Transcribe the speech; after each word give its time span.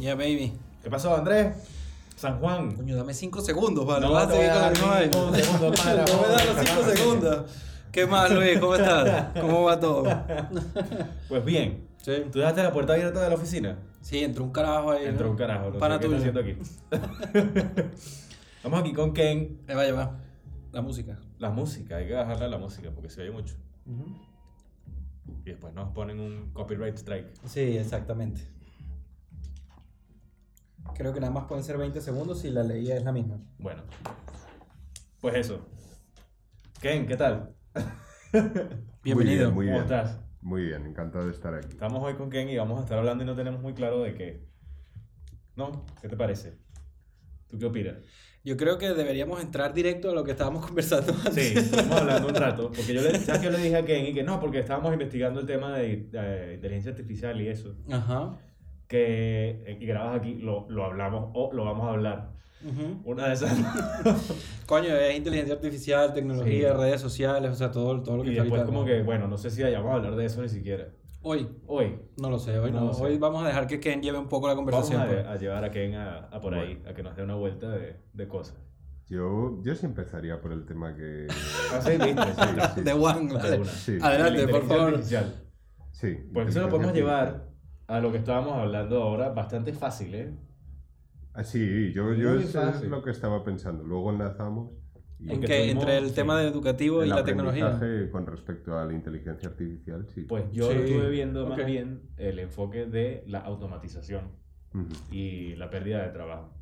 Yeah, 0.00 0.14
baby. 0.14 0.52
¿Qué 0.82 0.88
pasó, 0.88 1.14
Andrés? 1.14 1.54
San 2.16 2.38
Juan. 2.40 2.74
Coño, 2.74 2.96
dame 2.96 3.12
5 3.12 3.42
segundos, 3.42 3.84
vale. 3.86 4.06
No, 4.06 4.12
vas 4.12 4.28
a 4.28 4.32
seguir 4.32 4.50
con 5.10 5.26
la 5.26 5.30
misma 5.36 5.72
para, 5.72 6.04
No 6.06 6.22
me 6.22 6.28
das 6.28 6.46
los 6.46 6.54
para, 6.54 6.66
5 6.66 6.80
para. 6.80 6.96
segundos. 6.96 7.50
¿Qué 7.92 8.06
más, 8.06 8.30
Luis? 8.30 8.58
¿Cómo 8.58 8.76
estás? 8.76 9.38
¿Cómo 9.38 9.64
va 9.64 9.78
todo? 9.78 10.04
Pues 11.28 11.44
bien. 11.44 11.86
Sí. 11.98 12.12
¿Tú 12.32 12.38
dejaste 12.38 12.62
la 12.62 12.72
puerta 12.72 12.94
abierta 12.94 13.20
de 13.22 13.28
la 13.28 13.34
oficina? 13.34 13.76
Sí, 14.00 14.24
entró 14.24 14.44
un 14.44 14.52
carajo 14.52 14.92
ahí. 14.92 15.04
Entró 15.04 15.26
¿no? 15.26 15.32
un 15.32 15.36
carajo. 15.36 15.68
Está 15.68 16.00
tuyo. 16.00 16.16
haciendo 16.16 16.40
aquí. 16.40 16.56
Estamos 18.56 18.80
aquí 18.80 18.94
con 18.94 19.12
Ken. 19.12 19.58
Va. 19.68 20.18
La 20.72 20.80
música. 20.80 21.18
La 21.38 21.50
música, 21.50 21.96
hay 21.96 22.06
que 22.06 22.14
bajarle 22.14 22.46
a 22.46 22.48
la 22.48 22.58
música 22.58 22.90
porque 22.94 23.10
se 23.10 23.20
oye 23.20 23.32
mucho. 23.32 23.54
Y 25.44 25.50
después 25.50 25.74
nos 25.74 25.90
ponen 25.92 26.20
un 26.20 26.50
copyright 26.54 26.96
strike. 26.96 27.26
Sí, 27.44 27.76
exactamente. 27.76 28.40
Creo 30.94 31.12
que 31.12 31.20
nada 31.20 31.32
más 31.32 31.44
pueden 31.44 31.64
ser 31.64 31.78
20 31.78 32.00
segundos 32.00 32.40
si 32.40 32.50
la 32.50 32.62
ley 32.62 32.90
es 32.90 33.02
la 33.04 33.12
misma. 33.12 33.38
Bueno. 33.58 33.82
Pues 35.20 35.34
eso. 35.36 35.66
Ken, 36.80 37.06
¿qué 37.06 37.16
tal? 37.16 37.54
Bienvenido. 39.02 39.14
Muy 39.14 39.24
bien, 39.24 39.44
¿Cómo 39.44 39.54
muy 39.54 39.66
bien. 39.66 39.76
estás? 39.82 40.20
Muy 40.42 40.62
bien, 40.62 40.86
encantado 40.86 41.26
de 41.26 41.32
estar 41.32 41.54
aquí. 41.54 41.68
Estamos 41.70 42.02
hoy 42.02 42.14
con 42.14 42.30
Ken 42.30 42.48
y 42.48 42.56
vamos 42.56 42.78
a 42.78 42.82
estar 42.82 42.98
hablando 42.98 43.24
y 43.24 43.26
no 43.26 43.34
tenemos 43.34 43.60
muy 43.60 43.74
claro 43.74 44.02
de 44.02 44.14
qué. 44.14 44.46
¿No? 45.56 45.84
¿Qué 46.00 46.08
te 46.08 46.16
parece? 46.16 46.58
¿Tú 47.48 47.58
qué 47.58 47.66
opinas? 47.66 47.96
Yo 48.42 48.56
creo 48.56 48.78
que 48.78 48.88
deberíamos 48.94 49.42
entrar 49.42 49.74
directo 49.74 50.10
a 50.10 50.14
lo 50.14 50.24
que 50.24 50.30
estábamos 50.30 50.64
conversando 50.66 51.12
antes. 51.12 51.34
Sí, 51.34 51.58
estuvimos 51.58 51.96
hablando 52.00 52.28
un 52.28 52.34
rato, 52.34 52.70
porque 52.74 52.94
yo 52.94 53.02
le, 53.02 53.18
¿sabes 53.18 53.40
qué 53.40 53.46
yo 53.46 53.52
le 53.52 53.58
dije 53.58 53.76
a 53.76 53.84
Ken? 53.84 54.06
Y 54.06 54.14
que 54.14 54.22
no, 54.22 54.40
porque 54.40 54.60
estábamos 54.60 54.92
investigando 54.92 55.40
el 55.40 55.46
tema 55.46 55.76
de, 55.76 56.08
de 56.10 56.54
inteligencia 56.54 56.92
artificial 56.92 57.38
y 57.40 57.48
eso, 57.48 57.76
Ajá. 57.90 58.38
Que 58.90 59.62
eh, 59.66 59.78
y 59.80 59.86
grabas 59.86 60.18
aquí, 60.18 60.34
lo, 60.34 60.68
lo 60.68 60.84
hablamos 60.84 61.30
o 61.34 61.52
lo 61.52 61.64
vamos 61.64 61.86
a 61.86 61.90
hablar. 61.90 62.30
Ujú. 62.62 63.00
Una 63.04 63.28
de 63.28 63.34
esas. 63.34 63.56
Coño, 64.66 64.94
es 64.94 65.16
inteligencia 65.16 65.54
artificial, 65.54 66.12
tecnología, 66.12 66.72
Sí. 66.72 66.76
redes 66.78 67.00
sociales, 67.00 67.52
o 67.52 67.54
sea, 67.54 67.70
todo, 67.70 68.02
todo 68.02 68.18
lo 68.18 68.22
que 68.24 68.30
y 68.30 68.32
está 68.32 68.42
después 68.42 68.60
ahorita, 68.62 68.66
como 68.66 68.80
¿no? 68.80 68.86
que, 68.86 69.02
bueno, 69.02 69.28
no 69.28 69.38
sé 69.38 69.48
si 69.50 69.62
vayamos 69.62 69.90
a 69.92 69.94
hablar 69.94 70.16
de 70.16 70.24
eso 70.26 70.42
ni 70.42 70.48
siquiera. 70.48 70.88
Hoy, 71.22 71.48
Hoy 71.66 71.98
no 72.20 72.30
lo 72.30 72.38
sé, 72.38 72.58
hoy 72.58 72.72
No 72.72 72.80
no. 72.86 72.92
sé. 72.92 73.04
Hoy 73.04 73.16
vamos 73.18 73.44
a 73.44 73.46
dejar 73.46 73.66
que 73.68 73.78
Ken 73.78 74.02
lleve 74.02 74.18
un 74.18 74.28
poco 74.28 74.48
la 74.48 74.54
vamos 74.54 74.70
conversación. 74.72 75.00
a, 75.02 75.06
pues. 75.06 75.26
a 75.26 75.36
llevar 75.36 75.64
a 75.64 75.70
Ken 75.70 75.94
a, 75.94 76.18
a 76.30 76.40
por 76.40 76.54
ahí, 76.54 76.82
a 76.88 76.92
que 76.92 77.02
nos 77.04 77.14
dé 77.14 77.22
una 77.22 77.36
vuelta 77.36 77.68
de, 77.70 77.96
de 78.12 78.28
cosas. 78.28 78.56
Yo, 79.08 79.60
yo 79.62 79.74
sí 79.74 79.86
empezaría 79.86 80.40
por 80.40 80.52
el 80.52 80.64
tema 80.66 80.94
que... 80.96 81.28
Ah, 81.72 81.80
sí, 81.84 81.92
sí, 81.92 82.14
sí. 82.74 82.80
De 82.82 82.92
One, 82.92 83.28
De 83.28 83.34
vale. 83.34 83.62
Adelante, 84.02 84.02
La 84.02 84.48
por 84.48 84.62
inteligencia 84.62 84.68
favor. 84.68 84.88
artificial. 84.88 85.34
Sí. 85.92 86.18
Pues 86.32 86.48
eso 86.48 86.60
lo 86.62 86.68
podemos 86.68 86.92
llevar. 86.94 87.49
A 87.90 88.00
lo 88.00 88.12
que 88.12 88.18
estábamos 88.18 88.52
hablando 88.56 89.02
ahora, 89.02 89.30
bastante 89.30 89.72
fácil, 89.72 90.14
¿eh? 90.14 90.32
Ah, 91.34 91.42
sí, 91.42 91.92
yo, 91.92 92.14
yo 92.14 92.30
Muy 92.34 92.42
eso 92.44 92.62
es 92.62 92.74
fácil. 92.74 92.88
lo 92.90 93.02
que 93.02 93.10
estaba 93.10 93.42
pensando. 93.44 93.82
Luego 93.84 94.10
enlazamos 94.12 94.70
y 95.18 95.24
¿En 95.24 95.40
Porque 95.40 95.46
qué? 95.46 95.58
tuvimos- 95.62 95.82
Entre 95.82 95.98
el 95.98 96.08
sí, 96.10 96.14
tema 96.14 96.38
de 96.40 96.48
educativo 96.48 97.00
y 97.00 97.04
el 97.04 97.10
la 97.10 97.24
tecnología. 97.24 97.66
aprendizaje 97.66 98.10
con 98.10 98.26
respecto 98.26 98.78
a 98.78 98.84
la 98.84 98.92
inteligencia 98.92 99.48
artificial, 99.48 100.06
sí. 100.14 100.22
Pues 100.22 100.44
yo 100.52 100.68
Sí, 100.68 100.74
lo 100.74 100.80
estuve 100.84 101.10
viendo 101.10 101.46
más 101.48 101.58
ok. 101.58 101.66
bien 101.66 102.02
el 102.16 102.38
enfoque 102.38 102.86
de 102.86 103.24
la 103.26 103.40
automatización 103.40 104.30
Ujú. 104.72 104.86
y 105.10 105.56
la 105.56 105.68
pérdida 105.68 106.02
de 106.04 106.10
trabajo. 106.10 106.54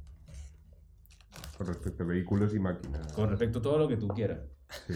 Con 1.59 1.67
respecto 1.67 2.05
a 2.05 2.07
vehículos 2.07 2.55
y 2.55 2.59
máquinas. 2.59 3.13
Con 3.13 3.29
respecto 3.29 3.59
a 3.59 3.63
todo 3.63 3.79
lo 3.79 3.87
que 3.89 3.97
tú 3.97 4.09
quieras. 4.09 4.41
Sí. 4.87 4.95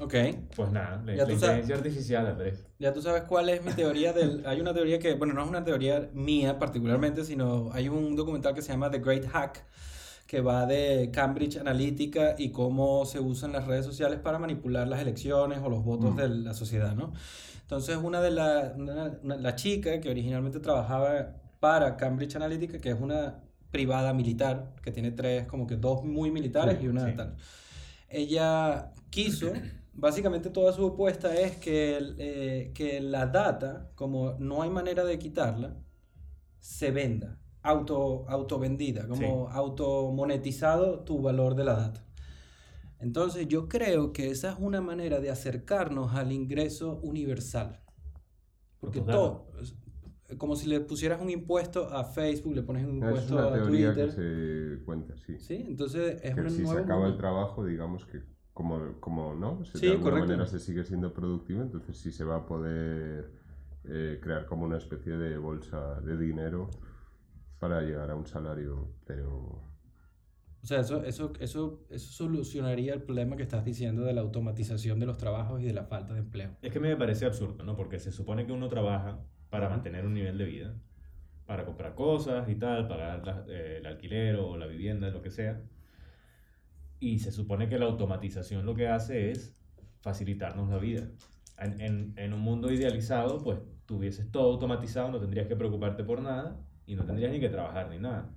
Ok. 0.00 0.14
Pues 0.56 0.72
nada, 0.72 1.02
la, 1.04 1.14
Ya 1.14 1.24
la 1.26 1.32
inteligencia 1.32 1.76
artificial, 1.76 2.26
Andrés. 2.26 2.64
Ya 2.78 2.92
tú 2.92 3.02
sabes 3.02 3.22
cuál 3.24 3.48
es 3.50 3.62
mi 3.62 3.72
teoría 3.72 4.12
del... 4.12 4.44
Hay 4.46 4.60
una 4.60 4.72
teoría 4.72 4.98
que, 4.98 5.14
bueno, 5.14 5.34
no 5.34 5.42
es 5.42 5.48
una 5.48 5.62
teoría 5.62 6.08
mía 6.14 6.58
particularmente, 6.58 7.24
sino 7.24 7.70
hay 7.72 7.88
un 7.88 8.16
documental 8.16 8.54
que 8.54 8.62
se 8.62 8.72
llama 8.72 8.90
The 8.90 9.00
Great 9.00 9.26
Hack, 9.26 9.64
que 10.26 10.40
va 10.40 10.64
de 10.64 11.10
Cambridge 11.12 11.56
Analytica 11.58 12.34
y 12.38 12.50
cómo 12.50 13.04
se 13.04 13.20
usan 13.20 13.52
las 13.52 13.66
redes 13.66 13.84
sociales 13.84 14.18
para 14.20 14.38
manipular 14.38 14.88
las 14.88 15.00
elecciones 15.00 15.58
o 15.62 15.68
los 15.68 15.84
votos 15.84 16.14
Mm. 16.14 16.16
de 16.16 16.28
la 16.30 16.54
sociedad, 16.54 16.94
¿no? 16.94 17.12
Entonces, 17.62 17.96
una 17.98 18.20
de 18.22 18.30
las... 18.30 18.72
la 19.22 19.54
chica 19.54 20.00
que 20.00 20.08
originalmente 20.08 20.60
trabajaba 20.60 21.34
para 21.60 21.96
Cambridge 21.98 22.36
Analytica, 22.36 22.78
que 22.78 22.88
es 22.90 22.98
una 23.00 23.40
privada 23.70 24.14
militar, 24.14 24.72
que 24.82 24.90
tiene 24.92 25.10
tres, 25.12 25.46
como 25.46 25.66
que 25.66 25.76
dos 25.76 26.02
muy 26.04 26.30
militares 26.30 26.78
y 26.82 26.88
una 26.88 27.04
Sí. 27.06 27.12
tal. 27.16 27.36
Ella 28.08 28.90
quiso, 29.10 29.52
básicamente 30.00 30.50
toda 30.50 30.72
su 30.72 30.86
apuesta 30.86 31.34
es 31.34 31.56
que, 31.56 31.98
eh, 32.18 32.72
que 32.74 33.00
la 33.00 33.26
data, 33.26 33.90
como 33.94 34.34
no 34.38 34.62
hay 34.62 34.70
manera 34.70 35.04
de 35.04 35.18
quitarla, 35.18 35.76
se 36.58 36.90
venda, 36.90 37.38
auto, 37.62 38.28
auto 38.28 38.58
vendida, 38.58 39.06
como 39.08 39.48
auto 39.50 40.10
monetizado 40.12 41.00
tu 41.04 41.20
valor 41.22 41.54
de 41.54 41.64
la 41.64 41.74
data. 41.74 42.06
Entonces 42.98 43.48
yo 43.48 43.68
creo 43.68 44.12
que 44.12 44.30
esa 44.30 44.52
es 44.52 44.58
una 44.58 44.80
manera 44.80 45.20
de 45.20 45.30
acercarnos 45.30 46.14
al 46.14 46.32
ingreso 46.32 47.00
universal. 47.02 47.80
Porque 48.78 49.00
todo, 49.00 49.48
como 50.38 50.56
si 50.56 50.66
le 50.68 50.80
pusieras 50.80 51.20
un 51.20 51.30
impuesto 51.30 51.88
a 51.90 52.04
Facebook, 52.04 52.54
le 52.54 52.62
pones 52.62 52.84
un 52.84 53.02
Es 53.02 53.04
impuesto 53.04 53.34
una 53.36 53.48
a 53.48 53.52
teoría 53.52 53.94
Twitter. 53.94 54.06
que 54.06 54.10
se 54.78 54.84
cuenta, 54.84 55.16
sí. 55.16 55.38
Sí, 55.38 55.64
entonces 55.66 56.20
es 56.22 56.34
que 56.34 56.40
un 56.40 56.50
si 56.50 56.66
se 56.66 56.78
acaba 56.78 57.06
el 57.08 57.16
trabajo, 57.16 57.64
digamos 57.64 58.04
que 58.06 58.22
como, 58.60 59.00
como 59.00 59.34
no, 59.34 59.64
Se- 59.64 59.78
Sí, 59.78 59.86
de 59.86 59.90
alguna 59.90 60.16
correcto. 60.16 60.16
manera 60.16 60.46
se 60.46 60.58
sigue 60.60 60.84
siendo 60.84 61.12
productivo, 61.14 61.62
entonces 61.62 61.96
sí 61.98 62.12
se 62.12 62.24
va 62.24 62.36
a 62.36 62.46
poder 62.46 63.32
eh, 63.84 64.18
crear 64.22 64.46
como 64.46 64.64
una 64.66 64.78
especie 64.78 65.16
de 65.16 65.38
bolsa 65.38 66.00
de 66.02 66.16
dinero 66.16 66.70
para 67.60 67.82
llegar 67.82 68.10
a 68.10 68.16
un 68.16 68.26
salario, 68.26 68.88
pero 69.06 69.62
O 70.62 70.66
sea, 70.66 70.80
eso, 70.80 71.04
eso, 71.04 71.32
eso, 71.40 71.84
eso 71.90 72.12
solucionaría 72.12 72.94
el 72.94 73.02
problema 73.02 73.36
que 73.36 73.42
estás 73.42 73.62
diciendo 73.64 74.02
de 74.04 74.12
la 74.14 74.20
automatización 74.22 74.98
de 75.00 75.04
los 75.06 75.18
trabajos 75.18 75.60
y 75.60 75.64
de 75.66 75.72
la 75.74 75.84
falta 75.84 76.12
de 76.14 76.20
empleo. 76.20 76.56
Es 76.62 76.72
que 76.72 76.80
me 76.80 76.96
parece 76.96 77.26
absurdo, 77.26 77.64
¿no? 77.64 77.76
Porque 77.76 77.98
se 77.98 78.12
supone 78.12 78.46
que 78.46 78.52
uno 78.52 78.68
trabaja 78.68 79.24
para 79.50 79.68
mantener 79.68 80.04
un 80.06 80.14
nivel 80.14 80.38
de 80.38 80.44
vida, 80.44 80.80
para 81.46 81.64
comprar 81.66 81.94
cosas 81.94 82.48
y 82.50 82.56
tal, 82.56 82.88
pagar 82.88 83.26
la- 83.26 83.44
eh, 83.48 83.78
el 83.78 83.86
alquiler 83.86 84.36
o 84.36 84.56
la 84.58 84.66
vivienda, 84.66 85.10
lo 85.10 85.22
que 85.22 85.30
sea. 85.30 85.62
Y 87.00 87.18
se 87.18 87.32
supone 87.32 87.68
que 87.68 87.78
la 87.78 87.86
automatización 87.86 88.64
lo 88.66 88.74
que 88.74 88.86
hace 88.88 89.30
es 89.30 89.56
facilitarnos 90.00 90.68
la 90.68 90.78
vida. 90.78 91.08
En, 91.58 91.80
en- 91.80 92.14
en 92.16 92.32
un 92.32 92.40
mundo 92.40 92.72
idealizado, 92.72 93.38
pues 93.42 93.58
tuvieses 93.86 94.30
todo 94.30 94.52
automatizado, 94.52 95.10
no 95.10 95.18
tendrías 95.20 95.46
que 95.48 95.56
preocuparte 95.56 96.04
por 96.04 96.22
nada 96.22 96.58
y 96.86 96.94
no 96.94 97.04
tendrías 97.04 97.32
ni 97.32 97.40
que 97.40 97.48
trabajar 97.48 97.90
ni 97.90 97.98
nada. 97.98 98.30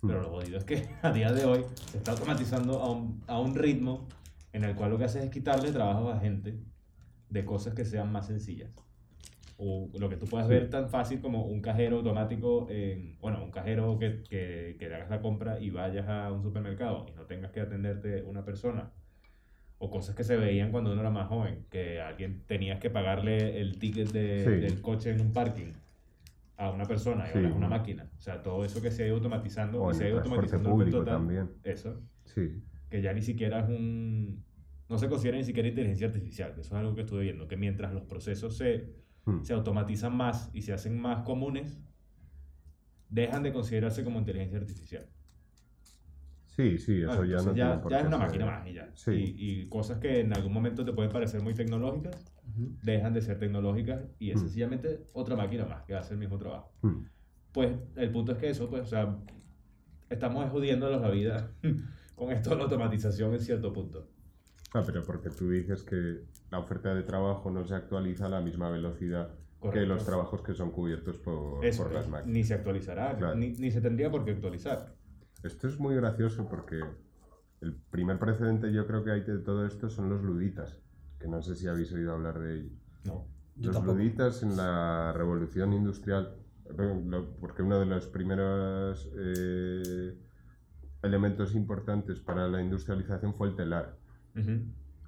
Pero 0.00 0.20
lo 0.22 0.30
jodido 0.30 0.58
es 0.58 0.64
que 0.64 0.88
a 1.02 1.10
día 1.12 1.32
de 1.32 1.44
hoy 1.44 1.64
se 1.90 1.98
está 1.98 2.12
automatizando 2.12 2.80
a 2.80 2.90
un, 2.90 3.22
a 3.26 3.38
un 3.40 3.54
ritmo 3.54 4.06
en 4.52 4.64
el 4.64 4.74
cual 4.76 4.90
lo 4.90 4.98
que 4.98 5.04
hace 5.04 5.22
es 5.24 5.30
quitarle 5.30 5.72
trabajo 5.72 6.10
a 6.10 6.20
gente 6.20 6.58
de 7.30 7.44
cosas 7.44 7.74
que 7.74 7.84
sean 7.84 8.12
más 8.12 8.26
sencillas. 8.28 8.70
O 9.56 9.88
lo 9.98 10.08
que 10.08 10.16
tú 10.16 10.26
puedas 10.26 10.48
ver 10.48 10.68
tan 10.68 10.88
fácil 10.88 11.20
como 11.20 11.46
un 11.46 11.60
cajero 11.60 11.96
automático, 11.98 12.66
en, 12.70 13.16
bueno, 13.20 13.42
un 13.44 13.50
cajero 13.52 13.98
que, 13.98 14.22
que, 14.28 14.76
que 14.78 14.88
le 14.88 14.96
hagas 14.96 15.10
la 15.10 15.20
compra 15.20 15.60
y 15.60 15.70
vayas 15.70 16.08
a 16.08 16.32
un 16.32 16.42
supermercado 16.42 17.06
y 17.08 17.12
no 17.12 17.22
tengas 17.26 17.52
que 17.52 17.60
atenderte 17.60 18.22
una 18.24 18.44
persona. 18.44 18.90
O 19.78 19.90
cosas 19.90 20.14
que 20.16 20.24
se 20.24 20.36
veían 20.36 20.70
cuando 20.72 20.90
uno 20.92 21.00
era 21.00 21.10
más 21.10 21.28
joven, 21.28 21.66
que 21.70 22.00
alguien 22.00 22.42
tenías 22.46 22.80
que 22.80 22.90
pagarle 22.90 23.60
el 23.60 23.78
ticket 23.78 24.10
de- 24.10 24.44
Sí. 24.44 24.50
del 24.60 24.80
coche 24.80 25.10
en 25.10 25.20
un 25.20 25.32
parking 25.32 25.72
a 26.56 26.70
una 26.70 26.84
persona 26.84 27.24
y 27.26 27.28
ahora 27.28 27.40
Sí. 27.42 27.46
es 27.46 27.54
una 27.54 27.68
máquina. 27.68 28.10
O 28.16 28.20
sea, 28.20 28.42
todo 28.42 28.64
eso 28.64 28.80
que 28.82 28.90
se 28.90 29.02
ha 29.04 29.06
ido 29.06 29.16
automatizando 29.16 29.82
O 29.82 29.90
y 29.90 29.94
se 29.94 30.04
ha 30.04 30.08
ido 30.08 30.18
automatizando 30.18 30.70
público 30.70 30.98
total. 30.98 31.14
también. 31.14 31.50
Eso 31.64 32.00
sí. 32.24 32.60
que 32.90 33.02
ya 33.02 33.12
ni 33.12 33.22
siquiera 33.22 33.60
es 33.60 33.68
un... 33.68 34.42
No 34.88 34.98
se 34.98 35.08
considera 35.08 35.36
ni 35.36 35.44
siquiera 35.44 35.68
inteligencia 35.68 36.06
artificial, 36.08 36.54
que 36.54 36.60
eso 36.60 36.74
es 36.74 36.80
algo 36.80 36.94
que 36.94 37.00
estuve 37.02 37.22
viendo, 37.22 37.48
que 37.48 37.56
mientras 37.56 37.92
los 37.92 38.02
procesos 38.04 38.56
se, 38.56 38.86
Hmm. 39.26 39.42
se 39.42 39.54
automatizan 39.54 40.14
más 40.16 40.50
y 40.52 40.62
se 40.62 40.72
hacen 40.74 41.00
más 41.00 41.22
comunes, 41.22 41.80
dejan 43.08 43.42
de 43.42 43.52
considerarse 43.52 44.04
como 44.04 44.18
inteligencia 44.18 44.58
artificial. 44.58 45.06
Sí, 46.46 46.78
sí, 46.78 47.02
eso 47.02 47.22
Ah, 47.22 47.26
ya 47.26 47.36
no 47.42 47.54
ya, 47.54 47.82
ya 47.90 48.00
es 48.00 48.06
una 48.06 48.18
máquina 48.18 48.46
más 48.46 48.66
y 48.68 48.74
ya. 48.74 48.88
Sí. 48.94 49.10
Y, 49.12 49.62
y 49.62 49.68
cosas 49.68 49.98
que 49.98 50.20
en 50.20 50.32
algún 50.32 50.52
momento 50.52 50.84
te 50.84 50.92
pueden 50.92 51.10
parecer 51.10 51.42
muy 51.42 51.54
tecnológicas, 51.54 52.14
Ujú. 52.50 52.76
dejan 52.82 53.12
de 53.12 53.22
ser 53.22 53.38
tecnológicas 53.38 54.04
y 54.18 54.30
es 54.30 54.36
Hmm. 54.36 54.40
sencillamente 54.40 55.06
otra 55.12 55.34
máquina 55.36 55.64
más 55.64 55.82
que 55.84 55.94
hace 55.96 56.12
el 56.14 56.20
mismo 56.20 56.38
trabajo. 56.38 56.72
Hmm. 56.82 57.04
Pues 57.52 57.72
el 57.96 58.10
punto 58.12 58.32
es 58.32 58.38
que 58.38 58.50
eso, 58.50 58.68
pues, 58.68 58.82
o 58.82 58.86
sea, 58.86 59.16
estamos 60.10 60.48
jodiéndonos 60.50 61.00
la 61.00 61.10
vida 61.10 61.50
con 62.14 62.30
esto 62.30 62.50
de 62.50 62.56
la 62.56 62.62
automatización 62.64 63.32
en 63.34 63.40
cierto 63.40 63.72
punto. 63.72 64.08
Ah, 64.74 64.82
pero 64.84 65.04
porque 65.04 65.30
tú 65.30 65.50
dices 65.50 65.84
que 65.84 66.24
la 66.50 66.58
oferta 66.58 66.92
de 66.94 67.04
trabajo 67.04 67.48
no 67.48 67.64
se 67.64 67.76
actualiza 67.76 68.26
a 68.26 68.28
la 68.28 68.40
misma 68.40 68.70
velocidad 68.70 69.32
que 69.72 69.86
los 69.86 70.04
trabajos 70.04 70.42
que 70.42 70.52
son 70.52 70.72
cubiertos 70.72 71.16
por, 71.18 71.64
Eso, 71.64 71.84
por 71.84 71.92
las 71.94 72.06
máquinas. 72.08 72.34
ni 72.34 72.44
se 72.44 72.52
actualizará, 72.54 73.16
Claro. 73.16 73.34
ni, 73.36 73.52
ni 73.52 73.70
se 73.70 73.80
tendría 73.80 74.10
por 74.10 74.24
qué 74.24 74.32
actualizar. 74.32 74.92
Esto 75.42 75.68
es 75.68 75.78
muy 75.78 75.94
gracioso 75.94 76.46
porque 76.50 76.80
el 77.62 77.74
primer 77.90 78.18
precedente 78.18 78.70
yo 78.72 78.86
creo 78.86 79.04
que 79.04 79.12
hay 79.12 79.20
de 79.22 79.38
todo 79.38 79.64
esto 79.64 79.88
son 79.88 80.10
los 80.10 80.22
luditas, 80.22 80.82
que 81.18 81.28
no 81.28 81.40
sé 81.40 81.54
si 81.54 81.66
habéis 81.66 81.90
oído 81.92 82.12
hablar 82.12 82.40
de 82.40 82.56
ellos. 82.56 82.72
No. 83.04 83.26
Los 83.56 83.76
tampoco. 83.76 83.96
luditas 83.96 84.42
en 84.42 84.56
la 84.56 85.12
revolución 85.16 85.72
industrial 85.72 86.36
Lo- 86.76 87.34
Porque 87.40 87.62
uno 87.62 87.78
de 87.78 87.84
los 87.86 88.06
primeros 88.06 89.08
eh, 89.18 90.14
elementos 91.02 91.54
importantes 91.54 92.20
para 92.20 92.48
la 92.48 92.60
industrialización 92.62 93.34
fue 93.34 93.48
el 93.48 93.54
telar, 93.54 93.98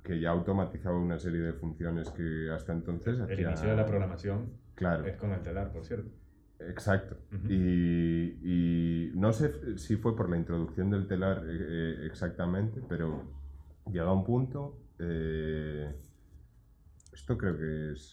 Que 0.02 0.20
ya 0.20 0.30
automatizaba 0.30 0.96
una 0.98 1.18
serie 1.18 1.40
de 1.40 1.52
funciones 1.52 2.10
que 2.10 2.50
hasta 2.50 2.72
entonces 2.72 3.16
El 3.18 3.22
hacía- 3.24 3.48
inicio 3.48 3.70
de 3.70 3.76
la 3.76 3.86
programación 3.86 4.50
Claro. 4.76 5.04
es 5.06 5.16
con 5.16 5.32
el 5.32 5.42
telar, 5.42 5.72
por 5.72 5.84
cierto. 5.84 6.08
Exacto. 6.60 7.16
Y, 7.48 8.38
y 8.42 9.12
no 9.14 9.32
sé 9.32 9.76
si 9.78 9.96
fue 9.96 10.16
por 10.16 10.30
la 10.30 10.36
introducción 10.38 10.90
del 10.90 11.06
telar 11.06 11.44
eh, 11.46 11.56
eh, 11.58 12.06
exactamente, 12.06 12.80
pero 12.88 13.24
llega 13.90 14.12
un 14.12 14.24
punto, 14.24 14.78
eh, 14.98 15.92
esto 17.12 17.36
creo 17.36 17.56
que 17.58 17.92
es 17.92 18.10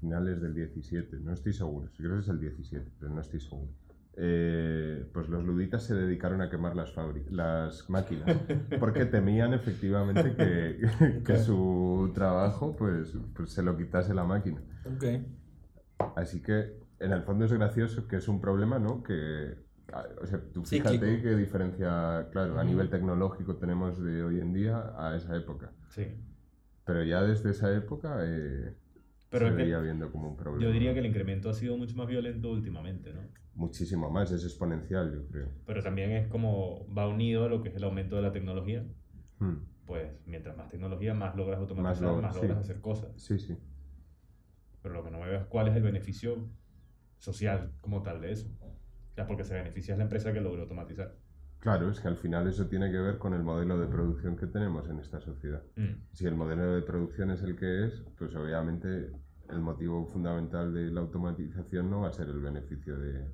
finales 0.00 0.40
del 0.40 0.54
17, 0.54 1.16
no 1.20 1.32
estoy 1.32 1.52
seguro, 1.54 1.88
sí, 1.88 2.02
creo 2.02 2.14
que 2.14 2.20
es 2.20 2.28
el 2.28 2.38
17, 2.40 2.90
pero 3.00 3.12
no 3.12 3.20
estoy 3.20 3.40
seguro. 3.40 3.68
Eh, 4.18 5.04
pues 5.12 5.28
los 5.28 5.44
luditas 5.44 5.82
se 5.84 5.94
dedicaron 5.94 6.40
a 6.40 6.48
quemar 6.48 6.74
las, 6.74 6.94
las 7.28 7.90
máquinas 7.90 8.34
porque 8.80 9.04
temían 9.04 9.52
efectivamente 9.52 10.34
que, 10.34 11.22
que 11.24 11.36
su 11.36 12.12
trabajo 12.14 12.74
pues, 12.76 13.14
pues 13.34 13.50
se 13.50 13.62
lo 13.62 13.76
quitase 13.76 14.14
la 14.14 14.24
máquina. 14.24 14.62
Ok. 14.86 15.04
Así 16.16 16.40
que 16.40 16.78
en 16.98 17.12
el 17.12 17.22
fondo 17.24 17.44
es 17.44 17.52
gracioso 17.52 18.08
que 18.08 18.16
es 18.16 18.26
un 18.28 18.40
problema, 18.40 18.78
¿no? 18.78 19.02
Que, 19.02 19.54
o 20.22 20.26
sea, 20.26 20.40
tú 20.52 20.64
fíjate 20.64 20.98
Cíclico. 20.98 21.22
qué 21.22 21.36
diferencia, 21.36 22.28
claro, 22.32 22.58
a 22.58 22.64
nivel 22.64 22.88
tecnológico 22.88 23.56
tenemos 23.56 24.02
de 24.02 24.22
hoy 24.22 24.40
en 24.40 24.52
día 24.54 24.94
a 24.96 25.14
esa 25.14 25.36
época. 25.36 25.72
Sí. 25.88 26.06
Pero 26.84 27.02
ya 27.04 27.22
desde 27.22 27.50
esa 27.50 27.74
época 27.74 28.18
eh, 28.22 28.74
Pero 29.28 29.48
se 29.48 29.54
veía 29.54 29.78
viendo 29.80 30.10
como 30.10 30.28
un 30.30 30.36
problema. 30.36 30.64
yo 30.64 30.72
diría 30.72 30.94
que 30.94 31.00
el 31.00 31.06
incremento 31.06 31.50
ha 31.50 31.54
sido 31.54 31.76
mucho 31.76 31.96
más 31.96 32.06
violento 32.06 32.50
últimamente, 32.50 33.12
¿no? 33.12 33.20
Muchísimo 33.56 34.10
más, 34.10 34.30
es 34.32 34.44
exponencial, 34.44 35.12
yo 35.12 35.26
creo. 35.28 35.48
Pero 35.64 35.82
también 35.82 36.12
es 36.12 36.28
como 36.28 36.86
va 36.94 37.08
unido 37.08 37.44
a 37.44 37.48
lo 37.48 37.62
que 37.62 37.70
es 37.70 37.76
el 37.76 37.84
aumento 37.84 38.16
de 38.16 38.22
la 38.22 38.30
tecnología. 38.32 38.84
Hmm, 39.38 39.56
Pues 39.86 40.12
mientras 40.26 40.56
más 40.56 40.68
tecnología, 40.68 41.14
más 41.14 41.34
logras 41.36 41.58
automatizar, 41.58 41.92
más 41.92 42.00
logras, 42.02 42.36
logras, 42.36 42.56
sí. 42.58 42.62
hacer 42.62 42.80
cosas. 42.80 43.10
Sí, 43.16 43.38
sí. 43.38 43.56
Pero 44.82 44.94
lo 44.94 45.04
que 45.04 45.10
no 45.10 45.18
me 45.18 45.26
veo 45.26 45.40
es 45.40 45.46
cuál 45.46 45.68
es 45.68 45.76
el 45.76 45.82
beneficio 45.82 46.48
social 47.18 47.72
como 47.80 48.02
tal 48.02 48.20
de 48.20 48.32
eso. 48.32 48.48
O 48.60 49.14
sea, 49.14 49.26
porque 49.26 49.44
se 49.44 49.54
beneficia 49.54 49.92
es 49.92 49.98
la 49.98 50.04
empresa 50.04 50.32
que 50.32 50.40
logró 50.40 50.62
automatizar. 50.62 51.14
Claro, 51.60 51.90
es 51.90 51.98
que 52.00 52.08
al 52.08 52.16
final 52.16 52.46
eso 52.46 52.66
tiene 52.66 52.90
que 52.90 52.98
ver 52.98 53.16
con 53.18 53.32
el 53.32 53.42
modelo 53.42 53.78
de 53.80 53.86
producción 53.86 54.36
que 54.36 54.46
tenemos 54.46 54.88
en 54.88 54.98
esta 54.98 55.20
sociedad. 55.20 55.62
Mm. 55.76 56.02
Si 56.12 56.26
el 56.26 56.34
modelo 56.34 56.72
de 56.74 56.82
producción 56.82 57.30
es 57.30 57.42
el 57.42 57.56
que 57.56 57.86
es, 57.86 58.04
pues 58.18 58.34
obviamente 58.36 59.10
el 59.48 59.60
motivo 59.60 60.06
fundamental 60.06 60.74
de 60.74 60.90
la 60.90 61.00
automatización 61.00 61.88
no 61.90 62.02
va 62.02 62.08
a 62.08 62.12
ser 62.12 62.28
el 62.28 62.40
beneficio 62.40 62.98
de, 62.98 63.26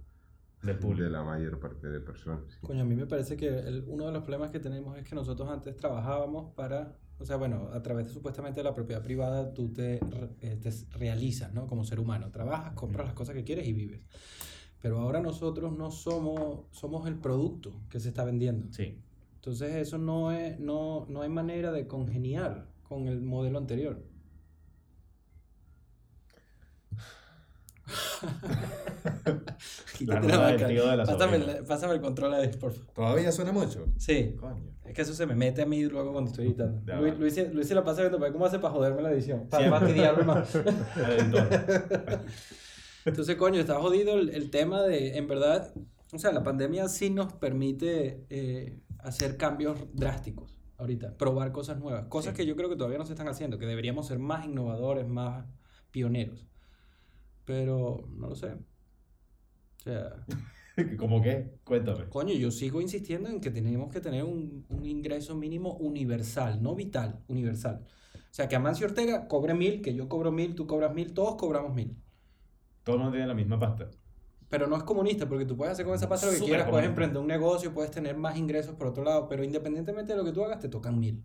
Del 0.63 0.79
público. 0.79 1.05
de 1.05 1.11
la 1.11 1.23
mayor 1.25 1.59
parte 1.59 1.89
de 1.89 2.01
personas. 2.01 2.41
sí. 2.49 2.59
Coño, 2.63 2.83
a 2.83 2.85
mí 2.85 2.95
me 2.95 3.07
parece 3.07 3.37
que 3.37 3.49
el- 3.49 3.85
uno 3.89 4.07
de 4.07 4.13
los 4.13 4.23
problemas 4.23 4.51
que 4.51 4.61
tenemos 4.61 4.97
es 4.99 5.09
que 5.09 5.15
nosotros 5.15 5.49
antes 5.49 5.77
trabajábamos 5.77 6.55
para, 6.55 6.97
o 7.19 7.25
sea, 7.25 7.37
bueno, 7.37 7.69
a 7.73 7.83
través 7.83 8.07
de 8.07 8.13
supuestamente 8.13 8.63
la 8.63 8.75
propiedad 8.75 9.03
privada 9.03 9.53
tú 9.53 9.73
te, 9.73 9.97
eh, 10.41 10.57
te 10.63 10.71
realizas, 10.99 11.53
¿no? 11.53 11.67
Como 11.67 11.85
ser 11.85 11.99
humano, 12.01 12.31
trabajas, 12.31 12.75
compras 12.75 13.07
las 13.07 13.15
cosas 13.15 13.35
que 13.35 13.45
quieres 13.45 13.67
y 13.67 13.73
vives. 13.73 14.01
Pero 14.81 14.99
ahora 15.01 15.21
nosotros 15.21 15.73
no 15.77 15.91
somos, 15.91 16.67
somos 16.73 17.07
el 17.07 17.17
producto 17.19 17.73
que 17.89 18.01
se 18.01 18.09
está 18.09 18.25
vendiendo. 18.25 18.73
Sí. 18.73 18.99
Entonces 19.37 19.75
eso 19.77 19.99
no, 19.99 20.33
es, 20.33 20.59
no, 20.61 21.07
no 21.09 21.23
hay 21.23 21.29
manera 21.29 21.73
de 21.73 21.87
congeniar 21.89 22.69
con 22.89 23.09
el 23.09 23.21
modelo 23.23 23.59
anterior. 23.59 24.03
Quítate 29.99 30.27
del 30.27 30.39
vaca. 30.39 30.97
la 30.97 31.05
pásame, 31.05 31.37
el- 31.37 31.65
pásame 31.65 31.95
el 31.95 32.01
control 32.01 32.35
ahí, 32.35 32.49
por 32.49 32.73
favor. 32.73 32.93
¿Todavía 32.95 33.33
suena 33.33 33.53
mucho? 33.53 33.87
Sí. 33.99 34.35
Coño. 34.39 34.73
Es 34.85 34.95
que 34.95 35.03
eso 35.03 35.15
se 35.15 35.27
me 35.27 35.35
mete 35.35 35.63
a 35.63 35.67
mí 35.67 35.83
luego 35.85 36.13
cuando 36.13 36.31
estoy 36.31 36.47
editando. 36.49 36.83
Luis. 37.01 37.19
Luis, 37.19 37.53
Luis 37.55 37.69
se 37.69 37.75
la 37.75 37.85
pasa 37.85 38.01
viendo 38.03 38.19
ver 38.19 38.33
cómo 38.33 38.47
hace 38.47 38.59
para 38.59 38.75
joderme 38.75 39.03
la 39.03 39.13
edición. 39.13 39.49
Para 39.49 39.71
fastidiarme 39.71 40.25
más. 40.25 40.55
Entonces, 43.05 43.37
coño, 43.37 43.61
está 43.61 43.81
jodido 43.81 44.15
el, 44.19 44.31
el 44.31 44.51
tema 44.51 44.83
de, 44.83 45.17
en 45.19 45.27
verdad, 45.27 45.73
o 46.13 46.19
sea, 46.19 46.33
la 46.33 46.43
pandemia 46.43 46.89
sí 46.89 47.11
nos 47.11 47.33
permite 47.33 48.25
eh, 48.31 48.81
hacer 48.99 49.37
cambios 49.37 49.79
drásticos 49.93 50.59
ahorita, 50.79 51.17
probar 51.17 51.53
cosas 51.53 51.79
nuevas, 51.79 52.07
cosas 52.07 52.33
Sí. 52.33 52.39
que 52.39 52.47
yo 52.47 52.57
creo 52.57 52.69
que 52.69 52.77
todavía 52.77 52.99
no 52.99 53.07
se 53.07 53.13
están 53.13 53.29
haciendo, 53.29 53.59
que 53.59 53.67
deberíamos 53.67 54.07
ser 54.07 54.19
más 54.19 54.45
innovadores, 54.47 55.07
más 55.09 55.47
pioneros. 55.91 56.47
Pero 57.45 58.05
no 58.11 58.29
lo 58.29 58.37
sé. 58.37 58.55
O 59.83 59.85
sea, 59.85 60.15
¿Cómo 60.97 61.21
qué? 61.23 61.59
Cuéntame. 61.65 62.07
coño, 62.09 62.35
yo 62.35 62.51
sigo 62.51 62.81
insistiendo 62.81 63.29
en 63.29 63.41
que 63.41 63.51
tenemos 63.51 63.93
que 63.93 64.01
tener 64.01 64.25
un, 64.25 64.65
un 64.69 64.87
ingreso 64.87 65.35
mínimo 65.37 65.75
universal, 65.79 66.63
no 66.63 66.75
vital, 66.75 67.25
universal. 67.29 67.85
O 68.15 68.35
sea, 68.35 68.49
que 68.49 68.57
Amancio 68.57 68.87
Ortega 68.87 69.27
cobre 69.29 69.55
mil, 69.55 69.83
que 69.83 69.95
yo 69.95 70.09
cobro 70.09 70.31
mil, 70.33 70.55
tú 70.55 70.67
cobras 70.67 70.95
mil, 70.95 71.13
todos 71.15 71.37
cobramos 71.37 71.75
mil. 71.75 71.97
Todo 72.85 72.95
el 72.97 73.01
mundo 73.03 73.13
tiene 73.15 73.27
la 73.27 73.35
misma 73.35 73.59
pasta. 73.59 73.91
Pero 74.49 74.67
no 74.69 74.77
es 74.77 74.85
comunista, 74.85 75.29
porque 75.29 75.47
tú 75.47 75.57
puedes 75.57 75.73
hacer 75.73 75.85
con 75.87 75.95
esa 75.97 76.09
pasta 76.09 76.27
lo 76.27 76.33
que 76.33 76.39
Súper 76.39 76.49
quieras, 76.49 76.69
puedes 76.69 76.87
comunista. 76.87 76.89
emprender 76.89 77.21
un 77.21 77.27
negocio, 77.29 77.73
puedes 77.75 77.91
tener 77.91 78.17
más 78.17 78.37
ingresos 78.37 78.75
por 78.77 78.87
otro 78.89 79.03
lado, 79.03 79.29
pero 79.29 79.43
independientemente 79.45 80.13
de 80.13 80.19
lo 80.19 80.25
que 80.25 80.33
tú 80.33 80.45
hagas, 80.45 80.61
te 80.61 80.69
tocan 80.69 80.99
mil. 81.01 81.25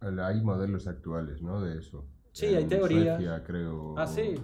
Hay 0.00 0.40
modelos 0.42 0.86
actuales, 0.86 1.42
¿no? 1.42 1.60
De 1.60 1.78
eso. 1.78 2.06
Sí, 2.32 2.46
hay 2.46 2.64
En 2.64 2.68
teoría. 2.68 3.16
Suecia, 3.16 3.42
creo. 3.44 3.98
Ah, 3.98 4.06
sí. 4.06 4.34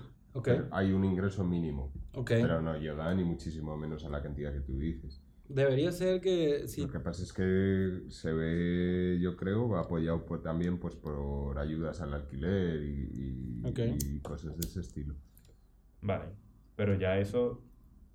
Hay 0.71 0.93
un 0.93 1.05
ingreso 1.05 1.45
mínimo, 1.45 1.93
pero 2.27 2.63
no 2.63 2.77
llega 2.79 3.13
ni 3.15 3.25
muchísimo 3.25 3.77
menos 3.77 4.05
a 4.05 4.09
la 4.11 4.23
cantidad 4.23 4.53
que 4.53 4.61
tú 4.61 4.79
dices. 4.79 5.21
Debería 5.49 5.91
ser 5.91 6.21
que 6.21 6.69
si 6.69 6.83
Lo 6.83 6.89
que 6.93 7.01
pasa 7.01 7.25
es 7.25 7.33
que 7.33 8.05
se 8.09 8.33
ve, 8.33 9.19
yo 9.21 9.37
creo, 9.37 9.77
apoyado 9.77 10.25
por- 10.25 10.43
también 10.43 10.79
pues, 10.79 10.95
por 10.95 11.59
ayudas 11.59 12.01
al 12.01 12.15
alquiler 12.15 12.81
y, 12.85 13.61
y- 13.65 13.69
Ok. 13.69 13.79
y 14.05 14.21
cosas 14.21 14.57
de 14.57 14.65
ese 14.67 14.79
estilo. 14.81 15.17
Vale. 16.03 16.27
Pero 16.77 16.95
ya 16.95 17.19
eso, 17.19 17.65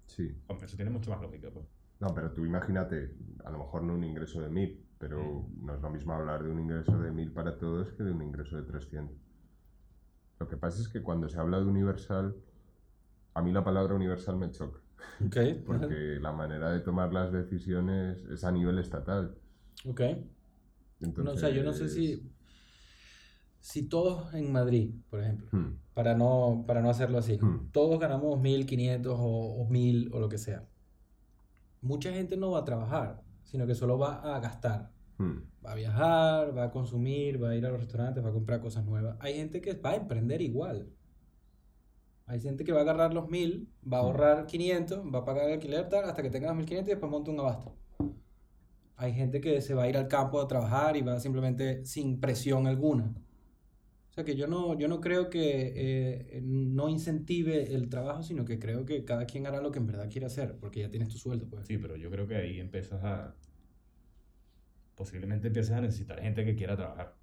Sí. 0.05 0.31
hombre, 0.47 0.65
eso 0.67 0.77
tiene 0.77 0.91
mucho 0.91 1.09
más 1.11 1.21
lógica. 1.21 1.49
Pues. 1.53 1.65
No, 1.99 2.07
pero 2.15 2.31
tú 2.31 2.45
imagínate, 2.45 3.13
a 3.43 3.51
lo 3.51 3.57
mejor 3.57 3.83
no 3.83 3.95
un 3.95 4.05
ingreso 4.05 4.39
de 4.41 4.49
1000, 4.49 4.85
pero 4.97 5.45
no 5.61 5.75
es 5.75 5.81
lo 5.81 5.89
mismo 5.89 6.13
hablar 6.13 6.41
de 6.41 6.49
un 6.51 6.59
ingreso 6.61 6.97
de 7.01 7.11
1000 7.11 7.33
para 7.33 7.57
todos 7.57 7.91
que 7.91 8.03
de 8.03 8.11
un 8.13 8.21
ingreso 8.21 8.55
de 8.55 8.63
300. 8.63 9.17
Lo 10.39 10.47
que 10.47 10.57
pasa 10.57 10.81
es 10.81 10.87
que 10.89 11.01
cuando 11.01 11.29
se 11.29 11.39
habla 11.39 11.59
de 11.59 11.65
universal, 11.65 12.35
a 13.33 13.41
mí 13.41 13.51
la 13.51 13.63
palabra 13.63 13.95
universal 13.95 14.37
me 14.37 14.51
choca, 14.51 14.79
Ok. 15.25 15.37
porque 15.65 16.19
la 16.21 16.31
manera 16.31 16.71
de 16.71 16.79
tomar 16.81 17.13
las 17.13 17.31
decisiones 17.31 18.23
es 18.25 18.43
a 18.43 18.51
nivel 18.51 18.79
estatal. 18.79 19.35
Ok. 19.87 20.01
Entonces, 21.01 21.23
No, 21.25 21.31
o 21.31 21.37
sea, 21.37 21.49
yo 21.49 21.63
no 21.63 21.73
sé 21.73 21.89
si 21.89 22.31
si 23.59 23.83
todos 23.89 24.31
en 24.35 24.51
Madrid, 24.51 24.91
por 25.09 25.21
ejemplo, 25.21 25.47
Hmm, 25.51 25.77
para 25.93 26.15
no 26.15 26.63
para 26.67 26.81
no 26.81 26.89
hacerlo 26.89 27.17
así. 27.17 27.37
Hmm. 27.41 27.71
todos 27.71 27.99
ganamos 27.99 28.39
1500 28.39 29.15
o, 29.19 29.61
o 29.61 29.67
1000 29.69 30.11
o 30.13 30.19
lo 30.19 30.29
que 30.29 30.37
sea. 30.37 30.67
Mucha 31.81 32.11
gente 32.11 32.35
no 32.37 32.51
va 32.51 32.59
a 32.59 32.65
trabajar, 32.65 33.21
sino 33.43 33.65
que 33.67 33.75
solo 33.75 33.97
va 33.97 34.35
a 34.35 34.39
gastar. 34.39 34.91
Hmm. 35.17 35.37
Va 35.65 35.71
a 35.71 35.75
viajar, 35.75 36.55
va 36.57 36.65
a 36.65 36.71
consumir, 36.71 37.41
va 37.41 37.49
a 37.49 37.55
ir 37.55 37.65
a 37.65 37.69
los 37.69 37.79
restaurantes, 37.79 38.23
va 38.23 38.29
a 38.29 38.33
comprar 38.33 38.61
cosas 38.61 38.85
nuevas. 38.85 39.17
Hay 39.19 39.35
gente 39.35 39.61
que 39.61 39.73
va 39.73 39.91
a 39.91 39.95
emprender 39.95 40.41
igual. 40.41 40.89
Hay 42.27 42.39
gente 42.39 42.63
que 42.63 42.71
va 42.71 42.79
a 42.79 42.81
agarrar 42.83 43.13
los 43.13 43.29
1000, 43.29 43.67
va 43.83 43.99
a 43.99 44.03
Mm. 44.03 44.05
ahorrar 44.05 44.45
500, 44.47 45.05
va 45.13 45.19
a 45.19 45.25
pagar 45.25 45.47
el 45.47 45.53
alquiler 45.53 45.89
tal, 45.89 46.05
hasta 46.05 46.21
que 46.23 46.29
tenga 46.29 46.47
los 46.47 46.57
1500 46.57 46.89
y 46.89 46.91
después 46.93 47.11
monta 47.11 47.31
un 47.31 47.39
abasto. 47.39 47.75
Hay 48.97 49.13
gente 49.13 49.41
que 49.41 49.61
se 49.61 49.73
va 49.73 49.83
a 49.83 49.89
ir 49.89 49.97
al 49.97 50.07
campo 50.07 50.39
a 50.39 50.47
trabajar 50.47 50.95
y 50.97 51.01
va 51.01 51.19
simplemente 51.19 51.85
sin 51.85 52.19
presión 52.19 52.67
alguna. 52.67 53.13
O 54.09 54.13
sea 54.15 54.23
que 54.23 54.35
yo 54.37 54.47
no, 54.47 54.77
yo 54.79 54.87
no 54.87 55.01
creo 55.01 55.29
que 55.29 55.73
eh, 55.75 56.41
no 56.43 56.87
incentive 56.89 57.73
el 57.75 57.89
trabajo, 57.89 58.23
sino 58.23 58.45
que 58.45 58.59
creo 58.59 58.85
que 58.85 59.03
cada 59.03 59.25
quien 59.25 59.45
hará 59.45 59.61
lo 59.61 59.71
que 59.71 59.79
en 59.79 59.87
verdad 59.87 60.09
quiere 60.09 60.27
hacer, 60.27 60.57
porque 60.59 60.79
ya 60.81 60.89
tienes 60.89 61.09
tu 61.09 61.17
sueldo, 61.17 61.47
pues. 61.49 61.67
Sí, 61.67 61.77
pero 61.77 61.97
yo 61.97 62.09
creo 62.09 62.25
que 62.27 62.35
ahí 62.37 62.59
empiezas 62.59 63.03
a. 63.03 63.35
Posiblemente 64.95 65.47
empieces 65.47 65.73
a 65.73 65.81
necesitar 65.81 66.21
gente 66.21 66.45
que 66.45 66.55
quiera 66.55 66.75
trabajar. 66.75 67.15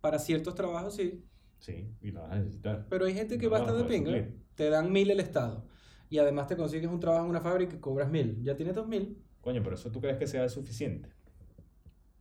Para 0.00 0.18
ciertos 0.18 0.54
trabajos 0.54 0.96
sí, 0.96 1.24
Sí, 1.62 1.94
y 2.00 2.10
la 2.10 2.22
vas 2.22 2.32
a 2.32 2.38
necesitar. 2.40 2.86
Pero 2.90 3.04
hay 3.04 3.14
gente 3.14 3.38
que 3.38 3.46
No 3.46 3.52
va 3.52 3.72
de 3.72 3.84
pinga. 3.84 4.28
Te 4.56 4.68
dan 4.68 4.90
mil 4.90 5.08
el 5.12 5.20
Estado. 5.20 5.64
Y 6.10 6.18
además 6.18 6.48
te 6.48 6.56
consigues 6.56 6.90
un 6.90 6.98
trabajo 6.98 7.24
en 7.24 7.30
una 7.30 7.40
fábrica 7.40 7.76
y 7.76 7.78
cobras 7.78 8.10
mil. 8.10 8.42
Ya 8.42 8.56
tienes 8.56 8.74
dos 8.74 8.88
mil. 8.88 9.22
Coño, 9.40 9.62
pero 9.62 9.76
eso 9.76 9.92
tú 9.92 10.00
crees 10.00 10.18
que 10.18 10.26
sea 10.26 10.48
suficiente. 10.48 11.10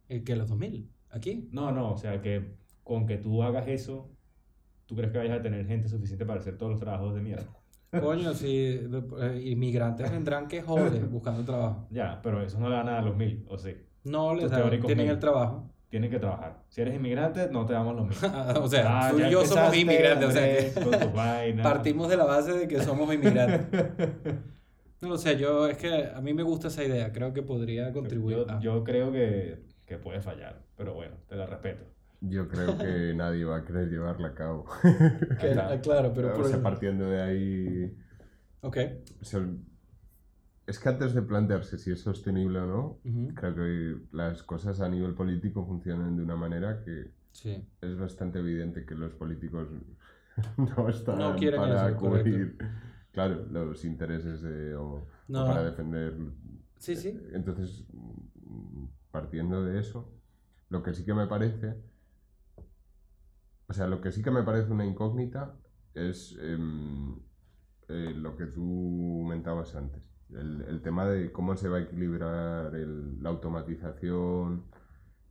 El 0.08 0.24
que 0.24 0.36
los 0.36 0.48
dos 0.48 0.60
mil. 0.60 0.92
Aquí. 1.10 1.50
No, 1.52 1.72
no, 1.72 1.92
o 1.92 1.98
sea 1.98 2.22
que 2.22 2.56
con 2.84 3.08
que 3.08 3.18
tú 3.18 3.42
hagas 3.42 3.68
eso, 3.68 4.12
¿tú 4.86 4.96
crees 4.96 5.12
que 5.12 5.18
vayas 5.18 5.40
a 5.40 5.42
tener 5.42 5.66
gente 5.66 5.90
suficiente 5.90 6.24
para 6.24 6.40
hacer 6.40 6.58
todos 6.60 6.74
los 6.74 6.80
trabajos 6.80 7.16
de 7.16 7.22
mierda? 7.22 7.50
Coño, 8.00 8.36
si 8.36 8.56
eh, 8.56 9.42
inmigrantes 9.44 10.12
vendrán 10.12 10.48
que 10.48 10.62
joder 10.62 11.04
buscando 11.08 11.44
trabajo. 11.44 11.88
Ya, 11.90 12.22
pero 12.22 12.44
eso 12.44 12.60
no 12.60 12.70
le 12.70 12.76
da 12.76 12.84
nada 12.84 13.00
a 13.00 13.02
los 13.02 13.18
mil, 13.18 13.44
¿o 13.50 13.58
sí? 13.58 13.76
No 14.04 14.34
les 14.34 14.50
tienen 14.52 14.98
mil. 14.98 15.10
el 15.10 15.20
trabajo. 15.20 15.70
tienen 15.90 16.10
que 16.10 16.20
trabajar. 16.20 16.64
Si 16.70 16.82
eres 16.82 16.96
inmigrante, 16.96 17.50
no 17.52 17.66
te 17.66 17.74
damos 17.74 17.96
lo 17.96 18.06
mismo. 18.06 18.28
o 18.62 18.68
sea, 18.68 19.08
Ah, 19.08 19.12
tú 19.12 19.20
y 19.20 19.30
yo 19.30 19.46
somos 19.46 19.76
inmigrantes, 19.76 20.30
o 20.30 20.32
sea, 20.32 20.58
que 20.58 21.60
partimos 21.64 22.10
de 22.10 22.18
la 22.18 22.26
base 22.26 22.54
de 22.54 22.68
que 22.68 22.82
somos 22.82 23.14
inmigrantes. 23.14 23.68
No, 25.02 25.14
o 25.14 25.18
sea, 25.18 25.34
yo 25.34 25.68
es 25.68 25.78
que 25.80 26.12
a 26.14 26.22
mí 26.22 26.32
me 26.32 26.44
gusta 26.44 26.68
esa 26.68 26.84
idea, 26.84 27.12
creo 27.12 27.34
que 27.34 27.42
podría 27.42 27.92
contribuir 27.92 28.38
Yo, 28.38 28.52
a... 28.52 28.60
yo 28.60 28.84
creo 28.84 29.12
que, 29.12 29.58
que 29.84 29.98
puede 29.98 30.22
fallar, 30.22 30.62
pero 30.78 30.94
bueno, 30.94 31.16
te 31.28 31.36
la 31.36 31.48
respeto. 31.48 31.84
Yo 32.20 32.48
creo 32.48 32.78
que 32.78 33.12
nadie 33.16 33.44
va 33.44 33.58
a 33.58 33.66
querer 33.66 33.90
llevarla 33.90 34.28
a 34.28 34.34
cabo. 34.36 34.66
Ah, 35.58 35.76
claro, 35.82 36.12
pero 36.14 36.36
o 36.36 36.38
por 36.40 36.62
partiendo 36.62 37.10
de 37.10 37.20
ahí... 37.20 37.98
Ok. 38.62 38.78
o 39.20 39.26
sea, 39.26 39.44
es 40.68 40.80
que 40.80 40.90
antes 40.90 41.14
de 41.14 41.22
plantearse 41.22 41.78
si 41.78 41.92
es 41.92 42.02
sostenible 42.02 42.60
o 42.60 42.66
no, 42.66 43.00
creo 43.36 43.56
que 43.56 43.98
las 44.16 44.44
cosas 44.44 44.80
a 44.82 44.90
nivel 44.90 45.14
político 45.14 45.66
funcionan 45.66 46.16
de 46.16 46.24
una 46.24 46.36
manera 46.36 46.84
que 46.84 47.12
Sí. 47.32 47.66
es 47.82 47.98
bastante 47.98 48.40
evidente 48.40 48.86
que 48.86 48.94
los 48.96 49.14
políticos 49.14 49.70
no 50.58 50.90
están 50.90 51.18
No 51.18 51.36
para 51.56 51.96
cubrir 51.96 52.58
claro, 53.12 53.46
los 53.52 53.84
intereses 53.86 54.42
de, 54.42 54.76
o, 54.76 55.06
para 55.32 55.64
defender. 55.64 56.16
Sí, 56.78 56.96
sí. 56.96 57.18
Entonces, 57.34 57.86
partiendo 59.12 59.64
de 59.64 59.80
eso, 59.80 60.10
lo 60.70 60.84
que 60.84 60.94
sí 60.94 61.06
que 61.06 61.14
me 61.14 61.28
parece, 61.28 61.76
o 63.68 63.74
sea, 63.74 63.88
lo 63.88 64.02
que 64.02 64.12
sí 64.12 64.22
que 64.22 64.32
me 64.32 64.44
parece 64.44 64.72
una 64.72 64.86
incógnita 64.86 65.56
es 65.94 66.38
em, 66.42 67.16
eh, 67.90 68.14
lo 68.16 68.36
que 68.38 68.48
tú 68.48 69.20
comentabas 69.24 69.76
antes. 69.76 70.11
El, 70.34 70.62
el 70.68 70.82
tema 70.82 71.06
de 71.06 71.32
cómo 71.32 71.56
se 71.56 71.68
va 71.70 71.78
a 71.78 71.82
equilibrar 71.82 72.74
el- 72.76 73.22
la 73.22 73.30
automatización 73.30 74.64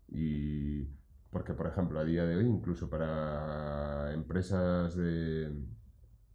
y... 0.09 0.85
Porque, 1.31 1.55
por 1.55 1.69
ejemplo, 1.69 2.01
a 2.01 2.05
día 2.05 2.25
de 2.25 2.35
hoy, 2.37 2.47
incluso 2.47 2.91
para 2.91 4.13
empresas 4.13 4.97
de, 4.97 5.53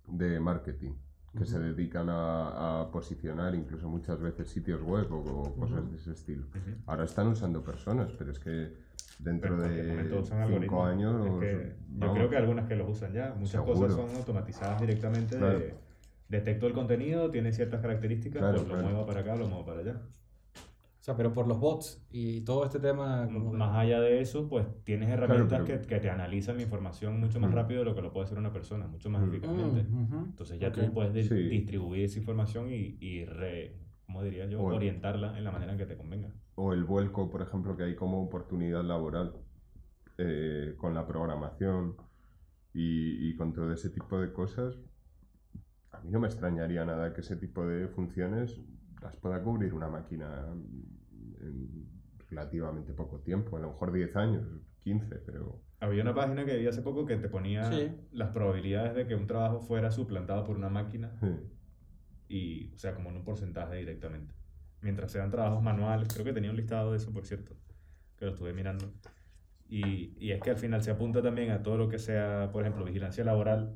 de 0.07 0.39
marketing 0.39 0.93
que 1.37 1.43
se 1.45 1.59
dedican 1.59 2.07
a, 2.09 2.79
a 2.83 2.91
posicionar 2.91 3.53
incluso 3.55 3.89
muchas 3.89 4.21
veces 4.21 4.47
sitios 4.49 4.81
web 4.81 5.11
o, 5.11 5.17
o 5.17 5.55
cosas 5.57 5.89
de 5.91 5.97
ese 5.97 6.13
estilo. 6.13 6.45
Ahora 6.85 7.03
están 7.03 7.27
usando 7.27 7.61
personas, 7.61 8.13
pero 8.17 8.31
es 8.31 8.39
que 8.39 8.73
dentro 9.19 9.57
Pero 9.57 9.69
de 9.69 10.07
cinco 10.61 10.85
años... 10.85 11.25
Es 11.25 11.39
que 11.39 11.75
yo 11.97 12.13
creo 12.13 12.29
que 12.29 12.37
algunas 12.37 12.65
que 12.69 12.77
los 12.77 12.89
usan 12.89 13.11
ya. 13.11 13.33
Muchas 13.33 13.51
Seguro. 13.51 13.73
cosas 13.73 13.95
son 13.97 14.15
automatizadas 14.15 14.79
directamente 14.79 15.37
Claro. 15.37 15.59
de 15.59 15.75
detecto 16.35 16.67
el 16.67 16.73
contenido, 16.73 17.29
tiene 17.31 17.51
ciertas 17.51 17.81
características, 17.81 18.39
Claro, 18.41 18.55
pues 18.57 18.67
lo 18.67 18.73
claro. 18.75 18.89
muevo 18.89 19.05
para 19.05 19.19
acá, 19.21 19.35
lo 19.35 19.47
muevo 19.47 19.65
para 19.65 19.79
allá. 19.81 20.01
O 20.99 21.03
sea, 21.05 21.15
pero 21.15 21.33
por 21.33 21.47
los 21.47 21.59
bots 21.59 22.03
y 22.09 22.41
todo 22.41 22.65
este 22.65 22.79
tema... 22.79 23.27
como 23.31 23.51
de- 23.51 23.57
Más 23.59 23.75
allá 23.75 24.01
de 24.01 24.21
eso, 24.21 24.49
pues 24.49 24.65
tienes 24.83 25.09
herramientas 25.09 25.61
pero- 25.63 25.81
que, 25.81 25.87
que 25.87 25.99
te 25.99 26.09
analizan 26.09 26.57
la 26.57 26.63
información 26.63 27.19
mucho 27.19 27.39
más 27.39 27.51
Mm. 27.51 27.53
rápido 27.53 27.79
de 27.81 27.85
lo 27.85 27.93
que 27.95 28.01
lo 28.01 28.11
puede 28.11 28.25
hacer 28.25 28.39
una 28.39 28.51
persona, 28.51 28.87
mucho 28.87 29.09
más 29.11 29.21
Mm. 29.21 29.29
eficazmente. 29.29 29.83
Mm. 29.83 30.23
Entonces 30.29 30.59
ya 30.59 30.71
tú 30.71 30.81
puedes 30.93 31.13
di- 31.13 31.23
Sí. 31.23 31.35
distribuir 31.49 32.05
esa 32.05 32.17
información 32.17 32.71
y, 32.71 32.97
y 32.99 33.23
re, 33.25 33.75
¿cómo 34.07 34.23
diría 34.23 34.47
yo? 34.47 34.61
Orientarla 34.63 35.37
en 35.37 35.43
la 35.43 35.51
manera 35.51 35.73
en 35.73 35.77
que 35.77 35.85
te 35.85 35.95
convenga. 35.95 36.29
o 36.57 36.71
el 36.73 36.85
vuelco, 36.85 37.29
por 37.29 37.41
ejemplo, 37.41 37.75
que 37.75 37.83
hay 37.83 37.95
como 37.95 38.23
oportunidad 38.23 38.81
laboral 38.83 39.33
eh, 40.17 40.73
con 40.77 40.93
la 40.95 41.05
programación 41.05 41.97
y, 42.73 43.29
y 43.29 43.35
con 43.35 43.51
todo 43.53 43.71
ese 43.73 43.89
tipo 43.89 44.19
de 44.19 44.31
cosas, 44.31 44.79
mí 46.05 46.11
no 46.11 46.19
me 46.19 46.27
extrañaría 46.27 46.85
nada 46.85 47.13
que 47.13 47.21
ese 47.21 47.35
tipo 47.35 47.65
de 47.65 47.87
funciones 47.87 48.61
las 49.01 49.15
pueda 49.17 49.41
cubrir 49.41 49.73
una 49.73 49.87
máquina 49.87 50.45
en 51.41 51.89
relativamente 52.29 52.93
poco 52.93 53.19
tiempo, 53.19 53.57
a 53.57 53.59
lo 53.59 53.69
mejor 53.69 53.91
10 53.91 54.15
años, 54.15 54.43
15, 54.83 55.15
pero... 55.25 55.61
Había 55.79 56.01
una 56.03 56.15
página 56.15 56.45
que 56.45 56.57
vi 56.57 56.67
hace 56.67 56.81
poco 56.81 57.05
que 57.05 57.17
te 57.17 57.29
ponía 57.29 57.71
Sí. 57.71 57.91
las 58.11 58.29
probabilidades 58.29 58.95
de 58.95 59.05
que 59.05 59.15
un 59.15 59.27
trabajo 59.27 59.59
fuera 59.59 59.91
suplantado 59.91 60.43
por 60.43 60.55
una 60.57 60.69
máquina 60.69 61.19
y, 62.27 62.73
o 62.73 62.77
sea, 62.77 62.95
como 62.95 63.09
en 63.09 63.17
un 63.17 63.23
porcentaje 63.23 63.75
directamente. 63.75 64.33
Mientras 64.81 65.11
sean 65.11 65.29
trabajos 65.29 65.61
manuales, 65.61 66.07
creo 66.13 66.25
que 66.25 66.33
tenía 66.33 66.49
un 66.49 66.55
listado 66.57 66.91
de 66.91 66.97
eso, 66.97 67.11
por 67.13 67.25
cierto, 67.25 67.55
que 68.17 68.25
lo 68.25 68.31
estuve 68.31 68.53
mirando. 68.53 68.91
Y, 69.67 70.15
y 70.17 70.31
es 70.31 70.41
que 70.41 70.51
al 70.51 70.57
final 70.57 70.81
se 70.81 70.91
apunta 70.91 71.21
también 71.21 71.51
a 71.51 71.61
todo 71.61 71.77
lo 71.77 71.87
que 71.89 71.99
sea, 71.99 72.49
por 72.51 72.61
ejemplo, 72.63 72.85
vigilancia 72.85 73.23
laboral, 73.23 73.75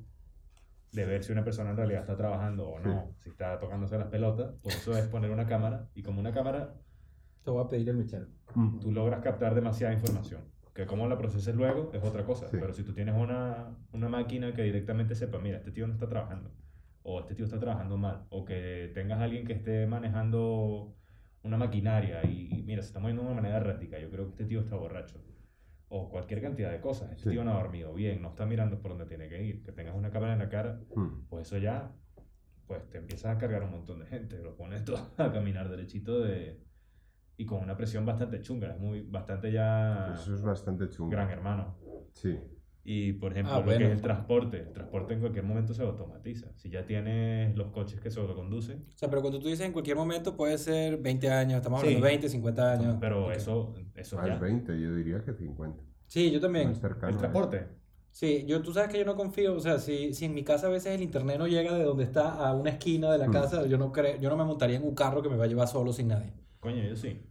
de 0.92 1.06
ver 1.06 1.24
si 1.24 1.32
una 1.32 1.44
persona 1.44 1.70
en 1.72 1.78
realidad 1.78 2.02
está 2.02 2.16
trabajando 2.18 2.68
o 2.68 2.80
no, 2.80 3.12
si 3.24 3.30
está 3.30 3.60
tocándose 3.60 3.98
las 3.98 4.08
pelotas, 4.08 4.56
por 4.64 4.72
eso 4.72 4.98
es 4.98 5.08
poner 5.08 5.32
una 5.32 5.46
cámara, 5.46 5.88
y 5.94 6.02
como 6.02 6.20
una 6.20 6.32
cámara 6.34 6.74
Te 7.44 7.52
voy 7.52 7.64
a 7.64 7.68
pedir 7.68 7.90
el 7.90 7.98
Michel. 7.98 8.28
tú 8.82 8.92
logras 8.92 9.22
captar 9.22 9.54
demasiada 9.56 9.94
información. 9.94 10.42
Que 10.74 10.86
cómo 10.86 11.08
la 11.08 11.18
proceses 11.18 11.56
luego 11.56 11.92
es 11.94 12.04
otra 12.04 12.24
cosa. 12.24 12.48
Sí. 12.48 12.58
Pero 12.60 12.74
si 12.74 12.84
tú 12.84 12.94
tienes 12.94 13.16
una, 13.16 13.76
una 13.92 14.08
máquina 14.10 14.54
que 14.54 14.64
directamente 14.64 15.14
sepa, 15.16 15.38
mira, 15.40 15.58
este 15.58 15.72
tío 15.72 15.86
no 15.88 15.94
está 15.94 16.08
trabajando, 16.08 16.52
o 17.04 17.20
este 17.20 17.36
tío 17.36 17.46
está 17.46 17.60
trabajando 17.60 17.98
mal, 17.98 18.26
o 18.30 18.46
que 18.46 18.92
tengas 18.94 19.20
a 19.20 19.24
alguien 19.24 19.46
que 19.46 19.54
esté 19.54 19.88
manejando 19.88 20.96
una 21.44 21.58
maquinaria 21.58 22.24
y, 22.26 22.50
y 22.52 22.64
mira, 22.64 22.82
se 22.82 22.88
está 22.90 23.00
moviendo 23.00 23.24
de 23.24 23.28
una 23.30 23.42
manera 23.42 23.58
errática, 23.58 24.00
yo 24.00 24.10
creo 24.10 24.26
que 24.26 24.32
este 24.32 24.46
tío 24.46 24.60
está 24.62 24.76
borracho. 24.76 25.18
O 25.92 26.10
cualquier 26.10 26.42
cantidad 26.42 26.72
de 26.72 26.80
cosas. 26.82 27.12
Este 27.12 27.24
Sí. 27.24 27.30
tío 27.32 27.44
no 27.44 27.52
ha 27.52 27.62
dormido 27.62 27.94
bien, 27.94 28.22
no 28.22 28.30
está 28.30 28.46
mirando 28.46 28.80
por 28.80 28.92
dónde 28.92 29.06
tiene 29.08 29.28
que 29.28 29.42
ir. 29.44 29.64
Que 29.64 29.72
tengas 29.72 29.96
una 29.96 30.12
cámara 30.12 30.34
en 30.34 30.40
la 30.40 30.50
cara, 30.50 30.80
mm, 30.96 31.26
pues 31.28 31.48
eso 31.48 31.58
ya, 31.58 31.92
pues 32.68 32.88
te 32.90 33.00
empiezas 33.00 33.36
a 33.36 33.40
cargar 33.40 33.64
un 33.64 33.72
montón 33.72 34.00
de 34.00 34.06
gente, 34.06 34.38
lo 34.42 34.56
pones 34.56 34.86
todo 34.86 34.98
a 35.18 35.32
caminar 35.32 35.68
derechito 35.70 36.20
de, 36.22 36.62
y 37.38 37.46
con 37.46 37.64
una 37.64 37.76
presión 37.76 38.06
bastante 38.06 38.40
chunga, 38.42 38.72
es 38.74 38.80
muy, 38.80 39.02
bastante 39.02 39.52
ya 39.52 40.14
Eso 40.14 40.36
es 40.36 40.42
bastante 40.44 40.88
chungo. 40.90 41.10
gran 41.10 41.30
hermano. 41.32 41.76
Sí, 42.14 42.38
Y 42.84 43.14
por 43.14 43.34
ejemplo, 43.34 43.54
Ah, 43.56 43.60
lo 43.60 43.66
que 43.66 43.76
es 43.86 43.92
el 43.92 44.02
transporte, 44.02 44.58
el 44.62 44.72
transporte 44.72 45.14
en 45.14 45.20
cualquier 45.20 45.44
momento 45.44 45.74
se 45.74 45.84
automatiza. 45.84 46.48
Si 46.56 46.70
ya 46.70 46.86
tienes 46.86 47.56
los 47.56 47.68
coches 47.72 48.00
que 48.00 48.10
se 48.10 48.20
autoconducen, 48.20 48.86
O 48.94 48.98
sea, 48.98 49.10
pero 49.10 49.22
cuando 49.22 49.40
tú 49.40 49.48
dices 49.48 49.66
en 49.66 49.74
cualquier 49.74 49.98
momento 49.98 50.36
puede 50.36 50.58
ser 50.58 50.98
20 50.98 51.30
años, 51.30 51.58
estamos 51.58 51.82
Sí. 51.82 51.88
hablando 51.88 52.06
de 52.06 52.12
20, 52.12 52.30
50 52.30 52.72
años. 52.74 52.98
pero 53.00 53.32
eso, 53.32 53.74
eso 53.96 54.16
más 54.16 54.28
ya. 54.28 54.38
20, 54.40 54.80
yo 54.82 54.96
diría 54.96 55.24
que 55.24 55.34
50. 55.34 55.84
Sí, 56.08 56.32
yo 56.32 56.40
también. 56.40 56.70
El 56.70 57.18
transporte, 57.18 57.68
Sí, 58.12 58.44
yo, 58.48 58.60
tú 58.64 58.74
sabes 58.74 58.90
que 58.92 58.98
yo 58.98 59.06
no 59.06 59.16
confío, 59.16 59.54
o 59.54 59.60
sea, 59.60 59.78
si, 59.78 60.16
si 60.16 60.26
en 60.26 60.34
mi 60.34 60.44
casa 60.44 60.66
a 60.66 60.70
veces 60.72 60.96
el 60.96 61.04
internet 61.04 61.38
no 61.38 61.48
llega 61.48 61.76
de 61.78 61.84
donde 61.84 62.04
está 62.06 62.32
a 62.44 62.56
una 62.56 62.72
esquina 62.72 63.12
de 63.12 63.20
la 63.20 63.28
Mm. 63.28 63.32
casa, 63.32 63.68
yo 63.68 63.78
no 63.78 63.92
creo, 63.92 64.18
yo 64.20 64.30
no 64.30 64.36
me 64.36 64.44
montaría 64.46 64.78
en 64.78 64.84
un 64.84 64.96
carro 64.96 65.22
que 65.22 65.30
me 65.30 65.38
va 65.38 65.44
a 65.44 65.48
llevar 65.48 65.68
solo 65.68 65.94
sin 65.94 66.08
nadie. 66.08 66.34
coño, 66.60 66.84
yo 66.84 66.96
sí. 66.96 67.22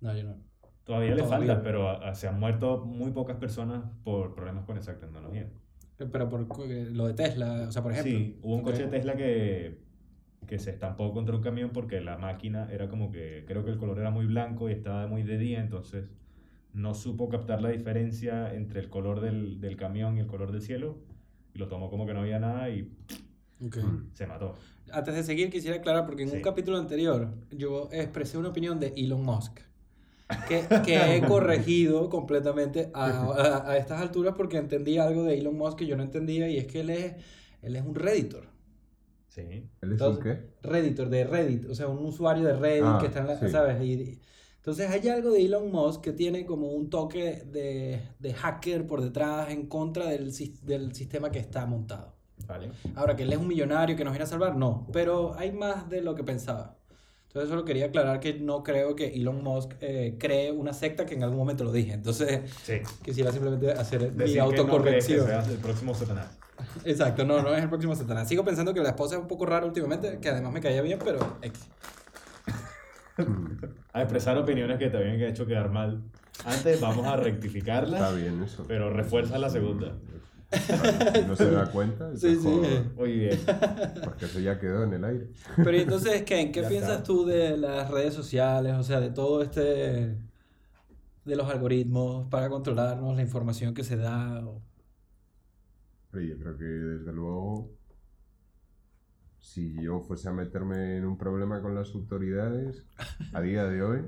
No, 0.00 0.14
yo 0.14 0.24
no. 0.24 0.36
Todavía 0.84 1.14
le 1.14 1.22
Todavía. 1.22 1.46
falta, 1.48 1.62
pero 1.62 1.88
a- 1.88 2.10
a- 2.10 2.14
se 2.14 2.28
han 2.28 2.38
muerto 2.38 2.84
muy 2.84 3.10
pocas 3.10 3.36
personas 3.36 3.84
por 4.04 4.34
problemas 4.34 4.64
con 4.64 4.76
esa 4.76 4.98
tecnología. 4.98 5.48
Pero 5.96 6.28
por 6.28 6.46
eh, 6.68 6.88
lo 6.92 7.06
de 7.06 7.14
Tesla, 7.14 7.66
o 7.68 7.72
sea, 7.72 7.82
por 7.82 7.92
ejemplo. 7.92 8.12
Sí, 8.12 8.38
hubo 8.42 8.54
un 8.54 8.62
coche 8.62 8.82
de 8.84 8.88
Tesla 8.88 9.16
que, 9.16 9.78
que 10.46 10.58
se 10.58 10.70
estampó 10.70 11.12
contra 11.14 11.34
un 11.36 11.40
camión 11.42 11.70
porque 11.70 12.00
la 12.00 12.18
máquina 12.18 12.68
era 12.70 12.88
como 12.88 13.10
que, 13.10 13.44
creo 13.46 13.64
que 13.64 13.70
el 13.70 13.78
color 13.78 13.98
era 13.98 14.10
muy 14.10 14.26
blanco 14.26 14.68
y 14.68 14.72
estaba 14.72 15.06
muy 15.06 15.22
de 15.22 15.38
día, 15.38 15.60
entonces 15.60 16.10
no 16.74 16.92
supo 16.94 17.28
captar 17.28 17.62
la 17.62 17.68
diferencia 17.70 18.52
entre 18.52 18.80
el 18.80 18.90
color 18.90 19.20
del, 19.20 19.60
del 19.60 19.76
camión 19.76 20.16
y 20.18 20.20
el 20.20 20.26
color 20.26 20.50
del 20.52 20.60
cielo 20.60 20.98
y 21.54 21.58
lo 21.60 21.68
tomó 21.68 21.88
como 21.88 22.04
que 22.04 22.12
no 22.12 22.20
había 22.20 22.40
nada 22.40 22.68
y 22.68 22.90
Ok. 23.64 23.76
Mm. 23.78 24.08
se 24.12 24.26
mató. 24.26 24.54
Antes 24.92 25.14
de 25.14 25.22
seguir, 25.22 25.48
quisiera 25.50 25.76
aclarar, 25.78 26.04
porque 26.04 26.24
en 26.24 26.28
un 26.30 26.34
Sí. 26.36 26.42
capítulo 26.42 26.76
anterior 26.76 27.32
yo 27.52 27.88
expresé 27.92 28.36
una 28.36 28.48
opinión 28.48 28.80
de 28.80 28.92
Elon 28.96 29.24
Musk, 29.24 29.60
que, 30.48 30.64
que 30.84 31.16
he 31.16 31.22
corregido 31.22 32.08
completamente 32.08 32.90
a, 32.94 33.06
a- 33.06 33.70
a 33.70 33.76
estas 33.78 34.00
alturas 34.00 34.34
porque 34.36 34.56
entendí 34.56 34.98
algo 34.98 35.24
de 35.24 35.38
Elon 35.38 35.56
Musk 35.56 35.78
que 35.78 35.86
yo 35.86 35.96
no 35.96 36.02
entendía, 36.02 36.48
y 36.48 36.58
es 36.58 36.66
que 36.66 36.80
él 36.80 36.90
es, 36.90 37.14
él 37.62 37.76
es 37.76 37.84
un 37.84 37.94
Redditor. 37.94 38.46
Sí. 39.28 39.40
¿Él 39.42 39.64
es 39.80 39.82
un 39.82 39.92
Entonces, 39.92 40.24
qué? 40.24 40.68
Redditor, 40.68 41.08
de 41.08 41.24
Reddit, 41.24 41.68
o 41.68 41.74
sea, 41.74 41.88
un 41.88 42.04
usuario 42.04 42.44
de 42.44 42.54
Reddit 42.54 42.84
Ah, 42.86 42.98
que 43.00 43.06
está 43.06 43.20
en 43.20 43.26
la, 43.26 43.38
sí. 43.38 43.48
¿sabes? 43.48 43.82
Y- 43.82 44.20
entonces 44.56 44.88
hay 44.88 45.06
algo 45.08 45.30
de 45.30 45.44
Elon 45.44 45.70
Musk 45.70 46.00
que 46.00 46.12
tiene 46.12 46.46
como 46.46 46.68
un 46.68 46.88
toque 46.88 47.42
de, 47.44 48.00
de 48.18 48.32
hacker 48.32 48.86
por 48.86 49.02
detrás 49.02 49.50
en 49.50 49.66
contra 49.66 50.06
del, 50.06 50.32
sis- 50.32 50.62
del 50.62 50.94
sistema 50.94 51.30
que 51.30 51.38
está 51.38 51.66
montado. 51.66 52.14
Vale. 52.46 52.70
Ahora, 52.94 53.14
que 53.14 53.24
él 53.24 53.32
es 53.32 53.38
un 53.38 53.46
millonario 53.48 53.94
que 53.94 54.04
nos 54.04 54.12
viene 54.14 54.24
a 54.24 54.26
salvar, 54.26 54.56
no, 54.56 54.86
pero 54.92 55.34
hay 55.38 55.52
más 55.52 55.90
de 55.90 56.00
lo 56.00 56.14
que 56.14 56.24
pensaba. 56.24 56.78
Entonces 57.34 57.50
solo 57.50 57.64
quería 57.64 57.86
aclarar 57.86 58.20
que 58.20 58.34
no 58.34 58.62
creo 58.62 58.94
que 58.94 59.08
Elon 59.08 59.42
Musk 59.42 59.72
eh, 59.80 60.14
cree 60.20 60.52
una 60.52 60.72
secta 60.72 61.04
que 61.04 61.14
en 61.16 61.24
algún 61.24 61.36
momento 61.38 61.64
lo 61.64 61.72
dije. 61.72 61.92
Entonces 61.92 62.48
Sí. 62.62 62.74
quisiera 63.04 63.32
simplemente 63.32 63.72
hacer 63.72 64.12
mi 64.12 64.18
Decir 64.18 64.34
que 64.34 64.38
no 64.40 64.48
crees 64.50 64.54
que 64.54 64.60
autocorrección. 64.60 65.26
seas 65.26 65.48
el 65.48 65.56
próximo 65.58 65.92
Satanás. 65.96 66.28
Exacto, 66.84 67.24
no, 67.24 67.42
no 67.42 67.52
es 67.52 67.60
el 67.64 67.68
próximo 67.68 67.96
Satanás. 67.96 68.28
Sigo 68.28 68.44
pensando 68.44 68.72
que 68.72 68.78
la 68.78 68.90
esposa 68.90 69.16
es 69.16 69.20
un 69.20 69.26
poco 69.26 69.46
rara 69.46 69.66
últimamente, 69.66 70.20
que 70.20 70.28
además 70.28 70.52
me 70.52 70.60
caía 70.60 70.80
bien, 70.80 71.00
pero... 71.04 71.18
A 73.92 74.02
expresar 74.02 74.38
opiniones 74.38 74.78
que 74.78 74.88
te 74.88 74.96
habían 74.96 75.20
hecho 75.22 75.44
quedar 75.44 75.70
mal. 75.70 76.02
Antes 76.44 76.80
vamos 76.80 77.04
a 77.04 77.14
Está 77.14 77.24
rectificarlas, 77.24 78.14
bien 78.16 78.44
eso. 78.44 78.64
pero 78.68 78.90
refuerza 78.90 79.38
la 79.38 79.50
segunda. 79.50 79.90
Si 80.52 81.22
no 81.26 81.34
se 81.36 81.50
da 81.50 81.70
cuenta, 81.70 82.12
es 82.12 82.20
Sí, 82.20 82.36
sí. 82.36 82.60
Muy 82.96 83.12
bien. 83.12 83.38
porque 84.04 84.26
eso 84.26 84.38
ya 84.40 84.58
quedó 84.58 84.84
en 84.84 84.92
el 84.94 85.04
aire. 85.04 85.28
Pero 85.56 85.76
¿y 85.76 85.80
entonces, 85.80 86.22
Ken, 86.22 86.52
¿qué 86.52 86.62
Ya 86.62 86.68
piensas 86.68 86.90
está. 86.92 87.02
tú 87.04 87.24
de 87.26 87.56
las 87.56 87.90
redes 87.90 88.14
sociales? 88.14 88.74
O 88.74 88.82
sea, 88.82 89.00
de 89.00 89.10
todo 89.10 89.42
este... 89.42 89.60
de 91.24 91.36
los 91.36 91.48
algoritmos 91.50 92.28
para 92.28 92.48
controlarnos, 92.48 93.16
la 93.16 93.22
información 93.22 93.74
que 93.74 93.82
se 93.84 93.96
da. 93.96 94.44
o- 94.46 94.62
yo 96.12 96.38
creo 96.38 96.56
que 96.56 96.64
desde 96.64 97.12
luego, 97.12 97.70
si 99.40 99.74
yo 99.82 100.00
fuese 100.00 100.28
a 100.28 100.32
meterme 100.32 100.96
en 100.98 101.04
un 101.06 101.18
problema 101.18 101.60
con 101.60 101.74
las 101.74 101.92
autoridades, 101.94 102.84
a 103.32 103.40
día 103.40 103.64
de 103.64 103.82
hoy, 103.82 104.00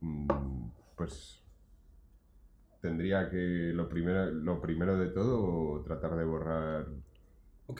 mm, 0.00 0.26
pues 0.96 1.42
tendría 2.84 3.30
que, 3.30 3.72
lo 3.72 3.88
primero, 3.88 4.30
lo 4.30 4.60
primero 4.60 4.98
de 4.98 5.06
todo, 5.06 5.82
tratar 5.84 6.16
de 6.16 6.24
borrar 6.26 6.86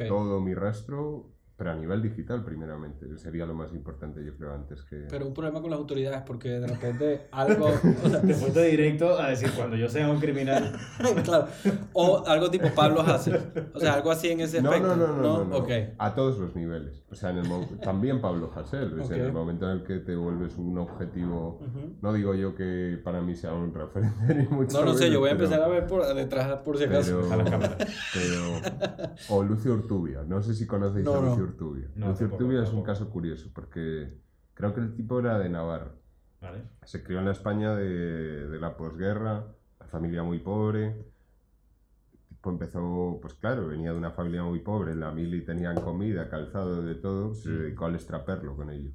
todo 0.09 0.41
mi 0.41 0.55
rastro, 0.55 1.34
pero 1.57 1.71
a 1.71 1.75
nivel 1.77 2.03
digital 2.03 2.45
primeramente. 2.45 3.17
Sería 3.17 3.47
lo 3.47 3.55
más 3.55 3.73
importante, 3.73 4.25
yo 4.25 4.35
creo, 4.37 4.53
antes 4.55 4.83
que... 4.83 5.07
Pero 5.09 5.27
un 5.27 5.35
problema 5.35 5.61
con 5.61 5.71
las 5.71 5.79
autoridades 5.79 6.23
porque 6.27 6.49
de 6.49 6.67
repente 6.67 7.29
algo... 7.31 7.67
o 8.05 8.09
sea, 8.09 8.21
Te 8.21 8.35
fuiste 8.35 8.63
directo 8.65 9.19
a 9.19 9.29
decir, 9.31 9.51
cuando 9.57 9.77
yo 9.77 9.89
sea 9.89 10.09
un 10.11 10.19
criminal, 10.19 10.73
claro. 11.25 11.47
O 11.93 12.27
algo 12.27 12.51
tipo 12.51 12.67
Pablo 12.75 13.03
Hassel. 13.03 13.39
O 13.73 13.79
sea, 13.79 13.95
algo 13.95 14.11
así 14.11 14.31
en 14.31 14.41
ese 14.41 14.61
No, 14.61 14.71
aspecto. 14.71 14.97
no, 14.97 15.07
no, 15.07 15.17
no, 15.17 15.23
no, 15.23 15.45
no. 15.45 15.57
Ok. 15.59 15.71
A 15.99 16.15
todos 16.15 16.39
los 16.39 16.57
niveles. 16.57 17.05
O 17.11 17.15
sea, 17.15 17.31
en 17.31 17.39
el 17.39 17.49
mo- 17.49 17.69
también 17.83 18.21
Pablo 18.21 18.51
sea, 18.69 18.83
en 18.83 19.13
el 19.21 19.33
momento 19.33 19.71
en 19.71 19.79
el 19.79 19.85
que 19.85 19.99
te 19.99 20.17
vuelves 20.17 20.57
un 20.57 20.77
objetivo. 20.79 21.61
No 22.03 22.13
digo 22.13 22.35
yo 22.35 22.55
que 22.57 22.99
para 23.05 23.21
mí 23.21 23.37
sea 23.37 23.53
un 23.55 23.73
referente 23.73 24.35
ni 24.35 24.47
mucho 24.49 24.79
No, 24.81 24.87
no 24.87 24.95
sé, 24.95 25.05
menos, 25.05 25.13
yo 25.15 25.21
voy 25.21 25.29
a 25.31 25.33
pero- 25.35 25.45
empezar 25.45 25.63
a 25.65 25.69
ver 25.69 25.87
por 25.87 26.15
detrás 26.15 26.59
por 26.63 26.77
si 26.79 26.85
acaso. 26.85 27.21
Pero, 27.23 27.33
a 27.33 27.37
la 27.37 27.45
cámara. 27.51 27.77
pero- 28.13 29.11
o 29.29 29.43
Lucio 29.45 29.73
Urtubia. 29.75 30.23
No 30.27 30.43
sé 30.43 30.55
si 30.55 30.67
conocéis 30.67 31.05
No, 31.05 31.15
a 31.15 31.21
no. 31.21 31.29
Lucio 31.29 31.44
Urtubia. 31.45 31.89
No, 31.95 32.09
Lucio 32.09 32.27
tampoco, 32.27 32.45
Urtubia 32.45 32.63
es 32.65 32.73
un 32.73 32.83
caso 32.83 33.09
curioso 33.11 33.51
porque 33.55 34.19
creo 34.55 34.75
que 34.75 34.81
el 34.81 34.95
tipo 34.95 35.19
era 35.21 35.39
de 35.39 35.49
Navarra. 35.49 35.93
¿vale? 36.41 36.63
Se 36.85 37.03
crió 37.03 37.21
en 37.21 37.25
la 37.27 37.33
España 37.33 37.75
de, 37.75 38.49
de 38.49 38.59
la 38.61 38.77
posguerra, 38.77 39.47
la 39.81 39.87
familia 39.87 40.23
muy 40.23 40.41
pobre. 40.41 40.87
El 40.89 42.27
tipo 42.29 42.51
empezó, 42.51 43.19
pues 43.23 43.35
claro, 43.35 43.69
venía 43.69 43.93
de 43.93 43.99
una 43.99 44.11
familia 44.11 44.43
muy 44.43 44.59
pobre, 44.59 44.93
en 44.93 45.01
la 45.01 45.11
mili 45.13 45.43
tenían 45.45 45.81
comida, 45.81 46.29
calzado, 46.29 46.83
de 46.83 46.95
todo, 46.97 47.35
se 47.35 47.49
Mm. 47.51 47.59
dedicó 47.61 47.87
al 47.87 47.95
extraperlo 47.95 48.55
con 48.57 48.71
ello. 48.71 48.91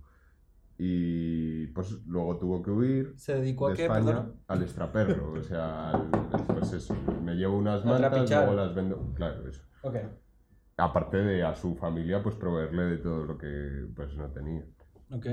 Y 0.78 1.68
pues 1.68 1.92
luego 2.06 2.38
tuvo 2.38 2.62
que 2.64 2.72
huir 2.72 3.14
¿Se 3.18 3.34
dedicó 3.36 3.68
de 3.68 3.74
a 3.74 3.76
qué, 3.76 3.84
España 3.84 4.26
al 4.48 4.62
extraperlo, 4.64 5.34
o 5.34 5.44
sea, 5.44 5.90
al- 5.92 6.10
pues 6.48 6.72
eso, 6.74 6.96
me 7.24 7.36
llevo 7.36 7.58
unas 7.58 7.84
mantas, 7.84 8.30
luego 8.30 8.54
las 8.54 8.74
vendo, 8.76 9.14
claro, 9.16 9.46
eso. 9.48 9.62
Ok. 9.82 9.96
Aparte 10.80 11.18
de 11.18 11.44
a 11.44 11.56
su 11.56 11.76
familia, 11.76 12.24
pues 12.24 12.36
proveerle 12.36 12.84
de 12.84 12.98
todo 13.00 13.26
lo 13.26 13.38
que 13.38 13.88
pues 13.96 14.16
no 14.18 14.32
tenía. 14.32 14.66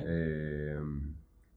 Eh, 0.03 0.77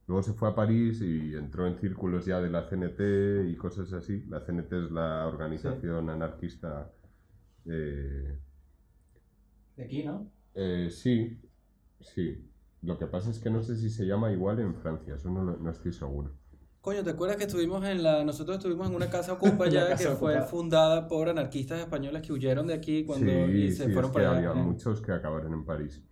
luego 0.06 0.22
se 0.22 0.32
fue 0.34 0.48
a 0.50 0.54
París 0.54 1.00
y 1.02 1.34
entró 1.34 1.66
en 1.66 1.78
círculos 1.78 2.26
ya 2.26 2.40
de 2.40 2.50
la 2.50 2.68
CNT 2.68 3.48
y 3.50 3.56
cosas 3.56 3.92
así. 3.92 4.24
La 4.28 4.40
CNT 4.44 4.78
es 4.86 4.90
la 4.92 5.26
organización 5.26 6.10
anarquista. 6.10 6.92
eh, 7.66 8.38
De 9.76 9.84
aquí, 9.84 10.04
¿no? 10.04 10.30
eh, 10.54 10.88
sí, 10.90 11.40
sí. 12.00 12.50
Lo 12.82 12.98
que 12.98 13.06
pasa 13.06 13.30
es 13.30 13.38
que 13.40 13.50
no 13.50 13.62
sé 13.62 13.76
si 13.76 13.90
se 13.90 14.06
llama 14.06 14.32
igual 14.32 14.60
en 14.60 14.74
Francia, 14.76 15.14
eso 15.16 15.30
no, 15.30 15.44
no 15.44 15.70
estoy 15.70 15.92
seguro. 15.92 16.39
Coño, 16.80 17.04
¿te 17.04 17.10
acuerdas 17.10 17.36
que 17.36 17.44
estuvimos 17.44 17.84
en 17.84 18.02
la... 18.02 18.24
Nosotros 18.24 18.56
estuvimos 18.56 18.88
en 18.88 18.94
una 18.94 19.10
casa 19.10 19.34
ocupa 19.34 19.68
ya 19.68 19.94
que 19.96 20.08
fue 20.08 20.40
fundada 20.42 21.08
por 21.08 21.28
anarquistas 21.28 21.78
españoles 21.78 22.22
que 22.22 22.32
huyeron 22.32 22.66
de 22.66 22.74
aquí 22.74 23.04
cuando 23.04 23.30
sí, 23.30 23.52
y 23.52 23.70
se 23.70 23.84
sí, 23.84 23.92
fueron 23.92 24.10
es 24.10 24.16
que 24.16 24.22
para 24.22 24.38
allá. 24.38 24.50
había 24.50 24.62
Eh, 24.62 24.64
muchos 24.64 25.02
que 25.02 25.12
acabaron 25.12 25.52
en 25.52 25.64
París. 25.64 26.02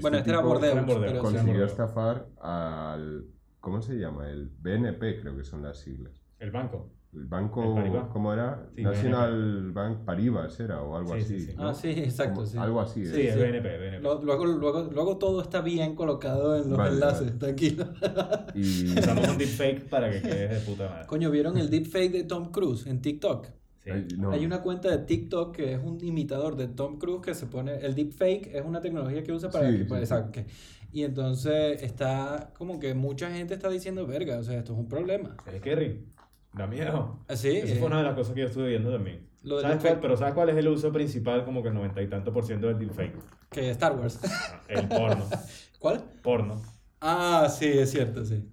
Bueno, 0.00 0.18
este 0.18 0.30
era 0.30 0.40
Bordeaux, 0.40 0.86
Bordeaux. 0.86 1.20
Consiguió 1.20 1.64
estafar 1.64 2.26
al... 2.40 3.26
¿Cómo 3.60 3.80
se 3.80 3.94
llama? 3.94 4.28
El 4.28 4.48
BNP 4.48 5.20
creo 5.20 5.36
que 5.36 5.44
son 5.44 5.62
las 5.62 5.78
siglas. 5.78 6.12
El 6.40 6.50
banco. 6.50 6.90
El 7.14 7.26
banco, 7.26 7.78
El. 7.78 7.92
¿cómo 8.08 8.32
era? 8.32 8.70
Sí, 8.74 8.82
National 8.82 9.70
Bank 9.72 9.98
Paribas 10.06 10.58
era 10.58 10.80
o 10.82 10.96
algo 10.96 11.14
Sí, 11.16 11.20
así. 11.20 11.40
sí, 11.40 11.46
sí. 11.46 11.54
¿no? 11.56 11.68
Ah, 11.68 11.74
sí, 11.74 11.90
exacto, 11.90 12.36
Como- 12.36 12.46
sí. 12.46 12.56
Algo 12.56 12.80
así. 12.80 13.04
Sí, 13.04 13.20
es 13.20 13.34
sí. 13.34 13.40
BNP, 13.40 13.78
BNP. 13.78 14.02
Lo- 14.02 14.22
Luego, 14.22 14.46
luego, 14.46 14.82
luego 14.90 15.18
todo 15.18 15.42
está 15.42 15.60
bien 15.60 15.94
colocado 15.94 16.56
en 16.56 16.70
los 16.70 16.78
Vale, 16.78 16.94
enlaces, 16.94 17.26
vale. 17.26 17.38
tranquilo. 17.38 17.84
Y 18.54 18.98
Usamos 18.98 19.28
un 19.28 19.36
deepfake 19.38 19.88
para 19.90 20.10
que 20.10 20.22
quedes 20.22 20.50
de 20.50 20.70
puta 20.72 20.88
madre. 20.88 21.06
Coño, 21.06 21.30
¿vieron 21.30 21.58
el 21.58 21.68
deepfake 21.68 22.12
de 22.12 22.24
Tom 22.24 22.50
Cruise 22.50 22.86
en 22.86 23.02
TikTok? 23.02 23.46
Sí. 23.84 23.90
Ay, 23.90 24.06
no. 24.16 24.30
Hay 24.30 24.46
una 24.46 24.62
cuenta 24.62 24.88
de 24.90 24.98
TikTok 25.04 25.54
que 25.54 25.74
es 25.74 25.80
un 25.82 25.98
imitador 26.02 26.56
de 26.56 26.68
Tom 26.68 26.98
Cruise 26.98 27.20
que 27.20 27.34
se 27.34 27.46
pone. 27.46 27.74
El 27.76 27.94
deepfake 27.94 28.54
es 28.54 28.64
una 28.64 28.80
tecnología 28.80 29.22
que 29.22 29.32
usa 29.32 29.50
para. 29.50 29.66
Sí, 29.70 29.76
que- 29.78 29.82
sí, 29.84 29.88
para- 29.88 29.98
sí. 30.06 30.14
exacto, 30.14 30.32
que- 30.32 30.46
y 30.92 31.02
entonces 31.04 31.82
está 31.82 32.52
como 32.56 32.78
que 32.78 32.94
mucha 32.94 33.30
gente 33.30 33.54
está 33.54 33.68
diciendo, 33.70 34.06
verga, 34.06 34.38
o 34.38 34.42
sea, 34.42 34.58
esto 34.58 34.72
es 34.74 34.78
un 34.78 34.88
problema. 34.88 35.36
Es 35.52 35.60
Kerry. 35.60 36.06
Da 36.52 36.66
miedo. 36.66 37.24
Así, 37.28 37.48
Esa 37.56 37.74
eh, 37.74 37.76
fue 37.78 37.86
una 37.88 37.98
de 37.98 38.04
las 38.04 38.14
cosas 38.14 38.34
que 38.34 38.40
yo 38.40 38.46
estuve 38.46 38.68
viendo 38.68 38.92
también. 38.92 39.28
Lo 39.42 39.60
¿Sabes 39.60 39.78
cuál- 39.82 40.00
pero 40.00 40.16
¿sabes 40.16 40.34
cuál 40.34 40.50
es 40.50 40.56
el 40.56 40.68
uso 40.68 40.92
principal? 40.92 41.44
Como 41.44 41.62
que 41.62 41.68
el 41.68 41.74
noventa 41.74 42.00
y 42.02 42.08
tanto 42.08 42.32
por 42.32 42.44
ciento 42.44 42.66
del 42.68 42.78
deepfake. 42.78 43.16
que 43.50 43.70
Star 43.70 43.96
Wars. 43.98 44.20
El 44.68 44.86
porno. 44.88 45.24
¿Cuál? 45.78 46.04
Porno. 46.22 46.62
Ah, 47.00 47.48
sí, 47.50 47.66
es 47.66 47.90
cierto, 47.90 48.24
sí. 48.24 48.48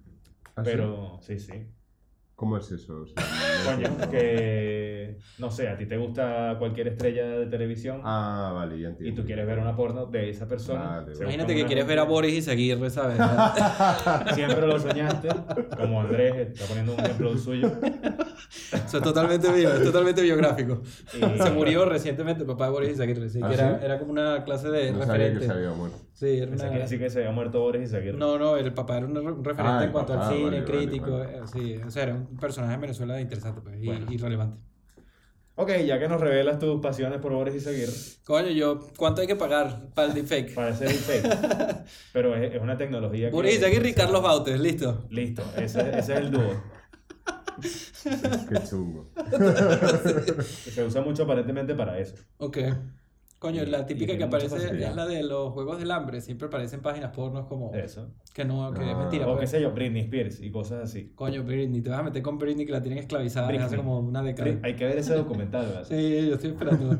¿Ah, 0.56 0.64
sí? 0.64 0.70
Pero, 0.72 1.18
sí, 1.22 1.38
sí. 1.38 1.52
¿Cómo 2.34 2.56
es 2.56 2.70
eso? 2.72 3.02
O 3.02 3.06
sea, 3.06 3.76
no- 3.76 3.88
Coño, 3.96 4.10
que. 4.10 4.89
No 5.38 5.50
sé, 5.50 5.68
a 5.68 5.76
ti 5.76 5.86
te 5.86 5.96
gusta 5.96 6.56
cualquier 6.58 6.88
estrella 6.88 7.26
de 7.26 7.46
televisión 7.46 8.00
Ah, 8.04 8.52
vale, 8.54 8.80
ya 8.80 8.88
y 8.88 8.90
entiendo. 8.90 9.20
tú 9.22 9.26
quieres 9.26 9.46
ver 9.46 9.58
una 9.58 9.74
porno 9.76 10.06
de 10.06 10.30
esa 10.30 10.46
persona. 10.48 11.00
Vale, 11.02 11.12
Imagínate 11.20 11.54
que 11.54 11.64
quieres 11.66 11.86
ver 11.86 11.98
a 11.98 12.04
Boris 12.04 12.34
y 12.34 12.42
seguirle, 12.42 12.90
¿sabes? 12.90 13.16
Siempre 14.34 14.66
lo 14.66 14.78
soñaste, 14.78 15.28
como 15.76 16.00
Andrés 16.00 16.48
está 16.52 16.66
poniendo 16.66 16.94
un 16.94 17.00
ejemplo 17.00 17.36
suyo. 17.36 17.70
Eso 18.72 18.98
es 18.98 19.02
totalmente 19.02 19.50
bio, 19.52 19.72
es 19.74 19.82
totalmente 19.84 20.22
biográfico. 20.22 20.82
Y- 21.14 21.38
Se 21.38 21.50
murió 21.50 21.84
recientemente 21.84 22.42
el 22.42 22.46
papá 22.46 22.66
de 22.66 22.70
Boris 22.72 22.90
Izaguirre, 22.90 23.28
sí, 23.28 23.40
¿Ah, 23.42 23.48
que 23.48 23.54
era, 23.54 23.78
sí? 23.78 23.84
era 23.84 23.98
como 23.98 24.12
una 24.12 24.44
clase 24.44 24.68
de 24.70 24.92
No 24.92 24.98
sabía 25.04 25.12
que 25.12 25.18
referente. 25.34 25.46
se 25.46 25.52
había 25.52 25.70
muerto. 25.72 25.98
Sí, 26.12 26.38
era 26.38 26.52
una... 26.52 26.70
que 26.70 26.78
decir 26.78 26.98
que 26.98 27.08
se 27.10 27.18
había 27.20 27.30
muerto 27.32 27.60
Boris 27.60 27.82
y 27.82 27.86
seguir. 27.86 28.14
No, 28.14 28.38
no, 28.38 28.56
el 28.56 28.72
papá 28.74 28.98
era 28.98 29.06
un, 29.06 29.14
re- 29.14 29.20
un 29.22 29.44
referente 29.44 29.76
Ah, 29.78 29.84
en 29.84 29.92
cuanto 29.92 30.12
papá, 30.14 30.28
al 30.28 30.34
cine, 30.34 30.44
vale, 30.44 30.60
vale, 30.60 30.78
crítico, 30.78 31.10
vale. 31.18 31.36
eh, 31.38 31.40
sí, 31.46 31.76
o 31.86 31.90
sea, 31.90 32.02
era 32.02 32.14
un 32.14 32.36
personaje 32.36 32.74
en 32.74 32.80
Venezuela 32.80 33.20
interesante 33.20 33.60
pues, 33.62 33.76
y, 33.82 33.86
Bueno. 33.86 34.06
y 34.10 34.16
relevante. 34.18 34.60
Ok, 35.60 35.72
ya 35.84 35.98
que 35.98 36.08
nos 36.08 36.22
revelas 36.22 36.58
tus 36.58 36.80
pasiones 36.80 37.20
por 37.20 37.34
Boris 37.34 37.54
y 37.54 37.60
seguir, 37.60 37.90
Coño, 38.24 38.48
yo, 38.48 38.80
¿cuánto 38.96 39.20
hay 39.20 39.26
que 39.26 39.36
pagar 39.36 39.90
para 39.94 40.08
el 40.08 40.14
deepfake? 40.14 40.54
para 40.54 40.70
ese 40.70 40.86
deepfake. 40.86 41.84
Pero 42.14 42.34
es, 42.34 42.54
es 42.54 42.62
una 42.62 42.78
tecnología 42.78 43.28
que. 43.28 43.34
Boris 43.34 43.56
Izaguirre 43.56 43.90
y 43.90 43.92
Carlos 43.92 44.22
Bautes, 44.22 44.58
listo. 44.58 45.04
Listo, 45.10 45.42
ese, 45.58 45.80
ese 45.98 45.98
es 45.98 46.08
el 46.08 46.30
dúo. 46.30 46.62
Qué 48.48 48.68
chungo. 48.70 49.10
Se 50.44 50.82
usa 50.82 51.02
mucho 51.02 51.24
aparentemente 51.24 51.74
para 51.74 51.98
eso. 51.98 52.14
Ok. 52.38 52.56
Coño, 53.40 53.64
la 53.64 53.86
típica 53.86 54.16
que 54.18 54.24
aparece 54.24 54.56
es 54.56 54.94
la 54.94 55.06
de 55.06 55.22
los 55.22 55.52
Juegos 55.54 55.78
del 55.78 55.90
Hambre, 55.92 56.20
siempre 56.20 56.48
aparecen 56.48 56.82
páginas 56.82 57.10
pornos 57.10 57.46
como... 57.46 57.72
Eso. 57.74 58.12
Que 58.34 58.44
no, 58.44 58.70
que 58.70 58.82
es 58.82 58.94
Ah, 58.94 58.98
mentira. 58.98 59.26
O 59.26 59.30
qué 59.32 59.38
pues. 59.38 59.50
sé 59.50 59.62
yo, 59.62 59.72
Britney 59.72 60.02
Spears 60.02 60.42
y 60.42 60.50
cosas 60.50 60.84
así. 60.84 61.12
Coño, 61.14 61.42
Britney, 61.42 61.80
te 61.80 61.88
vas 61.88 62.00
a 62.00 62.02
meter 62.02 62.22
con 62.22 62.36
Britney 62.36 62.66
que 62.66 62.72
la 62.72 62.82
tienen 62.82 62.98
esclavizada 62.98 63.48
desde 63.48 63.64
hace 63.64 63.76
Britney. 63.76 63.92
como 63.94 64.06
una 64.06 64.22
década. 64.22 64.58
Hay 64.62 64.76
que 64.76 64.84
ver 64.84 64.98
ese 64.98 65.14
documental, 65.14 65.64
¿verdad? 65.66 65.84
Sí, 65.84 66.28
yo 66.28 66.34
estoy 66.34 66.50
esperando. 66.50 66.92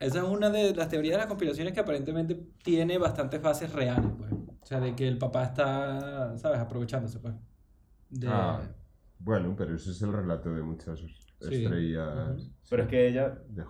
Esa 0.00 0.18
es 0.18 0.24
una 0.24 0.50
de 0.50 0.72
las 0.72 0.88
teorías 0.88 1.14
de 1.14 1.18
las 1.18 1.26
conspiraciones 1.26 1.72
que 1.74 1.80
aparentemente 1.80 2.38
tiene 2.62 2.96
bastantes 2.98 3.42
bases 3.42 3.72
reales, 3.72 4.12
pues. 4.16 4.30
O 4.32 4.66
sea, 4.66 4.78
de 4.78 4.94
que 4.94 5.08
el 5.08 5.18
papá 5.18 5.42
está, 5.44 6.38
¿sabes? 6.38 6.60
Aprovechándose, 6.60 7.18
pues. 7.18 7.34
De... 8.08 8.28
Ah, 8.30 8.60
bueno, 9.18 9.54
pero 9.56 9.74
ese 9.74 9.90
es 9.90 10.00
el 10.02 10.12
relato 10.12 10.54
de 10.54 10.62
muchas 10.62 11.00
Sí. 11.40 11.64
estrellas 11.64 12.38
Ujú. 12.38 12.50
Pero 12.70 12.82
es 12.84 12.88
que 12.88 13.08
ella, 13.08 13.38
de 13.48 13.64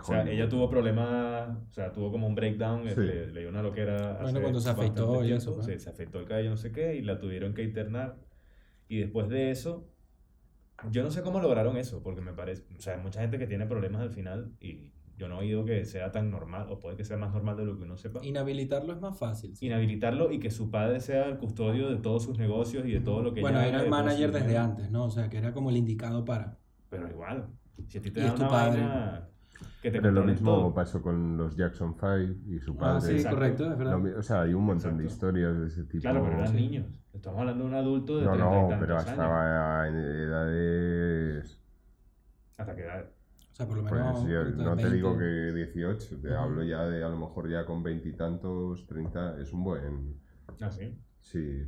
o 0.00 0.04
sea, 0.04 0.28
ella 0.30 0.48
tuvo 0.48 0.68
problemas, 0.68 1.56
o 1.68 1.72
sea, 1.72 1.92
tuvo 1.92 2.10
como 2.10 2.26
un 2.26 2.34
breakdown, 2.34 2.88
Sí. 2.88 3.00
le, 3.00 3.26
le 3.28 3.40
dio 3.40 3.48
una 3.48 3.62
loquera. 3.62 4.18
Bueno, 4.22 4.40
cuando 4.40 4.60
se 4.60 4.70
afeitó 4.70 5.24
y 5.24 5.32
eso, 5.32 5.54
pues. 5.54 5.66
Sí, 5.66 5.78
se 5.78 5.90
afeitó 5.90 6.18
el 6.20 6.26
cabello, 6.26 6.50
no 6.50 6.56
sé 6.56 6.72
qué, 6.72 6.96
y 6.96 7.02
la 7.02 7.18
tuvieron 7.18 7.54
que 7.54 7.62
internar. 7.62 8.16
Y 8.88 8.98
después 8.98 9.28
de 9.28 9.50
eso, 9.50 9.88
yo 10.90 11.02
no 11.02 11.10
sé 11.10 11.22
cómo 11.22 11.40
lograron 11.40 11.76
eso, 11.76 12.02
porque 12.02 12.20
me 12.20 12.32
parece, 12.32 12.64
o 12.76 12.80
sea, 12.80 12.94
hay 12.94 13.00
mucha 13.02 13.20
gente 13.20 13.38
que 13.38 13.46
tiene 13.46 13.66
problemas 13.66 14.02
al 14.02 14.10
final 14.10 14.52
y 14.60 14.92
yo 15.16 15.28
no 15.28 15.36
he 15.36 15.38
oído 15.46 15.64
que 15.64 15.84
sea 15.86 16.12
tan 16.12 16.30
normal, 16.30 16.66
o 16.70 16.78
puede 16.78 16.96
que 16.96 17.04
sea 17.04 17.16
más 17.16 17.32
normal 17.32 17.56
de 17.56 17.64
lo 17.64 17.76
que 17.78 17.84
uno 17.84 17.96
sepa. 17.96 18.20
Inhabilitarlo 18.22 18.92
es 18.92 19.00
más 19.00 19.18
fácil. 19.18 19.56
sí. 19.56 19.66
Inhabilitarlo 19.66 20.30
y 20.30 20.38
que 20.38 20.50
su 20.50 20.70
padre 20.70 21.00
sea 21.00 21.26
el 21.26 21.38
custodio 21.38 21.88
de 21.88 21.96
todos 21.96 22.22
sus 22.24 22.38
negocios 22.38 22.86
y 22.86 22.92
de 22.92 23.00
todo 23.00 23.22
lo 23.22 23.32
que 23.32 23.40
Bueno, 23.40 23.58
ella 23.60 23.68
era 23.70 23.82
el 23.84 23.88
manager 23.90 24.30
desde 24.32 24.58
antes, 24.58 24.90
¿no? 24.90 25.04
O 25.06 25.10
sea, 25.10 25.30
que 25.30 25.38
era 25.38 25.52
como 25.54 25.70
el 25.70 25.78
indicado 25.78 26.24
para... 26.24 26.58
Pero 26.90 27.08
igual, 27.08 27.48
si 27.88 27.96
a 27.98 28.02
ti 28.02 28.10
te 28.10 28.20
Y 28.20 28.22
da 28.24 28.28
es 28.28 28.34
tu 28.34 28.42
una 28.42 28.50
padre. 28.50 28.80
vaina 28.82 29.28
que 29.82 29.90
te 29.90 30.00
Pero 30.00 30.12
lo 30.12 30.24
mismo 30.24 30.50
todo. 30.54 30.74
pasó 30.74 31.00
con 31.02 31.36
los 31.36 31.56
Jackson 31.56 31.94
5 31.94 32.16
y 32.48 32.58
su 32.60 32.72
Ah, 32.72 32.78
padre. 32.78 33.00
sí, 33.02 33.12
Exacto. 33.12 33.36
correcto, 33.36 33.72
es 33.72 33.78
verdad. 33.78 33.92
Lo 33.92 33.98
mi- 34.00 34.10
o 34.10 34.22
sea, 34.22 34.42
hay 34.42 34.54
un 34.54 34.64
montón 34.64 34.98
de 34.98 35.04
historias 35.06 35.58
de 35.58 35.66
ese 35.66 35.84
tipo. 35.84 36.02
Claro, 36.02 36.22
pero 36.24 36.36
eran 36.38 36.48
Sí. 36.48 36.54
niños. 36.56 36.86
Estamos 37.12 37.40
hablando 37.40 37.64
de 37.64 37.70
un 37.70 37.74
adulto 37.76 38.18
de 38.18 38.24
No, 38.26 38.32
30 38.32 38.46
y 38.58 38.70
no, 38.70 38.80
pero 38.80 38.96
hasta 38.96 39.88
en 39.88 39.94
edades. 39.96 41.62
Hasta 42.58 42.74
que 42.74 42.82
edad. 42.82 43.04
O 43.52 43.54
sea, 43.56 43.66
por 43.66 43.76
lo 43.78 43.82
Pues 43.84 43.92
menos... 43.94 44.26
yo 44.28 44.38
ahorita 44.38 44.62
no 44.64 44.76
te 44.76 44.82
20. 44.82 44.94
digo 44.96 45.18
que 45.18 45.52
18, 45.54 46.20
te 46.20 46.34
hablo 46.34 46.62
ya 46.62 46.84
de 46.86 47.02
a 47.02 47.08
lo 47.08 47.16
mejor 47.16 47.48
ya 47.48 47.64
con 47.64 47.82
veintitantos, 47.82 48.86
30, 48.86 49.40
es 49.40 49.52
un 49.52 49.64
buen. 49.64 50.20
Ah, 50.60 50.70
sí. 50.70 50.98
Sí. 51.20 51.62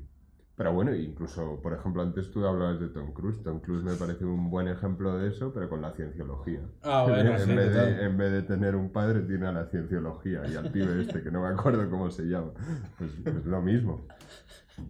Pero 0.58 0.72
bueno, 0.72 0.92
incluso, 0.92 1.60
por 1.62 1.72
ejemplo, 1.72 2.02
antes 2.02 2.32
tú 2.32 2.44
hablabas 2.44 2.80
de 2.80 2.88
Tom 2.88 3.12
Cruise. 3.12 3.40
Tom 3.44 3.60
Cruise 3.60 3.84
me 3.84 3.94
parece 3.94 4.24
un 4.24 4.50
buen 4.50 4.66
ejemplo 4.66 5.16
de 5.16 5.28
eso, 5.28 5.52
pero 5.54 5.70
con 5.70 5.80
la 5.80 5.92
cienciología. 5.92 6.62
Ah, 6.82 7.06
bueno, 7.08 7.30
en, 7.36 7.38
sí, 7.38 7.54
vez 7.54 7.72
de, 7.72 8.04
en 8.04 8.18
vez 8.18 8.32
de 8.32 8.42
tener 8.42 8.74
un 8.74 8.90
padre, 8.90 9.20
tiene 9.20 9.46
a 9.46 9.52
la 9.52 9.66
cienciología 9.66 10.42
y 10.48 10.56
al 10.56 10.72
pibe 10.72 11.00
este, 11.00 11.22
que 11.22 11.30
no 11.30 11.42
me 11.42 11.48
acuerdo 11.48 11.88
cómo 11.88 12.10
se 12.10 12.24
llama. 12.24 12.50
Pues 12.98 13.12
es 13.24 13.46
lo 13.46 13.62
mismo. 13.62 14.04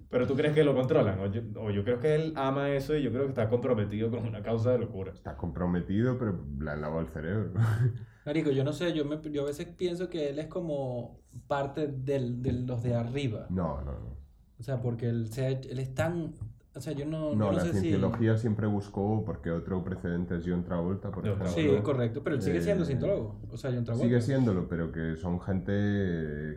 Pero 0.09 0.26
tú 0.26 0.35
crees 0.37 0.54
que 0.54 0.64
lo 0.64 0.74
controlan, 0.74 1.20
o 1.20 1.26
yo, 1.26 1.42
o 1.61 1.70
yo 1.70 1.85
creo 1.85 2.00
que 2.00 2.14
él 2.14 2.33
ama 2.37 2.70
eso 2.70 2.96
y 2.96 3.02
yo 3.02 3.11
creo 3.11 3.24
que 3.24 3.31
está 3.31 3.50
comprometido 3.50 4.11
con 4.11 4.26
una 4.26 4.42
causa 4.42 4.72
de 4.72 4.78
locura. 4.78 5.12
Está 5.12 5.37
comprometido, 5.37 6.18
pero 6.18 6.46
le 6.59 6.70
han 6.70 6.81
lavado 6.81 7.02
el 7.02 7.09
cerebro. 7.09 7.52
Marico, 8.24 8.50
yo 8.50 8.64
no 8.64 8.72
sé, 8.72 8.94
yo, 8.94 9.04
me, 9.04 9.20
yo 9.31 9.42
a 9.42 9.46
veces 9.46 9.66
pienso 9.66 10.09
que 10.09 10.31
él 10.31 10.38
es 10.38 10.46
como 10.46 11.20
parte 11.46 11.88
del, 11.88 12.42
de 12.42 12.52
los 12.52 12.83
de 12.83 12.94
arriba. 12.94 13.46
No, 13.50 13.83
no, 13.83 13.92
no. 13.92 14.17
O 14.58 14.62
sea, 14.62 14.80
porque 14.80 15.08
él, 15.08 15.28
se 15.30 15.44
ha 15.46 15.48
hecho- 15.50 15.68
él 15.70 15.78
es 15.78 15.94
tan... 15.94 16.32
O 16.74 16.80
sea, 16.80 16.92
yo 16.92 17.06
no, 17.06 17.34
No, 17.34 17.46
yo 17.46 17.50
no 17.50 17.52
la 17.52 17.60
sé 17.60 17.72
si... 17.72 17.80
cienciología 17.80 18.36
siempre 18.36 18.66
buscó, 18.68 19.24
porque 19.24 19.50
otro 19.50 19.82
precedente 19.82 20.36
es 20.36 20.44
John 20.46 20.62
Travolta, 20.62 21.10
por 21.10 21.24
John 21.28 21.40
ejemplo. 21.42 21.76
Sí, 21.76 21.82
correcto, 21.82 22.22
pero 22.22 22.36
él 22.36 22.42
sigue 22.42 22.60
siendo 22.60 22.84
Eh, 22.84 22.86
cientólogo. 22.86 23.36
O 23.50 23.56
sea, 23.56 23.72
John 23.72 23.84
Travolta. 23.84 24.06
Sigue 24.06 24.20
siéndolo, 24.20 24.68
pero 24.68 24.92
que 24.92 25.16
son 25.16 25.40
gente 25.40 25.72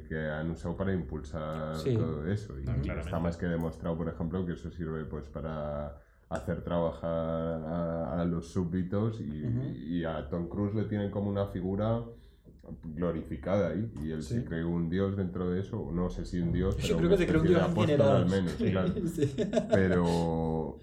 que 0.07 0.29
han 0.31 0.51
usado 0.51 0.75
para 0.77 0.93
impulsar 0.93 1.75
Sí. 1.77 1.95
todo 1.95 2.27
eso. 2.27 2.53
Y 2.59 2.65
Ah, 2.89 2.99
está 2.99 3.19
más 3.19 3.35
que 3.37 3.47
demostrado, 3.47 3.97
por 3.97 4.09
ejemplo, 4.09 4.45
que 4.45 4.53
eso 4.53 4.69
sirve 4.69 5.05
pues 5.05 5.27
para 5.27 5.97
hacer 6.29 6.61
trabajar 6.63 7.09
a, 7.09 8.21
a 8.21 8.25
los 8.25 8.47
súbditos 8.47 9.19
y, 9.21 9.43
y 9.97 10.05
a 10.05 10.29
Tom 10.29 10.47
Cruise 10.47 10.73
le 10.75 10.83
tienen 10.85 11.09
como 11.11 11.29
una 11.29 11.47
figura 11.47 12.03
glorificada 12.83 13.69
ahí 13.69 13.91
y 14.03 14.11
él 14.11 14.23
Sí. 14.23 14.35
se 14.35 14.45
cree 14.45 14.63
un 14.63 14.89
dios 14.89 15.17
dentro 15.17 15.49
de 15.49 15.61
eso, 15.61 15.89
no 15.91 16.09
sé 16.09 16.25
si 16.25 16.39
un 16.39 16.51
dios, 16.51 16.75
pero 16.75 16.87
Yo 16.87 16.97
creo 16.97 17.09
que 17.09 17.17
se 17.17 17.27
cree 17.27 17.39
un 17.41 17.47
dios 17.47 17.61
apóstol 17.61 18.01
al 18.01 18.25
menos, 18.29 18.53
claro. 18.53 18.93
Sí. 19.15 19.33
pero, 19.71 20.79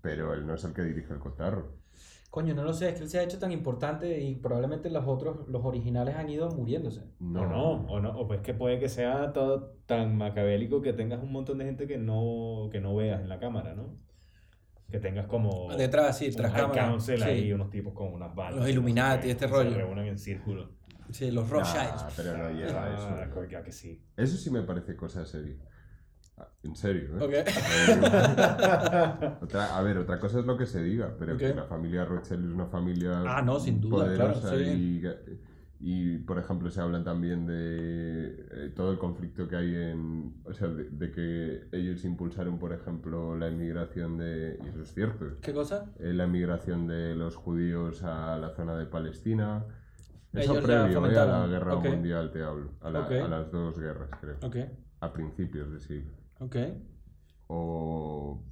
pero 0.00 0.34
él 0.34 0.46
no 0.46 0.54
es 0.54 0.64
el 0.64 0.72
que 0.72 0.82
dirige 0.82 1.12
el 1.12 1.18
cotarro. 1.20 1.80
Coño, 2.30 2.54
no 2.54 2.64
lo 2.64 2.72
sé, 2.72 2.88
es 2.88 2.94
que 2.94 3.02
él 3.02 3.10
se 3.10 3.18
ha 3.18 3.22
hecho 3.22 3.38
tan 3.38 3.52
importante 3.52 4.18
y 4.22 4.36
probablemente 4.36 4.88
los 4.88 5.06
otros, 5.06 5.46
los 5.48 5.62
originales 5.66 6.16
han 6.16 6.30
ido 6.30 6.48
muriéndose. 6.50 7.02
O 7.20 7.24
no, 7.24 7.72
o 7.86 8.00
no, 8.00 8.18
o 8.18 8.26
pues 8.26 8.40
que 8.40 8.54
puede 8.54 8.78
que 8.78 8.88
sea 8.88 9.34
todo 9.34 9.74
tan 9.84 10.16
macabélico 10.16 10.80
que 10.80 10.94
tengas 10.94 11.22
un 11.22 11.30
montón 11.30 11.58
de 11.58 11.66
gente 11.66 11.86
que 11.86 11.98
no, 11.98 12.70
que 12.72 12.80
no 12.80 12.96
veas 12.96 13.20
en 13.20 13.28
la 13.28 13.38
cámara, 13.38 13.74
¿no? 13.74 13.98
Que 14.90 14.98
tengas 14.98 15.26
como 15.26 15.74
Detrás, 15.76 16.16
sí, 16.18 16.28
un 16.28 16.34
tras 16.36 16.52
cámara. 16.52 16.98
sí. 17.00 17.12
ahí, 17.22 17.52
unos 17.52 17.68
tipos 17.68 17.92
con 17.92 18.12
unas 18.14 18.34
balas. 18.34 18.54
Los 18.56 18.60
y 18.60 18.60
no 18.60 18.64
sé 18.66 18.72
Illuminati, 18.72 19.22
qué, 19.24 19.30
este 19.32 19.46
que 19.46 19.52
rollo. 19.52 19.70
Se 19.70 19.76
reúnen 19.76 20.06
en 20.06 20.18
círculo. 20.18 20.70
Sí, 21.12 21.30
los 21.30 21.44
Nah, 21.50 21.58
Rothschilds. 21.58 22.04
pero 22.16 22.36
no 22.38 22.50
llega 22.50 22.84
a 22.84 22.94
eso. 23.24 23.34
coño, 23.34 23.62
que 23.62 23.72
sí. 23.72 24.02
Eso 24.16 24.36
sí 24.36 24.50
me 24.50 24.62
parece 24.62 24.96
cosa 24.96 25.24
seria. 25.26 25.56
Ah, 26.38 26.48
En 26.62 26.74
serio, 26.74 27.18
¿eh? 27.18 27.24
Ok. 27.24 27.32
Eh, 27.34 29.32
otra, 29.42 29.76
a 29.76 29.82
ver, 29.82 29.98
otra 29.98 30.18
cosa 30.18 30.40
es 30.40 30.46
lo 30.46 30.56
que 30.56 30.66
se 30.66 30.82
diga, 30.82 31.14
pero 31.18 31.36
que 31.36 31.54
la 31.54 31.64
familia 31.64 32.04
Rothschild 32.04 32.46
es 32.46 32.52
una 32.54 32.66
familia 32.66 33.22
Ah, 33.26 33.42
no, 33.42 33.58
sin 33.60 33.80
duda, 33.80 34.12
claro, 34.14 34.34
sí. 34.40 34.56
y, 34.56 35.02
y, 35.84 36.18
por 36.18 36.38
ejemplo, 36.38 36.70
se 36.70 36.80
hablan 36.80 37.04
también 37.04 37.44
de 37.46 38.46
eh, 38.50 38.72
todo 38.74 38.92
el 38.92 38.98
conflicto 38.98 39.48
que 39.48 39.56
hay 39.56 39.74
en... 39.74 40.36
O 40.44 40.52
sea, 40.54 40.68
de, 40.68 40.84
de 40.90 41.10
que 41.10 41.66
ellos 41.72 42.04
impulsaron, 42.04 42.58
por 42.58 42.72
ejemplo, 42.72 43.36
la 43.36 43.48
inmigración 43.48 44.16
de... 44.16 44.58
Y 44.64 44.68
eso 44.68 44.82
es 44.82 44.94
cierto. 44.94 45.38
¿Qué 45.40 45.52
cosa? 45.52 45.92
eh, 45.98 46.12
la 46.12 46.24
inmigración 46.26 46.86
de 46.86 47.14
los 47.16 47.34
judíos 47.36 48.02
a 48.04 48.36
la 48.38 48.50
zona 48.54 48.76
de 48.76 48.86
Palestina. 48.86 49.64
Eso 50.32 50.52
Ellos 50.52 50.56
la 50.56 50.62
previo 50.84 51.06
eh, 51.06 51.18
a 51.18 51.26
la 51.26 51.46
guerra 51.46 51.76
mundial, 51.76 52.30
te 52.32 52.42
hablo. 52.42 52.72
A, 52.80 52.90
la- 52.90 53.00
Ok. 53.00 53.10
a 53.12 53.28
las 53.28 53.52
dos 53.52 53.78
guerras, 53.78 54.08
creo. 54.20 54.36
Ok, 54.42 54.56
A 55.00 55.12
principios 55.12 55.70
de 55.72 55.80
siglo. 55.80 56.12
ok. 56.40 56.56
O... 57.48 58.42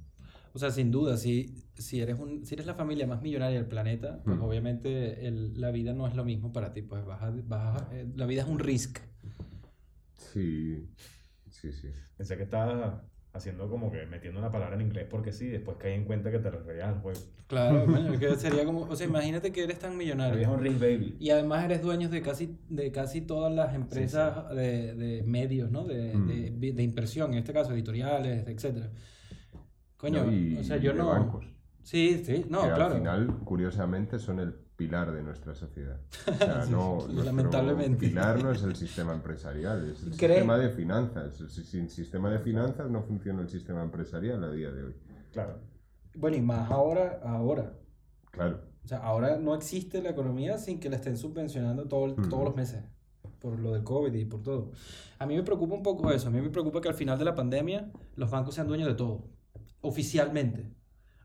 O 0.53 0.59
sea, 0.59 0.69
sin 0.69 0.91
duda, 0.91 1.15
si, 1.17 1.55
si, 1.75 2.01
eres 2.01 2.19
un, 2.19 2.45
si 2.45 2.55
eres 2.55 2.65
la 2.67 2.75
familia 2.75 3.07
más 3.07 3.21
millonaria 3.21 3.57
del 3.57 3.67
planeta, 3.69 4.21
pues 4.25 4.37
Mm. 4.37 4.41
obviamente 4.43 5.25
el- 5.27 5.59
la 5.59 5.71
vida 5.71 5.93
no 5.93 6.07
es 6.07 6.15
lo 6.15 6.25
mismo 6.25 6.51
para 6.51 6.73
ti. 6.73 6.81
Pues 6.81 7.05
vas 7.05 7.21
a- 7.23 7.31
vas 7.45 7.81
a- 7.81 7.95
eh, 7.95 8.05
la 8.15 8.25
vida 8.25 8.41
es 8.41 8.47
un 8.49 8.59
risk. 8.59 8.99
Sí, 10.17 10.89
sí, 11.49 11.71
sí. 11.71 11.89
Pensé 12.17 12.37
que 12.37 12.43
estabas 12.43 13.01
haciendo 13.33 13.69
como 13.69 13.89
que 13.91 14.05
metiendo 14.07 14.39
una 14.39 14.51
palabra 14.51 14.75
en 14.75 14.81
inglés 14.81 15.07
porque 15.09 15.31
sí, 15.31 15.47
después 15.47 15.77
caí 15.77 15.93
en 15.93 16.03
cuenta 16.05 16.29
que 16.31 16.39
te 16.39 16.49
referías 16.51 16.89
al 16.89 16.99
juego. 16.99 17.19
Claro, 17.47 17.85
coño, 17.85 18.19
que 18.19 18.35
sería 18.35 18.65
como, 18.65 18.81
o 18.81 18.95
sea, 18.95 19.07
imagínate 19.07 19.51
que 19.51 19.63
eres 19.63 19.79
tan 19.79 19.91
Es 19.91 19.97
millonario 19.97 20.51
un 20.51 20.59
Risk 20.61 20.79
Baby. 20.79 21.15
y 21.19 21.29
además 21.29 21.63
eres 21.63 21.81
dueño 21.81 22.09
de 22.09 22.21
casi, 22.21 22.57
de 22.69 22.91
casi 22.91 23.21
todas 23.21 23.53
las 23.53 23.73
empresas 23.73 24.49
De, 24.53 24.93
de 24.95 25.23
medios, 25.23 25.71
¿no? 25.71 25.85
De, 25.85 26.13
Mm. 26.13 26.59
de, 26.59 26.73
de 26.73 26.83
impresión, 26.83 27.31
en 27.31 27.39
este 27.39 27.53
caso 27.53 27.71
editoriales, 27.73 28.45
etcétera. 28.47 28.89
Coño, 29.97 30.25
No, 30.25 30.31
y- 30.31 30.57
o 30.57 30.63
sea, 30.63 30.77
y 30.77 30.81
yo 30.81 30.91
de 30.91 30.97
no... 30.97 31.07
bancos. 31.07 31.45
Sí, 31.83 32.21
sí, 32.25 32.45
no, 32.49 32.61
que 32.61 32.67
claro. 32.67 32.85
al 32.85 32.93
final, 32.97 33.39
curiosamente, 33.43 34.19
son 34.19 34.39
el 34.39 34.53
pilar 34.81 35.11
de 35.11 35.21
nuestra 35.21 35.53
sociedad. 35.53 35.99
O 36.27 36.33
sea, 36.33 36.65
Sí, 36.65 36.71
no, 36.71 37.05
lamentablemente. 37.23 38.07
pilar 38.07 38.43
no 38.43 38.51
es 38.51 38.63
el 38.63 38.75
sistema 38.85 39.13
empresarial, 39.13 39.89
es 39.91 40.01
el 40.03 40.11
¿Cree- 40.13 40.29
sistema 40.35 40.57
de 40.57 40.69
finanzas. 40.69 41.35
Si- 41.49 41.63
Sin 41.63 41.89
sistema 41.89 42.29
de 42.31 42.39
finanzas 42.39 42.89
no 42.89 43.03
funciona 43.03 43.41
el 43.41 43.49
sistema 43.49 43.83
empresarial 43.83 44.43
a 44.43 44.51
día 44.51 44.71
de 44.71 44.83
hoy. 44.85 44.95
Claro. 45.31 45.59
Bueno, 46.15 46.37
y 46.37 46.41
más 46.41 46.69
ahora, 46.71 47.21
ahora. 47.23 47.73
Claro. 48.31 48.59
O 48.83 48.87
sea, 48.87 48.97
ahora 48.99 49.37
no 49.37 49.53
existe 49.53 50.01
la 50.01 50.09
economía 50.09 50.57
sin 50.57 50.79
que 50.79 50.89
la 50.89 50.95
estén 50.95 51.15
subvencionando 51.17 51.87
todo 51.87 52.05
el- 52.05 52.17
Mm. 52.17 52.29
todos 52.29 52.43
los 52.45 52.55
meses. 52.55 52.83
Por 53.39 53.59
lo 53.59 53.73
del 53.73 53.83
COVID 53.83 54.13
y 54.13 54.25
por 54.25 54.41
todo. 54.43 54.71
A 55.19 55.25
mí 55.25 55.35
me 55.35 55.43
preocupa 55.43 55.75
un 55.75 55.83
poco 55.83 56.11
eso. 56.11 56.27
A 56.27 56.31
mí 56.31 56.41
me 56.41 56.49
preocupa 56.49 56.81
que 56.81 56.89
al 56.89 56.95
final 56.95 57.17
de 57.19 57.25
la 57.25 57.35
pandemia 57.35 57.91
los 58.15 58.29
bancos 58.31 58.55
sean 58.55 58.67
dueños 58.67 58.87
de 58.87 58.95
todo. 58.95 59.23
Oficialmente. 59.81 60.69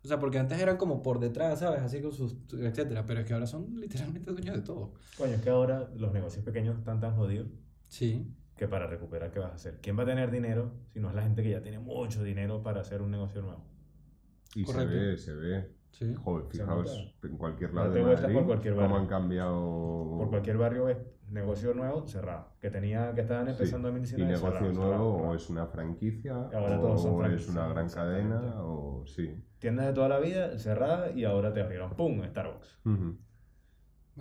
O 0.06 0.08
sea, 0.08 0.20
porque 0.20 0.38
antes 0.38 0.60
eran 0.60 0.76
como 0.76 1.02
por 1.02 1.18
detrás, 1.18 1.58
¿sabes? 1.58 1.82
Así 1.82 2.00
con 2.00 2.12
sus... 2.12 2.36
etcétera. 2.52 3.04
Pero 3.04 3.20
es 3.20 3.26
que 3.26 3.34
ahora 3.34 3.46
son 3.48 3.66
literalmente 3.80 4.30
dueños 4.30 4.54
de 4.54 4.62
todo. 4.62 4.92
Coño, 5.18 5.32
es 5.32 5.40
que 5.42 5.50
ahora 5.50 5.90
los 5.96 6.12
negocios 6.12 6.44
pequeños 6.44 6.78
están 6.78 7.00
tan 7.00 7.16
jodidos 7.16 7.48
Sí. 7.88 8.32
que 8.56 8.68
para 8.68 8.86
recuperar, 8.86 9.32
¿qué 9.32 9.40
vas 9.40 9.50
a 9.50 9.54
hacer? 9.56 9.80
¿Quién 9.82 9.98
va 9.98 10.04
a 10.04 10.06
tener 10.06 10.30
dinero 10.30 10.70
si 10.92 11.00
no 11.00 11.08
es 11.08 11.14
la 11.16 11.22
gente 11.22 11.42
que 11.42 11.50
ya 11.50 11.60
tiene 11.60 11.80
mucho 11.80 12.22
dinero 12.22 12.62
para 12.62 12.82
hacer 12.82 13.02
un 13.02 13.10
negocio 13.10 13.42
nuevo? 13.42 13.64
Y 14.54 14.62
Correcto. 14.64 14.92
se 14.92 14.96
ve, 15.00 15.18
se 15.18 15.34
ve. 15.34 15.76
Sí. 15.90 16.14
Joder, 16.14 16.46
fijaos 16.50 17.14
en 17.24 17.36
cualquier 17.36 17.74
lado 17.74 17.90
de 17.90 18.02
Madrid 18.02 18.34
por 18.34 18.46
cualquier 18.46 18.74
cómo 18.74 18.86
barrio. 18.86 19.00
han 19.02 19.06
cambiado... 19.08 20.14
Por 20.18 20.28
cualquier 20.30 20.56
barrio 20.58 20.84
ves 20.84 20.98
negocio 21.30 21.74
nuevo 21.74 22.06
cerrado. 22.06 22.52
Que 22.60 22.70
tenía, 22.70 23.12
que 23.14 23.22
estaban 23.22 23.46
Sí, 23.46 23.52
empezando 23.52 23.88
en 23.88 23.94
Y 23.94 23.98
medicina 23.98 24.26
negocio 24.26 24.50
cerrado, 24.52 24.72
nuevo 24.72 24.84
cerrado, 24.92 25.08
o 25.30 25.34
es 25.34 25.50
una 25.50 25.66
franquicia 25.66 26.34
Ahora 26.52 26.78
todos 26.80 27.02
son 27.02 27.14
o 27.14 27.26
es 27.26 27.48
una 27.48 27.68
gran 27.68 27.88
cadena 27.88 28.62
o 28.62 29.04
sí. 29.06 29.42
Tiendas 29.58 29.86
de 29.86 29.92
toda 29.92 30.08
la 30.08 30.18
vida 30.18 30.58
cerradas 30.58 31.16
y 31.16 31.24
ahora 31.24 31.52
te 31.52 31.60
abrieron, 31.62 31.94
¡pum! 31.94 32.22
Starbucks. 32.24 32.78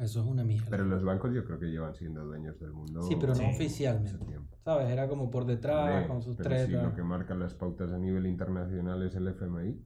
Eso 0.02 0.22
es 0.22 0.26
una 0.28 0.44
mierda. 0.44 0.68
Pero 0.70 0.86
los 0.86 1.04
bancos 1.04 1.34
yo 1.34 1.46
creo 1.46 1.58
que 1.58 1.68
llevan 1.68 1.96
siendo 1.96 2.26
dueños 2.26 2.60
del 2.60 2.74
mundo 2.74 3.02
Sí, 3.04 3.16
pero 3.20 3.34
no 3.34 3.40
Sí, 3.40 3.46
oficialmente. 3.54 4.38
¿Sabes? 4.64 4.90
Era 4.90 5.08
como 5.08 5.32
por 5.32 5.46
detrás, 5.46 6.06
con 6.08 6.22
sus 6.22 6.36
pero 6.36 6.50
tretas. 6.50 6.68
si 6.68 6.74
lo 6.74 6.94
que 6.94 7.04
marcan 7.04 7.40
las 7.40 7.54
pautas 7.54 7.92
a 7.92 7.98
nivel 7.98 8.26
internacional 8.26 9.02
es 9.04 9.16
el 9.16 9.28
FMI. 9.28 9.80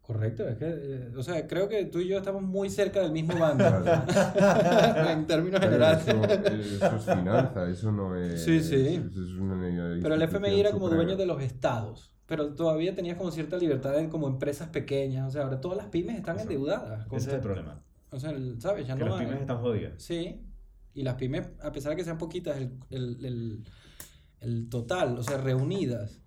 Correcto, 0.00 0.48
es 0.48 0.56
que, 0.56 0.64
eh, 0.66 1.12
o 1.14 1.22
sea, 1.22 1.46
creo 1.46 1.68
que 1.68 1.84
tú 1.84 1.98
y 1.98 2.08
yo 2.08 2.16
estamos 2.16 2.42
muy 2.42 2.70
cerca 2.70 3.02
del 3.02 3.12
mismo 3.12 3.38
bando. 3.38 3.62
Claro. 3.62 4.04
en 5.10 5.26
términos 5.26 5.60
Pero 5.60 5.72
generales. 5.72 6.08
eso, 6.08 6.24
eso 6.86 6.96
es 6.96 7.04
finanza, 7.04 7.68
eso 7.68 7.92
no 7.92 8.16
es. 8.16 8.42
Sí, 8.42 8.60
sí. 8.60 8.94
eso 8.94 9.22
es 9.22 9.30
una 9.34 9.98
Pero 10.02 10.14
el 10.14 10.22
FMI 10.22 10.60
era 10.60 10.72
como 10.72 10.88
dueño 10.88 11.14
de 11.14 11.26
los 11.26 11.42
estados. 11.42 12.17
Pero 12.28 12.54
todavía 12.54 12.94
tenías 12.94 13.16
como 13.16 13.30
cierta 13.32 13.56
libertad 13.56 13.98
en 13.98 14.08
como 14.10 14.28
empresas 14.28 14.68
pequeñas. 14.68 15.26
O 15.26 15.30
sea, 15.30 15.42
ahora 15.44 15.60
todas 15.60 15.78
las 15.78 15.86
pymes 15.86 16.16
están 16.16 16.36
Eso. 16.36 16.42
endeudadas. 16.44 17.06
Ese 17.10 17.28
es 17.30 17.34
el 17.34 17.40
problema. 17.40 17.82
O 18.10 18.20
sea, 18.20 18.30
el- 18.30 18.60
¿sabes? 18.60 18.86
Ya 18.86 18.94
Que 18.94 19.00
no 19.04 19.10
las 19.10 19.18
hay- 19.20 19.26
pymes 19.26 19.40
están 19.40 19.58
jodidas. 19.58 19.94
Sí. 20.00 20.40
Y 20.94 21.02
las 21.02 21.14
pymes, 21.14 21.48
a 21.62 21.72
pesar 21.72 21.90
de 21.90 21.96
que 21.96 22.04
sean 22.04 22.18
poquitas, 22.18 22.58
el, 22.58 22.72
el, 22.90 23.24
el, 23.24 23.64
el 24.40 24.68
total, 24.68 25.16
o 25.18 25.22
sea, 25.22 25.38
reunidas, 25.38 26.20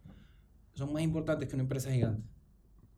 son 0.73 0.91
más 0.91 1.03
importantes 1.03 1.47
que 1.47 1.55
una 1.55 1.63
empresa 1.63 1.91
gigante. 1.91 2.23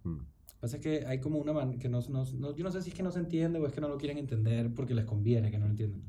Mm. 0.04 0.18
Lo 0.18 0.24
que 0.24 0.58
pasa 0.62 0.78
es 0.78 0.82
que 0.84 1.06
hay 1.06 1.20
como 1.20 1.40
una 1.40 1.52
man 1.52 1.80
que 1.80 1.90
no, 1.90 2.00
no- 2.10 2.24
no- 2.26 2.56
yo 2.56 2.64
no 2.64 2.72
sé 2.72 2.82
si 2.82 2.90
es 2.92 2.96
que 2.96 3.04
no 3.04 3.12
se 3.12 3.20
entiende 3.20 3.60
o 3.60 3.68
es 3.68 3.74
que 3.74 3.82
no 3.82 3.90
lo 3.90 3.98
quieren 3.98 4.18
entender 4.18 4.74
porque 4.74 4.94
les 4.94 5.04
conviene 5.06 5.52
que 5.52 5.58
no 5.58 5.66
lo 5.66 5.72
entiendan. 5.72 6.04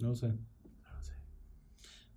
No 0.00 0.08
lo 0.08 0.16
sé. 0.16 0.32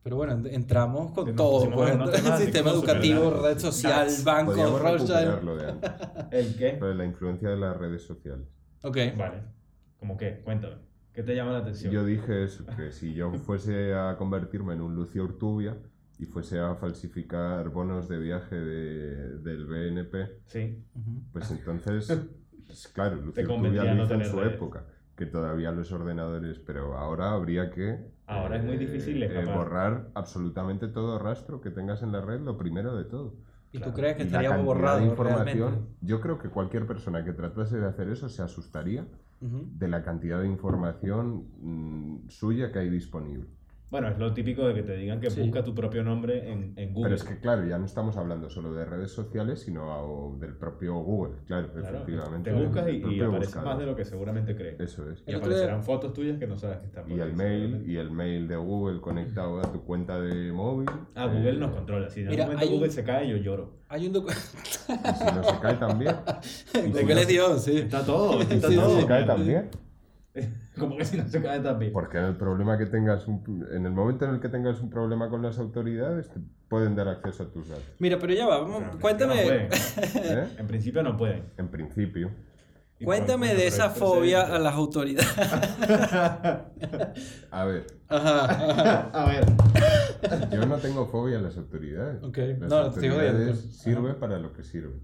Pero 0.08 0.16
bueno, 0.16 0.38
ent- 0.38 0.54
entramos 0.54 1.12
con 1.12 1.36
todo, 1.36 1.70
pues, 1.70 1.94
en 1.94 2.38
sistema 2.38 2.72
educativo, 2.72 3.42
red 3.44 3.60
social, 3.60 4.08
banco, 4.24 4.80
Rothschild. 4.80 5.50
¿El 6.32 6.56
qué? 6.56 6.78
Lo 6.80 6.88
de 6.88 6.96
la 6.96 7.04
influencia 7.04 7.50
de 7.50 7.58
las 7.58 7.76
redes 7.76 8.04
sociales. 8.04 8.48
Ok. 8.84 8.98
Vale. 9.18 9.42
¿Cómo 10.00 10.16
qué? 10.16 10.40
Cuéntame. 10.46 10.76
¿Qué 11.12 11.24
te 11.24 11.36
llama 11.36 11.52
la 11.52 11.58
atención? 11.58 11.92
Yo 11.92 12.06
dije 12.06 12.46
eso, 12.46 12.66
que 12.78 12.94
si 12.94 13.14
yo 13.16 13.34
fuese 13.34 13.94
a 13.96 14.16
convertirme 14.18 14.76
en 14.76 14.82
un 14.82 14.96
Lucio 14.96 15.26
Urtubia 15.26 15.76
y 16.20 16.24
fuese 16.26 16.58
a 16.58 16.76
falsificar 16.76 17.68
bonos 17.68 18.08
de 18.08 18.18
viaje 18.18 18.56
de- 18.56 19.40
del 19.40 19.66
BNP, 19.66 20.40
Sí. 20.46 20.86
Pues 21.34 21.52
entonces, 21.52 22.08
pues 22.66 22.88
claro, 22.88 23.18
Lucio 23.18 23.44
Urtubia 23.44 23.84
lo 23.94 24.06
no 24.08 24.14
en 24.14 24.26
su 24.26 24.40
redes. 24.40 24.54
época, 24.54 24.86
que 25.18 25.26
todavía 25.26 25.72
los 25.72 25.92
ordenadores, 25.92 26.60
pero 26.60 26.96
ahora 26.96 27.32
habría 27.32 27.72
que 27.72 28.06
Ahora 28.28 28.58
es 28.58 28.64
muy 28.64 28.78
difícil 28.78 29.24
eh, 29.24 29.46
borrar 29.46 30.10
absolutamente 30.14 30.88
todo 30.88 31.18
rastro 31.18 31.60
que 31.60 31.72
tengas 31.72 32.04
en 32.04 32.12
la 32.12 32.22
red, 32.22 32.40
lo 32.42 32.56
primero 32.56 32.96
de 32.96 33.04
todo. 33.06 33.34
¿Y 33.72 33.78
Claro. 33.78 33.92
tú 33.92 33.98
crees 33.98 34.16
que 34.16 34.24
estaría 34.24 34.56
borrado 34.58 35.00
de 35.00 35.06
información, 35.06 35.70
realmente? 35.72 35.96
yo 36.02 36.22
creo 36.22 36.38
que 36.38 36.50
cualquier 36.50 36.86
persona 36.86 37.26
que 37.26 37.34
tratase 37.34 37.80
de 37.80 37.88
hacer 37.88 38.10
eso 38.10 38.30
se 38.30 38.44
asustaría 38.44 39.08
de 39.40 39.88
la 39.88 40.04
cantidad 40.04 40.40
de 40.40 40.48
información 40.48 41.48
mm, 41.62 42.30
suya 42.30 42.72
que 42.72 42.80
hay 42.80 42.90
disponible. 42.90 43.48
Bueno, 43.90 44.10
es 44.10 44.18
lo 44.20 44.34
típico 44.34 44.68
de 44.68 44.74
que 44.74 44.84
te 44.84 44.98
digan 44.98 45.22
que 45.22 45.30
Sí. 45.30 45.40
busca 45.42 45.64
tu 45.64 45.74
propio 45.74 46.04
nombre 46.04 46.52
en, 46.52 46.74
en 46.76 46.94
Google. 46.94 47.04
Pero 47.04 47.16
es 47.16 47.24
que, 47.24 47.40
claro, 47.40 47.66
ya 47.66 47.78
no 47.78 47.86
estamos 47.86 48.18
hablando 48.18 48.50
solo 48.50 48.74
de 48.74 48.84
redes 48.84 49.12
sociales, 49.12 49.62
sino 49.62 49.94
a- 49.94 50.38
del 50.40 50.56
propio 50.58 50.96
Google, 50.96 51.36
claro, 51.46 51.72
Claro, 51.72 51.88
efectivamente. 51.88 52.52
te 52.52 52.56
buscas 52.66 52.90
y, 52.90 52.92
y 52.98 53.22
buscador. 53.22 53.66
más 53.66 53.80
de 53.80 53.86
lo 53.86 53.96
que 53.96 54.04
seguramente 54.04 54.58
crees. 54.58 54.78
Eso 54.82 55.10
es. 55.10 55.24
Y 55.26 55.30
El 55.32 55.38
otro 55.38 55.48
día- 55.50 55.60
aparecerán 55.60 55.84
fotos 55.84 56.12
tuyas 56.14 56.38
que 56.38 56.48
no 56.48 56.58
sabes 56.58 56.80
que 56.80 56.88
están 56.88 57.06
por 57.06 57.18
Y 57.18 57.22
el 57.22 57.34
mail, 57.34 57.84
y 57.90 57.96
el 57.96 58.12
mail 58.12 58.48
de 58.50 58.58
Google 58.58 59.00
conectado 59.00 59.60
a 59.60 59.72
tu 59.72 59.82
cuenta 59.84 60.20
de 60.20 60.52
móvil. 60.52 60.90
Ah, 61.16 61.28
Google 61.28 61.52
eh, 61.52 61.54
nos 61.54 61.72
controla. 61.72 62.10
Si 62.10 62.20
en 62.20 62.28
Mira, 62.28 62.44
algún 62.44 62.56
momento 62.56 62.62
hay 62.64 62.74
un- 62.74 62.80
Google 62.82 62.92
se 62.92 63.04
cae, 63.06 63.30
yo 63.30 63.38
lloro. 63.38 63.72
Hay 63.88 64.06
un 64.08 64.14
docu- 64.14 64.28
Y 64.90 65.16
si 65.18 65.26
no 65.34 65.44
se 65.46 65.60
cae 65.62 65.76
también. 65.76 66.14
Si 66.42 66.82
Google 66.92 67.16
no- 67.16 67.22
es 67.22 67.28
Dios, 67.30 67.64
sí. 67.64 67.78
Está 67.78 68.06
todo, 68.06 68.42
está 68.42 68.54
y 68.54 68.62
si 68.62 68.76
no 68.76 68.82
todo. 68.84 69.00
se 69.00 69.06
cae 69.08 69.24
también. 69.24 69.70
Como 70.80 70.98
que 70.98 71.06
si 71.06 71.18
no 71.18 71.28
se 71.28 71.42
cae 71.42 71.60
también. 71.60 71.94
Porque 71.94 72.18
en 72.18 72.26
el 72.26 72.36
problema 72.36 72.78
que 72.78 72.86
tengas 72.86 73.28
un- 73.28 73.68
en 73.72 73.86
el 73.86 73.92
momento 73.92 74.26
en 74.26 74.36
el 74.36 74.40
que 74.40 74.50
tengas 74.50 74.80
un 74.82 74.90
problema 74.90 75.30
con 75.30 75.42
las 75.42 75.58
autoridades, 75.60 76.30
te 76.30 76.40
pueden 76.70 76.96
dar 76.96 77.08
acceso 77.08 77.44
a 77.44 77.52
tus 77.52 77.70
datos. 77.70 77.86
Mira, 78.00 78.18
pero 78.20 78.34
ya 78.34 78.46
va, 78.48 78.66
Pero 78.66 79.00
cuéntame, 79.00 79.36
no 79.36 79.42
pueden. 79.44 79.70
¿eh? 80.16 80.48
En 80.58 80.68
principio 80.68 81.04
no 81.04 81.18
pueden. 81.18 81.44
En 81.58 81.68
principio. 81.70 82.32
Y 83.00 83.06
cuéntame 83.06 83.54
de 83.54 83.68
esa 83.68 83.92
fobia 83.92 84.42
a 84.42 84.58
las 84.58 84.74
autoridades. 84.74 85.30
A 87.52 87.66
ver, 87.66 87.88
Ajá, 88.10 88.46
ajá. 88.46 89.10
A 89.14 89.26
ver, 89.30 89.46
yo 90.52 90.66
no 90.66 90.78
tengo 90.78 91.06
fobia 91.08 91.38
a 91.38 91.42
las 91.42 91.58
autoridades. 91.58 92.24
Ok, 92.24 92.38
Las 92.60 92.70
no, 92.70 92.82
te 92.92 93.00
estoy 93.00 93.08
autoridades 93.10 93.58
pues. 93.60 93.78
sirve 93.78 94.14
para 94.14 94.40
lo 94.40 94.54
que 94.54 94.64
sirve, 94.64 95.00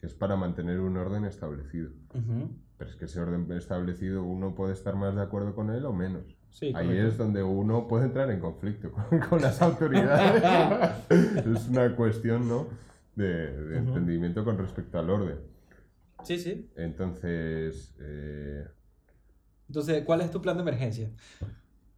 que 0.00 0.06
es 0.06 0.14
para 0.14 0.36
mantener 0.36 0.80
un 0.80 0.96
orden 0.96 1.24
establecido. 1.24 1.90
Ujú. 2.14 2.50
Pero 2.78 2.90
es 2.90 2.96
que 2.96 3.06
ese 3.06 3.20
orden 3.20 3.50
establecido 3.52 4.22
uno 4.22 4.54
puede 4.54 4.74
estar 4.74 4.96
más 4.96 5.14
de 5.14 5.22
acuerdo 5.22 5.54
con 5.54 5.70
él 5.70 5.84
o 5.86 5.92
menos. 5.92 6.24
Sí, 6.50 6.66
Ahí 6.74 6.86
correcto. 6.86 7.08
es 7.08 7.18
donde 7.18 7.42
uno 7.42 7.86
puede 7.88 8.06
entrar 8.06 8.30
en 8.30 8.40
conflicto 8.40 8.90
con, 9.10 9.18
con 9.20 9.42
las 9.42 9.60
autoridades. 9.62 10.94
es 11.10 11.68
una 11.68 11.94
cuestión, 11.96 12.48
¿no? 12.48 12.66
De, 13.14 13.78
entendimiento 13.78 14.44
con 14.44 14.58
respecto 14.58 14.98
al 14.98 15.08
orden. 15.08 15.38
Sí, 16.22 16.38
sí. 16.38 16.70
Entonces, 16.76 17.94
eh, 18.00 18.66
Entonces, 19.68 20.04
¿cuál 20.04 20.20
es 20.20 20.30
tu 20.30 20.42
plan 20.42 20.56
de 20.56 20.62
emergencia? 20.62 21.10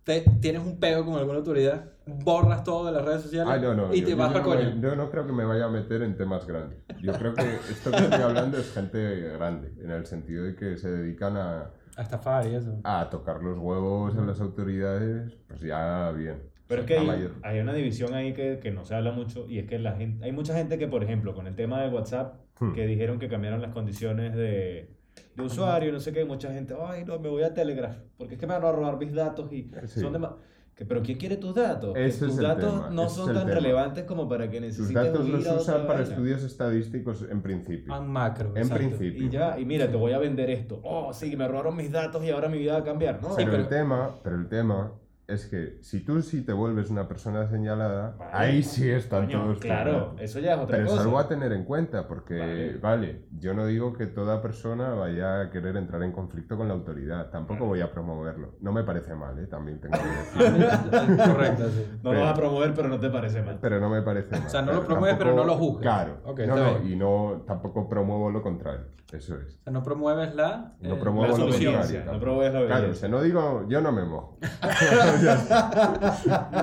Te, 0.08 0.24
¿Tienes 0.40 0.62
un 0.62 0.80
pego 0.80 1.04
con 1.04 1.16
alguna 1.16 1.36
autoridad? 1.36 1.84
¿Borras 2.06 2.64
todo 2.64 2.86
de 2.86 2.92
las 2.92 3.04
redes 3.04 3.20
sociales? 3.20 3.52
ah, 3.54 3.58
no, 3.58 3.74
no, 3.74 3.94
y 3.94 4.00
yo- 4.00 4.06
te 4.06 4.14
vas 4.14 4.28
no 4.32 4.42
para 4.42 4.56
me- 4.56 4.70
coño. 4.70 4.80
yo 4.80 4.96
no 4.96 5.10
creo 5.10 5.26
que 5.26 5.34
me 5.34 5.44
vaya 5.44 5.66
a 5.66 5.68
meter 5.68 6.00
en 6.00 6.16
temas 6.16 6.46
grandes. 6.46 6.78
Yo 7.02 7.12
creo 7.12 7.34
que 7.34 7.42
esto 7.70 7.90
que 7.90 7.98
estoy 7.98 8.22
hablando 8.22 8.56
es 8.56 8.72
gente 8.72 9.20
grande, 9.36 9.70
en 9.84 9.90
el 9.90 10.06
sentido 10.06 10.44
de 10.44 10.54
que 10.56 10.78
se 10.78 10.90
dedican 10.90 11.36
a, 11.36 11.72
A 11.98 12.02
estafar 12.02 12.46
y 12.46 12.54
eso. 12.54 12.80
a 12.84 13.10
tocar 13.10 13.42
los 13.42 13.58
huevos 13.58 14.16
a 14.16 14.22
las 14.22 14.40
autoridades, 14.40 15.36
pues 15.46 15.60
ya 15.60 16.10
bien. 16.12 16.40
Pero 16.68 16.80
es 16.80 16.86
que 16.86 16.96
hay, 16.96 17.28
hay 17.42 17.60
una 17.60 17.74
división 17.74 18.14
ahí 18.14 18.32
que, 18.32 18.60
que 18.62 18.70
no 18.70 18.86
se 18.86 18.94
habla 18.94 19.12
mucho 19.12 19.44
y 19.46 19.58
es 19.58 19.66
que 19.66 19.78
la 19.78 19.92
gente, 19.92 20.24
hay 20.24 20.32
mucha 20.32 20.54
gente 20.54 20.78
que, 20.78 20.88
por 20.88 21.04
ejemplo, 21.04 21.34
con 21.34 21.46
el 21.46 21.54
tema 21.54 21.82
de 21.82 21.90
WhatsApp, 21.90 22.34
Hmm. 22.60 22.72
que 22.72 22.86
dijeron 22.86 23.18
que 23.20 23.28
cambiaron 23.28 23.60
las 23.62 23.72
condiciones 23.72 24.34
de, 24.34 24.90
de 25.36 25.42
usuario, 25.42 25.92
no 25.92 26.00
sé 26.00 26.12
qué, 26.12 26.24
mucha 26.24 26.52
gente, 26.52 26.74
ay, 26.80 27.04
no, 27.04 27.18
me 27.18 27.28
voy 27.28 27.42
a 27.42 27.52
Telegraph, 27.54 27.96
porque 28.16 28.34
es 28.34 28.40
que 28.40 28.46
me 28.46 28.54
van 28.54 28.64
a 28.64 28.72
robar 28.72 28.96
mis 28.98 29.12
datos 29.14 29.52
y 29.52 29.70
Sí. 29.86 30.00
son 30.00 30.12
dema- 30.14 30.36
que, 30.74 30.84
Pero 30.86 31.02
¿quién 31.02 31.18
quiere 31.18 31.36
tus 31.38 31.56
datos? 31.56 31.96
Ese 31.96 32.26
tus 32.26 32.34
es 32.34 32.38
el 32.38 32.44
datos 32.44 32.72
tema, 32.72 32.90
no 32.90 33.06
ese 33.06 33.14
son 33.16 33.26
tan 33.34 33.46
tema. 33.46 33.54
relevantes 33.56 34.04
como 34.04 34.28
para 34.28 34.48
que 34.48 34.58
Tus 34.58 34.66
necesites 34.68 34.94
datos 34.94 35.24
huir 35.24 35.32
los 35.34 35.62
usan 35.62 35.86
para 35.88 35.98
vaina. 36.00 36.02
estudios 36.14 36.42
estadísticos 36.44 37.26
en 37.28 37.42
principio. 37.42 37.92
A 37.92 38.00
macro. 38.00 38.50
En 38.50 38.58
exacto. 38.58 38.76
principio. 38.86 39.24
Y 39.26 39.28
ya, 39.28 39.58
y 39.58 39.64
mira, 39.64 39.90
te 39.90 39.96
voy 39.96 40.12
a 40.12 40.18
vender 40.18 40.50
esto. 40.50 40.78
Oh, 40.84 41.12
sí, 41.12 41.34
me 41.36 41.48
robaron 41.48 41.74
mis 41.76 41.90
datos 41.90 42.22
y 42.22 42.30
ahora 42.30 42.48
mi 42.48 42.58
vida 42.58 42.74
va 42.74 42.78
a 42.78 42.84
cambiar. 42.84 43.20
No, 43.20 43.30
pero, 43.34 43.50
pero- 43.50 43.62
el 43.64 43.68
tema, 43.68 44.14
pero 44.22 44.36
el 44.36 44.48
tema 44.48 44.92
es 45.28 45.44
que 45.44 45.76
si 45.82 46.00
tú 46.00 46.22
sí 46.22 46.40
te 46.42 46.54
vuelves 46.54 46.88
una 46.88 47.06
persona 47.06 47.46
señalada, 47.48 48.16
Vale. 48.18 48.30
ahí 48.32 48.62
sí 48.62 48.90
están 48.90 49.26
Coño, 49.26 49.42
todos 49.42 49.58
claro, 49.58 50.16
eso 50.18 50.40
ya 50.40 50.54
es 50.54 50.58
otra 50.58 50.76
Pero 50.76 50.84
es 50.86 50.90
cosa. 50.90 51.02
algo 51.04 51.18
a 51.18 51.28
tener 51.28 51.52
en 51.52 51.64
cuenta, 51.64 52.08
porque, 52.08 52.38
Vale. 52.38 52.78
vale. 52.78 53.22
yo 53.38 53.52
no 53.52 53.66
digo 53.66 53.92
que 53.92 54.06
toda 54.06 54.40
persona 54.40 54.88
vaya 54.94 55.42
a 55.42 55.50
querer 55.50 55.76
entrar 55.76 56.02
en 56.02 56.12
conflicto 56.12 56.56
con 56.56 56.66
la 56.68 56.72
autoridad, 56.72 57.28
tampoco 57.28 57.66
voy 57.66 57.82
a 57.82 57.92
promoverlo. 57.92 58.54
No 58.62 58.72
me 58.72 58.84
parece 58.84 59.14
mal, 59.14 59.38
¿eh? 59.38 59.46
también 59.46 59.78
tengo 59.82 59.98
que 59.98 60.40
decir. 60.44 61.16
Correcto, 61.18 61.68
sí. 61.72 61.86
No 62.02 62.14
lo 62.14 62.20
vas 62.22 62.30
a 62.30 62.34
promover, 62.34 62.72
pero 62.72 62.88
no 62.88 62.98
te 62.98 63.10
parece 63.10 63.42
mal. 63.42 63.58
pero 63.60 63.80
no 63.80 63.90
me 63.90 64.00
parece 64.00 64.30
mal. 64.38 64.48
sea, 64.48 64.62
no 64.62 64.72
lo 64.72 64.86
promueves, 64.86 65.18
pero 65.18 65.34
no 65.34 65.44
lo 65.44 65.56
juzgas. 65.56 65.82
Claro, 65.82 66.22
Ok, 66.24 66.40
no, 66.46 66.56
no, 66.56 66.88
y 66.88 66.96
no, 66.96 67.44
tampoco 67.46 67.86
promuevo 67.86 68.30
lo 68.30 68.40
contrario, 68.42 68.86
eso 69.12 69.36
es. 69.38 69.58
O 69.60 69.62
sea, 69.64 69.72
no 69.74 69.82
promueves 69.82 70.34
la... 70.34 70.72
No 70.80 70.94
eh, 70.94 70.98
promuevo 70.98 71.32
la 71.32 71.38
lo 71.38 71.44
obediencia, 71.50 71.70
contrario. 71.72 71.98
no 72.00 72.04
tampoco. 72.12 72.24
promueves 72.24 72.54
la 72.54 72.66
Claro, 72.66 72.90
o 72.90 72.94
sea, 72.94 73.08
no 73.10 73.20
digo, 73.20 73.66
yo 73.68 73.80
no 73.82 73.92
me 73.92 74.04
mojo. 74.04 74.38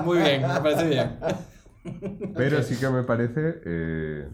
Muy 0.04 0.18
bien, 0.18 0.42
me 0.42 0.60
parece 0.60 0.88
bien. 0.88 1.16
Pero 2.34 2.62
sí 2.62 2.76
que 2.76 2.88
me 2.88 3.02
parece, 3.02 3.60
eh, 3.64 4.28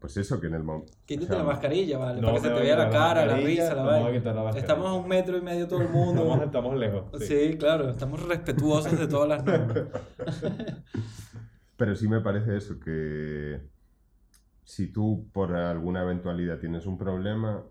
pues 0.00 0.16
eso, 0.16 0.40
que 0.40 0.46
en 0.48 0.54
el 0.54 0.62
momento... 0.62 0.92
Quítate 1.06 1.36
la 1.36 1.44
mascarilla, 1.44 1.98
vale, 1.98 2.20
No 2.20 2.28
para 2.28 2.40
que 2.40 2.48
se 2.48 2.54
te 2.54 2.60
vea 2.60 2.76
la 2.76 2.90
cara, 2.90 3.26
la 3.26 3.36
risa, 3.36 3.74
la 3.74 3.82
vaina. 3.82 4.58
Estamos 4.58 4.86
a 4.86 4.92
un 4.94 5.08
metro 5.08 5.36
y 5.36 5.42
medio 5.42 5.66
todo 5.68 5.80
el 5.82 5.88
mundo. 5.88 6.42
estamos 6.44 6.76
lejos. 6.76 7.04
Sí. 7.18 7.26
Sí, 7.26 7.56
claro, 7.58 7.90
estamos 7.90 8.22
respetuosos 8.22 8.98
de 8.98 9.06
todas 9.06 9.28
las 9.28 9.44
normas. 9.44 9.84
Pero 11.76 11.96
sí 11.96 12.08
me 12.08 12.20
parece 12.20 12.56
eso, 12.56 12.78
que 12.78 13.60
si 14.62 14.88
tú 14.92 15.28
por 15.32 15.54
alguna 15.54 16.02
eventualidad 16.02 16.58
tienes 16.58 16.86
un 16.86 16.96
problema, 16.96 17.62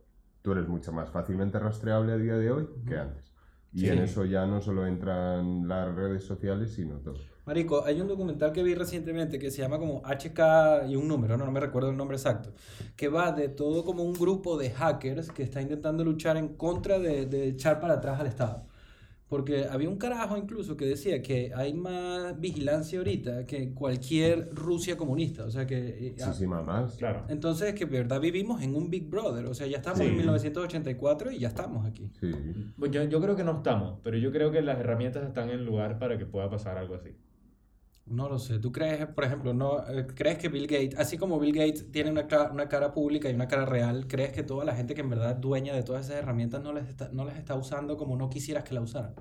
tú 0.42 0.52
eres 0.52 0.68
mucho 0.68 0.92
más 0.92 1.10
fácilmente 1.10 1.58
rastreable 1.60 2.14
a 2.14 2.18
día 2.18 2.36
de 2.36 2.52
hoy 2.52 2.68
que 2.88 2.98
antes. 2.98 3.33
Y 3.74 3.82
Sí. 3.82 3.88
en 3.88 4.00
eso 4.00 4.24
ya 4.26 4.46
no 4.46 4.62
solo 4.62 4.86
entran 4.86 5.68
las 5.68 5.94
redes 5.96 6.24
sociales, 6.24 6.74
sino 6.74 6.98
todo. 7.00 7.16
Marico, 7.46 7.84
hay 7.84 8.00
un 8.00 8.08
documental 8.08 8.54
que 8.54 8.64
vi 8.64 8.74
recientemente 8.76 9.38
que 9.40 9.52
se 9.52 9.62
llama 9.62 9.78
como 9.80 10.02
HK 10.06 10.86
y 10.88 10.96
un 10.96 11.08
número, 11.08 11.38
no, 11.38 11.46
no 11.46 11.52
me 11.52 11.60
recuerdo 11.60 11.90
el 11.90 11.98
nombre 11.98 12.16
exacto, 12.16 12.54
que 12.96 13.10
va 13.10 13.32
de 13.34 13.50
todo 13.50 13.84
como 13.84 14.04
un 14.04 14.14
grupo 14.14 14.58
de 14.58 14.70
hackers 14.70 15.30
que 15.32 15.44
está 15.44 15.62
intentando 15.62 16.04
luchar 16.06 16.38
en 16.38 16.50
contra 16.56 17.00
de, 17.00 17.26
de 17.26 17.48
echar 17.50 17.82
para 17.82 17.96
atrás 17.96 18.20
al 18.20 18.28
Estado. 18.28 18.66
Porque 19.34 19.66
había 19.68 19.90
un 19.90 19.98
carajo 19.98 20.38
incluso 20.38 20.78
que 20.78 20.86
decía 20.86 21.24
que 21.24 21.52
hay 21.56 21.74
más 21.74 22.40
vigilancia 22.40 23.00
ahorita 23.00 23.46
que 23.48 23.74
cualquier 23.74 24.50
Rusia 24.54 24.96
comunista. 24.96 25.44
O 25.46 25.50
sea 25.50 25.66
que... 25.66 25.78
eh, 26.10 26.16
Muchísima 26.20 26.62
más. 26.62 26.98
Claro. 26.98 27.26
Entonces, 27.30 27.74
que 27.74 27.88
de 27.88 27.98
verdad 27.98 28.22
vivimos 28.22 28.62
en 28.62 28.76
un 28.76 28.92
Big 28.92 29.10
Brother. 29.10 29.48
O 29.48 29.56
sea, 29.56 29.66
ya 29.66 29.78
estamos 29.78 29.98
Sí. 30.02 30.06
en 30.06 30.18
1984 30.18 31.32
y 31.32 31.40
ya 31.40 31.48
estamos 31.48 31.84
aquí. 31.88 32.12
Sí. 32.20 32.30
Pues 32.78 32.92
yo, 32.92 33.04
yo 33.06 33.20
creo 33.20 33.36
que 33.36 33.44
no 33.44 33.58
estamos, 33.58 33.98
pero 34.04 34.18
yo 34.20 34.32
creo 34.32 34.52
que 34.52 34.62
las 34.62 34.80
herramientas 34.80 35.26
están 35.26 35.50
en 35.50 35.66
lugar 35.66 35.98
para 35.98 36.16
que 36.20 36.28
pueda 36.28 36.48
pasar 36.48 36.78
algo 36.78 36.94
así. 36.94 37.10
No 38.06 38.28
lo 38.30 38.38
sé. 38.40 38.60
¿Tú 38.60 38.72
crees, 38.72 39.08
por 39.08 39.24
ejemplo, 39.26 39.54
no 39.54 39.86
eh, 39.88 40.06
crees 40.08 40.38
que 40.38 40.48
Bill 40.50 40.68
Gates, 40.68 40.98
así 41.00 41.18
como 41.18 41.40
Bill 41.40 41.54
Gates 41.54 41.92
tiene 41.92 42.12
una, 42.12 42.28
una 42.52 42.68
cara 42.70 42.94
pública 42.94 43.30
y 43.30 43.34
una 43.34 43.48
cara 43.48 43.66
real, 43.66 44.08
crees 44.08 44.32
que 44.34 44.44
toda 44.44 44.64
la 44.66 44.76
gente 44.76 44.94
que 44.96 45.02
en 45.02 45.10
verdad 45.10 45.32
es 45.32 45.42
dueña 45.42 45.74
de 45.74 45.84
todas 45.84 46.06
esas 46.06 46.18
herramientas 46.18 46.62
no 46.62 46.72
las 46.74 46.88
está, 46.90 47.10
no 47.14 47.24
las 47.26 47.38
está 47.38 47.56
usando 47.56 47.98
como 47.98 48.16
no 48.18 48.30
quisieras 48.30 48.64
que 48.66 48.74
la 48.74 48.82
usaran? 48.82 49.16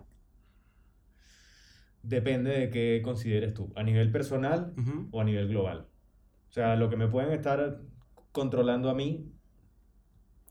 Depende 2.02 2.50
de 2.50 2.70
qué 2.70 3.00
consideres 3.04 3.54
tú, 3.54 3.72
a 3.76 3.82
nivel 3.82 4.10
personal 4.12 4.78
o 5.10 5.20
a 5.20 5.24
nivel 5.24 5.48
global. 5.48 5.88
O 6.50 6.52
sea, 6.52 6.76
lo 6.76 6.90
que 6.90 6.96
me 6.96 7.08
pueden 7.08 7.32
estar 7.32 7.80
controlando 8.32 8.90
a 8.90 8.94
mí, 8.94 9.32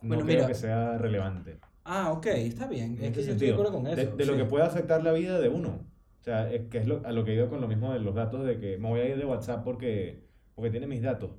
no 0.02 0.10
Bueno, 0.10 0.26
creo 0.26 0.28
mira. 0.28 0.46
que 0.46 0.54
sea 0.56 0.98
relevante. 1.00 1.60
Ah, 1.84 2.12
ok, 2.12 2.26
está 2.28 2.68
bien. 2.68 2.98
En 3.00 3.06
Es 3.06 3.14
que 3.14 3.24
yo 3.24 3.32
estoy 3.34 3.48
de 3.48 3.54
acuerdo 3.54 3.72
con 3.74 3.88
eso. 3.88 4.18
de 4.18 4.26
lo 4.26 4.34
sí. 4.34 4.38
que 4.38 4.46
puede 4.46 4.66
afectar 4.66 5.04
la 5.04 5.12
vida 5.14 5.40
de 5.40 5.50
uno. 5.50 5.91
O 6.22 6.24
sea, 6.24 6.52
es 6.54 6.68
que 6.70 6.78
es 6.78 6.88
lo- 6.88 7.02
a 7.04 7.12
lo 7.12 7.26
que 7.26 7.32
he 7.32 7.36
ido 7.36 7.50
con 7.50 7.62
lo 7.62 7.68
mismo 7.68 7.92
de 7.92 8.00
los 8.00 8.14
datos, 8.14 8.46
de 8.46 8.60
que 8.60 8.78
me 8.78 8.88
voy 8.90 9.00
a 9.00 9.10
ir 9.10 9.18
de 9.18 9.26
WhatsApp 9.26 9.64
porque, 9.64 10.24
porque 10.54 10.70
tiene 10.70 10.86
mis 10.86 11.02
datos. 11.02 11.32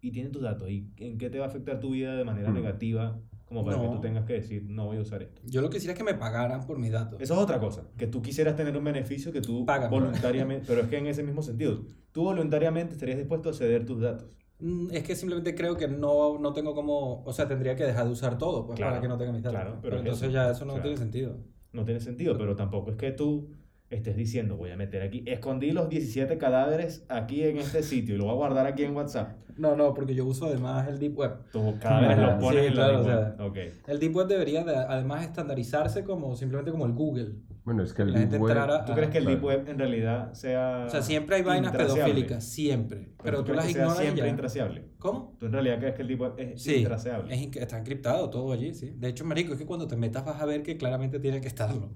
Y 0.00 0.10
tiene 0.10 0.30
tus 0.30 0.42
datos. 0.42 0.68
¿Y 0.68 0.90
en 0.96 1.18
qué 1.18 1.30
te 1.30 1.38
va 1.38 1.44
a 1.46 1.48
afectar 1.48 1.78
tu 1.78 1.90
vida 1.92 2.16
de 2.16 2.24
manera 2.24 2.50
Hmm. 2.50 2.54
negativa? 2.54 3.20
Como 3.46 3.64
para 3.64 3.78
que 3.80 3.86
No. 3.86 3.92
tú 3.94 4.00
tengas 4.00 4.24
que 4.26 4.34
decir, 4.34 4.64
no 4.68 4.86
voy 4.86 4.98
a 4.98 5.00
usar 5.00 5.22
esto. 5.22 5.40
Yo 5.44 5.62
lo 5.62 5.70
que 5.70 5.76
quisiera 5.76 5.92
es 5.92 5.98
que 5.98 6.04
me 6.04 6.14
pagaran 6.14 6.66
por 6.66 6.78
mis 6.78 6.90
datos. 6.92 7.20
Eso 7.20 7.34
es 7.34 7.40
otra 7.40 7.58
cosa. 7.60 7.84
Que 7.96 8.06
tú 8.08 8.20
quisieras 8.20 8.56
tener 8.56 8.76
un 8.76 8.84
beneficio 8.84 9.32
que 9.32 9.40
tú 9.40 9.64
Págame. 9.64 9.88
voluntariamente... 9.88 10.64
pero 10.66 10.82
es 10.82 10.88
que 10.88 10.98
en 10.98 11.06
ese 11.06 11.22
mismo 11.22 11.40
sentido, 11.42 11.80
tú 12.12 12.24
voluntariamente 12.24 12.94
estarías 12.94 13.16
dispuesto 13.18 13.48
a 13.50 13.52
ceder 13.54 13.86
tus 13.86 14.00
datos. 14.00 14.36
Mm, 14.58 14.88
Es 14.92 15.02
que 15.04 15.14
simplemente 15.14 15.54
creo 15.54 15.76
que 15.76 15.86
no, 15.88 16.38
no 16.40 16.52
tengo 16.52 16.74
como, 16.74 17.22
o 17.24 17.32
sea, 17.32 17.46
tendría 17.46 17.74
que 17.76 17.84
dejar 17.84 18.04
de 18.06 18.10
usar 18.12 18.36
todo, 18.36 18.66
pues, 18.66 18.76
Claro, 18.76 18.90
para 18.94 19.00
que 19.02 19.08
no 19.08 19.16
tenga 19.16 19.32
mis 19.32 19.42
datos. 19.42 19.58
claro, 19.60 19.70
pero 19.80 19.82
pero 19.82 19.94
es 19.96 20.00
entonces 20.02 20.24
eso. 20.24 20.32
ya 20.34 20.50
eso 20.50 20.64
no 20.64 20.72
O 20.72 20.74
sea, 20.76 20.82
tiene 20.82 20.96
sentido. 20.98 21.36
No 21.72 21.84
tiene 21.84 22.00
sentido, 22.00 22.36
pero 22.36 22.56
tampoco 22.56 22.90
es 22.90 22.96
que 22.96 23.12
tú 23.12 23.50
estés 23.90 24.16
diciendo, 24.16 24.56
voy 24.56 24.70
a 24.70 24.76
meter 24.76 25.02
aquí, 25.02 25.22
escondí 25.26 25.70
los 25.72 25.88
17 25.88 26.36
cadáveres 26.38 27.04
aquí 27.08 27.42
en 27.44 27.56
este 27.58 27.82
sitio 27.82 28.14
y 28.14 28.18
lo 28.18 28.24
voy 28.24 28.32
a 28.34 28.36
guardar 28.36 28.66
aquí 28.66 28.84
en 28.84 28.94
WhatsApp. 28.94 29.32
No, 29.56 29.74
no, 29.74 29.92
porque 29.92 30.14
yo 30.14 30.24
uso 30.24 30.46
además 30.46 30.86
el 30.88 30.98
Deep 31.00 31.18
Web. 31.18 31.32
Tus 31.50 31.74
cadáveres 31.80 32.18
los 32.18 32.34
pones 32.34 32.60
sí, 32.60 32.66
en 32.68 32.72
claro, 32.74 32.92
la 32.92 32.98
o 33.00 33.02
deep 33.02 33.10
sea, 33.12 33.34
web. 33.44 33.50
Ok. 33.50 33.88
El 33.88 33.98
Deep 33.98 34.14
Web 34.16 34.26
debería 34.28 34.62
de- 34.64 34.76
además 34.76 35.24
estandarizarse 35.24 36.04
como 36.04 36.36
simplemente 36.36 36.70
como 36.70 36.86
el 36.86 36.92
Google. 36.92 37.32
Bueno, 37.64 37.82
es 37.82 37.92
que 37.92 38.02
el 38.02 38.12
La 38.12 38.20
Deep 38.20 38.40
Web- 38.40 38.50
entrara- 38.56 38.84
¿Tú 38.84 38.92
crees 38.92 39.10
que 39.10 39.18
el 39.18 39.24
claro. 39.24 39.36
Deep 39.36 39.44
Web 39.44 39.68
en 39.68 39.78
realidad 39.78 40.32
sea 40.32 40.84
O 40.86 40.90
sea, 40.90 41.02
siempre 41.02 41.36
hay 41.36 41.42
vainas 41.42 41.76
pedofílicas, 41.76 42.44
siempre. 42.44 43.08
Pero, 43.22 43.38
tú 43.38 43.44
crees 43.46 43.56
las 43.56 43.66
que 43.66 43.72
sea 43.72 43.82
ignoras 43.82 43.98
siempre 44.02 44.22
ya. 44.24 44.28
intraseable? 44.30 44.84
¿Cómo? 44.98 45.36
¿Tú 45.40 45.46
en 45.46 45.52
realidad 45.52 45.78
crees 45.80 45.94
que 45.96 46.02
el 46.02 46.08
Deep 46.08 46.20
Web 46.20 46.32
es 46.38 46.62
Sí, 46.62 46.76
intraseable? 46.76 47.34
es 47.34 47.56
está 47.56 47.78
encriptado 47.78 48.30
todo 48.30 48.52
allí, 48.52 48.72
sí. 48.74 48.92
De 48.96 49.08
hecho, 49.08 49.24
marico, 49.24 49.54
es 49.54 49.58
que 49.58 49.66
cuando 49.66 49.88
te 49.88 49.96
metas 49.96 50.24
vas 50.24 50.40
a 50.40 50.46
ver 50.46 50.62
que 50.62 50.76
claramente 50.76 51.18
tiene 51.18 51.40
que 51.40 51.48
estarlo. 51.48 51.90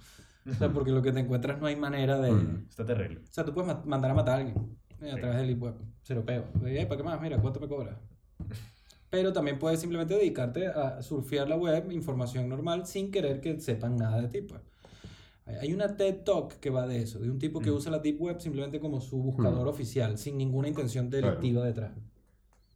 O 0.49 0.55
sea, 0.55 0.69
porque 0.73 0.91
lo 0.91 1.03
que 1.03 1.13
te 1.13 1.21
encuentras 1.21 1.61
no 1.61 1.67
hay 1.67 1.77
manera 1.77 2.19
de... 2.21 2.33
Mm. 2.33 2.67
Está 2.69 2.85
terrible. 2.85 3.21
O 3.21 3.33
sea, 3.33 3.45
tú 3.45 3.53
puedes 3.55 3.69
ma- 3.69 3.83
mandar 3.85 4.11
a 4.11 4.15
matar 4.15 4.35
a 4.35 4.39
alguien 4.39 4.77
eh, 5.01 5.11
a 5.11 5.15
Sí. 5.15 5.21
través 5.21 5.39
del 5.39 5.47
Deep 5.49 5.63
Web, 5.63 5.75
cero 6.03 6.23
peo. 6.27 6.45
Eh, 6.67 6.85
¿Para 6.87 6.97
qué 6.97 7.03
más? 7.05 7.21
Mira, 7.21 7.39
¿cuánto 7.39 7.61
me 7.61 7.69
cobras? 7.69 7.97
Pero 9.11 9.33
también 9.33 9.59
puedes 9.59 9.79
simplemente 9.79 10.15
dedicarte 10.15 10.67
a 10.69 11.03
surfear 11.03 11.49
la 11.49 11.57
web, 11.57 11.93
información 11.93 12.49
normal, 12.49 12.87
sin 12.87 13.11
querer 13.11 13.41
que 13.41 13.61
sepan 13.61 13.97
nada 13.97 14.21
de 14.23 14.29
ti, 14.29 14.41
pues. 14.43 14.61
Hay- 15.61 15.73
una 15.75 15.97
TED 15.97 16.23
Talk 16.25 16.55
que 16.61 16.71
va 16.71 16.87
de 16.87 17.03
eso, 17.03 17.19
de 17.19 17.29
un 17.31 17.39
tipo 17.39 17.61
que 17.61 17.71
Mm. 17.71 17.75
usa 17.75 17.91
la 17.93 17.99
Deep 17.99 18.21
Web 18.21 18.41
simplemente 18.41 18.81
como 18.81 19.01
su 19.01 19.19
buscador 19.23 19.67
Mm. 19.67 19.71
oficial, 19.71 20.17
sin 20.19 20.39
ninguna 20.39 20.69
intención 20.69 21.11
delictiva 21.11 21.65
detrás. 21.65 21.93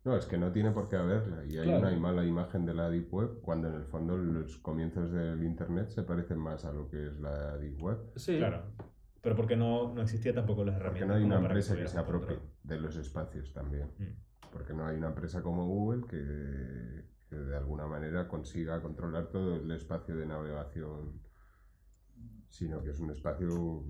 No, 0.06 0.16
es 0.16 0.26
que 0.26 0.38
no 0.38 0.52
tiene 0.52 0.70
por 0.70 0.88
qué 0.88 0.94
haberla. 0.94 1.44
Y 1.46 1.58
hay 1.58 1.66
Claro. 1.66 1.88
una 1.88 1.98
mala 1.98 2.24
imagen 2.24 2.64
de 2.64 2.72
la 2.72 2.88
Deep 2.88 3.12
Web 3.12 3.40
cuando 3.42 3.66
en 3.66 3.74
el 3.74 3.84
fondo 3.86 4.16
los 4.16 4.56
comienzos 4.58 5.10
del 5.10 5.42
Internet 5.42 5.88
se 5.88 6.04
parecen 6.04 6.38
más 6.38 6.64
a 6.64 6.72
lo 6.72 6.88
que 6.88 7.08
es 7.08 7.18
la 7.18 7.58
Deep 7.58 7.82
Web. 7.82 7.98
Sí. 8.14 8.38
Claro. 8.38 8.62
Pero 9.20 9.34
porque 9.34 9.56
no, 9.56 9.92
no 9.92 10.02
existía 10.02 10.32
tampoco 10.32 10.64
las 10.64 10.76
Porque 10.76 11.00
herramientas 11.00 11.08
no 11.08 11.14
hay 11.16 11.24
una 11.24 11.40
empresa 11.48 11.74
que 11.74 11.88
se 11.88 11.98
apropie 11.98 12.38
de 12.62 12.78
los 12.78 12.94
espacios 12.94 13.52
también. 13.52 13.90
Mm. 13.98 14.48
Porque 14.52 14.72
no 14.74 14.86
hay 14.86 14.96
una 14.96 15.08
empresa 15.08 15.42
como 15.42 15.66
Google 15.66 16.06
que, 16.06 17.04
que 17.28 17.34
de 17.36 17.56
alguna 17.56 17.88
manera 17.88 18.28
consiga 18.28 18.80
controlar 18.80 19.26
todo 19.32 19.56
el 19.56 19.68
espacio 19.72 20.14
de 20.14 20.26
navegación, 20.26 21.20
sino 22.48 22.80
que 22.84 22.90
es 22.90 23.00
un 23.00 23.10
espacio 23.10 23.84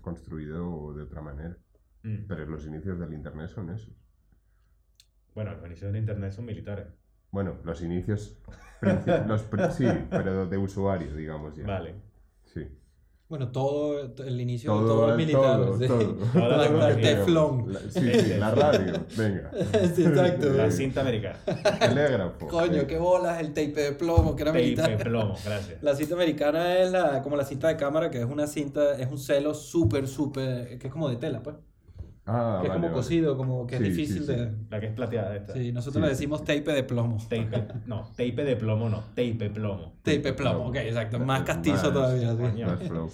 construido 0.00 0.92
de 0.94 1.04
otra 1.04 1.20
manera. 1.22 1.56
Mm. 2.04 2.26
Pero 2.28 2.46
los 2.46 2.64
inicios 2.66 2.98
del 2.98 3.12
Internet 3.12 3.48
son 3.50 3.70
esos. 3.70 3.92
Bueno, 5.34 5.52
los 5.56 5.66
inicios 5.66 5.92
de 5.92 5.98
Internet 5.98 6.32
son 6.32 6.44
militares. 6.44 6.86
Bueno, 7.32 7.56
los 7.64 7.82
inicios, 7.82 8.38
los 9.26 9.44
sí, 9.76 9.86
pero 10.10 10.46
de 10.46 10.56
usuario, 10.56 11.12
digamos 11.16 11.56
ya. 11.56 11.66
Vale. 11.66 11.94
Sí. 12.44 12.68
Bueno, 13.26 13.50
todo 13.50 14.14
el 14.22 14.40
inicio 14.40 14.70
Todo, 14.70 14.82
de 14.82 14.88
todo 14.88 15.10
el 15.10 15.16
militar. 15.16 15.56
todo, 15.56 15.78
sí. 15.78 15.88
todo. 15.88 16.16
La. 16.78 16.94
Teflón. 16.94 17.72
La- 17.72 17.80
Sí, 17.80 18.12
sí, 18.20 18.34
la 18.38 18.50
radio, 18.54 18.92
venga. 19.16 19.50
Sí, 19.96 20.04
exacto. 20.04 20.52
La 20.52 20.70
cinta 20.70 21.00
americana. 21.00 21.38
Telégrafo. 21.80 22.46
Coño, 22.46 22.86
qué 22.86 22.98
bolas, 22.98 23.40
el 23.40 23.48
tape 23.48 23.72
de 23.72 23.92
plomo, 23.92 24.36
que 24.36 24.42
era 24.42 24.52
Tape 24.52 24.62
militar. 24.62 24.96
de 24.98 25.04
plomo, 25.04 25.34
gracias. 25.44 25.82
La 25.82 25.96
cinta 25.96 26.14
americana 26.14 26.78
es 26.78 26.92
la, 26.92 27.22
como 27.22 27.34
la 27.36 27.44
cinta 27.44 27.66
de 27.68 27.76
cámara, 27.76 28.10
que 28.10 28.18
es 28.20 28.26
una 28.26 28.46
cinta, 28.46 28.96
es 28.98 29.10
un 29.10 29.18
celo 29.18 29.54
súper, 29.54 30.06
súper, 30.06 30.78
que 30.78 30.86
es 30.86 30.92
como 30.92 31.08
de 31.08 31.16
tela, 31.16 31.42
pues. 31.42 31.56
Ah, 32.26 32.58
que 32.62 32.68
es 32.68 32.72
como 32.72 32.84
vale. 32.86 32.94
cosido, 32.94 33.36
como 33.36 33.66
que 33.66 33.76
Sí, 33.76 33.82
es 33.84 33.88
difícil 33.90 34.22
sí. 34.24 34.32
de... 34.32 34.52
La 34.70 34.80
que 34.80 34.86
es 34.86 34.92
plateada 34.94 35.36
esta. 35.36 35.52
Sí, 35.52 35.72
nosotros 35.72 36.00
Sí. 36.00 36.06
le 36.06 36.08
decimos 36.08 36.40
tape 36.42 36.72
de 36.72 36.82
plomo. 36.82 37.18
Tape, 37.28 37.68
no, 37.86 38.08
tape 38.16 38.44
de 38.44 38.56
plomo 38.56 38.88
no, 38.88 39.00
tape 39.10 39.50
plomo. 39.50 39.94
Tape 40.02 40.32
plomo, 40.32 40.68
ok, 40.68 40.76
exacto. 40.76 41.18
Más 41.18 41.42
castizo 41.42 41.76
Más- 41.76 41.92
todavía. 41.92 42.66
Más 42.66 42.82
flow. 42.88 43.10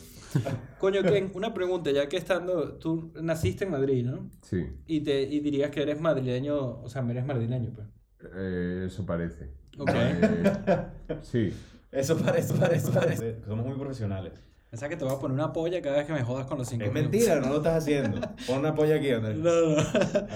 Coño, 0.79 1.03
Ken, 1.03 1.33
una 1.35 1.53
pregunta, 1.53 1.91
ya 1.91 2.09
que 2.09 2.17
estando, 2.17 2.75
tú 2.75 3.13
naciste 3.21 3.65
en 3.65 3.73
Madrid, 3.73 4.07
¿no? 4.07 4.31
Sí, 4.43 4.65
Y, 4.87 5.01
te, 5.01 5.23
y 5.23 5.41
dirías 5.41 5.71
que 5.73 5.83
eres 5.83 6.01
madrileño, 6.01 6.57
o 6.81 6.89
sea, 6.89 7.05
eres 7.11 7.27
madrileño, 7.27 7.73
pues. 7.75 7.89
eh, 8.37 8.85
eso 8.87 9.05
parece. 9.05 9.51
Ok. 9.77 9.91
Eh, 9.93 10.87
sí, 11.23 11.53
Eso 11.93 12.17
parece, 12.17 12.55
parece, 12.55 12.93
parece. 12.93 13.41
Somos 13.45 13.67
muy 13.67 13.77
profesionales. 13.77 14.41
Pensaba 14.71 14.89
que 14.89 14.97
te 14.97 15.05
voy 15.05 15.13
a 15.15 15.19
poner 15.19 15.35
una 15.35 15.53
polla 15.53 15.83
cada 15.83 15.97
vez 15.97 16.07
que 16.07 16.13
me 16.13 16.23
jodas 16.23 16.47
con 16.47 16.57
los 16.59 16.69
cinco 16.69 16.85
Es 16.85 16.93
minutos. 16.93 17.11
mentira, 17.13 17.41
no 17.41 17.49
lo 17.49 17.57
estás 17.57 17.79
haciendo. 17.83 18.21
Pon 18.47 18.59
una 18.61 18.73
polla 18.75 18.97
aquí, 18.97 19.11
Andrés. 19.11 19.37
No, 19.37 19.51
no. 19.51 19.83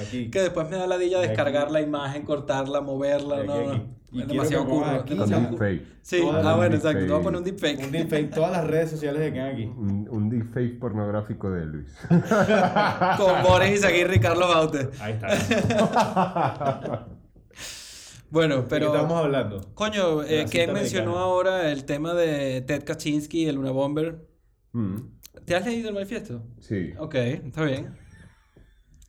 Aquí. 0.00 0.28
Que 0.30 0.40
después 0.40 0.68
me 0.68 0.76
da 0.76 0.88
la 0.88 0.98
dilla 0.98 1.20
De 1.20 1.28
descargar 1.28 1.64
aquí. 1.64 1.72
la 1.74 1.80
imagen, 1.82 2.24
cortarla, 2.24 2.80
moverla, 2.80 3.38
De 3.40 3.46
no, 3.46 3.52
aquí, 3.54 3.66
no. 3.66 3.72
aquí. 3.74 3.82
Y 4.10 4.20
Es 4.22 4.28
demasiado 4.28 4.64
curro. 4.66 4.86
aquí 4.86 5.14
curro. 5.16 5.26
deepfake. 5.26 5.82
Sí, 6.02 6.20
Todas 6.20 6.46
ah, 6.46 6.56
bueno, 6.56 6.74
exacto. 6.76 6.98
Te 7.00 7.06
voy 7.12 7.20
a 7.20 7.22
poner 7.22 7.38
un 7.38 7.44
deepfake. 7.44 7.78
Un 7.84 7.90
deepfake, 7.92 8.30
todas 8.34 8.50
las 8.52 8.64
redes 8.66 8.90
sociales 8.90 9.20
de 9.20 9.32
quedan 9.32 9.52
aquí. 9.54 9.64
un, 9.64 10.08
un 10.10 10.28
deepfake 10.28 10.78
pornográfico 10.80 11.50
de 11.50 11.66
Luis. 11.66 11.96
Con 12.08 13.42
Boris 13.44 13.70
Izaguirre 13.78 14.16
y 14.16 14.20
Carlos 14.20 14.48
Baute. 14.48 14.88
Ahí 15.00 15.12
está. 15.12 17.06
Bueno, 18.30 18.56
¿De 18.56 18.62
pero... 18.68 18.90
qué 18.90 18.96
estamos 18.98 19.24
hablando? 19.24 19.60
Coño, 19.74 20.20
De 20.22 20.40
eh, 20.42 20.46
Ken 20.50 20.72
mencionó 20.72 21.10
americana. 21.12 21.20
ahora 21.24 21.70
el 21.72 21.84
tema 21.84 22.14
de 22.14 22.62
Ted 22.62 22.84
Kaczynski, 22.84 23.46
el 23.46 23.56
Luna 23.56 23.70
Bomber. 23.70 24.26
Mm, 24.72 24.96
¿Te 25.44 25.54
has 25.54 25.64
leído 25.66 25.88
el 25.88 25.94
manifiesto? 25.94 26.42
sí, 26.60 26.92
Ok, 26.98 27.14
está 27.14 27.64
bien. 27.64 27.96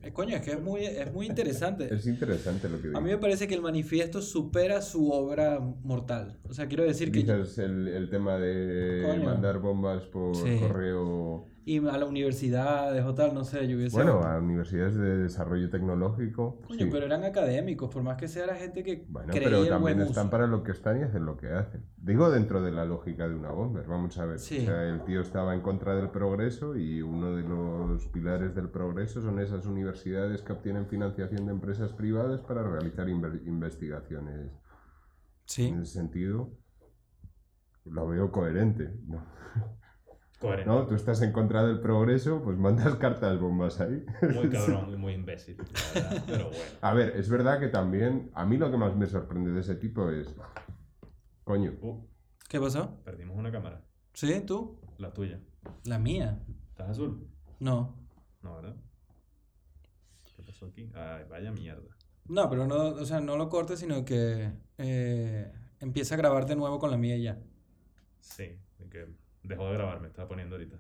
Eh, 0.04 0.12
coño, 0.14 0.36
es 0.36 0.44
que 0.44 0.52
es 0.52 0.62
muy, 0.62 0.86
es 0.86 1.12
muy 1.12 1.26
interesante. 1.26 1.88
es 1.94 2.06
interesante 2.06 2.70
lo 2.70 2.80
que 2.80 2.90
A 2.96 3.00
mí 3.02 3.10
me 3.10 3.18
parece 3.18 3.48
que 3.48 3.56
el 3.56 3.62
manifiesto 3.62 4.22
supera 4.22 4.82
su 4.84 5.10
obra 5.12 5.60
mortal. 5.60 6.38
O 6.48 6.54
sea, 6.54 6.68
quiero 6.68 6.84
decir 6.84 7.12
que... 7.12 7.20
Dices 7.20 7.58
el, 7.58 7.88
el 7.88 8.10
tema 8.12 8.38
de 8.38 9.02
Coño. 9.08 9.24
mandar 9.24 9.58
bombas 9.60 10.04
por 10.04 10.36
Sí. 10.36 10.60
correo. 10.60 11.48
Y 11.68 11.80
a 11.88 11.98
la 11.98 12.06
universidades 12.06 13.04
o 13.04 13.16
tal, 13.16 13.34
no 13.34 13.44
sé, 13.44 13.68
yo 13.68 13.76
hubiese... 13.76 13.96
Bueno, 13.96 14.22
a 14.22 14.38
universidades 14.38 14.96
de 14.96 15.18
desarrollo 15.18 15.68
tecnológico. 15.72 16.62
Coño, 16.68 16.86
sí. 16.86 16.90
pero 16.92 17.08
eran 17.08 17.24
académicos, 17.24 17.92
por 17.92 18.04
más 18.04 18.18
que 18.18 18.28
sea 18.28 18.46
la 18.46 18.54
gente 18.54 18.84
que 18.84 19.04
Bueno, 19.10 19.34
creía 19.34 19.50
pero 19.50 19.58
también 19.62 19.82
buen 19.82 20.02
están 20.02 20.26
uso. 20.26 20.32
para 20.32 20.46
lo 20.46 20.62
que 20.62 20.72
están 20.72 21.00
y 21.00 21.04
hacen 21.04 21.26
lo 21.26 21.38
que 21.38 21.50
hacen. 21.50 21.84
Digo 21.98 22.30
dentro 22.30 22.62
de 22.62 22.72
la 22.72 22.86
lógica 22.86 23.28
de 23.28 23.34
una 23.34 23.50
bomber, 23.50 23.88
vamos 23.88 24.16
a 24.20 24.26
ver. 24.26 24.38
Sí. 24.38 24.60
O 24.60 24.62
sea, 24.62 24.84
el 24.84 25.04
tío 25.06 25.22
estaba 25.22 25.56
en 25.56 25.62
contra 25.62 25.96
del 25.96 26.12
progreso 26.12 26.76
y 26.76 27.02
uno 27.02 27.36
de 27.36 27.42
los 27.42 28.06
pilares 28.10 28.54
del 28.54 28.70
progreso 28.70 29.20
son 29.24 29.40
esas 29.40 29.66
universidades 29.66 30.44
que 30.44 30.54
obtienen 30.54 30.86
financiación 30.86 31.48
de 31.48 31.52
empresas 31.52 31.94
privadas 31.94 32.42
para 32.42 32.62
realizar 32.62 33.10
investigaciones. 33.10 34.52
Sí. 35.46 35.70
En 35.70 35.82
ese 35.82 35.94
sentido, 35.94 36.52
lo 37.86 38.08
veo 38.08 38.32
coherente. 38.32 38.94
¿no? 39.08 39.24
Coherente. 40.40 40.66
¿No? 40.70 40.86
Tú 40.86 40.96
estás 40.96 41.22
en 41.22 41.32
contra 41.32 41.66
del 41.66 41.80
progreso, 41.80 42.42
pues 42.44 42.58
mandas 42.58 42.96
cartas 43.00 43.40
bombas 43.40 43.80
ahí. 43.80 44.06
Muy 44.34 44.50
cabrón 44.52 44.92
y 44.92 44.96
muy 44.98 45.14
imbécil. 45.14 45.58
la 45.58 46.02
verdad, 46.02 46.24
Pero 46.28 46.46
bueno. 46.50 46.64
A 46.82 46.94
ver, 46.94 47.16
es 47.16 47.30
verdad 47.30 47.60
que 47.60 47.68
también, 47.70 48.32
a 48.34 48.46
mí 48.46 48.58
lo 48.58 48.70
que 48.70 48.78
más 48.78 48.96
me 48.96 49.06
sorprende 49.08 49.52
de 49.52 49.62
ese 49.62 49.76
tipo 49.76 50.10
es, 50.10 50.36
coño, 51.44 51.74
Uh, 51.82 52.06
¿Qué 52.50 52.60
pasó? 52.60 53.02
perdimos 53.04 53.38
una 53.38 53.52
cámara. 53.52 53.82
¿Sí? 54.14 54.42
¿Tú? 54.46 54.80
La 54.98 55.12
tuya. 55.14 55.40
La 55.86 56.00
mía. 56.00 56.40
¿Estás 56.70 56.90
azul? 56.92 57.28
No. 57.60 57.98
No, 58.42 58.56
¿verdad? 58.58 58.76
¿Qué 60.36 60.44
pasó 60.44 60.68
aquí? 60.68 60.90
Ay, 60.94 61.24
vaya 61.30 61.52
mierda. 61.52 61.96
No, 62.28 62.50
pero 62.50 62.68
no, 62.68 62.76
o 62.90 63.06
sea, 63.06 63.20
no 63.22 63.38
lo 63.38 63.50
cortes, 63.50 63.80
sino 63.80 64.04
que 64.06 64.52
eh, 64.78 65.52
empieza 65.80 66.16
a 66.16 66.18
grabar 66.18 66.46
de 66.46 66.56
nuevo 66.56 66.78
con 66.80 66.92
la 66.92 66.98
mía 66.98 67.16
y 67.18 67.24
ya. 67.24 67.40
Sí, 68.20 68.58
de 68.80 68.90
que 68.90 69.08
dejó 69.48 69.68
de 69.68 69.74
grabar, 69.74 70.00
me 70.02 70.08
estaba 70.08 70.28
poniendo 70.28 70.56
ahorita. 70.56 70.80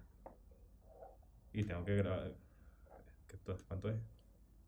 Y 1.53 1.63
tengo 1.63 1.83
que 1.85 1.95
grabar. 1.95 2.35
¿qué 3.27 3.37
to- 3.37 3.57
¿Cuánto 3.67 3.89
es? 3.89 3.97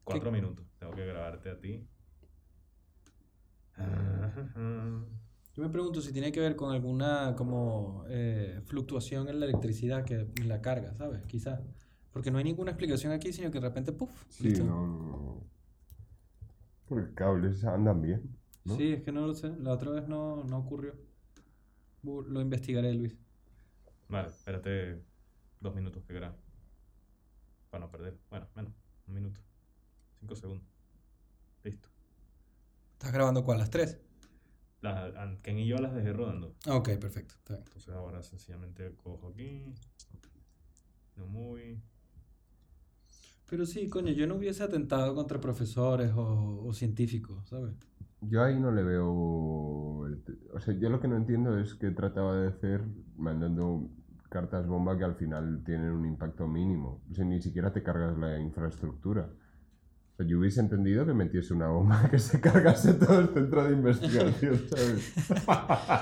Cuatro 0.04 0.32
minutos. 0.32 0.66
Tengo 0.80 0.94
que 0.94 1.06
grabarte 1.06 1.50
a 1.50 1.60
ti. 1.60 1.86
Yo 5.54 5.64
me 5.64 5.70
pregunto 5.70 6.02
si 6.02 6.14
tiene 6.14 6.32
que 6.32 6.40
ver 6.40 6.56
con 6.56 6.72
alguna 6.72 7.34
como 7.36 8.06
eh, 8.10 8.62
fluctuación 8.66 9.28
en 9.28 9.40
la 9.40 9.46
electricidad 9.48 10.06
que 10.06 10.28
en 10.40 10.48
la 10.48 10.62
carga, 10.62 10.94
¿sabes? 10.94 11.26
Quizás. 11.26 11.62
Porque 12.14 12.32
no 12.32 12.38
hay 12.38 12.44
ninguna 12.44 12.72
explicación 12.72 13.12
aquí, 13.12 13.34
sino 13.34 13.52
que 13.52 13.60
de 13.60 13.68
repente, 13.68 13.92
¡puf! 13.92 14.10
sí, 14.30 14.46
listo. 14.50 14.64
no, 14.64 14.86
no. 14.88 15.44
Porque 16.88 17.14
cables 17.14 17.64
andan 17.66 18.02
bien. 18.02 18.38
¿no? 18.66 18.76
Sí, 18.76 18.94
es 18.94 19.02
que 19.04 19.12
no 19.12 19.26
lo 19.28 19.34
sé. 19.34 19.56
La 19.60 19.72
otra 19.74 19.92
vez 19.92 20.08
no, 20.08 20.44
no 20.44 20.58
ocurrió. 20.60 20.94
Lo 22.04 22.40
investigaré, 22.42 22.94
Luis. 22.94 23.18
Vale, 24.10 24.30
espérate 24.30 25.02
dos 25.60 25.76
minutos 25.76 26.04
que 26.04 26.14
grabo. 26.14 26.36
Para 27.70 27.86
no 27.86 27.92
perder. 27.92 28.18
Bueno, 28.30 28.48
menos, 28.56 28.74
un 29.08 29.14
minuto. 29.14 29.42
Cinco 30.20 30.36
segundos. 30.36 30.68
Listo. 31.64 31.90
¿Estás 32.94 33.12
grabando 33.12 33.44
cuál? 33.44 33.60
¿Las 33.60 33.70
tres? 33.70 34.00
Las, 34.82 35.14
Ken 35.42 35.60
y 35.60 35.68
yo 35.68 35.78
las 35.78 35.94
dejé 35.94 36.14
rodando. 36.14 36.56
Ok, 36.68 36.90
perfecto. 37.00 37.36
Está 37.36 37.56
bien. 37.56 37.66
Entonces 37.68 37.94
ahora 37.94 38.24
sencillamente 38.24 38.96
cojo 38.96 39.30
aquí. 39.30 39.66
No 41.16 41.26
muy. 41.28 41.82
Pero 43.50 43.66
sí, 43.66 43.90
coño, 43.90 44.12
yo 44.12 44.28
no 44.28 44.36
hubiese 44.36 44.64
atentado 44.64 45.16
contra 45.16 45.40
profesores 45.40 46.12
o, 46.16 46.64
o 46.66 46.74
científicos, 46.74 47.48
¿sabes? 47.48 47.74
Yo 48.22 48.44
ahí 48.44 48.60
no 48.60 48.72
le 48.72 48.84
veo... 48.84 50.08
el 50.08 50.24
O 50.54 50.60
sea, 50.60 50.74
yo 50.74 50.90
lo 50.90 51.00
que 51.00 51.08
no 51.08 51.18
entiendo 51.18 51.58
es 51.60 51.76
que 51.76 51.92
trataba 51.92 52.36
de 52.38 52.48
hacer 52.48 52.84
mandando 53.16 53.90
cartas 54.30 54.68
bomba 54.68 54.98
que 54.98 55.04
al 55.04 55.16
final 55.16 55.64
tienen 55.66 55.92
un 55.92 56.06
impacto 56.06 56.48
mínimo. 56.48 57.02
O 57.10 57.14
sea, 57.14 57.26
ni 57.26 57.42
siquiera 57.42 57.72
te 57.72 57.84
cargas 57.84 58.18
la 58.18 58.40
infraestructura. 58.40 59.30
O 60.14 60.18
sea, 60.18 60.26
yo 60.26 60.40
hubiese 60.40 60.60
entendido 60.60 61.06
que 61.06 61.14
metiese 61.14 61.54
una 61.54 61.68
bomba 61.68 62.08
que 62.12 62.20
se 62.20 62.42
cargase 62.42 62.96
todo 62.96 63.20
el 63.20 63.30
centro 63.30 63.64
de 63.64 63.74
investigación, 63.74 64.58
¿sabes? 64.70 65.16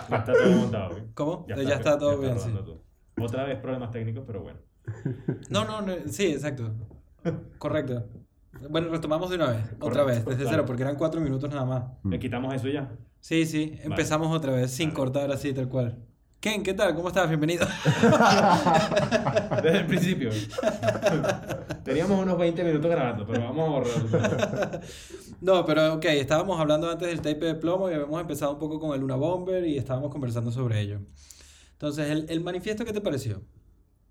Ya 0.10 0.18
está 0.18 0.34
todo 0.34 0.52
montado. 0.58 0.98
¿eh? 0.98 1.08
¿Cómo? 1.14 1.46
Ya 1.48 1.56
está 1.56 1.98
todo 1.98 2.20
bien, 2.20 2.40
sí. 2.40 2.50
rodando 2.50 2.64
todo. 2.64 2.84
Otra 3.22 3.46
vez 3.46 3.60
problemas 3.60 3.92
técnicos, 3.92 4.24
pero 4.26 4.42
bueno. 4.42 4.60
No, 5.50 5.66
no, 5.66 5.82
no, 5.82 5.94
sí, 6.08 6.28
exacto. 6.28 6.74
Correcto. 7.58 8.08
Bueno, 8.70 8.90
retomamos 8.90 9.30
de 9.30 9.36
una 9.36 9.48
vez, 9.48 9.64
otra 9.80 10.04
Correcto, 10.04 10.06
vez, 10.06 10.26
desde 10.26 10.36
claro. 10.38 10.50
cero, 10.52 10.64
porque 10.66 10.84
eran 10.84 10.96
cuatro 10.96 11.22
minutos 11.22 11.50
nada 11.50 11.66
más. 11.66 11.84
Le 12.04 12.20
quitamos 12.20 12.54
eso 12.54 12.68
ya. 12.68 12.92
Sí, 13.20 13.46
sí, 13.46 13.78
empezamos 13.84 14.36
otra 14.36 14.54
vez, 14.54 14.72
sin 14.72 14.90
Vale. 14.90 14.96
cortar 14.96 15.32
así, 15.32 15.54
tal 15.54 15.68
cual. 15.68 15.98
Ken, 16.40 16.62
¿qué 16.64 16.74
tal? 16.74 16.94
¿Cómo 16.96 17.08
estás? 17.08 17.28
Bienvenido. 17.28 17.66
Desde 19.64 19.80
el 19.80 19.86
principio. 19.88 20.30
Teníamos 21.84 22.22
unos 22.22 22.38
20 22.38 22.64
minutos 22.64 22.92
grabando, 22.92 23.26
pero 23.26 23.42
vamos 23.46 23.68
a 23.68 23.72
borrar. 23.72 24.82
No, 25.42 25.66
pero 25.66 25.96
ok, 25.96 26.06
estábamos 26.06 26.60
hablando 26.60 26.90
antes 26.90 27.08
del 27.08 27.18
tape 27.22 27.46
de 27.46 27.56
plomo 27.56 27.90
y 27.90 27.94
habíamos 27.94 28.20
empezado 28.22 28.54
un 28.54 28.60
poco 28.60 28.80
con 28.80 28.94
el 28.96 29.02
Luna 29.02 29.16
Bomber 29.16 29.66
y 29.68 29.78
estábamos 29.78 30.10
conversando 30.12 30.50
sobre 30.52 30.80
ello. 30.80 31.02
Entonces, 31.74 32.10
¿el, 32.10 32.26
el 32.30 32.42
manifiesto 32.42 32.86
qué 32.86 32.94
te 32.94 33.02
pareció? 33.02 33.42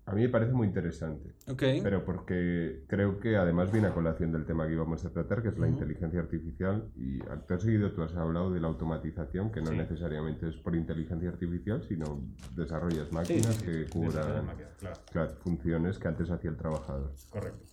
A 0.07 0.13
mí 0.13 0.21
me 0.21 0.29
parece 0.29 0.51
muy 0.51 0.67
interesante. 0.67 1.31
Ok. 1.47 1.63
Pero 1.81 2.05
porque 2.05 2.83
creo 2.87 3.19
que 3.19 3.37
además 3.37 3.71
viene 3.71 3.87
a 3.87 3.93
colación 3.93 4.31
del 4.31 4.45
tema 4.45 4.67
que 4.67 4.73
íbamos 4.73 5.03
a 5.03 5.09
tratar, 5.09 5.41
que 5.41 5.49
es 5.49 5.57
la 5.57 5.67
inteligencia 5.67 6.19
artificial. 6.19 6.91
Y 6.95 7.19
acto 7.23 7.57
seguido 7.59 7.91
tú 7.91 8.03
has 8.03 8.15
hablado 8.15 8.51
de 8.51 8.59
la 8.59 8.67
automatización, 8.67 9.51
que 9.51 9.61
no 9.61 9.71
Sí. 9.71 9.77
necesariamente 9.77 10.47
es 10.49 10.55
por 10.57 10.75
inteligencia 10.75 11.29
artificial, 11.29 11.81
sino 11.87 12.21
desarrollas 12.55 13.11
máquinas 13.11 13.45
Sí, 13.47 13.51
sí, 13.53 13.59
sí. 13.59 13.65
que 13.65 13.85
cubran 13.89 14.45
Claro, 14.79 14.99
claro, 15.11 15.31
funciones 15.43 15.97
que 15.97 16.07
antes 16.07 16.29
hacía 16.29 16.51
el 16.51 16.57
trabajador. 16.57 17.11
correcto. 17.31 17.65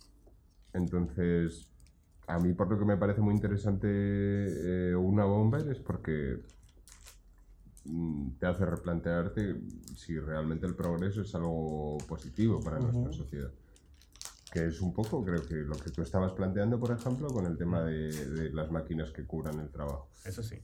Entonces, 0.73 1.69
a 2.27 2.39
mí 2.39 2.53
por 2.53 2.67
lo 2.67 2.79
que 2.79 2.85
me 2.85 2.97
parece 2.97 3.21
muy 3.21 3.35
interesante 3.35 3.87
eh, 3.91 4.95
una 4.95 5.25
bomber 5.25 5.67
es 5.69 5.77
porque 5.79 6.39
te 8.39 8.45
hace 8.45 8.65
replantearte 8.65 9.59
si 9.95 10.17
realmente 10.19 10.65
el 10.65 10.75
progreso 10.75 11.21
es 11.21 11.35
algo 11.35 11.97
positivo 12.07 12.61
para 12.61 12.79
nuestra 12.79 13.09
Ujú. 13.09 13.13
sociedad. 13.13 13.51
Que 14.51 14.67
es 14.67 14.81
un 14.81 14.93
poco, 14.93 15.23
creo 15.23 15.45
que 15.45 15.55
lo 15.55 15.75
que 15.75 15.89
tú 15.89 16.01
estabas 16.01 16.31
planteando, 16.33 16.79
por 16.79 16.91
ejemplo, 16.91 17.27
con 17.27 17.45
el 17.45 17.57
tema 17.57 17.83
de, 17.83 18.11
de 18.11 18.53
las 18.53 18.71
máquinas 18.71 19.11
que 19.11 19.25
cubran 19.25 19.59
el 19.59 19.69
trabajo. 19.69 20.09
Eso 20.25 20.43
sí. 20.43 20.57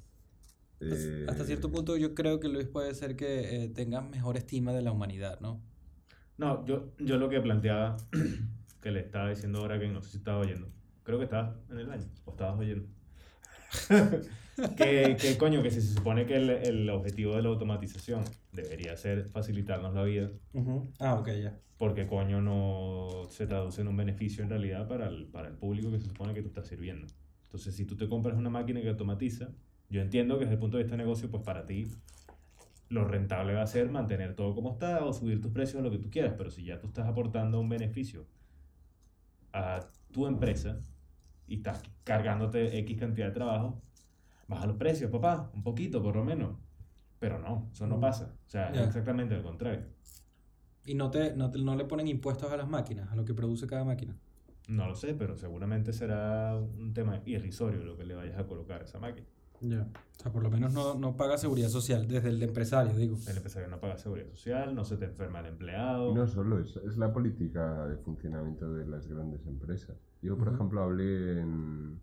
Eh, 0.82 1.26
Hasta 1.28 1.43
cierto 1.43 1.70
punto 1.70 1.97
yo 1.97 2.15
creo 2.15 2.39
que 2.39 2.47
Luis 2.47 2.67
puede 2.67 2.93
ser 2.93 3.17
que 3.17 3.63
eh, 3.63 3.70
tengas 3.70 4.07
mejor 4.09 4.38
estima 4.38 4.72
de 4.72 4.82
la 4.82 4.91
humanidad, 4.91 5.39
¿no? 5.41 5.61
No, 6.38 6.65
yo, 6.65 6.93
yo 6.99 7.17
lo 7.17 7.28
que 7.28 7.41
planteaba, 7.41 7.97
que 8.82 8.91
le 8.91 9.01
estaba 9.01 9.30
diciendo 9.30 9.59
ahora 9.59 9.78
que 9.78 9.89
no 9.89 10.01
sé 10.01 10.11
si 10.11 10.17
estaba 10.17 10.39
oyendo, 10.39 10.70
creo 11.03 11.17
que 11.17 11.26
estabas 11.26 11.57
en 11.70 11.80
el 11.80 11.88
baño, 11.88 12.05
o 12.24 12.32
estabas 12.32 12.59
oyendo. 12.59 12.88
que, 14.78 15.18
que 15.20 15.38
coño, 15.38 15.62
que 15.64 15.72
si 15.72 15.82
se 15.82 15.93
supone 15.93 16.26
que 16.26 16.36
el, 16.36 16.49
el 16.49 16.89
objetivo 16.89 17.36
de 17.36 17.41
la 17.43 17.49
automatización 17.49 18.24
debería 18.51 18.95
ser 18.97 19.26
facilitarnos 19.30 19.93
la 19.93 20.03
vida, 20.03 20.30
Ah, 20.99 21.16
ok, 21.16 21.30
ya. 21.41 21.57
porque 21.78 22.07
coño 22.07 22.41
no 22.41 23.28
se 23.30 23.47
traduce 23.47 23.82
en 23.82 23.88
un 23.88 23.97
beneficio 23.97 24.43
en 24.43 24.49
realidad 24.49 24.88
para 24.88 25.07
el, 25.07 25.26
para 25.28 25.47
el 25.47 25.55
público 25.55 25.91
que 25.91 25.99
se 25.99 26.07
supone 26.07 26.34
que 26.34 26.41
tú 26.41 26.47
estás 26.49 26.68
sirviendo. 26.68 27.07
Entonces, 27.43 27.76
si 27.76 27.86
tú 27.86 27.95
te 27.95 28.07
compras 28.07 28.36
una 28.38 28.49
máquina 28.49 28.82
que 28.82 28.89
automatiza, 28.89 29.49
yo 29.89 30.01
entiendo 30.01 30.36
que 30.38 30.45
desde 30.45 30.53
el 30.55 30.60
punto 30.60 30.78
de 30.78 30.84
vista 30.84 30.95
de 30.95 31.03
negocio, 31.03 31.30
pues 31.32 31.41
para 31.43 31.66
ti 31.66 31.88
lo 32.89 33.05
rentable 33.05 33.53
va 33.53 33.62
a 33.64 33.68
ser 33.68 33.89
mantener 33.89 34.36
todo 34.36 34.53
como 34.55 34.72
está 34.74 35.03
o 35.05 35.14
subir 35.14 35.41
tus 35.41 35.51
precios 35.51 35.80
a 35.80 35.84
lo 35.84 35.91
que 35.91 35.99
tú 35.99 36.10
quieras, 36.10 36.34
pero 36.38 36.49
si 36.51 36.64
ya 36.64 36.80
tú 36.80 36.88
estás 36.88 37.07
aportando 37.07 37.60
un 37.60 37.70
beneficio 37.70 38.26
a 39.53 39.80
tu 40.12 40.28
empresa 40.28 40.80
y 41.47 41.55
estás 41.57 41.82
cargándote 42.03 42.78
X 42.80 42.97
cantidad 42.99 43.28
de 43.28 43.34
trabajo, 43.34 43.82
baja 44.50 44.66
los 44.68 44.76
precios, 44.76 45.10
papá, 45.10 45.50
un 45.54 45.64
poquito 45.64 46.02
por 46.04 46.16
lo 46.16 46.26
menos. 46.26 46.58
Pero 47.20 47.39
no, 47.39 47.70
eso 47.72 47.88
no 47.88 47.97
Mm. 47.97 48.02
pasa. 48.02 48.34
O 48.45 48.50
sea, 48.50 48.70
es 48.72 48.88
exactamente 48.88 49.36
lo 49.38 49.43
contrario. 49.43 49.86
Y 50.86 50.95
no, 50.95 51.12
te, 51.12 51.36
no, 51.36 51.52
te- 51.52 51.60
no 51.60 51.76
le 51.76 51.86
ponen 51.86 52.08
impuestos 52.08 52.52
a 52.52 52.58
las 52.58 52.68
máquinas, 52.70 53.12
a 53.12 53.16
lo 53.16 53.24
que 53.26 53.34
produce 53.34 53.68
cada 53.68 53.84
máquina. 53.84 54.16
No 54.68 54.88
lo 54.88 54.95
sé, 54.95 55.14
pero 55.16 55.36
seguramente 55.36 55.93
será 55.93 56.56
un 56.58 56.93
tema 56.93 57.22
irrisorio 57.26 57.84
lo 57.84 57.97
que 57.97 58.06
le 58.06 58.16
vayas 58.16 58.38
a 58.38 58.45
colocar 58.47 58.82
a 58.82 58.86
esa 58.86 59.00
máquina. 59.00 59.28
Ya. 59.62 59.82
O 60.18 60.22
sea, 60.24 60.32
por 60.32 60.41
lo 60.41 60.50
menos 60.50 60.72
no, 60.72 60.93
no 60.95 61.18
paga 61.18 61.38
seguridad 61.38 61.68
social 61.68 62.08
desde 62.08 62.30
el 62.30 62.41
empresario, 62.41 62.93
digo. 62.95 63.18
El 63.28 63.36
empresario 63.36 63.68
no 63.68 63.80
paga 63.80 63.97
seguridad 63.97 64.30
social, 64.30 64.74
no 64.74 64.86
se 64.86 64.95
te 64.95 65.06
enferma 65.06 65.41
el 65.41 65.47
empleado. 65.47 66.12
Y 66.12 66.16
no 66.16 66.28
solo, 66.28 66.60
es, 66.60 66.78
es 66.78 66.97
la 66.97 67.12
política 67.12 67.86
de 67.88 67.97
funcionamiento 67.97 68.72
de 68.74 68.88
las 68.88 69.06
grandes 69.08 69.45
empresas. 69.47 69.97
Yo, 70.22 70.38
por 70.38 70.54
ejemplo, 70.54 70.82
hablé 70.82 71.41
en, 71.41 72.00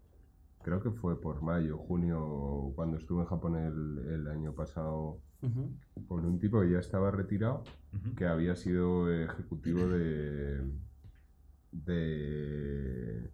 creo 0.67 0.83
que 0.83 0.91
fue 0.91 1.21
por 1.21 1.43
mayo, 1.43 1.79
junio, 1.79 2.73
cuando 2.75 2.97
estuve 2.97 3.21
en 3.21 3.29
Japón 3.29 3.55
el, 3.55 3.99
el 4.13 4.27
año 4.27 4.53
pasado, 4.53 5.21
con 6.09 6.25
un 6.25 6.41
tipo 6.41 6.61
que 6.61 6.73
ya 6.73 6.81
estaba 6.81 7.13
retirado, 7.13 7.63
que 8.17 8.27
había 8.27 8.57
sido 8.57 9.09
ejecutivo 9.13 9.87
de, 9.87 10.61
de, 11.71 13.31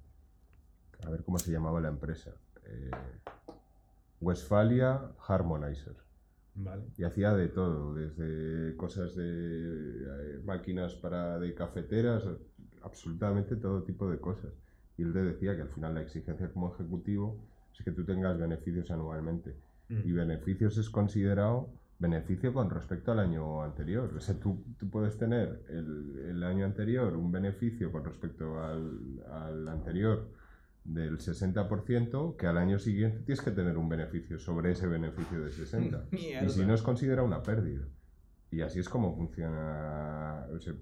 a 1.06 1.08
ver 1.08 1.24
cómo 1.24 1.38
se 1.38 1.50
llamaba 1.50 1.80
la 1.80 1.88
empresa, 1.88 2.34
eh, 2.66 2.90
Westfalia 4.20 5.00
Harmonizer. 5.26 5.96
Vale. 6.54 6.84
Y 6.98 7.04
hacía 7.04 7.32
de 7.32 7.48
todo, 7.48 7.94
desde 7.94 8.76
cosas 8.76 9.16
de 9.16 9.24
eh, 9.24 10.42
máquinas 10.44 10.96
para 10.96 11.38
de 11.38 11.54
cafeteras, 11.54 12.24
absolutamente 12.82 13.56
todo 13.56 13.84
tipo 13.84 14.10
de 14.10 14.18
cosas. 14.18 14.52
Y 14.96 15.02
él 15.02 15.12
te 15.12 15.22
decía 15.22 15.56
que 15.56 15.62
al 15.62 15.70
final 15.70 15.94
la 15.94 16.02
exigencia 16.02 16.50
como 16.52 16.74
ejecutivo 16.74 17.38
es 17.72 17.84
que 17.84 17.92
tú 17.92 18.04
tengas 18.04 18.38
beneficios 18.38 18.90
anualmente. 18.90 19.56
Mm. 19.88 20.00
Y 20.04 20.12
beneficios 20.12 20.76
es 20.78 20.90
considerado 20.90 21.70
beneficio 21.98 22.52
con 22.52 22.68
respecto 22.68 23.12
al 23.12 23.20
año 23.20 23.62
anterior. 23.62 24.12
O 24.16 24.20
sea, 24.20 24.38
tú, 24.38 24.64
tú 24.78 24.90
puedes 24.90 25.16
tener 25.16 25.62
el, 25.68 26.26
el 26.30 26.42
año 26.42 26.64
anterior 26.64 27.16
un 27.16 27.30
beneficio 27.30 27.92
con 27.92 28.04
respecto 28.04 28.60
al, 28.62 29.22
al 29.30 29.68
anterior 29.68 30.28
del 30.84 31.18
60%, 31.18 32.36
que 32.36 32.46
al 32.46 32.58
año 32.58 32.78
siguiente 32.78 33.20
tienes 33.20 33.40
que 33.40 33.52
tener 33.52 33.78
un 33.78 33.88
beneficio 33.88 34.38
sobre 34.38 34.72
ese 34.72 34.86
beneficio 34.86 35.40
de 35.40 35.50
60%. 35.50 36.08
Mierda. 36.10 36.46
Y 36.46 36.50
si 36.50 36.64
no 36.66 36.74
es 36.74 36.82
considera 36.82 37.22
una 37.22 37.42
pérdida. 37.42 37.86
Y 38.50 38.60
así 38.60 38.80
es 38.80 38.88
como 38.88 39.16
funciona 39.16 40.46
o 40.52 40.58
sea, 40.58 40.74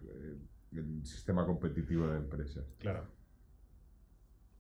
el 0.73 1.05
sistema 1.05 1.45
competitivo 1.47 2.09
de 2.09 2.17
empresas. 2.17 2.65
Claro. 2.79 3.05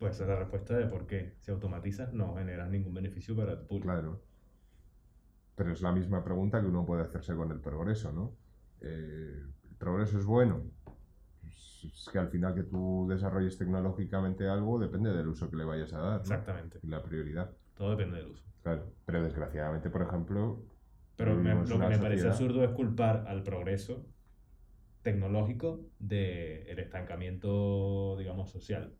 Pues 0.00 0.14
esa 0.14 0.22
es 0.24 0.28
la 0.30 0.36
respuesta 0.36 0.76
de 0.78 0.86
por 0.86 1.06
qué. 1.06 1.34
Si 1.40 1.50
automatizas, 1.50 2.12
no 2.14 2.34
generas 2.34 2.70
ningún 2.70 2.94
beneficio 2.94 3.36
para 3.36 3.58
tu 3.60 3.66
público. 3.66 3.86
Claro. 3.86 4.22
Pero 5.56 5.72
es 5.72 5.82
la 5.82 5.92
misma 5.92 6.24
pregunta 6.24 6.58
que 6.62 6.66
uno 6.68 6.86
puede 6.86 7.02
hacerse 7.02 7.34
con 7.34 7.52
el 7.52 7.60
progreso, 7.60 8.10
¿no? 8.10 8.34
Eh, 8.80 9.42
¿El 9.68 9.76
progreso 9.76 10.18
es 10.18 10.24
bueno? 10.24 10.64
Pues 11.42 11.84
es 11.84 12.08
que 12.10 12.18
al 12.18 12.28
final 12.28 12.54
que 12.54 12.62
tú 12.62 13.06
desarrolles 13.10 13.58
tecnológicamente 13.58 14.48
algo 14.48 14.78
depende 14.78 15.12
del 15.12 15.28
uso 15.28 15.50
que 15.50 15.56
le 15.56 15.64
vayas 15.64 15.92
a 15.92 15.98
dar. 15.98 16.12
¿no? 16.14 16.20
Exactamente. 16.20 16.78
Y 16.82 16.86
la 16.86 17.02
prioridad. 17.02 17.50
Todo 17.74 17.90
depende 17.90 18.16
del 18.16 18.30
uso. 18.30 18.42
Claro. 18.62 18.90
Pero 19.04 19.22
desgraciadamente, 19.22 19.90
por 19.90 20.00
ejemplo, 20.00 20.64
Pero 21.16 21.34
me- 21.36 21.54
lo 21.54 21.78
que 21.78 21.88
me 21.88 21.98
parece 21.98 22.26
absurdo 22.26 22.64
es 22.64 22.70
culpar 22.70 23.26
al 23.28 23.42
progreso 23.42 24.06
tecnológico 25.02 25.80
del 25.98 26.78
estancamiento, 26.78 28.16
digamos, 28.18 28.50
social. 28.50 28.94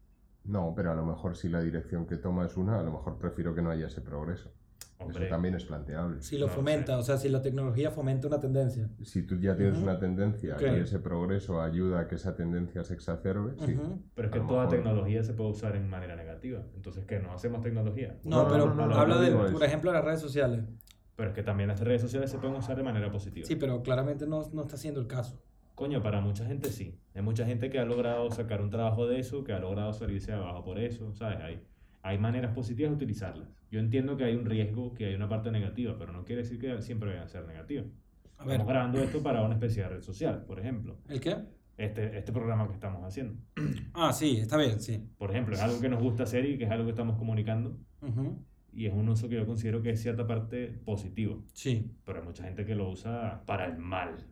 No, 0.44 0.72
pero 0.74 0.90
a 0.92 0.94
lo 0.94 1.04
mejor 1.04 1.36
si 1.36 1.48
la 1.48 1.60
dirección 1.60 2.06
que 2.06 2.16
toma 2.16 2.46
es 2.46 2.56
una, 2.56 2.80
a 2.80 2.82
lo 2.82 2.92
mejor 2.92 3.18
prefiero 3.18 3.54
que 3.54 3.62
no 3.62 3.70
haya 3.70 3.86
ese 3.86 4.00
progreso. 4.00 4.50
Hombre, 4.98 5.24
Eso 5.24 5.30
también 5.34 5.54
es 5.54 5.64
planteable. 5.64 6.20
Si 6.20 6.36
lo 6.36 6.46
No, 6.46 6.52
fomenta, 6.52 6.98
o 6.98 7.02
sea, 7.02 7.16
si 7.16 7.30
la 7.30 7.40
tecnología 7.40 7.90
fomenta 7.90 8.26
una 8.26 8.38
tendencia. 8.38 8.86
Si 9.02 9.22
tú 9.22 9.38
ya 9.38 9.56
tienes 9.56 9.78
una 9.78 9.98
tendencia 9.98 10.56
y 10.60 10.78
ese 10.80 10.98
progreso 10.98 11.62
ayuda 11.62 12.00
a 12.00 12.06
que 12.08 12.16
esa 12.16 12.34
tendencia 12.34 12.84
se 12.84 12.92
exacerbe, 12.94 13.52
sí. 13.64 13.78
Pero 14.14 14.28
es 14.28 14.32
que 14.34 14.40
toda 14.40 14.64
mejor- 14.64 14.68
tecnología 14.76 15.22
se 15.22 15.32
puede 15.32 15.50
usar 15.50 15.74
en 15.76 15.88
manera 15.88 16.16
negativa. 16.16 16.62
Entonces, 16.74 17.06
¿qué? 17.06 17.18
¿No 17.18 17.32
hacemos 17.32 17.62
tecnología? 17.62 18.18
No, 18.24 18.42
No, 18.42 18.48
pero 18.48 18.66
no, 18.66 18.74
no, 18.74 18.86
no, 18.88 18.94
habla 18.94 19.18
de, 19.20 19.30
por 19.30 19.64
ejemplo, 19.64 19.90
las 19.90 20.04
redes 20.04 20.20
sociales. 20.20 20.64
Pero 21.16 21.30
es 21.30 21.34
que 21.34 21.42
también 21.42 21.68
las 21.68 21.80
redes 21.80 22.02
sociales 22.02 22.30
se 22.30 22.36
pueden 22.38 22.56
usar 22.56 22.76
de 22.76 22.82
manera 22.82 23.10
positiva. 23.10 23.46
Sí, 23.46 23.56
pero 23.56 23.82
claramente 23.82 24.26
no, 24.26 24.50
no 24.52 24.62
está 24.62 24.76
siendo 24.76 25.00
el 25.00 25.06
caso. 25.06 25.40
Coño, 25.80 26.02
para 26.02 26.20
mucha 26.20 26.44
gente 26.44 26.68
sí. 26.70 26.94
Hay 27.14 27.22
mucha 27.22 27.46
gente 27.46 27.70
que 27.70 27.78
ha 27.78 27.86
logrado 27.86 28.30
sacar 28.30 28.60
un 28.60 28.68
trabajo 28.68 29.06
de 29.06 29.18
eso, 29.18 29.44
que 29.44 29.54
ha 29.54 29.58
logrado 29.58 29.94
salirse 29.94 30.30
de 30.30 30.36
abajo 30.36 30.62
por 30.62 30.78
eso, 30.78 31.10
¿sabes? 31.14 31.38
Hay, 31.40 31.62
hay 32.02 32.18
maneras 32.18 32.52
positivas 32.52 32.90
de 32.90 32.96
utilizarlas. 32.96 33.48
Yo 33.70 33.80
entiendo 33.80 34.14
que 34.14 34.24
hay 34.24 34.34
un 34.34 34.44
riesgo, 34.44 34.92
que 34.92 35.06
hay 35.06 35.14
una 35.14 35.26
parte 35.26 35.50
negativa, 35.50 35.96
pero 35.98 36.12
no 36.12 36.26
quiere 36.26 36.42
decir 36.42 36.58
que 36.58 36.82
siempre 36.82 37.08
vayan 37.08 37.24
a 37.24 37.28
ser 37.28 37.46
negativas. 37.46 37.86
A 38.36 38.44
ver, 38.44 38.56
Estamos 38.56 38.68
grabando 38.68 38.98
esto 38.98 39.22
para 39.22 39.40
una 39.40 39.54
especie 39.54 39.82
de 39.82 39.88
red 39.88 40.02
social, 40.02 40.44
por 40.44 40.60
ejemplo. 40.60 40.98
¿el 41.08 41.18
qué? 41.18 41.38
Este, 41.78 42.18
este 42.18 42.30
programa 42.30 42.68
que 42.68 42.74
estamos 42.74 43.02
haciendo. 43.02 43.40
Ah, 43.94 44.12
sí, 44.12 44.36
está 44.36 44.58
bien, 44.58 44.80
sí. 44.80 45.02
Por 45.16 45.30
ejemplo, 45.30 45.54
es 45.54 45.62
algo 45.62 45.80
que 45.80 45.88
nos 45.88 46.02
gusta 46.02 46.24
hacer 46.24 46.44
y 46.44 46.58
que 46.58 46.64
es 46.64 46.70
algo 46.70 46.84
que 46.84 46.90
estamos 46.90 47.16
comunicando. 47.16 47.78
Ujú. 48.02 48.38
Y 48.74 48.84
es 48.84 48.92
un 48.92 49.08
uso 49.08 49.30
que 49.30 49.36
yo 49.36 49.46
considero 49.46 49.80
que 49.80 49.92
es 49.92 50.02
cierta 50.02 50.26
parte 50.26 50.66
positivo. 50.84 51.42
Sí. 51.54 51.90
Pero 52.04 52.18
hay 52.18 52.26
mucha 52.26 52.44
gente 52.44 52.66
que 52.66 52.74
lo 52.74 52.90
usa 52.90 53.44
para 53.46 53.64
el 53.64 53.78
mal. 53.78 54.26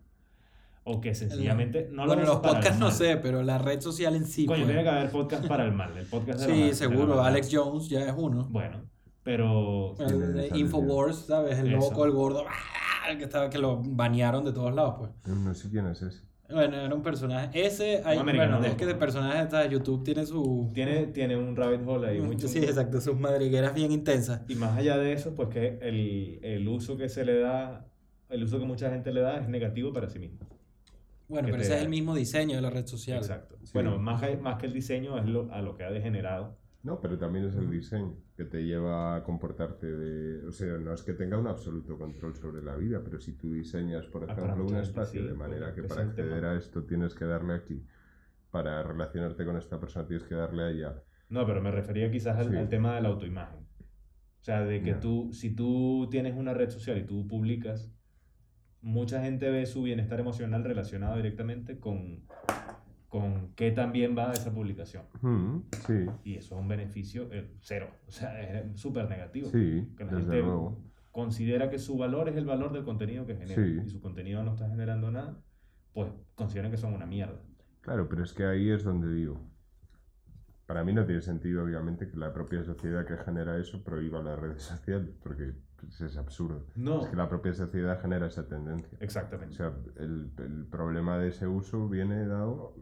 O 0.91 1.01
que 1.01 1.15
sencillamente 1.15 1.89
no 1.91 2.07
lo 2.07 2.15
bueno, 2.15 2.29
los 2.29 2.41
podcasts 2.41 2.79
no 2.79 2.91
sé, 2.91 3.17
pero 3.17 3.43
la 3.43 3.59
red 3.59 3.81
social 3.81 4.17
en 4.17 4.25
sí. 4.27 4.47
Coño, 4.47 4.61
pues. 4.61 4.69
tiene 4.69 4.83
que 4.83 4.89
haber 4.89 5.11
podcast 5.11 5.47
para 5.47 5.65
el 5.65 5.73
mal. 5.73 5.97
El 5.97 6.07
podcast 6.07 6.41
de 6.41 6.49
la 6.49 6.55
Sí, 6.55 6.61
mal- 6.63 6.75
seguro. 6.75 7.23
Alex 7.23 7.49
Jones 7.53 7.89
ya 7.89 8.07
es 8.09 8.15
uno. 8.17 8.47
Bueno, 8.51 8.83
pero. 9.23 9.95
¿Quién 9.97 10.09
El 10.11 10.23
es 10.23 10.35
de 10.35 10.41
Alex 10.41 10.57
Infowars, 10.57 11.17
¿sabes? 11.27 11.59
El 11.59 11.69
Eso. 11.75 11.77
loco, 11.91 12.05
el 12.05 12.13
gordo, 12.13 12.45
¡ah! 12.49 13.11
el 13.11 13.19
que 13.19 13.25
estaba 13.25 13.49
que 13.51 13.59
lo 13.59 13.83
banearon 13.83 14.45
de 14.45 14.53
todos 14.53 14.75
lados, 14.75 14.95
pues. 14.99 15.11
No 15.37 15.55
sé 15.55 15.69
quién 15.71 15.87
es 15.87 16.03
ese. 16.03 16.29
Bueno, 16.51 16.77
era 16.79 16.95
un 16.95 17.03
personaje. 17.03 17.51
Ese, 17.67 18.01
hay, 18.07 18.17
Un 18.17 18.25
bueno, 18.25 18.65
es 18.65 18.75
que 18.75 18.87
de 18.87 18.95
personajes 18.95 19.43
hasta 19.43 19.67
YouTube 19.67 20.03
tiene 20.03 20.25
su. 20.25 20.71
Tiene, 20.73 21.09
tiene 21.09 21.37
un 21.37 21.55
rabbit 21.55 21.83
hole 21.87 22.09
ahí 22.09 22.21
muy 22.23 22.39
Sí, 22.39 22.61
exacto, 22.61 23.03
sus 23.03 23.19
madrigueras 23.21 23.75
bien 23.75 23.93
intensas. 23.93 24.41
Y 24.49 24.55
más 24.55 24.75
allá 24.79 24.97
de 24.97 25.13
eso, 25.13 25.35
pues 25.35 25.51
que 25.51 25.79
el, 25.83 26.39
el 26.43 26.67
uso 26.67 26.97
que 26.97 27.11
se 27.11 27.27
le 27.27 27.39
da, 27.39 27.87
el 28.31 28.43
uso 28.45 28.59
que 28.59 28.65
mucha 28.65 28.89
gente 28.89 29.13
le 29.13 29.21
da 29.21 29.37
es 29.39 29.49
negativo 29.49 29.93
para 29.93 30.09
sí 30.09 30.19
mismo. 30.19 30.39
Bueno, 31.29 31.49
pero 31.51 31.63
ese 31.63 31.77
es 31.77 31.83
el 31.83 31.89
mismo 31.89 32.15
diseño 32.15 32.57
de 32.57 32.63
la 32.63 32.71
red 32.71 32.87
social. 32.87 33.19
Exacto. 33.19 33.57
Sí. 33.63 33.71
Bueno, 33.75 33.99
más, 33.99 34.21
que- 34.23 34.37
más 34.39 34.57
que 34.59 34.67
el 34.67 34.73
diseño 34.73 35.19
es 35.19 35.27
lo, 35.27 35.53
a 35.53 35.61
lo 35.63 35.77
que 35.77 35.85
ha 35.85 35.91
degenerado. 35.91 36.57
No, 36.83 37.01
pero 37.01 37.19
también 37.19 37.45
es 37.45 37.55
el 37.57 37.69
diseño 37.71 38.15
que 38.37 38.45
te 38.45 38.65
lleva 38.65 39.17
a 39.17 39.25
comportarte 39.25 39.87
de... 39.87 40.47
O 40.47 40.53
sea, 40.53 40.79
no 40.79 40.95
es 40.95 41.03
que 41.03 41.13
tenga 41.13 41.37
un 41.37 41.49
absoluto 41.49 41.99
control 41.99 42.35
sobre 42.37 42.63
la 42.63 42.77
vida, 42.77 43.01
pero 43.05 43.21
si 43.21 43.33
tú 43.33 43.53
diseñas, 43.53 44.07
por 44.07 44.23
ejemplo, 44.31 44.65
un 44.65 44.77
espacio 44.77 45.21
sí, 45.23 45.27
de 45.27 45.35
manera 45.35 45.75
que 45.75 45.83
para 45.83 46.03
acceder 46.03 46.45
a 46.45 46.57
esto 46.57 46.85
tienes 46.85 47.15
que 47.15 47.25
darle 47.27 47.55
aquí, 47.55 47.85
para 48.51 48.83
relacionarte 48.85 49.45
con 49.45 49.57
esta 49.57 49.79
persona 49.79 50.07
tienes 50.07 50.25
que 50.27 50.35
darle 50.37 50.63
allá. 50.63 51.03
No, 51.29 51.45
pero 51.45 51.61
me 51.61 51.71
refería 51.73 52.11
quizás 52.11 52.39
al, 52.39 52.49
Sí. 52.51 52.57
al 52.57 52.69
tema 52.69 52.95
de 52.95 53.03
la 53.03 53.09
autoimagen. 53.09 53.59
O 53.61 54.45
sea, 54.45 54.65
de 54.65 54.81
que 54.81 54.95
tú, 54.95 55.31
si 55.33 55.55
tú 55.55 56.09
tienes 56.11 56.37
una 56.37 56.55
red 56.55 56.71
social 56.71 56.97
y 56.97 57.05
tú 57.05 57.27
publicas, 57.27 57.91
mucha 58.81 59.23
gente 59.23 59.51
ve 59.51 59.67
su 59.67 59.83
bienestar 59.83 60.21
emocional 60.21 60.65
relacionado 60.65 61.17
directamente 61.17 61.79
con, 61.81 62.23
con 63.09 63.53
qué 63.55 63.71
también 63.73 64.17
va 64.17 64.33
esa 64.33 64.53
publicación. 64.53 65.05
Mm, 65.21 65.59
sí, 65.87 66.07
Y 66.25 66.35
eso 66.37 66.55
es 66.57 66.61
un 66.61 66.69
beneficio 66.69 67.29
eh, 67.33 67.51
cero. 67.61 67.91
O 68.07 68.11
sea, 68.11 68.41
es 68.41 68.81
súper 68.81 69.09
negativo. 69.09 69.49
sí, 69.51 69.93
que 69.97 70.05
la 70.05 70.13
gente 70.13 70.39
luego. 70.39 70.81
considera 71.11 71.71
que 71.71 71.79
su 71.79 71.97
valor 71.97 72.29
es 72.29 72.37
el 72.37 72.45
valor 72.47 72.73
del 72.73 72.85
contenido 72.85 73.27
que 73.27 73.37
genera. 73.37 73.63
Sí. 73.63 73.81
Y 73.85 73.89
su 73.89 74.01
contenido 74.01 74.43
no 74.43 74.53
está 74.53 74.69
generando 74.69 75.11
nada, 75.11 75.37
pues 75.93 76.11
consideran 76.35 76.71
que 76.71 76.77
son 76.77 76.95
una 76.95 77.07
mierda. 77.07 77.41
Claro, 77.81 78.09
pero 78.09 78.23
es 78.23 78.33
que 78.33 78.45
ahí 78.45 78.71
es 78.71 78.85
donde 78.85 79.13
digo. 79.13 79.41
Para 80.67 80.85
mí 80.85 80.93
no 80.93 81.07
tiene 81.07 81.23
sentido, 81.23 81.65
obviamente, 81.65 82.11
que 82.11 82.17
la 82.19 82.33
propia 82.35 82.63
sociedad 82.63 83.07
que 83.07 83.17
genera 83.17 83.59
eso 83.59 83.83
prohíba 83.83 84.23
las 84.23 84.39
redes 84.39 84.63
sociales, 84.63 85.17
porque 85.23 85.55
es 85.87 86.17
absurdo. 86.17 86.67
No, 86.75 87.03
Es 87.03 87.09
que 87.09 87.17
la 87.17 87.29
propia 87.29 87.53
sociedad 87.55 88.01
genera 88.01 88.27
esa 88.27 88.47
tendencia. 88.49 88.97
O 89.01 89.05
exactamente. 89.05 89.55
sea, 89.55 89.73
el, 89.97 90.31
el 90.39 90.67
problema 90.67 91.19
de 91.19 91.29
ese 91.29 91.47
uso 91.47 91.89
viene 91.89 92.27
dado 92.27 92.75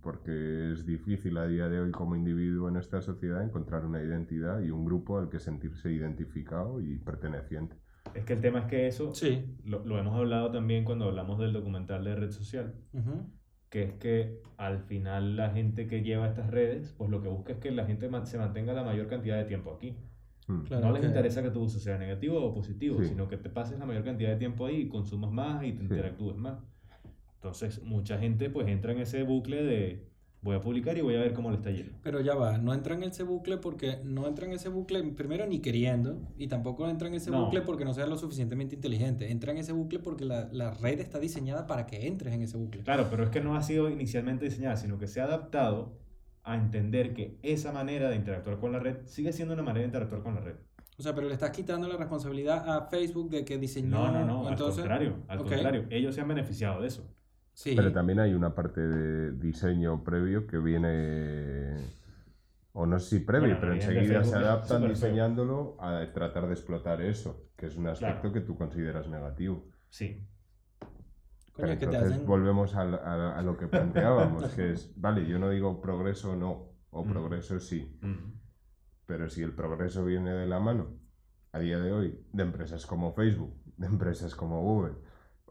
porque 0.00 0.72
es 0.72 0.86
difícil 0.86 1.36
a 1.38 1.46
día 1.46 1.68
de 1.68 1.80
hoy 1.80 1.90
como 1.90 2.14
individuo 2.14 2.68
en 2.68 2.76
esta 2.76 3.00
sociedad 3.00 3.42
encontrar 3.42 3.84
una 3.84 4.00
identidad 4.02 4.60
y 4.60 4.70
un 4.70 4.84
grupo 4.84 5.18
al 5.18 5.28
que 5.28 5.40
sentirse 5.40 5.90
identificado 5.90 6.80
y 6.80 6.98
perteneciente. 6.98 7.76
Es 8.14 8.24
que 8.24 8.34
el 8.34 8.40
tema 8.40 8.60
es 8.60 8.64
que 8.66 8.86
eso 8.86 9.14
Sí. 9.14 9.56
lo, 9.64 9.84
lo 9.84 9.98
hemos 9.98 10.14
hablado 10.16 10.50
también 10.50 10.84
cuando 10.84 11.06
hablamos 11.06 11.38
del 11.38 11.52
documental 11.52 12.04
de 12.04 12.14
red 12.14 12.30
social, 12.30 12.74
Ujú. 12.92 13.28
que 13.70 13.82
es 13.84 13.92
que 13.94 14.40
al 14.56 14.80
final 14.80 15.36
la 15.36 15.50
gente 15.50 15.86
que 15.86 16.02
lleva 16.02 16.28
estas 16.28 16.50
redes, 16.50 16.94
pues 16.96 17.10
lo 17.10 17.22
que 17.22 17.28
busca 17.28 17.52
es 17.54 17.58
que 17.58 17.70
la 17.70 17.84
gente 17.86 18.08
se 18.24 18.38
mantenga 18.38 18.72
la 18.74 18.84
mayor 18.84 19.08
cantidad 19.08 19.36
de 19.38 19.44
tiempo 19.44 19.72
aquí. 19.74 19.96
Mm. 20.48 20.60
Claro 20.62 20.86
no 20.88 20.92
les 20.92 21.04
interesa 21.04 21.42
que 21.42 21.50
tu 21.50 21.60
uso 21.62 21.78
sea 21.78 21.98
negativo 21.98 22.42
o 22.44 22.52
positivo, 22.54 23.00
Sí. 23.02 23.08
sino 23.10 23.28
que 23.28 23.36
te 23.36 23.48
pases 23.48 23.78
la 23.78 23.86
mayor 23.86 24.04
cantidad 24.04 24.30
de 24.30 24.36
tiempo 24.36 24.66
ahí 24.66 24.82
y 24.82 24.88
consumas 24.88 25.30
más 25.30 25.62
y 25.64 25.72
te 25.72 25.78
Sí. 25.78 25.84
interactúes 25.84 26.36
más. 26.36 26.58
Entonces, 27.36 27.82
mucha 27.82 28.18
gente 28.18 28.50
pues 28.50 28.68
entra 28.68 28.92
en 28.92 28.98
ese 28.98 29.22
bucle 29.24 29.62
de 29.62 30.12
voy 30.42 30.56
a 30.56 30.60
publicar 30.60 30.98
y 30.98 31.02
voy 31.02 31.14
a 31.14 31.20
ver 31.20 31.32
cómo 31.34 31.50
le 31.50 31.56
está 31.56 31.70
yendo. 31.70 31.92
Pero 32.02 32.20
ya 32.20 32.34
va, 32.34 32.58
no 32.58 32.74
entra 32.74 32.94
en 32.96 33.04
ese 33.04 33.22
bucle 33.22 33.58
porque 33.58 33.98
no 34.04 34.26
entra 34.26 34.44
en 34.46 34.52
ese 34.52 34.68
bucle 34.68 35.00
primero 35.12 35.46
ni 35.46 35.60
queriendo 35.60 36.18
y 36.36 36.48
tampoco 36.48 36.88
entra 36.88 37.06
en 37.06 37.14
ese 37.14 37.30
No. 37.30 37.44
bucle 37.44 37.60
porque 37.62 37.84
no 37.84 37.94
sea 37.94 38.06
lo 38.06 38.16
suficientemente 38.16 38.74
inteligente. 38.74 39.30
Entra 39.30 39.52
en 39.52 39.58
ese 39.58 39.72
bucle 39.72 40.00
porque 40.00 40.24
la, 40.24 40.48
la 40.52 40.72
red 40.72 40.98
está 40.98 41.20
diseñada 41.20 41.68
para 41.68 41.86
que 41.86 42.08
entres 42.08 42.34
en 42.34 42.42
ese 42.42 42.56
bucle. 42.56 42.82
Claro, 42.82 43.06
pero 43.08 43.22
es 43.22 43.30
que 43.30 43.40
no 43.40 43.54
ha 43.56 43.62
sido 43.62 43.88
inicialmente 43.88 44.44
diseñada, 44.44 44.76
sino 44.76 44.98
que 44.98 45.06
se 45.06 45.20
ha 45.20 45.24
adaptado 45.24 45.92
a 46.44 46.56
entender 46.56 47.14
que 47.14 47.38
esa 47.42 47.72
manera 47.72 48.10
de 48.10 48.16
interactuar 48.16 48.58
con 48.58 48.72
la 48.72 48.78
red 48.80 48.96
sigue 49.04 49.32
siendo 49.32 49.54
una 49.54 49.62
manera 49.62 49.80
de 49.82 49.86
interactuar 49.86 50.22
con 50.22 50.34
la 50.34 50.40
red. 50.40 50.56
O 50.98 51.02
sea, 51.02 51.14
pero 51.14 51.26
le 51.28 51.34
estás 51.34 51.50
quitando 51.50 51.88
la 51.88 51.96
responsabilidad 51.96 52.68
a 52.68 52.82
Facebook 52.86 53.30
de 53.30 53.44
que 53.44 53.58
diseñó. 53.58 53.90
No, 53.90 54.12
no, 54.12 54.26
no, 54.26 54.48
entonces- 54.50 54.78
al 54.82 54.88
contrario, 54.88 55.16
al 55.28 55.38
contrario, 55.38 55.86
ellos 55.90 56.14
se 56.14 56.20
han 56.20 56.28
beneficiado 56.28 56.80
de 56.82 56.88
eso. 56.88 57.08
Sí. 57.54 57.74
Pero 57.76 57.92
también 57.92 58.18
hay 58.18 58.34
una 58.34 58.54
parte 58.54 58.80
de 58.80 59.32
diseño 59.32 60.02
previo 60.04 60.46
que 60.46 60.58
viene, 60.58 61.76
o 62.72 62.86
no 62.86 62.98
sé 62.98 63.18
si 63.18 63.24
previo, 63.24 63.48
Bueno, 63.48 63.60
pero 63.60 63.74
enseguida 63.74 64.24
se 64.24 64.36
adaptan 64.36 64.88
diseñándolo 64.88 65.76
a 65.80 66.12
tratar 66.12 66.46
de 66.46 66.54
explotar 66.54 67.02
eso, 67.02 67.46
que 67.56 67.66
es 67.66 67.76
un 67.76 67.86
aspecto 67.88 68.20
Claro. 68.22 68.32
que 68.32 68.40
tú 68.40 68.56
consideras 68.56 69.06
negativo. 69.08 69.66
Sí, 69.90 70.26
Coño, 71.52 71.66
Pero 71.66 71.72
es 71.74 71.78
que 71.78 71.86
te 71.86 71.92
entonces 71.96 72.12
hacen. 72.14 72.26
volvemos 72.26 72.74
al- 72.76 72.94
a, 72.94 73.38
a 73.38 73.42
lo 73.42 73.56
que 73.58 73.66
planteábamos, 73.68 74.44
que 74.56 74.72
es, 74.72 74.90
vale, 74.96 75.26
yo 75.26 75.38
no 75.38 75.50
digo 75.50 75.80
progreso 75.80 76.34
no, 76.36 76.68
o 76.90 77.04
Mm. 77.04 77.08
progreso 77.10 77.60
sí, 77.60 77.98
Mm. 78.00 78.32
pero 79.06 79.28
si 79.28 79.42
el 79.42 79.52
progreso 79.52 80.04
viene 80.04 80.32
de 80.32 80.46
la 80.46 80.60
mano, 80.60 80.96
a 81.52 81.58
día 81.58 81.78
de 81.78 81.92
hoy, 81.92 82.18
de 82.32 82.42
empresas 82.42 82.86
como 82.86 83.12
Facebook, 83.12 83.54
de 83.76 83.86
empresas 83.86 84.34
como 84.34 84.62
Google, 84.62 84.94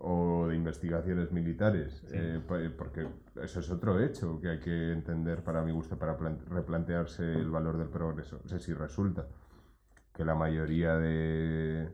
o 0.03 0.47
de 0.47 0.55
investigaciones 0.55 1.31
militares, 1.31 2.01
Sí. 2.07 2.15
eh, 2.17 2.41
po- 2.47 2.55
porque 2.75 3.07
eso 3.43 3.59
es 3.59 3.69
otro 3.69 3.99
hecho 3.99 4.39
que 4.41 4.49
hay 4.49 4.59
que 4.59 4.91
entender 4.93 5.43
para 5.43 5.61
mi 5.61 5.71
gusto, 5.71 5.99
para 5.99 6.17
plan- 6.17 6.39
replantearse 6.47 7.31
el 7.33 7.51
valor 7.51 7.77
del 7.77 7.89
progreso. 7.89 8.41
O 8.43 8.47
sea, 8.47 8.57
si 8.57 8.73
resulta 8.73 9.27
que 10.11 10.25
la 10.25 10.33
mayoría 10.33 10.95
de, 10.97 11.91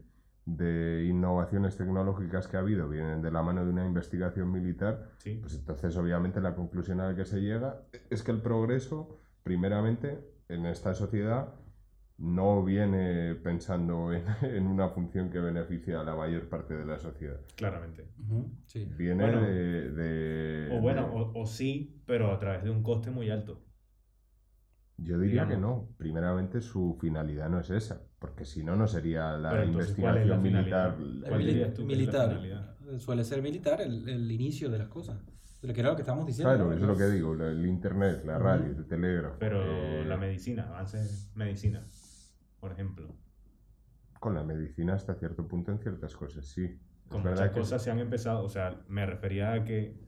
de 0.47 1.05
innovaciones 1.09 1.75
tecnológicas 1.75 2.47
que 2.47 2.55
ha 2.55 2.61
habido 2.61 2.87
vienen 2.87 3.21
de 3.21 3.31
la 3.31 3.43
mano 3.43 3.65
de 3.65 3.69
una 3.71 3.85
investigación 3.85 4.49
militar, 4.49 5.09
sí. 5.17 5.37
pues 5.41 5.53
entonces 5.55 5.95
obviamente 5.97 6.39
la 6.39 6.55
conclusión 6.55 7.01
a 7.01 7.09
la 7.09 7.15
que 7.17 7.25
se 7.25 7.41
llega 7.41 7.81
es 8.09 8.23
que 8.23 8.31
el 8.31 8.41
progreso, 8.41 9.19
primeramente, 9.43 10.19
en 10.47 10.65
esta 10.65 10.93
sociedad 10.93 11.53
no 12.17 12.63
viene 12.63 13.35
pensando 13.35 14.13
en, 14.13 14.23
en 14.41 14.67
una 14.67 14.87
función 14.89 15.29
que 15.29 15.39
beneficie 15.39 15.95
a 15.95 16.03
la 16.03 16.15
mayor 16.15 16.47
parte 16.47 16.75
de 16.75 16.85
la 16.85 16.97
sociedad. 16.97 17.41
claramente. 17.55 18.07
Sí. 18.67 18.89
Viene 18.97 19.23
Bueno. 19.25 19.41
de, 19.41 19.91
de- 19.91 20.77
O 20.77 20.81
bueno, 20.81 21.01
de- 21.09 21.13
o, 21.13 21.41
o 21.41 21.45
sí, 21.45 22.01
pero 22.05 22.31
a 22.31 22.39
través 22.39 22.63
de 22.63 22.69
un 22.69 22.81
coste 22.83 23.11
muy 23.11 23.29
alto. 23.29 23.61
Yo 24.97 25.19
diría 25.19 25.47
que 25.47 25.57
no. 25.57 25.89
Primeramente 25.97 26.61
su 26.61 26.97
finalidad 26.99 27.49
no 27.49 27.59
es 27.59 27.69
esa, 27.69 28.01
porque 28.19 28.45
si 28.45 28.63
no, 28.63 28.75
no 28.75 28.87
sería 28.87 29.37
la 29.37 29.51
Pero 29.51 29.63
entonces, 29.63 29.95
¿cuál 29.99 30.17
es 30.17 30.27
la 30.27 30.35
investigación 30.35 31.87
militar. 31.87 32.39
militar. 32.39 32.75
Suele 32.99 33.23
ser 33.23 33.41
militar 33.41 33.81
el, 33.81 34.07
el 34.09 34.31
inicio 34.31 34.69
de 34.69 34.79
las 34.79 34.87
cosas. 34.87 35.17
Que 35.61 35.79
era 35.81 35.89
lo 35.89 35.95
que 35.95 36.03
estábamos 36.03 36.25
diciendo. 36.27 36.49
Claro, 36.53 36.69
¿no? 36.69 36.73
eso 36.75 36.83
es 36.83 36.87
lo 36.87 36.97
que 36.97 37.09
digo, 37.13 37.33
el 37.33 37.65
internet, 37.65 38.23
la 38.25 38.37
radio, 38.39 38.67
el 38.77 38.85
telégrafo. 38.87 39.37
Pero 39.39 39.61
eh, 39.63 40.05
la 40.05 40.15
medicina, 40.15 40.67
avances 40.69 41.29
medicina, 41.35 41.85
por 42.59 42.71
ejemplo. 42.71 43.13
con 44.19 44.33
la 44.35 44.43
medicina 44.43 44.93
hasta 44.93 45.15
cierto 45.15 45.47
punto 45.47 45.71
en 45.71 45.79
ciertas 45.79 46.15
cosas, 46.15 46.45
sí. 46.45 46.79
Con 47.09 47.21
muchas 47.23 47.49
que 47.51 47.59
cosas 47.59 47.83
se 47.83 47.91
han 47.91 47.99
empezado, 47.99 48.43
o 48.43 48.49
sea, 48.49 48.79
me 48.87 49.05
refería 49.05 49.53
a 49.53 49.63
que... 49.63 49.99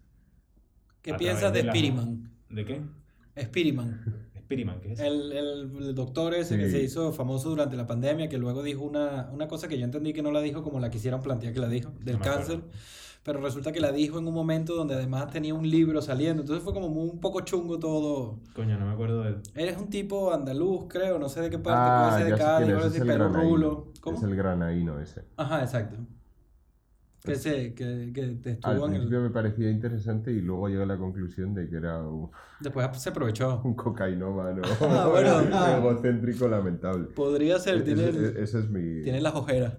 ¿Qué 1.02 1.14
a 1.14 1.18
piensas 1.18 1.52
de 1.52 1.60
de 1.60 1.66
la- 1.66 1.72
Spiriman? 1.74 2.32
¿De 2.50 2.66
qué? 2.66 2.82
Spiriman. 3.42 4.02
Spiriman, 4.50 4.82
¿qué 4.82 4.94
es? 4.94 5.00
El, 5.00 5.32
el- 5.32 5.72
el 5.80 5.94
doctor 5.94 6.34
ese 6.34 6.58
que 6.58 6.66
Sí. 6.66 6.72
se 6.72 6.82
hizo 6.82 7.14
famoso 7.14 7.50
durante 7.50 7.78
la 7.78 7.86
pandemia, 7.86 8.28
que 8.30 8.40
luego 8.40 8.64
dijo 8.64 8.84
una, 8.84 9.30
una 9.32 9.48
cosa 9.48 9.68
que 9.68 9.78
yo 9.78 9.86
entendí 9.86 10.12
que 10.12 10.24
no 10.24 10.32
la 10.32 10.42
dijo 10.42 10.64
como 10.64 10.80
la 10.80 10.90
quisieron 10.90 11.22
plantear 11.22 11.54
que 11.54 11.60
la 11.60 11.68
dijo, 11.68 11.92
del 12.02 12.16
acuerdo. 12.16 12.36
cáncer, 12.38 12.60
pero 13.24 13.42
resulta 13.42 13.72
que 13.72 13.80
la 13.80 13.92
dijo 13.92 14.18
en 14.18 14.28
un 14.28 14.34
momento 14.34 14.74
donde 14.74 14.96
además 14.96 15.30
tenía 15.30 15.54
un 15.54 15.70
libro 15.70 16.02
saliendo, 16.02 16.42
entonces 16.42 16.64
fue 16.64 16.74
como 16.74 16.90
muy- 16.90 17.10
un 17.12 17.20
poco 17.20 17.42
chungo 17.42 17.78
todo. 17.78 18.40
Coño, 18.56 18.80
no 18.80 18.88
me 18.88 18.94
acuerdo 18.94 19.22
de 19.22 19.30
él. 19.30 19.38
Eres 19.54 19.78
un 19.78 19.88
tipo 19.92 20.34
andaluz, 20.34 20.86
creo, 20.90 21.20
no 21.20 21.30
sé 21.30 21.42
de 21.42 21.52
qué 21.52 21.60
parte, 21.60 21.80
Ah, 21.84 22.08
puede 22.10 22.24
ser 22.24 22.30
ya 22.30 22.34
de 22.36 22.38
sé 22.42 22.44
Cádiz, 22.44 22.74
puede 22.74 22.88
es, 22.88 22.94
ser 22.94 23.06
granaíno. 23.06 23.42
rulo. 23.52 23.88
¿Cómo? 24.02 24.18
Es 24.18 24.24
el 24.24 24.36
granaíno 24.36 25.00
ese. 25.00 25.26
Ajá, 25.38 25.62
exacto. 25.62 25.98
Que, 27.24 27.36
se, 27.36 27.74
que, 27.74 28.12
que 28.14 28.22
te 28.42 28.50
Al 28.50 28.56
estuvo 28.56 28.86
en 28.88 28.94
el... 28.94 29.00
principio 29.00 29.22
me 29.22 29.30
parecía 29.30 29.70
interesante 29.70 30.32
y 30.32 30.40
luego 30.42 30.70
llegué 30.70 30.84
a 30.84 30.86
la 30.86 30.98
conclusión 30.98 31.54
de 31.54 31.68
que 31.70 31.76
era 31.76 32.02
un, 32.02 32.32
Después 32.62 32.88
se 33.02 33.10
aprovechó. 33.10 33.62
un 33.66 33.74
cocainómano 33.74 34.62
Ah, 34.82 35.08
bueno, 35.12 35.32
ah. 35.54 35.76
egocéntrico 35.78 36.48
lamentable. 36.48 37.06
Podría 37.10 37.60
ser, 37.60 37.84
tiene, 37.84 38.08
Ese, 38.10 38.20
ese- 38.30 38.42
ese 38.44 38.60
es 38.60 38.70
mi... 38.70 39.02
tiene 39.04 39.20
las 39.22 39.36
ojeras. 39.36 39.78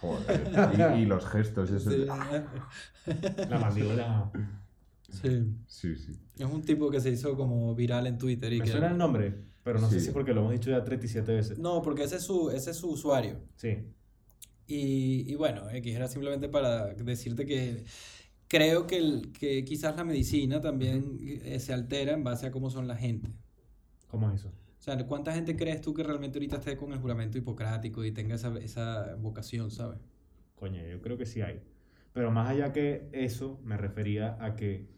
Joder. 0.00 0.94
Y, 0.96 1.02
y 1.02 1.06
los 1.06 1.26
gestos, 1.26 1.70
eso 1.70 1.90
Sí. 1.90 2.06
es... 2.06 2.06
La 3.50 3.58
mandíbula... 3.58 4.30
sí. 5.10 5.54
Sí, 5.66 5.96
sí. 5.96 6.12
Es 6.38 6.46
un 6.46 6.62
tipo 6.62 6.90
que 6.90 7.00
se 7.00 7.10
hizo 7.10 7.36
como 7.36 7.74
viral 7.74 8.06
en 8.06 8.18
Twitter 8.18 8.52
y 8.52 8.58
Me 8.58 8.64
que... 8.64 8.70
suena 8.70 8.88
el 8.88 8.98
nombre, 8.98 9.34
pero 9.64 9.80
no 9.80 9.88
sé 9.88 9.98
si 10.00 10.10
porque 10.12 10.32
lo 10.34 10.40
hemos 10.42 10.52
dicho 10.52 10.70
ya 10.70 10.84
37 10.84 11.32
veces. 11.34 11.58
No, 11.58 11.82
porque 11.82 12.04
ese 12.04 12.16
es 12.16 12.22
su, 12.22 12.50
ese 12.50 12.70
es 12.70 12.76
su 12.76 12.90
usuario. 12.90 13.40
Sí. 13.56 13.88
Y, 14.66 15.30
y 15.30 15.34
bueno, 15.36 15.70
X 15.70 15.94
era 15.94 16.08
simplemente 16.08 16.48
para 16.48 16.86
decirte 16.94 17.46
que 17.46 17.84
creo 18.48 18.86
que, 18.86 18.96
el, 18.98 19.32
que 19.32 19.64
quizás 19.64 19.96
la 19.96 20.04
medicina 20.04 20.60
también 20.60 21.18
eh, 21.20 21.58
se 21.60 21.72
altera 21.72 22.12
en 22.12 22.24
base 22.24 22.46
a 22.46 22.50
cómo 22.50 22.70
son 22.70 22.88
la 22.88 22.96
gente. 22.96 23.30
¿Cómo 24.08 24.30
es 24.30 24.40
eso? 24.40 24.48
O 24.48 24.82
sea, 24.82 24.96
¿cuánta 25.06 25.32
gente 25.32 25.56
crees 25.56 25.80
tú 25.80 25.94
que 25.94 26.02
realmente 26.02 26.38
ahorita 26.38 26.56
esté 26.56 26.76
con 26.76 26.92
el 26.92 26.98
juramento 26.98 27.38
hipocrático 27.38 28.04
y 28.04 28.12
tenga 28.12 28.36
esa, 28.36 28.56
esa 28.58 29.16
vocación, 29.16 29.70
¿sabes? 29.70 29.98
Coño, 30.54 30.86
yo 30.86 31.00
creo 31.00 31.16
que 31.18 31.26
sí 31.26 31.42
hay. 31.42 31.60
Pero 32.12 32.30
más 32.30 32.48
allá 32.50 32.72
que 32.72 33.08
eso, 33.12 33.60
me 33.64 33.76
refería 33.76 34.36
a 34.40 34.56
que 34.56 34.88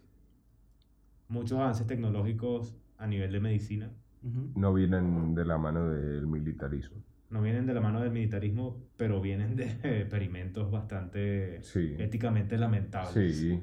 muchos 1.28 1.58
avances 1.58 1.86
tecnológicos 1.86 2.74
a 2.96 3.06
nivel 3.06 3.32
de 3.32 3.40
medicina 3.40 3.92
Ujú. 4.22 4.52
No 4.56 4.74
vienen 4.74 5.34
de 5.34 5.44
la 5.44 5.58
mano 5.58 5.88
del 5.90 6.26
militarismo. 6.26 7.02
No 7.30 7.42
vienen 7.42 7.66
de 7.66 7.74
la 7.74 7.80
mano 7.80 8.00
del 8.00 8.10
militarismo, 8.10 8.82
pero 8.96 9.20
vienen 9.20 9.56
de 9.56 9.64
experimentos 10.00 10.70
bastante 10.70 11.62
Sí. 11.62 11.94
éticamente 11.98 12.56
lamentables. 12.58 13.36
Sí, 13.38 13.60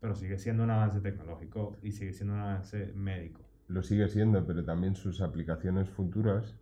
Pero 0.00 0.14
sigue 0.14 0.38
siendo 0.38 0.64
un 0.64 0.70
avance 0.70 1.00
tecnológico 1.00 1.76
y 1.82 1.92
sigue 1.92 2.12
siendo 2.12 2.34
un 2.34 2.40
avance 2.40 2.92
médico. 2.94 3.40
lo 3.68 3.82
sigue 3.82 4.08
siendo, 4.08 4.44
pero 4.44 4.62
también 4.64 4.94
sus 4.96 5.20
aplicaciones 5.22 5.88
futuras 5.88 6.56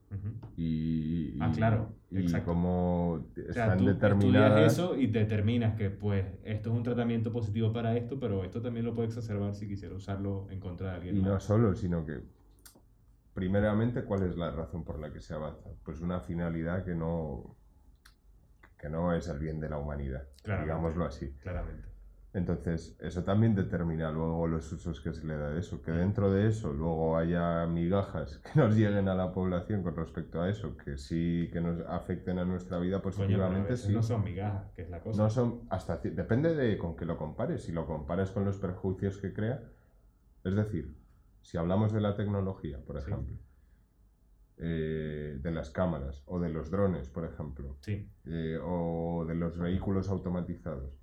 y, 0.56 1.36
Ah, 1.40 1.50
claro, 1.54 1.92
y 2.10 2.18
exacto. 2.20 2.46
cómo 2.52 3.12
O 3.14 3.52
sea, 3.52 3.64
están 3.64 3.78
tú 3.78 3.86
determinadas. 3.86 4.72
eso 4.74 4.96
y 4.96 5.06
determinas 5.08 5.74
que 5.76 5.90
pues 5.90 6.26
esto 6.44 6.70
es 6.70 6.76
un 6.76 6.82
tratamiento 6.84 7.32
positivo 7.32 7.72
para 7.72 7.96
esto, 7.96 8.20
pero 8.20 8.44
esto 8.44 8.60
también 8.62 8.84
lo 8.86 8.94
puede 8.94 9.08
exacerbar 9.08 9.54
si 9.54 9.66
quisiera 9.66 9.94
usarlo 9.94 10.46
en 10.50 10.60
contra 10.60 10.90
de 10.90 10.96
alguien 10.96 11.16
Y 11.16 11.22
no 11.22 11.40
solo, 11.40 11.74
sino 11.74 12.04
que, 12.06 12.20
primeramente, 13.34 14.04
¿cuál 14.04 14.22
es 14.24 14.36
la 14.36 14.50
razón 14.50 14.84
por 14.84 14.98
la 14.98 15.12
que 15.12 15.20
se 15.20 15.34
avanza? 15.34 15.70
Pues 15.84 16.00
una 16.00 16.20
finalidad 16.20 16.84
que 16.84 16.94
no, 16.94 17.56
que 18.78 18.88
no 18.88 19.12
es 19.14 19.28
el 19.28 19.38
bien 19.38 19.60
de 19.60 19.68
la 19.70 19.78
humanidad, 19.78 20.24
Claramente. 20.42 20.72
digámoslo 20.72 21.04
así. 21.04 21.30
Claramente. 21.42 21.90
Entonces, 22.32 22.96
eso 23.00 23.24
también 23.24 23.56
determina 23.56 24.08
luego 24.12 24.46
los 24.46 24.70
usos 24.72 25.00
que 25.00 25.12
se 25.12 25.26
le 25.26 25.36
da 25.36 25.50
de 25.50 25.58
eso. 25.58 25.82
Que 25.82 25.90
dentro 25.90 26.32
de 26.32 26.46
eso 26.46 26.72
luego 26.72 27.16
haya 27.16 27.66
migajas 27.66 28.38
que 28.38 28.50
nos 28.54 28.76
lleguen 28.76 29.08
a 29.08 29.16
la 29.16 29.32
población 29.32 29.82
con 29.82 29.96
respecto 29.96 30.40
a 30.40 30.48
eso, 30.48 30.76
que 30.76 30.96
sí 30.96 31.50
que 31.52 31.60
nos 31.60 31.80
afecten 31.88 32.38
a 32.38 32.44
nuestra 32.44 32.78
vida 32.78 33.02
positivamente, 33.02 33.70
veces 33.70 33.86
sí. 33.86 33.92
no 33.92 34.02
son 34.02 34.22
migajas, 34.22 34.70
que 34.72 34.82
es 34.82 34.90
la 34.90 35.00
cosa. 35.00 35.20
No 35.20 35.28
son 35.28 35.62
hasta 35.70 35.96
depende 35.96 36.54
de 36.54 36.78
con 36.78 36.96
qué 36.96 37.04
lo 37.04 37.16
compares. 37.16 37.64
Si 37.64 37.72
lo 37.72 37.84
comparas 37.84 38.30
con 38.30 38.44
los 38.44 38.58
perjuicios 38.58 39.18
que 39.18 39.32
crea, 39.32 39.64
es 40.44 40.54
decir, 40.54 40.99
si 41.42 41.56
hablamos 41.58 41.92
de 41.92 42.00
la 42.00 42.14
tecnología, 42.16 42.78
por 42.84 43.00
Sí. 43.00 43.10
ejemplo, 43.10 43.36
eh, 44.62 45.38
de 45.40 45.50
las 45.52 45.70
cámaras 45.70 46.22
o 46.26 46.38
de 46.38 46.50
los 46.50 46.70
drones, 46.70 47.08
por 47.08 47.24
ejemplo, 47.24 47.76
Sí, 47.80 48.06
eh, 48.26 48.58
o 48.62 49.24
de 49.26 49.34
los 49.34 49.56
vehículos 49.58 50.08
automatizados, 50.10 50.98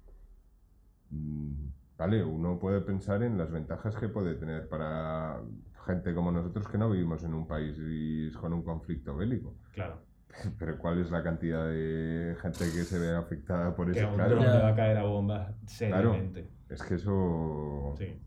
mm, 1.10 1.54
vale, 1.98 2.24
uno 2.24 2.60
puede 2.60 2.82
pensar 2.82 3.24
en 3.24 3.38
las 3.38 3.52
ventajas 3.52 3.96
que 3.96 4.10
puede 4.10 4.36
tener 4.36 4.68
para 4.70 5.42
gente 5.88 6.14
como 6.14 6.32
nosotros 6.32 6.68
que 6.68 6.78
no 6.78 6.90
vivimos 6.92 7.24
en 7.24 7.34
un 7.34 7.48
país 7.48 7.78
y 7.80 8.30
con 8.34 8.54
un 8.54 8.62
conflicto 8.64 9.16
bélico. 9.16 9.56
claro. 9.74 10.02
Pero 10.60 10.78
¿cuál 10.78 11.00
es 11.00 11.10
la 11.10 11.24
cantidad 11.24 11.68
de 11.68 12.36
gente 12.42 12.60
que 12.66 12.84
se 12.84 13.00
ve 13.00 13.16
afectada 13.16 13.74
por 13.76 13.92
Que 13.92 13.98
eso? 13.98 14.08
a 14.08 14.12
un 14.12 14.16
Claro. 14.18 14.40
le 14.40 14.46
va 14.46 14.68
a 14.68 14.76
caer 14.76 14.98
a 14.98 15.04
bombas 15.04 15.56
seriamente. 15.66 16.48
Es 16.70 16.84
que 16.84 16.96
eso. 16.96 17.96
Sí. 17.98 18.20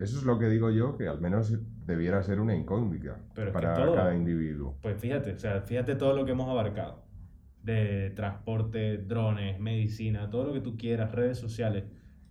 Eso 0.00 0.18
es 0.18 0.24
lo 0.24 0.38
que 0.38 0.46
digo 0.48 0.70
yo, 0.70 0.96
que 0.96 1.08
al 1.08 1.20
menos 1.20 1.52
debiera 1.86 2.22
ser 2.22 2.40
una 2.40 2.54
incógnita 2.54 3.18
Pero 3.34 3.52
para 3.52 3.74
todo- 3.74 3.94
cada 3.94 4.14
individuo. 4.14 4.76
Pues 4.80 5.00
fíjate, 5.00 5.32
o 5.32 5.38
sea, 5.38 5.60
fíjate 5.62 5.94
todo 5.96 6.14
lo 6.14 6.24
que 6.24 6.32
hemos 6.32 6.48
abarcado. 6.48 7.02
De 7.62 8.10
transporte, 8.14 8.98
drones, 8.98 9.58
medicina, 9.58 10.30
todo 10.30 10.44
lo 10.44 10.52
que 10.52 10.60
tú 10.60 10.76
quieras, 10.76 11.12
redes 11.12 11.38
sociales. 11.38 11.84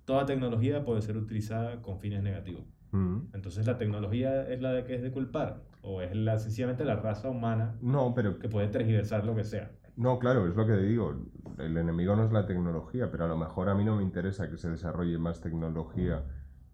Toda 0.06 0.26
tecnología 0.26 0.86
puede 0.86 1.02
ser 1.02 1.18
utilizada 1.18 1.82
con 1.82 2.00
fines 2.00 2.24
negativos. 2.24 2.64
Mm. 2.92 3.18
Entonces, 3.34 3.68
¿la 3.68 3.78
tecnología 3.78 4.48
es 4.48 4.62
la 4.62 4.72
de 4.72 4.86
que 4.86 4.96
es 4.96 5.02
de 5.02 5.12
culpar? 5.12 5.62
¿O 5.82 6.02
es 6.02 6.16
la, 6.16 6.38
sencillamente 6.40 6.86
la 6.86 6.96
raza 6.96 7.30
humana 7.30 7.76
No, 7.82 8.14
pero 8.16 8.40
que 8.40 8.48
puede 8.50 8.68
tergiversar 8.68 9.26
lo 9.26 9.36
que 9.36 9.44
sea? 9.44 9.72
no, 9.98 10.20
claro, 10.20 10.48
es 10.48 10.56
lo 10.56 10.66
que 10.66 10.78
digo. 10.78 11.26
El 11.58 11.76
enemigo 11.76 12.16
no 12.16 12.24
es 12.24 12.32
la 12.32 12.46
tecnología, 12.46 13.10
pero 13.12 13.26
a 13.26 13.28
lo 13.28 13.36
mejor 13.38 13.68
a 13.70 13.76
mí 13.76 13.84
no 13.84 13.96
me 13.98 14.04
interesa 14.04 14.50
que 14.50 14.58
se 14.58 14.70
desarrolle 14.70 15.18
más 15.18 15.42
tecnología 15.42 16.24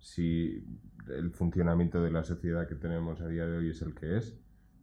si 0.04 0.66
el 1.08 1.32
funcionamiento 1.32 2.04
de 2.04 2.12
la 2.12 2.24
sociedad 2.26 2.68
que 2.68 2.76
tenemos 2.76 3.22
a 3.22 3.28
día 3.28 3.48
de 3.48 3.58
hoy 3.58 3.70
es 3.70 3.82
el 3.82 3.96
que 3.96 4.18
es, 4.18 4.36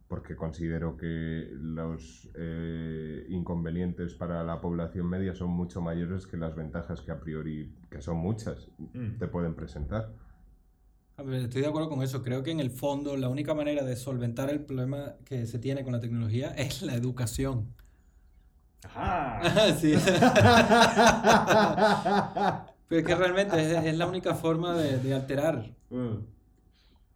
porque 0.07 0.35
considero 0.35 0.97
que 0.97 1.47
los 1.53 2.27
eh, 2.33 3.25
inconvenientes 3.29 4.15
para 4.15 4.43
la 4.43 4.59
población 4.59 5.07
media 5.07 5.35
son 5.35 5.51
mucho 5.51 5.79
mayores 5.79 6.25
que 6.25 6.37
las 6.37 6.55
ventajas 6.55 7.01
que 7.01 7.11
a 7.11 7.19
priori, 7.19 7.71
que 7.89 8.01
son 8.01 8.17
muchas, 8.17 8.69
Mm. 8.93 9.19
te 9.19 9.27
pueden 9.27 9.53
presentar. 9.55 10.11
Estoy 11.17 11.61
de 11.61 11.67
acuerdo 11.67 11.87
con 11.87 12.01
eso. 12.01 12.23
Creo 12.23 12.41
que 12.41 12.49
en 12.51 12.59
el 12.59 12.71
fondo 12.71 13.15
la 13.15 13.29
única 13.29 13.53
manera 13.53 13.83
de 13.83 13.95
solventar 13.95 14.49
el 14.49 14.65
problema 14.65 15.13
que 15.23 15.45
se 15.45 15.59
tiene 15.59 15.83
con 15.83 15.93
la 15.93 15.99
tecnología 15.99 16.49
es 16.57 16.81
la 16.81 16.95
educación. 16.95 17.75
¡Ajá! 18.83 19.71
Sí. 19.79 19.93
Pero 22.91 22.99
es 23.01 23.07
que 23.07 23.15
realmente 23.15 23.55
es, 23.55 23.85
es 23.85 23.97
la 23.97 24.05
única 24.05 24.35
forma 24.43 24.75
de, 24.77 24.99
de 24.99 25.13
alterar. 25.13 25.73
Mm. 25.89 25.95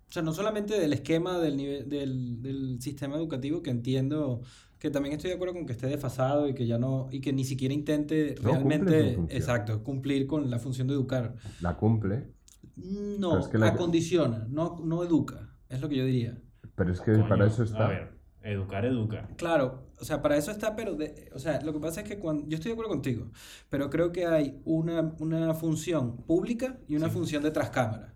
O 0.07 0.11
sea, 0.15 0.21
no 0.23 0.34
solamente 0.34 0.80
del 0.80 0.93
esquema 0.93 1.39
del, 1.39 1.57
nivel, 1.57 1.89
del, 1.89 2.41
del 2.41 2.82
sistema 2.82 3.17
educativo, 3.17 3.61
que 3.61 3.71
entiendo 3.71 4.41
que 4.80 4.89
también 4.89 5.15
estoy 5.15 5.32
de 5.32 5.36
acuerdo 5.36 5.53
con 5.55 5.65
que 5.65 5.73
esté 5.73 5.88
desfasado 5.88 6.47
y 6.47 6.53
que 6.53 6.65
ya 6.67 6.78
no, 6.78 7.09
y 7.11 7.19
que 7.19 7.34
ni 7.34 7.43
siquiera 7.43 7.73
intente 7.73 8.36
No 8.41 8.49
realmente, 8.51 9.26
exacto, 9.30 9.84
cumplir 9.84 10.28
con 10.28 10.49
la 10.49 10.59
función 10.59 10.88
de 10.88 10.93
educar. 10.93 11.36
La 11.59 11.76
cumple, 11.76 12.32
No, 12.78 13.32
Pero 13.32 13.39
es 13.41 13.47
que 13.49 13.57
la- 13.57 13.67
acondiciona, 13.67 14.47
no, 14.49 14.80
no 14.84 15.03
educa, 15.03 15.57
es 15.69 15.82
lo 15.82 15.89
que 15.89 15.97
yo 15.97 16.05
diría. 16.05 16.41
pero 16.76 16.91
es 16.93 17.01
que 17.01 17.11
Coño, 17.13 17.28
para 17.28 17.47
eso 17.47 17.63
A 17.63 17.65
está. 17.65 18.14
Educar, 18.46 18.86
educa. 18.86 19.28
Claro, 19.38 19.89
o 20.00 20.06
sea, 20.06 20.22
para 20.22 20.38
eso 20.38 20.52
está, 20.52 20.76
pero, 20.76 20.96
de, 20.96 21.30
o 21.34 21.39
sea, 21.39 21.62
lo 21.62 21.74
que 21.74 21.80
pasa 21.80 22.02
es 22.02 22.08
que 22.08 22.20
cuando, 22.20 22.48
yo 22.48 22.56
estoy 22.56 22.70
de 22.70 22.74
acuerdo 22.74 22.91
contigo, 22.91 23.32
pero 23.70 23.89
creo 23.89 24.12
que 24.12 24.26
hay 24.26 24.62
una, 24.66 25.16
una 25.20 25.54
función 25.54 26.18
pública 26.26 26.78
y 26.88 26.96
una 26.96 27.08
Sí. 27.08 27.14
función 27.14 27.43
de 27.43 27.52
trascámara. 27.52 28.16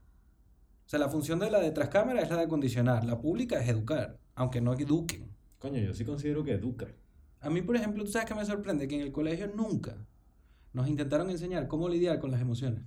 O 0.86 0.90
sea, 0.90 1.00
la 1.00 1.10
función 1.10 1.40
de 1.40 1.52
la 1.52 1.60
de 1.60 1.72
trascámara 1.72 2.22
es 2.22 2.30
la 2.30 2.38
de 2.38 2.44
acondicionar, 2.44 3.04
la 3.06 3.20
pública 3.20 3.60
es 3.62 3.70
educar, 3.70 4.18
aunque 4.36 4.62
no 4.62 4.74
eduquen. 4.74 5.30
Coño, 5.60 5.80
yo 5.80 5.94
sí 5.94 6.06
considero 6.06 6.44
que 6.44 6.54
educa. 6.54 6.88
A 7.42 7.50
mí, 7.50 7.62
por 7.62 7.76
ejemplo, 7.76 8.04
tú 8.04 8.12
sabes 8.12 8.28
que 8.28 8.36
me 8.36 8.46
sorprende 8.46 8.88
que 8.88 8.96
en 8.96 9.02
el 9.02 9.12
colegio 9.12 9.48
nunca 9.56 9.96
nos 10.74 10.88
intentaron 10.88 11.30
enseñar 11.30 11.68
cómo 11.68 11.90
lidiar 11.90 12.20
con 12.20 12.32
las 12.32 12.42
emociones. 12.42 12.84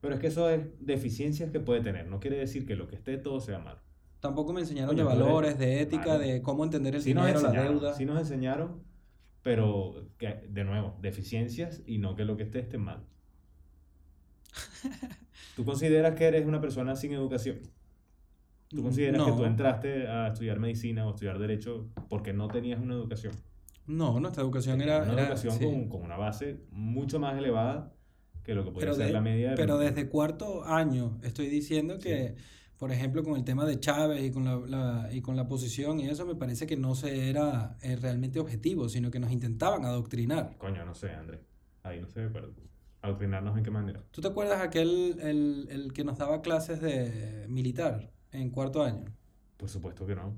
Pero 0.00 0.14
es 0.14 0.20
que 0.20 0.28
eso 0.28 0.48
es 0.48 0.62
deficiencias 0.80 1.50
que 1.50 1.60
puede 1.60 1.80
tener. 1.82 2.06
No 2.06 2.20
quiere 2.20 2.38
decir 2.38 2.64
que 2.66 2.74
lo 2.74 2.88
que 2.88 2.96
esté 2.96 3.18
todo 3.18 3.40
sea 3.40 3.58
malo. 3.58 3.80
Tampoco 4.20 4.52
me 4.52 4.60
enseñaron 4.60 4.94
Coño, 4.94 5.08
de 5.08 5.14
eres- 5.14 5.24
valores, 5.26 5.58
de 5.58 5.80
ética, 5.80 6.18
de 6.18 6.42
cómo 6.42 6.62
entender 6.64 6.94
el 6.94 7.02
Sí 7.02 7.14
nos 7.14 7.26
dinero, 7.26 7.42
la 7.52 7.62
deuda. 7.62 7.94
sí 7.94 8.04
nos 8.04 8.18
enseñaron, 8.18 8.82
pero 9.42 10.08
que, 10.18 10.46
de 10.48 10.64
nuevo, 10.64 10.96
deficiencias 11.00 11.82
y 11.86 11.98
no 11.98 12.14
que 12.16 12.24
lo 12.24 12.36
que 12.36 12.42
esté 12.44 12.58
esté 12.60 12.76
mal. 12.78 13.02
¿Tú 15.56 15.64
consideras 15.64 16.14
que 16.14 16.24
eres 16.24 16.46
una 16.46 16.60
persona 16.60 16.96
sin 16.96 17.12
educación? 17.12 17.60
¿Tú 18.68 18.82
consideras 18.82 19.22
que 19.24 19.30
No. 19.30 19.36
tú 19.36 19.44
entraste 19.44 20.06
a 20.06 20.28
estudiar 20.28 20.58
medicina 20.60 21.06
o 21.06 21.10
estudiar 21.10 21.38
derecho 21.38 21.88
porque 22.08 22.32
no 22.32 22.48
tenías 22.48 22.80
una 22.80 22.94
educación? 22.94 23.32
No, 23.86 24.20
nuestra 24.20 24.42
educación 24.42 24.80
era... 24.80 25.02
una 25.02 25.12
era- 25.14 25.22
educación 25.22 25.54
sí. 25.58 25.64
con, 25.64 25.88
con 25.88 26.02
una 26.02 26.16
base 26.16 26.60
mucho 26.70 27.18
más 27.18 27.36
elevada 27.36 27.92
que 28.44 28.54
lo 28.54 28.64
que 28.64 28.70
podría 28.70 28.92
ser 28.94 29.06
de- 29.06 29.12
la 29.12 29.20
media 29.20 29.50
de 29.50 29.56
pero 29.56 29.76
desde 29.78 30.08
cuarto 30.08 30.64
año 30.64 31.18
estoy 31.22 31.48
diciendo 31.48 31.98
que, 31.98 32.36
por 32.80 32.90
ejemplo, 32.90 33.22
con 33.22 33.36
el 33.36 33.44
tema 33.44 33.64
de 33.64 33.78
Chávez 33.78 34.24
y 34.24 34.32
con 34.32 34.44
la, 34.44 34.56
la- 34.56 35.08
y 35.12 35.20
con 35.20 35.36
la 35.36 35.46
posición 35.46 36.00
y 36.00 36.08
eso, 36.08 36.26
me 36.26 36.34
parece 36.34 36.66
que 36.66 36.76
no 36.76 36.94
se 36.96 37.30
era 37.30 37.76
eh, 37.82 37.94
realmente 37.96 38.40
objetivo, 38.40 38.88
sino 38.88 39.10
que 39.12 39.20
nos 39.20 39.30
intentaban 39.30 39.84
adoctrinar. 39.84 40.56
Coño, 40.58 40.84
no 40.84 40.94
sé, 40.94 41.10
Andrés. 41.10 41.40
Ahí 41.84 42.00
no 42.00 42.08
sé, 42.08 42.28
pero 42.32 42.52
adoctrinarnos 43.02 43.56
en 43.56 43.64
qué 43.64 43.70
manera. 43.70 44.02
¿Tú 44.10 44.20
te 44.20 44.28
acuerdas 44.28 44.60
aquel, 44.62 45.18
el, 45.20 45.68
el 45.70 45.92
que 45.92 46.04
nos 46.04 46.18
daba 46.18 46.42
clases 46.42 46.80
de 46.80 47.46
militar 47.48 48.10
en 48.32 48.50
cuarto 48.50 48.82
año? 48.82 49.04
Por 49.56 49.68
supuesto 49.68 50.06
que 50.06 50.14
no. 50.14 50.34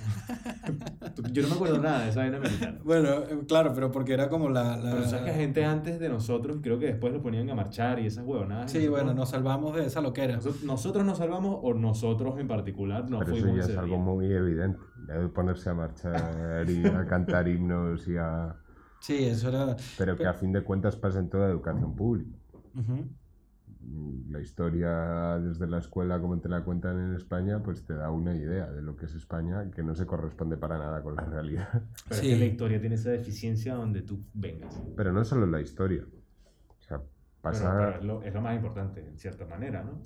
Yo 1.32 1.42
no 1.42 1.48
me 1.48 1.54
acuerdo 1.54 1.78
nada 1.78 2.04
de 2.04 2.10
esa 2.10 2.20
vaina 2.20 2.38
militar. 2.38 2.78
Bueno, 2.82 3.08
eh, 3.10 3.38
claro, 3.46 3.72
pero 3.74 3.90
porque 3.90 4.12
era 4.14 4.28
como 4.28 4.48
la... 4.48 4.76
la- 4.76 4.92
Pero 4.92 5.04
sabes 5.06 5.30
que 5.32 5.38
gente 5.38 5.64
antes 5.64 5.98
de 6.00 6.08
nosotros, 6.08 6.58
creo 6.62 6.78
que 6.78 6.86
después 6.86 7.12
lo 7.12 7.20
ponían 7.22 7.48
a 7.50 7.54
marchar 7.54 7.98
y 7.98 8.06
esas 8.06 8.24
huevonadas. 8.24 8.70
Sí, 8.70 8.88
bueno, 8.88 9.12
nos 9.14 9.30
salvamos 9.30 9.74
de 9.76 9.86
esa 9.86 10.00
loquera. 10.00 10.36
Nosotros, 10.36 10.62
nosotros 10.64 11.04
nos 11.04 11.18
salvamos 11.18 11.58
o 11.62 11.74
nosotros 11.74 12.38
en 12.38 12.48
particular 12.48 13.08
no 13.10 13.18
pero 13.18 13.32
eso 13.32 13.40
fuimos 13.42 13.66
ya 13.66 13.72
es 13.72 13.78
algo 13.78 13.98
muy 13.98 14.32
evidente. 14.32 14.78
Debe 15.06 15.28
ponerse 15.28 15.70
a 15.70 15.74
marchar 15.74 16.68
y 16.68 16.86
a 16.86 17.04
cantar 17.06 17.48
himnos 17.48 18.06
y 18.08 18.16
a. 18.16 18.56
Sí, 19.00 19.24
eso 19.24 19.48
era... 19.48 19.76
Pero 19.98 20.16
que 20.16 20.26
a 20.26 20.34
fin 20.34 20.52
de 20.52 20.62
cuentas 20.62 20.96
pasa 20.96 21.18
en 21.18 21.28
toda 21.30 21.48
educación 21.48 21.94
pública. 21.96 22.36
Ujú. 22.74 23.08
La 24.28 24.40
historia 24.40 25.38
desde 25.38 25.66
la 25.66 25.78
escuela, 25.78 26.20
como 26.20 26.38
te 26.38 26.48
la 26.48 26.62
cuentan 26.62 26.98
en 27.00 27.14
España, 27.16 27.62
pues 27.62 27.84
te 27.84 27.94
da 27.94 28.10
una 28.10 28.34
idea 28.36 28.70
de 28.70 28.82
lo 28.82 28.94
que 28.94 29.06
es 29.06 29.14
España 29.14 29.70
que 29.70 29.82
no 29.82 29.94
se 29.94 30.06
corresponde 30.06 30.56
para 30.56 30.78
nada 30.78 31.02
con 31.02 31.16
la 31.16 31.24
realidad. 31.24 31.68
Pero 32.08 32.20
Sí. 32.20 32.30
es 32.30 32.34
que 32.34 32.40
la 32.40 32.46
historia 32.46 32.80
tiene 32.80 32.94
esa 32.96 33.10
deficiencia 33.10 33.74
donde 33.74 34.02
tú 34.02 34.22
vengas. 34.34 34.80
Pero 34.96 35.12
no 35.12 35.24
solo 35.24 35.46
la 35.46 35.60
historia. 35.60 36.04
O 36.78 36.82
sea, 36.82 37.00
Pasar, 37.40 37.76
pero 37.78 37.98
es, 38.00 38.04
lo, 38.04 38.22
es 38.22 38.34
lo 38.34 38.42
más 38.42 38.54
importante, 38.54 39.00
en 39.06 39.16
cierta 39.18 39.46
manera, 39.46 39.82
¿no? 39.82 40.02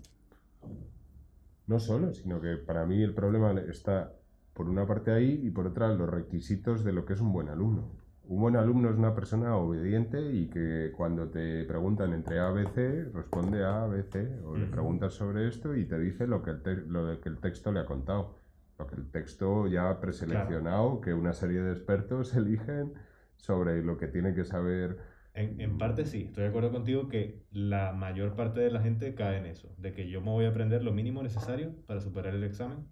no 1.66 1.78
solo, 1.80 2.12
sino 2.12 2.40
que 2.40 2.56
para 2.56 2.86
mí 2.86 3.02
el 3.02 3.12
problema 3.14 3.52
está 3.60 4.12
por 4.52 4.68
una 4.68 4.86
parte 4.86 5.10
ahí 5.10 5.40
y 5.42 5.50
por 5.50 5.66
otra 5.66 5.88
los 5.94 6.08
requisitos 6.08 6.84
de 6.84 6.92
lo 6.92 7.04
que 7.04 7.14
es 7.14 7.20
un 7.20 7.32
buen 7.32 7.48
alumno. 7.48 7.90
Un 8.26 8.40
buen 8.40 8.56
alumno 8.56 8.88
es 8.90 8.96
una 8.96 9.14
persona 9.14 9.56
obediente 9.56 10.32
y 10.32 10.48
que 10.48 10.92
cuando 10.96 11.30
te 11.30 11.64
preguntan 11.64 12.14
entre 12.14 12.40
A, 12.40 12.50
B, 12.50 12.66
C, 12.66 13.04
responde 13.12 13.64
A, 13.64 13.86
B, 13.86 14.02
C, 14.02 14.40
o 14.42 14.56
le 14.56 14.66
preguntas 14.66 15.12
sobre 15.14 15.46
esto 15.46 15.74
y 15.76 15.86
te 15.86 15.98
dice 15.98 16.26
lo 16.26 16.42
que 16.42 16.50
el, 16.52 16.62
te- 16.62 16.76
lo 16.76 17.20
que 17.20 17.28
el 17.28 17.38
texto 17.40 17.70
le 17.70 17.80
ha 17.80 17.86
contado. 17.86 18.38
Lo 18.78 18.86
que 18.86 18.96
el 18.96 19.10
texto 19.10 19.66
ya 19.68 20.00
preseleccionado, 20.00 21.00
que 21.02 21.12
una 21.14 21.34
serie 21.34 21.60
de 21.60 21.72
expertos 21.72 22.34
eligen 22.36 22.94
sobre 23.36 23.82
lo 23.82 23.96
que 23.98 24.08
tiene 24.08 24.34
que 24.34 24.44
saber. 24.44 24.98
En, 25.34 25.60
en 25.60 25.76
parte 25.78 26.04
sí, 26.06 26.22
estoy 26.28 26.44
de 26.44 26.48
acuerdo 26.48 26.72
contigo 26.72 27.08
que 27.08 27.44
la 27.50 27.92
mayor 27.92 28.36
parte 28.36 28.60
de 28.60 28.70
la 28.70 28.80
gente 28.80 29.14
cae 29.14 29.36
en 29.38 29.46
eso, 29.46 29.74
de 29.76 29.92
que 29.92 30.08
yo 30.08 30.20
me 30.22 30.30
voy 30.30 30.44
a 30.46 30.48
aprender 30.50 30.82
lo 30.82 30.92
mínimo 30.92 31.22
necesario 31.22 31.76
para 31.86 32.00
superar 32.00 32.34
el 32.34 32.44
examen 32.44 32.88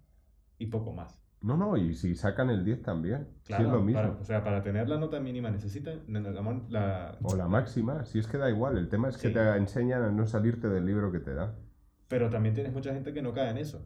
y 0.59 0.67
poco 0.67 0.93
más. 0.93 1.22
No, 1.43 1.57
no, 1.57 1.75
y 1.75 1.93
si 1.93 2.15
sacan 2.15 2.49
el 2.49 2.63
10 2.63 2.81
también, 2.81 3.27
si 3.41 3.47
Claro, 3.47 3.65
es 3.65 3.71
lo 3.73 3.81
mismo. 3.81 4.01
para- 4.01 4.13
o 4.13 4.23
sea, 4.23 4.43
para 4.43 4.63
tener 4.63 4.87
la 4.87 4.97
nota 4.97 5.19
mínima 5.19 5.51
necesitan 5.51 6.01
la, 6.07 7.17
O 7.21 7.35
la 7.35 7.47
máxima, 7.49 8.05
si 8.05 8.19
es 8.19 8.27
que 8.27 8.37
da 8.37 8.49
igual, 8.49 8.77
el 8.77 8.87
tema 8.87 9.09
es 9.09 9.17
que 9.17 9.27
Sí. 9.27 9.33
te 9.33 9.55
enseñan 9.57 10.03
a 10.03 10.09
no 10.09 10.25
salirte 10.25 10.69
del 10.69 10.85
libro 10.85 11.11
que 11.11 11.19
te 11.19 11.33
da. 11.33 11.53
Pero 12.07 12.29
también 12.29 12.55
tienes 12.55 12.71
mucha 12.71 12.93
gente 12.93 13.13
que 13.13 13.21
no 13.21 13.33
cae 13.33 13.49
en 13.49 13.57
eso. 13.57 13.85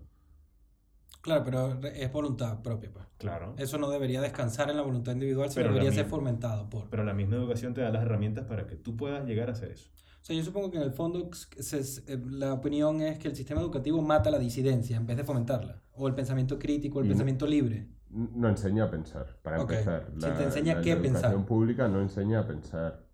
Claro, 1.22 1.44
pero 1.44 1.80
es 1.84 2.12
voluntad 2.12 2.62
propia, 2.62 2.92
pues. 2.94 3.06
Claro. 3.18 3.56
Eso 3.58 3.78
no 3.80 3.90
debería 3.90 4.22
descansar 4.22 4.70
en 4.70 4.78
la 4.78 4.84
voluntad 4.84 5.14
individual, 5.14 5.50
sino 5.50 5.66
debería 5.68 5.92
ser 5.92 6.06
fomentado 6.06 6.70
por. 6.70 6.90
Pero 6.90 7.04
la 7.04 7.14
misma 7.14 7.36
educación 7.38 7.74
te 7.74 7.82
da 7.82 7.90
las 7.90 8.04
herramientas 8.04 8.46
para 8.46 8.68
que 8.68 8.76
tú 8.76 8.96
puedas 8.96 9.26
llegar 9.26 9.50
a 9.50 9.54
hacer 9.54 9.72
eso. 9.72 9.90
Sea, 10.28 10.36
yo 10.36 10.44
supongo 10.44 10.70
que 10.70 10.76
en 10.76 10.84
el 10.84 10.92
fondo 10.92 11.30
se- 11.34 11.80
eh, 12.14 12.22
la 12.30 12.52
opinión 12.52 13.00
es 13.02 13.18
que 13.18 13.30
el 13.30 13.36
sistema 13.38 13.62
educativo 13.62 14.02
mata 14.02 14.30
la 14.30 14.38
disidencia 14.40 14.98
en 14.98 15.08
vez 15.08 15.16
de 15.16 15.24
fomentarla. 15.24 15.82
O 15.94 16.06
el 16.06 16.16
pensamiento 16.16 16.60
crítico, 16.60 17.00
el 17.00 17.06
Y 17.06 17.08
no- 17.08 17.12
pensamiento 17.14 17.48
libre. 17.48 17.88
No 18.10 18.50
enseña 18.50 18.84
a 18.84 18.92
pensar, 18.92 19.38
para 19.42 19.62
empezar. 19.62 20.12
Te 20.20 20.44
enseña 20.44 20.76
la 20.76 20.82
qué 20.82 20.92
educación 20.92 21.14
pensar. 21.14 21.46
pública 21.46 21.88
no 21.88 22.02
enseña 22.02 22.40
a 22.42 22.46
pensar, 22.46 23.06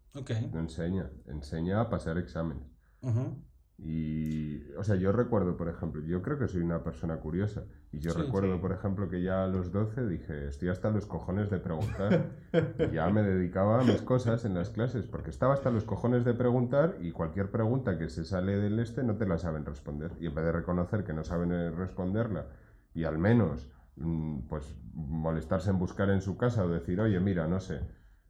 no 0.52 0.60
enseña, 0.60 1.12
enseña 1.28 1.82
a 1.82 1.90
pasar 1.92 2.18
exámenes. 2.18 2.64
Ujú. 3.04 3.36
Y, 3.78 4.62
o 4.78 4.84
sea, 4.84 4.96
yo 4.96 5.12
recuerdo, 5.12 5.58
por 5.58 5.68
ejemplo, 5.68 6.02
yo 6.04 6.22
creo 6.22 6.38
que 6.38 6.48
soy 6.48 6.62
una 6.62 6.84
persona 6.84 7.18
curiosa. 7.18 7.64
Y 7.92 8.00
yo 8.00 8.12
Sí, 8.12 8.22
recuerdo, 8.22 8.56
sí. 8.56 8.62
por 8.62 8.72
ejemplo, 8.72 9.10
que 9.10 9.22
ya 9.22 9.44
a 9.44 9.48
los 9.48 9.72
12 9.72 10.08
dije, 10.08 10.48
estoy 10.48 10.70
hasta 10.70 10.90
los 10.90 11.06
cojones 11.06 11.50
de 11.50 11.58
preguntar. 11.60 12.30
y 12.92 12.96
ya 12.96 13.10
me 13.10 13.24
dedicaba 13.24 13.82
a 13.82 13.84
mis 13.84 14.02
cosas 14.02 14.46
en 14.46 14.54
las 14.54 14.70
clases, 14.70 15.06
porque 15.08 15.32
estaba 15.32 15.54
hasta 15.54 15.72
los 15.72 15.84
cojones 15.84 16.24
de 16.24 16.34
preguntar 16.34 16.96
y 17.02 17.12
cualquier 17.12 17.50
pregunta 17.52 17.98
que 17.98 18.10
se 18.10 18.24
sale 18.26 18.58
del 18.58 18.80
este 18.80 19.04
no 19.04 19.16
te 19.18 19.26
la 19.26 19.38
saben 19.38 19.66
responder. 19.66 20.12
Y 20.20 20.28
en 20.28 20.36
vez 20.36 20.46
de 20.46 20.52
reconocer 20.52 21.04
que 21.04 21.14
no 21.14 21.24
saben 21.24 21.52
eh, 21.52 21.70
responderla 21.72 22.46
y 22.94 23.04
al 23.06 23.18
menos, 23.18 23.68
mm, 23.96 24.42
pues, 24.48 24.76
molestarse 24.94 25.72
en 25.72 25.80
buscar 25.80 26.10
en 26.12 26.22
su 26.22 26.38
casa 26.38 26.64
o 26.64 26.70
decir, 26.70 27.02
oye, 27.02 27.20
mira, 27.20 27.48
no 27.48 27.60
sé. 27.60 27.82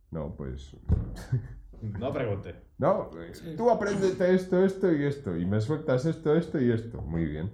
No, 0.10 0.36
pues 0.36 0.76
No 2.00 2.14
pregunte. 2.14 2.56
no, 2.78 3.10
Sí. 3.32 3.56
tú 3.58 3.70
apréndete 3.70 4.34
esto, 4.34 4.64
esto 4.64 4.92
y 4.92 5.04
esto, 5.04 5.38
y 5.38 5.46
me 5.46 5.60
sueltas 5.62 6.06
esto, 6.06 6.36
esto 6.36 6.60
y 6.62 6.72
esto. 6.72 7.02
Muy 7.02 7.26
bien. 7.26 7.52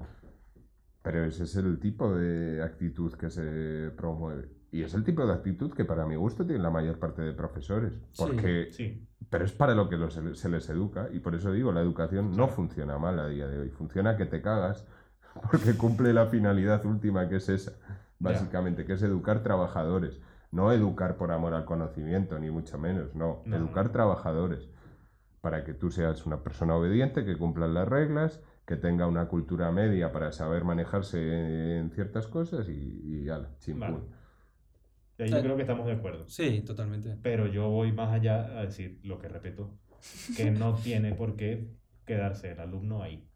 Pero 1.01 1.23
ese 1.25 1.43
es 1.43 1.55
el 1.55 1.79
tipo 1.79 2.13
de 2.13 2.61
actitud 2.61 3.13
que 3.13 3.29
se 3.29 3.91
promueve. 3.95 4.49
Y 4.71 4.83
es 4.83 4.93
el 4.93 5.03
tipo 5.03 5.25
de 5.25 5.33
actitud 5.33 5.73
que 5.73 5.85
para 5.85 6.05
mi 6.05 6.15
gusto 6.15 6.45
tiene 6.45 6.61
la 6.61 6.69
mayor 6.69 6.99
parte 6.99 7.21
de 7.23 7.33
profesores. 7.33 7.93
Sí. 8.11 8.23
Porque, 8.23 8.67
Sí. 8.71 9.05
Pero 9.29 9.45
es 9.45 9.51
para 9.51 9.75
lo 9.75 9.89
que 9.89 9.97
los- 9.97 10.13
se 10.13 10.49
les 10.49 10.69
educa. 10.69 11.09
Y 11.11 11.19
por 11.19 11.35
eso 11.35 11.51
digo, 11.51 11.71
la 11.71 11.81
educación 11.81 12.35
no 12.35 12.47
funciona 12.47 12.97
mal 12.97 13.19
a 13.19 13.27
día 13.27 13.47
de 13.47 13.59
hoy. 13.59 13.69
Funciona 13.69 14.15
que 14.17 14.25
te 14.25 14.41
cagas 14.41 14.85
porque 15.51 15.75
cumple 15.75 16.13
la 16.13 16.25
finalidad 16.27 16.85
última 16.85 17.27
que 17.29 17.37
es 17.37 17.49
esa. 17.49 17.73
Básicamente, 18.19 18.85
que 18.85 18.93
es 18.93 19.01
educar 19.03 19.41
trabajadores. 19.43 20.19
No 20.51 20.71
educar 20.71 21.17
por 21.17 21.31
amor 21.31 21.53
al 21.53 21.65
conocimiento, 21.65 22.39
ni 22.39 22.49
mucho 22.51 22.77
menos. 22.77 23.13
No, 23.15 23.43
No. 23.45 23.57
educar 23.57 23.91
trabajadores 23.91 24.69
para 25.41 25.63
que 25.63 25.73
tú 25.73 25.91
seas 25.91 26.25
una 26.25 26.43
persona 26.43 26.75
obediente, 26.75 27.25
que 27.25 27.37
cumplan 27.37 27.73
las 27.73 27.87
reglas, 27.87 28.41
que 28.65 28.75
tenga 28.75 29.07
una 29.07 29.27
cultura 29.27 29.71
media 29.71 30.11
para 30.11 30.31
saber 30.31 30.63
manejarse 30.65 31.77
en 31.79 31.91
ciertas 31.91 32.27
cosas 32.27 32.67
y, 32.69 33.23
y 33.25 33.29
ala, 33.29 33.55
chimpún. 33.59 33.81
Vale. 33.81 34.19
Y 35.17 35.23
ahí 35.23 35.29
yo 35.31 35.41
creo 35.41 35.55
que 35.55 35.63
estamos 35.63 35.85
de 35.85 35.93
acuerdo. 35.93 36.27
Sí, 36.27 36.61
totalmente. 36.61 37.17
Pero 37.21 37.47
yo 37.47 37.69
voy 37.69 37.91
más 37.91 38.11
allá 38.13 38.57
a 38.59 38.65
decir 38.65 38.99
lo 39.03 39.19
que 39.19 39.27
repito, 39.27 39.77
que 40.37 40.51
no 40.51 40.75
tiene 40.75 41.13
por 41.13 41.35
qué 41.35 41.67
quedarse 42.05 42.51
el 42.51 42.59
alumno 42.59 43.03
ahí. 43.03 43.28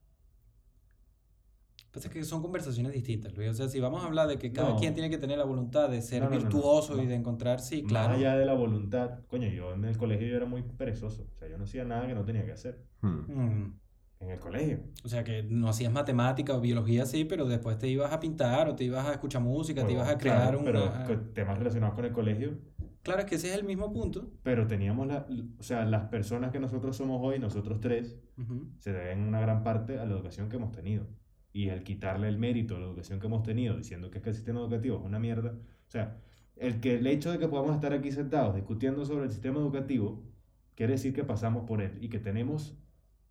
Pasa 1.93 2.09
que 2.09 2.23
son 2.23 2.41
conversaciones 2.41 2.91
distintas, 2.91 3.33
Luis. 3.37 3.51
O 3.51 3.53
sea, 3.53 3.69
si 3.69 3.79
vamos 3.79 4.03
a 4.03 4.07
hablar 4.07 4.27
de 4.27 4.39
que 4.39 4.51
cada 4.51 4.69
No. 4.71 4.75
quien 4.77 4.95
tiene 4.95 5.11
que 5.11 5.19
tener 5.19 5.37
la 5.37 5.43
voluntad 5.45 5.89
de 5.89 6.01
ser 6.01 6.23
No, 6.23 6.29
no, 6.29 6.35
no, 6.35 6.41
no. 6.41 6.49
virtuoso 6.49 7.01
y 7.01 7.05
de 7.05 7.13
encontrar, 7.13 7.59
sí, 7.59 7.83
Más 7.83 7.89
claro. 7.91 8.13
allá 8.15 8.35
de 8.35 8.45
la 8.47 8.53
voluntad, 8.55 9.19
coño, 9.27 9.47
yo 9.49 9.73
en 9.73 9.85
el 9.85 9.95
colegio 9.95 10.27
yo 10.27 10.35
era 10.37 10.47
muy 10.47 10.63
perezoso. 10.63 11.27
O 11.31 11.37
sea, 11.37 11.47
yo 11.47 11.57
no 11.59 11.65
hacía 11.65 11.85
nada 11.85 12.07
que 12.07 12.15
no 12.15 12.25
tenía 12.25 12.43
que 12.45 12.51
hacer. 12.53 12.81
Hmm. 13.01 13.07
Mm. 13.27 13.79
En 14.21 14.29
el 14.31 14.39
colegio. 14.39 14.79
O 15.03 15.07
sea, 15.09 15.23
que 15.23 15.43
no 15.43 15.67
hacías 15.67 15.91
matemática 15.91 16.55
o 16.55 16.61
biología, 16.61 17.05
sí, 17.05 17.25
pero 17.25 17.45
después 17.45 17.77
te 17.77 17.89
ibas 17.89 18.11
a 18.11 18.19
pintar 18.19 18.69
o 18.69 18.75
te 18.75 18.85
ibas 18.85 19.05
a 19.05 19.11
escuchar 19.11 19.41
música, 19.43 19.81
te 19.81 19.87
Bueno, 19.93 19.99
ibas 19.99 20.09
a 20.15 20.17
crear 20.17 20.41
claro, 20.41 20.59
un... 20.59 20.65
Pero 20.65 21.19
temas 21.33 21.57
relacionados 21.59 21.93
con 21.93 22.05
el 22.05 22.11
colegio. 22.13 22.57
Claro, 23.03 23.19
es 23.19 23.25
que 23.25 23.35
ese 23.35 23.49
es 23.49 23.55
el 23.55 23.65
mismo 23.65 23.91
punto. 23.91 24.31
Pero 24.43 24.65
teníamos 24.65 25.07
la, 25.07 25.27
o 25.59 25.63
sea, 25.63 25.83
las 25.85 26.05
personas 26.05 26.51
que 26.51 26.59
nosotros 26.59 26.95
somos 26.95 27.19
hoy, 27.21 27.37
nosotros 27.37 27.81
tres, 27.81 28.17
Ujú. 28.37 28.69
se 28.79 28.93
deben 28.93 29.19
una 29.27 29.41
gran 29.41 29.61
parte 29.61 29.99
a 29.99 30.05
la 30.05 30.13
educación 30.13 30.47
que 30.49 30.55
hemos 30.55 30.71
tenido. 30.71 31.05
Y 31.53 31.69
el 31.69 31.83
quitarle 31.83 32.27
el 32.27 32.37
mérito 32.37 32.75
a 32.75 32.79
la 32.79 32.85
educación 32.87 33.19
que 33.19 33.27
hemos 33.27 33.43
tenido, 33.43 33.77
diciendo 33.77 34.09
que, 34.09 34.17
es 34.17 34.23
que 34.23 34.29
el 34.31 34.35
sistema 34.35 34.59
educativo 34.59 34.97
es 34.97 35.05
una 35.05 35.19
mierda. 35.19 35.51
O 35.51 35.91
sea, 35.91 36.17
el, 36.57 36.81
que, 36.81 36.95
el 36.95 37.07
hecho 37.07 37.31
de 37.31 37.39
que 37.39 37.47
podamos 37.47 37.75
estar 37.75 37.93
aquí 37.93 38.11
sentados 38.11 38.55
discutiendo 38.55 39.05
sobre 39.05 39.25
el 39.25 39.31
sistema 39.31 39.59
educativo, 39.59 40.23
quiere 40.75 40.93
decir 40.93 41.13
que 41.13 41.23
pasamos 41.23 41.65
por 41.65 41.81
él 41.81 41.97
y 42.01 42.09
que 42.09 42.19
tenemos 42.19 42.77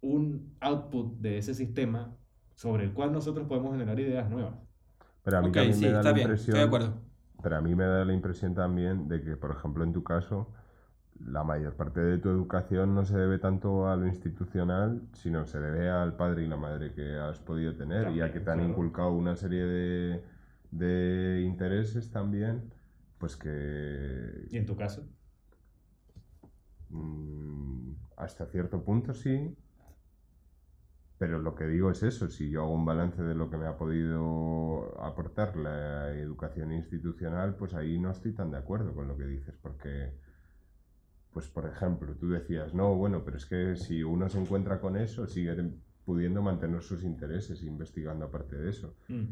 un 0.00 0.54
output 0.60 1.18
de 1.20 1.38
ese 1.38 1.54
sistema 1.54 2.16
sobre 2.54 2.84
el 2.84 2.92
cual 2.92 3.12
nosotros 3.12 3.46
podemos 3.46 3.72
generar 3.72 3.98
ideas 3.98 4.30
nuevas. 4.30 4.54
Pero 5.22 5.38
a 5.38 5.42
mí 5.42 5.52
también 5.52 5.74
sí, 5.74 5.84
me 5.84 5.92
da 5.92 5.98
está 5.98 6.10
la 6.10 6.14
bien, 6.14 6.26
impresión... 6.26 6.56
estoy 6.56 6.60
de 6.60 6.66
acuerdo. 6.66 7.02
Pero 7.42 7.56
a 7.56 7.60
mí 7.60 7.74
me 7.74 7.84
da 7.84 8.04
la 8.04 8.12
impresión 8.12 8.54
también 8.54 9.08
de 9.08 9.22
que, 9.22 9.36
por 9.36 9.50
ejemplo, 9.50 9.82
en 9.84 9.92
tu 9.92 10.04
caso, 10.04 10.52
la 11.26 11.44
mayor 11.44 11.76
parte 11.76 12.00
de 12.00 12.18
tu 12.18 12.28
educación 12.30 12.94
no 12.94 13.04
se 13.04 13.16
debe 13.16 13.38
tanto 13.38 13.88
a 13.88 13.96
lo 13.96 14.06
institucional, 14.06 15.02
sino 15.14 15.46
se 15.46 15.60
debe 15.60 15.88
al 15.90 16.16
padre 16.16 16.44
y 16.44 16.48
la 16.48 16.56
madre 16.56 16.92
que 16.94 17.16
has 17.16 17.38
podido 17.40 17.74
tener 17.76 18.08
y 18.10 18.20
a 18.20 18.32
que 18.32 18.40
te 18.40 18.50
han 18.50 18.60
claro. 18.60 18.68
inculcado 18.70 19.12
una 19.12 19.36
serie 19.36 19.64
de, 19.64 20.24
de 20.70 21.42
intereses 21.42 22.10
también, 22.10 22.72
pues 23.18 23.36
que 23.36 23.50
¿Y 24.48 24.56
en 24.56 24.66
tu 24.66 24.76
caso? 24.76 25.08
mm, 26.90 27.94
hasta 28.16 28.46
cierto 28.46 28.84
punto 28.84 29.14
sí, 29.14 29.56
pero 31.18 31.38
lo 31.38 31.54
que 31.54 31.66
digo 31.66 31.90
es 31.90 32.02
eso, 32.02 32.28
si 32.28 32.50
yo 32.50 32.62
hago 32.62 32.74
un 32.74 32.84
balance 32.84 33.22
de 33.22 33.34
lo 33.34 33.48
que 33.48 33.56
me 33.56 33.66
ha 33.66 33.76
podido 33.76 35.00
aportar 35.02 35.56
la 35.56 36.10
educación 36.12 36.72
institucional, 36.72 37.54
pues 37.56 37.74
ahí 37.74 37.98
no 38.00 38.10
estoy 38.10 38.32
tan 38.34 38.50
de 38.50 38.58
acuerdo 38.58 38.92
con 38.94 39.06
lo 39.08 39.16
que 39.16 39.24
dices, 39.26 39.56
porque, 39.62 40.12
pues 41.32 41.48
por 41.48 41.66
ejemplo, 41.66 42.14
tú 42.14 42.30
decías, 42.30 42.74
no, 42.74 42.94
bueno, 42.94 43.22
pero 43.24 43.36
es 43.36 43.46
que 43.46 43.76
si 43.76 44.02
uno 44.02 44.28
se 44.28 44.38
encuentra 44.40 44.80
con 44.80 44.96
eso, 44.96 45.26
sigue 45.26 45.54
pudiendo 46.04 46.42
mantener 46.42 46.82
sus 46.82 47.04
intereses 47.04 47.62
investigando 47.62 48.24
aparte 48.26 48.56
de 48.56 48.70
eso. 48.70 48.94
Mm. 49.08 49.24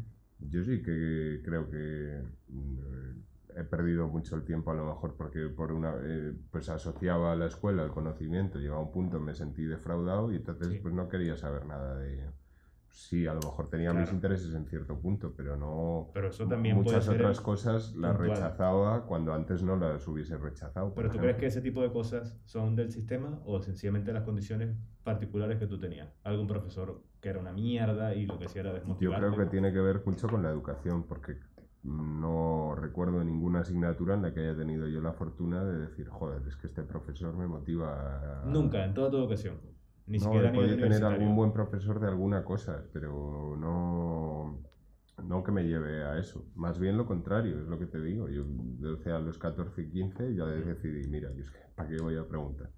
Yo 0.49 0.63
sí 0.63 0.81
que 0.81 1.41
creo 1.43 1.69
que 1.69 2.23
mm, 2.47 2.79
he 3.59 3.63
perdido 3.65 4.07
mucho 4.07 4.35
el 4.35 4.43
tiempo 4.43 4.71
a 4.71 4.73
lo 4.75 4.85
mejor 4.85 5.15
porque 5.15 5.47
por 5.49 5.71
una 5.71 5.93
eh, 6.01 6.33
pues 6.49 6.69
asociaba 6.69 7.33
a 7.33 7.35
la 7.35 7.47
escuela 7.47 7.83
el 7.83 7.91
conocimiento, 7.91 8.57
llegaba 8.59 8.79
a 8.79 8.83
un 8.85 8.91
punto 8.91 9.19
me 9.19 9.35
sentí 9.35 9.65
defraudado 9.65 10.31
y 10.31 10.37
entonces 10.37 10.69
Sí. 10.69 10.79
pues 10.81 10.93
no 10.93 11.07
quería 11.09 11.35
saber 11.37 11.65
nada 11.65 11.97
de 11.99 12.29
sí, 12.91 13.25
a 13.27 13.33
lo 13.33 13.39
mejor 13.41 13.69
tenía 13.69 13.93
mis 13.93 14.11
intereses 14.11 14.53
en 14.53 14.65
cierto 14.67 14.99
punto, 14.99 15.33
pero 15.35 15.55
no 15.57 16.09
Pero 16.13 16.27
eso 16.29 16.47
también 16.47 16.75
muchas 16.75 17.05
puede 17.05 17.17
ser 17.17 17.21
otras 17.21 17.39
cosas 17.41 17.95
las 17.95 18.15
puntual. 18.15 18.17
rechazaba 18.17 19.05
cuando 19.05 19.33
antes 19.33 19.63
no 19.63 19.75
las 19.77 20.07
hubiese 20.07 20.37
rechazado. 20.37 20.93
¿Pero 20.93 21.09
tú 21.09 21.17
ejemplo. 21.17 21.21
crees 21.21 21.37
que 21.37 21.45
ese 21.47 21.61
tipo 21.61 21.81
de 21.81 21.91
cosas 21.91 22.39
son 22.45 22.75
del 22.75 22.91
sistema 22.91 23.39
o 23.45 23.61
sencillamente 23.61 24.13
las 24.13 24.23
condiciones 24.23 24.75
particulares 25.03 25.57
que 25.57 25.67
tú 25.67 25.79
tenías? 25.79 26.09
¿Algún 26.23 26.47
profesor 26.47 27.01
que 27.19 27.29
era 27.29 27.39
una 27.39 27.51
mierda 27.53 28.13
y 28.15 28.25
lo 28.25 28.37
que 28.37 28.45
hacía 28.45 28.61
era 28.61 28.69
Yo 28.71 28.75
desmotivarte? 28.75 29.27
creo 29.27 29.37
que 29.37 29.45
tiene 29.51 29.71
que 29.73 29.79
ver 29.79 30.01
mucho 30.05 30.27
con 30.27 30.43
la 30.43 30.49
educación, 30.49 31.03
porque 31.03 31.37
no 31.83 32.75
recuerdo 32.75 33.23
ninguna 33.23 33.61
asignatura 33.61 34.13
en 34.13 34.21
la 34.21 34.33
que 34.33 34.41
haya 34.41 34.55
tenido 34.55 34.87
yo 34.87 35.01
la 35.01 35.13
fortuna 35.13 35.63
de 35.65 35.79
decir, 35.79 36.07
joder, 36.09 36.41
es 36.47 36.55
que 36.55 36.67
este 36.67 36.83
profesor 36.83 37.35
me 37.35 37.47
motiva 37.47 38.41
a... 38.43 38.45
Nunca, 38.45 38.83
en 38.85 38.93
toda 38.93 39.09
tu 39.09 39.17
educación. 39.17 39.55
Ni 40.07 40.19
no, 40.19 40.25
siquiera 40.25 40.49
a 40.49 40.53
podido 40.53 40.77
tener 40.77 41.03
algún 41.03 41.35
buen 41.35 41.53
profesor 41.53 41.99
de 41.99 42.07
alguna 42.07 42.43
cosa, 42.43 42.83
pero 42.93 43.55
no, 43.57 44.61
no 45.23 45.43
que 45.43 45.51
me 45.51 45.63
lleve 45.63 46.03
a 46.03 46.17
eso. 46.17 46.45
Más 46.55 46.79
bien 46.79 46.97
lo 46.97 47.05
contrario, 47.05 47.59
es 47.61 47.67
lo 47.67 47.79
que 47.79 47.85
te 47.85 48.01
digo. 48.01 48.29
Yo, 48.29 48.43
de 48.45 48.87
12 48.87 49.11
a 49.11 49.19
los 49.19 49.37
14, 49.37 49.89
15, 49.89 50.35
ya 50.35 50.45
decidí, 50.45 51.07
mira, 51.07 51.31
yo 51.33 51.41
es 51.43 51.51
que, 51.51 51.59
¿para 51.75 51.89
qué 51.89 51.97
voy 52.01 52.17
a 52.17 52.27
preguntar? 52.27 52.69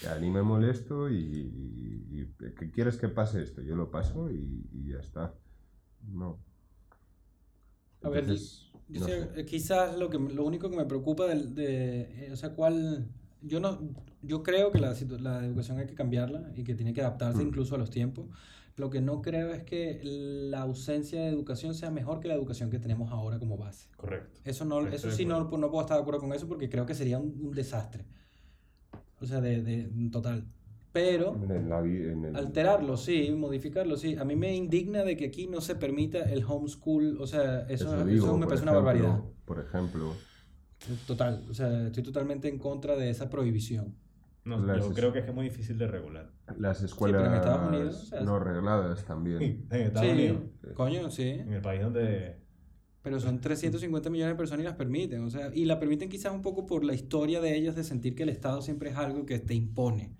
Ya, 0.00 0.18
ni 0.18 0.30
me 0.30 0.42
molesto 0.42 1.10
y, 1.10 1.16
y- 1.16 2.20
y 2.22 2.34
¿qué 2.54 2.70
quieres 2.70 2.96
que 2.96 3.08
pase 3.08 3.42
esto? 3.42 3.62
Yo 3.62 3.74
lo 3.76 3.90
paso 3.90 4.30
y, 4.30 4.68
y 4.72 4.92
ya 4.92 4.98
está. 5.00 5.34
No. 6.12 6.38
A 8.02 8.08
ver, 8.08 8.24
Entonces, 8.24 8.70
Yo 8.88 9.00
no 9.00 9.06
sé, 9.06 9.18
sé. 9.18 9.40
eh, 9.40 9.44
quizás 9.44 9.98
lo, 9.98 10.08
que, 10.08 10.18
lo 10.18 10.44
único 10.44 10.70
que 10.70 10.76
me 10.76 10.86
preocupa 10.86 11.26
del- 11.26 11.54
de, 11.54 12.26
eh, 12.28 12.32
o 12.32 12.36
sea, 12.36 12.54
cuál, 12.54 13.08
yo 13.42 13.60
no, 13.60 13.78
yo 14.22 14.42
creo 14.42 14.70
que 14.72 14.78
la, 14.78 14.94
la 15.20 15.44
educación 15.44 15.78
hay 15.78 15.86
que 15.86 15.94
cambiarla 15.94 16.50
y 16.56 16.64
que 16.64 16.74
tiene 16.74 16.92
que 16.92 17.00
adaptarse 17.00 17.42
Mm. 17.42 17.48
incluso 17.48 17.74
a 17.74 17.78
los 17.78 17.90
tiempos. 17.90 18.26
Lo 18.76 18.90
que 18.90 19.00
no 19.00 19.22
creo 19.22 19.52
es 19.52 19.64
que 19.64 20.00
la 20.04 20.60
ausencia 20.62 21.20
de 21.20 21.28
educación 21.28 21.74
sea 21.74 21.90
mejor 21.90 22.20
que 22.20 22.28
la 22.28 22.34
educación 22.34 22.70
que 22.70 22.78
tenemos 22.78 23.10
ahora 23.10 23.38
como 23.40 23.56
base. 23.56 23.88
Correcto. 23.96 24.40
Eso 24.44 24.64
no, 24.64 24.80
Estoy 24.80 24.94
eso 24.96 25.10
sí 25.10 25.24
no, 25.24 25.34
acuerdo. 25.36 25.58
no 25.58 25.70
puedo 25.70 25.80
estar 25.82 25.96
de 25.96 26.02
acuerdo 26.02 26.20
con 26.20 26.32
eso 26.32 26.46
porque 26.46 26.68
creo 26.68 26.86
que 26.86 26.94
sería 26.94 27.18
un, 27.18 27.34
un 27.40 27.52
desastre. 27.52 28.04
O 29.20 29.26
sea, 29.26 29.40
de, 29.40 29.62
de 29.62 29.90
total. 30.12 30.46
Pero 30.92 31.34
En 31.50 31.68
la 31.68 31.80
vi- 31.80 32.02
en 32.04 32.24
el- 32.24 32.36
Alterarlo, 32.36 32.96
sí, 32.96 33.30
modificarlo, 33.36 33.96
sí. 33.96 34.16
A 34.16 34.24
mí 34.24 34.36
me 34.36 34.54
indigna 34.54 35.02
de 35.04 35.16
que 35.16 35.26
aquí 35.26 35.46
no 35.48 35.60
se 35.60 35.74
permita 35.74 36.20
el 36.30 36.44
homeschool, 36.44 37.18
o 37.20 37.26
sea, 37.26 37.62
eso, 37.68 37.86
eso 38.08 38.38
me 38.38 38.46
parece 38.46 38.62
una 38.62 38.72
barbaridad. 38.72 39.20
Por 39.44 39.58
ejemplo, 39.60 40.12
Total, 41.06 41.44
o 41.50 41.54
sea, 41.54 41.86
estoy 41.88 42.02
totalmente 42.02 42.48
en 42.48 42.58
contra 42.58 42.96
de 42.96 43.10
esa 43.10 43.28
prohibición. 43.28 43.94
No, 44.44 44.58
Las 44.64 44.78
yo 44.78 44.88
es- 44.90 44.94
creo 44.96 45.12
que 45.12 45.18
es 45.18 45.34
muy 45.34 45.44
difícil 45.44 45.76
de 45.76 45.86
regular. 45.88 46.30
las 46.56 46.78
pero 46.78 46.86
escuelas 46.86 47.26
en 47.26 47.34
Estados 47.34 47.68
Unidos, 47.68 48.02
o 48.02 48.06
sea, 48.06 48.20
no 48.22 48.38
regladas 48.38 49.04
también. 49.04 49.66
En 49.70 49.80
Estados 49.82 50.08
sí, 50.08 50.12
Unidos, 50.14 50.42
coño, 50.74 51.10
sí. 51.10 51.22
en 51.28 51.52
el 51.52 51.60
país 51.60 51.82
donde... 51.82 52.36
Pero 53.02 53.20
son 53.20 53.40
350 53.40 54.10
millones 54.10 54.34
de 54.34 54.36
personas 54.38 54.62
y 54.62 54.64
las 54.64 54.74
permiten, 54.76 55.22
o 55.22 55.30
sea, 55.30 55.50
y 55.54 55.64
la 55.66 55.78
permiten 55.78 56.08
quizás 56.08 56.32
un 56.32 56.42
poco 56.42 56.66
por 56.66 56.84
la 56.84 56.94
historia 56.94 57.40
de 57.40 57.56
ellos 57.56 57.74
de 57.74 57.84
sentir 57.84 58.14
que 58.14 58.22
el 58.22 58.28
Estado 58.28 58.60
siempre 58.62 58.90
es 58.90 58.96
algo 58.96 59.24
que 59.26 59.38
te 59.38 59.54
impone, 59.54 60.14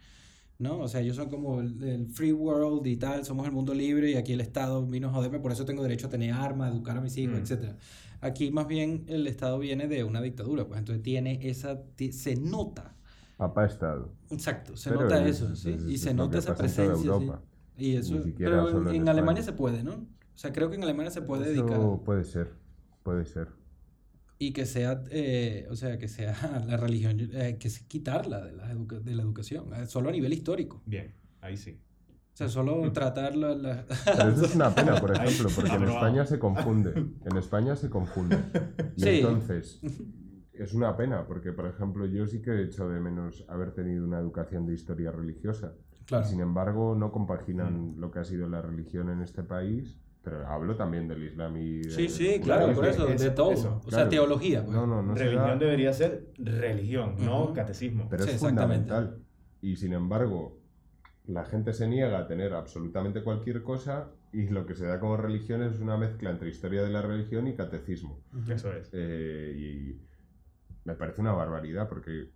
¿no? 0.59 0.79
O 0.81 0.89
sea, 0.89 1.01
ellos 1.01 1.17
son 1.17 1.29
como 1.29 1.61
el, 1.61 1.83
el 1.83 2.07
free 2.09 2.33
world 2.33 2.87
y 2.87 2.97
tal, 2.97 3.25
somos 3.25 3.47
el 3.47 3.53
mundo 3.53 3.75
libre 3.75 4.11
y 4.11 4.15
aquí 4.17 4.33
el 4.33 4.41
Estado 4.41 4.85
vino 4.87 5.09
a 5.09 5.13
joderme, 5.13 5.39
por 5.41 5.53
eso 5.53 5.65
tengo 5.65 5.83
derecho 5.83 6.07
a 6.07 6.11
tener 6.11 6.33
armas, 6.33 6.71
educar 6.73 6.97
a 6.97 7.01
mis 7.01 7.17
hijos, 7.17 7.39
Mm. 7.39 7.43
etcétera. 7.43 7.77
Aquí 8.21 8.51
más 8.51 8.67
bien 8.67 9.05
el 9.09 9.27
Estado 9.27 9.59
viene 9.59 9.87
de 9.89 10.05
una 10.05 10.21
dictadura, 10.23 10.67
pues 10.67 10.79
entonces 10.79 11.03
tiene 11.03 11.39
esa, 11.49 11.83
se 12.13 12.37
nota, 12.37 12.97
Papá 13.37 13.65
Estado. 13.67 14.13
exacto, 14.31 14.77
se 14.77 14.91
Pero 14.91 15.03
nota 15.03 15.27
es- 15.27 15.37
eso, 15.37 15.53
es- 15.53 15.61
¿sí? 15.61 15.71
es- 15.71 15.85
Y 15.85 15.99
se 15.99 16.15
nota 16.15 16.39
esa 16.39 16.57
presencia, 16.57 17.13
sí. 17.15 17.31
Y 17.77 17.97
eso, 17.97 18.15
pero 18.43 18.69
en, 18.71 18.89
en 18.89 18.95
en 19.03 19.09
Alemania 19.09 19.43
se 19.43 19.53
puede, 19.53 19.83
¿no? 19.85 19.93
O 19.95 20.39
sea, 20.41 20.53
creo 20.53 20.69
que 20.71 20.77
en 20.77 20.83
Alemania 20.85 21.11
se 21.11 21.23
puede 21.23 21.43
Eso 21.45 21.51
dedicar 21.53 21.81
puede 22.05 22.25
ser, 22.25 22.53
puede 23.03 23.25
ser. 23.25 23.49
y 24.39 24.53
que 24.53 24.67
sea, 24.67 25.03
eh, 25.11 25.67
o 25.71 25.77
sea, 25.77 25.99
que 25.99 26.09
sea 26.09 26.33
la 26.67 26.77
religión, 26.77 27.19
eh, 27.33 27.57
que 27.59 27.69
quitarla 27.89 28.41
de 28.45 28.53
la, 28.53 28.71
educa- 28.73 29.01
de 29.01 29.15
la 29.15 29.23
educación, 29.23 29.73
eh, 29.75 29.87
solo 29.87 30.09
a 30.09 30.13
nivel 30.13 30.33
histórico. 30.33 30.83
Bien, 30.87 31.15
ahí 31.41 31.57
sí. 31.57 31.81
O 32.39 32.41
sea, 32.47 32.49
solo 32.49 32.93
tratar 32.93 33.35
la... 33.35 33.53
la- 33.53 33.85
Pero 34.05 34.29
eso 34.31 34.45
es 34.45 34.55
una 34.55 34.73
pena, 34.73 34.95
por 35.01 35.11
ejemplo, 35.17 35.49
porque 35.57 35.75
en. 35.75 35.83
España 35.89 36.25
se 36.25 36.39
confunde. 36.39 36.93
En 37.25 37.37
España 37.37 37.75
se 37.75 37.91
confunde. 37.91 38.39
Y 38.97 39.01
Sí. 39.03 39.09
entonces, 39.19 39.81
es 40.53 40.73
una 40.73 40.97
pena, 40.97 41.27
porque, 41.27 41.53
por 41.53 41.67
ejemplo, 41.67 42.07
yo 42.07 42.29
sí 42.29 42.41
que 42.41 42.53
he 42.53 42.63
hecho 42.63 42.89
de 42.89 43.01
menos 43.01 43.45
haber 43.49 43.73
tenido 43.73 44.05
una 44.05 44.21
educación 44.21 44.67
de 44.67 44.75
historia 44.75 45.11
religiosa. 45.11 45.73
Claro. 46.07 46.25
Y 46.25 46.29
sin 46.29 46.41
embargo, 46.41 46.95
no 46.95 47.11
compaginan 47.11 47.95
lo 47.99 48.13
que 48.13 48.21
ha 48.21 48.25
sido 48.25 48.49
la 48.49 48.63
religión 48.63 49.11
en 49.11 49.21
este 49.21 49.43
país. 49.43 49.99
Pero 50.23 50.47
hablo 50.47 50.77
también 50.77 51.09
del 51.09 51.25
Islam 51.25 51.57
y... 51.57 51.79
de- 51.79 51.91
Sí, 51.91 52.09
sí, 52.09 52.39
claro, 52.41 52.73
por 52.73 52.87
es 52.87 52.95
eso, 52.95 53.07
de 53.07 53.31
todo. 53.31 53.51
eso, 53.51 53.79
o 53.79 53.83
sea, 53.91 53.99
claro. 53.99 54.11
teología. 54.11 54.63
pues. 54.65 54.77
No, 54.77 54.87
no, 54.87 55.03
no 55.03 55.17
se 55.17 55.25
religión 55.25 55.49
da, 55.49 55.57
debería 55.57 55.93
ser 55.93 56.29
religión, 56.39 57.17
no 57.19 57.53
catecismo. 57.53 58.07
pero 58.09 58.23
Sí, 58.23 58.31
es 58.31 58.35
exactamente. 58.37 58.87
fundamental. 58.91 59.23
Y 59.61 59.75
sin 59.77 59.93
embargo, 59.93 60.57
la 61.29 61.45
gente 61.45 61.75
se 61.75 61.87
niega 61.87 62.19
a 62.19 62.27
tener 62.27 62.55
absolutamente 62.55 63.23
cualquier 63.23 63.63
cosa 63.63 64.11
y 64.33 64.49
lo 64.49 64.65
que 64.65 64.75
se 64.75 64.87
da 64.87 64.99
como 64.99 65.17
religión 65.19 65.63
es 65.63 65.79
una 65.79 65.99
mezcla 65.99 66.31
entre 66.31 66.49
historia 66.49 66.83
de 66.83 66.89
la 66.89 67.03
religión 67.03 67.47
y 67.47 67.55
catecismo. 67.55 68.19
Eso 68.49 68.73
es. 68.73 68.89
Eh, 68.93 69.55
y 69.57 70.01
me 70.85 70.95
parece 70.95 71.21
una 71.21 71.33
barbaridad 71.33 71.87
porque 71.87 72.31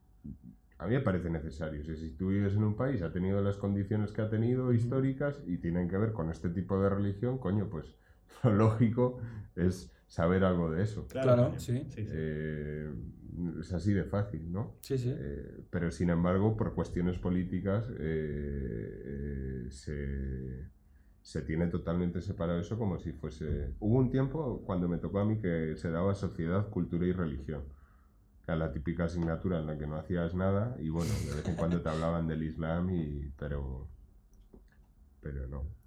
a 0.76 0.86
mí 0.86 0.94
me 0.94 1.00
parece 1.00 1.30
necesario. 1.30 1.82
Si, 1.82 1.96
si 1.96 2.12
tú 2.16 2.28
vives 2.28 2.54
en 2.54 2.64
un 2.64 2.76
país, 2.76 3.00
ha 3.00 3.10
tenido 3.10 3.40
las 3.40 3.56
condiciones 3.56 4.12
que 4.12 4.20
ha 4.20 4.28
tenido 4.28 4.74
históricas 4.74 5.42
y 5.46 5.56
tienen 5.56 5.88
que 5.88 5.96
ver 5.96 6.12
con 6.12 6.30
este 6.30 6.50
tipo 6.50 6.78
de 6.78 6.90
religión, 6.90 7.38
coño, 7.38 7.70
pues 7.70 7.96
lo 8.44 8.52
lógico 8.52 9.20
es 9.56 9.90
saber 10.06 10.44
algo 10.44 10.70
de 10.70 10.82
eso. 10.82 11.08
Claro, 11.08 11.54
sí. 11.58 11.86
sí, 11.88 12.04
sí. 12.04 12.12
Es 13.60 13.72
así 13.72 13.92
de 13.92 14.04
fácil, 14.04 14.52
¿no? 14.52 14.76
Sí, 14.80 14.98
sí. 14.98 15.10
Eh, 15.14 15.64
pero 15.70 15.90
sin 15.90 16.10
embargo, 16.10 16.56
por 16.56 16.74
cuestiones 16.74 17.18
políticas, 17.18 17.88
eh, 17.98 19.02
eh, 19.04 19.70
se, 19.70 20.68
se 21.22 21.42
tiene 21.42 21.68
totalmente 21.68 22.20
separado 22.20 22.60
eso 22.60 22.78
como 22.78 22.98
si 22.98 23.12
fuese... 23.12 23.74
Hubo 23.80 23.98
un 23.98 24.10
tiempo 24.10 24.62
cuando 24.66 24.88
me 24.88 24.98
tocó 24.98 25.20
a 25.20 25.24
mí 25.24 25.40
que 25.40 25.76
se 25.76 25.90
daba 25.90 26.14
sociedad, 26.14 26.68
cultura 26.68 27.06
y 27.06 27.12
religión. 27.12 27.62
Era 28.44 28.56
la 28.56 28.72
típica 28.72 29.04
asignatura 29.04 29.60
en 29.60 29.66
la 29.66 29.78
que 29.78 29.86
no 29.86 29.96
hacías 29.96 30.34
nada 30.34 30.76
y 30.78 30.90
bueno, 30.90 31.12
de 31.26 31.36
vez 31.36 31.48
en 31.48 31.56
cuando 31.56 31.80
te 31.80 31.88
hablaban 31.88 32.26
del 32.26 32.42
Islam, 32.42 32.90
y, 32.90 33.32
pero, 33.38 33.88
pero 35.20 35.46
no. 35.46 35.81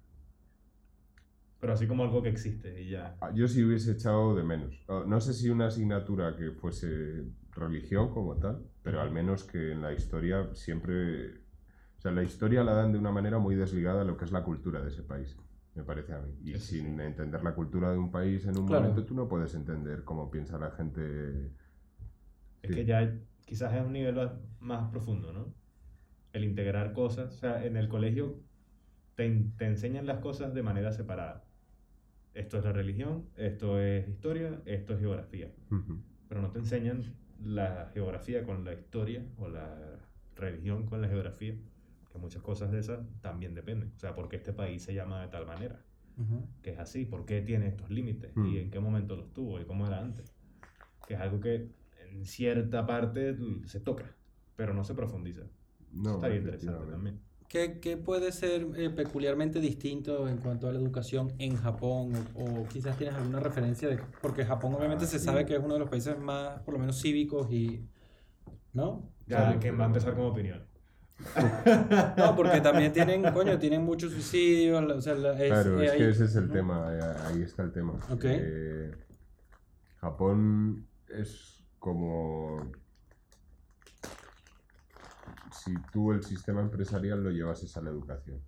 Pero 1.60 1.72
así 1.72 1.86
como 1.86 2.04
algo 2.04 2.22
que 2.22 2.28
existe 2.28 2.80
y 2.82 2.90
ya. 2.90 3.16
Ah, 3.20 3.30
Yo 3.34 3.48
sí 3.48 3.64
hubiese 3.64 3.92
echado 3.92 4.36
de 4.36 4.42
menos. 4.44 4.84
Oh, 4.88 5.04
No 5.04 5.20
sé 5.20 5.32
si 5.32 5.48
una 5.48 5.66
asignatura 5.68 6.36
que 6.36 6.50
fuese 6.52 7.24
religión 7.52 8.12
como 8.12 8.36
tal, 8.36 8.62
pero 8.82 9.00
al 9.00 9.10
menos 9.10 9.44
que 9.44 9.72
en 9.72 9.80
la 9.82 9.92
historia 9.92 10.50
siempre... 10.54 11.38
O 11.98 12.00
sea, 12.00 12.12
la 12.12 12.22
historia 12.22 12.62
la 12.62 12.74
dan 12.74 12.92
de 12.92 12.98
una 12.98 13.10
manera 13.10 13.38
muy 13.38 13.54
desligada 13.54 14.02
a 14.02 14.04
lo 14.04 14.16
que 14.18 14.26
es 14.26 14.32
la 14.32 14.44
cultura 14.44 14.82
de 14.82 14.88
ese 14.90 15.02
país, 15.02 15.34
me 15.74 15.82
parece 15.82 16.12
a 16.12 16.20
mí. 16.20 16.30
Y 16.44 16.58
sin 16.58 16.96
sí. 16.98 17.02
entender 17.02 17.42
la 17.42 17.54
cultura 17.54 17.90
de 17.90 17.96
un 17.98 18.10
país 18.12 18.44
en 18.46 18.58
un 18.58 18.66
Claro. 18.66 18.82
momento, 18.82 19.04
tú 19.06 19.14
no 19.14 19.26
puedes 19.26 19.54
entender 19.54 20.04
cómo 20.04 20.30
piensa 20.30 20.58
la 20.58 20.70
gente. 20.72 21.46
Es 22.62 22.68
Sí. 22.70 22.74
que 22.74 22.84
ya 22.84 23.18
quizás 23.46 23.72
es 23.74 23.80
un 23.84 23.94
nivel 23.94 24.14
más- 24.14 24.32
más 24.60 24.90
profundo, 24.90 25.32
¿no? 25.32 25.54
El 26.34 26.44
integrar 26.44 26.92
cosas. 26.92 27.34
O 27.34 27.38
sea, 27.38 27.64
en 27.64 27.78
el 27.78 27.88
colegio 27.88 28.40
te, 29.14 29.46
te 29.56 29.64
enseñan 29.66 30.06
las 30.06 30.18
cosas 30.18 30.52
de 30.52 30.62
manera 30.62 30.92
separada. 30.92 31.44
Esto 32.36 32.58
es 32.58 32.64
la 32.64 32.72
religión, 32.72 33.24
esto 33.36 33.80
es 33.80 34.06
historia, 34.08 34.60
esto 34.66 34.92
es 34.94 35.00
geografía. 35.00 35.50
Ujú. 35.70 36.02
Pero 36.28 36.42
no 36.42 36.50
te 36.50 36.58
enseñan 36.58 37.02
la 37.42 37.90
geografía 37.94 38.44
con 38.44 38.62
la 38.64 38.74
historia 38.74 39.24
o 39.38 39.48
la 39.48 39.98
religión 40.34 40.84
con 40.86 41.00
la 41.00 41.08
geografía. 41.08 41.54
Que 42.12 42.18
muchas 42.18 42.42
cosas 42.42 42.70
de 42.70 42.78
esas 42.80 43.00
también 43.22 43.54
dependen. 43.54 43.92
O 43.96 43.98
sea, 43.98 44.14
¿por 44.14 44.28
qué 44.28 44.36
este 44.36 44.52
país 44.52 44.82
se 44.82 44.92
llama 44.94 45.22
de 45.22 45.28
tal 45.28 45.46
manera? 45.46 45.82
Ujú. 46.18 46.46
que 46.62 46.70
es 46.70 46.78
así, 46.78 47.04
por 47.04 47.26
qué 47.26 47.42
tiene 47.42 47.68
estos 47.68 47.90
límites 47.90 48.34
Mm. 48.34 48.46
y 48.46 48.58
en 48.58 48.70
qué 48.70 48.80
momento 48.80 49.16
los 49.16 49.34
tuvo 49.34 49.60
y 49.60 49.66
cómo 49.66 49.86
era 49.86 50.00
antes. 50.00 50.34
Que 51.06 51.12
es 51.12 51.20
algo 51.20 51.40
que 51.40 51.68
en 52.08 52.24
cierta 52.24 52.86
parte 52.86 53.36
se 53.66 53.80
toca, 53.80 54.16
pero 54.56 54.72
no 54.72 54.82
se 54.82 54.94
profundiza. 54.94 55.42
No, 55.92 56.14
Estaría 56.14 56.38
interesante 56.38 56.90
también. 56.90 57.20
¿Qué, 57.48 57.78
qué 57.80 57.96
puede 57.96 58.32
ser 58.32 58.66
eh, 58.76 58.90
peculiarmente 58.90 59.60
distinto 59.60 60.28
en 60.28 60.38
cuanto 60.38 60.68
a 60.68 60.72
la 60.72 60.78
educación 60.78 61.32
en 61.38 61.56
Japón? 61.56 62.12
O, 62.34 62.44
o 62.62 62.68
quizás 62.68 62.96
tienes 62.98 63.14
alguna 63.16 63.40
referencia 63.40 63.88
de... 63.88 63.98
Porque 64.20 64.44
Japón 64.44 64.74
obviamente 64.74 65.04
Ah, 65.04 65.08
se 65.08 65.18
sí. 65.18 65.24
sabe 65.24 65.46
que 65.46 65.54
es 65.54 65.60
uno 65.62 65.74
de 65.74 65.80
los 65.80 65.88
países 65.88 66.18
más, 66.18 66.60
por 66.62 66.74
lo 66.74 66.80
menos, 66.80 67.00
cívicos 67.00 67.50
y... 67.50 67.80
¿No? 68.72 69.08
Ya, 69.26 69.52
Sí, 69.52 69.58
¿quién 69.60 69.78
va 69.78 69.84
a 69.84 69.86
empezar 69.86 70.14
con 70.14 70.26
opinión? 70.26 70.66
No, 72.18 72.36
porque 72.36 72.60
también 72.60 72.92
tienen, 72.92 73.22
coño, 73.32 73.58
tienen 73.58 73.82
muchos 73.82 74.12
suicidios, 74.12 74.84
la- 74.84 74.94
o 74.96 75.00
sea, 75.00 75.14
la- 75.14 75.32
es, 75.42 75.48
Claro, 75.48 75.80
eh, 75.80 75.86
es 75.86 75.92
ahí- 75.92 75.98
que 75.98 76.08
ese 76.10 76.24
es 76.24 76.36
el 76.36 76.48
¿no? 76.48 76.52
tema, 76.54 76.94
eh, 76.94 77.00
ahí 77.28 77.42
está 77.42 77.62
el 77.62 77.72
tema. 77.72 77.94
Ok. 78.10 78.24
Eh, 78.24 78.94
Japón 80.00 80.86
es 81.08 81.64
como 81.78 82.70
si 85.66 85.80
tú 85.90 86.12
el 86.12 86.22
sistema 86.22 86.60
empresarial 86.60 87.24
lo 87.24 87.30
llevases 87.30 87.76
a 87.76 87.82
la 87.82 87.90
educación 87.90 88.40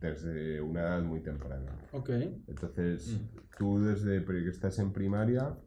desde 0.00 0.60
una 0.60 0.82
edad 0.82 1.02
muy 1.02 1.20
temprana. 1.20 1.66
Ok, 1.90 2.10
Entonces, 2.46 3.18
Mm. 3.18 3.38
tú 3.58 3.80
desde 3.80 4.24
que 4.24 4.48
estás 4.48 4.78
en 4.78 4.92
primaria 4.92 5.58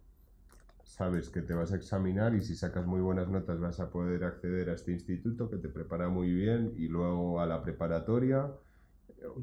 sabes 0.84 1.30
que 1.30 1.41
te 1.41 1.54
vas 1.54 1.74
a 1.74 1.76
examinar 1.76 2.34
y 2.36 2.41
si 2.41 2.56
sacas 2.56 2.86
muy 2.86 3.01
buenas 3.01 3.28
notas 3.30 3.60
vas 3.60 3.80
a 3.82 3.89
poder 3.91 4.24
acceder 4.24 4.70
a 4.70 4.74
este 4.76 4.93
instituto 4.93 5.49
que 5.49 5.58
te 5.58 5.68
prepara 5.70 6.08
muy 6.10 6.32
bien 6.34 6.74
y 6.78 6.88
luego 6.88 7.41
a 7.41 7.45
la 7.45 7.62
preparatoria. 7.62 8.49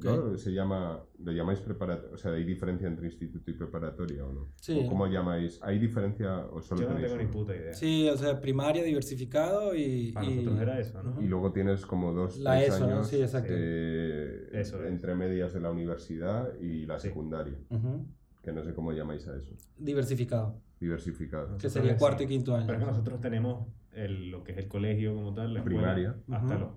¿No? 0.02 0.36
Se 0.36 0.52
llama, 0.52 1.02
¿Lo 1.18 1.32
llamáis 1.32 1.60
preparatoria? 1.60 2.14
O 2.14 2.18
sea, 2.18 2.32
¿hay 2.32 2.44
diferencia 2.44 2.86
entre 2.88 3.06
instituto 3.06 3.50
y 3.50 3.54
preparatoria 3.54 4.24
o 4.24 4.32
no? 4.32 4.48
Sí. 4.56 4.82
¿O 4.84 4.88
¿Cómo 4.88 5.06
llamáis? 5.06 5.58
¿Hay 5.62 5.78
diferencia 5.78 6.38
o 6.46 6.60
solo 6.60 6.82
Yo 6.82 6.88
no 6.88 6.94
tenéis 6.96 7.12
tengo 7.12 7.24
ni 7.24 7.30
puta 7.30 7.54
idea. 7.56 7.74
sí, 7.74 8.08
o 8.08 8.16
sea, 8.16 8.40
primaria, 8.40 8.82
diversificado 8.82 9.74
y... 9.74 10.12
Para 10.12 10.26
y- 10.26 10.34
nosotros 10.36 10.60
era 10.60 10.78
eso, 10.80 11.02
¿no? 11.02 11.20
Y 11.22 11.26
luego 11.26 11.52
tienes 11.52 11.84
como 11.86 12.12
dos, 12.12 12.38
La 12.38 12.56
tres 12.58 12.74
ESO, 12.74 12.86
¿no? 12.86 12.94
años 12.94 13.08
Sí, 13.08 13.20
exacto. 13.20 13.52
eh, 13.54 14.48
Eso 14.52 14.82
es. 14.82 14.90
entre 14.90 15.14
medias 15.14 15.52
de 15.52 15.60
la 15.60 15.70
universidad 15.70 16.58
y 16.60 16.86
la 16.86 16.98
Sí. 16.98 17.08
secundaria, 17.08 17.58
Ujú. 17.70 18.06
que 18.42 18.52
no 18.52 18.62
sé 18.64 18.74
cómo 18.74 18.92
llamáis 18.92 19.26
a 19.28 19.36
eso. 19.36 19.54
Diversificado, 19.78 20.60
Diversificado. 20.80 21.58
que 21.58 21.68
sería 21.68 21.96
cuarto 21.96 22.22
y 22.22 22.26
quinto 22.26 22.54
año. 22.54 22.66
Pero 22.66 22.78
es 22.78 22.84
que 22.84 22.90
nosotros 22.90 23.20
tenemos 23.20 23.66
el- 23.92 24.30
lo 24.30 24.44
que 24.44 24.52
es 24.52 24.58
el 24.58 24.68
colegio 24.68 25.14
como 25.14 25.34
tal, 25.34 25.52
la 25.54 25.60
escuela, 25.60 25.78
Primaria. 25.94 26.16
hasta 26.30 26.54
Ujú. 26.54 26.64
los 26.64 26.70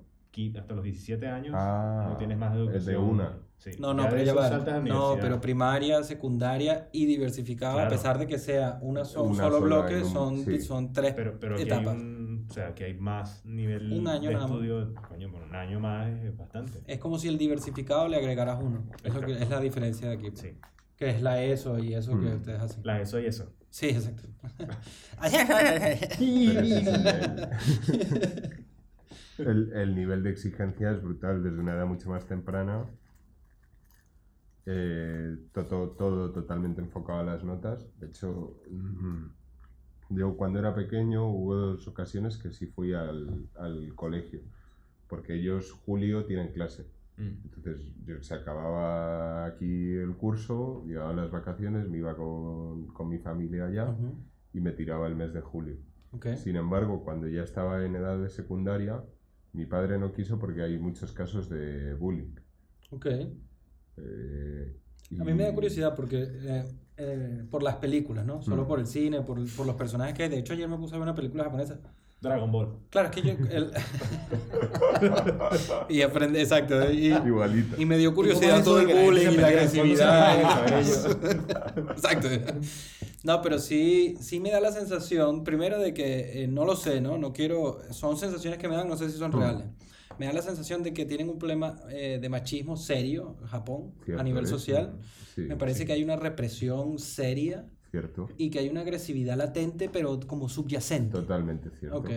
hasta 0.57 0.73
los 0.73 0.83
17 0.83 1.27
años 1.27 1.53
Ah, 1.57 2.07
no 2.09 2.17
tienes 2.17 2.37
más 2.37 2.51
es 2.51 2.57
de 2.57 2.63
educación. 2.93 3.03
una. 3.03 3.37
Sí. 3.57 3.71
No, 3.79 3.93
no, 3.93 4.03
Ya 4.03 4.09
pero 4.09 4.19
de 4.19 4.25
ya 4.25 4.31
eso 4.31 4.39
va. 4.41 4.47
a 4.75 4.79
No, 4.81 5.17
pero 5.21 5.39
primaria, 5.39 6.03
secundaria 6.03 6.89
y 6.91 7.05
diversificado, 7.05 7.73
a 7.73 7.83
Claro. 7.83 7.89
pesar 7.91 8.17
de 8.19 8.27
que 8.27 8.37
sea 8.37 8.77
una 8.81 9.05
so- 9.05 9.23
un 9.23 9.37
solo 9.37 9.59
sola 9.59 9.65
bloque, 9.65 10.01
un- 10.03 10.09
son, 10.11 10.43
sí. 10.43 10.59
son 10.59 10.91
tres 10.91 11.13
Pero, 11.13 11.39
pero 11.39 11.53
aquí 11.55 11.63
hay 11.63 11.69
etapas. 11.69 11.95
un, 11.95 12.45
o 12.49 12.53
sea, 12.53 12.67
aquí 12.69 12.83
hay 12.83 12.95
más 12.95 13.45
nivel 13.45 13.93
Un 13.93 14.07
año 14.09 14.29
de 14.31 14.35
estudio. 14.35 14.93
Coño, 15.07 15.31
por 15.31 15.43
un 15.43 15.55
año 15.55 15.79
más 15.79 16.09
es 16.09 16.35
bastante. 16.35 16.81
Es 16.87 16.99
como 16.99 17.17
si 17.19 17.29
el 17.29 17.37
diversificado 17.37 18.07
le 18.09 18.17
agregaras 18.17 18.59
uno. 18.61 18.83
Es, 19.03 19.13
lo 19.13 19.21
que, 19.21 19.27
Exacto. 19.31 19.43
es 19.43 19.49
la 19.49 19.59
diferencia 19.61 20.09
de 20.09 20.15
aquí. 20.15 20.29
pues. 20.31 20.41
Sí. 20.41 20.57
Que 20.97 21.09
es 21.09 21.21
la 21.21 21.41
ESO 21.41 21.79
y 21.79 21.93
eso 21.93 22.11
que 22.11 22.17
Mm. 22.29 22.35
ustedes 22.35 22.61
hacen. 22.61 22.81
La 22.83 22.99
eso 23.01 23.17
y 23.19 23.25
eso. 23.27 23.49
Sí, 23.69 23.87
exacto. 23.89 24.27
El, 29.37 29.47
el- 29.47 29.73
el 29.73 29.95
nivel 29.95 30.23
de 30.23 30.31
exigencia 30.31 30.91
es 30.91 31.03
brutal 31.03 31.43
desde 31.43 31.59
una 31.59 31.73
edad 31.75 31.85
mucho 31.85 32.09
más 32.09 32.25
temprana. 32.25 32.87
Eh, 34.65 35.37
todo, 35.51 35.91
todo 35.91 36.31
totalmente 36.31 36.79
enfocado 36.81 37.19
a 37.19 37.23
las 37.23 37.43
notas. 37.43 37.85
De 37.99 38.07
hecho, 38.07 38.61
mm, 38.69 39.25
yo 40.09 40.37
cuando 40.37 40.59
era 40.59 40.75
pequeño 40.75 41.27
hubo 41.29 41.55
dos 41.55 41.87
ocasiones 41.87 42.37
que 42.37 42.51
sí 42.53 42.67
fui 42.67 42.93
al, 42.93 43.49
al 43.55 43.93
colegio, 43.95 44.41
porque 45.07 45.35
ellos 45.35 45.71
julio 45.73 46.25
tienen 46.25 46.53
clase. 46.53 46.91
Mm. 47.17 47.37
Entonces 47.45 47.93
yo 48.05 48.21
se 48.23 48.35
acababa 48.35 49.45
aquí 49.47 49.93
el 49.95 50.15
curso, 50.17 50.83
llegaban 50.87 51.17
las 51.17 51.31
vacaciones, 51.31 51.89
me 51.89 51.97
iba 51.99 52.15
con, 52.17 52.87
con 52.87 53.09
mi 53.09 53.19
familia 53.19 53.65
allá 53.67 53.95
y 54.53 54.61
me 54.61 54.71
tiraba 54.73 55.07
el 55.07 55.15
mes 55.15 55.33
de 55.33 55.41
julio. 55.41 55.77
Sin 56.35 56.55
embargo, 56.57 57.03
cuando 57.03 57.27
ya 57.27 57.43
estaba 57.43 57.83
en 57.85 57.95
edad 57.95 58.19
de 58.19 58.29
secundaria, 58.29 59.03
mi 59.53 59.65
padre 59.65 59.97
no 59.99 60.11
quiso 60.11 60.37
porque 60.39 60.61
hay 60.63 60.77
muchos 60.77 61.11
casos 61.13 61.49
de 61.49 61.93
bullying. 61.95 62.33
ok. 62.91 63.05
Eh, 63.97 64.75
A 65.19 65.23
mí 65.23 65.33
me 65.33 65.43
da 65.43 65.53
curiosidad 65.53 65.95
porque 65.95 66.23
eh, 66.27 66.63
eh, 66.97 67.43
por 67.51 67.61
las 67.63 67.75
películas, 67.75 68.25
¿no? 68.25 68.41
Solo 68.41 68.63
Mm. 68.63 68.67
por 68.67 68.79
el 68.79 68.87
cine, 68.87 69.21
por, 69.21 69.37
por 69.55 69.65
los 69.67 69.75
personajes 69.75 70.15
que 70.15 70.23
hay. 70.23 70.29
De 70.29 70.39
hecho, 70.39 70.53
ayer 70.53 70.67
me 70.67 70.77
puse 70.77 70.95
a 70.95 70.97
ver 70.97 71.03
una 71.03 71.15
película 71.15 71.43
japonesa. 71.43 71.79
Dragon 72.21 72.51
Ball. 72.51 72.69
Claro, 72.89 73.09
es 73.09 73.15
que 73.15 73.21
yo... 73.21 73.31
el- 73.51 73.71
y 75.89 76.01
aprende, 76.01 76.41
exacto. 76.41 76.91
Y, 76.91 77.07
Igualito. 77.13 77.79
y 77.81 77.85
me 77.85 77.97
dio 77.97 78.09
¿Y 78.09 78.13
cómo 78.13 78.15
curiosidad 78.15 78.63
todo 78.63 78.79
el 78.79 78.87
bullying 78.87 79.31
y 79.31 79.37
la 79.37 79.47
agresividad. 79.47 80.79
Exacto. 81.91 82.27
No, 83.23 83.41
pero 83.41 83.57
sí, 83.57 84.15
sí 84.19 84.39
me 84.39 84.51
da 84.51 84.59
la 84.59 84.71
sensación, 84.71 85.43
primero 85.45 85.79
de 85.79 85.93
que, 85.93 86.43
eh, 86.43 86.47
no 86.47 86.65
lo 86.65 86.75
sé, 86.75 86.99
¿no? 86.99 87.17
No 87.17 87.31
quiero, 87.31 87.79
son 87.93 88.17
sensaciones 88.17 88.59
que 88.59 88.67
me 88.67 88.75
dan, 88.75 88.89
no 88.89 88.97
sé 88.97 89.09
si 89.09 89.17
son 89.17 89.31
reales. 89.31 89.67
Me 90.19 90.25
da 90.27 90.33
la 90.33 90.41
sensación 90.41 90.83
de 90.83 90.93
que 90.93 91.05
tienen 91.05 91.29
un 91.29 91.39
problema 91.39 91.79
eh, 91.89 92.19
de 92.21 92.29
machismo 92.29 92.75
serio 92.77 93.37
en 93.41 93.47
Japón, 93.47 93.93
a 94.17 94.23
nivel 94.23 94.45
social. 94.45 94.99
sí, 95.35 95.41
me 95.41 95.55
parece 95.55 95.79
sí, 95.79 95.85
que 95.85 95.93
hay 95.93 96.03
una 96.03 96.17
represión 96.17 96.99
seria 96.99 97.69
Cierto. 97.91 98.27
y 98.37 98.49
que 98.49 98.59
hay 98.59 98.69
una 98.69 98.81
agresividad 98.81 99.37
latente, 99.37 99.89
pero 99.89 100.19
como 100.27 100.49
subyacente. 100.49 101.11
Totalmente 101.11 101.69
cierto. 101.71 101.97
Ok. 101.97 102.09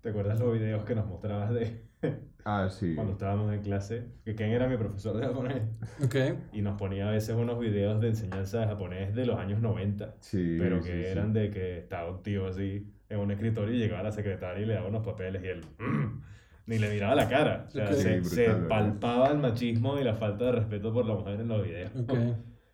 ¿Te 0.00 0.08
acuerdas 0.10 0.40
los 0.40 0.52
videos 0.52 0.84
que 0.84 0.94
nos 0.94 1.06
mostrabas 1.06 1.52
de 1.52 1.82
Ah, 2.44 2.68
sí. 2.70 2.94
cuando 2.94 3.12
estábamos 3.12 3.52
en 3.52 3.60
clase? 3.60 4.06
Que 4.24 4.34
Ken 4.34 4.50
era 4.50 4.66
mi 4.66 4.76
profesor 4.78 5.14
de 5.16 5.26
japonés 5.26 5.62
Ok. 6.02 6.16
y 6.52 6.62
nos 6.62 6.78
ponía 6.78 7.08
a 7.08 7.10
veces 7.12 7.36
unos 7.36 7.58
videos 7.60 8.00
de 8.00 8.08
enseñanza 8.08 8.60
de 8.60 8.66
japonés 8.66 9.14
de 9.14 9.26
los 9.26 9.38
años 9.38 9.60
90. 9.60 10.14
Sí, 10.20 10.56
pero 10.58 10.80
que 10.80 11.04
sí. 11.04 11.10
eran 11.10 11.32
de 11.34 11.50
que 11.50 11.78
estaba 11.78 12.10
un 12.10 12.22
tío 12.22 12.46
así 12.46 12.90
en 13.10 13.18
un 13.18 13.30
escritorio 13.30 13.74
y 13.74 13.78
llegaba 13.78 14.02
la 14.04 14.12
secretaria 14.12 14.62
y 14.62 14.66
le 14.66 14.74
daba 14.74 14.88
unos 14.88 15.04
papeles 15.04 15.42
y 15.44 15.48
él 15.48 15.60
"Mm", 15.78 16.20
ni 16.66 16.78
le 16.78 16.88
miraba 16.90 17.14
la 17.14 17.28
cara. 17.28 17.64
O 17.68 17.70
sea, 17.70 17.84
Ok. 17.88 17.92
se, 17.92 18.22
Sí, 18.22 18.30
se 18.30 18.42
brutal, 18.44 18.62
¿verdad? 18.62 18.68
palpaba 18.68 19.28
el 19.32 19.38
machismo 19.38 19.98
y 19.98 20.04
la 20.04 20.14
falta 20.14 20.46
de 20.46 20.52
respeto 20.52 20.94
por 20.94 21.04
la 21.04 21.14
mujer 21.14 21.40
en 21.40 21.48
los 21.48 21.62
videos. 21.62 21.90
Ok. 22.08 22.18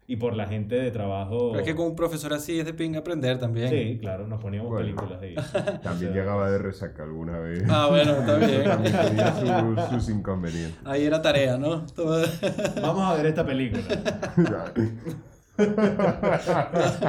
Y 0.08 0.16
por 0.16 0.36
la 0.36 0.46
gente 0.46 0.76
de 0.76 0.90
trabajo. 0.92 1.48
Pero 1.50 1.60
es 1.60 1.66
que 1.66 1.74
con 1.74 1.86
un 1.86 1.96
profesor 1.96 2.32
así 2.32 2.60
es 2.60 2.64
de 2.64 2.72
ping 2.74 2.94
aprender 2.94 3.38
también. 3.38 3.68
Sí, 3.70 3.98
claro, 4.00 4.28
nos 4.28 4.40
poníamos 4.40 4.70
Bueno. 4.70 4.84
películas 4.86 5.20
ahí. 5.20 5.34
También 5.82 6.10
O 6.12 6.14
sea, 6.14 6.22
llegaba 6.22 6.48
de 6.50 6.58
resaca 6.58 7.02
alguna 7.02 7.38
vez. 7.40 7.64
Ah, 7.68 7.88
bueno, 7.90 8.12
está 8.12 8.36
bien. 8.36 8.62
También 8.64 8.96
tenía 8.96 9.34
sus, 9.34 10.04
sus 10.04 10.14
inconvenientes. 10.16 10.78
Ahí 10.84 11.04
era 11.04 11.20
tarea, 11.20 11.58
¿no? 11.58 11.84
Todo- 11.86 12.24
Vamos 12.80 13.02
a 13.04 13.14
ver 13.16 13.26
esta 13.26 13.44
película. 13.44 13.82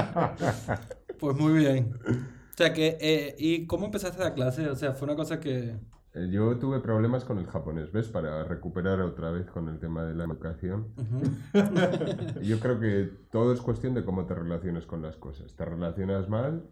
Pues 1.20 1.36
muy 1.36 1.54
bien. 1.60 1.93
O 2.08 2.58
sea 2.58 2.74
que, 2.74 2.98
eh, 3.02 3.36
¿y 3.39 3.66
cómo 3.66 3.86
empezaste 3.86 4.20
la 4.24 4.34
clase? 4.34 4.68
O 4.70 4.76
sea, 4.76 4.93
fue 4.93 5.06
una 5.08 5.16
cosa 5.16 5.39
que... 5.39 5.76
Eh, 6.18 6.30
Yo 6.32 6.57
tuve 6.57 6.80
problemas 6.80 7.24
con 7.26 7.38
el 7.38 7.45
japonés, 7.47 7.91
¿ves? 7.91 8.07
Para 8.07 8.43
recuperar 8.43 9.01
otra 9.01 9.32
vez 9.32 9.45
con 9.49 9.68
el 9.70 9.80
tema 9.80 10.03
de 10.03 10.15
la 10.15 10.24
educación. 10.26 10.88
Yo 12.41 12.59
creo 12.59 12.80
que 12.80 13.11
todo 13.32 13.53
es 13.53 13.61
cuestión 13.61 13.93
de 13.93 14.03
cómo 14.03 14.26
te 14.26 14.34
relaciones 14.34 14.86
con 14.86 15.01
las 15.01 15.15
cosas. 15.18 15.55
¿Te 15.55 15.65
relacionas 15.65 16.28
mal? 16.30 16.63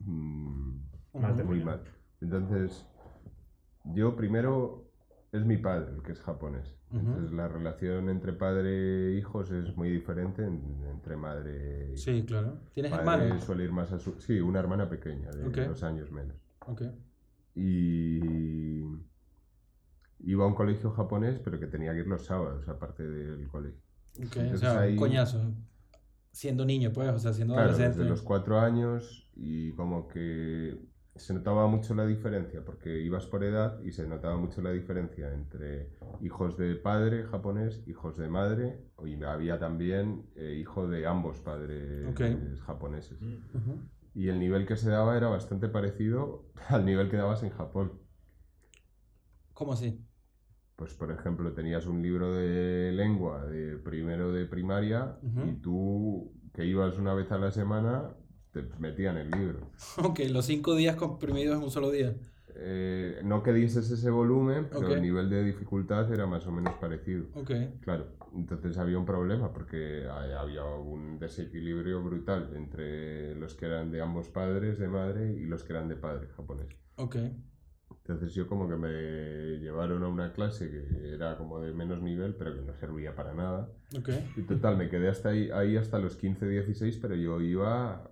Mm, 0.00 0.78
Mal 1.14 1.44
muy 1.44 1.64
mal. 1.64 1.82
Entonces, 2.20 2.86
yo 3.94 4.14
primero 4.14 4.84
es 5.32 5.44
mi 5.44 5.56
padre 5.56 5.92
el 5.96 6.02
que 6.02 6.12
es 6.12 6.20
japonés. 6.20 6.76
Entonces, 6.92 7.32
la 7.32 7.48
relación 7.48 8.08
entre 8.08 8.32
padre 8.32 9.08
e 9.08 9.18
hijos 9.18 9.50
es 9.50 9.76
muy 9.76 9.88
diferente 9.90 10.44
en- 10.44 10.84
entre 10.90 11.16
madre 11.16 11.92
y 11.94 11.96
Sí, 11.96 12.24
claro. 12.26 12.58
¿Tienes 12.74 12.92
hermanos? 12.92 13.42
suele 13.44 13.64
ir 13.64 13.72
más 13.72 13.90
a 13.92 13.98
su... 13.98 14.20
Sí, 14.20 14.40
una 14.40 14.60
hermana 14.60 14.88
pequeña, 14.88 15.30
de 15.30 15.46
Ok. 15.48 15.56
dos 15.68 15.82
años 15.82 16.10
menos. 16.12 16.36
Ok. 16.66 16.82
Y 17.54 18.82
iba 20.20 20.44
a 20.44 20.48
un 20.48 20.54
colegio 20.54 20.90
japonés, 20.90 21.38
pero 21.40 21.58
que 21.58 21.66
tenía 21.66 21.92
que 21.92 22.00
ir 22.00 22.06
los 22.06 22.24
sábados, 22.26 22.68
aparte 22.68 23.06
del 23.08 23.48
colegio. 23.48 23.80
Ok, 24.18 24.36
o 24.36 24.40
Entonces 24.40 24.60
sea, 24.60 24.80
ahí- 24.80 24.92
un 24.94 24.98
coñazo. 24.98 25.54
Siendo 26.32 26.64
niño, 26.64 26.92
pues, 26.92 27.08
o 27.10 27.18
sea, 27.18 27.32
siendo 27.32 27.54
Claro, 27.54 27.70
adolescente. 27.70 27.98
desde 27.98 28.10
los 28.10 28.22
cuatro 28.22 28.60
años 28.60 29.28
y 29.34 29.72
como 29.72 30.06
que 30.06 30.78
se 31.16 31.34
notaba 31.34 31.66
mucho 31.66 31.92
la 31.94 32.06
diferencia, 32.06 32.64
porque 32.64 33.00
ibas 33.00 33.26
por 33.26 33.42
edad 33.42 33.80
y 33.82 33.90
se 33.92 34.06
notaba 34.06 34.36
mucho 34.36 34.62
la 34.62 34.70
diferencia 34.70 35.32
entre 35.34 35.90
hijos 36.20 36.56
de 36.56 36.76
padre 36.76 37.24
japonés, 37.24 37.82
hijos 37.88 38.16
de 38.16 38.28
madre, 38.28 38.78
y 39.04 39.20
había 39.24 39.58
también 39.58 40.24
eh, 40.36 40.54
hijo 40.60 40.86
de 40.86 41.06
ambos 41.06 41.40
padres 41.40 42.06
Ok. 42.08 42.20
japoneses. 42.64 43.20
Ujú. 43.20 43.80
Y 44.14 44.28
el 44.28 44.38
nivel 44.38 44.66
que 44.66 44.76
se 44.76 44.90
daba 44.90 45.16
era 45.16 45.28
bastante 45.28 45.68
parecido 45.68 46.46
al 46.68 46.84
nivel 46.84 47.10
que 47.10 47.16
dabas 47.16 47.42
en 47.42 47.50
Japón. 47.50 48.00
¿Cómo 49.54 49.72
así? 49.72 50.04
Pues, 50.76 50.94
por 50.94 51.10
ejemplo, 51.12 51.52
tenías 51.52 51.86
un 51.86 52.00
libro 52.00 52.32
de 52.32 52.90
lengua 52.92 53.44
de 53.44 53.76
primero 53.76 54.32
de 54.32 54.46
primaria 54.46 55.18
y 55.22 55.52
tú, 55.60 56.32
que 56.54 56.64
ibas 56.64 56.96
una 56.96 57.12
vez 57.12 57.30
a 57.32 57.38
la 57.38 57.50
semana, 57.50 58.16
te 58.52 58.62
metían 58.78 59.18
el 59.18 59.30
libro. 59.30 59.70
Ok, 59.98 60.20
los 60.30 60.46
cinco 60.46 60.74
días 60.74 60.96
comprimidos 60.96 61.58
en 61.58 61.64
un 61.64 61.70
solo 61.70 61.90
día. 61.90 62.16
Eh, 62.56 63.20
no 63.24 63.42
que 63.42 63.52
dieses 63.52 63.90
ese 63.90 64.10
volumen, 64.10 64.68
pero 64.70 64.94
el 64.94 65.02
nivel 65.02 65.30
de 65.30 65.44
dificultad 65.44 66.12
era 66.12 66.26
más 66.26 66.46
o 66.46 66.52
menos 66.52 66.74
parecido. 66.74 67.26
Ok. 67.34 67.50
Claro, 67.80 68.08
entonces 68.34 68.76
había 68.78 68.98
un 68.98 69.06
problema 69.06 69.52
porque 69.52 70.06
había 70.08 70.64
un 70.64 71.18
desequilibrio 71.18 72.02
brutal 72.02 72.50
entre 72.54 73.34
los 73.36 73.54
que 73.54 73.66
eran 73.66 73.90
de 73.90 74.00
ambos 74.00 74.28
padres, 74.28 74.78
de 74.78 74.88
madre, 74.88 75.32
y 75.32 75.46
los 75.46 75.64
que 75.64 75.72
eran 75.72 75.88
de 75.88 75.96
padre 75.96 76.28
japonés. 76.36 76.68
Ok. 76.96 77.16
Entonces 77.90 78.34
yo 78.34 78.46
como 78.46 78.68
que 78.68 78.76
me 78.76 79.58
llevaron 79.58 80.02
a 80.02 80.08
una 80.08 80.32
clase 80.32 80.70
que 80.70 81.14
era 81.14 81.36
como 81.36 81.60
de 81.60 81.72
menos 81.72 82.02
nivel, 82.02 82.34
pero 82.34 82.54
que 82.54 82.62
no 82.62 82.74
servía 82.74 83.14
para 83.14 83.34
nada. 83.34 83.68
Y 84.36 84.42
total, 84.42 84.76
me 84.76 84.88
quedé 84.88 85.08
hasta 85.08 85.30
ahí, 85.30 85.50
ahí 85.50 85.76
hasta 85.76 85.98
los 85.98 86.16
15, 86.16 86.48
16, 86.48 86.98
pero 86.98 87.14
yo 87.14 87.40
iba 87.40 88.10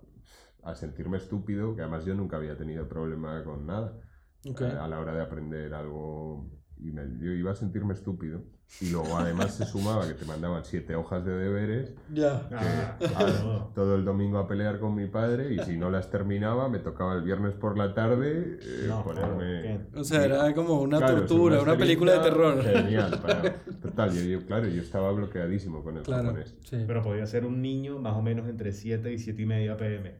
a 0.63 0.75
sentirme 0.75 1.17
estúpido, 1.17 1.75
que 1.75 1.81
además 1.81 2.05
yo 2.05 2.13
nunca 2.13 2.37
había 2.37 2.57
tenido 2.57 2.87
problema 2.87 3.43
con 3.43 3.65
nada 3.65 3.99
Ok. 4.47 4.61
eh, 4.61 4.65
a 4.79 4.87
la 4.87 4.99
hora 4.99 5.13
de 5.13 5.21
aprender 5.21 5.73
algo. 5.73 6.49
Y 6.81 6.91
me- 6.93 7.19
yo 7.19 7.31
iba 7.33 7.51
a 7.51 7.55
sentirme 7.55 7.93
estúpido. 7.93 8.41
Y 8.79 8.91
luego 8.91 9.17
además 9.17 9.55
se 9.55 9.65
sumaba 9.65 10.07
que 10.07 10.13
te 10.13 10.25
mandaban 10.25 10.63
siete 10.63 10.95
hojas 10.95 11.25
de 11.25 11.31
deberes, 11.35 11.95
Ya. 12.13 12.47
Ah, 12.53 12.95
que, 12.99 13.07
claro. 13.07 13.71
todo 13.73 13.95
el 13.95 14.05
domingo 14.05 14.37
a 14.37 14.47
pelear 14.47 14.79
con 14.79 14.93
mi 14.93 15.07
padre, 15.07 15.53
y 15.55 15.59
si 15.59 15.75
no 15.75 15.89
las 15.89 16.11
terminaba, 16.11 16.69
me 16.69 16.77
tocaba 16.77 17.15
el 17.15 17.23
viernes 17.23 17.55
por 17.55 17.77
la 17.77 17.95
tarde 17.95 18.59
eh, 18.61 18.85
No, 18.87 19.03
ponerme... 19.03 19.87
O 19.95 20.03
sea, 20.03 20.23
era 20.23 20.53
como 20.53 20.79
una 20.81 20.99
Claro, 20.99 21.17
tortura, 21.17 21.61
una 21.63 21.75
película 21.75 22.13
de 22.13 22.19
terror. 22.19 22.61
Genial, 22.63 23.19
para- 23.21 23.55
total, 23.81 24.13
yo, 24.13 24.21
yo- 24.21 24.45
claro, 24.45 24.67
yo 24.67 24.81
estaba 24.83 25.11
bloqueadísimo 25.11 25.83
con 25.83 25.97
el 25.97 26.03
Claro. 26.03 26.25
japonés. 26.27 26.55
Sí. 26.63 26.83
Pero 26.85 27.01
podía 27.01 27.25
ser 27.25 27.45
un 27.45 27.61
niño 27.63 27.97
más 27.99 28.13
o 28.15 28.21
menos 28.21 28.47
entre 28.47 28.71
7 28.71 29.11
y 29.11 29.17
7 29.17 29.41
y 29.41 29.45
media 29.47 29.75
pm. 29.77 30.13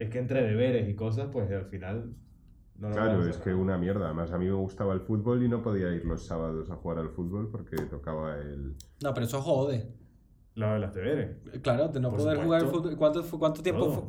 Es 0.00 0.10
que 0.10 0.18
entre 0.18 0.42
deberes 0.42 0.88
y 0.88 0.94
cosas, 0.96 1.28
pues 1.32 1.48
al 1.52 1.66
final. 1.66 2.12
No 2.78 2.90
Claro, 2.92 3.26
es 3.26 3.36
que 3.38 3.52
una 3.52 3.76
mierda. 3.76 4.06
Además, 4.06 4.30
a 4.30 4.38
mí 4.38 4.46
me 4.46 4.52
gustaba 4.52 4.94
el 4.94 5.00
fútbol 5.00 5.42
y 5.42 5.48
no 5.48 5.62
podía 5.62 5.90
ir 5.92 6.04
los 6.04 6.24
sábados 6.24 6.70
a 6.70 6.76
jugar 6.76 6.98
al 6.98 7.10
fútbol 7.10 7.48
porque 7.50 7.76
tocaba 7.82 8.36
el... 8.38 8.76
No, 9.02 9.12
pero 9.14 9.26
eso 9.26 9.40
jode. 9.42 9.92
Lo 10.54 10.72
de 10.80 10.86
deberes. 10.88 11.36
Claro, 11.62 11.88
de 11.88 11.98
no 12.00 12.10
Por 12.10 12.20
poder 12.20 12.38
jugar 12.44 12.60
al 12.62 12.68
fútbol. 12.68 12.96
¿Cuánto, 12.96 13.22
fu- 13.24 13.38
cuánto 13.38 13.62
tiempo 13.62 13.84
Todo. 13.84 14.08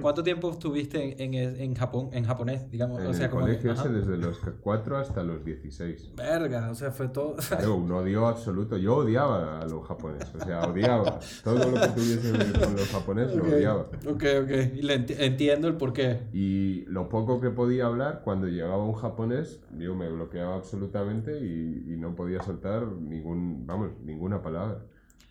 ¿Cuánto 0.00 0.22
tiempo 0.22 0.48
estuviste 0.52 1.20
en, 1.24 1.34
en, 1.34 1.60
en 1.60 1.74
Japón, 1.74 2.10
en 2.12 2.22
japonés, 2.24 2.70
digamos? 2.70 3.00
En 3.00 3.08
o 3.08 3.12
sea, 3.14 3.24
el 3.24 3.30
como 3.32 3.46
que- 3.46 3.56
colegio 3.58 3.72
ese 3.72 3.88
desde 3.88 4.16
los 4.16 4.38
4 4.60 4.96
hasta 4.96 5.24
los 5.24 5.44
16. 5.44 6.12
Verga, 6.14 6.70
o 6.70 6.74
sea, 6.76 6.92
fue 6.92 7.08
todo. 7.08 7.34
Claro, 7.48 7.74
un 7.74 7.90
odio 7.90 8.28
absoluto. 8.28 8.76
Yo 8.76 8.98
odiaba 8.98 9.58
a 9.60 9.66
los 9.66 9.84
japoneses, 9.88 10.32
o 10.36 10.40
sea, 10.44 10.60
odiaba. 10.60 11.18
Todo 11.42 11.68
lo 11.68 11.80
que 11.80 11.88
tuviese 11.88 12.30
que 12.32 12.60
con 12.60 12.76
los 12.76 12.88
japoneses 12.90 13.34
lo 13.34 13.42
Ok, 13.42 13.48
odiaba. 13.48 13.80
ok, 14.06 14.24
ok. 14.44 14.50
Y 14.76 14.82
le 14.82 15.04
enti- 15.04 15.16
entiendo 15.18 15.66
el 15.66 15.74
porqué. 15.74 16.28
Y 16.32 16.84
lo 16.86 17.08
poco 17.08 17.40
que 17.40 17.50
podía 17.50 17.86
hablar, 17.86 18.20
cuando 18.22 18.46
llegaba 18.46 18.84
un 18.84 18.94
japonés, 18.94 19.60
yo 19.76 19.96
me 19.96 20.08
bloqueaba 20.08 20.54
absolutamente 20.54 21.40
y, 21.40 21.92
y 21.92 21.96
no 21.96 22.14
podía 22.14 22.40
soltar 22.40 22.86
ningún, 22.86 23.66
vamos, 23.66 23.90
ninguna 24.04 24.40
palabra. 24.42 24.78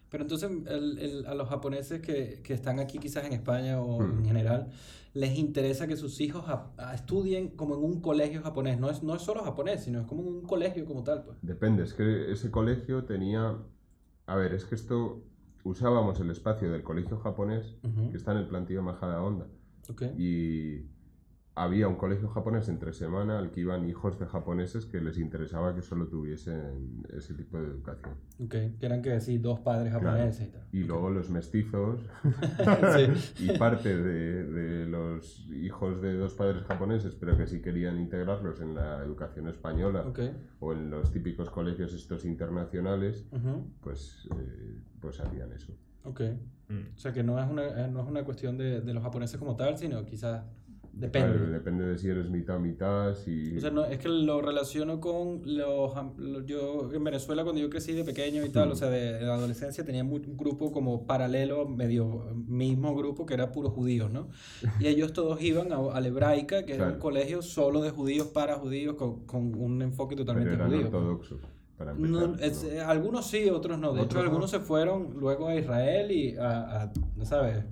Pero 0.09 0.23
entonces 0.23 0.49
el- 0.67 0.97
el- 0.99 1.25
a 1.25 1.33
los 1.35 1.49
japoneses 1.49 2.01
que, 2.01 2.41
que 2.43 2.53
están 2.53 2.79
aquí 2.79 2.97
quizás 2.97 3.25
en 3.25 3.33
España 3.33 3.81
o 3.81 3.99
Hmm. 4.01 4.19
en 4.19 4.25
general, 4.25 4.69
les 5.13 5.37
interesa 5.37 5.87
que 5.87 5.97
sus 5.97 6.21
hijos 6.21 6.45
a- 6.47 6.71
a- 6.77 6.93
estudien 6.95 7.49
como 7.49 7.75
en 7.75 7.83
un 7.83 8.01
colegio 8.01 8.41
japonés. 8.41 8.79
No 8.79 8.89
es, 8.89 9.03
no 9.03 9.15
es 9.15 9.21
solo 9.21 9.43
japonés, 9.43 9.83
sino 9.83 9.99
es 10.01 10.07
como 10.07 10.21
en 10.21 10.27
un 10.29 10.41
colegio 10.43 10.85
como 10.85 11.03
tal. 11.03 11.23
Pues. 11.23 11.37
Depende, 11.41 11.83
es 11.83 11.93
que 11.93 12.31
ese 12.31 12.49
colegio 12.51 13.03
tenía... 13.05 13.57
A 14.27 14.35
ver, 14.35 14.53
es 14.53 14.65
que 14.65 14.75
esto 14.75 15.23
usábamos 15.63 16.19
el 16.21 16.29
espacio 16.31 16.71
del 16.71 16.83
colegio 16.83 17.17
japonés, 17.17 17.75
que 18.11 18.15
está 18.17 18.31
en 18.31 18.37
el 18.39 18.47
plantillo 18.47 18.81
Majada 18.83 19.21
Honda, 19.21 19.47
Ok. 19.89 20.03
y 20.17 20.83
había 21.57 21.87
un 21.87 21.95
colegio 21.95 22.29
japonés 22.29 22.69
entre 22.69 22.93
semana 22.93 23.39
al 23.39 23.49
que 23.51 23.61
iban 23.61 23.89
hijos 23.89 24.19
de 24.19 24.25
japoneses 24.27 24.85
que 24.85 25.01
les 25.01 25.17
interesaba 25.17 25.73
que 25.75 25.81
solo 25.81 26.07
tuviesen 26.07 27.03
ese 27.09 27.33
tipo 27.33 27.57
de 27.59 27.67
educación. 27.67 28.13
Ok. 28.39 28.51
Que 28.79 28.85
eran 28.85 29.01
que 29.01 29.19
sí, 29.19 29.37
dos 29.39 29.59
padres 29.61 29.91
Claro. 29.91 30.05
japoneses 30.11 30.47
y 30.47 30.51
tal. 30.51 30.61
Y 30.71 30.81
Ok. 30.83 30.87
luego 30.89 31.09
los 31.09 31.29
mestizos 31.29 31.99
Sí. 33.37 33.43
y 33.53 33.57
parte 33.57 33.97
de, 33.97 34.43
de 34.43 34.85
los 34.85 35.47
hijos 35.49 36.01
de 36.01 36.13
dos 36.13 36.33
padres 36.35 36.63
japoneses, 36.63 37.15
pero 37.15 37.35
que 37.37 37.47
sí 37.47 37.61
querían 37.61 37.99
integrarlos 37.99 38.61
en 38.61 38.75
la 38.75 39.03
educación 39.03 39.47
española 39.47 40.05
o 40.59 40.73
en 40.73 40.89
los 40.89 41.11
típicos 41.11 41.49
colegios 41.49 41.93
estos 41.93 42.23
internacionales, 42.25 43.25
pues, 43.81 44.27
eh, 44.37 44.79
pues 45.01 45.19
hacían 45.19 45.51
eso. 45.53 45.73
Ok. 46.03 46.21
Mm. 46.69 46.93
O 46.95 46.97
sea 46.97 47.11
que 47.13 47.23
no 47.23 47.39
es 47.41 47.49
una, 47.49 47.63
eh, 47.85 47.89
no 47.91 48.01
es 48.01 48.07
una 48.07 48.23
cuestión 48.23 48.57
de, 48.57 48.81
de 48.81 48.93
los 48.93 49.01
japoneses 49.03 49.37
como 49.39 49.55
tal, 49.55 49.77
sino 49.77 50.05
quizás 50.05 50.43
depende. 50.99 51.37
Claro, 51.37 51.51
depende 51.51 51.85
de 51.85 51.97
si 51.97 52.09
eres 52.09 52.29
mitad 52.29 52.59
mitad, 52.59 53.13
si... 53.15 53.55
O 53.57 53.61
sea, 53.61 53.71
no, 53.71 53.85
es 53.85 53.97
que 53.99 54.09
lo 54.09 54.41
relaciono 54.41 54.99
con 54.99 55.41
los... 55.45 55.93
Yo 56.45 56.91
en 56.93 57.03
Venezuela 57.03 57.43
cuando 57.43 57.61
yo 57.61 57.69
crecí 57.69 57.93
de 57.93 58.03
pequeño 58.03 58.43
y 58.45 58.49
tal, 58.49 58.69
Mm. 58.69 58.71
o 58.71 58.75
sea, 58.75 58.89
de, 58.89 59.19
adolescencia 59.25 59.85
tenía 59.85 60.03
un 60.03 60.37
grupo 60.37 60.71
como 60.71 61.05
paralelo, 61.05 61.67
medio 61.67 62.25
mismo 62.47 62.95
grupo 62.95 63.25
que 63.25 63.33
era 63.35 63.51
puro 63.51 63.69
judíos, 63.69 64.11
¿no? 64.11 64.27
Y 64.79 64.87
ellos 64.87 65.13
todos 65.13 65.41
iban 65.41 65.71
a, 65.71 65.77
a 65.77 66.01
la 66.01 66.07
hebraica, 66.07 66.65
que 66.65 66.73
era 66.73 66.83
un 66.85 66.89
Claro. 66.91 67.01
colegio 67.01 67.41
solo 67.41 67.81
de 67.81 67.91
judíos 67.91 68.27
para 68.27 68.55
judíos, 68.55 68.95
con, 68.95 69.25
con 69.25 69.55
un 69.55 69.81
enfoque 69.81 70.15
pero 70.15 70.25
totalmente 70.25 70.53
eran 70.55 70.69
judío. 70.69 70.85
ortodoxos, 70.87 71.41
para 71.77 71.91
empezar. 71.91 72.11
No, 72.29 72.35
es- 72.35 72.63
¿no? 72.63 72.69
eh, 72.69 72.81
algunos 72.81 73.27
sí, 73.27 73.49
otros 73.49 73.77
no. 73.79 73.93
De 73.93 73.99
hecho, 73.99 74.05
Otros 74.05 74.23
no. 74.23 74.29
algunos 74.29 74.49
se 74.51 74.59
fueron 74.59 75.13
luego 75.19 75.47
a 75.47 75.55
Israel 75.55 76.11
y 76.11 76.35
a, 76.37 76.83
a 76.83 76.93
¿no 77.15 77.25
sabes? 77.25 77.63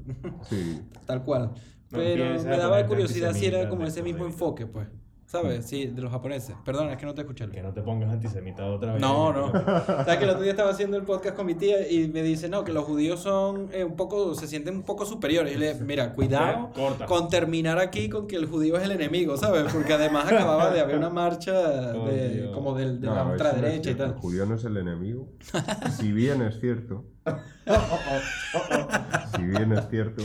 Sí, 0.49 0.79
Tal 1.05 1.23
cual. 1.23 1.51
Pero 1.91 2.41
me 2.43 2.57
daba 2.57 2.85
curiosidad 2.85 3.33
si 3.33 3.45
era 3.45 3.69
como 3.69 3.85
ese 3.85 4.01
mismo 4.01 4.23
de- 4.25 4.31
enfoque, 4.31 4.65
pues. 4.65 4.87
¿Sabes? 5.27 5.65
Sí, 5.65 5.87
de 5.87 6.01
los 6.03 6.11
japoneses. 6.11 6.55
Perdón, 6.63 6.91
es 6.91 6.97
que 6.97 7.05
no 7.05 7.13
te 7.15 7.21
escuché. 7.21 7.49
Que 7.49 7.61
no 7.63 7.73
te 7.73 7.81
pongas 7.81 8.11
antisemita 8.11 8.63
otra 8.67 8.93
vez. 8.93 9.01
No, 9.01 9.33
no. 9.33 9.51
Sabes 9.85 10.17
que 10.17 10.23
el 10.23 10.29
otro 10.29 10.43
día 10.43 10.51
estaba 10.51 10.69
haciendo 10.69 10.97
el 10.97 11.03
podcast 11.03 11.35
con 11.35 11.47
mi 11.47 11.55
tía 11.55 11.89
y 11.91 12.07
me 12.09 12.21
dice, 12.21 12.47
no, 12.47 12.63
que 12.63 12.71
los 12.71 12.85
judíos 12.85 13.21
son 13.21 13.69
eh, 13.73 13.83
un 13.83 13.95
poco, 13.95 14.35
se 14.35 14.47
sienten 14.47 14.75
un 14.75 14.83
poco 14.83 15.03
superiores. 15.05 15.55
Y 15.55 15.57
le 15.57 15.73
mira, 15.75 16.13
cuidado 16.13 16.69
Corta. 16.73 17.05
con 17.07 17.27
terminar 17.27 17.79
aquí 17.79 18.07
con 18.07 18.27
que 18.27 18.35
el 18.35 18.45
judío 18.45 18.77
es 18.77 18.83
el 18.83 18.91
enemigo, 18.91 19.35
¿sabes? 19.35 19.73
Porque 19.73 19.93
además 19.93 20.31
acababa 20.31 20.69
de 20.71 20.79
haber 20.79 20.95
una 20.95 21.09
marcha 21.09 21.53
Oh, 21.95 22.07
de, 22.07 22.29
Dios. 22.29 22.51
como 22.53 22.75
del- 22.75 23.01
de 23.01 23.07
No, 23.07 23.15
la 23.15 23.19
eso 23.21 23.25
no 23.27 23.31
ultraderecha 23.33 23.91
y 23.91 23.95
tal. 23.95 24.11
El 24.11 24.15
judío 24.17 24.45
no 24.45 24.55
es 24.55 24.63
el 24.63 24.77
enemigo. 24.77 25.27
Si 25.99 26.11
bien 26.13 26.43
es 26.43 26.59
cierto. 26.61 27.03
si 29.35 29.43
bien 29.43 29.71
es 29.73 29.89
cierto 29.89 30.23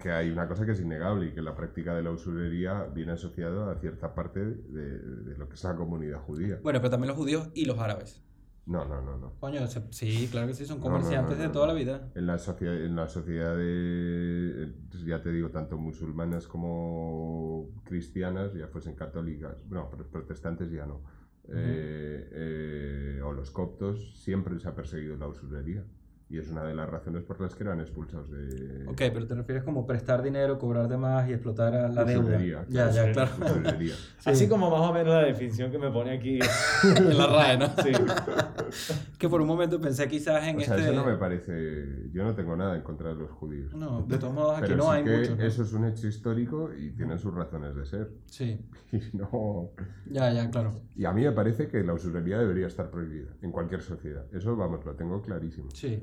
que 0.00 0.10
hay 0.10 0.30
una 0.30 0.48
cosa 0.48 0.64
que 0.66 0.72
es 0.72 0.80
innegable 0.80 1.26
y 1.26 1.32
que 1.32 1.42
la 1.42 1.54
práctica 1.54 1.94
de 1.94 2.02
la 2.02 2.10
usurería 2.10 2.84
viene 2.84 3.12
asociada 3.12 3.70
a 3.70 3.76
cierta 3.76 4.14
parte 4.14 4.40
de, 4.44 4.98
de 4.98 5.36
lo 5.38 5.48
que 5.48 5.54
es 5.54 5.64
la 5.64 5.76
comunidad 5.76 6.20
judía. 6.20 6.58
Bueno, 6.62 6.80
pero 6.80 6.90
también 6.90 7.08
los 7.08 7.16
judíos 7.16 7.50
y 7.54 7.64
los 7.66 7.78
árabes. 7.78 8.22
No, 8.66 8.84
no, 8.84 9.00
no, 9.02 9.16
no. 9.18 9.32
Coño, 9.40 9.66
se- 9.66 9.82
sí, 9.92 10.28
claro 10.30 10.46
que 10.46 10.54
sí, 10.54 10.64
son 10.66 10.78
No, 10.78 10.84
no, 10.84 10.92
comerciantes 10.92 11.38
no, 11.38 11.42
de 11.42 11.48
toda 11.48 11.66
la 11.68 11.72
vida. 11.74 12.08
En 12.14 12.26
la 12.26 12.38
sociedad, 12.38 12.74
en 12.84 12.94
la 12.96 13.08
sociedad 13.08 13.56
de, 13.56 14.64
eh, 14.64 14.72
ya 15.06 15.20
te 15.22 15.30
digo, 15.32 15.50
tanto 15.50 15.76
musulmanas 15.78 16.46
como 16.46 17.68
cristianas, 17.84 18.54
ya 18.54 18.68
fuesen 18.68 18.94
católicas, 18.94 19.64
no, 19.70 19.88
pero 19.90 20.06
protestantes 20.08 20.70
ya 20.70 20.86
no, 20.86 21.00
eh, 21.48 22.28
eh, 22.32 23.20
o 23.24 23.32
los 23.32 23.50
coptos, 23.50 24.22
siempre 24.22 24.58
se 24.60 24.68
ha 24.68 24.74
perseguido 24.74 25.16
la 25.16 25.26
usurería. 25.28 25.84
Y 26.30 26.38
es 26.38 26.48
una 26.48 26.62
de 26.62 26.76
las 26.76 26.88
razones 26.88 27.24
por 27.24 27.40
las 27.40 27.56
que 27.56 27.64
eran 27.64 27.80
expulsados 27.80 28.30
de 28.30 28.86
Ok, 28.86 28.98
pero 29.12 29.26
te 29.26 29.34
refieres 29.34 29.64
como 29.64 29.84
prestar 29.84 30.22
dinero, 30.22 30.60
cobrar 30.60 30.86
de 30.86 30.96
más 30.96 31.28
y 31.28 31.32
explotar 31.32 31.74
a 31.74 31.88
la 31.88 32.04
deuda. 32.04 32.38
Ya, 32.68 32.88
ya, 32.88 33.06
Sí. 33.06 33.12
claro. 33.12 33.30
usurería. 33.44 33.94
Así 34.24 34.48
como 34.48 34.70
más 34.70 34.88
o 34.88 34.92
menos 34.92 35.12
la 35.12 35.24
definición 35.24 35.72
que 35.72 35.78
me 35.78 35.90
pone 35.90 36.12
aquí. 36.12 36.38
en 36.96 37.18
la 37.18 37.26
RAE, 37.26 37.58
¿no? 37.58 37.66
Sí. 37.82 37.90
Que 39.18 39.28
por 39.28 39.40
un 39.40 39.48
momento 39.48 39.80
pensé 39.80 40.06
quizás 40.08 40.46
en 40.46 40.56
O 40.56 40.60
sea, 40.60 40.76
este... 40.76 40.90
eso 40.90 40.94
no 40.94 41.04
me 41.04 41.16
parece... 41.16 42.08
Yo 42.12 42.22
no 42.22 42.34
tengo 42.36 42.56
nada 42.56 42.76
en 42.76 42.82
contra 42.82 43.08
de 43.08 43.16
los 43.16 43.30
judíos. 43.32 43.74
No, 43.74 44.02
de 44.02 44.16
todos 44.16 44.32
modos 44.32 44.56
aquí 44.58 44.68
Pero 44.68 44.76
no 44.76 44.82
sí 44.84 44.90
hay 44.98 45.04
que 45.04 45.16
muchos. 45.18 45.38
¿no? 45.38 45.44
eso 45.44 45.62
es 45.64 45.72
un 45.72 45.84
hecho 45.86 46.06
histórico 46.06 46.70
y 46.72 46.92
tiene 46.92 47.18
sus 47.18 47.34
razones 47.34 47.74
de 47.74 47.84
ser. 47.84 48.10
Sí, 48.26 48.60
Y 48.92 49.16
no... 49.16 49.70
ya, 50.08 50.32
ya, 50.32 50.48
claro. 50.50 50.80
Y 50.94 51.04
a 51.04 51.12
mí 51.12 51.22
me 51.24 51.32
parece 51.32 51.66
que 51.66 51.82
la 51.82 51.92
usurería 51.94 52.38
debería 52.38 52.68
estar 52.68 52.88
prohibida 52.90 53.30
en 53.42 53.50
cualquier 53.50 53.82
sociedad. 53.82 54.24
Eso, 54.32 54.54
vamos, 54.56 54.84
lo 54.84 54.94
tengo 54.94 55.20
clarísimo. 55.20 55.68
Sí. 55.74 56.00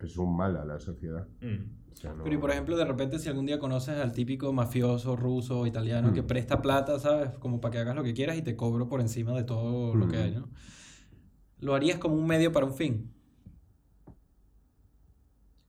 Es 0.00 0.16
un 0.16 0.36
mal 0.36 0.56
a 0.56 0.64
la 0.64 0.78
sociedad. 0.78 1.26
Mm. 1.40 1.92
O 1.92 1.96
sea, 1.96 2.12
no- 2.14 2.24
Pero 2.24 2.34
y 2.36 2.38
por 2.38 2.50
ejemplo, 2.50 2.76
de 2.76 2.84
repente 2.84 3.18
si 3.18 3.28
algún 3.28 3.46
día 3.46 3.58
conoces 3.58 3.98
al 3.98 4.12
típico 4.12 4.52
mafioso 4.52 5.16
ruso 5.16 5.60
o 5.60 5.66
italiano 5.66 6.12
que 6.12 6.22
Mm. 6.22 6.26
presta 6.26 6.62
plata, 6.62 6.98
¿sabes? 6.98 7.30
Como 7.38 7.60
para 7.60 7.72
que 7.72 7.78
hagas 7.78 7.94
lo 7.96 8.02
que 8.02 8.14
quieras 8.14 8.36
y 8.38 8.42
te 8.42 8.56
cobro 8.56 8.88
por 8.88 9.00
encima 9.00 9.32
de 9.32 9.44
todo 9.44 9.94
lo 9.94 10.08
que 10.08 10.16
Mm. 10.16 10.20
hay, 10.22 10.30
¿no? 10.32 10.48
Lo 11.58 11.74
harías 11.74 11.98
como 11.98 12.14
un 12.14 12.26
medio 12.26 12.52
para 12.52 12.64
un 12.66 12.72
fin. 12.74 13.12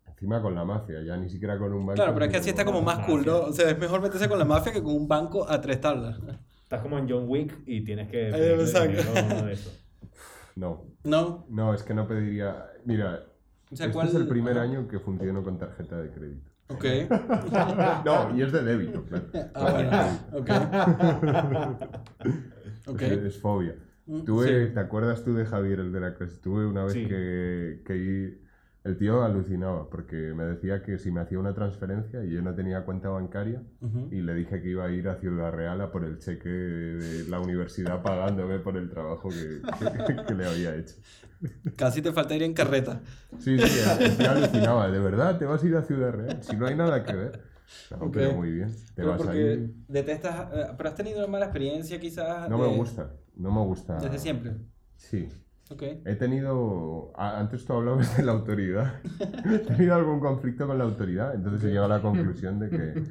Encima 0.08 0.42
con 0.42 0.54
la 0.56 0.64
mafia, 0.64 1.02
ya 1.04 1.18
ni 1.18 1.28
siquiera 1.30 1.58
con 1.58 1.74
un 1.74 1.86
banco. 1.86 1.96
Claro, 1.96 2.14
pero 2.14 2.26
es 2.26 2.32
que 2.32 2.38
así 2.38 2.50
está 2.50 2.64
como 2.64 2.82
más 2.82 3.00
cool, 3.08 3.26
¿no? 3.26 3.40
O 3.42 3.52
sea, 3.54 3.70
es 3.72 3.78
mejor 3.80 4.02
meterse 4.02 4.30
con 4.30 4.38
la 4.38 4.46
mafia 4.46 4.72
que 4.72 4.84
con 4.84 4.94
un 4.96 5.08
banco 5.08 5.50
a 5.50 5.60
tres 5.60 5.82
tablas. 5.82 6.20
Estás 6.64 6.82
como 6.82 6.98
en 7.00 7.10
John 7.10 7.26
Wick 7.28 7.64
y 7.66 7.84
tienes 7.84 8.08
que. 8.10 8.18
De. 8.32 9.58
No, 10.56 10.86
No, 11.04 11.46
no, 11.50 11.74
es 11.74 11.82
que 11.84 11.94
no 11.94 12.08
pediría... 12.08 12.66
Mira, 12.86 13.26
o 13.72 13.76
sea, 13.76 13.86
este 13.88 13.94
¿cuál... 13.94 14.08
es 14.08 14.16
el 14.16 14.28
primer 14.28 14.58
año 14.58 14.88
que 14.88 15.00
funciono 15.00 15.44
con 15.44 15.58
tarjeta 15.58 15.98
de 16.02 16.10
crédito. 16.12 16.52
Ok. 16.70 16.86
no, 18.06 18.36
y 18.38 18.42
es 18.44 18.52
de 18.52 18.64
débito, 18.64 19.04
claro. 19.04 19.26
Ah, 19.54 19.72
bueno. 19.72 20.40
Ok. 20.40 20.50
Ok. 22.88 23.02
Es, 23.04 23.12
es 23.20 23.40
fobia. 23.40 23.76
Mm, 24.08 24.22
Tuve, 24.24 24.68
sí. 24.68 24.74
¿Te 24.74 24.80
acuerdas 24.80 25.24
tú 25.24 25.34
de 25.36 25.46
Javier, 25.46 25.80
el 25.80 25.92
de 25.92 26.00
la 26.00 26.16
clase? 26.16 26.40
Tuve 26.42 26.66
una 26.66 26.84
vez 26.84 26.94
Sí. 26.94 27.06
que, 27.06 27.84
que 27.86 28.42
el 28.84 28.98
tío 28.98 29.22
alucinaba 29.24 29.88
porque 29.90 30.16
me 30.34 30.44
decía 30.46 30.82
que 30.82 30.98
si 30.98 31.12
me 31.12 31.22
hacía 31.22 31.38
una 31.38 31.54
transferencia 31.54 32.24
y 32.24 32.32
yo 32.32 32.42
no 32.42 32.56
tenía 32.56 32.84
cuenta 32.84 33.10
bancaria 33.10 33.62
Ujú. 33.82 34.08
y 34.12 34.22
le 34.22 34.34
dije 34.34 34.62
que 34.62 34.70
iba 34.70 34.86
a 34.86 34.92
ir 34.92 35.08
a 35.08 35.16
Ciudad 35.18 35.52
Real 35.52 35.80
a 35.82 35.92
por 35.92 36.04
el 36.04 36.18
cheque 36.18 36.50
de 36.50 37.28
la 37.30 37.40
universidad 37.40 38.02
pagándome 38.02 38.58
por 38.58 38.76
el 38.78 38.90
trabajo 38.90 39.30
que, 39.30 39.62
que- 40.18 40.26
que 40.26 40.34
le 40.34 40.48
había 40.48 40.76
hecho. 40.76 40.96
Casi 41.76 42.02
te 42.02 42.12
falta 42.12 42.36
ir 42.36 42.44
en 42.44 42.54
carreta. 42.54 43.02
Sí, 43.40 43.58
sí, 43.60 43.80
tío 44.18 44.32
alucinaba. 44.32 44.90
¿De 44.90 45.00
verdad 45.00 45.38
te 45.38 45.46
vas 45.46 45.64
a 45.64 45.68
ir 45.68 45.76
a 45.76 45.82
Ciudad 45.84 46.12
Real? 46.12 46.38
Si 46.44 46.56
no 46.56 46.68
hay 46.68 46.76
nada 46.76 47.04
que 47.04 47.14
ver. 47.14 47.42
No, 47.92 47.98
Ok. 48.08 48.14
pero 48.14 48.34
muy 48.34 48.52
bien. 48.52 48.70
Te 48.72 48.80
Pero 48.96 49.12
vas 49.12 49.28
ahí. 49.28 49.74
detestas... 49.88 50.48
eh, 50.54 50.66
pero 50.78 50.90
has 50.90 50.96
tenido 50.96 51.20
una 51.20 51.28
mala 51.28 51.46
experiencia 51.46 52.00
quizás... 52.00 52.50
No 52.50 52.58
me 52.58 52.68
de- 52.68 52.76
gusta. 52.76 53.12
No 53.36 53.52
me 53.52 53.62
gusta. 53.62 53.98
Desde 53.98 54.20
siempre. 54.20 54.56
Sí. 54.98 55.30
He 56.04 56.16
tenido. 56.16 57.14
Antes 57.16 57.64
tú 57.64 57.72
hablabas 57.72 58.18
de 58.18 58.24
la 58.24 58.34
autoridad. 58.34 58.96
He 59.46 59.60
tenido 59.60 59.96
algún 59.96 60.20
conflicto 60.20 60.68
con 60.68 60.78
la 60.78 60.84
autoridad, 60.84 61.34
entonces 61.34 61.64
he 61.64 61.68
llegado 61.70 61.86
a 61.86 61.96
la 61.98 62.02
conclusión 62.02 62.60
de 62.60 62.70
que. 62.70 63.04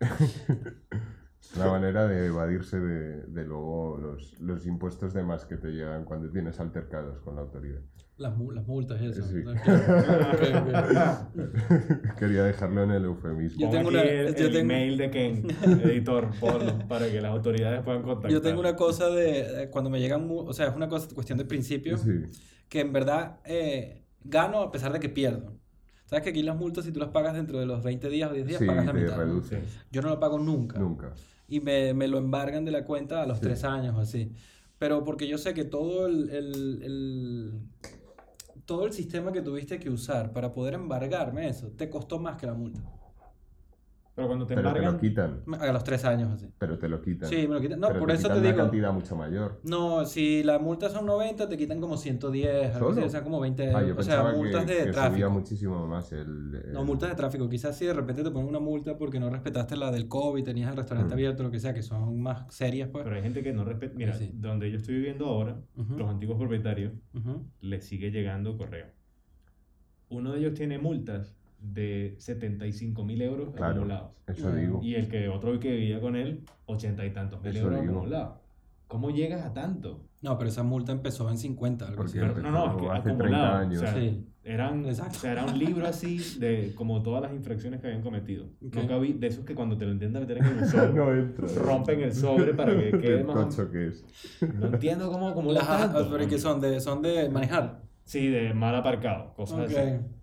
es 1.52 1.56
una 1.56 1.68
manera 1.70 2.06
de 2.06 2.26
evadirse 2.26 2.78
de, 2.78 3.22
de 3.26 3.44
luego 3.44 3.98
los, 3.98 4.38
los 4.40 4.66
impuestos 4.66 5.12
de 5.14 5.22
más 5.22 5.44
que 5.44 5.56
te 5.56 5.68
llegan 5.72 6.04
cuando 6.04 6.30
tienes 6.30 6.58
altercados 6.60 7.20
con 7.20 7.36
la 7.36 7.42
autoridad. 7.42 7.80
Las, 8.18 8.36
mu- 8.36 8.52
las 8.52 8.66
multas 8.66 9.00
eso. 9.00 9.22
Sí. 9.24 9.42
Quería 12.18 12.44
dejarlo 12.44 12.82
en 12.84 12.90
el 12.92 13.04
eufemismo. 13.04 13.60
Yo 13.60 13.70
tengo 13.70 13.88
una- 13.88 14.02
el, 14.02 14.34
yo 14.34 14.46
el 14.46 14.52
tengo- 14.52 14.58
email 14.58 14.96
de 14.98 15.10
Ken, 15.10 15.46
editor, 15.84 16.28
ponlo, 16.38 16.78
para 16.88 17.10
que 17.10 17.20
las 17.20 17.32
autoridades 17.32 17.82
puedan 17.82 18.02
contactar. 18.02 18.30
Yo 18.30 18.40
tengo 18.42 18.60
una 18.60 18.76
cosa 18.76 19.08
de... 19.08 19.68
Cuando 19.70 19.90
me 19.90 20.00
llegan... 20.00 20.28
O 20.30 20.52
sea, 20.52 20.68
es 20.68 20.76
una 20.76 20.88
cosa, 20.88 21.08
cuestión 21.14 21.38
de 21.38 21.44
principio. 21.44 21.96
Sí. 21.98 22.22
que 22.68 22.80
en 22.80 22.92
verdad 22.92 23.40
eh, 23.44 24.04
gano 24.22 24.60
a 24.62 24.70
pesar 24.70 24.92
de 24.92 25.00
que 25.00 25.08
pierdo. 25.08 25.56
¿Sabes 26.06 26.24
que 26.24 26.30
aquí 26.30 26.42
las 26.42 26.56
multas, 26.56 26.84
si 26.84 26.92
tú 26.92 26.98
las 27.00 27.10
pagas 27.10 27.34
dentro 27.34 27.58
de 27.60 27.66
los 27.66 27.82
20 27.84 28.08
días 28.08 28.30
o 28.30 28.34
10 28.34 28.46
días, 28.46 28.58
Sí, 28.58 28.66
pagas 28.66 28.86
la 28.86 28.92
mitad? 28.92 29.16
¿no? 29.16 29.22
reduce. 29.22 29.62
Yo 29.92 30.02
no 30.02 30.08
lo 30.08 30.18
pago 30.20 30.38
nunca. 30.38 30.78
Nunca. 30.78 31.12
Y 31.50 31.60
me, 31.60 31.92
me 31.92 32.08
lo 32.08 32.16
embargan 32.16 32.64
de 32.64 32.70
la 32.70 32.84
cuenta 32.84 33.22
a 33.22 33.26
los 33.26 33.38
Sí. 33.38 33.42
3 33.44 33.64
años 33.64 33.94
o 33.96 34.00
así. 34.00 34.32
Pero 34.78 35.04
porque 35.04 35.28
yo 35.28 35.36
sé 35.36 35.52
que 35.52 35.64
todo 35.64 36.06
el, 36.06 36.30
el- 36.30 36.82
el- 36.82 37.60
todo 38.64 38.86
el 38.86 38.92
sistema 38.92 39.32
que 39.32 39.42
tuviste 39.42 39.78
que 39.78 39.90
usar 39.90 40.32
para 40.32 40.52
poder 40.54 40.74
embargarme 40.74 41.48
eso, 41.48 41.68
te 41.76 41.90
costó 41.90 42.18
más 42.18 42.36
que 42.36 42.46
la 42.46 42.54
multa. 42.54 42.80
Pero 44.20 44.28
cuando 44.28 44.46
te 44.46 44.54
Pero 44.54 44.72
te 44.72 44.78
embargan, 44.78 44.92
lo 44.94 45.00
quitan. 45.00 45.42
A 45.60 45.72
los 45.72 45.82
3 45.84 46.04
años 46.04 46.30
así. 46.32 46.52
Pero 46.58 46.78
te 46.78 46.88
lo 46.88 47.00
quitan. 47.00 47.28
Sí, 47.30 47.48
me 47.48 47.54
lo 47.54 47.60
quitan. 47.60 47.80
No, 47.80 47.88
Pero 47.88 48.00
por 48.00 48.08
te 48.10 48.14
eso 48.16 48.22
quitan 48.24 48.36
te 48.36 48.40
una 48.40 48.48
digo. 48.52 48.62
cantidad 48.64 48.92
mucho 48.92 49.16
mayor. 49.16 49.60
No, 49.64 50.04
si 50.04 50.42
la 50.42 50.58
multa 50.58 50.90
son 50.90 51.06
90, 51.06 51.48
te 51.48 51.56
quitan 51.56 51.80
como 51.80 51.96
110, 51.96 52.74
algo 52.74 52.88
así, 52.88 52.94
¿Solo? 52.96 53.06
o 53.06 53.10
sea, 53.10 53.22
como 53.22 53.40
20 53.40 53.74
Ah, 53.74 53.82
yo 53.82 53.96
o 53.96 54.02
sea, 54.02 54.22
multas 54.34 54.64
que, 54.66 54.70
de 54.72 54.76
que 54.78 54.82
subía 54.84 54.92
tráfico. 54.92 55.30
muchísimo 55.30 55.86
más 55.86 56.12
el... 56.12 56.20
el- 56.66 56.72
No, 56.72 56.84
multas 56.84 57.08
de 57.08 57.16
tráfico. 57.16 57.48
Quizás 57.48 57.78
si 57.78 57.86
de 57.86 57.94
repente 57.94 58.22
te 58.22 58.30
ponen 58.30 58.48
una 58.48 58.60
multa 58.60 58.98
porque 58.98 59.18
no 59.18 59.30
respetaste 59.30 59.76
la 59.76 59.90
del 59.90 60.06
COVID, 60.08 60.44
tenías 60.44 60.70
el 60.70 60.76
restaurante 60.76 61.14
Mm. 61.14 61.16
abierto, 61.16 61.42
lo 61.42 61.50
que 61.50 61.60
sea, 61.60 61.72
que 61.72 61.82
son 61.82 62.20
más 62.20 62.44
serias, 62.54 62.90
pues. 62.90 63.04
pero 63.04 63.16
hay 63.16 63.22
gente 63.22 63.42
que 63.42 63.52
no 63.52 63.64
respeta. 63.64 63.94
Mira, 63.96 64.12
Sí. 64.12 64.30
donde 64.34 64.70
yo 64.70 64.76
estoy 64.76 64.96
viviendo 64.96 65.26
ahora, 65.26 65.56
los 65.76 66.08
antiguos 66.10 66.36
propietarios 66.38 66.92
Ujú. 67.14 67.46
les 67.62 67.84
sigue 67.84 68.10
llegando 68.10 68.56
correo. 68.58 68.86
Uno 70.10 70.32
de 70.32 70.40
ellos 70.40 70.54
tiene 70.54 70.78
multas 70.78 71.36
de 71.60 72.14
75 72.18 73.04
mil 73.04 73.20
euros 73.22 73.50
Claro. 73.54 73.72
acumulados. 73.72 74.10
Eso 74.26 74.52
digo. 74.54 74.80
Y 74.82 74.94
el 74.94 75.08
que 75.08 75.28
otro 75.28 75.58
que 75.60 75.70
vivía 75.72 76.00
con 76.00 76.16
él, 76.16 76.40
80 76.66 77.04
y 77.06 77.10
tantos 77.12 77.42
mil 77.42 77.56
Eso 77.56 77.66
euros 77.66 77.80
digo. 77.82 77.92
acumulados. 77.92 78.38
¿Cómo 78.88 79.10
llegas 79.10 79.44
a 79.46 79.52
tanto? 79.52 80.00
No, 80.22 80.36
pero 80.36 80.50
esa 80.50 80.62
multa 80.64 80.90
empezó 80.92 81.30
en 81.30 81.38
50, 81.38 81.86
algo 81.86 82.02
así. 82.02 82.18
Pero- 82.18 82.34
no, 82.42 82.50
no, 82.50 82.64
es 82.66 83.02
que 83.02 83.10
acumulado, 83.10 83.14
30 83.18 83.58
años. 83.60 83.82
o 83.82 83.86
sea, 83.86 83.94
Sí. 83.94 84.26
Eran, 84.42 84.86
Exacto. 84.86 85.16
o 85.18 85.20
sea, 85.20 85.32
era 85.32 85.44
un 85.44 85.58
libro 85.58 85.86
así 85.86 86.18
de 86.40 86.72
como 86.74 87.02
todas 87.02 87.22
las 87.22 87.32
infracciones 87.32 87.78
que 87.80 87.86
habían 87.88 88.02
cometido. 88.02 88.46
No 88.60 88.86
cabí, 88.88 89.12
de 89.12 89.26
esos 89.26 89.44
que 89.44 89.54
cuando 89.54 89.76
te 89.76 89.84
lo 89.84 89.92
intentan 89.92 90.22
meter 90.22 90.38
en 90.38 90.44
el 90.46 90.54
No 90.96 91.14
entra. 91.14 91.46
rompen 91.62 92.00
el 92.00 92.12
sobre 92.14 92.54
para 92.54 92.72
que 92.74 92.90
quede 92.98 93.18
Qué 93.18 93.24
más... 93.24 93.54
que 93.70 93.86
es. 93.88 94.04
No 94.58 94.66
entiendo 94.68 95.12
cómo, 95.12 95.34
cómo 95.34 95.52
Las 95.52 95.66
tanto. 95.68 96.08
pero 96.10 96.26
que 96.26 96.38
son 96.38 96.58
de, 96.60 96.80
son 96.80 97.02
de 97.02 97.28
manejar. 97.28 97.82
Sí, 98.04 98.26
de 98.28 98.52
mal 98.54 98.74
aparcado, 98.74 99.34
cosas 99.34 99.60
así. 99.70 99.74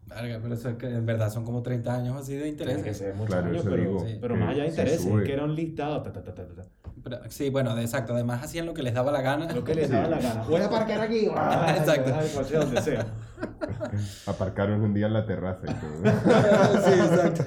Verga, 0.08 0.40
pero 0.42 0.54
eso 0.56 0.70
es 0.70 0.76
que 0.78 0.88
en 0.88 1.06
verdad 1.06 1.30
son 1.32 1.44
como 1.44 1.62
30 1.62 1.94
años 1.94 2.16
así 2.18 2.34
de 2.34 2.52
Tiene 2.54 2.56
que 2.66 2.74
interés. 2.78 2.98
ser 2.98 3.14
muchos 3.14 3.28
Claro, 3.36 3.48
años, 3.50 3.62
pero, 3.64 3.76
digo. 3.76 4.06
Sí. 4.08 4.18
pero 4.22 4.36
más 4.38 4.50
allá 4.50 4.64
de 4.64 4.72
se 4.72 4.76
intereses, 4.82 5.02
sube. 5.04 5.24
que 5.24 5.34
era 5.34 5.44
un 5.44 5.54
listado. 5.56 6.02
ta, 6.02 6.12
ta, 6.14 6.24
ta, 6.24 6.34
ta, 6.34 6.44
ta. 6.46 6.64
Pero- 7.04 7.20
sí, 7.30 7.50
bueno, 7.50 7.76
de- 7.76 7.82
exacto. 7.82 8.14
Además 8.14 8.44
hacían 8.44 8.66
lo 8.66 8.74
que 8.74 8.84
les 8.84 8.94
daba 8.94 9.12
la 9.12 9.22
gana. 9.22 9.52
Lo 9.54 9.64
que 9.64 9.76
les 9.76 9.90
daba 9.90 10.08
la 10.08 10.20
gana. 10.20 10.44
Voy 10.50 10.62
a 10.62 10.66
aparcar 10.66 11.02
aquí. 11.02 11.26
Exacto. 11.26 12.14
Ay, 12.16 12.54
donde 12.54 12.82
sea. 12.82 13.06
Aparcaron 14.26 14.82
un 14.82 14.94
día 14.94 15.08
en 15.08 15.14
la 15.14 15.26
terraza 15.26 15.66
y 15.66 15.74
todo. 15.74 16.04
sí, 16.86 16.92
exacto. 16.92 17.44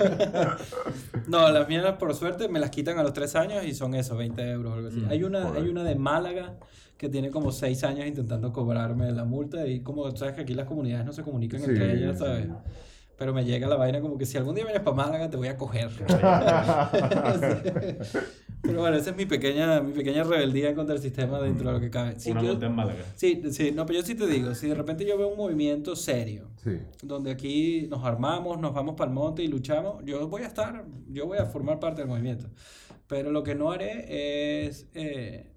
no, 1.28 1.50
las 1.50 1.68
mías, 1.68 1.94
por 1.98 2.14
suerte, 2.14 2.48
me 2.48 2.60
las 2.60 2.70
quitan 2.70 2.98
a 2.98 3.02
los 3.02 3.12
3 3.12 3.36
años 3.36 3.64
y 3.64 3.74
son 3.74 3.94
eso, 3.94 4.16
20 4.16 4.50
euros 4.50 4.72
o 4.72 4.74
algo 4.76 4.88
así. 4.88 5.00
Mm, 5.00 5.08
hay, 5.10 5.24
una, 5.24 5.42
joder. 5.42 5.62
hay 5.62 5.68
una 5.68 5.84
de 5.84 5.94
Málaga 5.94 6.54
que 6.96 7.08
tiene 7.08 7.30
como 7.30 7.50
6 7.52 7.84
años 7.84 8.06
intentando 8.06 8.52
cobrarme 8.52 9.10
la 9.12 9.24
multa 9.24 9.66
y 9.66 9.80
como 9.80 10.14
sabes 10.16 10.34
que 10.34 10.42
aquí 10.42 10.54
las 10.54 10.66
comunidades 10.66 11.06
no 11.06 11.12
se 11.12 11.22
comunican 11.22 11.60
Sí, 11.60 11.70
entre 11.70 11.94
ellas, 11.94 12.18
sí. 12.18 12.24
Pero 13.20 13.34
me 13.34 13.44
llega 13.44 13.68
la 13.68 13.76
vaina 13.76 14.00
como 14.00 14.16
que 14.16 14.24
si 14.24 14.38
algún 14.38 14.54
día 14.54 14.64
vienes 14.64 14.82
para 14.82 14.96
Málaga 14.96 15.28
te 15.28 15.36
voy 15.36 15.48
a 15.48 15.58
coger. 15.58 15.90
Pero 18.62 18.80
bueno, 18.80 18.96
esa 18.96 19.10
es 19.10 19.16
mi 19.16 19.26
pequeña, 19.26 19.82
mi 19.82 19.92
pequeña 19.92 20.24
rebeldía 20.24 20.74
contra 20.74 20.94
el 20.94 21.02
sistema 21.02 21.38
dentro 21.38 21.66
de 21.68 21.74
lo 21.74 21.80
que 21.80 21.90
cabe. 21.90 22.18
Si 22.18 22.30
Una 22.30 22.42
yo- 22.42 22.52
en 22.58 22.74
Málaga. 22.74 23.04
sí, 23.16 23.42
sí, 23.50 23.72
no, 23.72 23.84
pero 23.84 23.98
yo 24.00 24.06
sí 24.06 24.14
te 24.14 24.26
digo, 24.26 24.54
si 24.54 24.68
de 24.68 24.74
repente 24.74 25.04
yo 25.04 25.18
veo 25.18 25.28
un 25.28 25.36
movimiento 25.36 25.94
serio, 25.96 26.48
Sí. 26.64 26.78
donde 27.02 27.30
aquí 27.30 27.86
nos 27.90 28.02
armamos, 28.06 28.58
nos 28.58 28.72
vamos 28.72 28.94
para 28.96 29.10
el 29.10 29.14
monte 29.14 29.42
y 29.42 29.48
luchamos, 29.48 30.02
yo 30.06 30.26
voy 30.26 30.40
a 30.42 30.46
estar, 30.46 30.86
yo 31.08 31.26
voy 31.26 31.36
a 31.36 31.44
formar 31.44 31.78
parte 31.78 32.00
del 32.00 32.08
movimiento. 32.08 32.46
Pero 33.06 33.30
lo 33.32 33.42
que 33.42 33.54
no 33.54 33.70
haré 33.70 34.66
es 34.66 34.88
eh, 34.94 35.52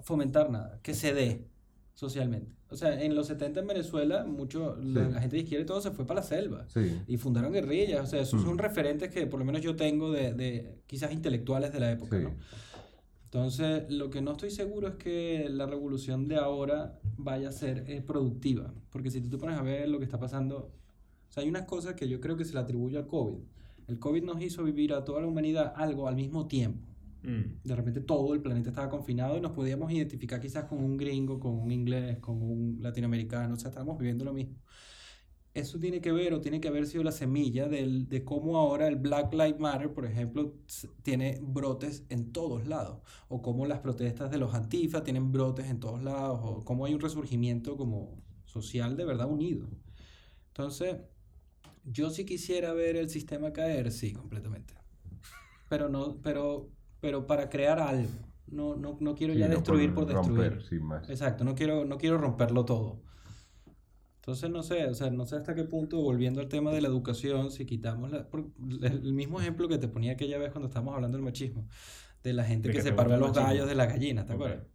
fomentar 0.00 0.50
nada, 0.50 0.78
que 0.82 0.92
se 0.92 1.14
dé 1.14 1.46
socialmente. 1.94 2.54
O 2.72 2.76
sea, 2.76 3.00
en 3.02 3.14
los 3.14 3.26
70 3.26 3.60
en 3.60 3.66
Venezuela, 3.66 4.24
mucho, 4.24 4.76
la, 4.82 5.20
gente 5.20 5.36
de 5.36 5.42
izquierda 5.42 5.62
y 5.64 5.66
todo 5.66 5.80
se 5.80 5.90
fue 5.90 6.06
para 6.06 6.20
la 6.20 6.26
selva. 6.26 6.64
Sí. 6.68 7.00
Y 7.06 7.16
fundaron 7.18 7.52
guerrillas, 7.52 8.02
o 8.02 8.06
sea, 8.06 8.20
esos 8.22 8.40
Mm. 8.42 8.44
son 8.46 8.58
referentes 8.58 9.10
que 9.10 9.26
por 9.26 9.38
lo 9.38 9.44
menos 9.44 9.60
yo 9.62 9.76
tengo 9.76 10.10
de, 10.10 10.32
de 10.34 10.78
quizás 10.86 11.12
intelectuales 11.12 11.72
de 11.72 11.80
la 11.80 11.92
época, 11.92 12.16
Sí. 12.18 12.24
¿no? 12.24 12.30
Entonces, 13.24 13.84
lo 13.90 14.10
que 14.10 14.20
no 14.20 14.32
estoy 14.32 14.50
seguro 14.50 14.88
es 14.88 14.94
que 14.96 15.48
la 15.48 15.64
revolución 15.66 16.28
de 16.28 16.36
ahora 16.36 16.98
vaya 17.16 17.48
a 17.48 17.52
ser 17.52 17.84
eh, 17.88 18.02
productiva, 18.02 18.74
porque 18.90 19.10
si 19.10 19.22
tú 19.22 19.30
te 19.30 19.38
pones 19.38 19.58
a 19.58 19.62
ver 19.62 19.88
lo 19.88 19.98
que 19.98 20.04
está 20.04 20.18
pasando, 20.18 20.56
o 21.28 21.32
sea, 21.32 21.42
hay 21.42 21.48
unas 21.48 21.62
cosas 21.62 21.94
que 21.94 22.08
yo 22.08 22.20
creo 22.20 22.36
que 22.36 22.44
se 22.44 22.52
le 22.52 22.60
atribuye 22.60 22.98
al 22.98 23.06
COVID. 23.06 23.38
El 23.88 23.98
COVID 23.98 24.22
nos 24.22 24.42
hizo 24.42 24.62
vivir 24.64 24.92
a 24.92 25.04
toda 25.04 25.22
la 25.22 25.26
humanidad 25.26 25.72
algo 25.76 26.08
al 26.08 26.14
mismo 26.16 26.46
tiempo. 26.46 26.86
Mm. 27.22 27.62
De 27.64 27.76
repente 27.76 28.00
todo 28.00 28.34
el 28.34 28.42
planeta 28.42 28.70
estaba 28.70 28.90
confinado 28.90 29.36
y 29.36 29.40
nos 29.40 29.52
podíamos 29.52 29.90
identificar 29.92 30.40
quizás 30.40 30.64
con 30.64 30.82
un 30.82 30.96
gringo, 30.96 31.38
con 31.38 31.58
un 31.58 31.70
inglés, 31.70 32.18
con 32.18 32.42
un 32.42 32.78
latinoamericano, 32.80 33.54
o 33.54 33.56
sea, 33.56 33.68
estábamos 33.68 33.98
viviendo 33.98 34.24
lo 34.24 34.32
mismo. 34.32 34.56
Eso 35.54 35.78
tiene 35.78 36.00
que 36.00 36.12
ver 36.12 36.32
o 36.32 36.40
tiene 36.40 36.60
que 36.60 36.68
haber 36.68 36.86
sido 36.86 37.04
la 37.04 37.12
semilla 37.12 37.68
del, 37.68 38.08
de 38.08 38.24
cómo 38.24 38.56
ahora 38.56 38.88
el 38.88 38.96
Black 38.96 39.34
Lives 39.34 39.60
Matter, 39.60 39.92
por 39.92 40.06
ejemplo, 40.06 40.54
tiene 41.02 41.38
brotes 41.42 42.04
en 42.08 42.32
todos 42.32 42.66
lados, 42.66 43.02
o 43.28 43.42
cómo 43.42 43.66
las 43.66 43.80
protestas 43.80 44.30
de 44.30 44.38
los 44.38 44.54
antifa 44.54 45.04
tienen 45.04 45.30
brotes 45.30 45.66
en 45.66 45.78
todos 45.78 46.02
lados, 46.02 46.40
o 46.42 46.64
cómo 46.64 46.86
hay 46.86 46.94
un 46.94 47.00
resurgimiento 47.00 47.76
como 47.76 48.22
social 48.46 48.96
de 48.96 49.04
verdad 49.04 49.30
unido. 49.30 49.68
Entonces, 50.48 50.96
yo 51.84 52.10
sí 52.10 52.24
quisiera 52.24 52.72
ver 52.72 52.96
el 52.96 53.10
sistema 53.10 53.52
caer, 53.52 53.90
sí, 53.92 54.12
completamente. 54.12 54.74
Pero 55.68 55.88
no, 55.88 56.18
pero, 56.22 56.70
pero 57.02 57.26
para 57.28 57.50
crear 57.50 57.80
algo. 57.80 58.10
No, 58.48 58.76
no, 58.76 58.98
no 59.00 59.16
quiero 59.16 59.34
Sí, 59.34 59.40
ya 59.40 59.48
no 59.48 59.54
destruir 59.56 59.94
por, 59.94 60.06
destruir. 60.06 60.50
romper, 60.50 60.62
sin 60.62 60.84
más. 60.84 61.08
Exacto, 61.10 61.44
no 61.44 61.54
quiero, 61.56 61.84
no 61.86 61.98
quiero 61.98 62.18
romperlo 62.18 62.64
todo. 62.64 63.04
Entonces 64.20 64.50
no 64.50 64.62
sé, 64.62 64.86
o 64.86 64.94
sea, 64.94 65.10
no 65.10 65.26
sé 65.26 65.36
hasta 65.36 65.54
qué 65.54 65.64
punto, 65.64 66.00
volviendo 66.00 66.40
al 66.40 66.48
tema 66.48 66.70
de 66.72 66.80
la 66.80 66.88
educación, 66.88 67.50
si 67.50 67.66
quitamos 67.66 68.10
la, 68.12 68.28
el 68.82 69.12
mismo 69.12 69.40
ejemplo 69.40 69.68
que 69.68 69.78
te 69.78 69.88
ponía 69.88 70.12
aquella 70.12 70.38
vez 70.38 70.52
cuando 70.52 70.68
estábamos 70.68 70.94
hablando 70.94 71.16
del 71.18 71.24
machismo, 71.24 71.68
de 72.22 72.32
la 72.34 72.44
gente 72.44 72.68
¿De 72.68 72.72
que 72.72 72.80
que 72.82 72.82
gusta 72.82 73.02
a 73.16 73.18
los 73.18 73.32
machismo? 73.32 73.46
gallos 73.46 73.68
de 73.68 73.74
las 73.76 73.88
gallinas, 73.88 74.26
¿te 74.26 74.32
Ok. 74.32 74.34
acuerdas? 74.34 74.66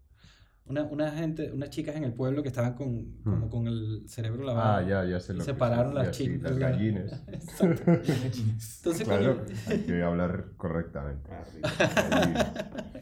Una, 0.70 0.84
una 0.84 1.12
gente, 1.12 1.50
unas 1.54 1.70
chicas 1.70 1.96
en 1.96 2.04
el 2.04 2.12
pueblo 2.14 2.42
que 2.44 2.50
estaban 2.50 2.74
con, 2.74 3.14
como 3.24 3.46
Hmm. 3.46 3.50
con 3.50 3.68
el 3.68 4.04
cerebro 4.08 4.44
lavado. 4.44 4.78
Ah, 4.78 4.82
ya, 4.82 5.06
ya 5.06 5.18
Y 5.34 5.38
lo 5.38 5.44
separaron 5.44 5.96
las 5.96 6.12
chicas. 6.12 6.42
las 6.52 6.58
gallines. 6.60 7.14
Exacto. 7.32 7.92
Entonces, 7.94 9.08
Claro, 9.08 9.38
coño, 9.46 9.56
hay 9.68 9.78
que 9.80 10.04
hablar 10.04 10.46
correctamente. 10.58 11.30
Ah, 11.32 11.44
sí. 11.46 11.62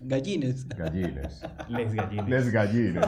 Gallines. 0.04 0.68
gallines. 0.78 1.40
Gallines. 1.40 1.42
Les 1.70 1.94
gallines. 1.96 2.30
Les 2.30 2.52
gallines. 2.52 3.06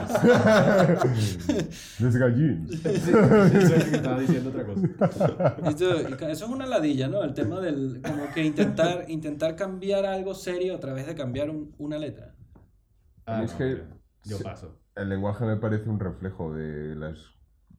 Les 2.00 2.16
gallines. 2.16 2.84
Eso 2.84 3.74
es 3.76 3.84
que 3.84 3.96
estaba 3.96 4.18
diciendo 4.20 4.50
otra 4.50 4.64
cosa. 4.64 5.56
Eso, 5.68 5.96
eso 5.98 6.44
es 6.46 6.50
una 6.50 6.66
ladilla, 6.66 7.06
¿no? 7.08 7.22
El 7.22 7.34
tema 7.34 7.60
del, 7.60 8.00
como 8.02 8.28
que 8.34 8.44
intentar, 8.44 9.04
intentar 9.08 9.54
cambiar 9.54 10.04
algo 10.06 10.34
serio 10.34 10.74
a 10.74 10.80
través 10.80 11.06
de 11.06 11.14
cambiar 11.14 11.50
un- 11.50 11.74
una 11.78 11.98
letra. 11.98 12.34
Ah, 13.26 13.42
Es 13.44 13.52
no, 13.52 13.58
que- 13.58 13.82
Yo 14.24 14.36
sí. 14.38 14.44
paso. 14.44 14.78
El 14.94 15.08
lenguaje 15.08 15.44
me 15.44 15.56
parece 15.56 15.88
un 15.88 16.00
reflejo 16.00 16.52
de 16.54 16.94
las 16.96 17.18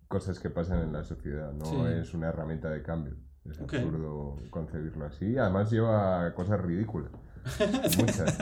cosas 0.08 0.40
que 0.40 0.50
pasan 0.50 0.82
en 0.82 0.94
la 0.94 1.04
sociedad, 1.04 1.52
no 1.54 1.66
Sí. 1.66 1.76
es 2.00 2.14
una 2.14 2.30
herramienta 2.30 2.70
de 2.70 2.82
cambio. 2.82 3.16
Es 3.46 3.60
absurdo 3.62 4.38
concebirlo 4.50 5.06
así. 5.06 5.38
Además 5.38 5.72
lleva 5.72 6.26
a 6.26 6.34
cosas 6.34 6.60
ridículas. 6.62 7.12
Muchas, 7.98 8.38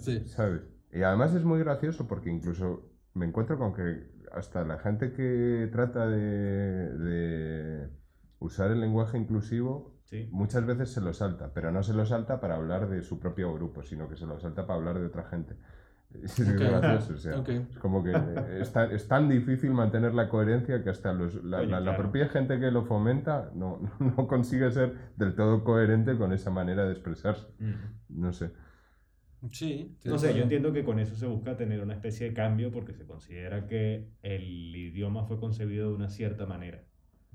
sí. 0.00 0.20
¿sabes? 0.26 0.62
Y 0.92 1.02
además 1.02 1.34
es 1.34 1.44
muy 1.44 1.58
gracioso 1.60 2.06
porque 2.08 2.30
incluso 2.30 2.88
me 3.14 3.26
encuentro 3.26 3.58
con 3.58 3.72
que 3.74 4.10
hasta 4.32 4.64
la 4.64 4.78
gente 4.78 5.12
que 5.12 5.68
trata 5.72 6.06
de, 6.06 6.18
de 6.96 7.88
usar 8.38 8.70
el 8.70 8.80
lenguaje 8.80 9.18
inclusivo 9.18 9.96
Sí. 10.04 10.28
muchas 10.32 10.66
veces 10.66 10.90
se 10.92 11.00
lo 11.00 11.12
salta, 11.12 11.52
pero 11.54 11.70
no 11.70 11.84
se 11.84 11.94
lo 11.94 12.04
salta 12.04 12.40
para 12.40 12.56
hablar 12.56 12.88
de 12.88 13.02
su 13.04 13.20
propio 13.20 13.54
grupo, 13.54 13.84
sino 13.84 14.08
que 14.08 14.16
se 14.16 14.26
lo 14.26 14.40
salta 14.40 14.66
para 14.66 14.76
hablar 14.80 14.98
de 14.98 15.06
otra 15.06 15.22
gente. 15.22 15.56
Es 16.22 16.40
Ok. 16.40 16.46
gracioso, 16.58 17.14
o 17.14 17.16
sea, 17.18 17.38
Ok. 17.38 17.48
es 17.50 17.78
como 17.78 18.02
que 18.02 18.12
es 18.60 18.72
tan, 18.72 18.90
es 18.90 19.06
tan 19.06 19.28
difícil 19.28 19.70
mantener 19.72 20.12
la 20.12 20.28
coherencia 20.28 20.82
que 20.82 20.90
hasta 20.90 21.12
los- 21.12 21.42
la, 21.44 21.62
la- 21.62 21.96
propia 21.96 22.28
gente 22.28 22.58
que 22.58 22.70
lo 22.72 22.84
fomenta 22.84 23.50
no, 23.54 23.78
no 24.00 24.26
consigue 24.26 24.70
ser 24.72 25.12
del 25.16 25.34
todo 25.36 25.62
coherente 25.62 26.16
con 26.18 26.32
esa 26.32 26.50
manera 26.50 26.84
de 26.84 26.92
expresarse. 26.92 27.46
Mm. 27.60 28.20
No 28.20 28.32
sé. 28.32 28.50
Sí. 29.52 29.96
No 30.04 30.18
sé, 30.18 30.34
yo 30.34 30.42
entiendo 30.42 30.72
que 30.72 30.84
con 30.84 30.98
eso 30.98 31.14
se 31.14 31.26
busca 31.26 31.56
tener 31.56 31.80
una 31.82 31.94
especie 31.94 32.28
de 32.28 32.34
cambio 32.34 32.70
porque 32.70 32.92
se 32.92 33.06
considera 33.06 33.66
que 33.66 34.10
el 34.22 34.74
idioma 34.76 35.24
fue 35.24 35.38
concebido 35.40 35.88
de 35.88 35.94
una 35.94 36.08
cierta 36.10 36.44
manera. 36.44 36.82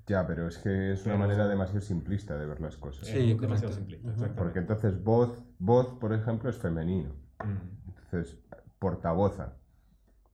Ya, 0.05 0.27
pero 0.27 0.47
es 0.47 0.59
que 0.59 0.91
es 0.91 1.03
una 1.05 1.15
Pero- 1.15 1.27
manera 1.27 1.47
demasiado 1.47 1.81
simplista 1.81 2.37
de 2.37 2.45
ver 2.45 2.61
las 2.61 2.77
cosas. 2.77 3.07
Sí, 3.07 3.31
es 3.31 3.41
demasiado 3.41 3.73
simplista. 3.73 4.13
Porque 4.35 4.59
entonces 4.59 5.03
voz, 5.03 5.43
voz, 5.57 5.87
por 5.99 6.13
ejemplo, 6.13 6.47
es 6.49 6.57
femenino. 6.57 7.09
Mm. 7.43 7.85
Entonces, 8.05 8.37
portavoza. 8.85 9.57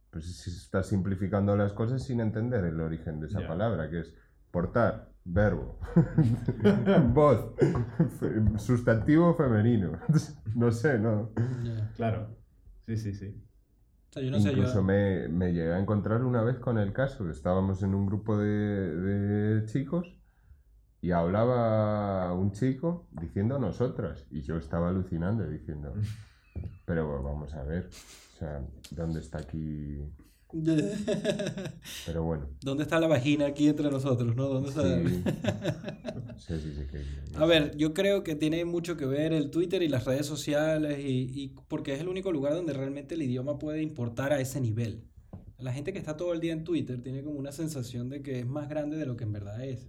Pues 0.10 0.26
si 0.42 0.50
estás 0.50 0.88
simplificando 0.88 1.56
las 1.56 1.72
cosas 1.72 2.04
sin 2.04 2.20
entender 2.20 2.66
el 2.66 2.82
origen 2.82 3.22
de 3.22 3.28
esa 3.28 3.48
palabra, 3.48 3.90
que 3.90 4.02
es 4.02 4.14
portar, 4.52 5.08
verbo. 5.24 5.80
Voz, 7.14 7.54
fe- 8.20 8.60
sustantivo 8.60 9.34
femenino. 9.36 9.94
No 10.56 10.70
sé, 10.74 11.00
¿no? 11.00 11.32
Claro. 11.96 12.28
Sí, 12.88 12.98
sí, 12.98 13.14
sí. 13.14 13.42
O 14.10 14.14
sea, 14.14 14.22
yo 14.22 14.32
no 14.32 14.40
sé, 14.42 14.50
Incluso 14.50 14.80
yo... 14.80 14.84
me, 14.84 15.30
me 15.30 15.54
llegué 15.54 15.72
a 15.72 15.80
encontrar 15.80 16.26
una 16.26 16.44
vez 16.44 16.58
con 16.60 16.78
el 16.78 16.92
caso. 16.92 17.30
Estábamos 17.30 17.82
en 17.84 17.96
un 17.96 18.06
grupo 18.06 18.38
de, 18.38 18.50
de 18.50 19.66
chicos 19.68 20.14
y 21.00 21.12
hablaba 21.12 22.34
un 22.34 22.52
chico 22.52 23.08
diciendo 23.12 23.60
nosotras. 23.60 24.28
Y 24.30 24.42
yo 24.42 24.58
estaba 24.58 24.90
alucinando 24.90 25.48
diciendo, 25.48 25.94
pero 26.86 27.24
vamos 27.24 27.54
a 27.54 27.64
ver, 27.64 27.90
sea, 28.42 28.68
¿dónde 28.92 29.20
está 29.20 29.40
aquí? 29.40 30.00
Pero 32.06 32.24
bueno, 32.24 32.50
¿Dónde 32.62 32.84
está 32.84 33.00
la 33.00 33.08
vagina 33.08 33.46
aquí 33.46 33.70
entre 33.70 33.90
nosotros, 33.90 34.36
no? 34.36 34.50
¿Dónde 34.50 34.70
está? 34.70 34.84
sí, 36.38 36.60
sí, 36.60 36.74
sí, 36.76 36.88
que... 36.92 37.38
A 37.38 37.46
ver, 37.46 37.78
yo 37.78 37.94
creo 37.94 38.24
que 38.24 38.36
tiene 38.36 38.66
mucho 38.66 38.98
que 38.98 39.06
ver 39.06 39.32
el 39.32 39.50
Twitter 39.50 39.82
y 39.82 39.88
las 39.88 40.04
redes 40.04 40.26
sociales 40.26 41.00
y, 41.00 41.42
y 41.42 41.56
porque 41.70 41.94
es 41.94 42.02
el 42.02 42.10
único 42.10 42.34
lugar 42.34 42.54
donde 42.54 42.74
realmente 42.74 43.16
el 43.16 43.22
idioma 43.22 43.60
puede 43.60 43.82
importar 43.82 44.34
a 44.34 44.42
ese 44.42 44.60
nivel. 44.60 45.08
La 45.58 45.72
gente 45.72 45.94
que 45.94 46.00
está 46.00 46.18
todo 46.18 46.34
el 46.34 46.42
día 46.42 46.54
en 46.54 46.64
Twitter 46.66 47.02
tiene 47.02 47.24
como 47.24 47.40
una 47.40 47.52
sensación 47.52 48.10
de 48.10 48.22
que 48.22 48.40
es 48.40 48.48
más 48.48 48.68
grande 48.68 48.98
de 48.98 49.06
lo 49.06 49.16
que 49.16 49.24
en 49.24 49.32
verdad 49.32 49.64
es. 49.64 49.88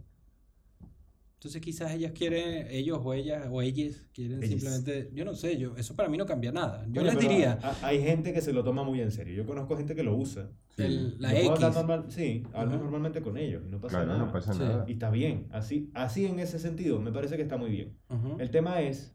Entonces 1.43 1.61
quizás 1.61 1.91
ellas 1.93 2.13
quieren, 2.13 2.69
ellos 2.71 3.01
o 3.03 3.13
ellas 3.15 3.49
o 3.51 3.61
ellas 3.63 4.07
quieren 4.15 4.41
simplemente, 4.43 5.11
yo 5.13 5.25
no 5.25 5.35
sé, 5.35 5.59
yo 5.59 5.75
eso 5.77 5.97
para 5.97 6.09
mí 6.09 6.17
no 6.17 6.25
cambia 6.25 6.53
nada. 6.53 6.87
Yo 6.89 7.03
les 7.03 7.19
diría, 7.19 7.59
ha- 7.61 7.89
Hay 7.89 8.01
gente 8.01 8.33
que 8.33 8.41
se 8.41 8.53
lo 8.53 8.63
toma 8.63 8.85
muy 8.85 9.01
en 9.01 9.11
serio. 9.11 9.35
Yo 9.35 9.45
conozco 9.45 9.77
gente 9.77 9.97
que 9.97 10.05
lo 10.05 10.15
usa. 10.17 10.51
el- 10.77 11.17
la 11.21 11.33
Yo 11.35 11.41
puedo 11.41 11.53
hablar 11.55 11.71
X. 11.73 11.77
normal- 11.83 12.05
sí, 12.11 12.45
hablo 12.53 12.75
Ajá. 12.75 12.83
normalmente 12.85 13.21
con 13.23 13.37
ellos 13.37 13.63
y 13.67 13.71
no 13.71 13.81
pasa 13.81 13.97
Claro, 13.99 14.13
nada. 14.13 14.25
no 14.27 14.33
pasa 14.33 14.53
Sí. 14.53 14.59
nada. 14.61 14.85
Y 14.89 14.93
está 14.93 15.11
bien. 15.11 15.49
Así, 15.51 15.91
así 15.95 16.27
en 16.27 16.39
ese 16.39 16.61
sentido, 16.61 17.01
me 17.01 17.11
parece 17.11 17.35
que 17.37 17.43
está 17.43 17.57
muy 17.57 17.71
bien. 17.73 17.99
El 18.39 18.51
tema 18.53 18.81
es 18.81 19.13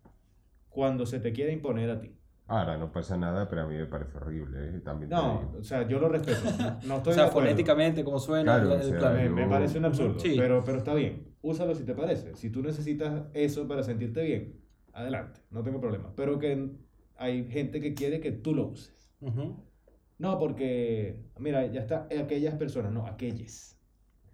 cuando 0.68 1.06
se 1.06 1.20
te 1.22 1.32
quiere 1.32 1.54
imponer 1.54 1.90
a 1.92 2.02
ti. 2.02 2.12
Ahora, 2.48 2.78
no 2.78 2.92
pasa 2.92 3.18
nada, 3.18 3.48
pero 3.50 3.64
a 3.64 3.68
mí 3.68 3.76
me 3.76 3.86
parece 3.88 4.18
horrible, 4.18 4.70
¿eh? 4.70 4.80
También 4.80 5.10
No, 5.10 5.52
o 5.60 5.64
sea, 5.64 5.86
yo 5.86 6.00
lo 6.00 6.08
respeto. 6.08 6.40
No, 6.58 6.88
no 6.88 6.98
estoy 6.98 7.12
O 7.12 7.16
sea, 7.16 7.26
de 7.26 7.32
fonéticamente, 7.32 8.04
como 8.06 8.20
suena 8.20 8.56
Claro, 8.56 8.72
el, 8.74 8.80
o 8.80 8.84
el 8.84 8.90
sea, 8.90 9.00
plan. 9.00 9.36
Me, 9.36 9.48
parece 9.48 9.78
un 9.78 9.86
absurdo, 9.86 10.20
Sí. 10.20 10.36
pero, 10.38 10.64
pero 10.64 10.78
está 10.78 10.94
bien. 10.94 11.36
Úsalo 11.42 11.76
si 11.76 11.84
te 11.84 11.94
parece. 11.94 12.36
Si 12.36 12.50
tú 12.50 12.62
necesitas 12.62 13.26
eso 13.34 13.68
para 13.68 13.84
sentirte 13.84 14.22
bien, 14.24 14.62
adelante, 14.94 15.42
no 15.52 15.62
tengo 15.62 15.82
problema. 15.82 16.14
Pero 16.16 16.40
que 16.40 16.72
hay 17.18 17.50
gente 17.50 17.82
que 17.82 17.94
quiere 17.94 18.22
que 18.22 18.32
tú 18.32 18.56
lo 18.56 18.68
uses. 18.68 19.12
Ujú. 19.20 19.64
No, 20.18 20.40
porque, 20.40 21.26
mira, 21.40 21.66
ya 21.68 21.82
está, 21.82 22.08
aquellas 22.18 22.56
personas, 22.56 22.92
no, 22.94 23.06
aquellas. 23.06 23.78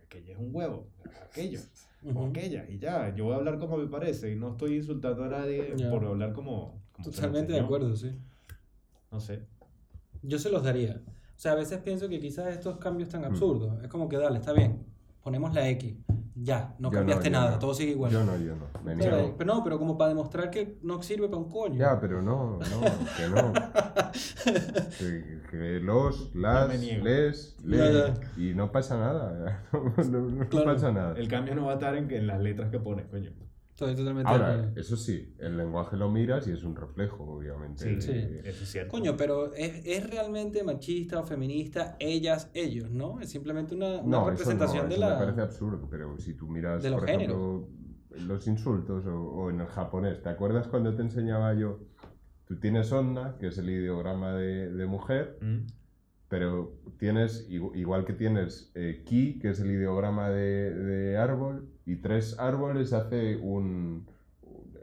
Aquella 0.05 0.33
es 0.33 0.39
un 0.39 0.55
huevo, 0.55 0.87
aquellos, 1.29 1.89
o 2.05 2.09
Ujú. 2.09 2.25
aquellas, 2.27 2.69
y 2.69 2.77
ya, 2.77 3.13
yo 3.15 3.25
voy 3.25 3.33
a 3.33 3.37
hablar 3.37 3.57
como 3.57 3.77
me 3.77 3.87
parece 3.87 4.31
y 4.31 4.35
no 4.35 4.51
estoy 4.51 4.75
insultando 4.75 5.23
a 5.23 5.29
nadie 5.29 5.73
por 5.89 6.05
hablar 6.05 6.33
como... 6.33 6.82
Totalmente 7.01 7.53
de 7.53 7.59
acuerdo, 7.61 7.95
sí. 7.95 8.11
No 9.11 9.19
sé. 9.19 9.43
Yo 10.21 10.37
se 10.39 10.49
los 10.49 10.63
daría. 10.63 11.01
O 11.07 11.39
sea, 11.43 11.53
a 11.53 11.55
veces 11.55 11.79
pienso 11.79 12.07
que 12.09 12.19
quizás 12.19 12.47
estos 12.47 12.77
cambios 12.77 13.09
Mm. 13.09 13.11
tan 13.13 13.25
absurdos, 13.25 13.81
es 13.83 13.87
como 13.89 14.07
que 14.09 14.17
dale, 14.17 14.39
está 14.39 14.53
bien, 14.53 14.85
ponemos 15.21 15.53
la 15.53 15.67
X, 15.69 15.95
ya, 16.35 16.75
no 16.79 16.89
Yo 16.91 16.97
cambiaste 16.99 17.29
nada, 17.29 17.51
no. 17.51 17.59
todo 17.59 17.73
sigue 17.73 17.91
igual. 17.91 18.11
Yo 18.11 18.23
no, 18.23 18.37
yo 18.37 18.55
no. 18.55 18.65
Me 18.83 18.95
pero, 18.95 19.17
niego. 19.17 19.35
pero 19.37 19.53
no, 19.55 19.63
pero 19.63 19.79
como 19.79 19.97
para 19.97 20.09
demostrar 20.09 20.49
que 20.49 20.77
no 20.83 21.01
sirve 21.01 21.27
para 21.27 21.37
un 21.39 21.49
coño. 21.49 21.75
Ya, 21.79 21.99
pero 21.99 22.21
no, 22.21 22.59
no, 22.59 22.81
que 23.17 23.27
no. 23.29 23.53
Que, 24.99 25.41
que 25.49 25.79
los, 25.79 26.33
las, 26.35 26.79
les, 26.79 27.57
Ya, 27.57 27.67
le, 27.67 27.93
ya. 27.93 28.13
y 28.37 28.53
no 28.53 28.71
pasa 28.71 28.97
nada. 28.97 29.63
No, 29.73 30.03
no- 30.03 30.29
no 30.29 30.49
Claro. 30.49 30.73
pasa 30.73 30.91
nada. 30.91 31.15
El 31.17 31.27
cambio 31.27 31.55
no 31.55 31.65
va 31.65 31.71
a 31.71 31.75
estar 31.75 31.95
en, 31.95 32.09
en 32.11 32.27
las 32.27 32.39
letras 32.41 32.69
que 32.69 32.79
pones, 32.79 33.07
coño. 33.07 33.31
Estoy 33.73 33.95
totalmente 33.95 34.31
de 34.31 34.37
Ahora, 34.37 34.71
eso 34.75 34.95
sí, 34.95 35.33
el 35.39 35.57
lenguaje 35.57 35.97
lo 35.97 36.07
miras 36.11 36.47
y 36.47 36.51
es 36.51 36.63
un 36.63 36.75
reflejo, 36.75 37.23
obviamente. 37.23 37.83
Sí, 37.83 37.95
de- 37.95 38.01
Sí. 38.01 38.47
Eso 38.47 38.63
es 38.63 38.69
cierto. 38.71 38.91
Coño, 38.91 39.17
pero 39.17 39.51
¿es, 39.55 39.81
es 39.85 40.07
realmente 40.11 40.63
machista 40.63 41.19
o 41.19 41.23
feminista 41.25 41.95
ellas, 41.99 42.51
ellos, 42.53 42.91
¿no? 42.91 43.19
Es 43.19 43.31
simplemente 43.31 43.73
una, 43.73 43.99
una 44.01 44.01
No, 44.03 44.03
eso 44.03 44.19
no, 44.21 44.29
representación 44.29 44.89
de 44.89 44.95
eso 44.95 45.03
me 45.05 45.09
la... 45.09 45.17
parece 45.17 45.41
absurdo, 45.41 45.87
pero 45.89 46.19
si 46.19 46.35
tú 46.35 46.47
miras, 46.47 46.83
de 46.83 46.91
los 46.91 46.99
por 46.99 47.09
ejemplo, 47.09 47.67
los 48.11 48.45
insultos 48.47 49.07
o, 49.07 49.19
o 49.19 49.49
en 49.49 49.61
el 49.61 49.67
japonés, 49.67 50.21
¿te 50.21 50.29
acuerdas 50.29 50.67
cuando 50.67 50.93
te 50.95 51.01
enseñaba 51.01 51.55
yo? 51.55 51.79
Tú 52.45 52.59
tienes 52.59 52.91
onna, 52.91 53.37
que 53.39 53.47
es 53.47 53.57
el 53.57 53.71
ideograma 53.71 54.33
de, 54.35 54.69
de 54.69 54.85
mujer, 54.85 55.39
Mm. 55.41 55.65
Pero 56.33 56.73
tienes, 56.97 57.47
igu- 57.47 57.75
igual 57.75 58.05
que 58.05 58.13
tienes 58.13 58.71
eh, 58.73 59.03
ki, 59.05 59.37
que 59.37 59.49
es 59.51 59.59
el 59.59 59.69
ideograma 59.69 60.31
de, 60.31 60.73
de 60.73 61.15
árbol, 61.17 61.69
y 61.85 61.97
tres 61.97 62.39
árboles 62.39 62.91
hace 62.91 63.35
un, 63.37 64.07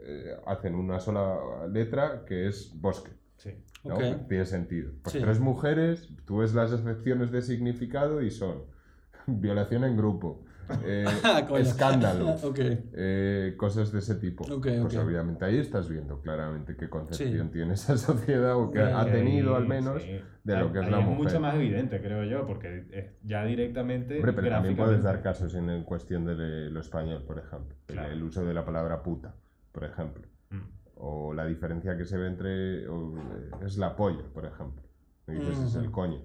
eh, 0.01 0.31
hacen 0.47 0.75
una 0.75 1.01
sola 1.01 1.67
letra 1.69 2.23
que 2.25 2.47
es 2.47 2.71
bosque. 2.79 3.11
Sí. 3.35 3.49
¿no? 3.83 3.95
Ok. 3.95 4.29
Tiene 4.29 4.45
sentido. 4.45 4.91
Pues 5.03 5.11
Sí. 5.11 5.19
tres 5.19 5.41
mujeres, 5.41 6.07
tú 6.23 6.37
ves 6.37 6.53
las 6.53 6.71
excepciones 6.71 7.31
de 7.33 7.41
significado 7.41 8.21
y 8.21 8.31
son 8.31 8.63
violación 9.27 9.83
en 9.83 9.97
grupo, 9.97 10.45
eh, 10.83 11.05
coño. 11.47 11.57
escándalo, 11.61 12.29
ok. 12.43 12.59
eh, 12.93 13.53
cosas 13.57 13.91
de 13.91 13.99
ese 13.99 14.15
tipo. 14.15 14.43
Ok, 14.45 14.67
pues 14.81 14.95
obviamente 14.97 15.45
ahí 15.45 15.57
estás 15.57 15.89
viendo 15.89 16.21
claramente 16.21 16.75
qué 16.75 16.89
concepción 16.89 17.47
Sí. 17.47 17.53
tiene 17.53 17.73
esa 17.73 17.97
sociedad 17.97 18.55
o 18.55 18.71
que 18.71 18.79
ha 18.81 19.05
tenido 19.05 19.55
Ahí, 19.55 19.61
al 19.63 19.67
menos 19.67 20.01
sí. 20.03 20.19
de 20.43 20.57
lo 20.57 20.67
Ahí- 20.67 20.71
que 20.73 20.79
es 20.79 20.89
la 20.89 20.99
mujer. 20.99 21.17
mucho 21.23 21.39
más 21.39 21.55
evidente, 21.55 22.01
creo 22.01 22.23
yo, 22.23 22.45
porque 22.47 22.85
es 22.91 23.05
ya 23.23 23.43
directamente. 23.45 24.15
Hombre, 24.17 24.33
pero 24.33 24.49
también 24.49 24.75
puedes 24.75 25.03
dar 25.03 25.21
casos 25.21 25.53
en, 25.55 25.69
en 25.69 25.83
cuestión 25.83 26.25
de 26.25 26.69
lo 26.69 26.79
español, 26.79 27.23
por 27.25 27.39
ejemplo. 27.39 27.75
El- 27.87 27.93
Claro. 27.95 28.13
El, 28.13 28.23
uso 28.23 28.45
de 28.45 28.53
la 28.53 28.63
palabra 28.65 29.03
puta, 29.03 29.35
por 29.71 29.83
ejemplo. 29.83 30.23
Mm. 30.49 30.59
O 30.95 31.33
la 31.33 31.45
diferencia 31.45 31.97
que 31.97 32.05
se 32.05 32.17
ve 32.17 32.27
entre... 32.27 32.87
o, 32.87 33.17
eh, 33.17 33.49
es 33.65 33.77
la 33.77 33.95
polla, 33.95 34.23
por 34.33 34.45
ejemplo. 34.45 34.83
Y 35.27 35.33
dices, 35.33 35.59
es 35.59 35.75
el 35.75 35.91
coño. 35.91 36.21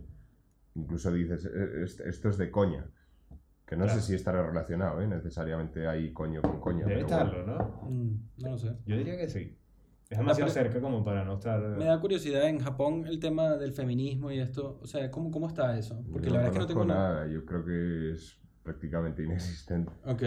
Incluso 0.75 1.11
dices, 1.13 1.45
"Eh, 1.47 1.83
est- 1.85 2.01
esto 2.01 2.29
es 2.29 2.37
de 2.39 2.51
coña. 2.51 2.85
Que 3.67 3.77
no 3.77 3.85
Claro. 3.85 4.01
sé 4.01 4.07
si 4.07 4.15
estará 4.15 4.47
relacionado, 4.47 5.01
¿eh? 5.01 5.07
Necesariamente 5.09 5.89
hay 5.89 6.13
coño 6.13 6.41
con 6.41 6.61
coño. 6.61 6.87
Debe 6.87 7.03
bueno. 7.03 7.17
estarlo, 7.19 7.47
¿no? 7.47 7.89
Mm, 7.91 8.29
no 8.39 8.51
lo 8.51 8.59
sé. 8.59 8.77
Yo 8.87 8.97
diría 8.97 9.17
que 9.17 9.29
sí. 9.29 9.59
Es 10.09 10.19
demasiado 10.19 10.49
Ah, 10.51 10.55
pero- 10.55 10.65
cerca 10.71 10.81
como 10.81 11.05
para 11.05 11.25
no 11.25 11.35
estar. 11.35 11.61
Me 11.77 11.85
da 11.87 12.01
curiosidad 12.01 12.49
en 12.49 12.61
Japón 12.61 13.07
el 13.09 13.19
tema 13.19 13.57
del 13.57 13.73
feminismo 13.73 14.31
y 14.31 14.39
esto. 14.39 14.79
O 14.81 14.87
sea, 14.87 15.11
¿cómo, 15.11 15.33
cómo 15.33 15.49
está 15.49 15.77
eso? 15.77 16.01
Porque 16.13 16.29
Yo 16.29 16.35
la 16.35 16.43
verdad 16.43 16.53
es 16.53 16.53
que 16.53 16.59
no 16.61 16.67
tengo 16.69 16.85
nada. 16.85 17.15
nada. 17.15 17.27
Yo 17.27 17.45
creo 17.45 17.65
que 17.65 18.13
es 18.13 18.41
prácticamente 18.63 19.25
inexistente. 19.25 19.91
Ok. 20.05 20.23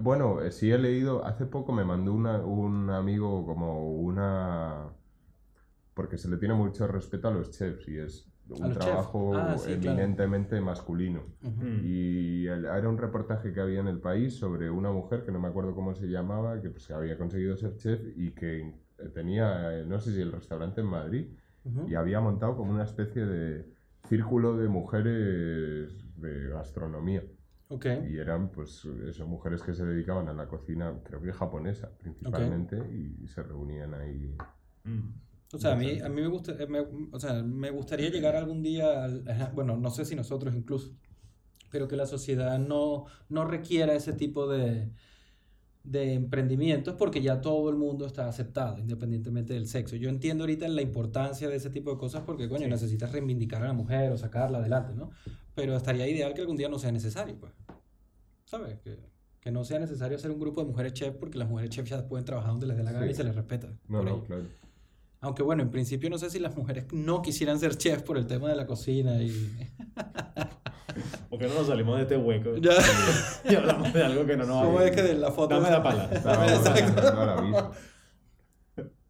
Bueno, 0.00 0.40
eh, 0.40 0.50
sí 0.50 0.70
he 0.70 0.78
leído, 0.78 1.26
hace 1.26 1.44
poco 1.44 1.72
me 1.72 1.84
mandó 1.84 2.14
una- 2.14 2.40
un 2.40 2.88
amigo 2.88 3.44
como 3.44 3.92
una... 3.98 4.86
Porque 5.92 6.16
se 6.16 6.28
le 6.30 6.38
tiene 6.38 6.54
mucho 6.54 6.86
respeto 6.86 7.28
a 7.28 7.32
los 7.32 7.50
chefs 7.50 7.86
y 7.88 7.98
es 7.98 8.32
un 8.50 8.72
trabajo 8.72 9.34
Ah, 9.36 9.56
sí, 9.58 9.76
claro. 9.76 9.98
eminentemente 9.98 10.60
masculino. 10.60 11.22
Mm. 11.42 11.80
Y 11.84 12.46
el- 12.46 12.64
era 12.64 12.88
un 12.88 12.98
reportaje 12.98 13.52
que 13.52 13.60
había 13.60 13.80
en 13.80 13.88
el 13.88 13.98
país 14.00 14.34
sobre 14.36 14.70
una 14.70 14.90
mujer 14.90 15.24
que 15.24 15.32
no 15.32 15.38
me 15.38 15.48
acuerdo 15.48 15.74
cómo 15.74 15.94
se 15.94 16.06
llamaba, 16.08 16.60
que 16.60 16.70
pues 16.70 16.90
había 16.90 17.16
conseguido 17.18 17.56
ser 17.56 17.76
chef 17.76 18.00
y 18.16 18.30
que 18.30 18.74
tenía, 19.14 19.78
eh, 19.78 19.84
no 19.86 20.00
sé 20.00 20.12
si 20.12 20.20
el 20.22 20.32
restaurante 20.32 20.80
en 20.80 20.86
Madrid, 20.88 21.26
y 21.86 21.94
había 21.94 22.20
montado 22.20 22.56
como 22.56 22.72
una 22.72 22.84
especie 22.84 23.26
de 23.26 23.66
círculo 24.08 24.56
de 24.56 24.68
mujeres 24.68 25.92
de 26.16 26.48
gastronomía. 26.48 27.22
Ok. 27.68 27.84
Y 28.08 28.16
eran, 28.16 28.48
pues, 28.48 28.86
eso, 29.06 29.26
mujeres 29.26 29.62
que 29.62 29.74
se 29.74 29.84
dedicaban 29.84 30.28
a 30.28 30.32
la 30.32 30.48
cocina, 30.48 30.94
creo 31.04 31.20
que 31.20 31.30
japonesa 31.32 31.90
principalmente, 31.98 32.78
y 33.20 33.26
se 33.28 33.42
reunían 33.42 33.92
ahí. 33.94 34.34
Mm. 34.84 35.10
O 35.52 35.58
sea, 35.58 35.72
a 35.72 35.76
mí, 35.76 35.98
a 36.00 36.08
mí 36.08 36.20
me, 36.20 36.28
gusta, 36.28 36.52
eh, 36.58 36.66
me- 36.66 36.84
o 37.10 37.18
sea, 37.18 37.42
me 37.42 37.70
gustaría 37.70 38.10
llegar 38.10 38.36
algún 38.36 38.62
día, 38.62 39.04
al- 39.04 39.24
bueno, 39.54 39.76
no 39.76 39.90
sé 39.90 40.04
si 40.04 40.14
nosotros 40.14 40.54
incluso, 40.54 40.92
pero 41.70 41.88
que 41.88 41.96
la 41.96 42.06
sociedad 42.06 42.58
no, 42.58 43.06
no 43.30 43.44
requiera 43.46 43.94
ese 43.94 44.12
tipo 44.12 44.46
de, 44.46 44.90
de 45.84 46.12
emprendimientos 46.14 46.94
porque 46.96 47.22
ya 47.22 47.40
todo 47.40 47.70
el 47.70 47.76
mundo 47.76 48.04
está 48.04 48.28
aceptado, 48.28 48.78
independientemente 48.78 49.54
del 49.54 49.66
sexo. 49.68 49.96
Yo 49.96 50.10
entiendo 50.10 50.44
ahorita 50.44 50.68
la 50.68 50.82
importancia 50.82 51.48
de 51.48 51.56
ese 51.56 51.70
tipo 51.70 51.90
de 51.92 51.96
cosas 51.98 52.22
porque, 52.26 52.46
coño, 52.48 52.64
Sí. 52.64 52.70
necesitas 52.70 53.10
reivindicar 53.12 53.62
a 53.62 53.68
la 53.68 53.72
mujer 53.72 54.12
o 54.12 54.18
sacarla 54.18 54.58
adelante, 54.58 54.92
¿no? 54.94 55.10
Pero 55.54 55.74
estaría 55.76 56.06
ideal 56.06 56.34
que 56.34 56.42
algún 56.42 56.56
día 56.58 56.68
no 56.68 56.78
sea 56.78 56.92
necesario, 56.92 57.36
pues. 57.40 57.52
¿Sabes? 58.44 58.78
Que, 58.80 58.98
que 59.40 59.50
no 59.50 59.64
sea 59.64 59.78
necesario 59.78 60.16
hacer 60.18 60.30
un 60.30 60.40
grupo 60.40 60.60
de 60.60 60.66
mujeres 60.66 60.92
chef 60.92 61.14
porque 61.16 61.38
las 61.38 61.48
mujeres 61.48 61.70
chef 61.70 61.88
ya 61.88 62.06
pueden 62.06 62.24
trabajar 62.26 62.50
donde 62.50 62.66
les 62.66 62.76
dé 62.76 62.82
la 62.82 62.92
gana 62.92 63.06
Sí. 63.06 63.12
y 63.12 63.14
se 63.14 63.24
les 63.24 63.34
respeta. 63.34 63.68
No, 63.88 64.02
no, 64.02 64.10
ello. 64.10 64.24
claro. 64.24 64.42
Aunque 65.20 65.42
bueno, 65.42 65.62
en 65.62 65.70
principio 65.70 66.08
no 66.10 66.18
sé 66.18 66.30
si 66.30 66.38
las 66.38 66.56
mujeres 66.56 66.86
no 66.92 67.22
quisieran 67.22 67.58
ser 67.58 67.76
chef 67.76 68.02
por 68.02 68.16
el 68.18 68.26
tema 68.26 68.48
de 68.48 68.56
la 68.56 68.66
cocina 68.66 69.20
y... 69.20 69.30
¿Por 71.28 71.38
qué 71.38 71.46
no 71.46 71.54
nos 71.54 71.66
salimos 71.66 71.96
de 71.96 72.02
este 72.02 72.16
hueco? 72.16 72.56
Ya. 72.56 72.72
y 73.50 73.54
hablamos 73.54 73.92
de 73.92 74.02
algo 74.02 74.26
que 74.26 74.36
no 74.36 74.46
nos 74.46 74.64
¿Cómo 74.64 74.80
es 74.80 74.90
que 74.94 75.02
de 75.02 75.14
la 75.14 75.30
foto... 75.30 75.54
Dame 75.54 75.70
la 75.70 75.82
pala. 75.82 76.08
No 77.14 77.26
la. 77.26 77.70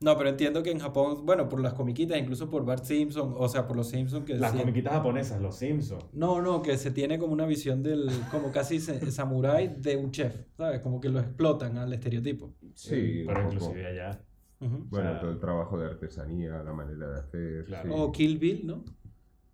No, 0.01 0.17
pero 0.17 0.29
entiendo 0.29 0.63
que 0.63 0.71
en 0.71 0.79
Japón, 0.79 1.27
bueno, 1.27 1.49
por 1.49 1.61
las 1.61 1.75
comiquitas, 1.75 2.17
incluso 2.17 2.49
por 2.49 2.65
Bart 2.65 2.85
Simpson, 2.85 3.35
o 3.37 3.49
sea, 3.49 3.67
por 3.67 3.77
los 3.77 3.89
Simpsons 3.89 4.25
que 4.25 4.35
Las 4.37 4.53
sí- 4.53 4.59
comiquitas 4.59 4.93
japonesas, 4.93 5.41
los 5.41 5.57
Simpsons. 5.57 6.05
No, 6.13 6.41
no, 6.41 6.63
que 6.63 6.79
se 6.79 6.93
tiene 6.93 7.19
como 7.19 7.33
una 7.33 7.47
visión 7.47 7.83
del, 7.83 8.09
como 8.31 8.53
casi 8.53 8.79
samurái 8.79 9.75
de 9.79 9.97
un 9.97 10.13
chef, 10.13 10.35
¿sabes? 10.57 10.81
Como 10.83 11.01
que 11.01 11.09
lo 11.09 11.19
explotan 11.19 11.79
al 11.79 11.93
estereotipo. 11.93 12.55
Sí, 12.75 13.25
pero 13.27 13.43
inclusive 13.43 13.87
allá. 13.87 14.23
Ujú. 14.61 14.87
Bueno, 14.91 15.09
O 15.11 15.13
sea- 15.13 15.21
todo 15.21 15.31
el 15.31 15.39
trabajo 15.39 15.79
de 15.79 15.87
artesanía, 15.87 16.63
la 16.63 16.73
manera 16.73 17.09
de 17.11 17.21
hacer. 17.21 17.65
Claro. 17.67 17.89
sí. 17.89 17.95
O 17.97 18.13
Kill 18.13 18.39
Bill, 18.39 18.67
¿no? 18.67 18.85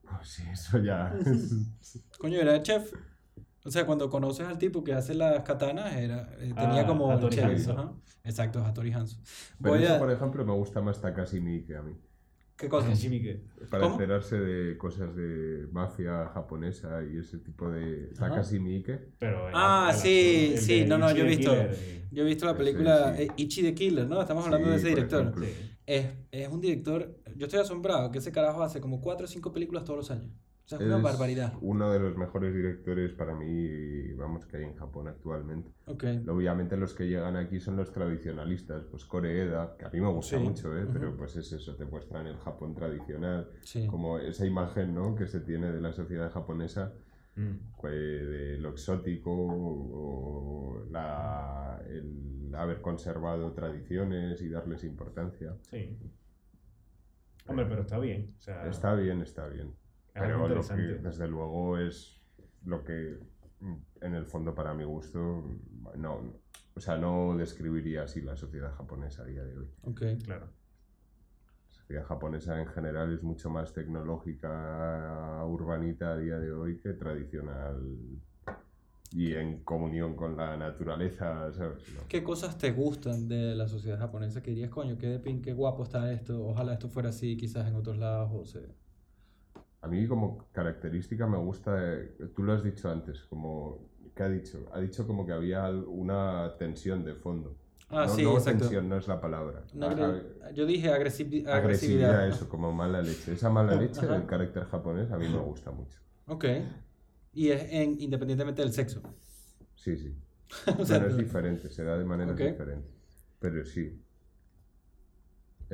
Pues 0.03 0.29
sí, 0.29 0.43
eso 0.53 0.79
ya. 0.79 1.15
Coño, 2.19 2.39
era 2.41 2.63
chef. 2.63 2.93
O 3.67 3.71
sea, 3.71 3.87
cuando 3.87 4.11
conoces 4.11 4.47
al 4.47 4.59
tipo 4.59 4.85
que 4.85 4.93
hace 4.93 5.15
las 5.15 5.43
katanas, 5.43 5.95
era, 5.97 6.29
eh, 6.39 6.53
tenía 6.55 6.83
Ah, 6.83 6.87
como 6.87 7.11
Hattori 7.11 7.37
chef. 7.37 7.45
Hanzo. 7.45 7.73
ajá. 7.73 7.93
Exacto, 8.23 8.63
Hattori 8.65 8.93
Hanzo. 8.93 9.19
Pero 9.63 9.77
eso, 9.77 9.95
a... 9.95 9.99
por 9.99 10.11
ejemplo, 10.11 10.45
me 10.45 10.53
gusta 10.53 10.81
más 10.83 11.01
Takashi 11.01 11.41
Miike 11.41 11.77
a 11.77 11.83
mí. 11.83 11.97
¿Qué 12.65 12.69
cosa? 12.71 12.89
Hashimi 12.89 13.21
que- 13.23 13.41
Para 13.71 13.83
¿Cómo? 13.83 13.95
enterarse 13.95 14.39
de 14.41 14.77
cosas 14.79 15.15
de 15.15 15.69
mafia 15.73 16.27
japonesa 16.29 17.03
y 17.05 17.19
ese 17.19 17.39
tipo 17.39 17.71
de. 17.71 18.09
Takashi 18.19 18.59
Miike. 18.59 18.99
Pero 19.19 19.49
Ah, 19.53 19.91
el 19.93 19.97
sí, 19.99 20.55
sí, 20.59 20.81
de 20.81 20.87
no, 20.87 20.99
no, 20.99 21.11
Ichi 21.11 21.19
yo 21.19 21.25
he 21.25 21.29
the 21.29 21.37
visto- 21.37 21.51
Killer 21.53 21.77
Yo 22.11 22.23
he 22.23 22.27
visto 22.27 22.47
la 22.47 22.53
Sí, 22.53 22.59
película 22.59 23.15
sí. 23.17 23.23
eh, 23.25 23.29
Ichi 23.37 23.63
the 23.63 23.75
Killer, 23.75 24.07
¿no? 24.07 24.21
Estamos 24.21 24.45
hablando 24.47 24.71
de 24.71 24.79
Sí, 24.79 24.87
ese 24.89 24.97
por 25.03 25.09
director. 25.11 25.45
Sí. 25.45 25.53
Es, 25.87 26.07
es 26.33 26.49
un 26.49 26.61
director, 26.61 27.15
yo 27.37 27.47
estoy 27.47 27.61
asombrado 27.61 28.11
que 28.11 28.19
ese 28.19 28.33
carajo 28.33 28.63
hace 28.63 28.81
como 28.81 29.01
4 29.03 29.25
o 29.25 29.29
5 29.29 29.53
películas 29.53 29.85
todos 29.85 29.99
los 29.99 30.11
años. 30.11 30.31
O 30.65 30.69
sea, 30.69 30.79
es 30.79 30.85
una 30.87 30.97
barbaridad. 30.97 31.53
Uno 31.61 31.91
de 31.93 31.99
los 32.01 32.17
mejores 32.17 32.55
directores 32.55 33.13
para 33.13 33.35
mí, 33.35 34.13
vamos, 34.15 34.47
que 34.47 34.57
hay 34.57 34.65
en 34.65 34.75
Japón 34.75 35.09
actualmente. 35.09 35.71
Obviamente 35.87 36.77
los 36.79 36.95
que 36.95 37.07
llegan 37.07 37.37
aquí 37.37 37.61
son 37.61 37.77
los 37.77 37.93
tradicionalistas, 37.93 38.85
pues 38.91 39.05
Koreeda, 39.05 39.77
que 39.79 39.85
a 39.85 39.91
mí 39.91 40.01
me 40.01 40.09
gusta 40.09 40.39
Sí. 40.39 40.43
mucho, 40.43 40.75
¿eh? 40.79 40.87
pero 40.91 41.15
pues 41.19 41.37
es 41.37 41.53
eso, 41.53 41.77
te 41.77 41.85
muestran 41.85 42.27
el 42.27 42.39
Japón 42.39 42.75
tradicional, 42.75 43.51
Sí. 43.63 43.87
como 43.87 44.19
esa 44.19 44.47
imagen 44.47 44.95
¿no? 44.95 45.15
que 45.15 45.27
se 45.27 45.41
tiene 45.41 45.71
de 45.71 45.83
la 45.83 45.93
sociedad 45.93 46.31
japonesa, 46.33 46.95
Mm. 47.37 47.57
pues, 47.81 47.93
de 47.93 48.59
lo 48.59 48.71
exótico 48.71 49.33
o 49.35 50.85
la, 50.91 51.83
el 51.89 52.55
haber 52.55 52.81
conservado 52.81 53.53
tradiciones 53.53 54.41
y 54.41 54.49
darles 54.49 54.85
importancia. 54.85 55.55
Sí. 55.69 55.99
Hombre, 57.47 57.67
pero 57.69 57.83
está 57.83 57.99
bien. 57.99 58.35
O 58.39 58.41
sea, 58.41 58.67
Está 58.69 58.95
bien, 58.95 59.21
está 59.21 59.47
bien. 59.49 59.75
Pero 60.15 60.49
lo 60.49 60.63
que, 60.63 60.83
desde 61.03 61.29
luego 61.29 61.79
es 61.79 62.21
lo 62.65 62.85
que 62.85 63.19
mm, 63.61 63.75
en 64.03 64.15
el 64.15 64.25
fondo 64.27 64.55
para 64.55 64.73
mi 64.73 64.85
gusto 64.85 65.19
no, 65.19 65.97
no- 65.97 66.33
o 66.77 66.81
sea, 66.81 66.97
no 66.97 67.37
describiría 67.37 68.03
así 68.05 68.21
la 68.21 68.37
sociedad 68.37 68.73
japonesa 68.75 69.23
a 69.23 69.27
día 69.27 69.45
de 69.45 69.59
hoy. 69.59 69.69
Ok. 69.83 70.03
Claro. 70.25 70.47
La 71.69 71.73
sociedad 71.73 72.05
japonesa 72.05 72.61
en 72.61 72.67
general 72.69 73.13
es 73.13 73.23
mucho 73.23 73.51
más 73.51 73.73
tecnológica, 73.73 75.45
urbanita 75.47 76.13
a 76.13 76.17
día 76.19 76.39
de 76.39 76.53
hoy 76.53 76.79
que 76.79 76.95
tradicional 76.95 77.81
y 79.13 79.35
en 79.35 79.63
comunión 79.63 80.17
con 80.17 80.37
la 80.37 80.57
naturaleza, 80.57 81.53
¿sabes? 81.53 81.85
No. 81.95 82.01
¿Qué 82.09 82.25
cosas 82.25 82.59
te 82.59 82.73
gustan 82.73 83.29
de 83.29 83.55
la 83.55 83.69
sociedad 83.69 83.99
japonesa? 83.99 84.43
Que 84.43 84.51
dirías, 84.51 84.71
coño, 84.71 84.97
qué 84.99 85.07
de 85.09 85.19
pin, 85.21 85.41
qué 85.43 85.53
guapo 85.53 85.85
está 85.85 86.11
esto. 86.13 86.45
Ojalá 86.45 86.73
esto 86.73 86.89
fuera 86.89 87.11
así, 87.11 87.37
quizás 87.37 87.69
en 87.69 87.77
otros 87.77 87.97
lados. 87.99 88.31
O 88.35 88.45
sea. 88.45 88.63
A 89.85 89.89
mí 89.89 90.07
como 90.09 90.49
característica 90.53 91.27
me 91.27 91.37
gusta, 91.37 91.77
eh, 91.95 92.17
tú 92.35 92.43
lo 92.43 92.55
has 92.55 92.65
dicho 92.65 92.91
antes, 92.91 93.23
como, 93.25 93.91
¿qué 94.17 94.23
ha 94.23 94.29
dicho? 94.31 94.65
Ha 94.73 94.81
dicho 94.81 95.07
como 95.07 95.27
que 95.27 95.33
había 95.33 95.69
una 95.69 96.55
tensión 96.59 97.05
de 97.05 97.15
fondo. 97.15 97.59
Ah, 97.91 98.07
no, 98.07 98.15
sí, 98.15 98.23
no 98.23 98.33
exacto. 98.39 98.61
tensión, 98.61 98.89
no 98.89 98.97
es 98.97 99.07
la 99.07 99.21
palabra. 99.21 99.63
Una 99.75 99.89
A- 99.89 99.91
agre- 99.95 100.55
yo 100.55 100.65
dije 100.65 100.89
agresivi- 100.89 101.47
agresividad. 101.47 101.55
agresividad, 101.55 102.29
eso, 102.29 102.49
como 102.49 102.73
mala 102.73 103.03
leche. 103.03 103.35
Esa 103.35 103.51
mala 103.51 103.75
leche 103.81 104.07
del 104.07 104.25
carácter 104.25 104.65
japonés 104.65 105.13
a 105.13 105.19
mí 105.19 105.29
me 105.29 105.39
gusta 105.39 105.71
mucho. 105.71 105.99
Ok. 106.29 106.47
Y 107.35 107.51
es 107.51 107.71
en, 107.71 108.01
independientemente 108.01 108.63
del 108.63 108.73
sexo. 108.73 109.03
Sí, 109.75 109.97
sí. 109.99 110.17
O 110.79 110.85
sea, 110.87 110.99
Pero 110.99 111.11
es 111.11 111.17
diferente, 111.19 111.69
se 111.69 111.85
da 111.85 111.99
de 111.99 112.05
maneras 112.07 112.35
Ok. 112.35 112.41
diferentes. 112.41 112.91
Pero 113.39 113.65
sí. 113.67 114.01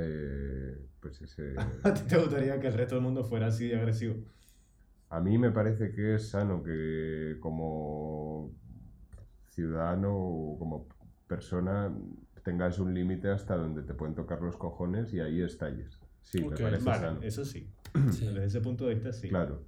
Eh, 0.02 0.78
pues 1.01 1.20
ese... 1.22 1.55
¿A 1.85 1.94
ti 1.94 2.02
te 2.09 2.16
gustaría 2.16 2.59
que 2.60 2.68
el 2.68 2.74
resto 2.74 2.94
del 2.94 3.05
mundo 3.05 3.24
fuera 3.24 3.48
así 3.48 3.68
de 3.68 3.77
agresivo? 3.77 4.16
A 5.10 5.20
mí 5.20 5.39
me 5.39 5.51
parece 5.51 5.93
que 5.93 6.14
es 6.14 6.28
sano 6.31 6.62
que 6.62 7.36
como 7.40 8.52
ciudadano 9.48 10.14
o 10.16 10.59
como 10.59 10.86
persona 11.27 11.93
tengas 12.44 12.78
un 12.78 12.94
límite 12.94 13.28
hasta 13.28 13.56
donde 13.56 13.82
te 13.82 13.94
pueden 13.94 14.14
tocar 14.14 14.40
los 14.40 14.56
cojones 14.56 15.12
y 15.12 15.20
ahí 15.20 15.43
estalles. 15.43 15.98
Sí, 16.22 16.43
Ok. 16.43 16.52
me 16.52 16.56
parece 16.56 16.85
Vale, 16.85 17.01
sano. 17.01 17.22
eso 17.22 17.44
sí. 17.44 17.68
Sí. 18.12 18.27
Desde 18.32 18.44
ese 18.44 18.60
punto 18.60 18.86
de 18.86 18.94
vista 18.94 19.12
sí. 19.12 19.28
Claro. 19.28 19.64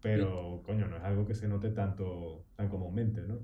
Pero, 0.00 0.62
coño, 0.64 0.86
no 0.86 0.96
es 0.96 1.02
algo 1.02 1.26
que 1.26 1.34
se 1.34 1.48
note 1.48 1.70
tanto, 1.70 2.44
tan 2.56 2.68
comúnmente, 2.68 3.22
¿no? 3.22 3.40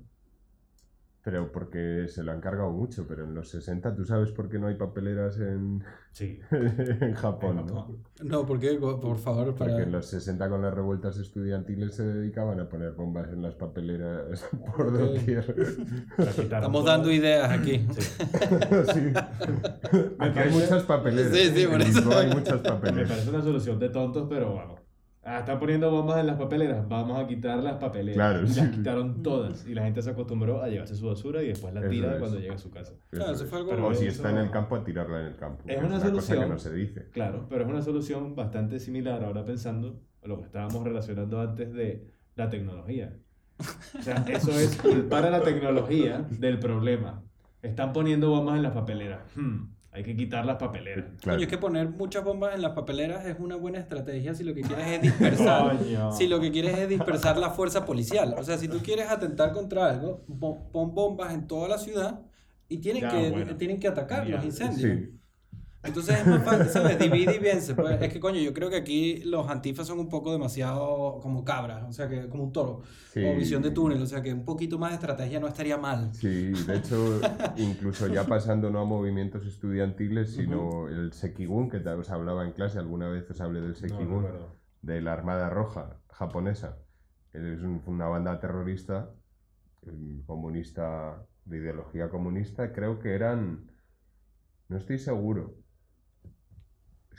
Pero 1.25 1.51
porque 1.51 2.05
se 2.07 2.21
lo 2.21 2.31
han 2.33 2.39
cargado 2.39 2.69
mucho, 2.69 3.07
pero 3.07 3.23
en 3.23 3.33
los 3.33 3.49
60 3.49 3.95
tú 3.95 4.05
sabes 4.05 4.29
por 4.31 4.47
qué 4.47 4.59
no 4.59 4.67
hay 4.67 4.75
papeleras 4.75 5.39
en, 5.39 5.83
Sí. 6.11 6.39
en 6.51 7.13
Japón, 7.15 7.57
En 7.59 7.65
¿no? 7.65 7.97
No, 8.23 8.45
¿por 8.45 8.59
qué? 8.59 8.75
Por 8.75 9.17
favor, 9.17 9.55
para... 9.55 9.71
Porque 9.71 9.83
en 9.85 9.91
los 9.91 10.05
60 10.05 10.47
con 10.47 10.61
las 10.61 10.71
revueltas 10.71 11.17
estudiantiles 11.17 11.95
se 11.95 12.03
dedicaban 12.03 12.59
a 12.59 12.69
poner 12.69 12.91
bombas 12.91 13.27
en 13.33 13.41
las 13.41 13.55
papeleras 13.55 14.47
por 14.77 14.95
doquier. 14.95 15.55
Estamos 16.19 16.83
toda. 16.83 16.93
dando 16.97 17.11
ideas 17.11 17.51
aquí. 17.51 17.87
Sí. 17.97 18.01
sí. 18.93 19.13
Aquí 20.19 20.39
hay 20.39 20.51
muchas 20.51 20.83
papeleras. 20.83 21.33
Sí, 21.35 21.51
sí, 21.55 21.65
por 21.65 21.81
eso. 21.81 22.17
Hay 22.17 22.27
muchas 22.29 22.61
Me 22.61 22.69
papeleras. 22.69 23.09
parece 23.09 23.29
una 23.31 23.41
solución 23.41 23.79
de 23.79 23.89
tontos, 23.89 24.27
pero 24.29 24.53
vamos. 24.53 24.84
Ah, 25.27 25.39
están 25.39 25.59
poniendo 25.59 25.89
bombas 25.89 26.19
en 26.19 26.27
las 26.27 26.35
papeleras. 26.37 26.87
Vamos 26.87 27.19
a 27.19 27.25
quitar 27.25 27.57
las 27.57 27.77
papeleras. 27.77 28.15
Claro, 28.15 28.43
y 28.45 28.47
sí. 28.47 28.59
las 28.59 28.69
quitaron 28.75 29.23
todas. 29.23 29.65
Y 29.67 29.73
la 29.73 29.83
gente 29.83 30.01
se 30.03 30.11
acostumbró 30.11 30.61
a 30.61 30.67
llevarse 30.69 30.95
su 30.95 31.07
basura 31.07 31.41
y 31.41 31.47
después 31.47 31.73
la 31.73 31.79
Eso 31.81 31.89
tira 31.89 32.13
es. 32.13 32.19
cuando 32.19 32.39
llega 32.39 32.53
a 32.53 32.57
su 32.59 32.69
casa. 32.69 32.93
Claro, 33.09 33.31
eso 33.33 33.45
fue 33.45 33.59
algo- 33.59 33.87
o 33.87 33.93
si 33.95 34.05
eso- 34.05 34.17
está 34.17 34.29
en 34.29 34.37
el 34.37 34.51
campo, 34.51 34.75
a 34.75 34.83
tirarla 34.83 35.21
en 35.21 35.27
el 35.27 35.35
campo. 35.35 35.63
Es 35.65 35.79
que 35.79 35.83
una 35.85 35.95
cosa 35.95 36.07
solución. 36.09 36.39
que 36.43 36.49
no 36.49 36.59
se 36.59 36.73
dice. 36.73 37.09
Claro, 37.11 37.47
pero 37.49 37.63
es 37.63 37.69
una 37.69 37.81
solución 37.81 38.35
bastante 38.35 38.79
similar 38.79 39.23
ahora 39.23 39.43
pensando 39.43 39.99
a 40.23 40.27
lo 40.27 40.37
que 40.37 40.43
estábamos 40.45 40.83
relacionando 40.83 41.41
antes 41.41 41.73
de 41.73 42.07
la 42.35 42.49
tecnología. 42.51 43.17
O 43.97 44.01
sea, 44.03 44.23
eso 44.29 44.51
es 44.51 44.75
culpar 44.81 45.25
a 45.25 45.31
la 45.31 45.41
tecnología 45.41 46.19
del 46.29 46.59
problema. 46.59 47.23
Están 47.63 47.93
poniendo 47.93 48.29
bombas 48.29 48.57
en 48.57 48.63
las 48.63 48.73
papeleras. 48.73 49.21
Hmm, 49.35 49.69
hay 49.95 50.03
que 50.03 50.13
quitar 50.15 50.45
las 50.45 50.57
papeleras. 50.57 51.05
Claro. 51.21 51.39
Es 51.41 51.47
que 51.47 51.57
poner 51.57 51.87
muchas 51.89 52.21
bombas 52.21 52.53
en 52.53 52.61
las 52.61 52.73
papeleras 52.73 53.25
es 53.25 53.37
una 53.39 53.55
buena 53.55 53.79
estrategia 53.79 54.33
si 54.35 54.43
lo 54.43 54.53
que 54.53 54.61
quieres 54.61 54.87
es 54.87 55.01
dispersar. 55.01 55.77
Si 56.11 56.27
lo 56.27 56.41
que 56.41 56.51
quieres 56.51 56.77
es 56.77 56.89
dispersar 56.89 57.37
la 57.37 57.51
fuerza 57.51 57.85
policial. 57.85 58.35
O 58.37 58.43
sea, 58.43 58.57
si 58.57 58.67
tú 58.67 58.79
quieres 58.79 59.09
atentar 59.09 59.53
contra 59.53 59.89
algo, 59.89 60.25
pon 60.71 60.93
bombas 60.93 61.33
en 61.33 61.47
toda 61.47 61.69
la 61.69 61.77
ciudad 61.77 62.19
y 62.67 62.79
tienen, 62.79 63.03
Ya, 63.03 63.09
que, 63.09 63.29
bueno. 63.31 63.55
tienen 63.55 63.79
que 63.79 63.87
atacar 63.87 64.27
Ya, 64.27 64.35
los 64.35 64.45
incendios. 64.45 64.99
Sí. 64.99 65.19
Entonces 65.85 66.19
es 66.19 66.27
más 66.27 66.43
fácil, 66.43 66.67
¿sabes? 66.67 66.97
Divide 66.99 67.35
y 67.35 67.39
vence. 67.39 67.75
Pues 67.75 68.01
es 68.01 68.11
que, 68.11 68.19
coño, 68.19 68.39
yo 68.39 68.53
creo 68.53 68.69
que 68.69 68.75
aquí 68.77 69.21
los 69.23 69.47
antifas 69.49 69.87
son 69.87 69.99
un 69.99 70.09
poco 70.09 70.31
demasiado 70.31 71.19
como 71.21 71.43
cabras, 71.45 71.83
o 71.87 71.93
sea, 71.93 72.07
que 72.09 72.27
como 72.29 72.43
un 72.43 72.51
toro. 72.51 72.81
Sí. 73.13 73.23
O 73.25 73.35
visión 73.35 73.61
de 73.61 73.71
túnel, 73.71 74.01
o 74.01 74.05
sea, 74.05 74.21
que 74.21 74.33
un 74.33 74.43
poquito 74.45 74.77
más 74.79 74.91
de 74.91 74.95
estrategia 74.95 75.39
no 75.39 75.47
estaría 75.47 75.77
mal. 75.77 76.13
Sí, 76.13 76.51
de 76.51 76.77
hecho, 76.77 77.19
incluso 77.57 78.07
ya 78.07 78.25
pasando 78.25 78.69
no 78.69 78.79
a 78.79 78.85
movimientos 78.85 79.45
estudiantiles, 79.45 80.33
sino 80.33 80.87
el 80.87 81.13
Sekigun, 81.13 81.69
que 81.69 81.77
os 81.77 82.09
hablaba 82.09 82.43
en 82.45 82.51
clase, 82.53 82.79
alguna 82.79 83.07
vez 83.09 83.29
os 83.29 83.39
hablé 83.41 83.61
del 83.61 83.71
No, 83.71 83.75
Sekigun, 83.75 84.23
recuerdo. 84.23 84.55
de 84.81 85.01
la 85.01 85.13
Armada 85.13 85.49
Roja 85.49 85.97
japonesa. 86.11 86.77
Es 87.33 87.61
un- 87.61 87.81
una 87.85 88.07
banda 88.07 88.39
terrorista 88.39 89.09
eh, 89.87 90.21
comunista, 90.25 91.25
de 91.45 91.57
ideología 91.57 92.09
comunista, 92.09 92.71
creo 92.73 92.97
que 92.99 93.13
eran, 93.13 93.69
no 94.67 94.77
estoy 94.77 94.97
seguro, 94.97 95.53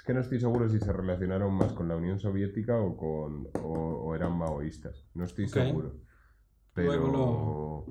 que 0.07 0.15
no 0.15 0.21
estoy 0.21 0.39
seguro 0.39 0.69
si 0.69 0.79
se 0.79 0.93
relacionaron 0.93 1.53
más 1.53 1.73
con 1.73 1.89
la 1.89 1.97
Unión 1.97 2.19
Soviética 2.21 2.79
o, 2.79 2.97
con, 2.97 3.49
o, 3.61 4.05
o 4.05 4.15
eran 4.15 4.39
maoístas, 4.39 5.09
no 5.15 5.25
estoy 5.25 5.49
seguro. 5.49 5.97
Pero... 6.73 6.93
Luego 6.93 7.87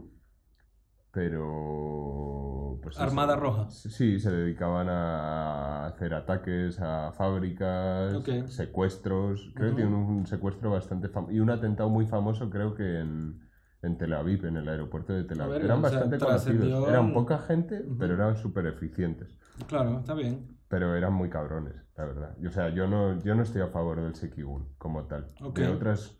Pero... 1.11 2.79
pues 2.81 2.99
Armada 2.99 3.33
eso. 3.33 3.41
Roja. 3.41 3.69
Sí, 3.69 4.19
se 4.19 4.31
dedicaban 4.31 4.87
a 4.89 5.87
hacer 5.87 6.13
ataques 6.13 6.79
a 6.79 7.11
fábricas, 7.13 8.21
secuestros. 8.47 9.51
Creo 9.55 9.71
que 9.71 9.75
tienen 9.77 9.93
un 9.93 10.27
secuestro 10.27 10.71
bastante 10.71 11.09
famoso. 11.09 11.33
Y 11.33 11.39
un 11.39 11.49
atentado 11.49 11.89
muy 11.89 12.05
famoso, 12.05 12.49
creo 12.49 12.75
que 12.75 12.99
en, 12.99 13.41
en 13.81 13.97
Tel 13.97 14.13
Aviv, 14.13 14.45
en 14.45 14.57
el 14.57 14.67
aeropuerto 14.69 15.13
de 15.13 15.23
Tel 15.23 15.41
Aviv. 15.41 15.53
ver, 15.53 15.65
eran 15.65 15.81
sea, 15.81 15.89
bastante 15.89 16.17
conocidos. 16.17 16.89
Eran 16.89 17.13
poca 17.13 17.39
gente, 17.39 17.83
pero 17.97 18.13
eran 18.13 18.37
súper 18.37 18.67
eficientes. 18.67 19.37
Claro, 19.67 19.99
está 19.99 20.13
bien. 20.13 20.54
Pero 20.67 20.95
eran 20.95 21.13
muy 21.13 21.29
cabrones, 21.29 21.75
la 21.95 22.05
verdad. 22.05 22.35
Y, 22.39 22.47
O 22.47 22.51
sea, 22.51 22.69
yo 22.69 22.87
no, 22.87 23.21
yo 23.23 23.35
no 23.35 23.43
estoy 23.43 23.61
a 23.61 23.67
favor 23.67 24.01
del 24.01 24.15
Sekigun 24.15 24.67
como 24.77 25.05
tal. 25.05 25.31
Ok. 25.41 25.59
De 25.59 25.67
otras 25.67 26.17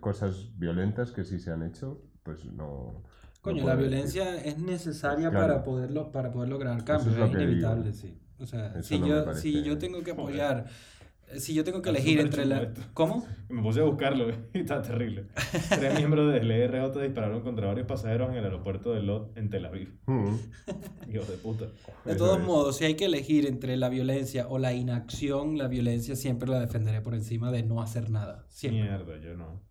cosas 0.00 0.50
violentas 0.58 1.12
que 1.12 1.24
sí 1.24 1.38
se 1.38 1.50
han 1.50 1.62
hecho, 1.62 2.02
pues 2.22 2.44
no. 2.44 3.02
Coño, 3.40 3.62
no 3.62 3.68
la 3.68 3.74
violencia 3.74 4.36
es 4.36 4.58
necesaria 4.58 5.30
Claro. 5.30 5.46
para, 5.46 5.64
poderlo, 5.64 6.12
para 6.12 6.30
poder 6.30 6.50
lograr 6.50 6.84
cambios, 6.84 7.16
es 7.16 7.30
inevitable, 7.30 7.84
digo. 7.92 7.96
sí. 7.96 8.20
O 8.38 8.46
sea, 8.46 8.68
Eso 8.68 8.82
si, 8.82 8.98
no 8.98 9.06
yo, 9.06 9.34
si 9.34 9.62
yo 9.62 9.76
tengo 9.78 10.02
que 10.02 10.12
Joder. 10.14 10.64
Si 11.38 11.54
yo 11.54 11.64
tengo 11.64 11.82
que 11.82 11.90
elegir 11.90 12.20
entre 12.20 12.44
la... 12.44 12.62
esto. 12.62 12.80
¿Cómo? 12.94 13.26
Me 13.48 13.62
puse 13.62 13.80
a 13.80 13.84
buscarlo 13.84 14.28
y 14.30 14.34
está 14.60 14.82
terrible. 14.82 15.26
Tres 15.68 15.94
miembros 15.98 16.32
del 16.32 16.50
ERJ 16.50 17.00
dispararon 17.02 17.42
contra 17.42 17.66
varios 17.68 17.86
pasajeros 17.86 18.30
en 18.30 18.36
el 18.36 18.44
aeropuerto 18.44 18.92
de 18.92 19.02
Lot 19.02 19.36
en 19.36 19.50
Tel 19.50 19.64
Aviv. 19.66 19.98
Mm. 20.06 20.34
Hijos 21.12 21.28
de 21.28 21.36
puta. 21.36 21.66
De 22.04 22.14
todos 22.16 22.40
modos, 22.40 22.76
si 22.76 22.84
hay 22.84 22.94
que 22.94 23.06
elegir 23.06 23.46
entre 23.46 23.76
la 23.76 23.88
violencia 23.88 24.48
o 24.48 24.58
la 24.58 24.72
inacción, 24.72 25.58
la 25.58 25.68
violencia 25.68 26.16
siempre 26.16 26.48
la 26.48 26.60
defenderé 26.60 27.00
por 27.00 27.14
encima 27.14 27.50
de 27.52 27.62
no 27.62 27.80
hacer 27.82 28.10
nada. 28.10 28.46
Siempre. 28.48 28.82
Mierda, 28.82 29.18
yo 29.18 29.36
no. 29.36 29.62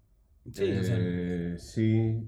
Sí, 0.52 0.72
o 0.72 0.84
sea, 0.84 0.96
Eh, 1.00 1.56
sí. 1.60 2.24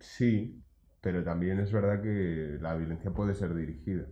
Sí, 0.00 0.62
pero 1.00 1.22
también 1.24 1.58
es 1.60 1.72
verdad 1.72 2.02
que 2.02 2.58
la 2.60 2.74
violencia 2.74 3.10
puede 3.12 3.34
ser 3.34 3.54
dirigida. 3.54 4.06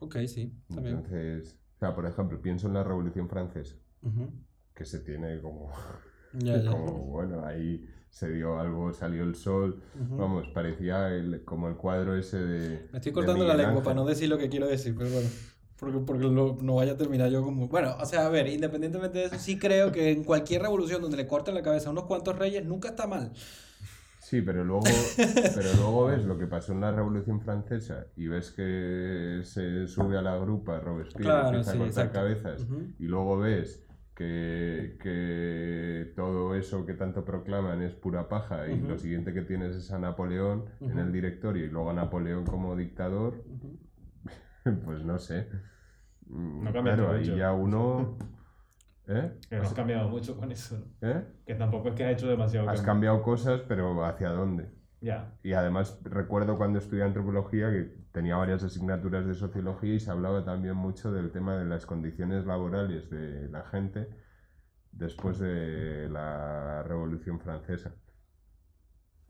ok, 0.00 0.16
sí. 0.26 0.52
Entonces, 0.70 1.58
o 1.78 1.80
sea, 1.80 1.94
por 1.94 2.06
ejemplo, 2.06 2.42
pienso 2.42 2.66
en 2.66 2.74
la 2.74 2.82
Revolución 2.82 3.28
Francesa, 3.28 3.76
Ujú. 4.02 4.32
que 4.74 4.84
se 4.84 4.98
tiene 4.98 5.40
como, 5.40 5.70
Ya, 6.32 6.56
ya. 6.60 6.70
como 6.72 6.92
bueno, 7.04 7.44
ahí 7.46 7.88
se 8.10 8.32
dio 8.32 8.58
algo, 8.58 8.92
salió 8.92 9.22
el 9.22 9.36
sol, 9.36 9.80
Ujú. 9.94 10.16
vamos, 10.16 10.48
parecía 10.52 11.08
el- 11.14 11.44
como 11.44 11.68
el 11.68 11.76
cuadro 11.76 12.16
ese 12.16 12.38
de... 12.38 12.88
Me 12.90 12.98
estoy 12.98 13.12
cortando 13.12 13.44
la 13.46 13.54
lengua 13.54 13.80
para 13.82 13.94
no 13.94 14.04
decir 14.04 14.28
lo 14.28 14.38
que 14.38 14.48
quiero 14.48 14.66
decir, 14.66 14.94
pero 14.98 15.08
bueno. 15.10 15.28
Porque, 15.78 15.98
porque 16.00 16.24
lo- 16.24 16.56
no 16.60 16.74
vaya 16.74 16.92
a 16.94 16.96
terminar 16.96 17.30
yo 17.30 17.44
como... 17.44 17.68
Bueno, 17.68 17.94
o 18.00 18.04
sea, 18.06 18.26
a 18.26 18.28
ver, 18.28 18.48
independientemente 18.48 19.18
de 19.20 19.24
eso, 19.26 19.38
sí 19.38 19.56
creo 19.60 19.92
que 19.92 20.10
en 20.10 20.24
cualquier 20.24 20.62
revolución 20.62 21.00
donde 21.00 21.16
le 21.16 21.28
corten 21.28 21.54
la 21.54 21.62
cabeza 21.62 21.90
a 21.90 21.92
unos 21.92 22.04
cuantos 22.06 22.36
reyes, 22.36 22.64
nunca 22.64 22.88
está 22.88 23.06
mal. 23.06 23.32
Sí, 24.28 24.42
pero 24.42 24.62
luego, 24.62 24.82
pero 25.16 25.72
luego 25.76 26.04
ves 26.08 26.22
lo 26.26 26.36
que 26.38 26.46
pasó 26.46 26.74
en 26.74 26.82
la 26.82 26.92
Revolución 26.92 27.40
Francesa 27.40 28.08
y 28.14 28.26
ves 28.26 28.50
que 28.50 29.40
se 29.42 29.86
sube 29.86 30.18
a 30.18 30.22
la 30.22 30.36
grupa 30.36 30.78
Robespierre 30.80 31.24
Claro, 31.24 31.46
y 31.46 31.48
empieza 31.60 31.72
sí, 31.72 31.76
a 31.78 31.80
cortar 31.80 32.06
exacto. 32.06 32.18
cabezas 32.18 32.66
y 32.98 33.06
luego 33.06 33.38
ves 33.38 33.86
que, 34.14 34.98
que 35.02 36.12
todo 36.14 36.54
eso 36.56 36.84
que 36.84 36.92
tanto 36.92 37.24
proclaman 37.24 37.80
es 37.80 37.94
pura 37.94 38.28
paja 38.28 38.68
y 38.68 38.78
lo 38.78 38.98
siguiente 38.98 39.32
que 39.32 39.40
tienes 39.42 39.74
es 39.74 39.90
a 39.92 39.98
Napoleón 39.98 40.66
en 40.80 40.98
el 40.98 41.10
directorio 41.10 41.64
y 41.64 41.70
luego 41.70 41.88
a 41.88 41.94
Napoleón 41.94 42.44
como 42.44 42.76
dictador, 42.76 43.42
pues 44.84 45.04
no 45.04 45.18
sé. 45.18 45.48
Mm, 46.26 46.64
No 46.64 46.72
cambia 46.74 46.96
claro, 46.96 47.12
ahí 47.12 47.24
ya 47.24 47.52
uno... 47.54 48.18
¿Eh? 49.08 49.32
Que 49.48 49.56
no 49.56 49.62
has 49.62 49.72
cambiado 49.72 50.08
mucho 50.08 50.36
con 50.36 50.52
eso, 50.52 50.78
¿no? 50.78 51.08
¿Eh? 51.08 51.24
Que 51.46 51.54
tampoco 51.54 51.88
es 51.88 51.94
que 51.94 52.04
has 52.04 52.12
hecho 52.12 52.28
demasiado 52.28 52.68
Has 52.68 52.76
cambio. 52.76 52.92
cambiado 52.92 53.22
cosas, 53.22 53.62
pero 53.66 54.04
¿hacia 54.04 54.28
dónde? 54.30 54.70
Ya. 55.00 55.32
Y 55.42 55.54
además 55.54 55.98
recuerdo 56.04 56.58
cuando 56.58 56.78
estudié 56.78 57.04
antropología 57.04 57.70
que 57.70 57.96
tenía 58.12 58.36
varias 58.36 58.62
asignaturas 58.64 59.26
de 59.26 59.34
sociología 59.34 59.94
y 59.94 60.00
se 60.00 60.10
hablaba 60.10 60.44
también 60.44 60.76
mucho 60.76 61.10
del 61.10 61.30
tema 61.30 61.56
de 61.56 61.64
las 61.64 61.86
condiciones 61.86 62.44
laborales 62.44 63.08
de 63.08 63.48
la 63.48 63.64
gente 63.64 64.08
después 64.92 65.38
de 65.38 66.08
la 66.10 66.82
Revolución 66.82 67.40
Francesa. 67.40 67.94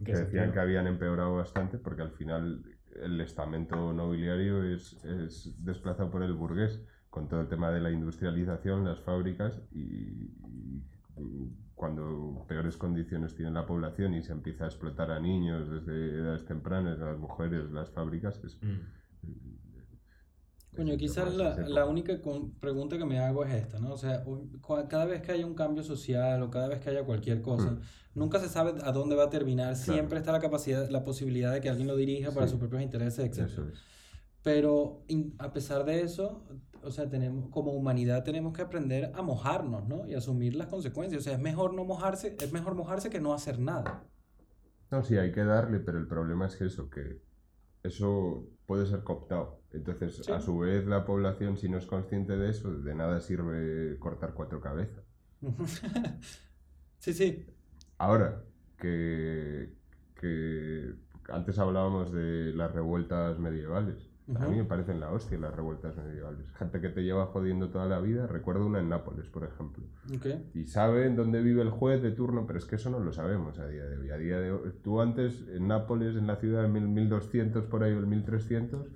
¿En 0.00 0.06
Que 0.06 0.12
decían 0.12 0.52
que 0.52 0.59
habían 0.60 0.86
empeorado 0.86 1.36
bastante 1.36 1.78
porque 1.78 2.02
al 2.02 2.12
final 2.12 2.64
el 3.00 3.20
estamento 3.20 3.92
nobiliario 3.92 4.64
es, 4.64 5.05
es 5.05 5.55
desplazado 5.64 6.10
por 6.10 6.22
el 6.22 6.32
burgués 6.32 6.82
con 7.10 7.28
todo 7.28 7.40
el 7.40 7.48
tema 7.48 7.70
de 7.70 7.80
la 7.80 7.90
industrialización, 7.90 8.85
las 8.85 9.01
fábricas 9.01 9.60
y, 9.72 10.30
y 11.16 11.52
cuando 11.74 12.44
peores 12.48 12.76
condiciones 12.76 13.35
tiene 13.35 13.52
la 13.52 13.66
población 13.66 14.14
y 14.14 14.22
se 14.22 14.32
empieza 14.32 14.64
a 14.64 14.68
explotar 14.68 15.10
a 15.10 15.20
niños 15.20 15.70
desde 15.70 16.18
edades 16.20 16.44
tempranas, 16.44 17.01
a 17.01 17.06
las 17.06 17.18
mujeres, 17.18 17.70
las 17.70 17.90
fábricas, 17.90 18.40
es, 18.44 18.59
Mm. 18.62 18.98
Coño, 20.76 20.97
quizás 20.97 21.35
la, 21.35 21.56
la 21.56 21.86
única 21.86 22.20
con- 22.20 22.52
pregunta 22.60 22.97
que 22.98 23.05
me 23.05 23.18
hago 23.18 23.44
es 23.44 23.52
esta, 23.52 23.80
¿no? 23.80 23.94
O 23.94 23.97
sea, 23.97 24.22
cada 24.89 25.06
vez 25.06 25.22
que 25.22 25.32
haya 25.32 25.44
un 25.44 25.55
cambio 25.55 25.82
social 25.82 26.40
o 26.43 26.51
cada 26.51 26.68
vez 26.68 26.78
que 26.78 26.90
haya 26.90 27.02
cualquier 27.05 27.43
cosa, 27.43 27.72
Mm. 27.72 27.80
nunca 28.14 28.39
se 28.39 28.48
sabe 28.48 28.74
a 28.85 28.93
dónde 28.93 29.16
va 29.16 29.24
a 29.24 29.30
terminar. 29.30 29.74
Claro. 29.74 29.93
Siempre 29.93 30.18
está 30.18 30.30
la 30.30 30.39
capacidad, 30.40 30.89
la 30.89 31.02
posibilidad 31.02 31.52
de 31.52 31.60
que 31.60 31.68
alguien 31.68 31.89
lo 31.89 31.97
dirija 31.97 32.30
para 32.30 32.47
sus 32.47 32.60
propios 32.60 32.82
intereses, 32.82 33.24
etc. 33.26 33.47
Eso 33.51 33.68
es. 33.68 33.80
Pero 34.44 35.02
in- 35.09 35.35
a 35.39 35.52
pesar 35.52 35.85
de 35.85 36.02
eso, 36.02 36.47
o 36.82 36.90
sea, 36.90 37.09
tenemos, 37.09 37.50
como 37.50 37.72
humanidad 37.72 38.24
tenemos 38.24 38.52
que 38.55 38.62
aprender 38.62 39.12
a 39.14 39.22
mojarnos, 39.22 39.86
¿no? 39.88 40.06
Y 40.06 40.14
asumir 40.14 40.55
las 40.56 40.68
consecuencias. 40.68 41.20
O 41.22 41.24
sea, 41.24 41.34
es 41.34 41.40
mejor 41.40 41.74
no 41.74 41.84
mojarse, 41.84 42.36
es 42.40 42.52
mejor 42.52 42.74
mojarse 42.74 43.10
que 43.10 43.20
no 43.20 43.34
hacer 43.34 43.59
nada. 43.59 44.05
No, 44.90 45.02
sí, 45.02 45.16
hay 45.18 45.32
que 45.32 45.44
darle, 45.44 45.80
pero 45.80 45.98
el 45.98 46.06
problema 46.06 46.46
es 46.46 46.56
que 46.56 46.66
eso, 46.66 46.88
que 46.90 47.22
eso 47.82 48.48
puede 48.66 48.86
ser 48.86 49.05
cooptado. 49.05 49.62
Entonces, 49.72 50.22
Sí. 50.24 50.32
a 50.32 50.40
su 50.40 50.59
vez, 50.59 50.86
la 50.86 51.05
población, 51.05 51.56
si 51.56 51.68
no 51.68 51.78
es 51.78 51.86
consciente 51.86 52.36
de 52.36 52.50
eso, 52.50 52.72
de 52.72 52.94
nada 52.94 53.20
sirve 53.20 53.98
cortar 53.98 54.34
cuatro 54.34 54.60
cabezas. 54.60 55.05
sí, 56.98 57.12
sí. 57.12 57.46
Ahora, 57.98 58.44
que, 58.78 59.74
que 60.14 60.94
antes 61.28 61.59
hablábamos 61.59 62.12
de 62.12 62.52
las 62.55 62.72
revueltas 62.72 63.38
medievales. 63.38 64.07
A 64.28 64.32
Ujú. 64.32 64.50
mí 64.50 64.56
me 64.59 64.64
parecen 64.64 65.00
la 65.00 65.10
hostia 65.10 65.38
las 65.38 65.55
revueltas 65.56 65.96
medievales. 65.96 66.52
Gente 66.52 66.80
que 66.82 66.90
te 66.90 67.02
lleva 67.02 67.26
jodiendo 67.26 67.70
toda 67.70 67.86
la 67.86 67.98
vida. 67.98 68.26
Recuerdo 68.26 68.66
una 68.66 68.78
en 68.80 68.90
Nápoles, 68.90 69.26
por 69.28 69.44
ejemplo. 69.44 69.84
Ok. 70.14 70.26
Y 70.55 70.66
saben 70.66 71.16
dónde 71.16 71.40
vive 71.40 71.62
el 71.62 71.70
juez 71.70 72.02
de 72.02 72.10
turno, 72.10 72.46
pero 72.46 72.59
es 72.59 72.66
que 72.66 72.76
eso 72.76 72.90
no 72.90 72.98
lo 73.00 73.10
sabemos 73.12 73.59
a 73.59 73.66
día 73.66 73.84
de 73.86 73.96
hoy. 73.96 74.10
A 74.10 74.18
día 74.18 74.38
de 74.38 74.52
hoy, 74.52 74.70
tú 74.82 75.00
antes 75.00 75.46
en 75.48 75.66
Nápoles, 75.68 76.14
en 76.16 76.26
la 76.26 76.36
ciudad 76.36 76.64
en 76.66 76.92
1200 76.94 77.64
por 77.64 77.82
ahí 77.84 77.92
o 77.94 77.98
el 78.00 78.06
1300, 78.06 78.86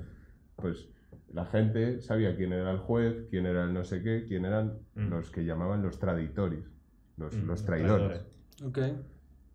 pues 0.56 0.88
la 1.32 1.46
gente 1.46 2.02
sabía 2.02 2.36
quién 2.36 2.52
era 2.52 2.70
el 2.70 2.78
juez, 2.78 3.24
quién 3.30 3.46
era 3.46 3.64
el 3.64 3.72
no 3.72 3.84
sé 3.84 4.02
qué, 4.02 4.26
quién 4.28 4.44
eran 4.44 4.80
Mm. 4.94 5.08
los 5.08 5.30
que 5.30 5.46
llamaban 5.46 5.82
los 5.82 5.98
traditores, 5.98 6.62
los, 7.16 7.34
Mm, 7.34 7.46
los 7.46 7.64
traidores. 7.64 8.26
Ok. 8.62 8.78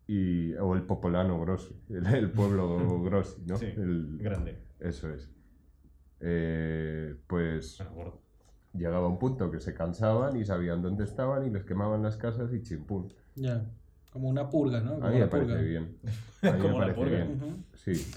Y, 0.08 0.54
o 0.56 0.74
el 0.76 0.82
popolano 0.84 1.40
grossi, 1.42 1.76
el, 1.90 2.06
el 2.08 2.32
pueblo 2.32 2.68
grossi, 3.04 3.44
¿no? 3.46 3.58
Sí, 3.58 3.66
El- 3.78 4.18
grande. 4.20 4.58
eso 4.80 5.10
es. 5.12 5.30
Eh, 6.20 7.16
pues 7.28 7.78
llegaba 8.74 9.08
un 9.08 9.18
punto 9.20 9.50
que 9.52 9.60
se 9.60 9.74
cansaban 9.74 10.36
y 10.40 10.46
sabían 10.46 10.82
dónde 10.82 11.04
estaban 11.04 11.46
y 11.46 11.50
les 11.50 11.64
quemaban 11.64 12.02
las 12.04 12.18
casas 12.18 12.52
y 12.54 12.62
chimpún. 12.62 13.12
Ya. 13.36 13.64
Como 14.12 14.30
una 14.30 14.50
purga, 14.50 14.80
¿no? 14.80 14.94
A 14.94 14.96
Como 14.96 15.08
mí 15.10 15.14
me 15.16 15.20
la 15.22 15.30
parece 15.30 15.50
purga. 15.54 15.62
bien. 15.64 15.98
A 16.44 16.52
mí 16.52 16.52
me 16.54 16.60
Como 16.60 16.80
la 16.80 16.86
parece 16.86 17.00
purga. 17.00 17.18
bien. 17.26 17.42
Ujú. 17.42 17.56
Sí. 17.76 18.12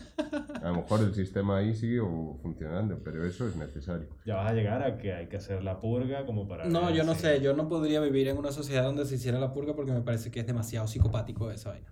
A 0.62 0.68
lo 0.70 0.76
mejor 0.76 1.00
el 1.00 1.14
sistema 1.14 1.58
ahí 1.58 1.74
sigue 1.74 2.00
funcionando, 2.42 2.98
pero 3.02 3.24
eso 3.24 3.46
es 3.48 3.56
necesario. 3.56 4.08
Ya 4.24 4.36
vas 4.36 4.50
a 4.50 4.54
llegar 4.54 4.82
a 4.82 4.98
que 4.98 5.12
hay 5.12 5.26
que 5.28 5.36
hacer 5.36 5.62
la 5.62 5.80
purga 5.80 6.24
como 6.26 6.46
para... 6.48 6.66
No, 6.66 6.90
yo 6.90 7.04
no 7.04 7.14
sé, 7.14 7.40
yo 7.40 7.54
no 7.54 7.68
podría 7.68 8.00
vivir 8.00 8.28
en 8.28 8.38
una 8.38 8.52
sociedad 8.52 8.84
donde 8.84 9.04
se 9.06 9.14
hiciera 9.16 9.38
la 9.38 9.52
purga 9.52 9.74
porque 9.74 9.92
me 9.92 10.00
parece 10.02 10.30
que 10.30 10.40
es 10.40 10.46
demasiado 10.46 10.86
psicopático 10.86 11.50
esa 11.50 11.70
vaina. 11.70 11.90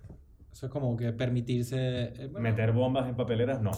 Eso 0.51 0.65
es 0.65 0.71
como 0.71 0.95
que 0.97 1.11
permitirse... 1.13 1.77
eh, 1.77 2.27
bueno, 2.31 2.39
Meter 2.49 2.71
bombas 2.73 3.07
en 3.09 3.15
papeleras, 3.15 3.61
no. 3.61 3.71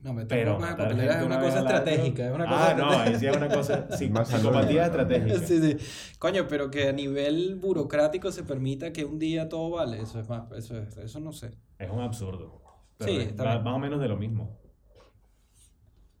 No, 0.00 0.12
meter 0.12 0.28
Pero 0.28 0.58
matar 0.60 0.76
papelera 0.88 1.12
es 1.14 1.18
gente 1.18 1.26
una 1.26 1.40
cosa 1.44 1.58
estratégica. 1.58 2.26
Es 2.28 2.34
una 2.34 2.44
ah, 2.44 2.72
cosa 2.72 2.76
no, 2.76 2.90
ahí 2.90 3.14
sí 3.16 3.26
es 3.26 3.36
una 3.36 3.48
cosa... 3.48 3.88
Sí, 3.96 4.08
Más 4.10 4.28
psicopatía 4.28 4.86
estratégica. 4.86 5.38
Sí, 5.40 5.60
sí. 5.60 5.76
Coño, 6.18 6.46
pero 6.48 6.70
que 6.70 6.88
a 6.88 6.92
nivel 6.92 7.56
burocrático 7.56 8.30
se 8.30 8.44
permita 8.44 8.92
que 8.92 9.04
un 9.04 9.18
día 9.18 9.48
todo 9.48 9.70
vale, 9.70 10.00
eso 10.00 10.20
es 10.20 10.28
más, 10.28 10.50
eso 10.52 10.78
es, 10.78 10.96
eso 10.98 11.20
no 11.20 11.32
sé. 11.32 11.52
Es 11.78 11.90
un 11.90 12.00
absurdo. 12.00 12.62
Pero 12.96 13.10
Sí, 13.10 13.16
es 13.18 13.28
está 13.28 13.58
más 13.60 13.74
o 13.74 13.78
menos 13.78 14.00
de 14.00 14.08
lo 14.08 14.16
mismo. 14.16 14.58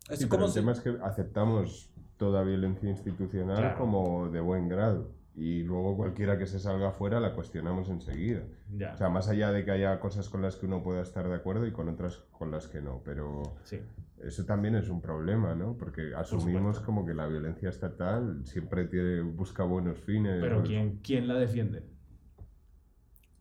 Es 0.08 0.18
Sí, 0.18 0.26
pero 0.26 0.28
como 0.30 0.46
el 0.46 0.50
si- 0.52 0.58
tema 0.60 0.72
es 0.72 0.80
que 0.80 0.96
aceptamos 1.02 1.90
toda 2.16 2.42
violencia 2.42 2.88
institucional 2.88 3.58
Claro. 3.58 3.78
como 3.78 4.28
de 4.28 4.40
buen 4.40 4.68
grado. 4.68 5.12
Y 5.38 5.62
luego 5.62 5.96
cualquiera 5.96 6.36
que 6.36 6.46
se 6.46 6.58
salga 6.58 6.90
fuera 6.90 7.20
la 7.20 7.32
cuestionamos 7.32 7.88
enseguida. 7.88 8.42
Ya. 8.76 8.94
O 8.94 8.96
sea, 8.96 9.08
más 9.08 9.28
allá 9.28 9.52
de 9.52 9.64
que 9.64 9.70
haya 9.70 10.00
cosas 10.00 10.28
con 10.28 10.42
las 10.42 10.56
que 10.56 10.66
uno 10.66 10.82
pueda 10.82 11.00
estar 11.00 11.28
de 11.28 11.34
acuerdo 11.36 11.64
y 11.64 11.70
con 11.70 11.88
otras 11.88 12.16
con 12.32 12.50
las 12.50 12.66
que 12.66 12.82
no. 12.82 13.02
Pero 13.04 13.42
sí. 13.62 13.78
eso 14.20 14.44
también 14.44 14.74
es 14.74 14.88
un 14.88 15.00
problema, 15.00 15.54
¿no? 15.54 15.76
Porque 15.76 16.12
asumimos 16.16 16.80
como 16.80 17.06
que 17.06 17.14
la 17.14 17.28
violencia 17.28 17.68
estatal 17.68 18.44
siempre 18.46 18.86
tiene, 18.86 19.20
busca 19.20 19.62
buenos 19.62 20.00
fines. 20.00 20.40
Pero 20.40 20.64
¿quién, 20.64 20.98
¿quién 21.04 21.28
la 21.28 21.34
defiende? 21.34 21.84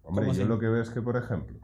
Hombre, 0.03 0.27
¿Cómo 0.27 0.37
yo 0.37 0.45
lo 0.45 0.59
que 0.59 0.67
veo 0.67 0.81
es 0.81 0.91
que, 0.91 1.01
por 1.01 1.17
ejemplo, 1.17 1.59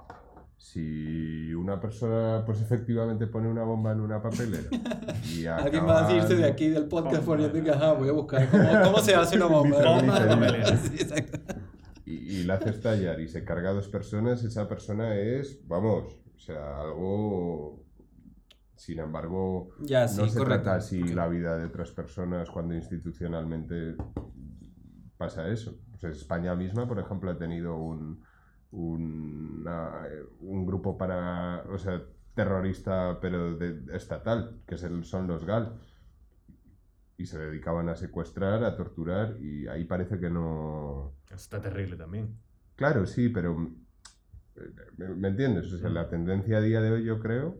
si 0.64 1.54
una 1.54 1.78
persona 1.78 2.42
pues 2.46 2.62
efectivamente 2.62 3.28
pone 3.28 3.50
una 3.50 3.64
bomba 3.64 3.92
en 3.92 4.00
una 4.00 4.22
papelera 4.22 4.64
y 5.30 5.46
Alguien 5.46 5.86
va 5.86 6.06
a 6.06 6.08
decirse 6.08 6.36
de 6.38 6.44
acaban- 6.46 6.54
aquí 6.54 6.70
del 6.70 6.86
podcast 6.88 7.26
Bomba. 7.26 7.44
poniendo 7.50 7.62
que, 7.64 7.70
ajá, 7.78 7.92
voy 7.92 8.08
a 8.08 8.12
buscar 8.14 8.50
cómo, 8.50 8.64
cómo 8.86 9.00
se 9.00 9.14
hace 9.14 9.36
una 9.36 9.48
bomba. 9.48 9.78
Papelera. 9.78 10.78
Sí, 10.78 10.96
y, 12.06 12.14
y 12.40 12.44
la 12.46 12.54
hace 12.56 12.70
estallar 12.70 13.20
y 13.20 13.28
se 13.28 13.44
carga 13.44 13.72
a 13.72 13.74
dos 13.74 13.90
personas, 13.90 14.42
esa 14.46 14.66
persona 14.70 15.16
es, 15.18 15.68
vamos, 15.68 16.16
o 16.34 16.40
sea, 16.40 16.80
algo... 16.80 17.84
Sin 18.76 19.00
embargo, 19.00 19.70
Ya, 19.82 20.08
sí, 20.08 20.20
no 20.22 20.28
se 20.30 20.38
correcto. 20.40 20.64
trata 20.64 20.78
así 20.78 21.04
la 21.04 21.28
vida 21.28 21.58
de 21.58 21.66
otras 21.66 21.92
personas 21.92 22.50
cuando 22.50 22.74
institucionalmente 22.74 23.96
pasa 25.18 25.48
eso. 25.50 25.78
O 25.94 25.98
sea, 25.98 26.10
España 26.10 26.56
misma, 26.56 26.88
por 26.88 27.00
ejemplo, 27.00 27.32
ha 27.32 27.38
tenido 27.38 27.78
un, 27.78 28.22
una- 28.74 30.08
un 30.42 30.66
grupo 30.66 30.98
para... 30.98 31.64
O 31.70 31.78
sea, 31.78 32.02
terrorista, 32.36 33.20
pero 33.22 33.56
de- 33.56 33.96
estatal, 33.96 34.62
que 34.68 34.78
son 34.78 35.28
los 35.28 35.46
GAL. 35.46 35.80
Y 37.18 37.26
se 37.28 37.38
dedicaban 37.40 37.90
a 37.90 37.96
secuestrar, 37.96 38.64
a 38.64 38.76
torturar, 38.76 39.38
y 39.40 39.68
ahí 39.68 39.86
parece 39.86 40.20
que 40.20 40.30
no... 40.30 41.14
Está 41.32 41.62
terrible 41.62 41.96
también. 41.96 42.36
Claro, 42.76 43.06
sí, 43.06 43.30
pero... 43.30 43.56
eh, 44.56 44.62
¿Me, 44.98 45.10
me 45.10 45.28
entiendes? 45.30 45.72
O 45.72 45.78
sea, 45.78 45.90
la 45.90 46.10
tendencia 46.10 46.58
a 46.58 46.62
día 46.62 46.82
de 46.82 46.92
hoy 46.92 47.06
yo 47.06 47.20
creo 47.20 47.60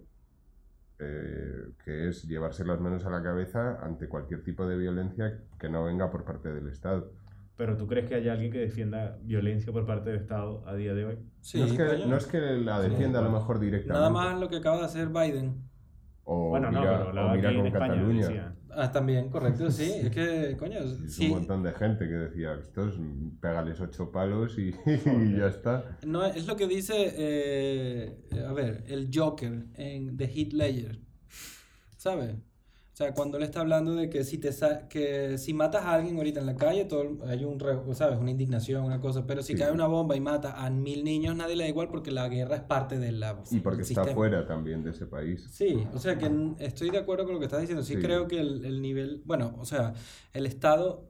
eh, 1.00 1.70
que 1.84 2.08
es 2.10 2.24
llevarse 2.24 2.66
las 2.66 2.80
manos 2.80 3.06
a 3.06 3.10
la 3.12 3.22
cabeza 3.22 3.80
ante 3.84 4.08
cualquier 4.08 4.44
tipo 4.44 4.66
de 4.68 4.78
violencia 4.78 5.40
que 5.60 5.70
no 5.70 5.84
venga 5.86 6.10
por 6.12 6.24
parte 6.26 6.52
del 6.54 6.68
Estado. 6.68 7.12
Pero 7.66 7.78
¿tú 7.78 7.88
crees 7.88 8.10
que 8.10 8.16
haya 8.16 8.34
alguien 8.34 8.52
que 8.52 8.58
defienda 8.58 9.18
violencia 9.22 9.72
por 9.72 9.86
parte 9.86 10.10
del 10.10 10.20
Estado 10.20 10.68
a 10.68 10.76
día 10.76 10.94
de 10.94 11.06
hoy? 11.06 11.18
Sí, 11.40 11.60
no, 11.60 11.66
es 11.66 11.72
que, 11.72 12.06
no 12.06 12.18
es 12.18 12.26
que 12.26 12.38
la 12.58 12.82
defienda 12.82 13.20
a 13.20 13.22
lo 13.22 13.32
mejor 13.32 13.58
directamente. 13.58 13.94
Nada 14.00 14.10
más 14.10 14.38
lo 14.38 14.50
que 14.50 14.58
acaba 14.58 14.80
de 14.80 14.84
hacer 14.84 15.08
Biden. 15.08 15.64
O 16.26 16.50
bueno, 16.50 16.70
no, 16.72 16.82
mira, 16.82 16.98
pero 16.98 17.10
o 17.10 17.14
la 17.14 17.34
mira 17.34 17.52
en 17.52 17.58
con 17.60 17.68
España 17.68 17.94
Cataluña. 17.94 18.28
decía, 18.28 18.56
Ah, 18.76 18.92
también, 18.92 19.30
correcto, 19.30 19.72
sí. 19.72 19.90
Es 20.04 20.10
que, 20.10 20.58
coño, 20.60 20.80
Es 20.80 21.16
sí. 21.16 21.28
un 21.28 21.38
montón 21.38 21.64
de 21.64 21.72
gente 21.72 22.06
que 22.06 22.14
decía, 22.16 22.54
estos 22.56 23.00
pégales 23.40 23.80
ocho 23.80 24.12
palos 24.12 24.58
y, 24.60 24.76
y 24.86 25.38
ya 25.38 25.48
está. 25.48 25.98
No, 26.06 26.26
es 26.26 26.46
lo 26.46 26.58
que 26.58 26.68
dice, 26.68 27.14
eh, 27.16 28.46
a 28.46 28.52
ver, 28.52 28.84
el 28.88 29.10
Joker 29.14 29.68
en 29.76 30.18
The 30.18 30.26
Heath 30.26 30.52
Ledger, 30.52 31.00
¿sabes? 31.96 32.36
O 32.94 32.96
sea, 32.96 33.12
cuando 33.16 33.38
él 33.38 33.44
está 33.44 33.62
hablando 33.62 33.96
de 33.96 34.08
que 34.08 34.24
si 34.24 34.38
te 34.38 34.52
sa- 34.52 34.88
que 34.88 35.40
si 35.40 35.52
matas 35.56 35.84
a 35.84 35.94
alguien 35.96 36.16
ahorita 36.18 36.40
en 36.42 36.46
la 36.46 36.56
calle, 36.56 36.86
todo 36.86 37.02
el- 37.02 37.18
hay 37.28 37.44
un, 37.44 37.60
re- 37.60 37.80
¿sabes? 37.96 38.20
Una 38.20 38.30
indignación, 38.30 38.84
una 38.86 39.02
cosa, 39.02 39.26
pero 39.26 39.42
si 39.42 39.54
Sí. 39.54 39.60
cae 39.60 39.72
una 39.72 39.88
bomba 39.88 40.16
y 40.16 40.20
mata 40.22 40.64
a 40.64 40.70
mil 40.70 41.04
niños, 41.04 41.36
nadie 41.36 41.56
le 41.56 41.64
da 41.64 41.70
igual 41.70 41.88
porque 41.90 42.12
la 42.12 42.30
guerra 42.30 42.56
es 42.58 42.62
parte 42.62 43.00
de 43.00 43.12
la 43.12 43.42
Y 43.50 43.62
porque 43.62 43.82
está 43.82 44.06
fuera 44.06 44.46
también 44.46 44.84
de 44.84 44.92
ese 44.92 45.08
país. 45.08 45.48
Sí, 45.52 45.88
o 45.92 45.98
sea 45.98 46.20
que 46.20 46.30
estoy 46.60 46.92
de 46.92 47.00
acuerdo 47.00 47.24
con 47.26 47.34
lo 47.34 47.40
que 47.40 47.46
estás 47.46 47.62
diciendo. 47.62 47.84
Sí, 47.84 47.96
Sí. 47.96 48.00
creo 48.00 48.28
que 48.28 48.40
el, 48.40 48.64
el 48.64 48.80
nivel, 48.80 49.24
bueno, 49.26 49.56
o 49.58 49.66
sea, 49.66 49.94
el 50.32 50.46
Estado 50.46 51.10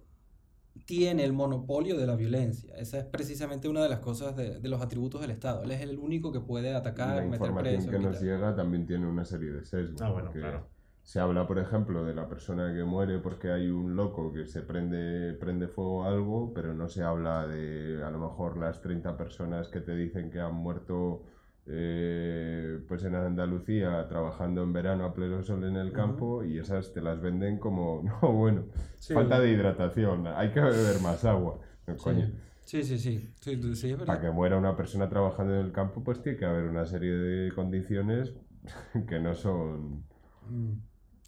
tiene 0.86 1.26
el 1.26 1.34
monopolio 1.34 1.98
de 1.98 2.08
la 2.08 2.16
violencia. 2.16 2.74
Esa 2.78 3.00
es 3.00 3.04
precisamente 3.06 3.68
una 3.68 3.84
de 3.84 3.90
las 3.90 4.00
cosas 4.00 4.38
de, 4.38 4.60
de 4.62 4.70
los 4.70 4.82
atributos 4.82 5.20
del 5.20 5.32
Estado. 5.32 5.64
Él 5.64 5.72
es 5.72 5.82
el 5.82 5.98
único 6.00 6.32
que 6.32 6.40
puede 6.40 6.74
atacar, 6.74 7.10
la 7.18 7.22
meter 7.24 7.34
información 7.48 7.76
preso. 7.76 7.92
que 7.92 8.00
nos 8.00 8.22
llega 8.22 8.56
también 8.56 8.86
tiene 8.86 9.06
una 9.06 9.26
serie 9.26 9.52
de 9.52 9.66
sesgos. 9.66 10.02
Ah, 10.02 10.10
bueno, 10.12 10.28
porque 10.28 10.40
claro. 10.40 10.70
Se 11.04 11.20
habla, 11.20 11.46
por 11.46 11.60
ejemplo, 11.60 12.06
de 12.06 12.16
la 12.16 12.28
persona 12.30 12.74
que 12.74 12.84
muere 12.86 13.20
porque 13.20 13.52
hay 13.52 13.68
un 13.68 13.96
loco 13.96 14.32
que 14.34 14.46
se 14.48 14.62
prende, 14.62 15.34
prende 15.34 15.68
fuego 15.68 16.04
a 16.06 16.08
algo, 16.08 16.54
pero 16.54 16.74
no 16.74 16.88
se 16.88 17.04
habla 17.04 17.46
de 17.46 18.02
a 18.04 18.10
lo 18.10 18.20
mejor 18.20 18.58
las 18.58 18.82
30 18.82 19.16
personas 19.18 19.68
que 19.68 19.82
te 19.82 19.96
dicen 19.96 20.32
que 20.32 20.40
han 20.40 20.56
muerto 20.56 21.24
eh, 21.66 22.80
pues 22.88 23.04
en 23.04 23.16
Andalucía 23.16 24.08
trabajando 24.08 24.64
en 24.64 24.74
verano 24.74 25.06
a 25.06 25.14
pleno 25.14 25.44
sol 25.44 25.64
en 25.66 25.76
el 25.76 25.92
campo 25.92 26.44
y 26.44 26.58
esas 26.58 26.94
te 26.94 27.02
las 27.02 27.22
venden 27.22 27.58
como, 27.60 28.02
no, 28.22 28.32
bueno, 28.32 28.64
Sí. 28.96 29.14
falta 29.14 29.40
de 29.40 29.52
hidratación, 29.52 30.26
hay 30.28 30.52
que 30.52 30.62
beber 30.62 31.02
más 31.02 31.26
agua. 31.26 31.60
No, 31.86 31.98
coño. 31.98 32.32
Sí, 32.64 32.82
sí, 32.82 32.98
sí. 32.98 33.34
Sí, 33.42 33.62
sí, 33.62 33.76
sí. 33.76 33.96
Para 34.06 34.22
que 34.22 34.32
muera 34.32 34.58
una 34.58 34.76
persona 34.78 35.10
trabajando 35.10 35.54
en 35.54 35.66
el 35.66 35.72
campo, 35.74 36.02
pues 36.02 36.22
tiene 36.22 36.38
que 36.38 36.46
haber 36.46 36.64
una 36.64 36.86
serie 36.86 37.12
de 37.12 37.52
condiciones 37.54 38.34
que 39.08 39.20
no 39.20 39.36
son, 39.36 40.06
Mm. 40.50 40.74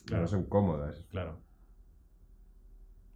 Claro. 0.05 0.21
no 0.23 0.27
son 0.27 0.43
cómodas. 0.45 1.05
claro. 1.09 1.39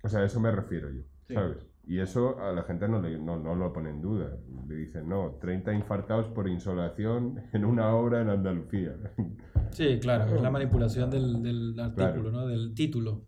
O 0.02 0.08
sea, 0.10 0.22
a 0.22 0.26
eso 0.26 0.40
me 0.40 0.50
refiero 0.52 0.90
yo, 0.92 1.02
Sí. 1.28 1.34
¿sabes? 1.34 1.58
Y 1.86 2.00
eso 2.00 2.40
a 2.40 2.52
la 2.54 2.64
gente 2.64 2.88
no, 2.88 3.02
le, 3.02 3.18
no, 3.18 3.38
no 3.38 3.56
lo 3.56 3.74
pone 3.74 3.90
en 3.90 4.00
duda. 4.02 4.38
Le 4.68 4.76
dicen, 4.76 5.10
no, 5.10 5.38
30 5.42 5.74
infartados 5.74 6.28
por 6.28 6.48
insolación 6.48 7.42
en 7.52 7.66
una 7.66 7.94
obra 7.96 8.22
en 8.22 8.30
Andalucía. 8.30 8.96
Sí, 9.72 10.00
claro, 10.00 10.36
es 10.36 10.42
la 10.42 10.50
manipulación 10.50 11.12
del, 11.12 11.44
del 11.44 11.80
artículo, 11.80 12.32
Claro. 12.32 12.32
¿no? 12.32 12.48
Del 12.48 12.74
título. 12.74 13.22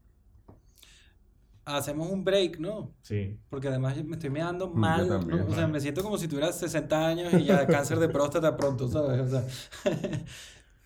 Hacemos 1.65 2.09
un 2.09 2.23
break, 2.23 2.59
¿no? 2.59 2.95
Sí. 3.03 3.39
Porque 3.47 3.67
además 3.67 4.03
me 4.03 4.13
estoy 4.13 4.31
meando 4.31 4.67
mal. 4.67 5.07
O 5.47 5.53
sea, 5.53 5.67
me 5.67 5.79
siento 5.79 6.01
como 6.01 6.17
si 6.17 6.27
tuviera 6.27 6.51
60 6.51 7.07
años 7.07 7.31
y 7.33 7.43
ya 7.43 7.67
cáncer 7.67 7.99
de 7.99 8.09
próstata 8.09 8.57
pronto, 8.57 8.87
¿sabes? 8.87 9.21
O 9.21 9.27
sea, 9.27 9.43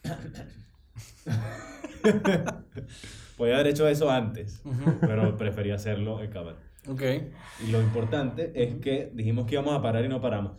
Podía 3.38 3.56
haber 3.56 3.68
hecho 3.68 3.88
eso 3.88 4.10
antes, 4.10 4.62
Ujú. 4.66 4.98
pero 5.02 5.38
preferí 5.38 5.72
hacerlo 5.72 6.22
en 6.24 6.32
cámara. 6.32 6.58
ok. 6.88 7.02
Y 7.68 7.72
lo 7.72 7.82
importante 7.82 8.52
es 8.56 8.76
que 8.76 9.12
dijimos 9.14 9.46
que 9.46 9.56
íbamos 9.56 9.74
a 9.78 9.82
parar 9.82 10.06
y 10.06 10.08
no 10.10 10.22
paramos. 10.22 10.58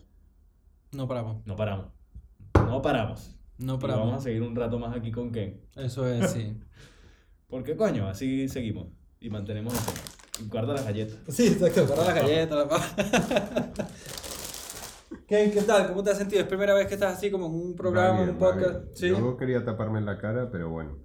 No 0.92 1.08
paramos. 1.08 1.44
No 1.46 1.56
paramos. 1.56 1.86
No 2.54 2.82
paramos. 2.82 3.32
No 3.58 3.74
Y 3.74 3.78
paramos. 3.78 4.04
vamos 4.06 4.20
a 4.20 4.24
seguir 4.24 4.42
un 4.42 4.54
rato 4.54 4.78
más 4.78 4.94
aquí 4.96 5.10
con 5.10 5.32
Ken. 5.32 5.60
Eso 5.76 6.06
es, 6.06 6.30
sí. 6.32 6.54
Porque 7.48 7.76
coño, 7.76 8.08
así 8.08 8.48
seguimos. 8.48 8.88
Y 9.20 9.30
mantenemos 9.30 9.72
el 9.72 9.80
tema. 9.80 10.00
Y 10.38 10.48
guarda 10.50 10.74
las 10.74 10.84
galletas. 10.84 11.16
Sí, 11.34 11.46
exacto. 11.46 11.86
Para 11.86 12.04
las 12.04 12.14
galletas, 12.14 12.58
la 12.58 12.68
papa. 12.68 12.86
¿Qué, 15.26 15.50
¿Qué 15.54 15.62
tal? 15.62 15.88
¿Cómo 15.88 16.02
te 16.02 16.10
has 16.10 16.18
sentido? 16.18 16.42
¿Es 16.42 16.48
primera 16.48 16.74
vez 16.74 16.86
que 16.86 16.94
estás 16.94 17.16
así 17.16 17.30
como 17.30 17.46
en 17.46 17.54
un 17.54 17.74
programa, 17.76 18.22
en 18.22 18.30
un 18.30 18.36
podcast? 18.36 18.74
bien. 18.84 18.90
Sí. 18.94 19.08
Yo 19.08 19.36
quería 19.38 19.64
taparme 19.64 20.00
la 20.02 20.18
cara, 20.18 20.50
pero 20.50 20.68
bueno. 20.70 20.98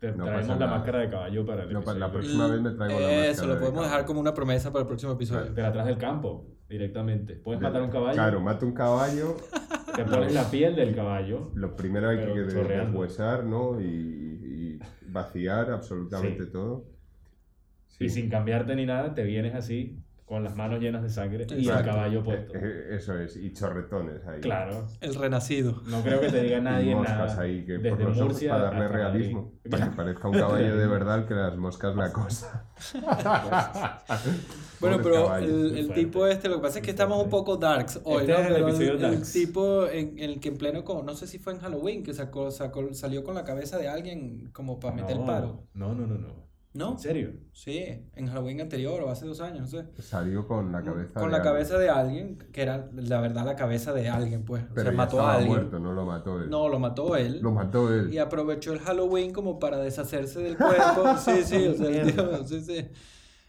Te 0.00 0.12
No 0.12 0.24
traemos 0.24 0.48
la 0.48 0.54
nada. 0.56 0.70
máscara 0.78 0.98
de 1.00 1.10
caballo 1.10 1.44
para 1.44 1.64
el 1.64 1.72
No, 1.72 1.82
para 1.82 1.98
la 1.98 2.06
episodio. 2.06 2.20
próxima 2.20 2.46
vez 2.46 2.60
me 2.60 2.70
traigo 2.70 3.00
la 3.00 3.06
máscara 3.06 3.26
Eso, 3.26 3.46
lo 3.46 3.54
de 3.54 3.60
podemos 3.60 3.84
dejar 3.84 4.04
como 4.06 4.20
una 4.20 4.32
promesa 4.34 4.72
para 4.72 4.82
el 4.82 4.86
próximo 4.86 5.12
episodio. 5.12 5.52
Te 5.52 5.60
la 5.62 5.72
traes 5.72 5.88
del 5.88 5.98
campo, 5.98 6.46
directamente. 6.68 7.34
Puedes 7.34 7.60
matar 7.60 7.82
un 7.82 7.90
caballo, 7.90 8.14
Claro, 8.14 8.40
mato 8.40 8.64
un 8.66 8.72
caballo, 8.74 9.36
te 9.96 10.04
pones 10.04 10.32
la 10.32 10.48
piel 10.50 10.76
del 10.76 10.94
caballo. 10.94 11.50
lo 11.54 11.74
primero 11.74 12.08
hay 12.10 12.18
que 12.18 12.40
deshuesar, 12.42 13.44
¿no? 13.44 13.80
Y, 13.80 13.84
y 13.84 14.78
vaciar 15.10 15.70
absolutamente 15.72 16.44
Sí. 16.44 16.50
todo. 16.52 16.84
Y 17.98 18.08
sin 18.10 18.30
cambiarte 18.30 18.76
ni 18.76 18.86
nada, 18.86 19.12
te 19.14 19.24
vienes 19.24 19.56
así, 19.56 19.98
con 20.28 20.44
las 20.44 20.54
manos 20.54 20.78
llenas 20.80 21.02
de 21.02 21.08
sangre 21.08 21.46
y 21.48 21.52
el 21.54 21.60
Exacto. 21.60 21.86
caballo 21.90 22.22
puesto. 22.22 22.54
Eh, 22.54 22.60
eh, 22.62 22.96
Eso 22.96 23.18
es, 23.18 23.34
y 23.36 23.50
chorretones 23.54 24.26
ahí. 24.26 24.40
Claro. 24.42 24.86
El 25.00 25.14
renacido. 25.14 25.80
No 25.86 26.02
creo 26.02 26.20
que 26.20 26.28
te 26.30 26.42
diga 26.42 26.60
nadie 26.60 26.94
moscas 26.94 27.16
nada. 27.34 27.40
ahí 27.40 27.64
que 27.64 27.78
Desde 27.78 27.90
por 27.90 28.00
los 28.00 28.16
ojos 28.18 28.28
Murcia 28.32 28.50
para 28.50 28.62
darle 28.64 28.88
realismo. 28.88 29.40
Madrid. 29.42 29.70
Para 29.70 29.84
que 29.90 29.96
parezca 29.96 30.28
un 30.28 30.34
caballo 30.34 30.76
de 30.76 30.86
verdad 30.86 31.26
que 31.26 31.34
las 31.34 31.56
moscas 31.56 31.96
la 31.96 32.12
cosa. 32.12 32.64
Bueno, 34.80 34.98
pero 35.02 35.36
el, 35.36 35.76
el 35.76 35.92
tipo 35.92 36.26
este, 36.28 36.48
lo 36.48 36.56
que 36.56 36.62
pasa 36.62 36.78
es 36.78 36.84
que 36.84 36.92
estamos 36.92 37.20
un 37.24 37.28
poco 37.30 37.56
darks 37.56 38.00
hoy, 38.04 38.20
Este 38.20 38.32
¿no? 38.32 38.38
es 38.38 38.46
el 38.46 38.56
episodio 38.62 38.92
el, 38.92 39.00
darks. 39.00 39.32
tipo 39.32 39.88
en 39.88 40.18
el 40.20 40.38
que 40.38 40.50
en 40.50 40.56
pleno, 40.56 40.84
como, 40.84 41.02
no 41.02 41.14
sé 41.16 41.26
si 41.26 41.38
fue 41.40 41.52
en 41.54 41.58
Halloween, 41.58 42.04
que 42.04 42.14
sacó, 42.14 42.52
sacó, 42.52 42.94
salió 42.94 43.24
con 43.24 43.34
la 43.34 43.42
cabeza 43.42 43.76
de 43.76 43.88
alguien 43.88 44.50
como 44.52 44.78
para 44.78 44.94
meter 44.94 45.16
no, 45.18 45.26
paro. 45.26 45.64
No, 45.74 45.94
no, 45.96 46.06
no, 46.06 46.16
no. 46.16 46.47
¿No? 46.78 46.92
¿En 46.92 46.98
serio? 46.98 47.32
Sí, 47.52 47.84
en 48.14 48.26
Halloween 48.28 48.60
anterior 48.60 49.02
o 49.02 49.10
hace 49.10 49.26
dos 49.26 49.40
años, 49.40 49.60
no 49.72 49.80
sé. 49.82 49.86
Salió 50.00 50.46
con 50.46 50.70
la 50.70 50.82
cabeza 50.82 51.14
Con 51.14 51.24
de 51.24 51.30
la 51.30 51.36
alguien. 51.38 51.42
cabeza 51.52 51.78
de 51.78 51.90
alguien, 51.90 52.38
que 52.52 52.62
era 52.62 52.88
la 52.94 53.20
verdad 53.20 53.44
la 53.44 53.56
cabeza 53.56 53.92
de 53.92 54.08
alguien, 54.08 54.44
pues. 54.44 54.62
o 54.62 54.68
Pero 54.74 54.82
sea, 54.82 54.90
ya 54.92 54.96
mató 54.96 55.16
estaba 55.16 55.32
a 55.32 55.36
alguien. 55.38 55.52
muerto, 55.54 55.78
no 55.80 55.92
lo 55.92 56.06
mató 56.06 56.40
él. 56.40 56.48
No, 56.50 56.68
lo 56.68 56.78
mató 56.78 57.16
él. 57.16 57.40
Lo 57.42 57.50
mató 57.50 57.92
él. 57.92 58.12
Y 58.14 58.18
aprovechó 58.18 58.72
el 58.72 58.78
Halloween 58.78 59.32
como 59.32 59.58
para 59.58 59.78
deshacerse 59.78 60.40
del 60.40 60.56
cuerpo. 60.56 61.04
Sí, 61.18 61.42
sí, 61.44 61.66
o 61.66 61.74
sea, 61.74 61.88
el 61.88 62.12
tío, 62.14 62.44
sí, 62.46 62.60
sí. 62.60 62.88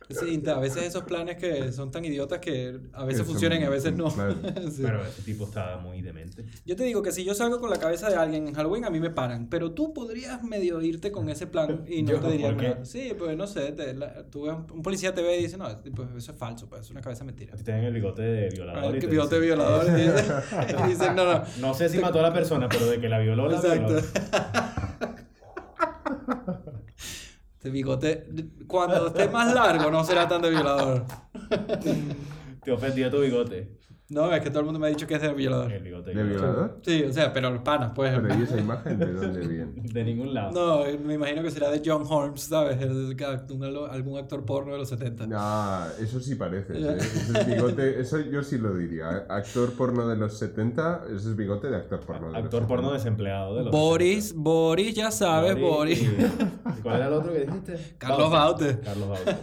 Sí, 0.09 0.41
a 0.47 0.59
veces 0.59 0.83
esos 0.85 1.03
planes 1.03 1.37
que 1.37 1.71
son 1.71 1.91
tan 1.91 2.03
idiotas 2.03 2.39
que 2.39 2.79
a 2.93 3.05
veces 3.05 3.21
Que 3.21 3.27
funcionan 3.27 3.61
y 3.61 3.65
a 3.65 3.69
veces 3.69 3.93
no. 3.93 4.09
claro. 4.11 4.35
Sí. 4.71 4.81
Pero 4.81 5.05
ese 5.05 5.21
tipo 5.21 5.45
estaba 5.45 5.77
muy 5.77 6.01
demente. 6.01 6.45
Yo 6.65 6.75
te 6.75 6.83
digo 6.83 7.03
que 7.03 7.11
si 7.11 7.23
yo 7.23 7.35
salgo 7.35 7.59
con 7.59 7.69
la 7.69 7.77
cabeza 7.77 8.09
de 8.09 8.15
alguien 8.15 8.47
en 8.47 8.55
Halloween, 8.55 8.85
a 8.85 8.89
mí 8.89 8.99
me 8.99 9.11
paran. 9.11 9.47
Pero 9.49 9.71
tú 9.73 9.93
podrías 9.93 10.41
medio 10.43 10.81
irte 10.81 11.11
con 11.11 11.29
ese 11.29 11.45
plan 11.45 11.85
y 11.87 12.01
no 12.01 12.11
Yo, 12.13 12.19
te 12.21 12.31
diría 12.31 12.47
¿por 12.47 12.57
qué? 12.57 12.69
nada. 12.69 12.85
Sí, 12.85 13.13
pues 13.17 13.37
no 13.37 13.45
sé. 13.45 13.71
te- 13.73 13.93
la- 13.93 14.23
tú 14.29 14.43
ves 14.43 14.55
un, 14.73 14.81
policía 14.81 15.13
te 15.13 15.21
ve 15.21 15.37
y 15.39 15.43
dice, 15.43 15.57
no, 15.57 15.65
pues 15.95 16.09
eso 16.17 16.31
es 16.31 16.37
falso, 16.37 16.67
pues 16.67 16.81
es 16.81 16.89
una 16.91 17.01
cabeza 17.01 17.23
mentira. 17.23 17.55
Te 17.55 17.71
ven 17.71 17.83
el 17.83 17.93
bigote 17.93 18.21
de 18.23 18.49
violador. 18.49 18.95
Ah, 18.95 18.99
te 18.99 19.05
bigote 19.07 19.35
dicen- 19.35 19.41
violador. 19.45 19.85
Y 19.99 20.01
dice, 20.01 20.25
y 20.85 20.89
dice, 20.89 21.13
no, 21.13 21.25
no. 21.25 21.43
No 21.59 21.73
sé 21.75 21.87
si 21.87 21.99
mató 21.99 22.19
a 22.19 22.23
la 22.23 22.33
persona, 22.33 22.67
pero 22.67 22.87
de 22.87 22.99
que 22.99 23.09
la 23.09 23.19
violó, 23.19 23.47
la 23.47 23.57
Exacto. 23.57 23.85
violó. 23.93 24.01
Este 27.59 27.71
bigote, 27.71 28.25
cuando 28.67 29.07
esté 29.07 29.27
más 29.27 29.53
largo, 29.53 29.91
no 29.91 30.01
será 30.05 30.29
tan 30.29 30.41
de 30.41 30.49
violador. 30.49 31.03
Te 32.63 32.71
ofendió 32.71 33.11
tu 33.11 33.19
bigote. 33.19 33.77
No, 34.09 34.33
es 34.33 34.41
que 34.41 34.49
todo 34.49 34.61
el 34.61 34.65
mundo 34.65 34.79
me 34.79 34.87
ha 34.87 34.89
dicho 34.89 35.05
que 35.05 35.13
es 35.15 35.21
de 35.21 35.31
violador. 35.33 35.71
El 35.71 35.83
bigote 35.83 36.13
¿De 36.15 36.23
violador? 36.23 36.79
Sí, 36.83 37.03
o 37.03 37.13
sea, 37.13 37.31
pero 37.31 37.51
los 37.51 37.61
panas, 37.61 37.91
pues. 37.93 38.11
Pero 38.19 38.39
¿y 38.39 38.41
esa 38.43 38.57
imagen 38.57 38.97
de 38.97 39.13
dónde 39.13 39.47
viene? 39.47 39.71
De 39.93 40.03
ningún 40.03 40.33
lado. 40.33 40.51
No, 40.51 40.97
me 41.05 41.13
imagino 41.13 41.43
que 41.43 41.51
será 41.51 41.69
de 41.69 41.81
John 41.85 42.03
Holmes, 42.09 42.41
¿sabes? 42.41 42.81
El, 42.81 42.91
un- 43.51 43.87
algún 43.91 44.17
actor 44.17 44.43
porno 44.45 44.71
de 44.73 44.79
los 44.79 44.89
70. 44.89 45.27
Ah, 45.35 45.87
eso 46.01 46.19
sí 46.19 46.33
parece. 46.35 46.73
¿eh? 46.73 46.95
Ese 46.97 47.39
es 47.39 47.45
bigote, 47.45 47.99
eso 48.01 48.19
yo 48.19 48.41
sí 48.41 48.57
lo 48.57 48.73
diría. 48.75 49.25
Actor 49.29 49.73
porno 49.73 50.07
de 50.07 50.15
los 50.17 50.37
70, 50.39 51.03
ese 51.05 51.15
es 51.29 51.35
bigote 51.35 51.69
de 51.69 51.75
actor 51.77 51.99
porno 51.99 52.27
de 52.27 52.33
los 52.33 52.43
Actor 52.43 52.61
70. 52.61 52.67
porno 52.67 52.93
desempleado 52.93 53.55
de 53.57 53.63
los 53.65 53.71
Boris, 53.71 54.33
Boris, 54.35 54.95
ya 54.95 55.11
sabes, 55.11 55.59
Boris. 55.59 56.01
¿Y 56.77 56.81
cuál 56.81 56.95
era 56.97 57.07
el 57.07 57.13
otro 57.13 57.31
que 57.31 57.41
dijiste? 57.45 57.95
Carlos 57.99 58.31
Baute. 58.31 58.79
Carlos 58.79 59.09
Baute. 59.09 59.35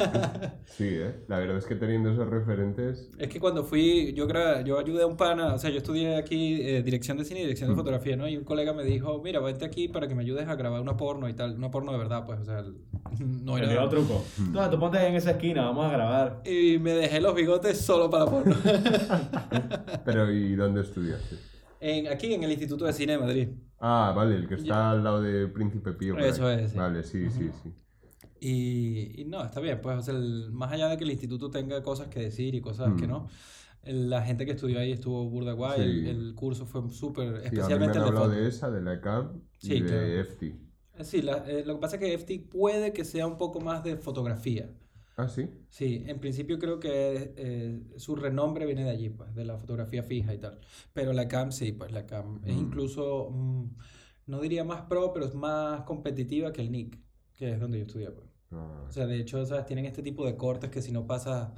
Sí, 0.65 0.89
¿eh? 0.91 1.15
La 1.29 1.39
verdad 1.39 1.59
es 1.59 1.67
que 1.67 1.77
teniendo 1.77 2.11
esos 2.11 2.29
referentes... 2.29 3.09
Es 3.19 3.29
que 3.29 3.39
cuando 3.41 3.63
fui, 3.65 4.13
yo 4.15 4.27
creo, 4.27 4.56
yo 4.63 4.79
ayudé 4.79 5.03
a 5.03 5.07
un 5.07 5.17
pana, 5.17 5.55
o 5.55 5.59
sea, 5.59 5.71
yo 5.71 5.79
estudié 5.79 6.17
aquí 6.17 6.61
eh, 6.61 6.83
dirección 6.83 7.17
de 7.19 7.25
cine 7.25 7.41
y 7.41 7.43
dirección 7.45 7.69
de 7.71 7.75
Mm. 7.75 7.79
fotografía, 7.79 8.17
¿no? 8.17 8.29
Y 8.29 8.37
un 8.37 8.45
colega 8.45 8.73
me 8.73 8.85
dijo, 8.85 9.21
mira, 9.23 9.41
vente 9.41 9.65
aquí 9.65 9.89
para 9.89 10.07
que 10.09 10.15
me 10.15 10.23
ayudes 10.23 10.49
a 10.49 10.55
grabar 10.57 10.81
una 10.81 10.97
porno 10.97 11.29
y 11.29 11.35
tal, 11.35 11.57
una 11.57 11.71
porno 11.71 11.93
de 11.93 11.99
verdad, 11.99 12.25
pues, 12.27 12.41
o 12.41 12.45
sea, 12.45 12.59
el- 13.21 13.45
no 13.45 13.57
era... 13.59 13.85
otro 13.85 14.01
truco. 14.01 14.25
No, 14.53 14.69
tú 14.71 14.79
ponte 14.79 14.99
ahí 14.99 15.07
en 15.11 15.17
esa 15.17 15.33
esquina, 15.33 15.65
vamos 15.67 15.87
a 15.87 15.91
grabar. 15.93 16.43
Y 16.45 16.79
me 16.79 16.93
dejé 16.93 17.21
los 17.21 17.35
bigotes 17.35 17.79
solo 17.81 18.09
para 18.11 18.27
porno. 18.27 18.55
Pero 20.05 20.31
¿y 20.33 20.55
dónde 20.55 20.81
estudiaste? 20.83 21.37
en, 21.81 22.09
aquí 22.09 22.33
en 22.35 22.43
el 22.43 22.51
Instituto 22.51 22.85
de 22.87 22.93
Cine 22.93 23.13
de 23.13 23.19
Madrid. 23.19 23.49
Ah, 23.79 24.13
vale, 24.17 24.37
el 24.37 24.49
que 24.49 24.55
está 24.55 24.91
al 24.91 25.05
lado 25.05 25.21
de 25.21 25.47
Príncipe 25.49 25.93
Pío. 25.93 26.15
por 26.15 26.23
ahí. 26.23 26.31
Eso 26.31 26.51
es, 26.51 26.73
sí. 26.73 26.77
Vale, 26.79 27.03
sí, 27.05 27.29
sí, 27.31 27.51
sí. 27.63 27.73
Y, 28.41 29.21
y 29.23 29.25
no, 29.25 29.45
está 29.45 29.61
bien, 29.61 29.81
pues, 29.83 29.99
o 29.99 30.03
sea, 30.03 30.15
el- 30.15 30.51
más 30.53 30.73
allá 30.73 30.89
de 30.89 30.97
que 30.97 31.05
el 31.05 31.11
instituto 31.11 31.51
tenga 31.51 31.83
cosas 31.83 32.09
que 32.09 32.21
decir 32.21 32.55
y 32.55 32.61
cosas 32.61 32.93
que 32.99 33.07
Mm. 33.07 33.11
no, 33.11 33.29
el- 33.29 33.33
la 33.87 34.23
gente 34.23 34.45
que 34.47 34.53
estudió 34.53 34.79
ahí 34.79 34.93
estuvo 34.93 35.29
burda 35.29 35.53
guay, 35.53 35.81
el, 35.81 36.03
Sí. 36.05 36.09
el 36.11 36.35
curso 36.35 36.67
fue 36.67 36.89
súper, 36.91 37.25
Sí, 37.29 37.31
a 37.31 37.35
mí 37.35 37.41
me 37.41 37.47
especialmente 37.47 37.99
han 37.99 38.05
el 38.05 38.05
de 38.05 38.09
hablado 38.09 38.27
foto. 38.27 38.41
de 38.41 38.49
esa, 38.49 38.71
de 38.71 38.81
la 38.83 39.01
CAM 39.01 39.43
y 39.63 39.67
Sí, 39.67 39.81
de 39.81 39.87
claro. 39.87 40.07
Eh, 40.07 41.05
Sí, 41.05 41.21
la- 41.23 41.45
eh, 41.47 41.63
lo 41.67 41.75
que 41.75 41.81
pasa 41.81 41.97
es 41.97 42.01
que 42.01 42.15
FT 42.15 42.39
puede 42.51 42.93
que 42.93 43.05
sea 43.05 43.27
un 43.27 43.37
poco 43.37 43.61
más 43.61 43.85
de 43.85 43.97
fotografía. 43.99 44.71
Ah, 45.19 45.29
sí. 45.29 45.49
Sí, 45.69 46.05
en 46.07 46.19
principio 46.21 46.59
creo 46.59 46.79
que 46.81 47.33
eh, 47.37 47.83
su 47.97 48.17
renombre 48.17 48.65
viene 48.67 48.85
de 48.85 48.91
allí, 48.91 49.09
pues, 49.11 49.35
de 49.35 49.45
la 49.45 49.57
fotografía 49.59 50.03
fija 50.03 50.33
y 50.35 50.39
tal. 50.39 50.59
Pero 50.95 51.13
la 51.13 51.29
CAM 51.29 51.53
sí, 51.53 51.73
pues 51.73 51.93
la 51.93 52.07
CAM 52.07 52.41
es 52.45 52.55
Mm. 52.57 52.59
incluso, 52.59 53.31
mm, 53.31 53.65
no 54.27 54.41
diría 54.41 54.65
más 54.65 54.83
pro, 54.83 55.13
pero 55.13 55.27
es 55.27 55.35
más 55.35 55.83
competitiva 55.83 56.53
que 56.53 56.63
el 56.63 56.71
NIC, 56.71 56.99
que 57.35 57.53
es 57.53 57.61
donde 57.61 57.79
yo 57.79 57.85
estudié, 57.87 58.11
pues. 58.11 58.27
Ah, 58.53 58.85
O 58.89 58.93
sea, 58.93 59.07
de 59.07 59.19
hecho, 59.21 59.45
¿sabes? 59.45 59.67
Tienen 59.67 59.85
este 59.87 60.03
tipo 60.03 60.25
de 60.27 60.37
cortes 60.37 60.71
que 60.71 60.81
si 60.83 60.93
no 60.93 61.07
pasa... 61.07 61.53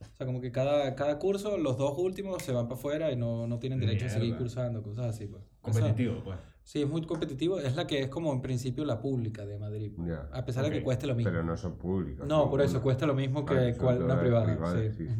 O 0.00 0.16
sea, 0.16 0.26
como 0.26 0.40
que 0.40 0.50
cada, 0.50 0.94
cada 0.94 1.18
curso, 1.18 1.56
los 1.58 1.76
dos 1.76 1.96
últimos 1.98 2.42
se 2.42 2.52
van 2.52 2.66
para 2.68 2.78
afuera 2.78 3.12
y 3.12 3.16
no, 3.16 3.46
no 3.46 3.58
tienen 3.58 3.80
derecho 3.80 4.06
a 4.06 4.08
seguir 4.08 4.36
cursando, 4.36 4.82
cosas 4.82 5.06
así, 5.14 5.26
pues. 5.26 5.42
Competitivo, 5.60 6.22
pues. 6.24 6.38
sí, 6.62 6.82
es 6.82 6.88
muy 6.88 7.02
competitivo. 7.02 7.58
Es 7.58 7.76
la 7.76 7.86
que 7.86 8.00
es 8.00 8.08
como 8.08 8.32
en 8.32 8.40
principio 8.40 8.84
la 8.84 8.98
pública 9.00 9.44
de 9.44 9.58
Madrid. 9.58 9.92
pues. 9.94 10.10
A 10.32 10.44
pesar 10.44 10.64
de 10.64 10.70
que 10.70 10.82
cueste 10.82 11.06
lo 11.06 11.14
mismo. 11.14 11.30
Pero 11.30 11.42
no 11.44 11.56
son 11.56 11.76
públicas. 11.76 12.26
No, 12.26 12.48
por 12.48 12.62
eso 12.62 12.82
cuesta 12.82 13.06
lo 13.06 13.14
mismo 13.14 13.44
que 13.44 13.54
Ah, 13.54 13.76
cual- 13.78 14.02
una 14.02 14.18
privada. 14.18 14.44
privadas, 14.46 14.96
sí. 14.96 15.06
sí. 15.06 15.14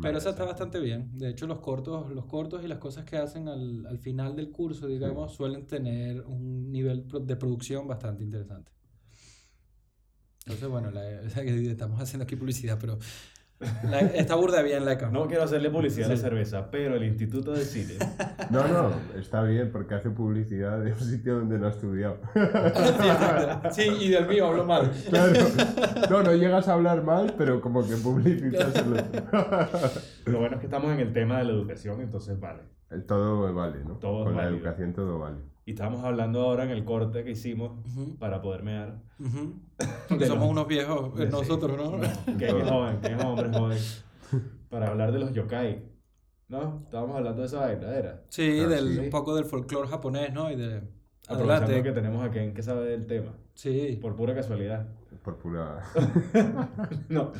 Pero 0.00 0.16
esa 0.16 0.30
está 0.30 0.44
bastante 0.44 0.78
bien. 0.80 1.10
De 1.18 1.28
hecho, 1.28 1.46
los 1.46 1.58
cortos, 1.60 2.10
los 2.10 2.24
cortos 2.26 2.64
y 2.64 2.68
las 2.68 2.78
cosas 2.78 3.04
que 3.04 3.18
hacen 3.18 3.48
al, 3.48 3.84
al 3.86 3.98
final 3.98 4.34
del 4.34 4.50
curso, 4.50 4.86
digamos, 4.86 5.34
suelen 5.34 5.66
tener 5.66 6.22
un 6.22 6.70
nivel 6.72 7.06
de 7.22 7.36
producción 7.36 7.86
bastante 7.86 8.24
interesante. 8.24 8.72
Entonces, 10.46 10.68
bueno, 10.68 10.90
la- 10.90 11.20
o 11.26 11.30
sea, 11.30 11.42
que 11.42 11.70
estamos 11.70 12.00
haciendo 12.00 12.24
aquí 12.24 12.36
publicidad, 12.36 12.78
pero 12.80 12.98
la- 13.84 14.00
está 14.00 14.34
burda 14.34 14.60
bien 14.62 14.84
la 14.84 14.92
ECA. 14.92 15.10
No 15.10 15.26
quiero 15.26 15.44
hacerle 15.44 15.70
publicidad 15.70 16.10
a 16.10 16.14
la 16.14 16.20
cerveza, 16.20 16.70
pero 16.70 16.96
el 16.96 17.04
Instituto 17.04 17.52
de 17.52 17.64
Cine. 17.64 17.94
No, 18.50 18.68
no, 18.68 18.90
está 19.18 19.42
bien 19.42 19.70
porque 19.72 19.94
hace 19.94 20.10
publicidad 20.10 20.78
de 20.80 20.92
un 20.92 21.00
sitio 21.00 21.36
donde 21.36 21.58
no 21.58 21.66
ha 21.66 21.70
estudiado. 21.70 22.18
sí, 23.72 23.82
y 24.00 24.08
del 24.10 24.28
mío 24.28 24.46
hablo 24.48 24.64
mal. 24.66 24.92
Claro. 25.08 25.32
No, 26.10 26.22
no 26.22 26.34
llegas 26.34 26.68
a 26.68 26.74
hablar 26.74 27.02
mal, 27.02 27.34
pero 27.38 27.60
como 27.62 27.86
que 27.88 27.96
publicitas 27.96 28.74
el 28.76 28.92
otro. 28.92 29.22
Lo 30.26 30.38
bueno 30.40 30.56
es 30.56 30.60
que 30.60 30.66
estamos 30.66 30.92
en 30.92 31.00
el 31.00 31.12
tema 31.12 31.38
de 31.38 31.44
la 31.44 31.52
educación, 31.52 32.00
entonces 32.02 32.38
vale. 32.38 32.60
Todo 33.08 33.52
vale, 33.54 33.78
¿no? 33.84 33.94
Todo 33.94 34.24
Con 34.24 34.36
la 34.36 34.44
educación 34.44 34.92
todo 34.92 35.18
vale. 35.18 35.38
Y 35.66 35.70
estábamos 35.72 36.04
hablando 36.04 36.42
ahora 36.42 36.64
en 36.64 36.70
el 36.70 36.84
corte 36.84 37.24
que 37.24 37.30
hicimos 37.30 37.72
Ujú, 37.86 38.16
para 38.18 38.42
poder 38.42 38.62
mear. 38.62 38.98
Porque 40.08 40.24
De 40.24 40.26
somos 40.26 40.42
los- 40.44 40.50
unos 40.52 40.66
viejos, 40.68 41.18
eh, 41.18 41.24
de- 41.24 41.30
nosotros, 41.30 41.76
¿no? 41.76 42.00
Que 42.38 42.48
es 42.48 42.52
joven, 42.68 43.00
que 43.00 43.12
es 43.14 43.24
hombre 43.24 43.50
joven. 43.50 43.78
Para 44.68 44.88
hablar 44.88 45.12
de 45.12 45.18
los 45.20 45.32
yokai. 45.32 45.82
¿No? 46.48 46.82
Estábamos 46.84 47.16
hablando 47.16 47.40
de 47.40 47.46
esa 47.46 47.60
vaina, 47.60 47.88
¿era? 47.94 48.22
Sí, 48.28 48.60
Ah, 48.62 48.68
del, 48.68 48.92
sí. 48.94 48.98
un 48.98 49.10
poco 49.10 49.34
del 49.34 49.46
folclore 49.46 49.88
japonés, 49.88 50.32
¿no? 50.34 50.50
Y 50.50 50.56
de... 50.56 50.82
Aprovechando 51.26 51.64
Adelante. 51.64 51.82
que 51.82 51.92
tenemos 51.92 52.22
a 52.22 52.30
Ken 52.30 52.52
que 52.52 52.62
sabe 52.62 52.84
del 52.84 53.06
tema. 53.06 53.32
Sí. 53.54 53.98
Por 54.02 54.14
pura 54.14 54.34
casualidad. 54.34 54.86
Por 55.22 55.38
pura. 55.38 55.80
No, 57.08 57.32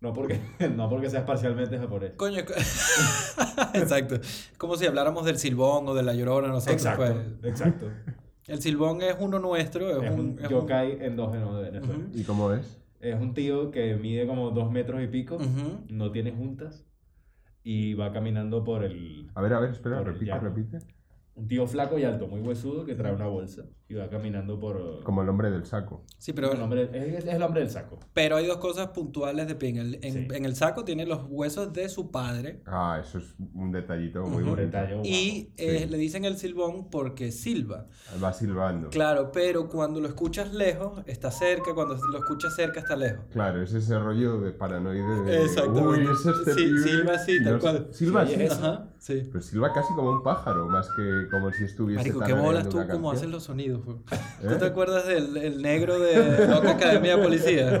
no 0.00 0.12
porque, 0.12 0.40
no 0.76 0.88
porque 0.88 1.10
seas 1.10 1.24
parcialmente 1.24 1.78
japonés. 1.78 2.12
Coño, 2.16 2.44
co- 2.44 2.54
exacto. 3.74 4.16
Como 4.58 4.76
si 4.76 4.86
habláramos 4.86 5.24
del 5.24 5.38
silbón 5.38 5.88
o 5.88 5.94
de 5.94 6.02
la 6.02 6.14
llorona 6.14 6.48
nosotros. 6.48 6.76
Exacto, 6.76 7.14
pues. 7.42 7.52
exacto. 7.52 7.90
El 8.46 8.62
silbón 8.62 9.02
es 9.02 9.16
uno 9.18 9.40
nuestro, 9.40 9.90
es, 9.90 10.04
Es 10.04 10.12
un, 10.14 10.20
un 10.20 10.38
es 10.38 10.44
un- 10.44 10.48
yokai 10.50 11.04
endógeno 11.04 11.56
de 11.58 11.70
Venezuela. 11.70 12.04
¿Y 12.14 12.22
cómo 12.22 12.52
es? 12.52 12.78
Es 13.00 13.20
un 13.20 13.34
tío 13.34 13.72
que 13.72 13.96
mide 13.96 14.24
como 14.26 14.52
dos 14.52 14.70
metros 14.70 15.02
y 15.02 15.08
pico, 15.08 15.36
no 15.88 16.12
tiene 16.12 16.30
juntas 16.30 16.84
y 17.64 17.94
va 17.94 18.12
caminando 18.12 18.62
por 18.62 18.84
el... 18.84 19.28
A 19.34 19.42
ver, 19.42 19.52
a 19.52 19.58
ver, 19.58 19.70
espera, 19.72 20.00
repite, 20.00 20.38
repite. 20.38 20.78
Un 21.34 21.48
tío 21.48 21.66
flaco 21.66 21.98
y 21.98 22.04
alto, 22.04 22.28
muy 22.28 22.40
huesudo, 22.40 22.84
que 22.84 22.94
trae 22.94 23.12
una 23.12 23.26
bolsa 23.26 23.64
y 23.88 23.94
va 23.94 24.08
caminando 24.10 24.58
por... 24.58 25.04
Como 25.04 25.22
el 25.22 25.28
hombre 25.28 25.48
del 25.50 25.64
saco. 25.64 26.02
Sí, 26.18 26.32
pero, 26.32 26.50
el 26.52 26.60
hombre, 26.60 26.90
es, 26.92 27.24
es 27.24 27.34
el 27.34 27.42
hombre 27.42 27.60
del 27.60 27.70
saco. 27.70 28.00
pero 28.12 28.34
hay 28.36 28.44
dos 28.46 28.56
cosas 28.56 28.88
puntuales 28.88 29.46
de 29.46 29.54
Ping. 29.54 29.76
El- 29.76 29.94
en, 30.02 30.12
Sí. 30.12 30.28
en 30.34 30.44
el 30.44 30.56
saco 30.56 30.84
tiene 30.84 31.06
los 31.06 31.20
huesos 31.28 31.72
de 31.72 31.88
su 31.88 32.10
padre 32.10 32.62
Ah, 32.66 32.98
eso 33.00 33.18
es 33.18 33.34
un 33.54 33.70
detallito 33.70 34.22
muy 34.22 34.28
Ujú. 34.28 34.36
Un 34.38 34.44
bonito. 34.56 34.62
detalle 34.62 34.94
guapo. 34.94 35.08
y 35.08 35.52
eh, 35.56 35.80
Sí. 35.84 35.86
le 35.88 35.98
dicen 35.98 36.24
el 36.24 36.36
silbón 36.36 36.90
porque 36.90 37.30
silba. 37.30 37.86
Va 38.22 38.32
silbando. 38.32 38.90
Claro, 38.90 39.30
pero 39.30 39.68
cuando 39.68 40.00
lo 40.00 40.08
escuchas 40.08 40.52
lejos, 40.52 41.02
está 41.06 41.30
cerca, 41.30 41.72
cuando 41.72 41.94
lo 42.10 42.18
escuchas 42.18 42.56
cerca, 42.56 42.80
está 42.80 42.96
lejos. 42.96 43.26
Claro, 43.30 43.62
es 43.62 43.72
ese 43.72 43.96
rollo 43.98 44.40
de 44.40 44.50
paranoide 44.52 45.22
de... 45.22 45.44
Exactamente. 45.44 46.00
Uy, 46.00 46.08
es 46.12 46.26
este 46.26 46.54
Sí, 46.54 46.64
pibe", 46.64 46.82
silba 46.88 47.12
así, 47.14 47.44
tal 47.44 47.52
no- 47.54 47.60
cual. 47.60 47.88
Silba 47.92 48.26
Sí, 48.26 48.34
así. 48.34 48.46
Ajá, 48.46 48.88
sí. 48.98 49.22
Pero 49.30 49.40
silba 49.42 49.72
casi 49.72 49.94
como 49.94 50.10
un 50.10 50.22
pájaro, 50.24 50.66
más 50.66 50.88
que 50.96 51.28
como 51.30 51.52
si 51.52 51.64
estuviese 51.64 51.98
Marico, 52.00 52.18
qué 52.18 52.32
tarareando 52.32 52.46
bolas 52.50 52.68
tú 52.68 52.92
cómo 52.92 53.10
haces 53.10 53.20
canción. 53.22 53.30
los 53.32 53.42
sonidos. 53.44 53.75
Fue. 53.78 53.94
¿Tú 54.42 54.50
¿Eh? 54.54 54.56
te 54.58 54.64
acuerdas 54.66 55.06
del 55.06 55.36
el 55.36 55.62
negro 55.62 55.98
de 55.98 56.46
Loca 56.48 56.72
Academia 56.72 57.16
de 57.16 57.22
Policía? 57.22 57.80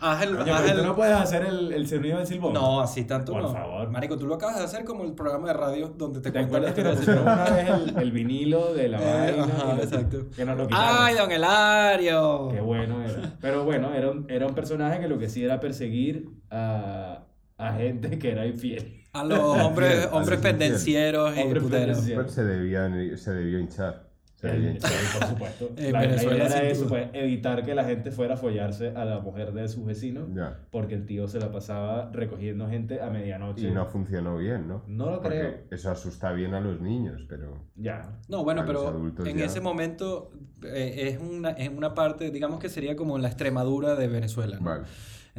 haz 0.00 0.22
el, 0.22 0.36
Coño, 0.36 0.54
haz 0.54 0.62
pero 0.62 0.80
tú 0.80 0.86
no 0.86 0.94
puedes 0.96 1.14
hacer 1.16 1.44
el, 1.46 1.72
el 1.72 1.86
sonido 1.88 2.18
del 2.18 2.26
silbón. 2.26 2.52
No, 2.54 2.80
así 2.80 3.04
tanto 3.04 3.32
Por 3.32 3.42
no. 3.42 3.52
favor. 3.52 3.90
Marico, 3.90 4.16
tú 4.18 4.26
lo 4.26 4.34
acabas 4.34 4.58
de 4.58 4.64
hacer 4.64 4.84
como 4.84 5.04
el 5.04 5.12
programa 5.14 5.48
de 5.48 5.54
radio 5.54 5.88
donde 5.96 6.20
te 6.20 6.30
¿Te 6.30 6.38
acuerdas 6.38 6.74
que 6.74 6.82
la 6.82 6.90
nos 6.90 7.00
historia 7.00 7.22
pusieron 7.24 7.48
una 7.50 7.56
vez 7.56 7.88
el, 7.96 7.98
el 8.02 8.12
vinilo 8.12 8.74
de 8.74 8.88
la 8.88 8.98
Eh, 9.00 9.32
vaina? 9.36 9.44
ajá, 9.44 9.72
y 9.72 9.76
lo- 9.76 9.82
exacto. 9.82 10.18
Que 10.34 10.44
nos 10.44 10.56
lo 10.56 10.66
quitaron. 10.66 10.96
¡Ay, 11.00 11.14
don 11.16 11.32
Elario! 11.32 12.48
Qué 12.52 12.60
bueno 12.60 13.02
era. 13.02 13.32
Pero 13.40 13.64
bueno, 13.64 13.94
era 13.94 14.10
un, 14.10 14.26
era 14.30 14.46
un 14.46 14.54
personaje 14.54 15.00
que 15.00 15.08
lo 15.08 15.18
que 15.18 15.28
sí 15.28 15.44
era 15.44 15.60
perseguir 15.60 16.28
a, 16.50 17.24
a 17.58 17.72
gente 17.74 18.18
que 18.18 18.30
era 18.32 18.46
infiel. 18.46 18.99
A 19.12 19.24
los 19.24 19.38
hombres, 19.40 20.08
hombres 20.12 20.38
pendencieros 20.40 21.36
y 21.36 21.40
Hombres 21.40 21.62
puteros. 21.62 21.98
se, 22.32 22.44
debían, 22.44 23.16
se 23.18 23.32
debió 23.32 23.58
hinchar. 23.58 24.08
Se 24.36 24.46
debió 24.46 24.70
hinchar. 24.70 24.90
por 25.18 25.28
supuesto. 25.28 25.70
En 25.76 25.92
la, 25.92 26.00
la 26.02 26.06
Venezuela, 26.06 26.44
idea 26.46 26.58
era 26.60 26.68
eso, 26.70 26.86
pues, 26.88 27.08
evitar 27.12 27.64
que 27.64 27.74
la 27.74 27.84
gente 27.84 28.10
fuera 28.12 28.34
a 28.34 28.36
follarse 28.36 28.90
a 28.96 29.04
la 29.04 29.18
mujer 29.18 29.52
de 29.52 29.68
su 29.68 29.84
vecino, 29.84 30.28
Ya. 30.34 30.60
porque 30.70 30.94
el 30.94 31.04
tío 31.06 31.26
se 31.28 31.40
la 31.40 31.50
pasaba 31.52 32.10
recogiendo 32.12 32.68
gente 32.68 33.02
a 33.02 33.10
medianoche. 33.10 33.68
Y 33.68 33.70
no 33.72 33.84
funcionó 33.86 34.38
bien, 34.38 34.68
¿no? 34.68 34.82
No 34.86 35.10
lo 35.10 35.20
Porque 35.20 35.38
creo. 35.40 35.54
Eso 35.70 35.90
asusta 35.90 36.32
bien 36.32 36.54
a 36.54 36.60
los 36.60 36.80
niños, 36.80 37.26
pero... 37.28 37.64
Ya. 37.76 38.18
No, 38.28 38.44
bueno, 38.44 38.64
pero 38.64 39.12
en 39.26 39.36
ya. 39.38 39.44
ese 39.44 39.60
momento 39.60 40.30
eh, 40.62 41.08
es, 41.08 41.18
una, 41.20 41.50
es 41.50 41.68
una 41.68 41.94
parte, 41.94 42.30
digamos 42.30 42.60
que 42.60 42.68
sería 42.68 42.94
como 42.96 43.18
la 43.18 43.28
Extremadura 43.28 43.94
de 43.96 44.06
Venezuela. 44.08 44.56
¿no? 44.58 44.64
Vale. 44.64 44.84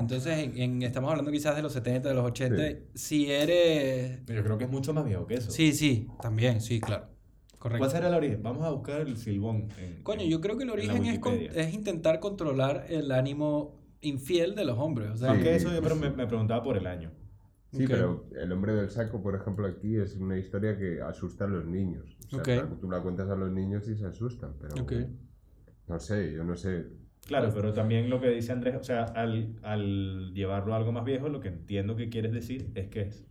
Entonces, 0.01 0.37
en, 0.39 0.57
en- 0.57 0.81
estamos 0.83 1.09
hablando 1.11 1.31
quizás 1.31 1.55
de 1.55 1.61
los 1.61 1.71
70, 1.73 2.09
de 2.09 2.15
los 2.15 2.25
80. 2.25 2.57
Sí. 2.67 2.77
Si 2.95 3.31
eres... 3.31 4.19
Yo 4.25 4.43
creo 4.43 4.57
que 4.57 4.65
es 4.65 4.69
mucho 4.71 4.93
más 4.93 5.05
viejo 5.05 5.25
que 5.27 5.35
eso. 5.35 5.51
Sí, 5.51 5.71
sí, 5.73 6.07
también, 6.21 6.61
sí, 6.61 6.79
claro. 6.81 7.07
Correcto. 7.57 7.79
¿Cuál 7.79 7.91
será 7.91 8.07
el 8.09 8.15
origen? 8.15 8.41
Vamos 8.43 8.63
a 8.65 8.71
buscar 8.71 9.01
el 9.01 9.17
silbón. 9.17 9.67
en- 9.77 10.01
Coño, 10.03 10.21
en- 10.23 10.29
yo 10.29 10.41
creo 10.41 10.57
que 10.57 10.63
el 10.63 10.69
origen 10.71 11.05
es, 11.05 11.19
con- 11.19 11.33
es 11.35 11.73
intentar 11.73 12.19
controlar 12.19 12.85
el 12.89 13.11
ánimo 13.11 13.79
infiel 14.01 14.55
de 14.55 14.65
los 14.65 14.77
hombres. 14.79 15.11
O 15.11 15.15
sea, 15.15 15.29
Sí. 15.29 15.33
Aunque 15.35 15.55
eso 15.55 15.71
yo 15.71 15.81
pero 15.81 15.95
me, 15.95 16.09
me 16.09 16.25
preguntaba 16.27 16.63
por 16.63 16.75
el 16.77 16.87
año. 16.87 17.11
Sí, 17.71 17.83
Ok. 17.85 17.89
pero 17.91 18.25
el 18.35 18.51
hombre 18.51 18.73
del 18.73 18.89
saco, 18.89 19.21
por 19.21 19.35
ejemplo, 19.35 19.65
aquí 19.67 19.95
es 19.95 20.17
una 20.17 20.37
historia 20.37 20.77
que 20.77 21.01
asusta 21.01 21.45
a 21.45 21.47
los 21.47 21.65
niños. 21.65 22.17
O 22.25 22.29
sea, 22.29 22.39
Ok. 22.39 22.43
claro, 22.45 22.77
tú 22.81 22.89
la 22.89 23.01
cuentas 23.01 23.29
a 23.29 23.35
los 23.35 23.51
niños 23.51 23.87
y 23.87 23.95
se 23.95 24.05
asustan, 24.07 24.55
pero 24.59 24.81
Ok. 24.83 24.93
no 25.87 25.99
sé, 25.99 26.33
yo 26.33 26.43
no 26.43 26.55
sé. 26.57 26.87
Claro, 27.27 27.52
pero 27.53 27.73
también 27.73 28.10
lo 28.10 28.19
que 28.19 28.30
dice 28.30 28.52
Andrés, 28.52 28.76
o 28.76 28.84
sea, 28.84 29.03
al, 29.03 29.56
al 29.64 30.34
llevarlo 30.34 30.73
a 30.73 30.77
algo 30.77 30.91
más 30.91 31.06
viejo, 31.06 31.30
lo 31.30 31.39
que 31.39 31.48
entiendo 31.49 31.95
que 31.95 32.10
quieres 32.10 32.31
decir 32.34 32.72
es 32.76 32.88
que 32.89 33.02
es 33.02 33.26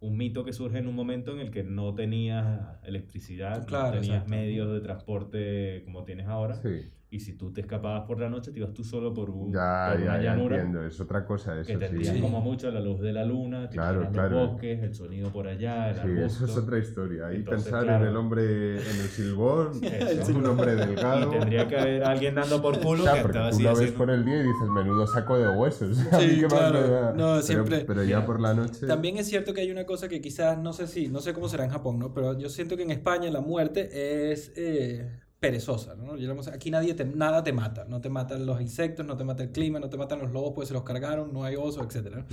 un 0.00 0.16
mito 0.16 0.44
que 0.44 0.52
surge 0.52 0.78
en 0.78 0.86
un 0.86 0.94
momento 0.94 1.32
en 1.32 1.40
el 1.40 1.50
que 1.50 1.62
no 1.62 1.94
tenías 1.94 2.78
electricidad, 2.84 3.66
Claro, 3.66 3.96
no 3.96 4.00
tenías 4.00 4.22
exacto. 4.24 4.30
medios 4.30 4.72
de 4.72 4.80
transporte 4.80 5.82
como 5.84 6.04
tienes 6.04 6.26
ahora, 6.28 6.54
Sí, 6.62 6.90
Y 7.12 7.18
si 7.18 7.32
tú 7.32 7.52
te 7.52 7.62
escapabas 7.62 8.04
por 8.06 8.20
la 8.20 8.28
noche, 8.30 8.52
te 8.52 8.60
ibas 8.60 8.72
tú 8.72 8.84
solo 8.84 9.12
por, 9.12 9.30
un, 9.30 9.52
Ya, 9.52 9.88
por 9.90 10.00
una 10.02 10.16
ya, 10.16 10.22
ya 10.22 10.30
llanura. 10.30 10.56
entiendo. 10.58 10.86
Es 10.86 11.00
otra 11.00 11.26
cosa 11.26 11.58
eso, 11.60 11.66
que 11.66 11.76
tendrías 11.76 12.14
sí. 12.14 12.20
como 12.20 12.40
mucho 12.40 12.70
la 12.70 12.78
luz 12.78 13.00
de 13.00 13.12
la 13.12 13.24
luna, 13.24 13.68
te 13.68 13.74
Claro, 13.74 14.02
imaginas 14.02 14.12
claro. 14.12 14.36
los 14.42 14.50
bosques, 14.52 14.80
el 14.84 14.94
sonido 14.94 15.32
por 15.32 15.48
allá, 15.48 15.88
el 15.90 15.94
Sí, 15.96 16.00
arbusto. 16.02 16.26
eso 16.26 16.44
es 16.44 16.56
otra 16.56 16.78
historia. 16.78 17.26
Ahí 17.26 17.36
Entonces, 17.38 17.64
pensar 17.64 17.82
claro. 17.82 18.04
en 18.04 18.10
el 18.10 18.16
hombre, 18.16 18.42
en 18.76 18.76
el 19.00 19.08
silbón, 19.08 19.70
Eso. 19.82 20.32
un 20.38 20.46
hombre 20.46 20.72
Y 20.74 20.76
delgado. 20.76 21.30
tendría 21.30 21.66
que 21.66 21.76
haber 21.78 22.04
alguien 22.04 22.36
dando 22.36 22.62
por 22.62 22.78
culo 22.80 23.02
Claro, 23.02 23.16
que 23.16 23.22
porque 23.22 23.38
estaba 23.38 23.50
tú 23.50 23.56
así 23.56 23.62
lo 23.64 23.68
ves 23.70 23.78
haciendo- 23.80 23.98
por 23.98 24.10
el 24.10 24.24
día 24.24 24.36
y 24.36 24.42
dices, 24.44 24.68
menudo 24.72 25.06
saco 25.08 25.36
de 25.36 25.48
huesos. 25.58 25.98
A 26.12 26.18
mí 26.18 26.24
Sí, 26.28 26.36
qué 26.36 26.42
más 26.42 26.52
claro. 26.52 26.80
me 26.80 26.88
da. 26.88 27.10
No, 27.10 27.16
Pero- 27.16 27.42
siempre- 27.42 27.84
Pero, 27.88 28.04
ya 28.04 28.16
Mira, 28.18 28.26
por 28.26 28.40
la 28.40 28.54
noche. 28.54 28.86
También 28.86 29.16
es 29.18 29.26
cierto 29.26 29.52
que 29.52 29.62
hay 29.62 29.72
una 29.72 29.84
cosa 29.84 30.08
que 30.08 30.20
quizás, 30.20 30.56
no 30.58 30.72
sé 30.72 30.86
si, 30.86 31.08
no 31.08 31.18
sé 31.18 31.32
cómo 31.34 31.48
será 31.48 31.64
en 31.64 31.70
Japón, 31.72 31.98
¿no? 31.98 32.14
Pero 32.14 32.38
yo 32.38 32.48
siento 32.48 32.76
que 32.76 32.84
en 32.84 32.92
España 32.92 33.28
la 33.32 33.40
muerte 33.40 34.30
es 34.30 34.52
eh, 34.56 35.10
perezosa, 35.40 35.94
¿no? 35.96 36.12
Aquí 36.52 36.70
nadie 36.70 36.92
te, 36.92 37.04
nada 37.06 37.42
te 37.42 37.52
mata. 37.54 37.86
No 37.88 38.00
te 38.02 38.10
matan 38.10 38.44
los 38.44 38.60
insectos, 38.60 39.06
no 39.06 39.16
te 39.16 39.24
mata 39.24 39.42
el 39.42 39.50
clima, 39.50 39.80
no 39.80 39.88
te 39.88 39.96
matan 39.96 40.18
los 40.20 40.30
lobos, 40.30 40.52
pues 40.54 40.68
se 40.68 40.74
los 40.74 40.82
cargaron, 40.82 41.32
no 41.32 41.44
hay 41.44 41.56
osos, 41.56 41.86
etc. 41.94 42.24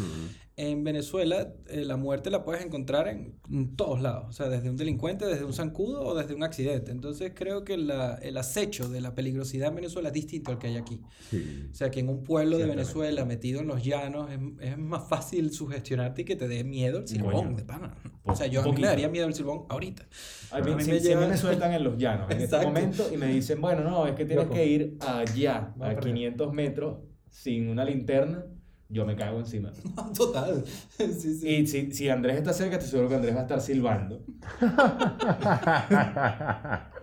En 0.57 0.83
Venezuela 0.83 1.53
eh, 1.67 1.85
la 1.85 1.95
muerte 1.97 2.29
la 2.29 2.43
puedes 2.43 2.65
encontrar 2.65 3.07
en, 3.07 3.35
en 3.49 3.75
todos 3.77 4.01
lados, 4.01 4.25
o 4.27 4.31
sea, 4.33 4.49
desde 4.49 4.69
un 4.69 4.75
delincuente, 4.75 5.25
desde 5.25 5.45
un 5.45 5.53
zancudo 5.53 6.01
o 6.01 6.15
desde 6.15 6.33
un 6.35 6.43
accidente. 6.43 6.91
Entonces 6.91 7.31
creo 7.33 7.63
que 7.63 7.77
la- 7.77 8.15
el 8.15 8.37
acecho 8.37 8.89
de 8.89 8.99
la 8.99 9.15
peligrosidad 9.15 9.69
en 9.69 9.75
Venezuela 9.75 10.09
es 10.09 10.13
distinto 10.13 10.51
al 10.51 10.57
que 10.57 10.67
hay 10.67 10.75
aquí. 10.77 11.01
Sí. 11.29 11.69
O 11.71 11.75
sea, 11.75 11.89
que 11.89 12.01
en 12.01 12.09
un 12.09 12.23
pueblo 12.23 12.57
de. 12.57 12.65
Venezuela 12.67 13.23
metido 13.23 13.61
en 13.61 13.67
los 13.67 13.83
llanos 13.85 14.29
es, 14.31 14.39
es 14.71 14.77
más 14.77 15.07
fácil 15.07 15.51
sugestionarte 15.53 16.23
y 16.23 16.25
que 16.25 16.35
te 16.35 16.47
dé 16.49 16.63
miedo 16.65 16.99
el 16.99 17.07
silbón, 17.07 17.31
Coño. 17.33 17.55
de 17.55 17.63
pana. 17.63 17.95
O 18.25 18.35
sea, 18.35 18.47
yo 18.47 18.59
a 18.61 18.63
mí 18.65 18.73
me 18.73 18.87
daría 18.87 19.07
miedo 19.07 19.25
el 19.27 19.33
silbón 19.33 19.63
ahorita. 19.69 20.05
A 20.51 20.59
mí, 20.59 20.71
A 20.73 20.75
mí 20.75 20.83
si, 20.83 20.91
me 20.91 20.99
si 20.99 21.15
me 21.15 21.37
sueltan 21.37 21.71
en 21.73 21.83
los 21.85 21.97
llanos 21.97 22.29
en 22.29 22.41
este 22.41 22.55
Exacto. 22.57 22.67
Momento 22.97 23.13
y 23.13 23.17
me 23.17 23.27
dicen, 23.27 23.61
bueno, 23.61 23.83
no, 23.83 24.07
es 24.07 24.15
que 24.15 24.25
tienes 24.25 24.45
Loco. 24.45 24.55
que 24.55 24.65
ir 24.65 24.97
allá, 25.01 25.57
a 25.57 25.75
para 25.75 25.91
allá. 25.91 25.99
500 25.99 26.53
metros, 26.53 26.97
sin 27.29 27.69
una 27.69 27.85
linterna, 27.85 28.43
yo 28.89 29.05
me 29.05 29.15
cago 29.15 29.39
encima. 29.39 29.71
Total. 30.17 30.63
Sí, 30.65 31.13
sí. 31.13 31.47
Y 31.47 31.67
si, 31.67 31.91
si 31.91 32.09
Andrés 32.09 32.37
está 32.37 32.53
cerca, 32.53 32.77
estoy 32.77 32.89
seguro 32.89 33.09
que 33.09 33.15
Andrés 33.15 33.35
va 33.35 33.39
a 33.39 33.43
estar 33.43 33.61
silbando. 33.61 34.23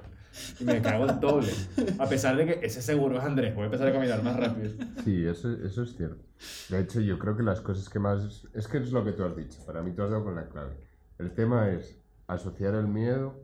Y 0.59 0.65
me 0.65 0.83
cago 0.83 1.07
el 1.07 1.21
doble. 1.21 1.53
A 1.99 2.09
pesar 2.09 2.37
de 2.37 2.47
que 2.47 2.67
ese 2.67 2.83
seguro 2.83 3.19
es 3.19 3.25
Andrés, 3.25 3.55
voy 3.55 3.63
a 3.63 3.67
empezar 3.67 3.89
a 3.89 3.93
caminar 3.93 4.23
más 4.23 4.37
rápido. 4.37 4.73
Sí, 5.05 5.25
eso, 5.25 5.53
eso 5.65 5.83
es 5.85 5.97
cierto. 5.97 6.25
De 6.69 6.81
hecho, 6.81 7.01
yo 7.01 7.19
creo 7.19 7.37
que 7.37 7.43
las 7.43 7.61
cosas 7.61 7.89
que 7.89 8.01
más... 8.01 8.45
Es 8.53 8.67
que 8.67 8.79
es 8.79 8.91
lo 8.91 9.05
que 9.05 9.13
tú 9.13 9.25
has 9.25 9.37
dicho. 9.37 9.59
Para 9.65 9.83
mí 9.83 9.93
tú 9.93 10.03
has 10.03 10.11
dado 10.11 10.25
con 10.25 10.35
la 10.35 10.49
clave. 10.49 10.75
El 11.19 11.33
tema 11.33 11.71
es 11.71 11.97
asociar 12.27 12.75
el 12.75 12.89
miedo 12.89 13.44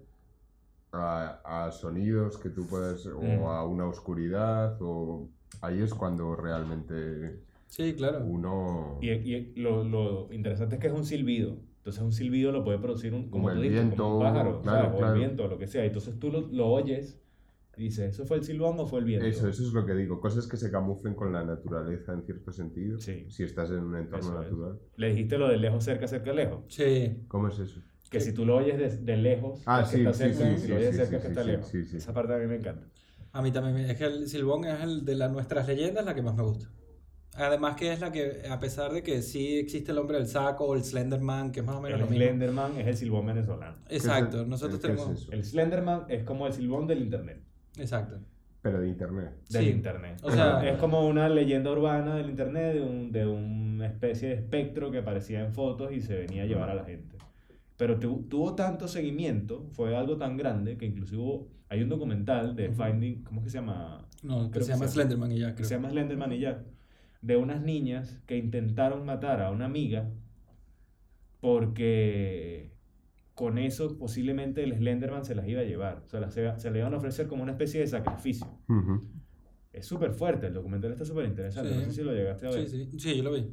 a, 0.93 1.67
a 1.67 1.71
sonidos 1.73 2.39
que 2.39 2.51
tú 2.51 2.67
puedes... 2.67 3.07
Mm. 3.07 3.41
O 3.43 3.51
a 3.51 3.67
una 3.67 3.87
oscuridad. 3.87 4.77
O... 4.81 5.29
Ahí 5.61 5.81
es 5.83 5.93
cuando 5.95 6.37
realmente 6.37 7.41
Sí, 7.69 7.95
claro. 7.95 8.25
uno... 8.25 8.99
Y, 9.01 9.11
y 9.11 9.53
lo, 9.57 9.85
lo 9.85 10.33
interesante 10.33 10.77
es 10.77 10.81
que 10.81 10.89
es 10.89 10.93
un 10.93 11.05
silbido. 11.05 11.57
Entonces 11.79 12.03
un 12.03 12.13
silbido 12.13 12.53
lo 12.53 12.63
puede 12.65 12.79
producir 12.79 13.15
un, 13.15 13.31
como 13.31 13.45
Como 13.45 13.55
tú 13.55 13.63
el 13.63 13.63
dices, 13.71 13.95
como 13.97 14.15
un 14.15 14.19
viento, 14.19 14.19
pájaro, 14.21 14.63
claro, 14.63 14.95
o 14.95 14.99
claro. 14.99 15.13
el 15.15 15.19
viento, 15.19 15.45
o 15.45 15.49
lo 15.49 15.59
que 15.59 15.67
sea. 15.67 15.85
Entonces 15.85 16.19
tú 16.19 16.31
lo, 16.31 16.43
lo 16.49 16.67
oyes 16.67 17.19
y 17.77 17.85
dices, 17.85 18.15
¿eso 18.15 18.27
fue 18.27 18.37
el 18.37 18.45
silbón 18.45 18.79
o 18.81 18.87
fue 18.87 18.99
el 18.99 19.07
viento? 19.07 19.27
Eso, 19.27 19.49
eso 19.49 19.63
es 19.63 19.73
lo 19.73 19.87
que 19.87 19.95
digo. 19.95 20.21
Cosas 20.21 20.47
que 20.47 20.59
se 20.59 20.71
camuflen 20.71 21.15
con 21.15 21.33
la 21.33 21.43
naturaleza 21.45 22.13
en 22.13 22.23
cierto 22.23 22.53
sentido. 22.53 22.99
Sí. 22.99 23.25
Si 23.31 23.45
estás 23.45 23.71
en 23.71 23.79
un 23.85 23.97
entorno 23.97 24.29
Eso 24.29 24.43
es. 24.43 24.51
natural. 24.51 24.79
Le 24.97 25.09
dijiste 25.11 25.39
lo 25.39 25.49
de 25.49 25.57
lejos, 25.57 25.83
cerca, 25.85 26.07
cerca, 26.07 26.33
lejos. 26.35 26.65
Sí. 26.69 27.23
¿Cómo 27.29 27.49
es 27.49 27.59
eso? 27.59 27.81
Que 28.11 28.21
si 28.21 28.33
tú 28.35 28.45
lo 28.45 28.57
oyes 28.57 28.77
de, 28.79 28.89
de 28.99 29.17
lejos, 29.17 29.63
Ah, 29.67 29.83
es 29.83 29.89
que 29.91 29.97
sí, 29.99 30.03
está 30.03 30.13
sí, 30.13 30.19
cerca, 30.35 30.51
sí, 30.51 30.57
si 30.57 30.63
sí, 30.63 30.69
lo 30.69 30.77
oyes 30.77 30.91
sí, 30.91 30.97
cerca, 30.97 31.11
sí, 31.11 31.15
es 31.17 31.21
que 31.23 31.27
sí, 31.27 31.29
está 31.31 31.43
sí, 31.45 31.49
lejos. 31.51 31.69
sí, 31.69 31.85
sí. 31.85 31.97
Esa 31.99 32.13
parte 32.13 32.35
a 32.35 32.39
mí 32.39 32.47
me 32.47 32.57
encanta. 32.57 32.87
A 33.33 33.41
mí 33.43 33.53
también. 33.53 33.75
me- 33.77 33.91
Es 33.91 33.97
que 33.97 34.05
el 34.05 34.27
silbón 34.29 34.65
es 34.65 34.81
el 34.83 35.05
de 35.05 35.15
las 35.15 35.31
nuestras 35.31 35.67
leyendas 35.69 36.05
la 36.05 36.15
que 36.15 36.23
más 36.23 36.35
me 36.35 36.43
gusta. 36.43 36.69
Además 37.37 37.77
que 37.77 37.93
es 37.93 38.01
la 38.01 38.11
que, 38.11 38.43
a 38.51 38.59
pesar 38.59 38.93
de 38.93 39.05
que 39.05 39.23
sí 39.23 39.57
existe 39.57 39.93
el 39.93 39.99
hombre 39.99 40.19
del 40.19 40.27
saco 40.27 40.65
o 40.67 40.75
el 40.75 40.83
Slenderman, 40.83 41.53
que 41.53 41.61
es 41.61 41.67
más 41.67 41.77
o 41.77 41.81
menos 41.81 42.01
El 42.01 42.05
lo 42.07 42.11
mismo. 42.11 42.25
Slenderman 42.27 42.77
es 42.81 42.87
el 42.89 42.97
silbón 42.97 43.27
venezolano. 43.27 43.77
Exacto. 43.89 44.39
¿Qué 44.39 44.43
es- 44.43 44.49
Nosotros 44.49 44.75
es 44.75 44.83
tenemos... 44.83 45.11
eso? 45.23 45.33
El 45.33 45.45
Slenderman 45.45 46.05
es 46.09 46.25
como 46.25 46.49
el 46.49 46.53
silbón 46.53 46.89
del 46.89 47.03
internet. 47.03 47.41
Exacto. 47.79 48.19
Pero 48.61 48.81
de 48.81 48.89
internet. 48.89 49.31
Del 49.49 49.65
Sí. 49.65 49.71
internet. 49.71 50.19
O 50.25 50.31
sea- 50.33 50.69
es 50.69 50.77
como 50.79 51.07
una 51.07 51.29
leyenda 51.29 51.71
urbana 51.71 52.17
del 52.17 52.29
internet 52.29 52.75
de, 52.75 52.81
un, 52.83 53.13
de 53.13 53.25
una 53.27 53.87
especie 53.87 54.29
de 54.31 54.35
espectro 54.35 54.91
que 54.91 54.99
aparecía 54.99 55.41
en 55.45 55.53
fotos 55.55 55.93
y 55.93 56.01
se 56.01 56.17
venía 56.17 56.43
a 56.43 56.47
llevar 56.47 56.69
a 56.71 56.75
la 56.75 56.85
gente. 56.85 57.17
Pero 57.81 57.99
tu- 57.99 58.25
tuvo 58.29 58.55
tanto 58.55 58.87
seguimiento, 58.89 59.67
fue 59.73 59.97
algo 59.97 60.19
tan 60.19 60.37
grande 60.37 60.77
que 60.77 60.85
inclusive 60.85 61.23
hubo- 61.23 61.49
hay 61.71 61.83
un 61.83 61.89
documental 61.89 62.55
de 62.55 62.69
Ujú. 62.69 62.83
Finding, 62.83 63.23
¿cómo 63.25 63.41
es 63.41 63.45
que 63.45 63.51
se 63.51 63.57
llama? 63.57 64.07
No, 64.23 64.45
que 64.45 64.51
Creo 64.51 64.65
se 64.67 64.73
llama 64.73 64.85
que 64.85 64.91
Slenderman 64.93 65.33
y 65.33 65.39
ya, 65.39 65.49
Que 65.49 65.55
creo. 65.55 65.67
se 65.69 65.75
llama 65.77 65.89
Slenderman 65.89 66.33
y 66.35 66.41
ya. 66.41 66.63
De 67.23 67.37
unas 67.39 67.63
niñas 67.63 68.21
que 68.27 68.37
intentaron 68.37 69.07
matar 69.07 69.41
a 69.41 69.51
una 69.51 69.65
amiga 69.65 70.11
porque 71.41 72.71
con 73.35 73.57
eso 73.57 73.97
posiblemente 73.97 74.63
el 74.63 74.75
Slenderman 74.77 75.25
se 75.25 75.35
las 75.35 75.49
iba 75.49 75.63
a 75.63 75.65
llevar. 75.65 76.03
O 76.07 76.09
sea, 76.11 76.21
las- 76.21 76.35
se, 76.35 76.53
se 76.59 76.71
le 76.71 76.81
iban 76.81 76.93
a 76.93 76.99
ofrecer 76.99 77.29
como 77.29 77.43
una 77.43 77.53
especie 77.53 77.81
de 77.81 77.87
sacrificio. 77.87 78.47
Ujú. 78.69 79.09
Es 79.73 79.87
súper 79.87 80.13
fuerte, 80.13 80.49
el 80.49 80.53
documental 80.53 80.93
está 80.93 81.07
súper 81.07 81.25
interesante. 81.25 81.71
No 81.71 81.81
Sí. 81.81 81.87
sé 81.87 81.93
si 81.93 82.03
lo 82.03 82.13
llegaste 82.13 82.47
a 82.47 82.51
ver. 82.51 82.69
Sí, 82.69 82.85
sí. 82.91 82.99
Sí, 82.99 83.17
yo 83.17 83.23
lo 83.23 83.33
vi. 83.33 83.51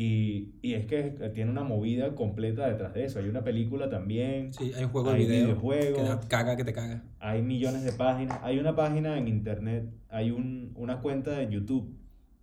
Y, 0.00 0.52
y 0.62 0.74
es 0.74 0.86
que 0.86 1.02
tiene 1.34 1.50
una 1.50 1.64
movida 1.64 2.14
completa 2.14 2.68
detrás 2.68 2.94
de 2.94 3.04
eso. 3.06 3.18
Hay 3.18 3.28
una 3.28 3.42
película 3.42 3.88
también, 3.90 4.52
Sí, 4.52 4.70
hay 4.76 4.84
un 4.84 4.90
juego 4.90 5.10
de 5.10 5.16
Hay 5.16 5.26
video 5.26 5.44
videojuegos. 5.46 5.98
que 5.98 6.08
da- 6.08 6.20
caga 6.28 6.56
que 6.56 6.62
te 6.64 6.72
caga. 6.72 7.02
hay 7.18 7.42
millones 7.42 7.82
de 7.82 7.90
páginas. 7.92 8.38
Hay 8.44 8.60
una 8.60 8.76
página 8.76 9.18
en 9.18 9.26
internet, 9.26 9.90
hay 10.08 10.30
un, 10.30 10.70
una 10.76 11.00
cuenta 11.00 11.32
de 11.32 11.48
YouTube 11.50 11.92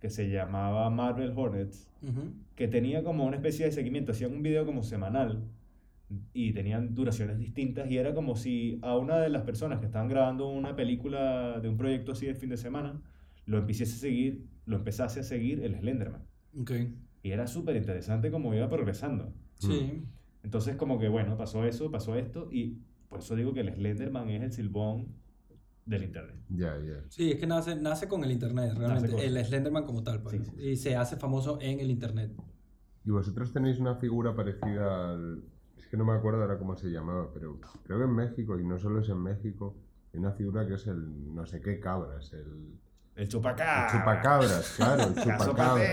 que 0.00 0.10
se 0.10 0.28
llamaba 0.28 0.90
Marvel 0.90 1.32
Hornets, 1.34 1.88
Ujú. 2.02 2.30
que 2.54 2.68
tenía 2.68 3.02
como 3.02 3.24
una 3.24 3.36
especie 3.36 3.64
de 3.64 3.72
seguimiento. 3.72 4.12
Hacían 4.12 4.32
un 4.34 4.42
video 4.42 4.66
como 4.66 4.82
semanal 4.82 5.42
y 6.34 6.52
tenían 6.52 6.94
duraciones 6.94 7.38
distintas. 7.38 7.90
Y 7.90 7.96
era 7.96 8.12
como 8.12 8.36
si 8.36 8.78
a 8.82 8.98
una 8.98 9.16
de 9.18 9.30
las 9.30 9.44
personas 9.44 9.80
que 9.80 9.86
estaban 9.86 10.08
grabando 10.08 10.46
una 10.48 10.76
película 10.76 11.58
de 11.60 11.70
un 11.70 11.78
proyecto 11.78 12.12
así 12.12 12.26
de 12.26 12.34
fin 12.34 12.50
de 12.50 12.58
semana, 12.58 13.00
lo 13.46 13.56
empezase 13.56 13.94
a 13.94 13.98
seguir, 13.98 14.44
lo 14.66 14.76
empezase 14.76 15.20
a 15.20 15.22
seguir 15.22 15.62
el 15.64 15.74
Slenderman. 15.78 16.20
Ok. 16.60 16.72
Y 17.26 17.32
era 17.32 17.48
súper 17.48 17.74
interesante 17.74 18.30
cómo 18.30 18.54
iba 18.54 18.68
progresando. 18.68 19.32
Sí. 19.56 20.04
Entonces, 20.44 20.76
como 20.76 20.96
que 20.96 21.08
bueno, 21.08 21.36
pasó 21.36 21.64
eso, 21.64 21.90
pasó 21.90 22.14
esto, 22.14 22.48
y 22.52 22.78
por 23.08 23.18
eso 23.18 23.34
digo 23.34 23.52
que 23.52 23.60
el 23.62 23.74
Slenderman 23.74 24.28
es 24.30 24.42
el 24.44 24.52
silbón 24.52 25.08
del 25.84 26.04
internet. 26.04 26.36
Ya, 26.50 26.78
ya. 26.78 27.02
Sí, 27.08 27.32
es 27.32 27.40
que 27.40 27.48
nace, 27.48 27.74
nace 27.74 28.06
con 28.06 28.22
el 28.22 28.30
internet, 28.30 28.74
realmente. 28.76 29.10
con- 29.10 29.20
El 29.20 29.44
Slenderman 29.44 29.84
como 29.84 30.04
tal, 30.04 30.22
pues. 30.22 30.36
Sí, 30.36 30.44
sí, 30.54 30.68
Y 30.68 30.76
se 30.76 30.94
hace 30.94 31.16
famoso 31.16 31.58
en 31.60 31.80
el 31.80 31.90
internet. 31.90 32.30
¿Y 33.04 33.10
vosotros 33.10 33.52
tenéis 33.52 33.80
una 33.80 33.96
figura 33.96 34.36
parecida 34.36 35.10
al... 35.10 35.42
Es 35.76 35.88
que 35.88 35.96
no 35.96 36.04
me 36.04 36.12
acuerdo 36.12 36.42
ahora 36.42 36.58
cómo 36.60 36.76
se 36.76 36.90
llamaba, 36.90 37.32
pero 37.34 37.58
creo 37.82 37.98
que 37.98 38.04
en 38.04 38.14
México, 38.14 38.56
y 38.56 38.64
no 38.64 38.78
solo 38.78 39.00
es 39.00 39.08
en 39.08 39.18
México, 39.20 39.76
hay 40.14 40.20
una 40.20 40.30
figura 40.30 40.64
que 40.64 40.74
es 40.74 40.86
el 40.86 41.34
no 41.34 41.44
sé 41.44 41.60
qué 41.60 41.80
cabras, 41.80 42.32
el, 42.34 42.78
El 43.16 43.22
el 43.22 43.28
chupacabra. 43.28 43.88
chupacabras, 43.90 44.74
claro, 44.76 45.02
el 45.04 45.14
chupacabras. 45.14 45.90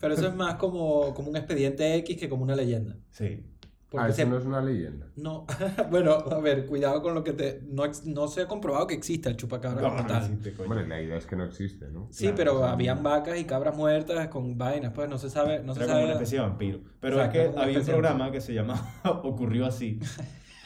Pero 0.00 0.14
eso 0.14 0.28
es 0.28 0.34
más 0.34 0.54
como, 0.54 1.12
como 1.14 1.28
un 1.28 1.36
expediente 1.36 1.94
X 1.96 2.16
que 2.16 2.28
como 2.28 2.42
una 2.44 2.54
leyenda. 2.56 2.96
Sí. 3.10 3.44
Porque 3.90 4.06
Ah, 4.06 4.08
eso 4.08 4.16
se- 4.18 4.26
no 4.26 4.38
es 4.38 4.44
una 4.44 4.60
leyenda. 4.62 5.08
No, 5.16 5.46
bueno, 5.90 6.12
a 6.12 6.38
ver, 6.38 6.64
cuidado 6.66 7.02
con 7.02 7.12
lo 7.12 7.24
que 7.24 7.32
te... 7.32 7.60
No, 7.68 7.84
ex- 7.84 8.06
no 8.06 8.28
se 8.28 8.42
ha 8.42 8.46
comprobado 8.46 8.86
que 8.86 8.94
exista 8.94 9.28
el 9.28 9.36
chupacabra 9.36 9.82
No, 9.82 9.88
como 9.88 10.02
no 10.02 10.06
tal. 10.06 10.22
existe, 10.22 10.52
coño. 10.54 10.70
Hombre, 10.70 10.86
la 10.86 11.02
idea 11.02 11.16
es 11.16 11.26
que 11.26 11.34
no 11.34 11.42
existe, 11.44 11.88
¿no? 11.88 12.06
Sí, 12.12 12.22
Claro, 12.26 12.36
pero 12.36 12.56
o 12.56 12.58
sea, 12.60 12.70
habían 12.70 13.02
vacas 13.02 13.36
y 13.38 13.44
cabras 13.44 13.76
muertas 13.76 14.28
con 14.28 14.56
vainas, 14.56 14.92
pues 14.94 15.08
no 15.10 15.18
se 15.18 15.28
sabe, 15.28 15.60
no 15.64 15.74
se 15.74 15.80
Era 15.80 15.86
como 15.88 15.94
sabe. 15.96 16.04
una 16.04 16.12
especie 16.12 16.38
de 16.38 16.44
vampiro. 16.44 16.80
Pero 17.00 17.16
Exacto, 17.16 17.38
es 17.40 17.50
que 17.50 17.60
había 17.60 17.78
un 17.80 17.84
programa 17.86 18.30
que 18.30 18.40
se 18.40 18.54
llamaba 18.54 18.92
Ocurrió 19.24 19.66
Así, 19.66 19.98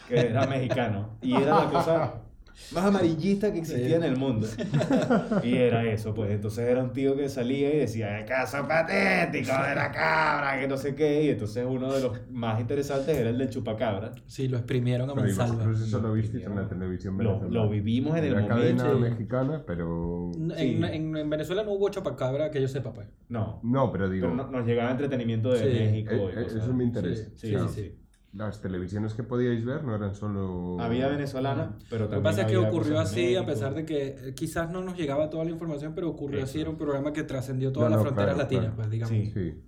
que 0.07 0.19
era 0.21 0.47
mexicano, 0.47 1.17
y 1.23 1.35
era 1.35 1.65
la 1.65 1.71
cosa 1.71 2.15
más 2.73 2.85
amarillista 2.85 3.53
que 3.53 3.59
existía 3.59 3.87
Sí. 3.89 3.95
en 3.95 4.03
el 4.05 4.17
mundo. 4.17 4.47
Y 5.43 5.55
era 5.57 5.85
eso, 5.85 6.15
pues. 6.15 6.31
Entonces 6.31 6.69
era 6.69 6.83
un 6.83 6.93
tío 6.93 7.17
que 7.17 7.29
salía 7.29 7.75
y 7.75 7.79
decía, 7.79 8.19
el 8.19 8.25
caso 8.27 8.67
patético 8.67 9.53
de 9.53 9.75
la 9.75 9.91
cabra, 9.93 10.59
que 10.61 10.69
no 10.69 10.77
sé 10.77 10.95
qué. 10.95 11.25
Y 11.25 11.29
entonces 11.31 11.65
uno 11.69 11.93
de 11.93 12.01
los 12.01 12.31
más 12.31 12.61
interesantes 12.61 13.17
era 13.17 13.31
el 13.31 13.39
del 13.39 13.51
chupacabra. 13.51 14.13
Sí, 14.27 14.49
lo 14.49 14.57
exprimieron 14.59 15.11
a 15.11 15.15
Pero 15.15 15.29
¿y 15.29 15.33
mansalva. 15.35 15.73
eso 15.73 16.01
lo 16.01 16.13
visteis 16.13 16.45
en 16.47 16.55
la 16.57 16.69
televisión 16.69 17.19
Lo, 17.19 17.39
venezolana. 17.41 17.51
lo 17.65 17.69
vivimos 17.71 18.17
en 18.17 18.25
el 18.25 18.35
Una 18.35 18.47
cadena 18.49 18.85
momento. 18.85 19.01
mexicana, 19.11 19.63
pero... 19.67 20.31
En, 20.35 20.51
Sí. 20.57 20.79
en- 20.83 21.17
en 21.17 21.31
Venezuela 21.31 21.63
no 21.65 21.73
hubo 21.73 21.89
chupacabra 21.91 22.51
que 22.51 22.61
yo 22.61 22.69
sepa, 22.69 22.93
pues. 22.93 23.09
No, 23.29 23.61
No, 23.63 23.91
pero 23.93 24.09
digo, 24.09 24.29
pero 24.31 24.37
no- 24.37 24.51
nos 24.51 24.67
llegaba 24.67 24.91
entretenimiento 24.91 25.51
de 25.51 25.59
Sí. 25.59 25.65
México. 25.67 26.13
eh, 26.31 26.35
y 26.37 26.55
eh, 26.55 26.59
eso 26.59 26.73
me 26.75 26.85
interesa. 26.85 27.25
Sí, 27.25 27.31
Sí, 27.37 27.51
Claro. 27.51 27.69
sí, 27.69 27.83
sí. 27.83 27.99
Las 28.35 28.61
televisiones 28.61 29.15
que 29.15 29.23
podíais 29.23 29.65
ver 29.65 29.85
no 29.85 29.95
eran 29.95 30.15
solo... 30.15 30.81
Había 30.81 31.07
venezolana, 31.09 31.77
pero 31.89 32.05
Lo 32.05 32.11
que 32.11 32.17
también 32.17 32.23
pasa 32.23 32.41
es 32.43 32.47
que 32.49 32.57
ocurrió 32.57 32.99
así, 32.99 33.37
a 33.37 33.47
pesar 33.47 33.75
de 33.75 33.85
que 33.85 34.07
eh, 34.09 34.35
quizás 34.35 34.71
no 34.71 34.83
nos 34.83 34.97
llegaba 34.97 35.31
toda 35.31 35.45
la 35.45 35.51
información, 35.51 35.95
pero 35.95 36.09
ocurrió 36.11 36.43
así, 36.43 36.61
era 36.61 36.71
un 36.71 36.77
programa 36.77 37.13
que 37.13 37.23
trascendió 37.23 37.73
todas 37.73 37.91
No, 37.91 37.97
las 37.97 38.05
no, 38.05 38.11
fronteras 38.11 38.35
claro, 38.35 38.43
latinas, 38.43 38.65
claro. 38.65 38.77
pues 38.77 38.91
digamos. 38.91 39.17
Sí. 39.17 39.31
Sí. 39.33 39.63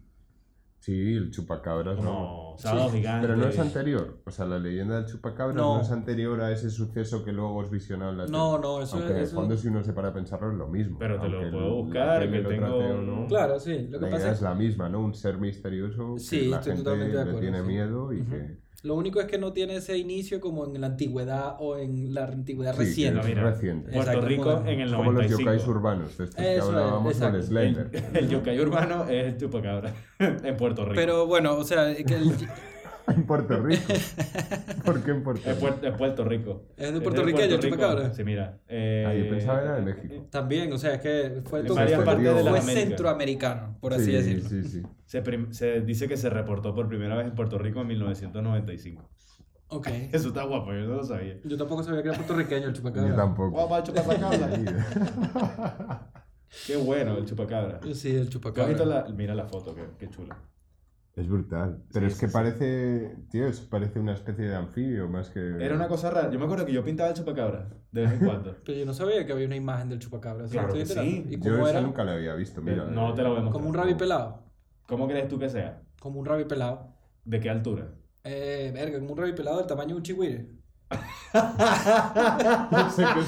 Sí, 0.79 1.15
el 1.17 1.31
chupacabras, 1.33 1.99
¿no? 2.01 2.55
Sábado 2.59 2.91
gigante. 2.91 3.27
Pero 3.27 3.37
no 3.39 3.49
es 3.49 3.59
anterior. 3.59 4.19
O 4.25 4.31
sea, 4.31 4.47
la 4.47 4.59
leyenda 4.59 4.97
del 4.97 5.07
chupacabras 5.07 5.57
No. 5.57 5.77
no, 5.77 5.83
es 5.83 5.91
anterior 5.91 6.41
a 6.43 6.53
ese 6.53 6.71
suceso 6.71 7.25
que 7.25 7.33
luego 7.33 7.61
es 7.65 7.71
visionado 7.71 8.13
en 8.13 8.19
la 8.19 8.27
No, 8.27 8.53
tele. 8.57 8.63
no, 8.63 8.83
eso 8.83 8.97
Aunque 8.97 9.13
en 9.13 9.19
es. 9.19 9.31
el 9.31 9.35
fondo, 9.35 9.57
si 9.57 9.67
uno 9.69 9.83
se 9.83 9.93
para 9.93 10.09
a 10.09 10.13
pensarlo, 10.15 10.53
es 10.53 10.57
lo 10.57 10.69
mismo. 10.69 10.99
Pero 11.01 11.19
te 11.21 11.29
lo 11.29 11.51
puedo 11.51 11.75
buscar, 11.83 12.31
que 12.31 12.41
lo 12.41 12.49
tengo 12.49 12.67
trate 12.67 12.93
o 12.93 12.99
un- 13.01 13.07
no, 13.23 13.27
Claro, 13.27 13.59
sí. 13.59 13.89
Lo 13.91 13.99
que 13.99 14.05
la 14.05 14.11
pasa 14.13 14.23
idea 14.23 14.33
es 14.33 14.37
es 14.39 14.43
la 14.43 14.55
misma, 14.55 14.89
¿no? 14.89 15.01
Un 15.01 15.15
ser 15.15 15.39
misterioso 15.39 16.19
Sí, 16.19 16.41
que 16.43 16.47
la 16.49 16.57
estoy 16.59 16.73
gente 16.75 16.85
totalmente 16.85 17.17
de 17.19 17.25
le 17.25 17.31
acuerdo, 17.31 17.41
tiene 17.41 17.61
sí. 17.63 17.67
miedo 17.67 18.13
y 18.13 18.23
que... 18.25 18.66
Lo 18.87 18.95
único 18.95 19.21
es 19.21 19.27
que 19.27 19.37
no 19.37 19.53
tiene 19.53 19.77
ese 19.77 19.99
inicio 19.99 20.41
como 20.41 20.65
en 20.65 20.81
la 20.81 20.87
antigüedad 20.87 21.57
o 21.59 21.77
en 21.77 22.15
la 22.15 22.25
antigüedad 22.27 22.73
Sí, 22.75 22.79
reciente. 22.79 23.33
es 23.33 23.39
reciente. 23.39 23.91
Puerto 23.93 24.11
Exacto, 24.13 24.29
Rico 24.29 24.45
moderno. 24.45 24.71
en 24.71 24.81
el 24.81 24.91
Como 24.91 25.05
los 25.05 25.15
95. 25.15 25.41
yokais 25.41 25.67
urbanos, 25.69 26.19
de 26.19 26.25
estos 26.25 26.37
que 26.37 26.59
hablábamos 26.61 27.17
con 27.17 27.43
Slender. 27.43 27.91
El, 27.93 28.17
el 28.17 28.29
yokai 28.29 28.61
urbano 28.61 29.05
es 29.09 29.25
el 29.27 29.37
chupacabra 29.39 29.93
en 30.21 30.57
Puerto 30.57 30.85
Rico. 30.85 30.95
Pero 30.95 31.27
bueno, 31.27 31.57
o 31.57 31.65
sea, 31.65 31.95
que 31.97 32.15
el- 32.15 32.33
En 33.09 33.25
Puerto 33.25 33.57
Rico. 33.63 33.93
¿Por 34.85 35.03
qué 35.05 35.11
en 35.13 35.23
Puerto 35.23 35.49
es, 35.49 35.57
Rico? 35.61 35.77
es 35.83 35.95
puerto 35.97 36.25
Rico. 36.25 36.63
Es 36.77 36.87
de 36.89 36.93
de 36.93 37.01
puertorriqueño, 37.01 37.45
el 37.45 37.51
Puerto 37.61 37.67
Rico. 37.67 37.77
chupacabra. 37.77 38.15
Sí, 38.15 38.25
mira. 38.25 38.59
eh, 38.69 39.05
Ah, 39.07 39.15
yo 39.15 39.31
pensaba 39.31 39.63
era 39.63 39.77
de 39.77 39.83
México. 39.83 40.27
también, 40.31 40.73
o 40.73 40.79
sea, 40.79 40.95
es 40.95 41.01
que 41.01 41.43
fue, 41.45 41.63
todo- 41.63 41.77
fue- 41.77 42.05
partes 42.05 42.35
de 42.35 42.45
fue 42.51 42.61
centroamericano, 42.63 43.77
por 43.81 43.95
así 43.95 44.07
sí, 44.07 44.13
decirlo. 44.13 44.49
Sí, 44.49 44.63
sí. 44.65 44.83
Se, 45.05 45.23
se 45.53 45.81
dice 45.83 46.09
que 46.09 46.17
se 46.17 46.31
reportó 46.31 46.75
por 46.75 46.89
primera 46.89 47.17
vez 47.17 47.27
en 47.29 47.35
Puerto 47.35 47.59
Rico 47.59 47.81
en 47.81 47.87
1995. 47.89 49.09
Ok. 49.69 49.87
Eso 50.13 50.29
está 50.29 50.43
guapo, 50.45 50.73
yo 50.73 50.81
no 50.81 50.97
lo 50.97 51.05
sabía. 51.05 51.39
Yo 51.45 51.57
tampoco 51.57 51.83
sabía 51.85 52.03
que 52.03 52.09
era 52.09 52.17
puertorriqueño 52.19 52.67
el 52.69 52.73
chupacabra. 52.73 53.11
Yo 53.11 53.15
tampoco. 53.17 53.51
Guapa, 53.51 53.83
chupacabra. 53.85 54.47
Ahí. 54.47 54.65
Qué 56.67 56.77
bueno 56.77 57.19
el 57.19 57.27
chupacabra. 57.27 57.81
Sí, 57.95 58.11
el 58.11 58.17
¿Tú 58.17 58.23
has 58.23 58.29
chupacabra. 58.31 58.85
la, 58.85 59.07
mira 59.15 59.35
la 59.35 59.45
foto, 59.47 59.75
qué, 59.75 59.83
qué 59.99 60.09
chula. 60.09 60.37
Es 61.17 61.29
brutal. 61.29 61.83
Pero 61.93 62.07
Sí, 62.09 62.13
es 62.13 62.21
que 62.21 62.27
sí, 62.27 62.31
sí. 62.31 62.35
parece, 62.35 63.17
tío, 63.31 63.47
es- 63.49 63.61
parece 63.61 63.99
una 63.99 64.13
especie 64.13 64.45
de 64.45 64.55
anfibio 64.55 65.09
más 65.09 65.31
que... 65.31 65.41
Era 65.65 65.75
una 65.75 65.89
cosa 65.89 66.11
rara. 66.11 66.31
Yo 66.31 66.39
me 66.39 66.45
acuerdo 66.45 66.67
que 66.67 66.73
yo 66.75 66.85
pintaba 66.85 67.09
el 67.09 67.15
chupacabra 67.17 67.71
de 67.91 68.03
vez 68.03 68.13
en 68.13 68.19
cuando. 68.27 68.55
Pero 68.65 68.79
yo 68.79 68.85
no 68.87 68.93
sabía 68.95 69.25
que 69.27 69.33
había 69.33 69.47
una 69.47 69.57
imagen 69.57 69.89
del 69.89 69.99
chupacabra. 69.99 70.47
Claro 70.47 70.69
Estoy 70.75 70.85
que 70.85 71.01
enterando. 71.01 71.29
sí. 71.31 71.35
¿Y 71.35 71.41
Yo 71.41 71.53
cómo 71.53 71.69
era? 71.69 71.81
nunca 71.81 72.05
la 72.05 72.13
había 72.13 72.35
visto, 72.35 72.61
mira. 72.63 72.85
no 72.85 73.15
te 73.15 73.23
la 73.23 73.31
voy 73.31 73.39
a 73.39 73.41
mostrar. 73.41 73.53
Como 73.53 73.69
un 73.71 73.75
rabi 73.75 73.95
pelado. 73.95 74.43
¿Cómo 74.87 75.09
crees 75.09 75.29
tú 75.29 75.39
que 75.39 75.49
sea? 75.49 75.83
Como 76.01 76.21
un 76.21 76.27
rabi 76.27 76.45
pelado. 76.45 76.95
¿De 77.25 77.41
qué 77.41 77.51
altura? 77.51 77.89
Eh, 78.23 78.71
verga, 78.75 78.99
como 78.99 79.13
un 79.13 79.19
rabi 79.19 79.33
pelado 79.33 79.57
del 79.59 79.67
tamaño 79.67 79.91
de 79.91 79.95
un 79.95 80.03
chihuire. 80.03 80.51
No 82.73 82.91
sé 82.91 83.05
qué 83.15 83.21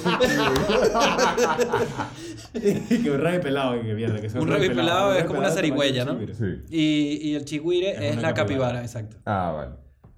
es 2.91 3.03
que 3.03 3.11
un 3.11 3.21
rabi 3.21 3.39
pelado, 3.41 3.81
que 3.83 3.95
mierda. 3.95 4.21
Que 4.21 4.31
sea 4.31 4.41
Un 4.41 4.49
rabi 4.49 4.69
pelado 4.69 5.15
es 5.15 5.25
como 5.25 5.41
una 5.41 5.51
zarigüeya, 5.51 6.05
¿no? 6.05 6.13
chigüire. 6.13 6.35
Sí. 6.35 6.63
Y, 6.71 7.31
y 7.31 7.35
el 7.35 7.45
chihuire 7.45 7.91
Es 7.91 8.17
la 8.17 8.33
capibara. 8.35 8.35
capibara, 8.35 8.83
exacto. 8.83 9.17
Ah, 9.27 9.53
vale. 9.55 9.73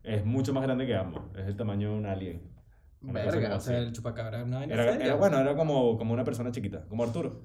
Es 0.05 0.25
mucho 0.25 0.53
más 0.53 0.63
grande 0.63 0.87
que 0.87 0.95
ambos. 0.95 1.23
Es 1.37 1.47
el 1.47 1.57
tamaño 1.57 1.91
de 1.93 1.97
un 1.97 2.07
alien. 2.07 2.43
Una 3.03 3.25
Verga, 3.25 3.57
o 3.57 3.61
sea, 3.61 3.79
el 3.79 3.93
chupacabra 3.93 4.41
era- 4.43 5.15
bueno, 5.15 5.39
era 5.39 5.57
como, 5.57 5.97
como 5.97 6.13
una 6.13 6.23
persona 6.25 6.51
chiquita, 6.53 6.85
como 6.89 7.03
Arturo. 7.05 7.41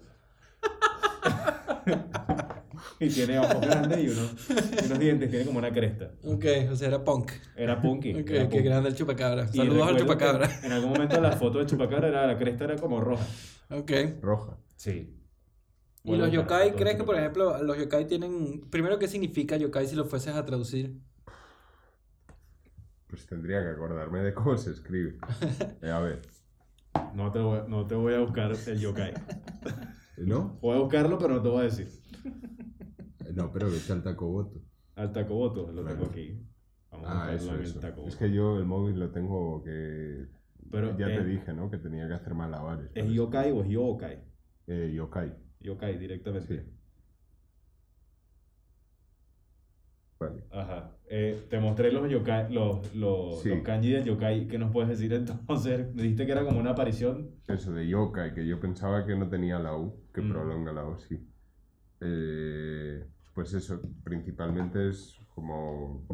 y 3.00 3.10
tiene 3.10 3.40
ojos 3.40 3.62
grandes 3.62 4.00
y 4.00 4.10
unos, 4.10 4.36
y 4.50 4.86
unos 4.86 5.00
dientes, 5.00 5.30
tiene 5.30 5.46
como 5.46 5.60
una 5.60 5.72
cresta. 5.72 6.12
Ok, 6.24 6.46
o 6.72 6.76
sea, 6.76 6.88
era 6.88 7.04
punk. 7.04 7.32
Era 7.56 7.82
punky. 7.82 8.14
Ok, 8.14 8.30
era 8.30 8.50
qué 8.50 8.62
grande 8.62 8.90
el 8.90 8.96
chupacabra. 8.96 9.48
Y 9.52 9.58
Saludos 9.58 9.88
al 9.88 9.96
recuerdo 9.96 10.00
chupacabra. 10.00 10.60
En 10.64 10.72
algún 10.72 10.92
momento 10.92 11.20
la 11.20 11.32
foto 11.34 11.58
del 11.58 11.68
chupacabra 11.68 12.08
era 12.08 12.28
la 12.28 12.38
cresta 12.38 12.66
era 12.66 12.76
como 12.78 13.02
roja. 13.02 13.26
Ok. 13.70 13.92
Roja. 14.22 14.58
Sí. 14.76 15.16
¿Y 16.04 16.10
Bueno, 16.10 16.26
los 16.26 16.34
yokai, 16.34 16.76
crees 16.76 16.98
que, 16.98 17.04
por 17.04 17.16
ejemplo, 17.16 17.62
los 17.64 17.78
yokai 17.78 18.06
tienen... 18.08 18.70
Primero, 18.70 19.00
¿qué 19.00 19.08
significa 19.08 19.58
yokai 19.58 19.88
si 19.88 19.96
lo 19.96 20.06
fueses 20.06 20.36
a 20.36 20.46
traducir? 20.46 21.00
Pues 23.08 23.26
tendría 23.26 23.62
que 23.62 23.70
acordarme 23.70 24.20
de 24.20 24.34
cómo 24.34 24.58
se 24.58 24.72
escribe. 24.72 25.18
Eh, 25.82 25.90
a 25.90 26.00
ver. 26.00 26.22
No 27.14 27.32
te, 27.32 27.40
voy, 27.40 27.60
no 27.68 27.86
te 27.88 27.96
voy 27.96 28.14
a 28.14 28.20
buscar 28.20 28.52
el 28.68 28.80
yokai. 28.80 29.14
¿No? 30.18 30.58
Voy 30.62 30.78
a 30.78 30.80
buscarlo, 30.80 31.18
pero 31.18 31.36
no 31.36 31.42
te 31.42 31.50
voy 31.50 31.60
a 31.62 31.64
decir. 31.64 31.90
No, 33.34 33.52
pero 33.52 33.70
que 33.70 33.78
está 33.78 33.94
el 33.94 34.04
tacoboto. 34.04 34.62
Al 34.96 35.12
tacoboto, 35.12 35.72
lo 35.72 35.84
tengo 35.84 36.06
aquí. 36.06 36.40
Vamos 36.92 37.08
a 37.08 37.12
Ah, 37.12 37.32
buscarlo 37.32 37.36
eso, 37.36 37.56
en 37.56 37.76
el 37.76 37.80
tacoboto. 37.82 38.08
Es 38.10 38.16
que 38.16 38.32
yo 38.32 38.58
el 38.58 38.66
móvil 38.66 39.00
lo 39.00 39.10
tengo 39.12 39.62
que... 39.64 40.28
Pero 40.72 40.98
ya 40.98 41.08
te 41.08 41.24
dije, 41.24 41.54
¿no? 41.54 41.70
Que 41.70 41.78
tenía 41.78 42.08
que 42.08 42.14
hacer 42.14 42.34
malabares. 42.34 42.90
¿Es 42.96 43.08
yokai 43.12 43.52
o 43.52 43.64
es 43.64 43.70
yokai? 43.70 44.20
Eh, 44.68 44.92
yokai. 44.96 45.34
Yokai 45.60 45.98
directamente. 45.98 46.64
Sí. 46.64 46.72
Vale. 50.20 50.44
Ajá. 50.52 50.92
Eh, 51.10 51.46
te 51.50 51.60
mostré 51.60 51.92
los 51.92 52.10
yokai, 52.10 52.52
los, 52.54 52.96
los, 52.96 53.42
Sí. 53.42 53.50
los 53.50 53.60
kanji 53.64 53.92
del 53.92 54.06
yokai. 54.06 54.48
¿Qué 54.48 54.58
nos 54.58 54.72
puedes 54.72 54.90
decir 54.90 55.12
entonces? 55.14 55.94
Me 55.94 56.04
dijiste 56.04 56.26
que 56.26 56.32
era 56.32 56.44
como 56.46 56.60
una 56.60 56.72
aparición. 56.72 57.32
Eso 57.48 57.74
de 57.74 57.88
yokai, 57.88 58.34
que 58.34 58.48
yo 58.48 58.60
pensaba 58.60 59.06
que 59.06 59.16
no 59.16 59.28
tenía 59.30 59.60
la 59.60 59.76
U, 59.78 59.94
que 60.14 60.22
Mm. 60.22 60.32
prolonga 60.32 60.72
la 60.72 60.86
U, 60.88 60.98
sí. 60.98 61.20
Eh, 62.02 63.06
pues 63.36 63.54
eso, 63.54 63.82
principalmente 64.04 64.90
es 64.90 65.20
como 65.36 66.06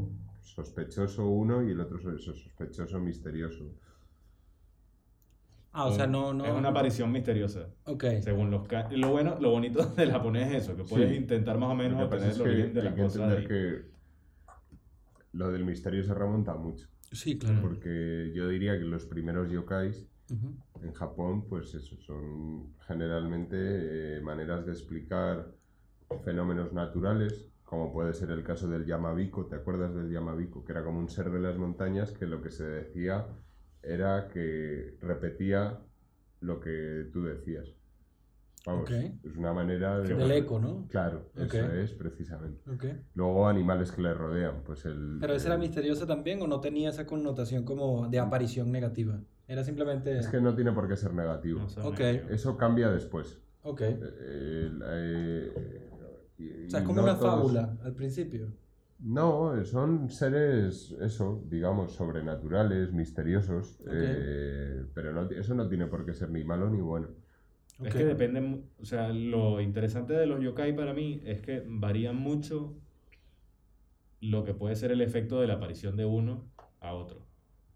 sospechoso 0.41 1.27
uno 1.29 1.61
y 1.63 1.71
el 1.71 1.79
otro 1.79 1.99
es 1.99 2.21
eso, 2.21 2.33
sospechoso 2.33 2.99
misterioso. 2.99 3.63
Ah, 5.73 5.85
o 5.85 5.93
sea, 5.93 6.05
Un- 6.05 6.11
no... 6.11 6.33
no... 6.33 6.45
Es 6.45 6.51
una 6.51 6.69
aparición 6.69 7.11
misteriosa. 7.11 7.69
Ok. 7.85 8.03
Según 8.21 8.51
los. 8.51 8.67
Lo 8.91 9.11
bueno, 9.11 9.37
lo 9.39 9.51
bonito 9.51 9.85
del 9.95 10.11
japonés 10.11 10.51
es 10.51 10.63
eso, 10.63 10.75
que 10.75 10.83
puedes 10.83 11.09
Sí. 11.11 11.15
intentar 11.15 11.57
más 11.57 11.69
o 11.69 11.75
menos 11.75 11.99
Lo 11.99 12.09
que 12.09 12.15
pasa 12.17 12.27
obtener 12.27 12.31
es 12.31 12.37
el 12.37 12.43
que 12.43 12.49
origen 12.49 12.73
de 12.73 12.79
hay 12.81 12.85
las 12.87 12.95
que 12.95 13.01
entender 13.01 13.47
que 13.47 13.91
lo 15.33 15.49
del 15.51 15.63
misterio 15.63 16.03
se 16.03 16.13
remonta 16.13 16.55
mucho, 16.55 16.87
Sí, 17.13 17.37
claro. 17.39 17.61
porque 17.61 18.33
yo 18.35 18.49
diría 18.49 18.77
que 18.77 18.83
los 18.83 19.05
primeros 19.05 19.49
yokais 19.49 20.05
en 20.81 20.93
Japón, 20.93 21.45
pues 21.47 21.73
eso, 21.75 21.95
son 22.01 22.73
generalmente 22.87 24.17
eh, 24.17 24.21
maneras 24.21 24.65
de 24.65 24.71
explicar 24.73 25.53
fenómenos 26.19 26.73
naturales, 26.73 27.47
como 27.63 27.91
puede 27.93 28.13
ser 28.13 28.31
el 28.31 28.43
caso 28.43 28.67
del 28.67 28.85
Yamabiko, 28.85 29.45
¿te 29.45 29.55
acuerdas 29.55 29.95
del 29.95 30.11
Yamabiko? 30.11 30.63
Que 30.65 30.73
era 30.73 30.83
como 30.83 30.99
un 30.99 31.09
ser 31.09 31.29
de 31.31 31.39
las 31.39 31.57
montañas 31.57 32.11
que 32.11 32.25
lo 32.25 32.41
que 32.41 32.51
se 32.51 32.65
decía 32.65 33.25
era 33.81 34.27
que 34.27 34.97
repetía 35.01 35.79
lo 36.41 36.59
que 36.59 37.09
tú 37.13 37.23
decías. 37.23 37.73
Vamos, 38.63 38.91
es 38.91 39.35
una 39.37 39.53
manera 39.53 39.97
de... 39.99 40.13
Del 40.13 40.31
eco, 40.33 40.59
¿no? 40.59 40.85
Claro, 40.87 41.31
Ok. 41.35 41.51
eso 41.55 41.71
es 41.73 41.93
precisamente. 41.93 42.61
Luego 43.15 43.47
animales 43.47 43.91
que 43.91 44.03
le 44.03 44.13
rodean, 44.13 44.61
pues 44.63 44.85
el... 44.85 45.17
¿Pero 45.19 45.33
esa 45.33 45.47
era 45.47 45.55
el- 45.55 45.61
misteriosa 45.61 46.05
también 46.05 46.39
o 46.43 46.47
no 46.47 46.59
tenía 46.59 46.89
esa 46.89 47.07
connotación 47.07 47.63
como 47.63 48.07
de 48.07 48.19
aparición 48.19 48.71
negativa? 48.71 49.19
Era 49.47 49.63
simplemente... 49.63 50.15
Es 50.15 50.27
que 50.27 50.39
no 50.41 50.53
tiene 50.53 50.73
por 50.73 50.87
qué 50.87 50.95
ser 50.95 51.13
negativo. 51.13 51.61
No. 51.75 51.93
Eso 52.29 52.55
cambia 52.55 52.91
después. 52.91 53.41
Ok. 53.63 53.81
Eh, 53.81 54.71
eh, 54.85 55.89
y- 56.41 56.65
O 56.67 56.69
sea, 56.69 56.79
es 56.81 56.85
como 56.85 56.97
no 57.01 57.03
una 57.03 57.17
todos- 57.19 57.35
fábula 57.35 57.77
al 57.83 57.93
principio. 57.93 58.47
No, 58.99 59.63
son 59.65 60.09
seres, 60.11 60.95
eso, 61.01 61.43
digamos, 61.49 61.93
sobrenaturales, 61.93 62.93
misteriosos, 62.93 63.79
eh, 63.91 64.85
pero 64.93 65.11
no, 65.11 65.23
eso 65.29 65.55
no 65.55 65.67
tiene 65.67 65.87
por 65.87 66.05
qué 66.05 66.13
ser 66.13 66.29
ni 66.29 66.43
malo 66.43 66.69
ni 66.69 66.81
bueno. 66.81 67.07
Es 67.83 67.95
que 67.95 68.05
depende, 68.05 68.61
o 68.79 68.85
sea, 68.85 69.09
lo 69.09 69.59
interesante 69.59 70.13
de 70.13 70.27
los 70.27 70.39
yokai 70.39 70.75
para 70.75 70.93
mí 70.93 71.19
es 71.25 71.41
que 71.41 71.63
varían 71.67 72.15
mucho 72.15 72.75
lo 74.19 74.43
que 74.43 74.53
puede 74.53 74.75
ser 74.75 74.91
el 74.91 75.01
efecto 75.01 75.41
de 75.41 75.47
la 75.47 75.55
aparición 75.55 75.95
de 75.97 76.05
uno 76.05 76.43
a 76.79 76.93
otro. 76.93 77.25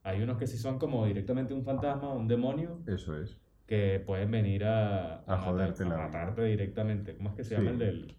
Hay 0.04 0.22
unos 0.22 0.38
que 0.38 0.46
sí 0.46 0.58
son 0.60 0.78
como 0.78 1.08
directamente 1.08 1.56
un 1.56 1.64
fantasma, 1.64 2.14
un 2.14 2.28
demonio, 2.28 2.78
Eso 2.86 3.18
es. 3.20 3.40
que 3.66 4.00
pueden 4.06 4.30
venir 4.30 4.64
a, 4.66 5.22
A 5.24 5.38
matarte 5.38 6.44
directamente. 6.44 7.16
¿Cómo 7.18 7.30
es 7.30 7.36
que 7.36 7.44
se 7.44 7.50
Sí. 7.50 7.56
llama 7.56 7.72
el 7.72 7.80
del... 7.80 8.16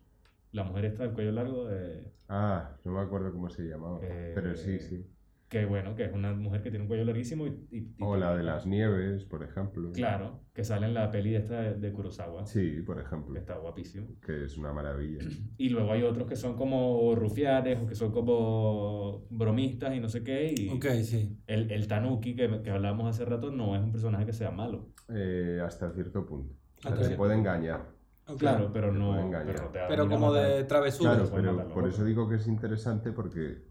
La 0.53 0.65
mujer 0.65 0.87
esta 0.87 1.03
del 1.05 1.13
cuello 1.13 1.33
largo 1.33 1.67
de... 1.67 2.13
Ah, 2.29 2.77
no 2.85 2.93
me 2.93 3.01
acuerdo 3.01 3.33
cómo 3.33 3.49
se 3.51 3.63
llamaba, 3.65 4.01
Eh, 4.03 4.33
pero 4.35 4.57
sí, 4.57 4.79
sí. 4.81 5.05
Que 5.49 5.65
bueno, 5.65 5.95
que 5.95 6.05
es 6.05 6.13
una 6.13 6.33
mujer 6.35 6.61
que 6.61 6.71
tiene 6.71 6.83
un 6.83 6.89
cuello 6.89 7.05
larguísimo 7.05 7.47
y... 7.47 7.51
y- 7.71 7.79
y 7.79 7.97
O 8.01 8.17
la 8.17 8.35
de 8.37 8.43
las 8.43 8.67
nieves, 8.67 9.25
por 9.25 9.45
ejemplo. 9.45 9.93
Claro, 9.93 10.41
que 10.53 10.65
sale 10.65 10.87
en 10.87 10.95
la 10.95 11.09
peli 11.13 11.37
esta 11.37 11.61
de, 11.61 11.75
de 11.75 11.93
Kurosawa. 11.93 12.45
Sí, 12.47 12.83
por 12.85 12.97
Que 12.97 13.03
ejemplo, 13.03 13.39
está 13.39 13.57
guapísimo. 13.57 14.09
que 14.25 14.45
es 14.45 14.57
una 14.59 14.73
maravilla. 14.73 15.19
Y 15.57 15.69
luego 15.69 15.93
hay 15.93 16.03
otros 16.03 16.27
que 16.27 16.35
son 16.35 16.57
como 16.57 17.15
rufianes 17.15 17.79
o 17.81 17.87
que 17.87 17.95
son 17.95 18.11
como 18.13 19.25
bromistas 19.31 19.95
y 19.95 20.01
no 20.01 20.09
sé 20.09 20.25
qué. 20.25 20.53
Y 20.57 20.69
Ok, 20.71 20.87
sí. 21.05 21.39
el, 21.47 21.71
el 21.71 21.87
Tanuki 21.87 22.35
que, 22.35 22.63
que 22.63 22.71
hablábamos 22.71 23.07
hace 23.09 23.25
rato 23.25 23.53
no 23.53 23.77
es 23.77 23.83
un 23.83 23.93
personaje 23.93 24.27
que 24.27 24.33
sea 24.33 24.51
malo. 24.51 24.89
Eh, 25.09 25.61
hasta 25.65 25.93
cierto 25.93 26.27
punto. 26.27 26.55
O 26.85 26.89
sea, 26.97 27.09
te 27.09 27.15
puede 27.17 27.35
engañar. 27.35 27.95
Ok. 28.29 28.39
Claro, 28.41 28.71
pero 28.73 28.93
no, 28.93 29.13
pero 29.31 29.63
no 29.63 29.69
te 29.71 29.79
Pero 29.89 30.09
como 30.09 30.33
de 30.33 30.65
travesura. 30.65 31.15
Claro, 31.15 31.31
pero 31.33 31.53
matarlo, 31.53 31.75
por 31.75 31.89
eso 31.89 32.05
digo 32.05 32.29
que 32.29 32.37
es 32.37 32.47
interesante 32.49 33.13
porque 33.13 33.63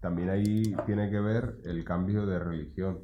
también 0.00 0.30
ahí 0.30 0.74
tiene 0.86 1.10
que 1.10 1.20
ver 1.20 1.58
el 1.64 1.84
cambio 1.84 2.24
de 2.24 2.38
religión 2.38 3.00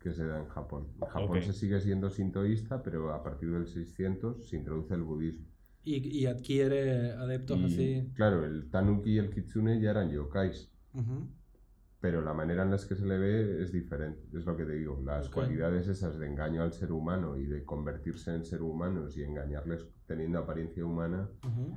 que 0.00 0.12
se 0.12 0.26
da 0.26 0.38
en 0.38 0.48
Japón. 0.48 0.88
En 1.00 1.06
Japón 1.08 1.38
Ok. 1.38 1.44
se 1.44 1.52
sigue 1.52 1.80
siendo 1.80 2.10
sintoísta, 2.10 2.82
pero 2.82 3.12
a 3.14 3.22
partir 3.22 3.50
del 3.50 3.66
600 3.66 4.48
se 4.48 4.56
introduce 4.56 4.94
el 4.94 5.02
budismo. 5.02 5.46
Y, 5.84 6.20
y 6.22 6.26
adquiere 6.26 7.12
adeptos 7.12 7.58
Y, 7.60 7.64
así. 7.64 8.12
Claro, 8.14 8.44
el 8.44 8.70
Tanuki 8.70 9.12
y 9.12 9.18
el 9.18 9.30
Kitsune 9.30 9.80
ya 9.80 9.90
eran 9.90 10.10
yokais. 10.10 10.70
Ujú. 10.94 11.28
Pero 12.04 12.20
la 12.20 12.34
manera 12.34 12.64
en 12.64 12.70
la 12.70 12.76
que 12.76 12.96
se 12.96 13.06
le 13.06 13.16
ve 13.16 13.62
es 13.62 13.72
diferente, 13.72 14.20
es 14.36 14.44
lo 14.44 14.54
que 14.54 14.66
te 14.66 14.72
digo, 14.74 15.00
las 15.06 15.28
Ok. 15.28 15.36
cualidades 15.36 15.88
esas 15.88 16.18
de 16.18 16.26
engaño 16.26 16.62
al 16.62 16.74
ser 16.74 16.92
humano 16.92 17.38
y 17.38 17.46
de 17.46 17.64
convertirse 17.64 18.34
en 18.34 18.44
ser 18.44 18.60
humanos 18.60 19.16
y 19.16 19.22
engañarles 19.22 19.86
teniendo 20.06 20.38
apariencia 20.38 20.84
humana 20.84 21.30
Ujú. 21.42 21.74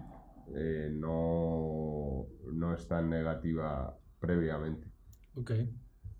eh, 0.53 0.89
no, 0.91 2.27
no 2.51 2.73
es 2.73 2.85
tan 2.89 3.09
negativa 3.09 3.97
previamente 4.19 4.91
Ok. 5.33 5.51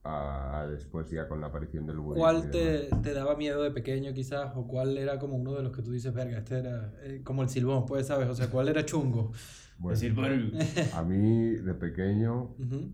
a, 0.05 0.61
a 0.61 0.67
después 0.69 1.09
ya 1.09 1.27
con 1.27 1.41
la 1.41 1.47
aparición 1.47 1.85
del 1.85 1.97
budismo. 1.97 2.21
¿Cuál 2.23 2.49
te, 2.49 2.88
te 3.03 3.13
daba 3.13 3.35
miedo 3.35 3.61
de 3.61 3.71
pequeño 3.71 4.13
quizás? 4.13 4.53
¿O 4.55 4.65
cuál 4.69 4.97
era 4.97 5.19
como 5.19 5.35
uno 5.35 5.53
de 5.53 5.63
los 5.63 5.75
que 5.75 5.81
tú 5.81 5.91
dices, 5.91 6.13
verga, 6.13 6.38
este 6.38 6.59
era 6.59 6.93
eh, 7.01 7.23
como 7.25 7.43
el 7.43 7.49
silbón, 7.49 7.85
pues, 7.85 8.07
¿sabes? 8.07 8.29
O 8.29 8.35
sea, 8.35 8.49
¿cuál 8.49 8.69
era 8.69 8.85
chungo? 8.85 9.34
Bueno, 9.77 9.99
Decir, 9.99 10.13
bueno, 10.13 10.49
a 10.93 11.03
mí 11.03 11.55
de 11.55 11.73
pequeño, 11.73 12.55
Ujú. 12.57 12.93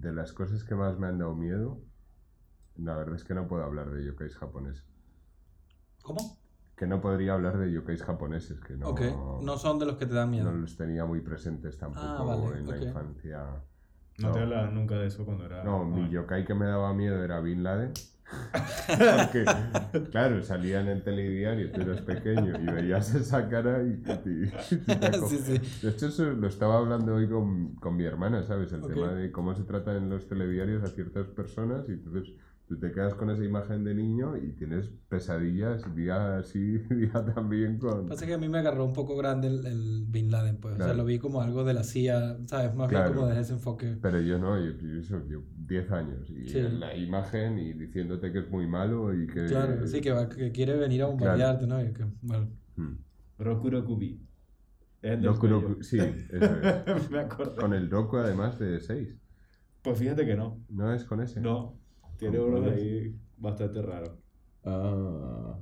De 0.00 0.12
las 0.12 0.32
cosas 0.32 0.64
que 0.64 0.74
más 0.74 0.98
me 0.98 1.06
han 1.08 1.18
dado 1.18 1.34
miedo, 1.34 1.80
la 2.76 2.96
verdad 2.96 3.16
es 3.16 3.24
que 3.24 3.34
no 3.34 3.48
puedo 3.48 3.64
hablar 3.64 3.90
de 3.90 4.04
yokais 4.04 4.36
japoneses. 4.36 4.84
¿Cómo? 6.02 6.38
Que 6.76 6.86
no 6.86 7.00
podría 7.00 7.34
hablar 7.34 7.58
de 7.58 7.72
yokais 7.72 8.02
japoneses, 8.02 8.60
que 8.60 8.76
no... 8.76 8.88
ok. 8.90 9.00
No 9.42 9.58
son 9.58 9.78
de 9.80 9.86
los 9.86 9.96
que 9.96 10.06
te 10.06 10.14
dan 10.14 10.30
miedo. 10.30 10.50
no 10.52 10.56
los 10.58 10.76
tenía 10.76 11.04
muy 11.04 11.20
presentes 11.20 11.76
tampoco 11.76 12.06
Ah, 12.06 12.22
vale, 12.22 12.58
en 12.58 12.68
la 12.68 12.76
infancia. 12.78 13.44
no 14.18 14.30
te 14.32 14.38
No. 14.38 14.44
hablaban 14.44 14.74
nunca 14.74 14.94
de 14.96 15.06
eso 15.08 15.24
cuando 15.24 15.44
era. 15.46 15.64
No, 15.64 15.84
mi 15.84 16.08
yokai 16.08 16.44
que 16.44 16.54
me 16.54 16.66
daba 16.66 16.94
miedo 16.94 17.22
era 17.24 17.40
Bin 17.40 17.62
Laden. 17.64 17.92
Porque, 18.86 19.44
claro, 20.10 20.42
salía 20.42 20.80
en 20.80 20.88
el 20.88 21.02
telediario, 21.02 21.70
tú 21.72 21.80
eras 21.82 22.00
pequeño 22.02 22.58
y 22.60 22.66
veías 22.66 23.14
esa 23.14 23.48
cara 23.48 23.82
y, 23.82 24.02
y- 24.26 24.44
y 24.90 24.96
te 24.98 25.12
sí, 25.28 25.38
sí. 25.38 25.60
De 25.86 25.90
hecho, 25.92 26.06
eso 26.08 26.24
lo 26.32 26.46
estaba 26.48 26.78
hablando 26.78 27.14
hoy 27.14 27.28
con, 27.28 27.74
con 27.76 27.96
mi 27.96 28.04
hermana, 28.04 28.42
¿sabes? 28.44 28.72
El 28.72 28.86
tema 28.86 29.12
de 29.12 29.30
cómo 29.32 29.54
se 29.54 29.64
tratan 29.64 29.96
en 29.96 30.10
los 30.10 30.26
telediarios 30.28 30.82
a 30.84 30.88
ciertas 30.88 31.28
personas 31.28 31.88
y 31.88 31.92
entonces 31.92 32.32
tú 32.68 32.78
te 32.78 32.92
quedas 32.92 33.14
con 33.14 33.30
esa 33.30 33.42
imagen 33.42 33.82
de 33.82 33.94
niño 33.94 34.36
y 34.36 34.52
tienes 34.52 34.90
pesadillas 35.08 35.82
día 35.94 36.42
sí, 36.42 36.78
día 36.90 37.12
también 37.34 37.78
con... 37.78 38.06
Pasa 38.06 38.26
que 38.26 38.34
a 38.34 38.38
mí 38.38 38.48
me 38.48 38.58
agarró 38.58 38.84
un 38.84 38.92
poco 38.92 39.16
grande 39.16 39.48
el, 39.48 39.66
el 39.66 40.04
Bin 40.06 40.30
Laden, 40.30 40.58
pues. 40.58 40.74
O 40.74 40.76
sea, 40.76 40.86
Claro. 40.86 40.98
lo 40.98 41.04
vi 41.06 41.18
como 41.18 41.40
algo 41.40 41.64
de 41.64 41.72
la 41.74 41.82
CIA, 41.82 42.38
¿sabes? 42.46 42.74
Más 42.74 42.88
Claro. 42.88 43.06
bien 43.06 43.16
como 43.16 43.28
desde 43.28 43.40
ese 43.40 43.52
enfoque. 43.54 43.96
Pero 44.02 44.20
yo 44.20 44.38
no, 44.38 44.58
yo, 44.62 44.72
yo 44.78 45.00
eso, 45.00 45.26
yo 45.28 45.42
10 45.66 45.90
años 45.90 46.30
y 46.30 46.46
Sí. 46.48 46.58
en 46.58 46.78
la 46.78 46.94
imagen 46.94 47.58
y 47.58 47.72
diciéndote 47.72 48.30
que 48.32 48.40
es 48.40 48.50
muy 48.50 48.66
malo 48.66 49.14
y 49.14 49.26
que... 49.26 49.46
Claro, 49.46 49.86
sí, 49.86 50.00
que, 50.00 50.12
va- 50.12 50.28
que 50.28 50.52
quiere 50.52 50.76
venir 50.76 51.02
a 51.02 51.06
bombardearte, 51.06 51.66
¿no? 51.66 51.82
Y 51.82 51.92
que, 51.92 52.04
bueno. 52.22 52.48
Mm. 52.76 52.96
Rokurokubi. 53.38 54.20
Doku- 55.02 55.80
sí, 55.82 55.98
eso 55.98 56.60
es. 56.60 57.10
Me 57.10 57.20
acuerdo. 57.20 57.56
Con 57.56 57.72
el 57.72 57.88
Doku 57.88 58.16
además 58.16 58.58
de 58.58 58.80
6. 58.80 59.16
Pues 59.82 59.96
fíjate 59.98 60.26
que 60.26 60.34
no. 60.36 60.60
¿No 60.68 60.92
es 60.92 61.04
con 61.04 61.20
ese? 61.22 61.40
No. 61.40 61.77
Tiene 62.18 62.38
¿Con 62.38 62.54
unos 62.54 62.72
ahí 62.72 63.14
bastante 63.36 63.80
raros. 63.82 64.10
Ah. 64.64 65.58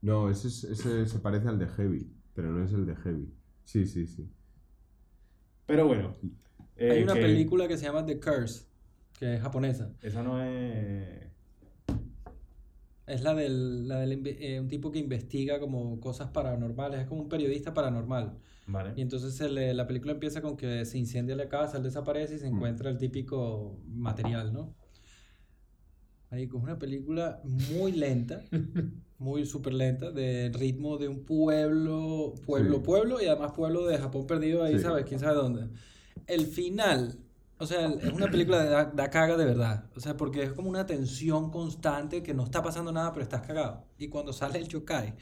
No, 0.00 0.30
ese, 0.30 0.48
es- 0.48 0.64
ese 0.64 1.06
se 1.06 1.18
parece 1.18 1.48
al 1.48 1.58
de 1.58 1.66
Heavy, 1.68 2.10
pero 2.34 2.50
no 2.50 2.64
es 2.64 2.72
el 2.72 2.86
de 2.86 2.96
Heavy. 2.96 3.32
Sí, 3.64 3.84
sí, 3.86 4.06
sí. 4.06 4.28
Pero 5.66 5.86
bueno. 5.86 6.14
eh, 6.76 6.90
Hay 6.92 7.02
una 7.02 7.14
que 7.14 7.20
película 7.20 7.68
que 7.68 7.76
se 7.76 7.84
llama 7.84 8.06
The 8.06 8.18
Curse, 8.20 8.66
que 9.18 9.34
es 9.34 9.40
japonesa. 9.42 9.92
Esa 10.02 10.22
no 10.22 10.42
es. 10.42 11.26
Es 13.06 13.22
la 13.22 13.34
del, 13.34 13.88
la 13.88 14.00
del 14.00 14.22
eh, 14.26 14.60
un 14.60 14.68
tipo 14.68 14.90
que 14.90 14.98
investiga 14.98 15.58
como 15.60 15.98
cosas 15.98 16.30
paranormales, 16.30 17.00
es 17.00 17.06
como 17.06 17.22
un 17.22 17.28
periodista 17.28 17.72
paranormal. 17.72 18.36
Y 18.66 18.70
Vale. 18.70 18.92
entonces 19.00 19.34
se 19.34 19.48
le- 19.48 19.72
la 19.72 19.86
película 19.86 20.12
empieza 20.12 20.42
con 20.42 20.56
que 20.58 20.84
se 20.84 20.98
incendia 20.98 21.34
la 21.34 21.48
casa, 21.48 21.78
él 21.78 21.82
desaparece 21.84 22.34
y 22.34 22.38
se 22.38 22.50
Mm. 22.50 22.56
encuentra 22.56 22.90
el 22.90 22.98
típico 22.98 23.80
material, 23.88 24.52
¿no? 24.52 24.74
Marico, 26.30 26.58
es 26.58 26.64
una 26.64 26.78
película 26.78 27.40
muy 27.44 27.92
lenta, 27.92 28.42
muy 29.18 29.46
súper 29.46 29.74
lenta, 29.74 30.10
de 30.10 30.50
ritmo 30.54 30.98
de 30.98 31.08
un 31.08 31.24
pueblo, 31.24 32.34
pueblo, 32.44 32.76
Sí. 32.76 32.82
pueblo, 32.84 33.22
y 33.22 33.26
además 33.26 33.52
pueblo 33.52 33.86
de 33.86 33.98
Japón 33.98 34.26
perdido 34.26 34.62
ahí, 34.62 34.76
Sí. 34.76 34.82
¿sabes? 34.82 35.04
¿Quién 35.06 35.20
sabe 35.20 35.34
dónde? 35.34 35.68
El 36.26 36.46
final, 36.46 37.18
o 37.58 37.66
sea, 37.66 37.86
es 37.88 38.12
una 38.12 38.30
película 38.30 38.62
de 38.62 38.68
da, 38.70 38.84
da 38.84 39.08
caga 39.10 39.36
de 39.38 39.44
verdad, 39.46 39.86
o 39.96 40.00
sea, 40.00 40.16
porque 40.16 40.42
es 40.42 40.52
como 40.52 40.68
una 40.68 40.84
tensión 40.84 41.50
constante 41.50 42.22
que 42.22 42.34
no 42.34 42.44
está 42.44 42.62
pasando 42.62 42.92
nada, 42.92 43.12
pero 43.12 43.22
estás 43.22 43.42
cagado. 43.46 43.84
Y 43.98 44.08
cuando 44.08 44.32
sale 44.34 44.58
el 44.58 44.68
yokai, 44.68 45.14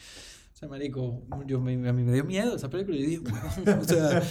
o 0.56 0.58
sea, 0.58 0.70
marico, 0.70 1.22
yo, 1.44 1.60
me- 1.60 1.86
a 1.86 1.92
mí 1.92 2.02
me 2.02 2.14
dio 2.14 2.24
miedo 2.24 2.56
esa 2.56 2.70
película, 2.70 2.96
y 2.96 3.02
yo 3.02 3.06
dije, 3.08 3.22
"Weón, 3.66 3.78
o 3.78 3.84
sea, 3.84 4.22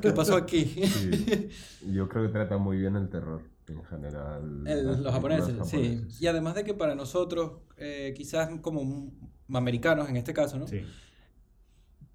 ¿qué 0.00 0.10
pasó 0.10 0.34
aquí? 0.34 0.64
Sí. 0.64 1.48
Yo 1.92 2.08
creo 2.08 2.26
que 2.26 2.32
trata 2.32 2.58
muy 2.58 2.78
bien 2.78 2.96
el 2.96 3.08
terror 3.08 3.42
en 3.68 3.84
general. 3.84 4.64
El- 4.66 5.02
los 5.04 5.12
japoneses, 5.12 5.54
sí. 5.68 6.04
Y 6.18 6.26
además 6.26 6.56
de 6.56 6.64
que 6.64 6.74
para 6.74 6.96
nosotros, 6.96 7.60
eh, 7.76 8.12
quizás 8.16 8.48
como 8.60 9.12
americanos 9.52 10.08
en 10.08 10.16
este 10.16 10.34
caso, 10.34 10.58
¿no? 10.58 10.66
Sí. 10.66 10.80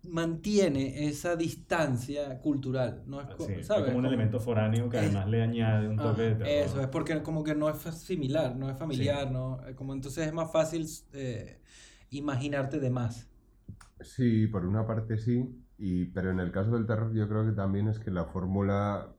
Mantiene 0.06 1.07
esa 1.07 1.38
distancia 1.38 2.38
cultural, 2.41 3.03
¿no? 3.07 3.22
Es, 3.22 3.27
co- 3.38 3.45
Sí, 3.45 3.53
es 3.60 3.68
¿sabes? 3.68 3.85
como 3.85 3.99
un 3.99 4.06
elemento 4.06 4.41
foráneo 4.41 4.90
que 4.90 4.98
además 4.98 5.30
le 5.30 5.41
añade 5.41 5.88
un 5.88 5.98
Ah, 5.98 6.03
toque 6.03 6.22
de 6.23 6.35
terror. 6.35 6.48
Eso, 6.49 6.81
es 6.81 6.88
porque 6.88 7.23
como 7.23 7.45
que 7.45 7.56
no 7.56 7.69
es 7.69 7.77
similar, 7.95 8.57
no 8.57 8.69
es 8.69 8.77
familiar, 8.77 9.31
¿no? 9.31 9.61
Como 9.77 9.94
entonces 9.94 10.27
es 10.27 10.34
más 10.34 10.52
fácil 10.52 10.85
eh, 11.14 11.61
imaginarte 12.10 12.81
de 12.81 12.90
más. 12.90 13.30
Sí, 14.03 14.47
por 14.47 14.65
una 14.65 14.85
parte 14.85 15.17
sí, 15.17 15.63
y, 15.77 16.05
pero 16.05 16.31
en 16.31 16.39
el 16.39 16.51
caso 16.51 16.71
del 16.71 16.85
terror 16.85 17.13
yo 17.13 17.27
creo 17.27 17.45
que 17.45 17.51
también 17.53 17.88
es 17.88 17.99
que 17.99 18.11
la 18.11 18.25
fórmula 18.25 19.13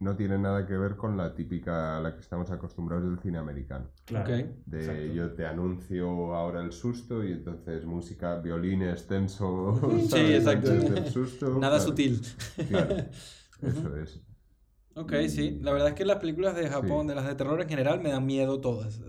no 0.00 0.16
tiene 0.16 0.38
nada 0.38 0.66
que 0.66 0.76
ver 0.76 0.96
con 0.96 1.16
la 1.16 1.34
típica 1.34 1.96
a 1.96 2.00
la 2.00 2.14
que 2.14 2.20
estamos 2.20 2.50
acostumbrados 2.50 3.04
del 3.08 3.18
cine 3.20 3.38
americano. 3.38 3.90
Claro. 4.04 4.24
Ok. 4.24 4.44
De 4.66 4.78
Exacto. 4.80 5.12
yo 5.14 5.32
te 5.32 5.46
anuncio 5.46 6.34
ahora 6.34 6.62
el 6.62 6.72
susto 6.72 7.24
y 7.24 7.32
entonces 7.32 7.84
música, 7.86 8.36
violines, 8.40 9.06
tenso. 9.06 9.80
Sí, 10.02 10.08
¿sabes? 10.08 10.30
exacto. 10.30 10.70
Antes 10.72 10.94
del 10.94 11.06
susto. 11.06 11.46
Nada 11.60 11.76
claro, 11.78 11.80
sutil. 11.80 12.20
Claro, 12.68 12.96
eso 13.62 13.96
es. 13.96 14.20
Ok, 14.96 15.12
sí. 15.28 15.58
La 15.62 15.72
verdad 15.72 15.88
es 15.88 15.94
que 15.94 16.04
las 16.04 16.18
películas 16.18 16.54
de 16.54 16.68
Japón, 16.68 17.02
Sí. 17.02 17.08
de 17.08 17.14
las 17.14 17.26
de 17.26 17.34
terror 17.34 17.60
en 17.60 17.68
general, 17.68 18.00
me 18.00 18.10
dan 18.10 18.26
miedo 18.26 18.60
todas. 18.60 19.00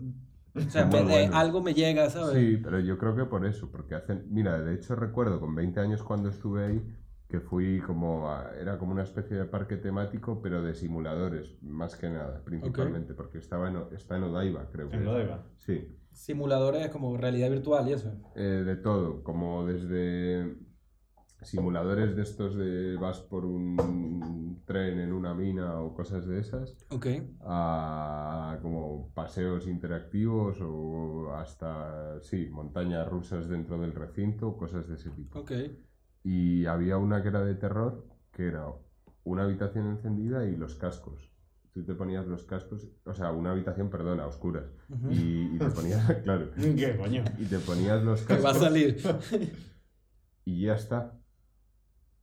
O 0.56 0.60
sea, 0.70 0.90
Son 0.90 0.90
muy 0.90 1.04
me- 1.04 1.18
de- 1.30 1.36
algo 1.36 1.62
me 1.62 1.74
llega, 1.74 2.10
¿sabes? 2.10 2.38
Sí, 2.38 2.58
pero 2.64 2.80
yo 2.80 2.98
creo 2.98 3.16
que 3.16 3.26
por 3.26 3.46
eso, 3.46 3.70
porque 3.72 3.96
hacen... 3.96 4.26
Mira, 4.30 4.60
de 4.62 4.74
hecho 4.76 4.96
recuerdo 4.96 5.40
con 5.40 5.54
20 5.56 5.80
años 5.80 6.02
cuando 6.02 6.30
estuve 6.30 6.66
ahí 6.66 6.82
que 7.28 7.40
fui 7.42 7.80
como... 7.82 8.30
a- 8.32 8.52
Era 8.60 8.78
como 8.78 8.94
una 8.94 9.04
especie 9.04 9.36
de 9.36 9.46
parque 9.46 9.78
temático, 9.78 10.42
pero 10.42 10.62
de 10.62 10.74
simuladores, 10.74 11.58
más 11.62 11.96
que 11.98 12.10
nada, 12.10 12.42
principalmente, 12.46 13.14
porque 13.14 13.40
estaba 13.40 13.68
en, 13.68 13.76
O- 13.78 13.90
está 13.92 14.16
en 14.18 14.24
Odaiba, 14.24 14.70
creo 14.72 14.90
que 14.90 14.96
En. 14.98 15.08
Odaiba. 15.08 15.44
Sí, 15.58 15.98
Simuladores 16.14 16.88
como 16.90 17.18
realidad 17.18 17.50
virtual 17.50 17.90
y 17.90 17.94
eso. 17.94 18.14
Eh, 18.36 18.64
de 18.66 18.76
todo, 18.78 19.22
como 19.24 19.66
desde 19.66 20.56
simuladores 21.42 22.16
de 22.16 22.22
estos 22.24 22.56
de 22.56 22.96
vas 22.98 23.20
por 23.20 23.46
un 23.46 24.62
tren 24.66 25.00
en 25.00 25.14
una 25.14 25.34
mina 25.34 25.80
o 25.82 25.94
cosas 25.94 26.26
de 26.26 26.40
esas, 26.40 26.76
Ok. 26.90 27.08
a 27.42 28.58
como 28.62 29.10
paseos 29.14 29.68
interactivos 29.68 30.58
o 30.62 31.34
hasta, 31.36 32.20
sí, 32.22 32.48
montañas 32.52 33.08
rusas 33.08 33.48
dentro 33.48 33.78
del 33.80 33.94
recinto, 33.94 34.58
cosas 34.58 34.88
de 34.88 34.96
ese 34.96 35.10
tipo. 35.12 35.40
Ok. 35.40 35.52
Y 36.24 36.66
había 36.66 36.98
una 36.98 37.22
que 37.22 37.28
era 37.30 37.44
de 37.44 37.56
terror, 37.56 38.06
que 38.32 38.48
era 38.48 38.66
una 39.24 39.44
habitación 39.44 39.88
encendida 39.88 40.46
y 40.48 40.56
los 40.56 40.76
cascos. 40.76 41.32
Tú 41.72 41.84
te 41.84 41.94
ponías 41.94 42.26
los 42.26 42.44
cascos, 42.46 42.88
o 43.06 43.14
sea, 43.14 43.32
una 43.34 43.52
habitación, 43.52 43.90
perdona, 43.90 44.24
a 44.24 44.28
oscuras. 44.28 44.64
Y, 45.12 45.56
y 45.56 45.58
te 45.60 45.70
ponías, 45.70 46.10
claro, 46.24 46.50
¿Qué 46.56 46.96
coño? 46.98 47.24
y 47.38 47.46
te 47.46 47.60
ponías 47.60 48.02
los 48.04 48.22
Que 48.22 48.34
va 48.38 48.40
a 48.40 48.54
cascos 48.54 48.62
salir. 48.64 48.98
y 50.46 50.62
ya 50.66 50.76
está. 50.76 51.20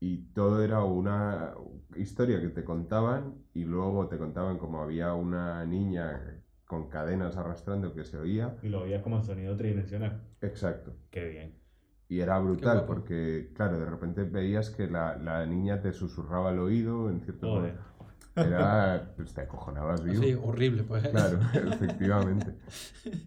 Y 0.03 0.19
todo 0.35 0.65
era 0.65 0.83
una 0.83 1.55
historia 1.95 2.41
que 2.41 2.49
te 2.49 2.65
contaban 2.65 3.35
y 3.55 3.65
luego 3.65 4.09
te 4.09 4.19
contaban 4.19 4.59
como 4.59 4.83
había 4.83 5.15
una 5.15 5.65
niña 5.65 6.43
con 6.67 6.89
cadenas 6.89 7.37
arrastrando 7.37 7.95
que 7.95 8.03
se 8.05 8.19
oía. 8.19 8.53
Y 8.63 8.69
lo 8.69 8.83
veías 8.83 9.03
como 9.03 9.23
sonido 9.23 9.57
tridimensional. 9.57 10.21
Exacto. 10.41 10.93
Qué 11.11 11.29
bien. 11.29 11.55
Y 12.09 12.21
era 12.21 12.39
brutal 12.41 12.85
porque, 12.85 13.53
claro, 13.55 13.79
de 13.79 13.87
repente 13.87 14.25
veías 14.25 14.71
que 14.71 14.89
la, 14.89 15.17
la 15.17 15.47
niña 15.47 15.81
te 15.81 15.93
susurraba 15.93 16.51
al 16.51 16.59
oído 16.59 17.09
en 17.09 17.21
cierto 17.21 17.47
Joder. 17.47 17.75
modo. 17.75 17.85
Era, 18.35 19.13
pues 19.17 19.33
te 19.35 19.43
acojonabas 19.43 20.03
vivo. 20.03 20.23
Sí, 20.23 20.35
horrible, 20.35 20.85
pues. 20.85 21.09
Claro, 21.09 21.39
efectivamente. 21.55 22.55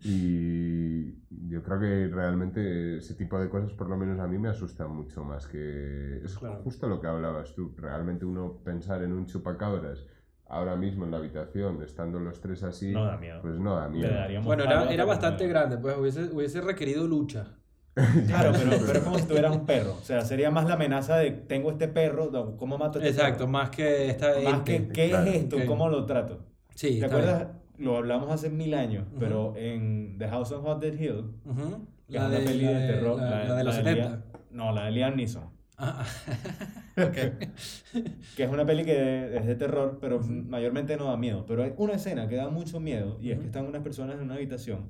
Y 0.04 1.14
yo 1.50 1.62
creo 1.64 1.80
que 1.80 2.08
realmente 2.08 2.98
ese 2.98 3.14
tipo 3.16 3.40
de 3.40 3.50
cosas, 3.50 3.72
por 3.74 3.90
lo 3.90 3.98
menos 3.98 4.20
a 4.20 4.28
mí, 4.28 4.38
me 4.38 4.50
asustan 4.50 4.92
mucho 4.92 5.24
más 5.24 5.48
que... 5.48 6.22
Es 6.24 6.38
Claro. 6.38 6.62
justo 6.64 6.88
lo 6.88 7.00
que 7.02 7.08
hablabas 7.08 7.54
tú. 7.54 7.74
Realmente 7.78 8.26
uno 8.26 8.60
pensar 8.64 9.04
en 9.04 9.12
un 9.14 9.26
chupacabras 9.26 10.06
ahora 10.48 10.76
mismo 10.76 11.06
en 11.06 11.12
la 11.12 11.18
habitación, 11.18 11.82
estando 11.84 12.20
los 12.20 12.40
tres 12.40 12.64
así, 12.64 12.92
No 12.92 13.06
da 13.06 13.18
miedo. 13.18 13.42
pues 13.42 13.60
no 13.60 13.76
da 13.76 13.90
miedo. 13.90 14.12
Bueno, 14.44 14.64
era, 14.64 14.82
a 14.82 14.94
era 14.94 15.06
bastante 15.06 15.48
grande, 15.48 15.78
pues 15.78 15.98
hubiese, 15.98 16.24
hubiese 16.32 16.62
requerido 16.62 17.08
lucha. 17.08 17.58
Claro, 18.28 18.52
pero, 18.54 18.78
pero 18.86 19.00
es 19.00 19.04
como 19.06 19.18
si 19.18 19.26
tuvieras 19.26 19.56
un 19.56 19.66
perro. 19.66 19.94
O 20.00 20.04
sea, 20.04 20.22
sería 20.22 20.52
más 20.52 20.68
la 20.68 20.74
amenaza 20.74 21.18
de 21.18 21.32
tengo 21.32 21.72
este 21.72 21.88
perro, 21.88 22.56
¿cómo 22.58 22.78
mato 22.78 23.00
a 23.00 23.02
este 23.02 23.10
Exacto, 23.16 23.40
perro? 23.46 23.52
más 23.52 23.70
que 23.70 24.10
esta 24.10 24.34
Más 24.44 24.54
ente. 24.56 24.88
que, 24.88 24.88
¿qué 24.90 25.10
Claro. 25.10 25.26
es 25.30 25.36
esto? 25.36 25.56
Ok. 25.58 25.66
¿Cómo 25.66 25.90
lo 25.90 26.06
trato? 26.06 26.40
Sí, 26.74 27.00
¿Te 27.00 27.06
acuerdas? 27.06 27.48
Lo 27.78 27.98
hablamos 27.98 28.30
hace 28.32 28.50
mil 28.50 28.74
años, 28.74 29.06
Ujú. 29.12 29.20
pero 29.20 29.54
en 29.58 30.18
The 30.18 30.28
House 30.28 30.52
on 30.52 30.66
Haunted 30.66 30.94
Hill, 31.00 31.24
bien. 31.46 31.58
Ujú. 31.58 31.88
que 32.10 32.18
es 32.18 32.24
una 32.24 32.38
peli 32.40 32.66
de, 32.66 32.74
terror. 32.88 33.18
La, 33.22 33.44
la 33.46 33.56
de 33.56 33.64
los 33.64 33.76
Liam- 33.78 33.84
70. 33.84 34.24
no, 34.52 34.72
la 34.74 34.86
de 34.86 34.92
Liam 34.92 35.16
Neeson. 35.16 35.44
Ah, 35.78 36.06
ok. 36.98 37.18
Que 38.38 38.44
es 38.44 38.50
una 38.50 38.66
peli 38.66 38.86
que 38.86 39.36
es 39.38 39.46
de 39.46 39.56
terror, 39.56 39.98
pero 40.00 40.22
mayormente 40.22 40.96
no 40.96 41.06
da 41.06 41.18
miedo. 41.18 41.46
Pero 41.46 41.64
hay 41.64 41.74
una 41.78 41.94
escena 41.94 42.30
que 42.30 42.36
da 42.38 42.48
mucho 42.50 42.80
miedo 42.80 43.18
y 43.22 43.32
es 43.32 43.40
que 43.40 43.46
están 43.46 43.66
unas 43.66 43.82
personas 43.84 44.16
en 44.16 44.22
una 44.24 44.36
habitación 44.36 44.90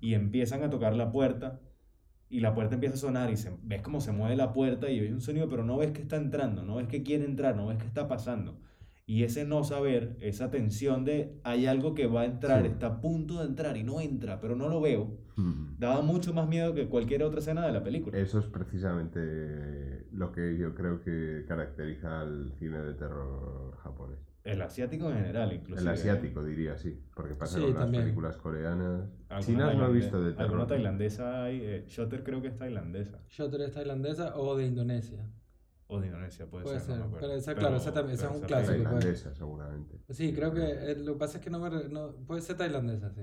y 0.00 0.14
empiezan 0.14 0.62
a 0.62 0.70
tocar 0.70 0.94
la 0.94 1.10
puerta 1.12 1.60
y 2.32 2.40
la 2.40 2.54
puerta 2.54 2.74
empieza 2.74 2.94
a 2.96 2.98
sonar 2.98 3.30
y 3.30 3.36
se, 3.36 3.52
ves 3.62 3.82
cómo 3.82 4.00
se 4.00 4.10
mueve 4.10 4.34
la 4.36 4.52
puerta 4.52 4.90
y 4.90 4.98
oyes 5.00 5.12
un 5.12 5.20
sonido, 5.20 5.48
pero 5.48 5.64
no 5.64 5.76
ves 5.76 5.92
que 5.92 6.00
está 6.02 6.16
entrando, 6.16 6.62
no 6.64 6.76
ves 6.76 6.88
que 6.88 7.02
quiere 7.02 7.24
entrar, 7.26 7.54
no 7.54 7.66
ves 7.66 7.78
que 7.78 7.86
está 7.86 8.08
pasando. 8.08 8.58
Y 9.04 9.24
ese 9.24 9.44
no 9.44 9.64
saber, 9.64 10.16
esa 10.20 10.50
tensión 10.50 11.04
de 11.04 11.38
hay 11.44 11.66
algo 11.66 11.94
que 11.94 12.06
va 12.06 12.22
a 12.22 12.24
entrar, 12.24 12.62
Sí. 12.62 12.68
está 12.68 12.86
a 12.86 13.00
punto 13.00 13.40
de 13.40 13.46
entrar 13.48 13.76
y 13.76 13.82
no 13.84 14.00
entra, 14.00 14.40
pero 14.40 14.56
no 14.56 14.68
lo 14.68 14.80
veo, 14.80 15.18
Mm. 15.36 15.78
daba 15.78 16.00
mucho 16.02 16.32
más 16.32 16.48
miedo 16.48 16.72
que 16.74 16.88
cualquier 16.88 17.22
otra 17.22 17.40
escena 17.40 17.66
de 17.66 17.72
la 17.72 17.82
película. 17.82 18.16
Eso 18.18 18.38
es 18.38 18.46
precisamente 18.46 20.06
lo 20.12 20.32
que 20.32 20.56
yo 20.58 20.74
creo 20.74 21.00
que 21.00 21.44
caracteriza 21.46 22.20
al 22.20 22.52
cine 22.58 22.78
de 22.80 22.94
terror 22.94 23.76
japonés. 23.82 24.18
El 24.44 24.60
asiático 24.60 25.08
en 25.08 25.16
general, 25.18 25.52
inclusive. 25.52 25.80
El 25.80 25.88
asiático, 25.88 26.42
diría, 26.42 26.76
sí. 26.76 27.00
Porque 27.14 27.34
pasa 27.34 27.56
Sí, 27.58 27.62
con 27.64 27.74
las 27.74 27.82
también. 27.82 28.02
películas 28.04 28.36
coreanas. 28.36 29.08
Alguna 29.28 29.40
Chinas 29.46 29.76
no 29.76 29.86
he 29.88 29.92
visto 29.92 30.20
de 30.22 30.30
terror. 30.32 30.44
Alguna 30.46 30.66
tailandesa 30.66 31.44
hay. 31.44 31.60
Eh, 31.62 31.84
Shutter 31.86 32.24
creo 32.24 32.42
que 32.42 32.48
es 32.48 32.56
tailandesa. 32.56 33.20
Shutter 33.28 33.60
es 33.60 33.72
tailandesa 33.72 34.36
o 34.36 34.56
de 34.56 34.66
Indonesia. 34.66 35.24
O 35.86 36.00
de 36.00 36.06
Indonesia, 36.08 36.46
puede, 36.46 36.64
Puede 36.64 36.80
ser. 36.80 36.88
no 36.88 36.94
ser, 36.94 37.00
me 37.02 37.06
acuerdo. 37.06 37.26
pero 37.28 37.38
esa, 37.38 37.54
claro, 37.54 37.76
esa 37.76 37.92
también- 37.92 38.14
esa 38.18 38.30
es 38.30 38.34
un 38.36 38.40
clásico. 38.46 38.72
película- 38.72 38.98
Tailandesa, 38.98 39.34
seguramente. 39.34 40.00
Sí, 40.10 40.32
creo 40.32 40.52
que 40.52 40.62
eh, 40.62 40.96
lo 40.98 41.12
que 41.12 41.18
pasa 41.18 41.38
es 41.38 41.44
que 41.44 41.50
no 41.50 41.58
me... 41.60 41.88
No, 41.88 42.12
puede 42.26 42.40
ser 42.40 42.56
tailandesa, 42.56 43.10
sí. 43.12 43.22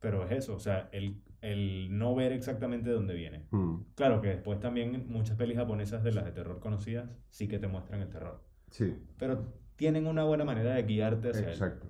Pero 0.00 0.24
es 0.24 0.32
eso, 0.32 0.54
o 0.54 0.60
sea, 0.60 0.88
el, 0.92 1.22
el 1.40 1.96
no 1.96 2.14
ver 2.14 2.32
exactamente 2.32 2.90
de 2.90 2.94
dónde 2.96 3.14
viene. 3.14 3.46
Mm, 3.50 3.76
Claro 3.94 4.20
que 4.20 4.28
después 4.28 4.60
también 4.60 5.06
muchas 5.08 5.36
pelis 5.36 5.56
japonesas 5.56 6.02
de 6.04 6.12
las 6.12 6.24
de 6.24 6.32
terror 6.32 6.60
conocidas 6.60 7.08
sí 7.30 7.48
que 7.48 7.58
te 7.58 7.66
muestran 7.66 8.02
el 8.02 8.08
terror. 8.10 8.42
Sí, 8.70 8.94
Pero 9.18 9.54
tienen 9.76 10.06
una 10.06 10.24
buena 10.24 10.44
manera 10.44 10.74
de 10.74 10.82
guiarte 10.82 11.30
hacia 11.30 11.42
él. 11.44 11.48
exacto. 11.50 11.86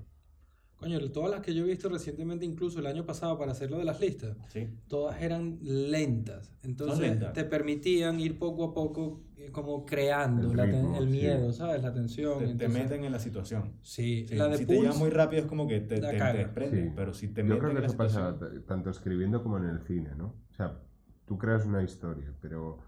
Coño, 0.77 1.01
todas 1.11 1.31
las 1.31 1.41
que 1.41 1.55
yo 1.55 1.65
he 1.65 1.69
visto 1.69 1.89
recientemente, 1.89 2.45
incluso 2.45 2.81
el 2.81 2.87
año 2.87 3.07
pasado 3.07 3.39
para 3.39 3.53
hacerlo 3.53 3.79
de 3.79 3.85
las 3.85 3.99
listas, 3.99 4.37
Sí. 4.49 4.69
todas 4.89 5.23
eran 5.23 5.59
lentas. 5.63 6.53
Entonces 6.63 6.99
lentas. 7.01 7.33
te 7.33 7.45
permitían 7.45 8.21
ir 8.21 8.39
poco 8.39 8.65
a 8.65 8.75
poco 8.75 9.23
eh, 9.39 9.51
como 9.51 9.87
creando 9.87 10.51
El 10.51 10.57
la 10.57 10.67
ritmo, 10.67 10.99
el 10.99 11.05
sí. 11.07 11.11
miedo, 11.11 11.53
¿sabes? 11.55 11.83
La 11.83 11.95
tensión. 11.95 12.39
Te, 12.41 12.45
te 12.45 12.51
entonces- 12.53 12.83
meten 12.83 13.05
en 13.05 13.13
la 13.13 13.19
situación. 13.19 13.73
Sí, 13.81 14.27
Sí, 14.29 14.35
la 14.35 14.49
de 14.49 14.59
si 14.59 14.67
te 14.67 14.75
lleva 14.75 14.89
Pulse, 14.89 14.99
muy 14.99 15.11
rápido 15.11 15.43
es 15.43 15.49
como 15.49 15.67
que 15.67 15.81
te, 15.81 15.99
la 15.99 16.11
te, 16.11 16.45
te 16.45 16.71
Sí. 16.71 16.93
pero 16.95 17.15
si 17.15 17.29
te 17.29 17.41
Yo 17.41 17.45
meten 17.45 17.59
creo 17.59 17.71
en 17.71 17.77
que 17.77 17.81
la 17.81 17.87
eso 17.89 17.97
pasa 17.97 18.39
tanto 18.67 18.91
escribiendo 18.91 19.43
como 19.43 19.57
en 19.57 19.65
el 19.65 19.81
cine, 19.81 20.11
¿no? 20.15 20.35
O 20.51 20.55
sea, 20.55 20.79
tú 21.25 21.39
creas 21.39 21.65
una 21.65 21.83
historia, 21.83 22.35
pero 22.43 22.79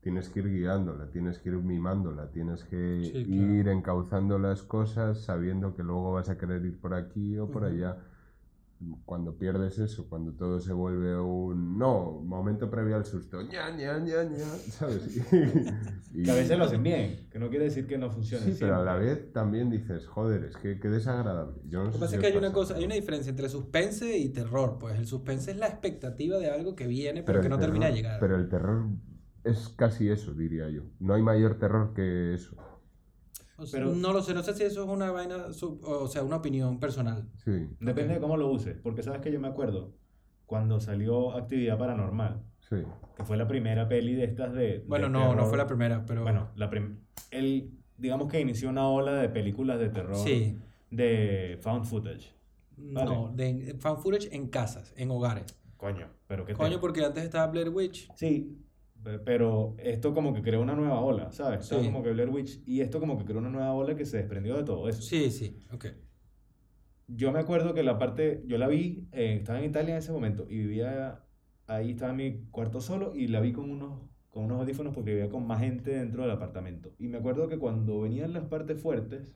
tienes 0.00 0.28
que 0.28 0.40
ir 0.40 0.48
guiándola, 0.50 1.10
tienes 1.10 1.38
que 1.38 1.48
ir 1.50 1.56
mimándola, 1.56 2.30
tienes 2.30 2.64
que 2.64 3.00
Sí, 3.04 3.24
claro. 3.24 3.52
ir 3.52 3.68
encauzando 3.68 4.38
las 4.38 4.62
cosas 4.62 5.20
sabiendo 5.24 5.74
que 5.74 5.82
luego 5.82 6.12
vas 6.12 6.28
a 6.28 6.38
querer 6.38 6.64
ir 6.64 6.78
por 6.80 6.94
aquí 6.94 7.36
o 7.38 7.50
por 7.50 7.62
Ujú. 7.64 7.72
allá. 7.74 7.96
Cuando 9.04 9.34
pierdes 9.36 9.76
eso, 9.80 10.08
cuando 10.08 10.34
todo 10.34 10.60
se 10.60 10.72
vuelve 10.72 11.18
un 11.18 11.76
no, 11.76 12.12
momento 12.24 12.70
previo 12.70 12.94
al 12.94 13.04
susto, 13.04 13.42
ña, 13.42 13.70
ña, 13.76 13.98
ña, 13.98 14.22
ña, 14.22 14.38
¿sabes? 14.70 15.16
Y- 16.14 16.22
Que 16.22 16.30
a 16.30 16.34
veces 16.34 16.56
lo 16.56 16.64
hacen 16.64 16.84
bien, 16.84 17.26
que 17.28 17.40
no 17.40 17.48
quiere 17.50 17.64
decir 17.64 17.88
que 17.88 17.98
no 17.98 18.08
funcione 18.08 18.52
Sí, 18.52 18.56
pero 18.60 18.76
a 18.76 18.84
la 18.84 18.92
siempre. 18.98 19.14
vez 19.16 19.32
también 19.32 19.68
dices, 19.68 20.06
joder, 20.06 20.44
es 20.44 20.56
que 20.56 20.78
qué 20.78 20.88
desagradable. 20.88 21.56
Yo 21.68 21.80
no 21.80 21.86
Lo 21.86 21.90
que 21.90 21.94
sé 21.94 21.98
pasa 21.98 22.10
si 22.10 22.14
es 22.14 22.20
que 22.20 22.26
hay 22.28 22.36
una 22.36 22.52
cosa, 22.52 22.76
hay 22.76 22.84
una 22.84 22.94
diferencia 22.94 23.30
entre 23.30 23.48
suspense 23.48 24.16
y 24.16 24.28
terror. 24.28 24.78
Pues 24.78 24.96
el 24.96 25.06
suspense 25.08 25.50
es 25.50 25.56
la 25.56 25.66
expectativa 25.66 26.38
de 26.38 26.48
algo 26.48 26.76
que 26.76 26.86
viene 26.86 27.24
pero, 27.24 27.40
Pero 27.40 27.42
que 27.42 27.48
no 27.48 27.58
termina 27.58 27.86
de 27.86 27.92
terror- 27.94 27.96
llegar. 27.96 28.20
Pero 28.20 28.36
el 28.36 28.48
terror 28.48 28.86
es 29.44 29.68
casi 29.70 30.08
eso, 30.10 30.34
diría 30.34 30.68
yo. 30.68 30.82
No 31.00 31.14
hay 31.14 31.22
mayor 31.22 31.58
terror 31.58 31.92
que 31.94 32.34
eso. 32.34 32.56
O 33.56 33.66
sea, 33.66 33.80
pero- 33.80 33.94
no 33.94 34.12
lo 34.12 34.22
sé, 34.22 34.34
no 34.34 34.42
sé 34.42 34.54
si 34.54 34.62
eso 34.62 34.84
es 34.84 34.88
una 34.88 35.10
vaina, 35.10 35.52
sub- 35.52 35.82
o 35.84 36.06
sea, 36.08 36.22
una 36.22 36.36
opinión 36.36 36.78
personal. 36.78 37.28
Sí, 37.44 37.68
Depende 37.80 38.14
de 38.14 38.20
cómo 38.20 38.36
lo 38.36 38.50
uses, 38.50 38.76
porque 38.82 39.02
sabes 39.02 39.20
que 39.20 39.32
yo 39.32 39.40
me 39.40 39.48
acuerdo 39.48 39.94
cuando 40.46 40.78
salió 40.80 41.32
Actividad 41.36 41.76
Paranormal, 41.78 42.42
sí. 42.60 42.76
que 43.16 43.24
fue 43.24 43.36
la 43.36 43.46
primera 43.48 43.88
peli 43.88 44.14
de 44.14 44.24
estas 44.24 44.54
de... 44.54 44.84
Bueno, 44.86 45.06
de 45.06 45.12
no, 45.12 45.34
no 45.34 45.46
fue 45.46 45.58
la 45.58 45.66
primera, 45.66 46.04
pero... 46.06 46.22
Bueno, 46.22 46.50
la 46.54 46.70
prim- 46.70 47.00
él, 47.30 47.72
digamos 47.96 48.30
que 48.30 48.40
inició 48.40 48.68
una 48.70 48.88
ola 48.88 49.14
de 49.14 49.28
películas 49.28 49.78
de 49.80 49.88
terror 49.90 50.16
sí. 50.16 50.56
de 50.90 51.58
found 51.60 51.84
footage. 51.84 52.34
No, 52.76 53.32
de 53.34 53.76
fan 53.80 53.98
footage 53.98 54.28
en 54.34 54.46
casas, 54.48 54.94
en 54.96 55.10
hogares. 55.10 55.58
Coño, 55.76 56.06
pero 56.28 56.44
qué 56.44 56.54
Coño, 56.54 56.68
tema. 56.70 56.80
porque 56.80 57.04
antes 57.04 57.24
estaba 57.24 57.48
Blair 57.48 57.68
Witch. 57.70 58.08
Sí, 58.14 58.56
pero 59.24 59.74
esto 59.78 60.12
como 60.12 60.34
que 60.34 60.42
creó 60.42 60.60
una 60.60 60.74
nueva 60.74 61.00
ola, 61.00 61.30
¿sabes? 61.32 61.60
Estaba 61.60 61.82
Sí. 61.82 61.88
como 61.88 62.02
que 62.02 62.10
Blair 62.12 62.28
Witch 62.30 62.62
y 62.66 62.80
esto 62.80 63.00
como 63.00 63.16
que 63.18 63.24
creó 63.24 63.38
una 63.38 63.48
nueva 63.50 63.72
ola 63.72 63.94
que 63.94 64.04
se 64.04 64.18
desprendió 64.18 64.56
de 64.56 64.64
todo 64.64 64.88
eso. 64.88 65.00
Sí, 65.02 65.30
sí, 65.30 65.58
ok. 65.72 65.86
Yo 67.06 67.32
me 67.32 67.38
acuerdo 67.38 67.72
que 67.72 67.82
la 67.82 67.98
parte, 67.98 68.42
yo 68.46 68.58
la 68.58 68.68
vi, 68.68 69.08
eh, 69.12 69.36
estaba 69.40 69.58
en 69.60 69.64
Italia 69.64 69.92
en 69.94 69.98
ese 69.98 70.12
momento 70.12 70.46
y 70.48 70.58
vivía, 70.58 71.24
ahí 71.66 71.90
estaba 71.92 72.10
en 72.10 72.16
mi 72.18 72.42
cuarto 72.50 72.80
solo 72.80 73.14
y 73.14 73.28
la 73.28 73.40
vi 73.40 73.52
con 73.52 73.70
unos, 73.70 74.02
con 74.28 74.44
unos 74.44 74.60
audífonos 74.60 74.94
porque 74.94 75.12
vivía 75.12 75.30
con 75.30 75.46
más 75.46 75.60
gente 75.60 75.92
dentro 75.92 76.22
del 76.22 76.32
apartamento. 76.32 76.92
Y 76.98 77.08
me 77.08 77.16
acuerdo 77.18 77.48
que 77.48 77.56
cuando 77.58 78.00
venían 78.00 78.34
las 78.34 78.44
partes 78.44 78.80
fuertes, 78.80 79.34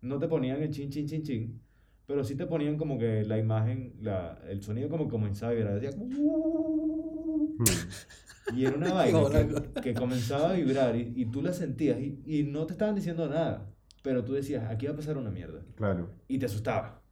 no 0.00 0.18
te 0.18 0.26
ponían 0.26 0.60
el 0.62 0.70
chin, 0.70 0.90
chin, 0.90 1.06
chin, 1.06 1.22
chin, 1.22 1.60
pero 2.06 2.24
sí 2.24 2.34
te 2.34 2.46
ponían 2.46 2.76
como 2.76 2.98
que 2.98 3.22
la 3.24 3.38
imagen, 3.38 3.94
la, 4.00 4.40
el 4.48 4.60
sonido 4.62 4.88
como 4.88 5.04
que 5.04 5.10
comenzaba 5.12 5.52
a 5.52 5.54
vibrar, 5.54 5.80
decía... 5.80 5.96
Mm. 5.96 7.64
Y 8.54 8.64
era 8.66 8.76
una 8.76 8.92
vaina 8.94 9.20
que, 9.30 9.80
que 9.82 9.94
comenzaba 9.94 10.50
a 10.50 10.52
vibrar 10.54 10.96
y, 10.96 11.12
y 11.16 11.26
tú 11.26 11.42
la 11.42 11.52
sentías 11.52 11.98
y, 12.00 12.22
y 12.26 12.42
no 12.44 12.66
te 12.66 12.72
estaban 12.72 12.94
diciendo 12.94 13.28
nada, 13.28 13.70
pero 14.02 14.24
tú 14.24 14.32
decías, 14.34 14.64
aquí 14.70 14.86
va 14.86 14.92
a 14.92 14.96
pasar 14.96 15.16
una 15.16 15.30
mierda. 15.30 15.64
Claro. 15.76 16.10
Y 16.28 16.38
te 16.38 16.46
asustaba. 16.46 17.02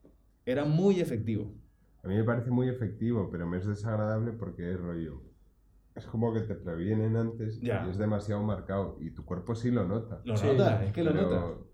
Era 0.46 0.64
muy 0.64 1.00
efectivo. 1.00 1.54
A 2.02 2.08
mí 2.08 2.14
me 2.14 2.24
parece 2.24 2.50
muy 2.50 2.68
efectivo, 2.68 3.28
pero 3.30 3.46
me 3.46 3.58
es 3.58 3.66
desagradable 3.66 4.32
porque 4.32 4.70
es 4.72 4.80
rollo. 4.80 5.22
Es 5.94 6.06
como 6.06 6.32
que 6.32 6.40
te 6.40 6.54
previenen 6.54 7.16
antes 7.16 7.60
Ya. 7.60 7.84
y 7.86 7.90
es 7.90 7.98
demasiado 7.98 8.42
marcado 8.42 8.96
y 9.00 9.10
tu 9.10 9.24
cuerpo 9.24 9.54
sí 9.54 9.70
lo 9.70 9.86
nota. 9.86 10.22
Lo 10.24 10.36
Sí. 10.36 10.46
notas, 10.46 10.82
es 10.84 10.92
que 10.92 11.04
lo 11.04 11.12
Pero- 11.12 11.22
notas. 11.30 11.66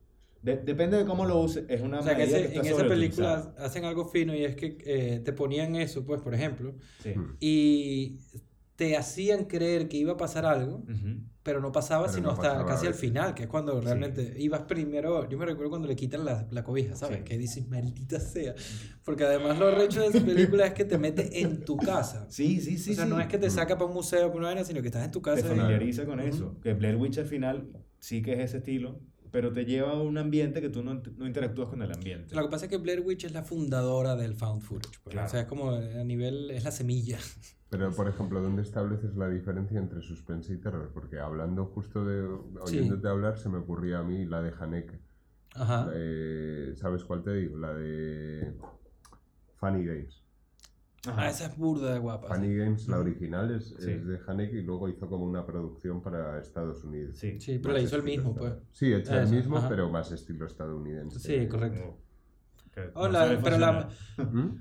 De- 0.42 0.58
depende 0.58 0.96
de 0.98 1.04
cómo 1.04 1.24
lo 1.24 1.40
uses, 1.40 1.64
es 1.68 1.80
una 1.80 1.98
O 2.00 2.02
sea, 2.02 2.14
que 2.16 2.22
ese- 2.24 2.38
que 2.38 2.44
está 2.58 2.60
en 2.60 2.66
esa 2.66 2.86
película 2.86 3.54
hacen 3.58 3.84
algo 3.84 4.04
fino 4.04 4.32
y 4.34 4.44
es 4.44 4.54
que 4.54 4.78
eh, 4.84 5.20
te 5.24 5.32
ponían 5.32 5.74
eso, 5.74 6.04
pues, 6.04 6.20
por 6.20 6.34
ejemplo, 6.34 6.74
Sí. 7.00 7.10
Mm. 7.16 7.36
y 7.40 8.18
te 8.76 8.96
hacían 8.96 9.44
creer 9.46 9.88
que 9.88 9.96
iba 9.96 10.12
a 10.12 10.16
pasar 10.18 10.44
algo, 10.44 10.76
Ujú. 10.88 11.20
pero 11.42 11.60
no 11.62 11.72
pasaba 11.72 12.04
Pero 12.04 12.14
sino 12.14 12.26
no 12.28 12.32
hasta 12.34 12.48
pasaba 12.50 12.66
casi 12.66 12.86
al 12.86 12.92
final, 12.94 13.32
que 13.34 13.44
es 13.44 13.48
cuando 13.48 13.80
realmente 13.80 14.34
ibas 14.38 14.62
primero. 14.62 15.26
Yo 15.30 15.38
me 15.38 15.46
recuerdo 15.46 15.70
cuando 15.70 15.88
le 15.88 15.96
quitan 15.96 16.24
la, 16.26 16.46
la 16.50 16.62
cobija, 16.62 16.94
¿sabes? 16.94 17.18
Sí. 17.18 17.24
Que 17.24 17.38
dices, 17.38 17.66
maldita 17.68 18.20
sea. 18.20 18.54
Porque 19.02 19.24
además 19.24 19.58
lo 19.58 19.70
recho 19.70 20.00
de 20.02 20.08
esa 20.08 20.24
película 20.24 20.66
es 20.66 20.74
que 20.74 20.84
te 20.84 20.98
mete 20.98 21.40
en 21.40 21.64
tu 21.64 21.76
casa. 21.78 22.26
Sí, 22.30 22.60
sí, 22.60 22.76
sí. 22.76 22.90
o 22.92 22.94
sea, 22.94 23.04
sí. 23.04 23.10
no 23.10 23.18
es 23.20 23.28
que 23.28 23.38
te 23.38 23.48
saca 23.48 23.76
para 23.78 23.86
un 23.86 23.94
museo, 23.94 24.26
para 24.28 24.38
una 24.38 24.46
vaina, 24.48 24.64
sino 24.64 24.82
que 24.82 24.88
estás 24.88 25.04
en 25.06 25.10
tu 25.10 25.22
casa. 25.22 25.40
te 25.40 25.46
y- 25.46 25.50
familiariza 25.56 26.04
con 26.04 26.20
Ujú. 26.20 26.28
eso. 26.28 26.60
Que 26.60 26.74
Blair 26.74 26.96
Witch 26.96 27.16
al 27.18 27.26
final 27.26 27.68
sí 27.98 28.20
que 28.20 28.34
es 28.34 28.40
ese 28.40 28.58
estilo, 28.58 29.00
pero 29.30 29.52
te 29.54 29.64
lleva 29.64 29.92
a 29.92 30.02
un 30.02 30.18
ambiente 30.18 30.60
que 30.60 30.68
tú 30.68 30.82
no, 30.82 30.94
no 31.16 31.26
interactúas 31.26 31.70
con 31.70 31.80
el 31.80 31.92
ambiente. 31.92 32.34
Lo 32.34 32.42
que 32.42 32.48
pasa 32.50 32.66
es 32.66 32.70
que 32.70 32.76
Blair 32.76 33.00
Witch 33.00 33.24
es 33.24 33.32
la 33.32 33.42
fundadora 33.42 34.16
del 34.16 34.34
found 34.34 34.60
footage. 34.62 34.98
pues. 35.02 35.12
Claro. 35.14 35.28
O 35.28 35.30
sea, 35.30 35.40
es 35.40 35.46
como 35.46 35.70
a 35.70 36.04
nivel, 36.04 36.50
es 36.50 36.64
la 36.64 36.70
semilla. 36.72 37.18
Pero, 37.68 37.90
por 37.92 38.08
ejemplo, 38.08 38.40
¿dónde 38.40 38.62
estableces 38.62 39.16
la 39.16 39.28
diferencia 39.28 39.78
entre 39.80 40.00
suspense 40.00 40.52
y 40.52 40.58
terror? 40.58 40.90
Porque 40.94 41.18
hablando 41.18 41.66
justo 41.66 42.04
de. 42.04 42.22
Sí. 42.66 42.78
oyéndote 42.78 43.08
hablar, 43.08 43.38
se 43.38 43.48
me 43.48 43.58
ocurría 43.58 43.98
a 43.98 44.02
mí 44.04 44.24
la 44.24 44.40
de 44.42 44.52
Haneke. 44.58 45.00
Ajá. 45.54 45.90
Eh, 45.92 46.74
¿Sabes 46.76 47.02
cuál 47.04 47.22
te 47.24 47.32
digo? 47.32 47.56
La 47.58 47.74
de. 47.74 48.54
Funny 49.56 49.84
Games. 49.84 50.22
Ajá. 51.08 51.22
Ah, 51.22 51.30
esa 51.30 51.46
es 51.46 51.56
burda 51.56 51.92
de 51.94 51.98
guapa. 51.98 52.28
Funny 52.34 52.56
Games, 52.56 52.88
la 52.88 52.98
original, 52.98 53.50
es, 53.52 53.74
Sí. 53.78 53.90
es 53.92 54.06
de 54.06 54.20
Haneke 54.26 54.58
y 54.58 54.62
luego 54.62 54.88
hizo 54.88 55.08
como 55.08 55.24
una 55.24 55.44
producción 55.46 56.02
para 56.02 56.38
Estados 56.40 56.84
Unidos. 56.84 57.16
Sí. 57.18 57.40
Sí, 57.40 57.58
pero 57.58 57.74
la 57.74 57.80
hizo 57.80 57.96
el 57.96 58.02
mismo, 58.04 58.34
pues. 58.34 58.54
Sí, 58.72 58.92
hecha 58.92 59.18
el 59.22 59.24
Eso, 59.26 59.34
mismo, 59.34 59.56
ajá. 59.58 59.68
pero 59.68 59.88
más 59.90 60.10
estilo 60.12 60.46
estadounidense. 60.46 61.18
Sí, 61.18 61.48
correcto. 61.48 61.98
Que 62.76 63.86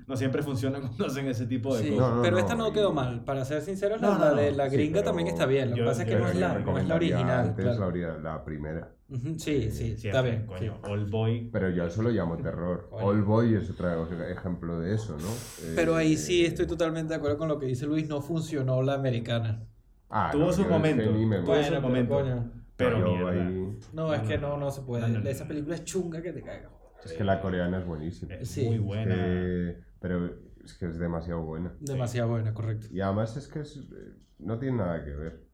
no 0.06 0.16
siempre 0.16 0.42
funciona 0.42 0.80
cuando 0.80 1.06
hacen 1.06 1.26
ese 1.28 1.46
tipo 1.46 1.76
de 1.76 1.82
Sí, 1.82 1.90
cosas. 1.90 2.08
No, 2.08 2.16
no, 2.16 2.22
pero 2.22 2.32
no, 2.36 2.38
esta 2.38 2.54
no 2.54 2.68
y- 2.68 2.72
quedó 2.72 2.92
mal. 2.92 3.24
Para 3.24 3.44
ser 3.44 3.60
sinceros, 3.60 4.00
la, 4.00 4.08
No, 4.08 4.14
no, 4.18 4.24
la 4.24 4.30
no. 4.30 4.36
de 4.36 4.52
la 4.52 4.70
Sí, 4.70 4.76
gringa 4.76 5.02
también 5.02 5.28
está 5.28 5.44
bien. 5.44 5.70
Lo 5.70 5.76
que 5.76 5.82
pasa 5.84 6.02
es 6.02 6.08
que 6.08 6.16
no 6.16 6.28
es 6.28 6.34
la, 6.36 6.58
yo 6.58 6.64
no 6.72 6.78
es 6.78 6.88
la 6.88 6.94
original. 6.94 7.48
Antes 7.48 7.64
claro. 7.76 8.20
la, 8.22 8.44
primera. 8.44 8.88
Ujú, 9.08 9.38
Sí, 9.38 9.70
sí, 9.70 9.94
está 10.02 10.22
bien. 10.22 10.46
Coño, 10.46 10.58
sí. 10.82 10.90
Old 10.90 11.10
Boy. 11.10 11.50
Pero 11.52 11.68
yo 11.70 11.84
eso 11.84 12.02
lo 12.02 12.10
llamo 12.10 12.36
terror. 12.38 12.88
Coño. 12.90 13.06
All 13.06 13.22
Boy 13.22 13.54
es 13.54 13.70
otro 13.70 14.06
ejemplo 14.26 14.80
de 14.80 14.94
eso, 14.94 15.16
¿no? 15.18 15.28
Pero 15.74 15.94
ahí 15.94 16.16
sí 16.16 16.44
Eh, 16.44 16.48
estoy 16.48 16.66
totalmente 16.66 17.10
de 17.10 17.16
acuerdo 17.16 17.36
con 17.38 17.48
lo 17.48 17.58
que 17.58 17.66
dice 17.66 17.86
Luis. 17.86 18.08
No 18.08 18.22
funcionó 18.22 18.82
la 18.82 18.94
americana. 18.94 19.62
Ah, 20.08 20.30
Tuvo 20.32 20.46
no, 20.46 20.52
su 20.52 20.64
momento. 20.64 21.04
Tuvo 21.04 21.62
su 21.62 21.80
momento. 21.80 22.14
coño. 22.14 22.50
Pero 22.76 23.28
ahí- 23.28 23.78
No, 23.92 24.12
es 24.14 24.22
que 24.22 24.38
no, 24.38 24.56
no 24.56 24.70
se 24.70 24.82
puede. 24.82 25.30
Esa 25.30 25.46
película 25.46 25.74
es 25.76 25.84
chunga 25.84 26.22
que 26.22 26.32
te 26.32 26.42
caga. 26.42 26.70
Es 27.06 27.12
que 27.16 27.24
la 27.24 27.40
coreana 27.40 27.78
es 27.78 27.86
buenísima. 27.86 28.34
Es 28.34 28.48
Sí. 28.50 28.64
muy 28.66 28.76
Es 28.76 28.82
buena. 28.82 29.14
que- 29.14 29.78
pero 30.00 30.26
es 30.64 30.74
que 30.74 30.86
es 30.86 30.98
demasiado 30.98 31.42
buena. 31.42 31.74
Demasiado 31.80 32.30
buena, 32.30 32.52
correcto. 32.54 32.86
Y 32.90 33.00
además 33.00 33.36
es 33.36 33.48
que 33.48 33.60
es- 33.60 33.76
eh, 33.76 34.14
no 34.40 34.58
tiene 34.58 34.78
nada 34.78 35.04
que 35.04 35.10
ver. 35.14 35.46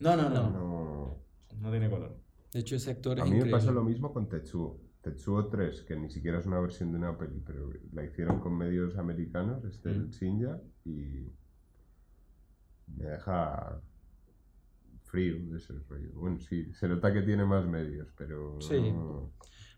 No, 0.00 0.16
no, 0.16 0.28
no. 0.30 0.50
No. 0.50 1.24
No 1.60 1.70
tiene 1.70 1.88
color. 1.88 2.16
De 2.52 2.60
hecho, 2.60 2.76
ese 2.76 2.90
actor 2.92 3.18
es 3.18 3.22
A 3.24 3.26
mí 3.26 3.40
me 3.40 3.50
pasa 3.50 3.70
lo 3.70 3.82
mismo 3.84 4.12
con 4.12 4.28
Tetsuo. 4.28 4.80
Tetsuo 5.02 5.48
3, 5.48 5.82
que 5.82 5.96
ni 5.96 6.08
siquiera 6.10 6.38
es 6.38 6.46
una 6.46 6.58
versión 6.60 6.90
de 6.92 6.98
una 6.98 7.16
peli, 7.18 7.42
pero 7.46 7.70
la 7.92 8.04
hicieron 8.04 8.40
con 8.40 8.56
medios 8.56 8.96
americanos, 8.96 9.64
este 9.64 9.90
el 9.90 10.06
Mm. 10.06 10.10
Shinja, 10.10 10.60
y 10.84 11.30
me 12.96 13.04
deja 13.06 13.80
frío 15.04 15.36
de 15.50 15.58
ese 15.58 15.74
rollo. 15.88 16.10
Bueno, 16.14 16.40
sí, 16.40 16.72
se 16.72 16.88
nota 16.88 17.12
que 17.12 17.22
tiene 17.22 17.44
más 17.44 17.66
medios, 17.66 18.08
pero 18.16 18.60
Sí. 18.60 18.80
no- 18.92 19.32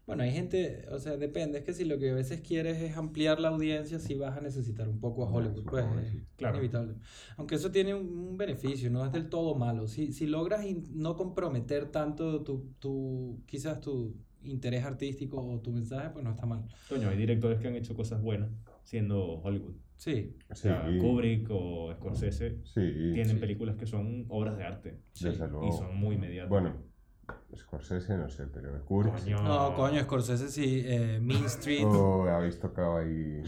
Bueno, 0.07 0.23
hay 0.23 0.31
gente, 0.31 0.85
o 0.93 0.99
sea, 1.01 1.17
depende. 1.17 1.59
Es 1.59 1.65
que 1.65 1.73
si 1.73 1.85
lo 1.85 1.99
que 1.99 2.11
a 2.11 2.15
veces 2.15 2.41
quieres 2.41 2.81
es 2.81 2.97
ampliar 2.97 3.41
la 3.41 3.49
audiencia, 3.49 3.99
sí 3.99 4.15
vas 4.15 4.37
a 4.37 4.41
necesitar 4.41 4.89
un 4.89 5.01
poco 5.01 5.25
a 5.25 5.31
Hollywood, 5.31 5.65
pues 5.65 5.85
es. 6.05 6.23
Claro. 6.37 6.57
inevitable. 6.59 6.95
Aunque 7.37 7.57
eso 7.57 7.71
tiene 7.73 7.93
un, 7.95 8.07
un 8.07 8.37
beneficio, 8.37 8.89
no 8.91 9.05
es 9.05 9.11
del 9.13 9.29
todo 9.29 9.57
malo. 9.57 9.89
Si, 9.89 10.13
si 10.13 10.27
logras 10.27 10.65
no 10.93 11.17
comprometer 11.17 11.87
tanto 11.91 12.43
tu, 12.45 12.73
tu, 12.79 13.43
quizás 13.47 13.81
tu 13.81 14.15
interés 14.45 14.85
artístico 14.85 15.45
o 15.45 15.59
tu 15.61 15.73
mensaje, 15.73 16.11
pues 16.11 16.25
no 16.25 16.31
está 16.31 16.47
mal. 16.47 16.65
Coño, 16.89 17.09
hay 17.09 17.17
directores 17.17 17.59
que 17.59 17.67
han 17.67 17.75
hecho 17.75 17.97
cosas 17.97 18.23
buenas 18.23 18.51
siendo 18.85 19.41
Hollywood. 19.41 19.75
Sí, 19.97 20.37
O 20.51 20.55
sea, 20.55 20.87
Sí. 20.89 20.99
Kubrick 20.99 21.49
o 21.51 21.91
Scorsese 21.95 22.59
Sí, 22.65 22.81
tienen 23.15 23.31
sí. 23.31 23.37
películas 23.37 23.77
que 23.77 23.87
son 23.87 24.27
obras 24.29 24.57
de 24.57 24.63
arte. 24.63 25.01
Y 25.15 25.73
son 25.73 25.97
muy 25.97 26.17
mediáticas. 26.17 26.51
Bueno, 26.51 26.75
Scorsese 27.55 28.17
no 28.17 28.29
sé, 28.29 28.47
pero 28.53 28.77
sí. 28.79 28.85
Coño. 28.87 29.43
No, 29.43 29.75
coño, 29.75 30.03
Scorsese 30.03 30.49
sí, 30.49 30.83
eh, 30.85 31.19
Mean 31.23 31.45
Street. 31.47 31.85
Oh, 31.85 32.25
habéis 32.29 32.59
tocado 32.59 32.99
ahí. 32.99 33.43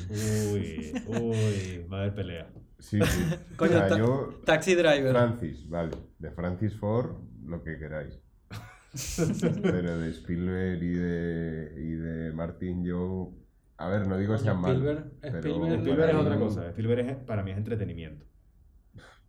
Uy, 0.52 0.92
uy, 1.08 1.86
va 1.92 1.98
a 1.98 2.00
haber 2.02 2.14
pelea. 2.14 2.50
Sí, 2.78 2.98
sí. 3.02 3.24
Coño, 3.56 3.72
o 3.72 3.74
sea, 3.78 3.88
ta- 3.88 3.98
yo 3.98 4.40
Taxi 4.44 4.74
Driver. 4.76 5.10
Francis, 5.12 5.68
vale. 5.68 5.90
De 6.18 6.30
Francis 6.30 6.76
Ford, 6.76 7.16
lo 7.44 7.62
que 7.64 7.76
queráis. 7.78 8.20
Pero 9.62 9.98
de 9.98 10.10
Spielberg 10.10 10.82
y 10.82 10.94
de, 10.94 11.72
y 11.76 11.90
de 11.92 12.32
Martin, 12.32 12.84
yo. 12.84 13.32
A 13.76 13.88
ver, 13.88 14.06
no 14.06 14.16
digo 14.16 14.36
sean 14.38 14.60
malos. 14.60 14.78
Spielberg- 14.78 15.10
pero 15.20 15.38
Spielberg- 15.38 15.78
Spielberg 15.80 16.10
es 16.10 16.16
otra 16.16 16.38
cosa. 16.38 16.68
Spielberg 16.70 17.08
es, 17.10 17.16
para 17.18 17.42
mí 17.42 17.50
es 17.50 17.58
entretenimiento. 17.58 18.24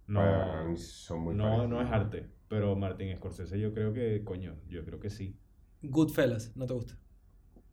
No, 0.08 0.20
para 0.22 0.64
mí 0.64 0.78
son 0.78 1.20
muy 1.22 1.36
no, 1.36 1.68
no 1.68 1.82
es 1.82 1.92
arte. 1.92 2.30
Pero 2.50 2.76
Martin 2.76 3.16
Scorsese 3.16 3.60
yo 3.60 3.74
creo 3.74 3.94
que, 3.94 4.24
coño, 4.24 4.56
yo 4.68 4.84
creo 4.84 5.00
que 5.00 5.10
sí. 5.10 5.38
Goodfellas, 5.82 6.56
¿no 6.58 6.66
te 6.66 6.74
gusta? 6.74 6.98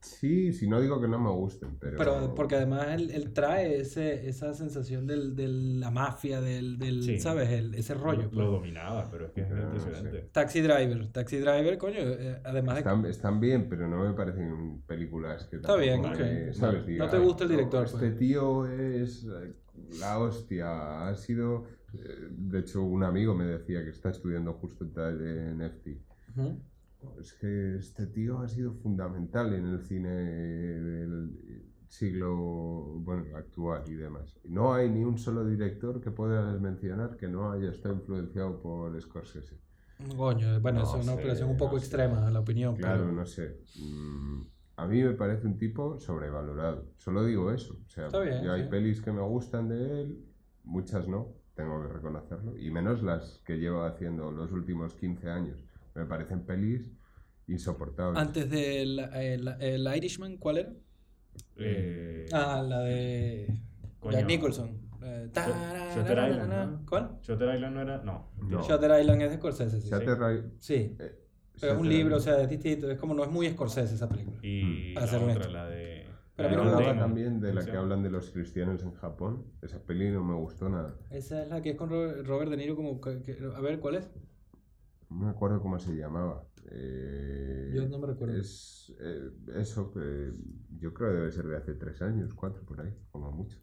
Sí, 0.00 0.52
sí, 0.52 0.68
no 0.68 0.80
digo 0.80 1.00
que 1.00 1.08
no 1.08 1.18
me 1.18 1.30
gusten, 1.30 1.78
pero. 1.80 1.96
Pero 1.96 2.34
porque 2.34 2.54
además 2.54 2.86
él, 2.90 3.10
él 3.10 3.32
trae 3.32 3.80
ese, 3.80 4.28
esa 4.28 4.54
sensación 4.54 5.06
del, 5.06 5.34
de 5.34 5.48
la 5.48 5.90
mafia, 5.90 6.40
del, 6.40 6.78
del 6.78 7.02
Sí. 7.02 7.18
¿sabes? 7.18 7.48
El- 7.50 7.74
ese 7.74 7.94
rollo. 7.94 8.22
Lo, 8.24 8.30
pues. 8.30 8.36
lo 8.36 8.50
dominaba, 8.52 9.08
pero 9.10 9.26
es 9.26 9.32
que 9.32 9.40
es 9.40 9.48
No, 9.50 9.56
no 9.56 9.62
impresionante. 9.62 10.28
Taxi 10.30 10.60
Driver. 10.60 11.08
Taxi 11.10 11.38
Driver, 11.38 11.78
coño, 11.78 11.96
eh, 11.98 12.40
además 12.44 12.74
de... 12.76 12.80
Están, 12.82 13.06
están 13.06 13.40
bien, 13.40 13.68
pero 13.68 13.88
no 13.88 14.04
me 14.04 14.12
parecen 14.12 14.82
películas 14.86 15.46
que 15.46 15.56
Está 15.56 15.74
bien, 15.76 16.02
tampoco 16.02 16.22
ok. 16.22 16.30
me- 16.30 16.52
¿sabes? 16.54 16.80
No 16.82 16.86
Diga, 16.86 17.10
te 17.10 17.18
gusta 17.18 17.44
el 17.44 17.50
director, 17.50 17.84
Este 17.86 17.98
pues". 17.98 18.18
tío 18.18 18.66
es 18.66 19.24
eh, 19.24 19.54
la 19.98 20.18
hostia. 20.20 21.08
Ha 21.08 21.14
sido. 21.16 21.64
Eh, 22.04 22.28
De 22.30 22.60
hecho, 22.60 22.82
un 22.82 23.02
amigo 23.04 23.34
me 23.34 23.44
decía 23.44 23.82
que 23.84 23.90
está 23.90 24.10
estudiando 24.10 24.52
justo 24.54 24.84
en 24.84 25.60
FT. 25.62 26.00
Ujú. 26.36 26.60
Es 27.20 27.34
que 27.34 27.76
este 27.76 28.06
tío 28.06 28.40
ha 28.40 28.48
sido 28.48 28.72
fundamental 28.74 29.52
en 29.54 29.66
el 29.66 29.80
cine 29.82 30.08
del 30.10 31.30
siglo 31.88 32.34
bueno, 33.00 33.24
actual 33.36 33.84
y 33.86 33.94
demás. 33.94 34.38
No 34.44 34.74
hay 34.74 34.90
ni 34.90 35.04
un 35.04 35.18
solo 35.18 35.44
director 35.46 36.00
que 36.00 36.10
pueda 36.10 36.58
mencionar 36.58 37.16
que 37.16 37.28
no 37.28 37.52
haya 37.52 37.70
estado 37.70 37.94
influenciado 37.94 38.60
por 38.60 39.00
Scorsese. 39.00 39.56
Coño, 40.16 40.60
bueno, 40.60 40.80
No 40.80 40.84
es 40.98 41.04
una 41.04 41.14
operación 41.14 41.50
un 41.50 41.56
poco 41.56 41.74
no 41.74 41.78
sé. 41.78 41.86
extrema, 41.86 42.30
la 42.30 42.40
opinión. 42.40 42.76
Claro, 42.76 43.04
pero- 43.04 43.12
no 43.12 43.24
sé. 43.26 43.60
Mm, 43.80 44.42
A 44.78 44.86
mí 44.86 45.02
me 45.02 45.12
parece 45.12 45.46
un 45.46 45.56
tipo 45.56 45.98
sobrevalorado. 45.98 46.90
Solo 46.98 47.24
digo 47.24 47.50
eso. 47.50 47.80
O 47.86 47.88
sea, 47.88 48.08
Está 48.08 48.20
bien, 48.20 48.44
yo 48.44 48.52
hay 48.52 48.68
pelis 48.68 49.00
que 49.00 49.10
me 49.10 49.22
gustan 49.22 49.68
de 49.70 50.02
él, 50.02 50.22
muchas 50.64 51.08
no, 51.08 51.32
tengo 51.56 51.82
que 51.82 51.92
reconocerlo. 51.94 52.56
Y 52.56 52.70
menos 52.70 53.02
las 53.02 53.40
que 53.44 53.56
lleva 53.56 53.88
haciendo 53.88 54.30
los 54.30 54.52
últimos 54.52 54.94
15 54.94 55.28
años. 55.30 55.64
Me 55.94 56.04
parecen 56.04 56.44
pelis 56.44 56.92
insoportables. 57.48 58.20
Antes 58.20 58.50
del 58.50 58.98
el, 58.98 59.48
el 59.60 59.96
Irishman, 59.96 60.36
¿cuál 60.36 60.58
era? 60.58 60.72
Eh, 61.56 62.26
Ah, 62.32 62.62
la 62.66 62.80
de 62.80 63.58
coño. 64.00 64.12
Jack 64.18 64.26
Nicholson. 64.26 64.80
Eh, 65.02 65.30
Shutter 65.94 66.18
Island, 66.30 66.48
¿no? 66.52 66.86
¿Cuál? 66.88 67.18
Shutter 67.22 67.54
Island 67.54 67.74
no 67.74 67.82
era. 67.82 67.98
No. 68.02 68.30
No. 68.42 68.62
Shutter 68.62 69.00
Island 69.00 69.22
es 69.22 69.30
de 69.30 69.36
Scorsese, 69.36 69.80
sí. 69.80 69.88
Shutter 69.88 70.08
Island- 70.16 70.52
Sí, 70.58 70.96
eh, 70.98 71.12
pero 71.60 71.72
es 71.74 71.78
un 71.78 71.88
libro, 71.88 72.16
o 72.16 72.20
sea, 72.20 72.40
es 72.42 72.48
distinto. 72.48 72.90
Es 72.90 72.98
como 72.98 73.14
no 73.14 73.22
es 73.24 73.30
muy 73.30 73.48
Scorsese 73.48 73.94
esa 73.94 74.08
película. 74.08 74.38
Y 74.42 74.94
Para 74.94 75.06
la 75.06 75.18
otra, 75.32 75.48
la 75.48 75.66
de. 75.68 75.95
Pero 76.36 76.50
Yo 76.50 76.56
no 76.56 76.62
hablaba 76.62 76.80
Damon. 76.82 76.98
también 76.98 77.40
de 77.40 77.48
¿Cómo 77.48 77.60
la 77.60 77.64
que 77.64 77.76
hablan 77.76 78.02
de 78.02 78.10
los 78.10 78.30
cristianos 78.30 78.82
en 78.82 78.92
Japón. 78.94 79.44
Esa 79.62 79.82
peli 79.84 80.10
no 80.10 80.22
me 80.24 80.34
gustó 80.34 80.68
nada. 80.68 80.96
Esa 81.10 81.42
es 81.42 81.48
la 81.48 81.60
que 81.62 81.70
es 81.70 81.76
con 81.76 81.88
Ro- 81.90 82.22
Robert 82.22 82.50
De 82.50 82.56
Niro 82.56 82.76
como... 82.76 83.00
que- 83.00 83.22
que- 83.22 83.38
a 83.54 83.60
ver, 83.60 83.80
¿cuál 83.80 83.96
es? 83.96 84.08
No 85.10 85.16
me 85.26 85.30
acuerdo 85.30 85.60
cómo 85.62 85.78
se 85.78 85.94
llamaba. 85.96 86.44
Eh, 86.70 87.70
Yo 87.74 87.88
no 87.88 87.98
me 87.98 88.06
recuerdo. 88.08 88.36
Es 88.38 88.92
eh, 89.00 89.30
eso 89.56 89.92
que 89.92 90.32
yo 90.78 90.92
creo 90.92 91.10
que 91.10 91.16
debe 91.16 91.32
ser 91.32 91.46
de 91.46 91.56
hace 91.56 91.74
tres 91.74 92.02
años, 92.02 92.34
cuatro 92.34 92.64
por 92.64 92.80
ahí, 92.80 92.92
como 93.10 93.30
mucho. 93.32 93.58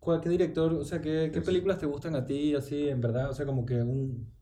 ¿Cuál, 0.00 0.20
¿Qué 0.20 0.28
director, 0.28 0.72
o 0.74 0.84
sea, 0.84 1.00
qué, 1.00 1.30
qué 1.32 1.40
películas 1.42 1.78
te 1.78 1.86
gustan 1.86 2.14
a 2.16 2.24
ti, 2.24 2.54
así, 2.54 2.88
en 2.88 3.00
verdad? 3.00 3.30
O 3.30 3.34
sea, 3.34 3.44
como 3.46 3.66
que 3.66 3.74
un, 3.82 4.32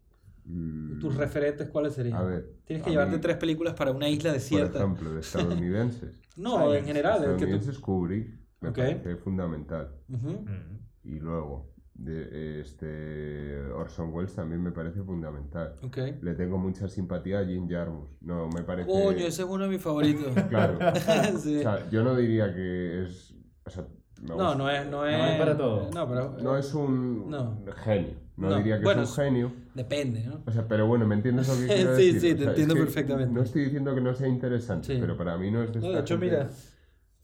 tus 1.01 1.17
referentes, 1.17 1.69
¿cuáles 1.71 1.95
serían? 1.95 2.17
A 2.19 2.23
ver. 2.23 2.53
Tienes 2.65 2.85
que 2.85 2.91
llevarte 2.91 3.17
mí, 3.17 3.21
tres 3.21 3.37
películas 3.37 3.75
para 3.75 3.91
una 3.91 4.09
isla 4.09 4.31
Por 4.31 4.35
desierta. 4.41 4.79
ejemplo, 4.79 5.13
de 5.13 5.21
estadounidenses. 5.21 6.15
no, 6.37 6.73
en 6.75 6.85
general, 6.85 7.17
el 7.17 7.21
que 7.23 7.27
tú... 7.27 7.33
estadounidenses 7.35 7.79
Kubrick 7.79 8.41
me 8.61 8.69
Ok. 8.71 8.77
parece 8.77 9.17
fundamental. 9.17 9.91
Ujú. 10.09 10.31
Mm. 10.31 10.79
Y 11.05 11.19
luego, 11.21 11.73
de 11.95 12.61
este 12.61 13.61
Orson 13.73 14.13
Welles 14.13 14.35
también 14.35 14.63
me 14.63 14.71
parece 14.71 15.03
fundamental. 15.03 15.77
Ok. 15.83 15.97
Le 16.21 16.35
tengo 16.35 16.59
mucha 16.59 16.89
simpatía 16.89 17.41
a 17.41 17.45
Jim 17.45 17.69
Jarmusch. 17.69 18.11
No, 18.21 18.49
me 18.49 18.63
parece. 18.63 18.89
Coño, 18.89 19.19
ese 19.19 19.43
es 19.43 19.49
uno 19.49 19.65
de 19.65 19.71
mis 19.71 19.81
favoritos. 19.83 20.33
Claro. 20.49 20.79
Sí. 21.39 21.59
O 21.59 21.63
sea, 21.63 21.89
yo 21.91 22.05
no 22.05 22.15
diría 22.17 22.55
que 22.55 23.05
es. 23.05 23.35
O 23.65 23.71
sea, 23.71 23.87
No, 24.23 24.55
no 24.55 24.71
es, 24.71 24.87
no 24.89 25.07
es... 25.07 25.17
No 25.19 25.25
es 25.27 25.39
para 25.39 25.57
todo. 25.57 25.91
No, 25.93 26.09
pero... 26.09 26.37
No 26.43 26.57
es 26.57 26.73
un 26.75 27.29
No. 27.31 27.59
genio. 27.77 28.15
No, 28.37 28.51
No, 28.51 28.57
diría 28.59 28.79
que 28.79 28.85
bueno, 28.85 29.03
es 29.03 29.11
un 29.11 29.17
genio. 29.25 29.53
Depende, 29.77 30.23
¿no? 30.25 30.43
O 30.47 30.51
sea, 30.51 30.67
pero 30.67 30.87
bueno, 30.87 31.07
¿me 31.07 31.15
entiendes 31.17 31.49
lo 31.49 31.55
que 31.55 31.67
quiero 31.75 31.97
Sí, 31.97 32.13
decir? 32.13 32.21
sí, 32.21 32.35
te 32.35 32.37
sea, 32.39 32.45
es 32.45 32.49
entiendo 32.51 32.75
que 32.75 32.81
perfectamente. 32.81 33.33
No 33.35 33.43
estoy 33.43 33.65
diciendo 33.65 33.95
que 33.95 34.01
no 34.01 34.15
sea 34.15 34.27
interesante, 34.29 34.95
Sí. 34.95 34.99
pero 35.01 35.17
para 35.17 35.37
mí 35.37 35.51
no 35.51 35.63
es 35.63 35.73
de 35.73 35.81
No, 35.81 35.91
de 35.91 36.01
hecho, 36.01 36.15
gente- 36.19 36.27
mira, 36.27 36.51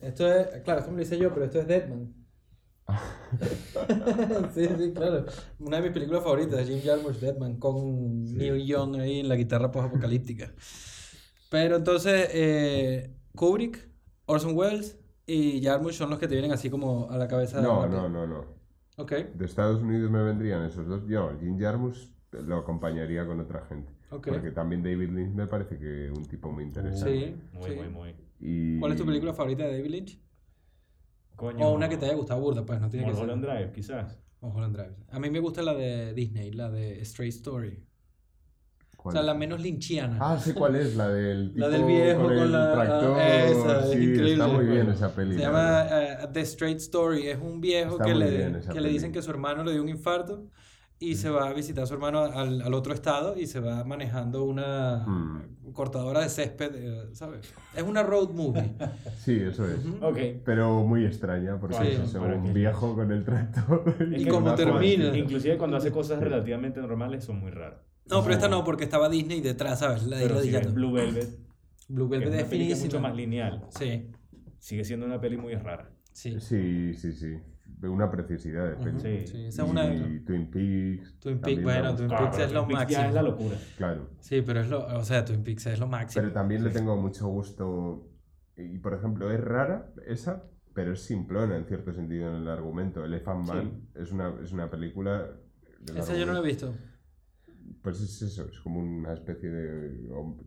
esto 0.00 0.30
es, 0.32 0.46
claro, 0.62 0.80
esto 0.80 0.90
me 0.92 0.98
lo 0.98 1.02
hice 1.02 1.18
yo, 1.18 1.32
pero 1.32 1.46
esto 1.46 1.60
es 1.60 1.66
Deadman. 1.66 2.14
sí, 4.54 4.68
sí, 4.78 4.92
claro. 4.92 5.24
Una 5.60 5.76
de 5.78 5.82
mis 5.84 5.92
películas 5.92 6.22
favoritas, 6.22 6.66
Jim 6.68 6.80
Jarmusch, 6.84 7.16
Deadman, 7.20 7.56
con 7.56 8.24
Neil 8.36 8.66
Young 8.66 8.96
ahí 9.00 9.20
en 9.20 9.28
la 9.28 9.36
guitarra 9.36 9.70
post-apocalíptica. 9.70 10.52
Pero 11.50 11.76
entonces, 11.76 12.28
eh, 12.34 13.14
Kubrick, 13.34 13.88
Orson 14.26 14.56
Welles 14.56 14.98
y 15.26 15.62
Jarmusch 15.62 15.94
son 15.94 16.10
los 16.10 16.18
que 16.18 16.28
te 16.28 16.34
vienen 16.34 16.52
así 16.52 16.68
como 16.70 17.10
a 17.10 17.16
la 17.16 17.28
cabeza. 17.28 17.60
No, 17.62 17.82
rápido. 17.82 18.08
no, 18.08 18.26
no, 18.26 18.26
no. 18.26 18.62
Ok, 18.98 19.12
De 19.34 19.46
Estados 19.46 19.80
Unidos 19.80 20.10
me 20.10 20.22
vendrían 20.22 20.64
esos 20.66 20.86
dos. 20.86 21.06
Yo, 21.06 21.32
Jim 21.40 21.58
Jarmusch 21.58 22.11
lo 22.32 22.56
acompañaría 22.58 23.26
con 23.26 23.40
otra 23.40 23.64
gente. 23.66 23.92
ok. 24.10 24.28
Porque 24.28 24.50
también 24.50 24.82
David 24.82 25.10
Lynch 25.10 25.34
me 25.34 25.46
parece 25.46 25.78
que 25.78 26.10
un 26.10 26.24
tipo 26.26 26.50
muy 26.50 26.64
interesante. 26.64 27.26
Sí, 27.26 27.34
Muy, 27.52 27.70
sí. 27.70 27.76
muy, 27.76 27.88
muy. 27.88 28.14
Y... 28.40 28.78
¿Cuál 28.80 28.92
es 28.92 28.98
tu 28.98 29.06
película 29.06 29.32
favorita 29.34 29.64
de 29.64 29.76
David 29.78 29.90
Lynch? 29.90 30.20
Coño. 31.36 31.66
O 31.68 31.74
una 31.74 31.88
que 31.88 31.96
te 31.96 32.06
haya 32.06 32.14
gustado 32.14 32.40
burda, 32.40 32.64
pues 32.64 32.80
no 32.80 32.88
tiene 32.88 33.06
que 33.06 33.12
ser. 33.12 33.20
Mulholland 33.24 33.44
Drive, 33.44 33.72
quizás. 33.72 34.18
Mulholland 34.40 34.76
Drive. 34.76 34.96
A 35.10 35.18
mí 35.18 35.30
me 35.30 35.40
gusta 35.40 35.62
la 35.62 35.74
de 35.74 36.12
Disney, 36.14 36.50
la 36.52 36.70
de 36.70 37.04
Stray 37.04 37.28
Story. 37.30 37.84
O 39.04 39.10
sea, 39.10 39.22
la 39.22 39.34
menos 39.34 39.60
linchiana. 39.60 40.16
Ah, 40.20 40.38
sé 40.38 40.54
cuál 40.54 40.76
es, 40.76 40.94
la 40.94 41.08
del 41.08 41.48
tipo 41.52 41.58
La 41.66 41.68
del 41.70 41.84
viejo 41.84 42.20
con, 42.22 42.28
con 42.34 42.38
el 42.38 42.52
la- 42.52 42.72
tractor. 42.72 43.18
esa, 43.20 43.80
es 43.80 43.90
sí, 43.90 43.96
increíble. 43.98 44.32
está 44.34 44.46
muy 44.46 44.64
bien 44.66 44.88
esa 44.90 45.12
peli. 45.14 45.34
Se 45.34 45.40
la 45.40 45.46
llama 45.46 45.86
eh, 45.90 46.28
The 46.32 46.40
Straight 46.42 46.78
Story. 46.78 47.26
Es 47.26 47.38
un 47.40 47.60
viejo 47.60 47.92
Está 47.94 48.04
que, 48.04 48.14
le, 48.14 48.58
esa 48.58 48.72
que 48.72 48.80
le 48.80 48.88
dicen 48.90 49.10
que 49.10 49.20
su 49.20 49.30
hermano 49.32 49.64
le 49.64 49.72
dio 49.72 49.82
un 49.82 49.88
infarto 49.88 50.46
y 51.10 51.16
se 51.16 51.30
va 51.30 51.48
a 51.48 51.52
visitar 51.52 51.84
a 51.84 51.86
su 51.86 51.94
hermano 51.94 52.20
al, 52.22 52.62
al 52.62 52.74
otro 52.74 52.94
estado 52.94 53.36
y 53.36 53.46
se 53.46 53.60
va 53.60 53.82
manejando 53.84 54.44
una 54.44 55.04
Mm. 55.06 55.72
cortadora 55.72 56.20
de 56.20 56.28
césped, 56.28 56.70
eh, 56.74 57.08
¿sabes? 57.12 57.52
Es 57.74 57.82
una 57.82 58.02
road 58.02 58.30
movie. 58.30 58.72
Sí, 59.18 59.36
eso 59.40 59.66
es. 59.66 59.80
Ok. 60.00 60.18
Pero 60.44 60.82
muy 60.84 61.04
extraña, 61.04 61.58
porque 61.58 61.76
Sí, 61.76 61.86
es 62.02 62.14
un 62.14 62.52
viejo 62.52 62.94
con 62.94 63.10
el 63.10 63.24
tractor. 63.24 63.82
Y 64.16 64.28
una 64.30 64.54
termina. 64.54 65.06
joven. 65.06 65.16
Inclusive 65.16 65.56
cuando 65.58 65.76
hace 65.76 65.90
cosas 65.90 66.20
relativamente 66.20 66.80
normales 66.80 67.24
son 67.24 67.40
muy 67.40 67.50
raras. 67.50 67.80
No, 68.10 68.22
pero 68.22 68.34
esta 68.34 68.48
no, 68.48 68.62
porque 68.64 68.84
estaba 68.84 69.08
Disney 69.08 69.40
detrás, 69.40 69.78
¿sabes? 69.80 70.04
La 70.04 70.18
Pero 70.18 70.40
si 70.40 70.50
Blue 70.50 70.92
Velvet, 70.92 71.38
Blue 71.88 72.08
Velvet 72.08 72.28
una 72.28 72.36
es 72.38 72.42
es 72.42 72.48
mucho 72.52 72.58
finísima. 72.58 73.00
más 73.00 73.16
lineal, 73.16 73.64
Sí, 73.70 74.10
sigue 74.58 74.84
siendo 74.84 75.06
una 75.06 75.20
peli 75.20 75.36
muy 75.36 75.54
rara. 75.54 75.90
sí. 76.12 76.38
Sí, 76.40 76.94
sí, 76.94 77.12
sí. 77.12 77.38
De 77.82 77.88
una 77.88 78.08
precisidad 78.12 78.70
de 78.70 78.76
peli. 78.76 79.00
Sí. 79.00 79.26
Sí, 79.26 79.46
esa 79.46 79.64
es 79.64 79.68
una... 79.68 79.92
Y 79.92 80.20
Twin 80.20 80.48
Peaks. 80.48 81.18
Twin 81.18 81.40
bueno. 81.64 81.96
Twin 81.96 82.08
Claro, 82.08 82.24
Peaks 82.30 82.38
es 82.38 82.52
lo 82.52 82.64
Twin 82.64 82.76
Peaks 82.78 82.92
Ya 82.92 82.98
máximo. 82.98 83.08
es 83.08 83.14
la 83.14 83.22
locura. 83.22 83.56
Claro. 83.76 84.10
Sí, 84.20 84.42
pero 84.42 84.60
es 84.60 84.68
lo... 84.68 84.86
O 84.86 85.04
sea, 85.04 85.24
Twin 85.24 85.42
Peaks 85.42 85.66
es 85.66 85.80
lo 85.80 85.88
máximo. 85.88 86.22
Pero 86.22 86.32
también 86.32 86.62
le 86.62 86.70
tengo 86.70 86.96
mucho 86.96 87.26
gusto. 87.26 88.08
Y 88.56 88.78
por 88.78 88.94
ejemplo, 88.94 89.32
es 89.32 89.40
rara 89.40 89.92
esa, 90.06 90.44
pero 90.74 90.92
es 90.92 91.02
simplona 91.02 91.56
en 91.56 91.64
cierto 91.66 91.92
sentido 91.92 92.28
en 92.28 92.42
el 92.42 92.48
argumento. 92.48 93.04
Elephant 93.04 93.48
Man 93.48 93.88
es, 93.96 94.12
una, 94.12 94.32
es 94.40 94.52
una 94.52 94.70
película. 94.70 95.26
Esa 95.96 96.16
yo 96.16 96.24
no 96.24 96.34
la 96.34 96.38
he 96.38 96.42
visto. 96.44 96.72
Pues 97.82 98.00
es 98.00 98.22
eso, 98.22 98.48
es 98.48 98.60
como 98.60 98.80
una 98.80 99.12
especie 99.12 99.48
de. 99.50 99.90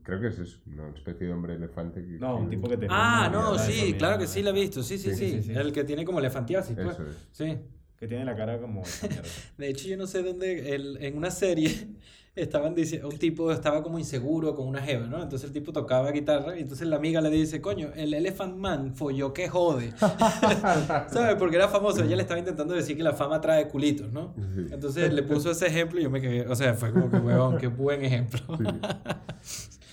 Creo 0.04 0.22
que 0.22 0.28
es 0.28 0.40
eso, 0.40 0.60
una 0.68 0.90
especie 0.90 1.28
de 1.28 1.34
hombre 1.34 1.56
elefante. 1.56 2.02
Que, 2.02 2.18
No, 2.20 2.38
un 2.38 2.50
tipo 2.50 2.70
que 2.70 2.78
te. 2.78 2.88
Ah, 2.90 3.30
no, 3.32 3.58
sí, 3.60 3.94
claro 3.98 4.18
que 4.18 4.28
sí 4.28 4.42
la 4.42 4.52
he 4.52 4.54
visto. 4.54 4.82
Sí, 4.84 4.98
sí, 4.98 5.10
Sí, 5.10 5.16
sí. 5.16 5.32
sí, 5.32 5.44
sí. 5.44 5.52
El 5.54 5.74
que 5.74 5.84
tiene 5.84 6.06
como 6.06 6.20
elefantiasis, 6.20 6.76
pues. 6.76 6.96
Eso 6.98 7.08
es. 7.08 7.28
Sí. 7.32 7.58
Que 7.98 8.08
tiene 8.08 8.24
la 8.26 8.36
cara 8.36 8.60
como. 8.60 8.84
De 9.58 9.68
hecho, 9.70 9.88
yo 9.88 9.98
no 9.98 10.08
sé 10.08 10.24
dónde, 10.24 10.76
el- 10.76 10.98
en 11.02 11.18
una 11.18 11.30
serie 11.32 11.88
estaban 12.36 12.76
diciendo, 12.76 13.08
un 13.08 13.18
tipo 13.18 13.52
estaba 13.52 13.82
como 13.82 13.98
inseguro 13.98 14.56
con 14.56 14.68
una 14.68 14.82
jeva, 14.82 15.08
¿no? 15.08 15.24
Entonces 15.24 15.48
el 15.48 15.54
tipo 15.54 15.72
tocaba 15.72 16.12
guitarra 16.12 16.58
y 16.58 16.62
entonces 16.62 16.88
la 16.88 16.98
amiga 16.98 17.22
le 17.22 17.30
dice, 17.30 17.62
coño, 17.62 17.92
el 17.96 18.14
Elephant 18.14 18.58
Man 18.58 18.96
folló 18.96 19.34
que 19.34 19.48
jode. 19.48 19.94
¿Sabes? 19.98 21.36
Porque 21.40 21.56
era 21.56 21.68
famoso, 21.68 22.04
ella 22.04 22.16
le 22.16 22.24
estaba 22.24 22.40
intentando 22.40 22.74
decir 22.74 22.98
que 22.98 23.04
la 23.04 23.14
fama 23.14 23.40
trae 23.40 23.68
culitos, 23.68 24.12
¿no? 24.12 24.34
Sí. 24.36 24.68
Entonces 24.72 25.14
le 25.14 25.24
puso 25.24 25.52
ese 25.52 25.68
ejemplo 25.68 26.00
y 26.00 26.04
yo 26.04 26.10
me 26.10 26.20
quedé, 26.20 26.48
o 26.48 26.56
sea, 26.56 26.74
fue 26.74 26.92
como 26.92 27.10
que, 27.10 27.18
huevón, 27.18 27.58
qué 27.58 27.68
buen 27.68 28.04
ejemplo. 28.04 28.40
Sí. 28.58 28.66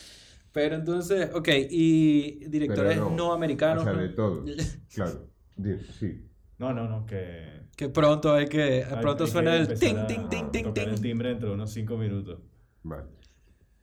Pero 0.52 0.74
entonces, 0.76 1.30
ok, 1.32 1.48
y 1.70 2.44
directores 2.46 2.98
no, 2.98 3.32
americanos, 3.32 3.82
O 3.82 3.84
sea, 3.84 3.94
¿no? 3.94 4.00
de 4.00 4.08
todos. 4.10 4.50
Claro. 4.94 5.28
Sí. 5.98 6.28
No, 6.58 6.72
no, 6.74 6.88
no, 6.88 7.06
que. 7.06 7.61
Que 7.76 7.88
pronto 7.88 8.32
hay 8.34 8.46
que, 8.48 8.84
hay- 8.84 9.00
pronto 9.00 9.24
hay 9.24 9.28
que 9.28 9.32
suena 9.32 9.54
el 9.56 9.62
empezar 9.62 9.88
ting, 9.88 9.98
a 9.98 10.06
ting, 10.06 10.28
ting, 10.28 10.50
ting, 10.52 10.66
el 10.76 10.94
ting. 10.94 11.02
timbre 11.02 11.28
dentro 11.30 11.48
de 11.48 11.54
unos 11.54 11.70
5 11.72 11.96
minutos. 11.96 12.40
Vale. 12.82 13.04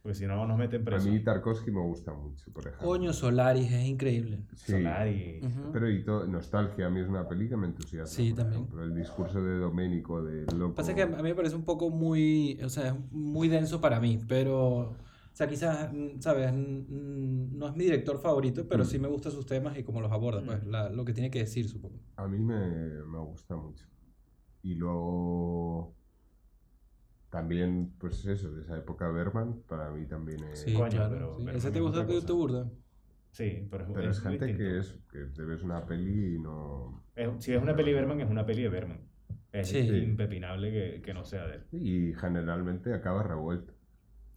Porque 0.01 0.15
si 0.15 0.25
no, 0.25 0.45
nos 0.47 0.57
meten 0.57 0.81
A 0.81 0.85
preso. 0.85 1.09
mí 1.09 1.19
Tarkovsky 1.19 1.71
me 1.71 1.81
gusta 1.81 2.13
mucho, 2.13 2.49
por 2.53 2.63
ejemplo. 2.65 2.87
Coño, 2.87 3.11
Solaris 3.11 3.69
es 3.69 3.85
increíble. 3.85 4.39
Sí. 4.55 4.71
Solari. 4.71 5.41
Ujú. 5.43 5.71
Pero 5.73 5.89
y 5.91 6.03
todo, 6.05 6.25
Nostalgia, 6.25 6.87
a 6.87 6.89
mí 6.89 7.01
es 7.01 7.07
una 7.09 7.27
peli 7.27 7.49
que 7.49 7.57
me 7.57 7.67
entusiasma. 7.67 8.07
Sí, 8.07 8.31
también. 8.33 8.61
ejemplo. 8.61 8.83
El 8.85 8.95
discurso 8.95 9.43
de 9.43 9.57
Domenico, 9.57 10.23
de 10.23 10.45
loco. 10.55 10.75
Pasa 10.75 10.95
que 10.95 11.01
a 11.01 11.07
mí 11.07 11.21
me 11.21 11.35
parece 11.35 11.55
un 11.57 11.65
poco 11.65 11.89
muy, 11.89 12.57
o 12.63 12.69
sea, 12.69 12.87
es 12.87 12.93
muy 13.11 13.49
denso 13.49 13.81
para 13.81 13.99
mí, 13.99 14.19
pero, 14.25 14.95
sea, 15.39 15.47
quizás, 15.47 15.93
mm, 15.93 16.19
¿sabes? 16.19 16.51
Mm, 16.53 16.57
mm, 16.89 17.57
No 17.57 17.67
es 17.67 17.75
mi 17.75 17.85
director 17.85 18.19
favorito, 18.19 18.67
pero 18.67 18.83
Mm. 18.83 18.87
sí 18.87 18.99
me 18.99 19.07
gustan 19.07 19.31
sus 19.31 19.45
temas 19.45 19.77
y 19.77 19.83
cómo 19.83 20.01
los 20.01 20.11
aborda, 20.11 20.41
pues, 20.45 20.65
la- 20.65 20.89
lo 20.89 21.03
que 21.05 21.13
tiene 21.13 21.29
que 21.31 21.39
decir, 21.39 21.67
supongo. 21.67 21.99
A 22.17 22.27
mí 22.27 22.37
me, 22.39 22.57
me 23.05 23.19
gusta 23.19 23.55
mucho. 23.55 23.85
Y 24.61 24.75
luego 24.75 25.95
también, 27.29 27.93
pues 27.99 28.25
eso, 28.25 28.51
de 28.51 28.61
esa 28.63 28.77
época 28.77 29.07
Berman, 29.09 29.61
para 29.67 29.91
mí 29.91 30.05
también 30.07 30.43
es... 30.45 30.59
Sí, 30.61 30.73
Coño, 30.73 30.89
claro. 30.89 31.13
pero- 31.13 31.51
sí. 31.51 31.57
¿Ese 31.57 31.71
te 31.71 31.79
gusta 31.79 32.05
cosa. 32.05 32.33
burda? 32.33 32.69
Sí, 33.31 33.67
pero 33.69 33.83
es, 33.85 33.91
Pero 33.93 34.09
es 34.11 34.19
gente 34.21 34.57
que 34.57 34.77
es 34.79 34.99
que 35.11 35.19
te 35.35 35.43
ves 35.43 35.61
una 35.63 35.85
peli 35.85 36.35
y 36.35 36.39
no... 36.39 37.03
Es- 37.15 37.29
si 37.43 37.53
es 37.53 37.61
una 37.61 37.75
peli 37.75 37.91
de 37.91 37.99
Berman, 37.99 38.19
es 38.21 38.29
una 38.29 38.45
peli 38.45 38.63
de 38.63 38.69
Berman. 38.69 39.01
Es 39.51 39.69
Sí. 39.69 39.77
impepinable 39.79 40.71
que, 40.71 41.01
que 41.01 41.13
no 41.13 41.23
sea 41.23 41.45
de 41.47 41.55
él. 41.57 41.63
Y 41.71 42.13
generalmente 42.15 42.93
acaba 42.93 43.21
revuelto. 43.23 43.73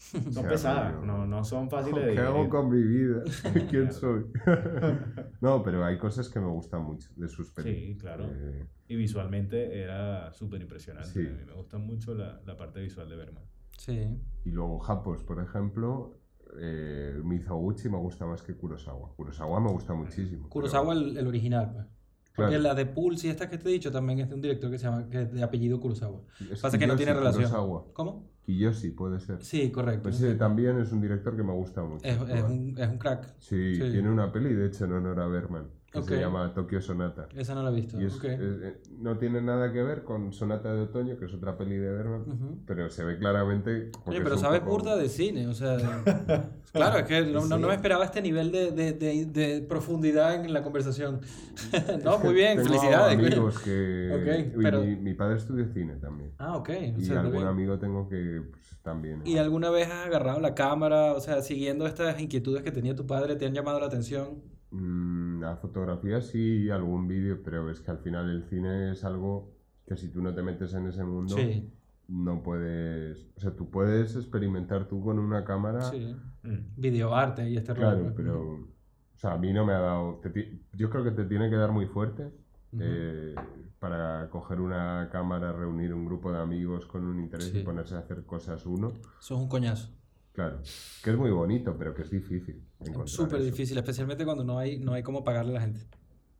Son 0.32 0.44
pesadas, 0.46 1.02
no, 1.04 1.26
no 1.26 1.44
son 1.44 1.70
fáciles 1.70 2.04
de 2.04 2.14
¿Qué 2.14 2.20
hago 2.20 2.48
con 2.48 2.68
mi 2.70 2.82
vida? 2.82 3.22
¿Quién 3.70 3.92
soy? 3.92 4.24
no, 5.40 5.62
pero 5.62 5.84
hay 5.84 5.96
cosas 5.98 6.28
que 6.28 6.40
me 6.40 6.48
gustan 6.48 6.82
mucho 6.84 7.08
de 7.16 7.28
sus 7.28 7.50
pelis. 7.52 7.74
Sí, 7.76 7.96
claro. 7.98 8.26
Eh, 8.28 8.66
Y 8.88 8.96
visualmente 8.96 9.80
era 9.80 10.32
súper 10.32 10.60
impresionante. 10.60 11.08
Sí. 11.08 11.26
A 11.26 11.30
mí 11.30 11.44
me 11.46 11.54
gusta 11.54 11.78
mucho 11.78 12.14
la, 12.14 12.40
la 12.44 12.56
parte 12.56 12.80
visual 12.80 13.08
de 13.08 13.16
Berman. 13.16 13.44
Sí. 13.78 14.16
y 14.44 14.50
luego 14.50 14.78
Japos, 14.80 15.24
por 15.24 15.42
ejemplo, 15.42 16.18
eh, 16.60 17.18
Mizoguchi 17.24 17.88
me 17.88 17.96
gusta 17.98 18.26
más 18.26 18.42
que 18.42 18.54
Kurosawa. 18.54 19.14
Kurosawa 19.16 19.60
me 19.60 19.70
gusta 19.70 19.94
muchísimo. 19.94 20.48
Kurosawa, 20.48 20.92
el, 20.94 21.16
el 21.16 21.26
original, 21.26 21.70
pues. 21.72 21.86
Claro. 22.34 22.50
Porque 22.50 22.58
la 22.62 22.74
de 22.74 22.86
Pulse 22.86 23.26
y 23.26 23.30
estas 23.30 23.48
que 23.48 23.58
te 23.58 23.68
he 23.68 23.72
dicho 23.72 23.90
también 23.92 24.20
es 24.20 24.28
de 24.28 24.34
un 24.34 24.40
director 24.40 24.70
que 24.70 24.78
se 24.78 24.84
llama, 24.86 25.08
que 25.10 25.22
es 25.22 25.32
de 25.32 25.42
apellido 25.42 25.78
Kurosawa. 25.80 26.20
pero 26.38 26.54
es 26.54 26.60
Pasa 26.60 26.78
que 26.78 26.86
no 26.86 26.96
tiene 26.96 27.12
relación. 27.12 27.44
Kurosawa. 27.44 27.84
¿Cómo? 27.92 28.31
Kiyoshi 28.44 28.90
puede 28.90 29.20
ser. 29.20 29.42
Sí, 29.44 29.70
correcto. 29.70 30.04
Pues 30.04 30.16
ese 30.16 30.34
también 30.34 30.78
es 30.80 30.92
un 30.92 31.00
director 31.00 31.36
que 31.36 31.42
me 31.42 31.52
gusta 31.52 31.82
mucho. 31.82 32.04
es, 32.04 32.16
es 32.28 32.42
un, 32.42 32.74
es 32.76 32.88
un 32.88 32.98
crack. 32.98 33.34
Sí, 33.38 33.74
sí. 33.76 33.90
tiene 33.90 34.10
una 34.10 34.32
peli, 34.32 34.52
de 34.52 34.66
hecho, 34.66 34.84
en 34.84 34.92
honor 34.92 35.20
a 35.20 35.26
Berman, 35.26 35.68
que 35.92 36.02
se 36.02 36.20
llama 36.20 36.52
Tokyo 36.54 36.80
Sonata. 36.80 37.28
Esa 37.36 37.54
no 37.54 37.62
la 37.62 37.70
he 37.70 37.74
visto. 37.74 38.00
Y 38.00 38.06
es- 38.06 38.16
ok. 38.16 38.24
es- 38.24 38.40
eh, 38.40 38.80
no 38.98 39.18
tiene 39.18 39.42
nada 39.42 39.72
que 39.72 39.82
ver 39.82 40.04
con 40.04 40.32
Sonata 40.32 40.72
de 40.72 40.82
Otoño, 40.82 41.18
que 41.18 41.26
es 41.26 41.34
otra 41.34 41.56
peli 41.58 41.76
de 41.76 41.90
Berman, 41.90 42.24
pero 42.66 42.88
se 42.88 43.04
ve 43.04 43.18
claramente... 43.18 43.90
Oye, 44.06 44.20
pero 44.22 44.36
un 44.36 44.40
sabes 44.40 44.60
poco- 44.60 44.72
burda 44.72 44.96
de 44.96 45.08
cine, 45.08 45.46
o 45.48 45.54
sea... 45.54 45.76
claro, 46.72 46.98
es 46.98 47.04
que 47.04 47.20
no, 47.26 47.44
no- 47.46 47.58
no 47.58 47.68
me 47.68 47.74
esperaba 47.74 48.04
este 48.04 48.22
nivel 48.22 48.50
de, 48.52 48.70
de, 48.72 48.92
de, 48.92 49.26
de 49.26 49.60
profundidad 49.62 50.34
en 50.34 50.52
la 50.52 50.62
conversación. 50.62 51.20
no, 52.04 52.18
muy 52.20 52.34
bien, 52.34 52.56
Tengo 52.56 52.68
felicidades. 52.70 53.18
amigos 53.18 53.58
que... 53.60 54.10
Ok, 54.14 54.54
y 54.58 54.62
pero- 54.62 54.80
mi, 54.82 54.96
mi 54.96 55.14
padre 55.14 55.36
estudia 55.36 55.66
cine 55.72 55.96
también. 55.96 56.32
Ah, 56.38 56.56
ok. 56.56 56.68
o 56.70 56.98
Y 57.00 57.04
sea, 57.04 57.20
algún 57.20 57.36
bien. 57.36 57.46
amigo 57.48 57.78
tengo 57.78 58.08
que 58.08 58.42
pues, 58.50 58.78
también... 58.82 59.20
¿Y 59.26 59.36
alguna 59.38 59.68
vez 59.70 59.88
has 59.88 60.06
agarrado 60.06 60.40
la 60.40 60.54
cámara, 60.54 61.12
o 61.12 61.20
sea, 61.20 61.42
siguiendo 61.42 61.86
estas 61.86 62.18
inquietudes 62.20 62.62
que 62.62 62.70
tenía 62.72 62.96
tu 62.96 63.06
padre, 63.06 63.36
te 63.36 63.44
han 63.46 63.52
llamado 63.52 63.78
la 63.78 63.86
atención? 63.86 64.40
Mm, 64.70 65.31
la 65.42 65.56
fotografía 65.56 66.22
sí, 66.22 66.70
algún 66.70 67.08
vídeo, 67.08 67.40
pero 67.44 67.68
es 67.68 67.80
que 67.80 67.90
al 67.90 67.98
final 67.98 68.30
el 68.30 68.44
cine 68.44 68.92
es 68.92 69.04
algo 69.04 69.50
que 69.86 69.96
si 69.96 70.08
tú 70.08 70.22
no 70.22 70.32
te 70.32 70.42
metes 70.42 70.72
en 70.74 70.86
ese 70.86 71.04
mundo, 71.04 71.36
Sí, 71.36 71.70
no 72.08 72.42
puedes... 72.42 73.26
O 73.36 73.40
sea, 73.40 73.50
tú 73.54 73.68
puedes 73.68 74.14
experimentar 74.16 74.86
tú 74.86 75.02
con 75.02 75.18
una 75.18 75.44
cámara... 75.44 75.82
sí. 75.82 76.14
Mm. 76.44 76.58
Videoarte 76.76 77.48
y 77.48 77.56
este. 77.56 77.74
Claro, 77.74 78.12
pero... 78.16 78.54
O 78.54 79.18
sea, 79.22 79.34
a 79.34 79.38
mí 79.38 79.52
no 79.52 79.64
me 79.64 79.72
ha 79.72 79.78
dado... 79.80 80.20
te 80.22 80.58
yo 80.72 80.90
creo 80.90 81.04
que 81.04 81.12
te 81.12 81.24
tiene 81.24 81.50
que 81.50 81.56
dar 81.56 81.70
muy 81.70 81.86
fuerte 81.86 82.32
eh, 82.78 83.34
para 83.78 84.28
coger 84.30 84.60
una 84.60 85.08
cámara, 85.12 85.52
reunir 85.52 85.92
un 85.92 86.04
grupo 86.04 86.32
de 86.32 86.40
amigos 86.40 86.86
con 86.86 87.04
un 87.04 87.20
interés 87.20 87.48
Sí. 87.48 87.58
y 87.58 87.62
ponerse 87.62 87.94
a 87.94 87.98
hacer 87.98 88.24
cosas 88.24 88.64
uno. 88.66 88.88
Eso 89.20 89.34
es 89.34 89.40
un 89.40 89.48
coñazo. 89.48 89.88
Claro, 90.32 90.60
que 91.04 91.10
es 91.10 91.16
muy 91.16 91.30
bonito, 91.30 91.76
pero 91.78 91.94
que 91.94 92.02
es 92.02 92.10
difícil. 92.10 92.62
encontrar 92.80 93.08
Súper 93.08 93.42
difícil, 93.42 93.76
especialmente 93.76 94.24
cuando 94.24 94.44
no 94.44 94.58
hay, 94.58 94.78
no 94.78 94.94
hay 94.94 95.02
cómo 95.02 95.22
pagarle 95.24 95.50
a 95.52 95.54
la 95.54 95.60
gente. 95.60 95.80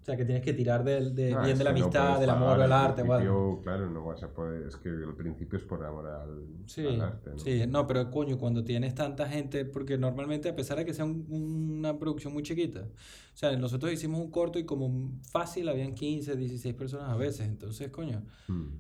O 0.01 0.05
sea, 0.05 0.17
que 0.17 0.25
tienes 0.25 0.43
que 0.43 0.53
tirar 0.53 0.83
del, 0.83 1.15
de, 1.15 1.33
Ah, 1.33 1.45
bien 1.45 1.57
de 1.57 1.63
la 1.63 1.71
no 1.73 1.77
amistad, 1.79 2.05
puedes 2.07 2.21
del 2.23 2.31
amor, 2.31 2.61
al 2.61 2.73
arte. 2.73 3.03
principio, 3.05 3.61
Claro, 3.63 3.89
no 3.89 4.05
vas 4.05 4.21
a 4.25 4.29
poder. 4.35 4.67
Es 4.67 4.75
que 4.77 4.89
el 4.89 5.15
principio 5.15 5.59
es 5.59 5.65
por 5.65 5.85
amor 5.85 6.09
al, 6.09 6.45
Sí, 6.67 6.85
al 6.85 7.01
arte. 7.03 7.31
¿no? 7.31 7.39
sí, 7.39 7.63
no, 7.69 7.87
pero 7.87 8.11
coño, 8.11 8.37
cuando 8.37 8.65
tienes 8.65 8.97
tanta 8.97 9.29
gente, 9.29 9.65
porque 9.65 9.97
normalmente 9.99 10.49
a 10.49 10.57
pesar 10.57 10.79
de 10.79 10.85
que 10.85 10.93
sea 10.93 11.05
un- 11.05 11.27
una 11.31 11.99
producción 12.01 12.33
muy 12.33 12.43
chiquita, 12.43 12.81
o 12.81 13.37
sea, 13.37 13.55
nosotros 13.57 13.93
hicimos 13.93 14.19
un 14.21 14.31
corto 14.33 14.59
y 14.59 14.65
como 14.65 15.13
fácil 15.31 15.69
habían 15.69 15.95
15, 15.95 16.35
16 16.35 16.75
personas 16.75 17.09
a 17.11 17.17
veces, 17.17 17.47
entonces, 17.47 17.89
coño, 17.91 18.25
Mm. 18.49 18.79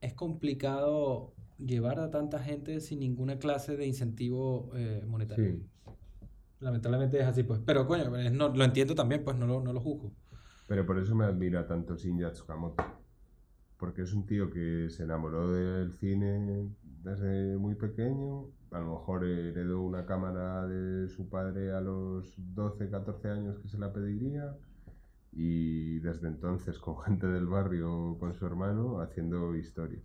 es 0.00 0.14
complicado 0.14 1.32
llevar 1.66 2.00
a 2.00 2.10
tanta 2.10 2.38
gente 2.38 2.80
sin 2.80 3.00
ninguna 3.00 3.38
clase 3.38 3.76
de 3.76 3.86
incentivo 3.86 4.70
eh, 4.74 5.04
monetario. 5.06 5.56
Sí. 5.56 5.66
Lamentablemente 6.60 7.18
es 7.18 7.26
así, 7.26 7.42
pues, 7.42 7.60
pero 7.64 7.86
coño, 7.86 8.10
no, 8.30 8.48
lo 8.50 8.64
entiendo 8.64 8.94
también, 8.94 9.24
pues 9.24 9.36
no 9.36 9.46
lo, 9.46 9.62
no 9.62 9.72
lo 9.72 9.80
juzgo. 9.80 10.12
Pero 10.66 10.86
por 10.86 10.98
eso 10.98 11.14
me 11.14 11.24
admira 11.24 11.66
tanto 11.66 11.96
Shinya 11.96 12.30
Tsukamoto. 12.32 12.84
Porque 13.78 14.02
es 14.02 14.12
un 14.12 14.26
tío 14.26 14.50
que 14.50 14.90
se 14.90 15.04
enamoró 15.04 15.50
del 15.50 15.92
cine 15.94 16.68
desde 17.02 17.56
muy 17.56 17.74
pequeño. 17.74 18.50
A 18.70 18.78
lo 18.78 18.98
mejor 18.98 19.24
heredó 19.24 19.80
una 19.80 20.04
cámara 20.04 20.66
de 20.66 21.08
su 21.08 21.28
padre 21.30 21.72
a 21.72 21.80
los 21.80 22.34
12, 22.36 22.90
14 22.90 23.28
años 23.30 23.58
que 23.58 23.68
se 23.68 23.78
la 23.78 23.92
pediría. 23.92 24.54
Y 25.32 25.98
desde 26.00 26.28
entonces 26.28 26.78
con 26.78 27.00
gente 27.00 27.26
del 27.26 27.46
barrio, 27.46 28.16
con 28.20 28.34
su 28.34 28.46
hermano, 28.46 29.00
haciendo 29.00 29.56
historia. 29.56 30.00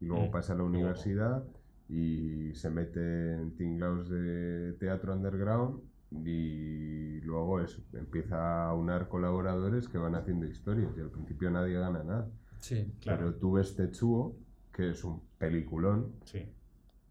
Y 0.00 0.06
luego 0.06 0.26
Mm, 0.26 0.30
pasa 0.30 0.52
a 0.52 0.56
la 0.56 0.62
universidad 0.64 1.44
y 1.88 2.52
se 2.54 2.70
mete 2.70 3.34
en 3.34 3.56
tinglaos 3.56 4.08
de 4.08 4.74
teatro 4.78 5.12
underground 5.14 5.80
y 6.10 7.20
luego 7.20 7.60
eso, 7.60 7.82
empieza 7.92 8.66
a 8.68 8.74
unar 8.74 9.08
colaboradores 9.08 9.88
que 9.88 9.98
van 9.98 10.14
haciendo 10.14 10.46
historias 10.46 10.90
y 10.96 11.00
al 11.00 11.10
principio 11.10 11.50
nadie 11.50 11.74
gana 11.78 12.02
nada. 12.04 12.30
Sí. 12.60 12.92
Claro. 13.00 13.18
Pero 13.18 13.34
tú 13.36 13.52
ves 13.52 13.74
Tetsuo, 13.76 14.36
que 14.72 14.90
es 14.90 15.04
un 15.04 15.20
peliculón, 15.38 16.12
Sí. 16.24 16.46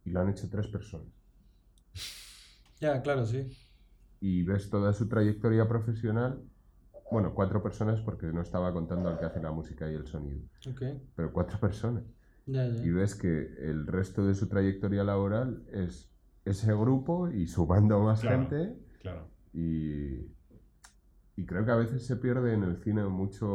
y 0.05 0.09
lo 0.11 0.21
han 0.21 0.29
hecho 0.29 0.49
tres 0.49 0.67
personas. 0.67 1.07
Ya, 2.79 3.01
claro, 3.01 3.25
sí. 3.25 3.49
Y 4.19 4.43
ves 4.43 4.69
toda 4.69 4.93
su 4.93 5.07
trayectoria 5.07 5.67
profesional, 5.67 6.43
bueno, 7.11 7.33
cuatro 7.33 7.63
personas 7.63 8.01
porque 8.01 8.27
no 8.27 8.41
estaba 8.41 8.71
contando 8.71 9.09
al 9.09 9.17
que 9.17 9.25
hace 9.25 9.41
la 9.41 9.51
música 9.51 9.89
y 9.91 9.95
el 9.95 10.05
sonido, 10.05 10.41
Ok. 10.69 10.83
pero 11.15 11.33
cuatro 11.33 11.59
personas. 11.59 12.03
Ya, 12.47 12.67
ya. 12.67 12.83
Y 12.85 12.89
ves 12.91 13.13
que 13.15 13.53
el 13.59 13.85
resto 13.87 14.25
de 14.25 14.33
su 14.33 14.47
trayectoria 14.47 15.03
laboral 15.03 15.63
es 15.71 16.09
ese 16.45 16.73
grupo 16.73 17.29
y 17.29 17.45
sumando 17.47 17.99
más 17.99 18.21
Claro. 18.21 18.37
gente 18.49 18.77
Claro. 19.01 19.27
y, 19.53 20.31
y 21.35 21.45
creo 21.45 21.65
que 21.65 21.71
a 21.71 21.75
veces 21.75 22.05
se 22.05 22.15
pierde 22.15 22.53
en 22.53 22.63
el 22.63 22.77
cine 22.77 23.03
mucho, 23.03 23.47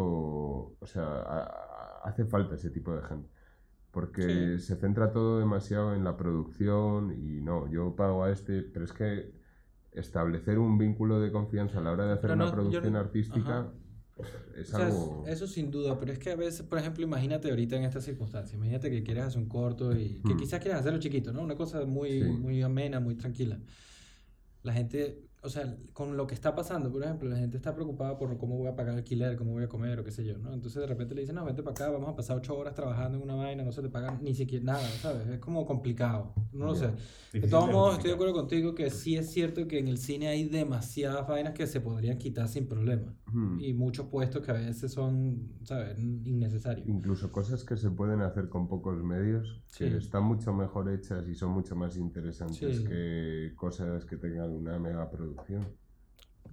o 0.79 0.87
sea, 0.87 1.03
a- 1.05 1.43
a- 1.45 2.01
hace 2.05 2.25
falta 2.27 2.55
ese 2.55 2.71
tipo 2.71 2.95
de 2.95 3.03
gente. 3.03 3.29
Porque 3.91 4.59
se 4.59 4.77
centra 4.77 5.13
todo 5.13 5.39
demasiado 5.39 5.95
en 5.95 6.03
la 6.05 6.17
producción 6.17 7.13
y 7.13 7.41
no, 7.43 7.69
yo 7.71 7.95
pago 7.95 8.25
a 8.25 8.31
este, 8.31 8.63
pero 8.63 8.85
es 8.87 8.93
que 8.93 9.33
establecer 9.93 10.59
un 10.59 10.79
vínculo 10.79 11.21
de 11.21 11.31
confianza 11.31 11.79
a 11.79 11.83
la 11.83 11.93
hora 11.93 12.07
de 12.07 12.13
hacer 12.13 12.31
una 12.33 12.47
yo 12.47 12.53
producción 12.53 12.97
artística 12.97 13.59
ajá. 13.61 13.73
Es 14.55 14.73
O 14.73 14.75
sea, 14.75 14.87
algo... 14.87 15.25
eso 15.25 15.47
sin 15.47 15.71
duda, 15.71 15.99
pero 15.99 16.13
es 16.13 16.19
que 16.19 16.31
a 16.31 16.37
veces, 16.37 16.63
por 16.67 16.79
ejemplo, 16.79 17.03
imagínate 17.05 17.51
ahorita 17.51 17.77
en 17.77 17.85
estas 17.85 18.05
circunstancias, 18.05 18.55
imagínate 18.55 18.91
que 18.91 19.03
quieres 19.03 19.25
hacer 19.25 19.39
un 19.41 19.49
corto 19.49 19.97
y 19.99 20.23
que 20.25 20.35
Hmm. 20.35 20.37
quizás 20.37 20.61
quieras 20.61 20.81
hacerlo 20.81 20.99
chiquito, 21.01 21.33
¿no? 21.33 21.43
Una 21.43 21.57
cosa 21.57 21.85
muy, 21.87 22.11
Sí. 22.19 22.31
muy 22.35 22.63
amena, 22.63 23.01
muy 23.01 23.17
tranquila. 23.17 23.61
La 24.63 24.73
gente, 24.73 25.29
o 25.45 25.49
sea, 25.49 25.77
con 25.93 26.17
lo 26.17 26.27
que 26.27 26.35
está 26.35 26.55
pasando, 26.55 26.91
por 26.93 27.03
ejemplo, 27.03 27.29
la 27.29 27.37
gente 27.37 27.57
está 27.57 27.75
preocupada 27.75 28.17
por 28.17 28.39
cómo 28.39 28.57
voy 28.59 28.69
a 28.69 28.77
pagar 28.77 28.95
alquiler, 28.95 29.37
cómo 29.37 29.53
voy 29.53 29.65
a 29.65 29.69
comer 29.69 29.99
o 29.99 30.05
qué 30.05 30.13
sé 30.13 30.25
yo, 30.25 30.39
¿no? 30.39 30.53
Entonces 30.55 30.81
de 30.81 30.87
repente 30.87 31.15
le 31.15 31.23
dicen, 31.23 31.35
no, 31.35 31.45
vente 31.45 31.63
para 31.65 31.73
acá, 31.75 31.91
vamos 31.91 32.09
a 32.11 32.15
pasar 32.17 32.37
ocho 32.37 32.57
horas 32.57 32.75
trabajando 32.75 33.19
en 33.19 33.25
una 33.25 33.35
vaina, 33.35 33.65
no 33.65 33.73
se 33.73 33.83
te 33.83 33.89
pagan 33.89 34.21
ni 34.23 34.35
siquiera 34.35 34.65
nada, 34.65 34.89
¿sabes? 35.01 35.27
Es 35.27 35.39
como 35.41 35.67
complicado, 35.67 36.33
no 36.53 36.67
lo 36.67 36.75
sé. 36.77 36.91
De 37.33 37.49
todos 37.49 37.71
modos, 37.73 37.95
estoy 37.95 38.11
de 38.11 38.15
acuerdo 38.15 38.35
contigo 38.35 38.75
que 38.75 38.89
sí 38.91 39.17
es 39.17 39.31
cierto 39.33 39.67
que 39.67 39.79
en 39.79 39.89
el 39.89 39.99
cine 39.99 40.29
hay 40.29 40.45
demasiadas 40.45 41.27
vainas 41.27 41.55
que 41.55 41.67
se 41.67 41.81
podrían 41.81 42.19
quitar 42.19 42.47
sin 42.49 42.67
problema. 42.69 43.15
Y 43.59 43.73
muchos 43.73 44.07
puestos 44.09 44.45
que 44.45 44.51
a 44.51 44.55
veces 44.55 44.93
son, 44.93 45.49
¿sabes? 45.65 45.99
Innecesarios. 45.99 46.87
Incluso 46.87 47.33
cosas 47.33 47.65
que 47.65 47.77
se 47.79 47.91
pueden 47.91 48.21
hacer 48.21 48.49
con 48.51 48.69
pocos 48.69 49.03
medios, 49.03 49.63
que 49.77 49.89
Sí. 49.91 49.97
están 49.97 50.25
mucho 50.25 50.53
mejor 50.53 50.91
hechas 50.91 51.27
y 51.27 51.35
son 51.35 51.51
mucho 51.53 51.75
más 51.75 51.97
interesantes 51.97 52.77
Sí. 52.79 52.85
que 52.85 53.53
cosas 53.57 54.05
que 54.05 54.19
tengan 54.19 54.51
una 54.51 54.79
mega 54.79 55.09
producción. 55.11 55.32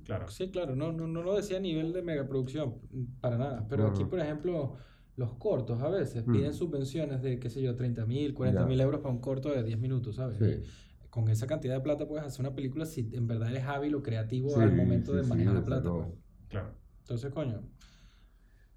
Claro. 0.06 0.28
Sí, 0.30 0.50
claro, 0.50 0.76
no, 0.76 0.92
no, 0.92 1.08
no 1.08 1.22
lo 1.24 1.36
decía 1.36 1.58
a 1.58 1.60
nivel 1.60 1.94
de 1.94 2.02
megaproducción, 2.02 2.76
para 3.22 3.38
nada. 3.38 3.66
Pero 3.70 3.88
aquí, 3.88 4.06
por 4.06 4.20
ejemplo, 4.20 4.76
los 5.16 5.34
cortos 5.34 5.82
a 5.82 5.90
veces 5.90 6.26
Mm. 6.26 6.32
piden 6.32 6.54
subvenciones 6.54 7.22
de, 7.22 7.40
qué 7.40 7.50
sé 7.50 7.62
yo, 7.62 7.76
30 7.76 8.06
mil, 8.06 8.34
40 8.34 8.66
mil 8.66 8.80
euros 8.82 9.02
para 9.02 9.14
un 9.14 9.20
corto 9.22 9.50
de 9.50 9.62
10 9.64 9.78
minutos, 9.80 10.16
¿sabes? 10.16 10.38
Sí. 10.40 10.70
Con 11.10 11.28
esa 11.30 11.46
cantidad 11.48 11.74
de 11.76 11.82
plata 11.82 12.08
puedes 12.08 12.26
hacer 12.26 12.42
una 12.42 12.56
película 12.56 12.86
si 12.86 13.10
en 13.14 13.28
verdad 13.28 13.50
eres 13.50 13.66
hábil 13.66 13.96
o 13.96 14.02
creativo 14.04 14.50
Sí, 14.50 14.60
al 14.62 14.76
momento 14.76 15.12
sí, 15.12 15.18
de 15.18 15.24
sí, 15.24 15.30
manejar 15.30 15.54
la 15.56 15.66
plata. 15.66 15.90
pues. 15.92 16.08
Claro. 16.50 16.70
Entonces, 17.02 17.32
coño. 17.32 17.62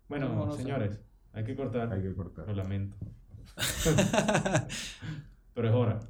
Bueno, 0.09 0.29
No, 0.35 0.47
no 0.47 0.53
sé. 0.53 0.63
señores, 0.63 1.01
hay 1.33 1.45
que 1.45 1.55
cortar. 1.57 1.93
Hay 1.93 2.03
que 2.03 2.15
cortar. 2.15 2.47
Lo 2.49 2.55
lamento. 2.55 2.97
Pero 5.55 5.69
es 5.69 5.75
hora. 5.75 6.01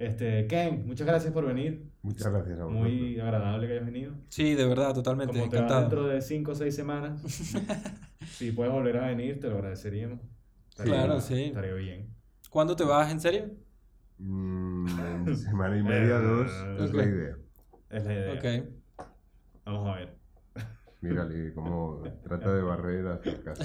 Este, 0.00 0.46
Ken, 0.46 0.86
muchas 0.86 1.06
gracias 1.06 1.30
por 1.30 1.44
venir. 1.44 1.84
Muchas 2.00 2.32
gracias 2.32 2.58
a 2.58 2.64
vosotros. 2.64 2.88
Muy 2.90 3.20
agradable 3.20 3.66
que 3.66 3.72
hayas 3.74 3.84
venido. 3.84 4.14
Sí, 4.30 4.54
de 4.54 4.66
verdad, 4.66 4.94
totalmente, 4.94 5.34
Como 5.38 5.50
te 5.50 5.56
encantado. 5.58 5.80
dentro 5.82 6.06
de 6.08 6.22
5 6.22 6.50
o 6.52 6.54
6 6.54 6.74
semanas, 6.74 7.20
si 8.26 8.50
puedes 8.52 8.72
volver 8.72 8.96
a 8.96 9.08
venir, 9.08 9.38
te 9.38 9.48
lo 9.48 9.56
agradeceríamos. 9.56 10.18
Claro, 10.74 11.20
sí. 11.20 11.44
Estaría 11.44 11.74
bien. 11.74 12.08
¿Cuándo 12.48 12.74
te 12.74 12.84
vas, 12.84 13.12
en 13.12 13.20
serio? 13.20 13.50
Mm, 14.16 14.88
en 15.26 15.36
semana 15.36 15.76
y 15.76 15.82
media, 15.82 16.18
dos, 16.18 16.50
es 16.80 16.94
la 16.94 17.04
idea. 17.04 17.36
Es 17.90 18.04
la 18.06 18.12
idea. 18.14 18.32
Ok. 18.34 19.06
Vamos 19.66 19.86
a 19.88 19.96
ver. 19.98 20.14
Mírale 21.02 21.52
cómo 21.54 22.02
trata 22.22 22.54
de 22.54 22.62
barrer 22.62 23.06
hacia 23.06 23.42
casa. 23.42 23.64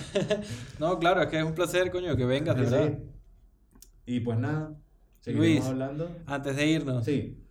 No, 0.80 1.00
claro, 1.00 1.22
es 1.22 1.28
que 1.30 1.38
es 1.40 1.46
un 1.46 1.56
placer, 1.56 1.90
coño, 1.92 2.14
que 2.18 2.26
vengas, 2.26 2.58
de 2.58 2.66
Sí, 2.66 2.72
verdad. 2.74 2.98
sí. 2.98 3.04
Y 4.08 4.20
pues 4.20 4.38
nada, 4.38 4.76
Luis. 5.34 5.66
hablando. 5.66 6.10
Antes 6.26 6.56
de 6.56 6.68
irnos. 6.68 7.06
Sí, 7.06 7.46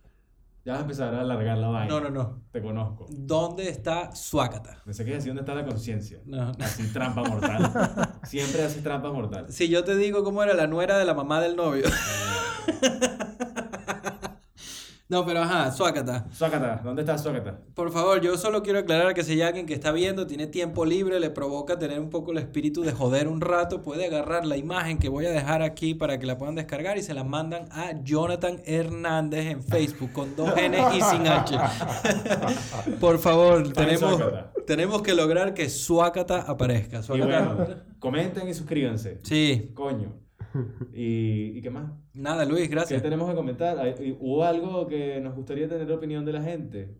ya 0.65 0.71
vas 0.71 0.79
a 0.79 0.81
empezar 0.81 1.13
a 1.13 1.21
alargar 1.21 1.59
la 1.59 1.67
vaina. 1.67 1.93
No, 1.93 2.01
no, 2.01 2.09
no. 2.09 2.41
Te 2.51 2.59
conozco. 2.59 3.05
¿Dónde 3.11 3.69
está 3.69 4.15
Suácata? 4.15 4.81
Pensé 4.83 5.05
que 5.05 5.11
decía 5.11 5.29
dónde 5.29 5.41
está 5.41 5.53
la 5.53 5.63
conciencia. 5.63 6.21
No. 6.25 6.53
Así, 6.59 6.91
trampa 6.91 7.21
mortal. 7.21 7.71
Siempre 8.23 8.63
haces 8.63 8.81
trampa 8.81 9.11
mortal. 9.11 9.45
Si 9.49 9.69
yo 9.69 9.83
te 9.83 9.95
digo 9.95 10.23
cómo 10.23 10.41
era 10.41 10.55
la 10.55 10.65
nuera 10.65 10.97
de 10.97 11.05
la 11.05 11.13
mamá 11.13 11.39
del 11.39 11.55
novio. 11.55 11.85
No, 15.07 15.23
pero 15.23 15.41
ajá, 15.43 15.71
Suácata. 15.71 16.25
Suácata, 16.31 16.81
¿dónde 16.83 17.03
está 17.03 17.15
Suácata? 17.15 17.59
Por 17.75 17.91
favor, 17.91 18.21
yo 18.21 18.35
solo 18.37 18.63
quiero 18.63 18.79
aclarar 18.79 19.13
que 19.13 19.23
si 19.23 19.33
hay 19.33 19.43
alguien 19.43 19.67
que 19.67 19.75
está 19.75 19.91
viendo, 19.91 20.25
tiene 20.25 20.47
tiempo 20.47 20.83
libre, 20.83 21.19
le 21.19 21.29
provoca 21.29 21.77
tener 21.77 21.99
un 21.99 22.09
poco 22.09 22.31
el 22.31 22.39
espíritu 22.39 22.81
de 22.81 22.91
joder 22.91 23.27
un 23.27 23.39
rato, 23.39 23.83
puede 23.83 24.07
agarrar 24.07 24.47
la 24.47 24.57
imagen 24.57 24.97
que 24.97 25.07
voy 25.07 25.27
a 25.27 25.29
dejar 25.31 25.61
aquí 25.61 25.93
para 25.93 26.17
que 26.17 26.25
la 26.25 26.39
puedan 26.39 26.55
descargar 26.55 26.97
y 26.97 27.03
se 27.03 27.13
la 27.13 27.23
mandan 27.23 27.65
a 27.71 27.91
Jonathan 28.03 28.59
Hernández 28.65 29.45
en 29.45 29.61
Facebook 29.63 30.11
con 30.11 30.35
dos 30.35 30.51
N 30.57 30.75
y 30.95 31.01
sin 31.01 31.27
H. 31.27 31.55
Por 32.99 33.19
favor, 33.19 33.71
tenemos, 33.73 34.19
tenemos 34.65 35.01
que 35.03 35.13
lograr 35.13 35.53
que 35.53 35.69
Suácata 35.69 36.41
aparezca. 36.41 36.99
Y 36.99 37.03
Suácata- 37.03 37.53
bueno, 37.53 37.75
comenten 37.99 38.47
y 38.49 38.55
suscríbanse. 38.55 39.19
Sí, 39.23 39.69
Coño. 39.75 40.24
¿Y, 40.93 41.57
¿y 41.57 41.61
qué 41.61 41.69
más? 41.69 41.91
nada, 42.13 42.45
Luis, 42.45 42.63
¿Qué 42.63 42.67
gracias. 42.75 43.01
tenemos 43.01 43.29
que 43.29 43.35
comentar? 43.35 43.77
¿Hay- 43.79 44.15
¿Hubo 44.19 44.43
algo 44.43 44.87
que 44.87 45.19
nos 45.21 45.35
gustaría 45.35 45.67
tener 45.67 45.87
la 45.89 45.95
opinión 45.95 46.23
de 46.25 46.33
la 46.33 46.41
gente? 46.41 46.97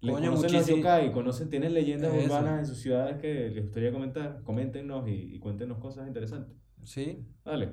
¿Le 0.00 0.12
Coño, 0.12 0.26
conocen 0.30 0.52
los 0.52 0.60
muchísimo. 0.62 0.76
yokai? 0.78 1.12
¿Conocen, 1.12 1.48
¿Tienen 1.50 1.72
leyendas 1.74 2.12
Eso. 2.14 2.26
urbanas 2.26 2.58
en 2.60 2.66
sus 2.66 2.78
ciudades 2.78 3.16
que 3.18 3.48
les 3.50 3.64
gustaría 3.64 3.90
comentar? 3.90 4.42
Coméntenos 4.44 5.08
y, 5.08 5.34
y 5.34 5.38
cuéntenos 5.38 5.78
cosas 5.78 6.06
interesantes. 6.06 6.54
Sí, 6.82 7.24
Dale. 7.44 7.72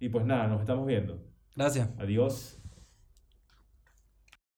Y 0.00 0.08
pues 0.08 0.24
nada, 0.24 0.46
nos 0.46 0.60
estamos 0.60 0.86
viendo. 0.86 1.22
gracias. 1.56 1.90
Adiós. 1.98 2.57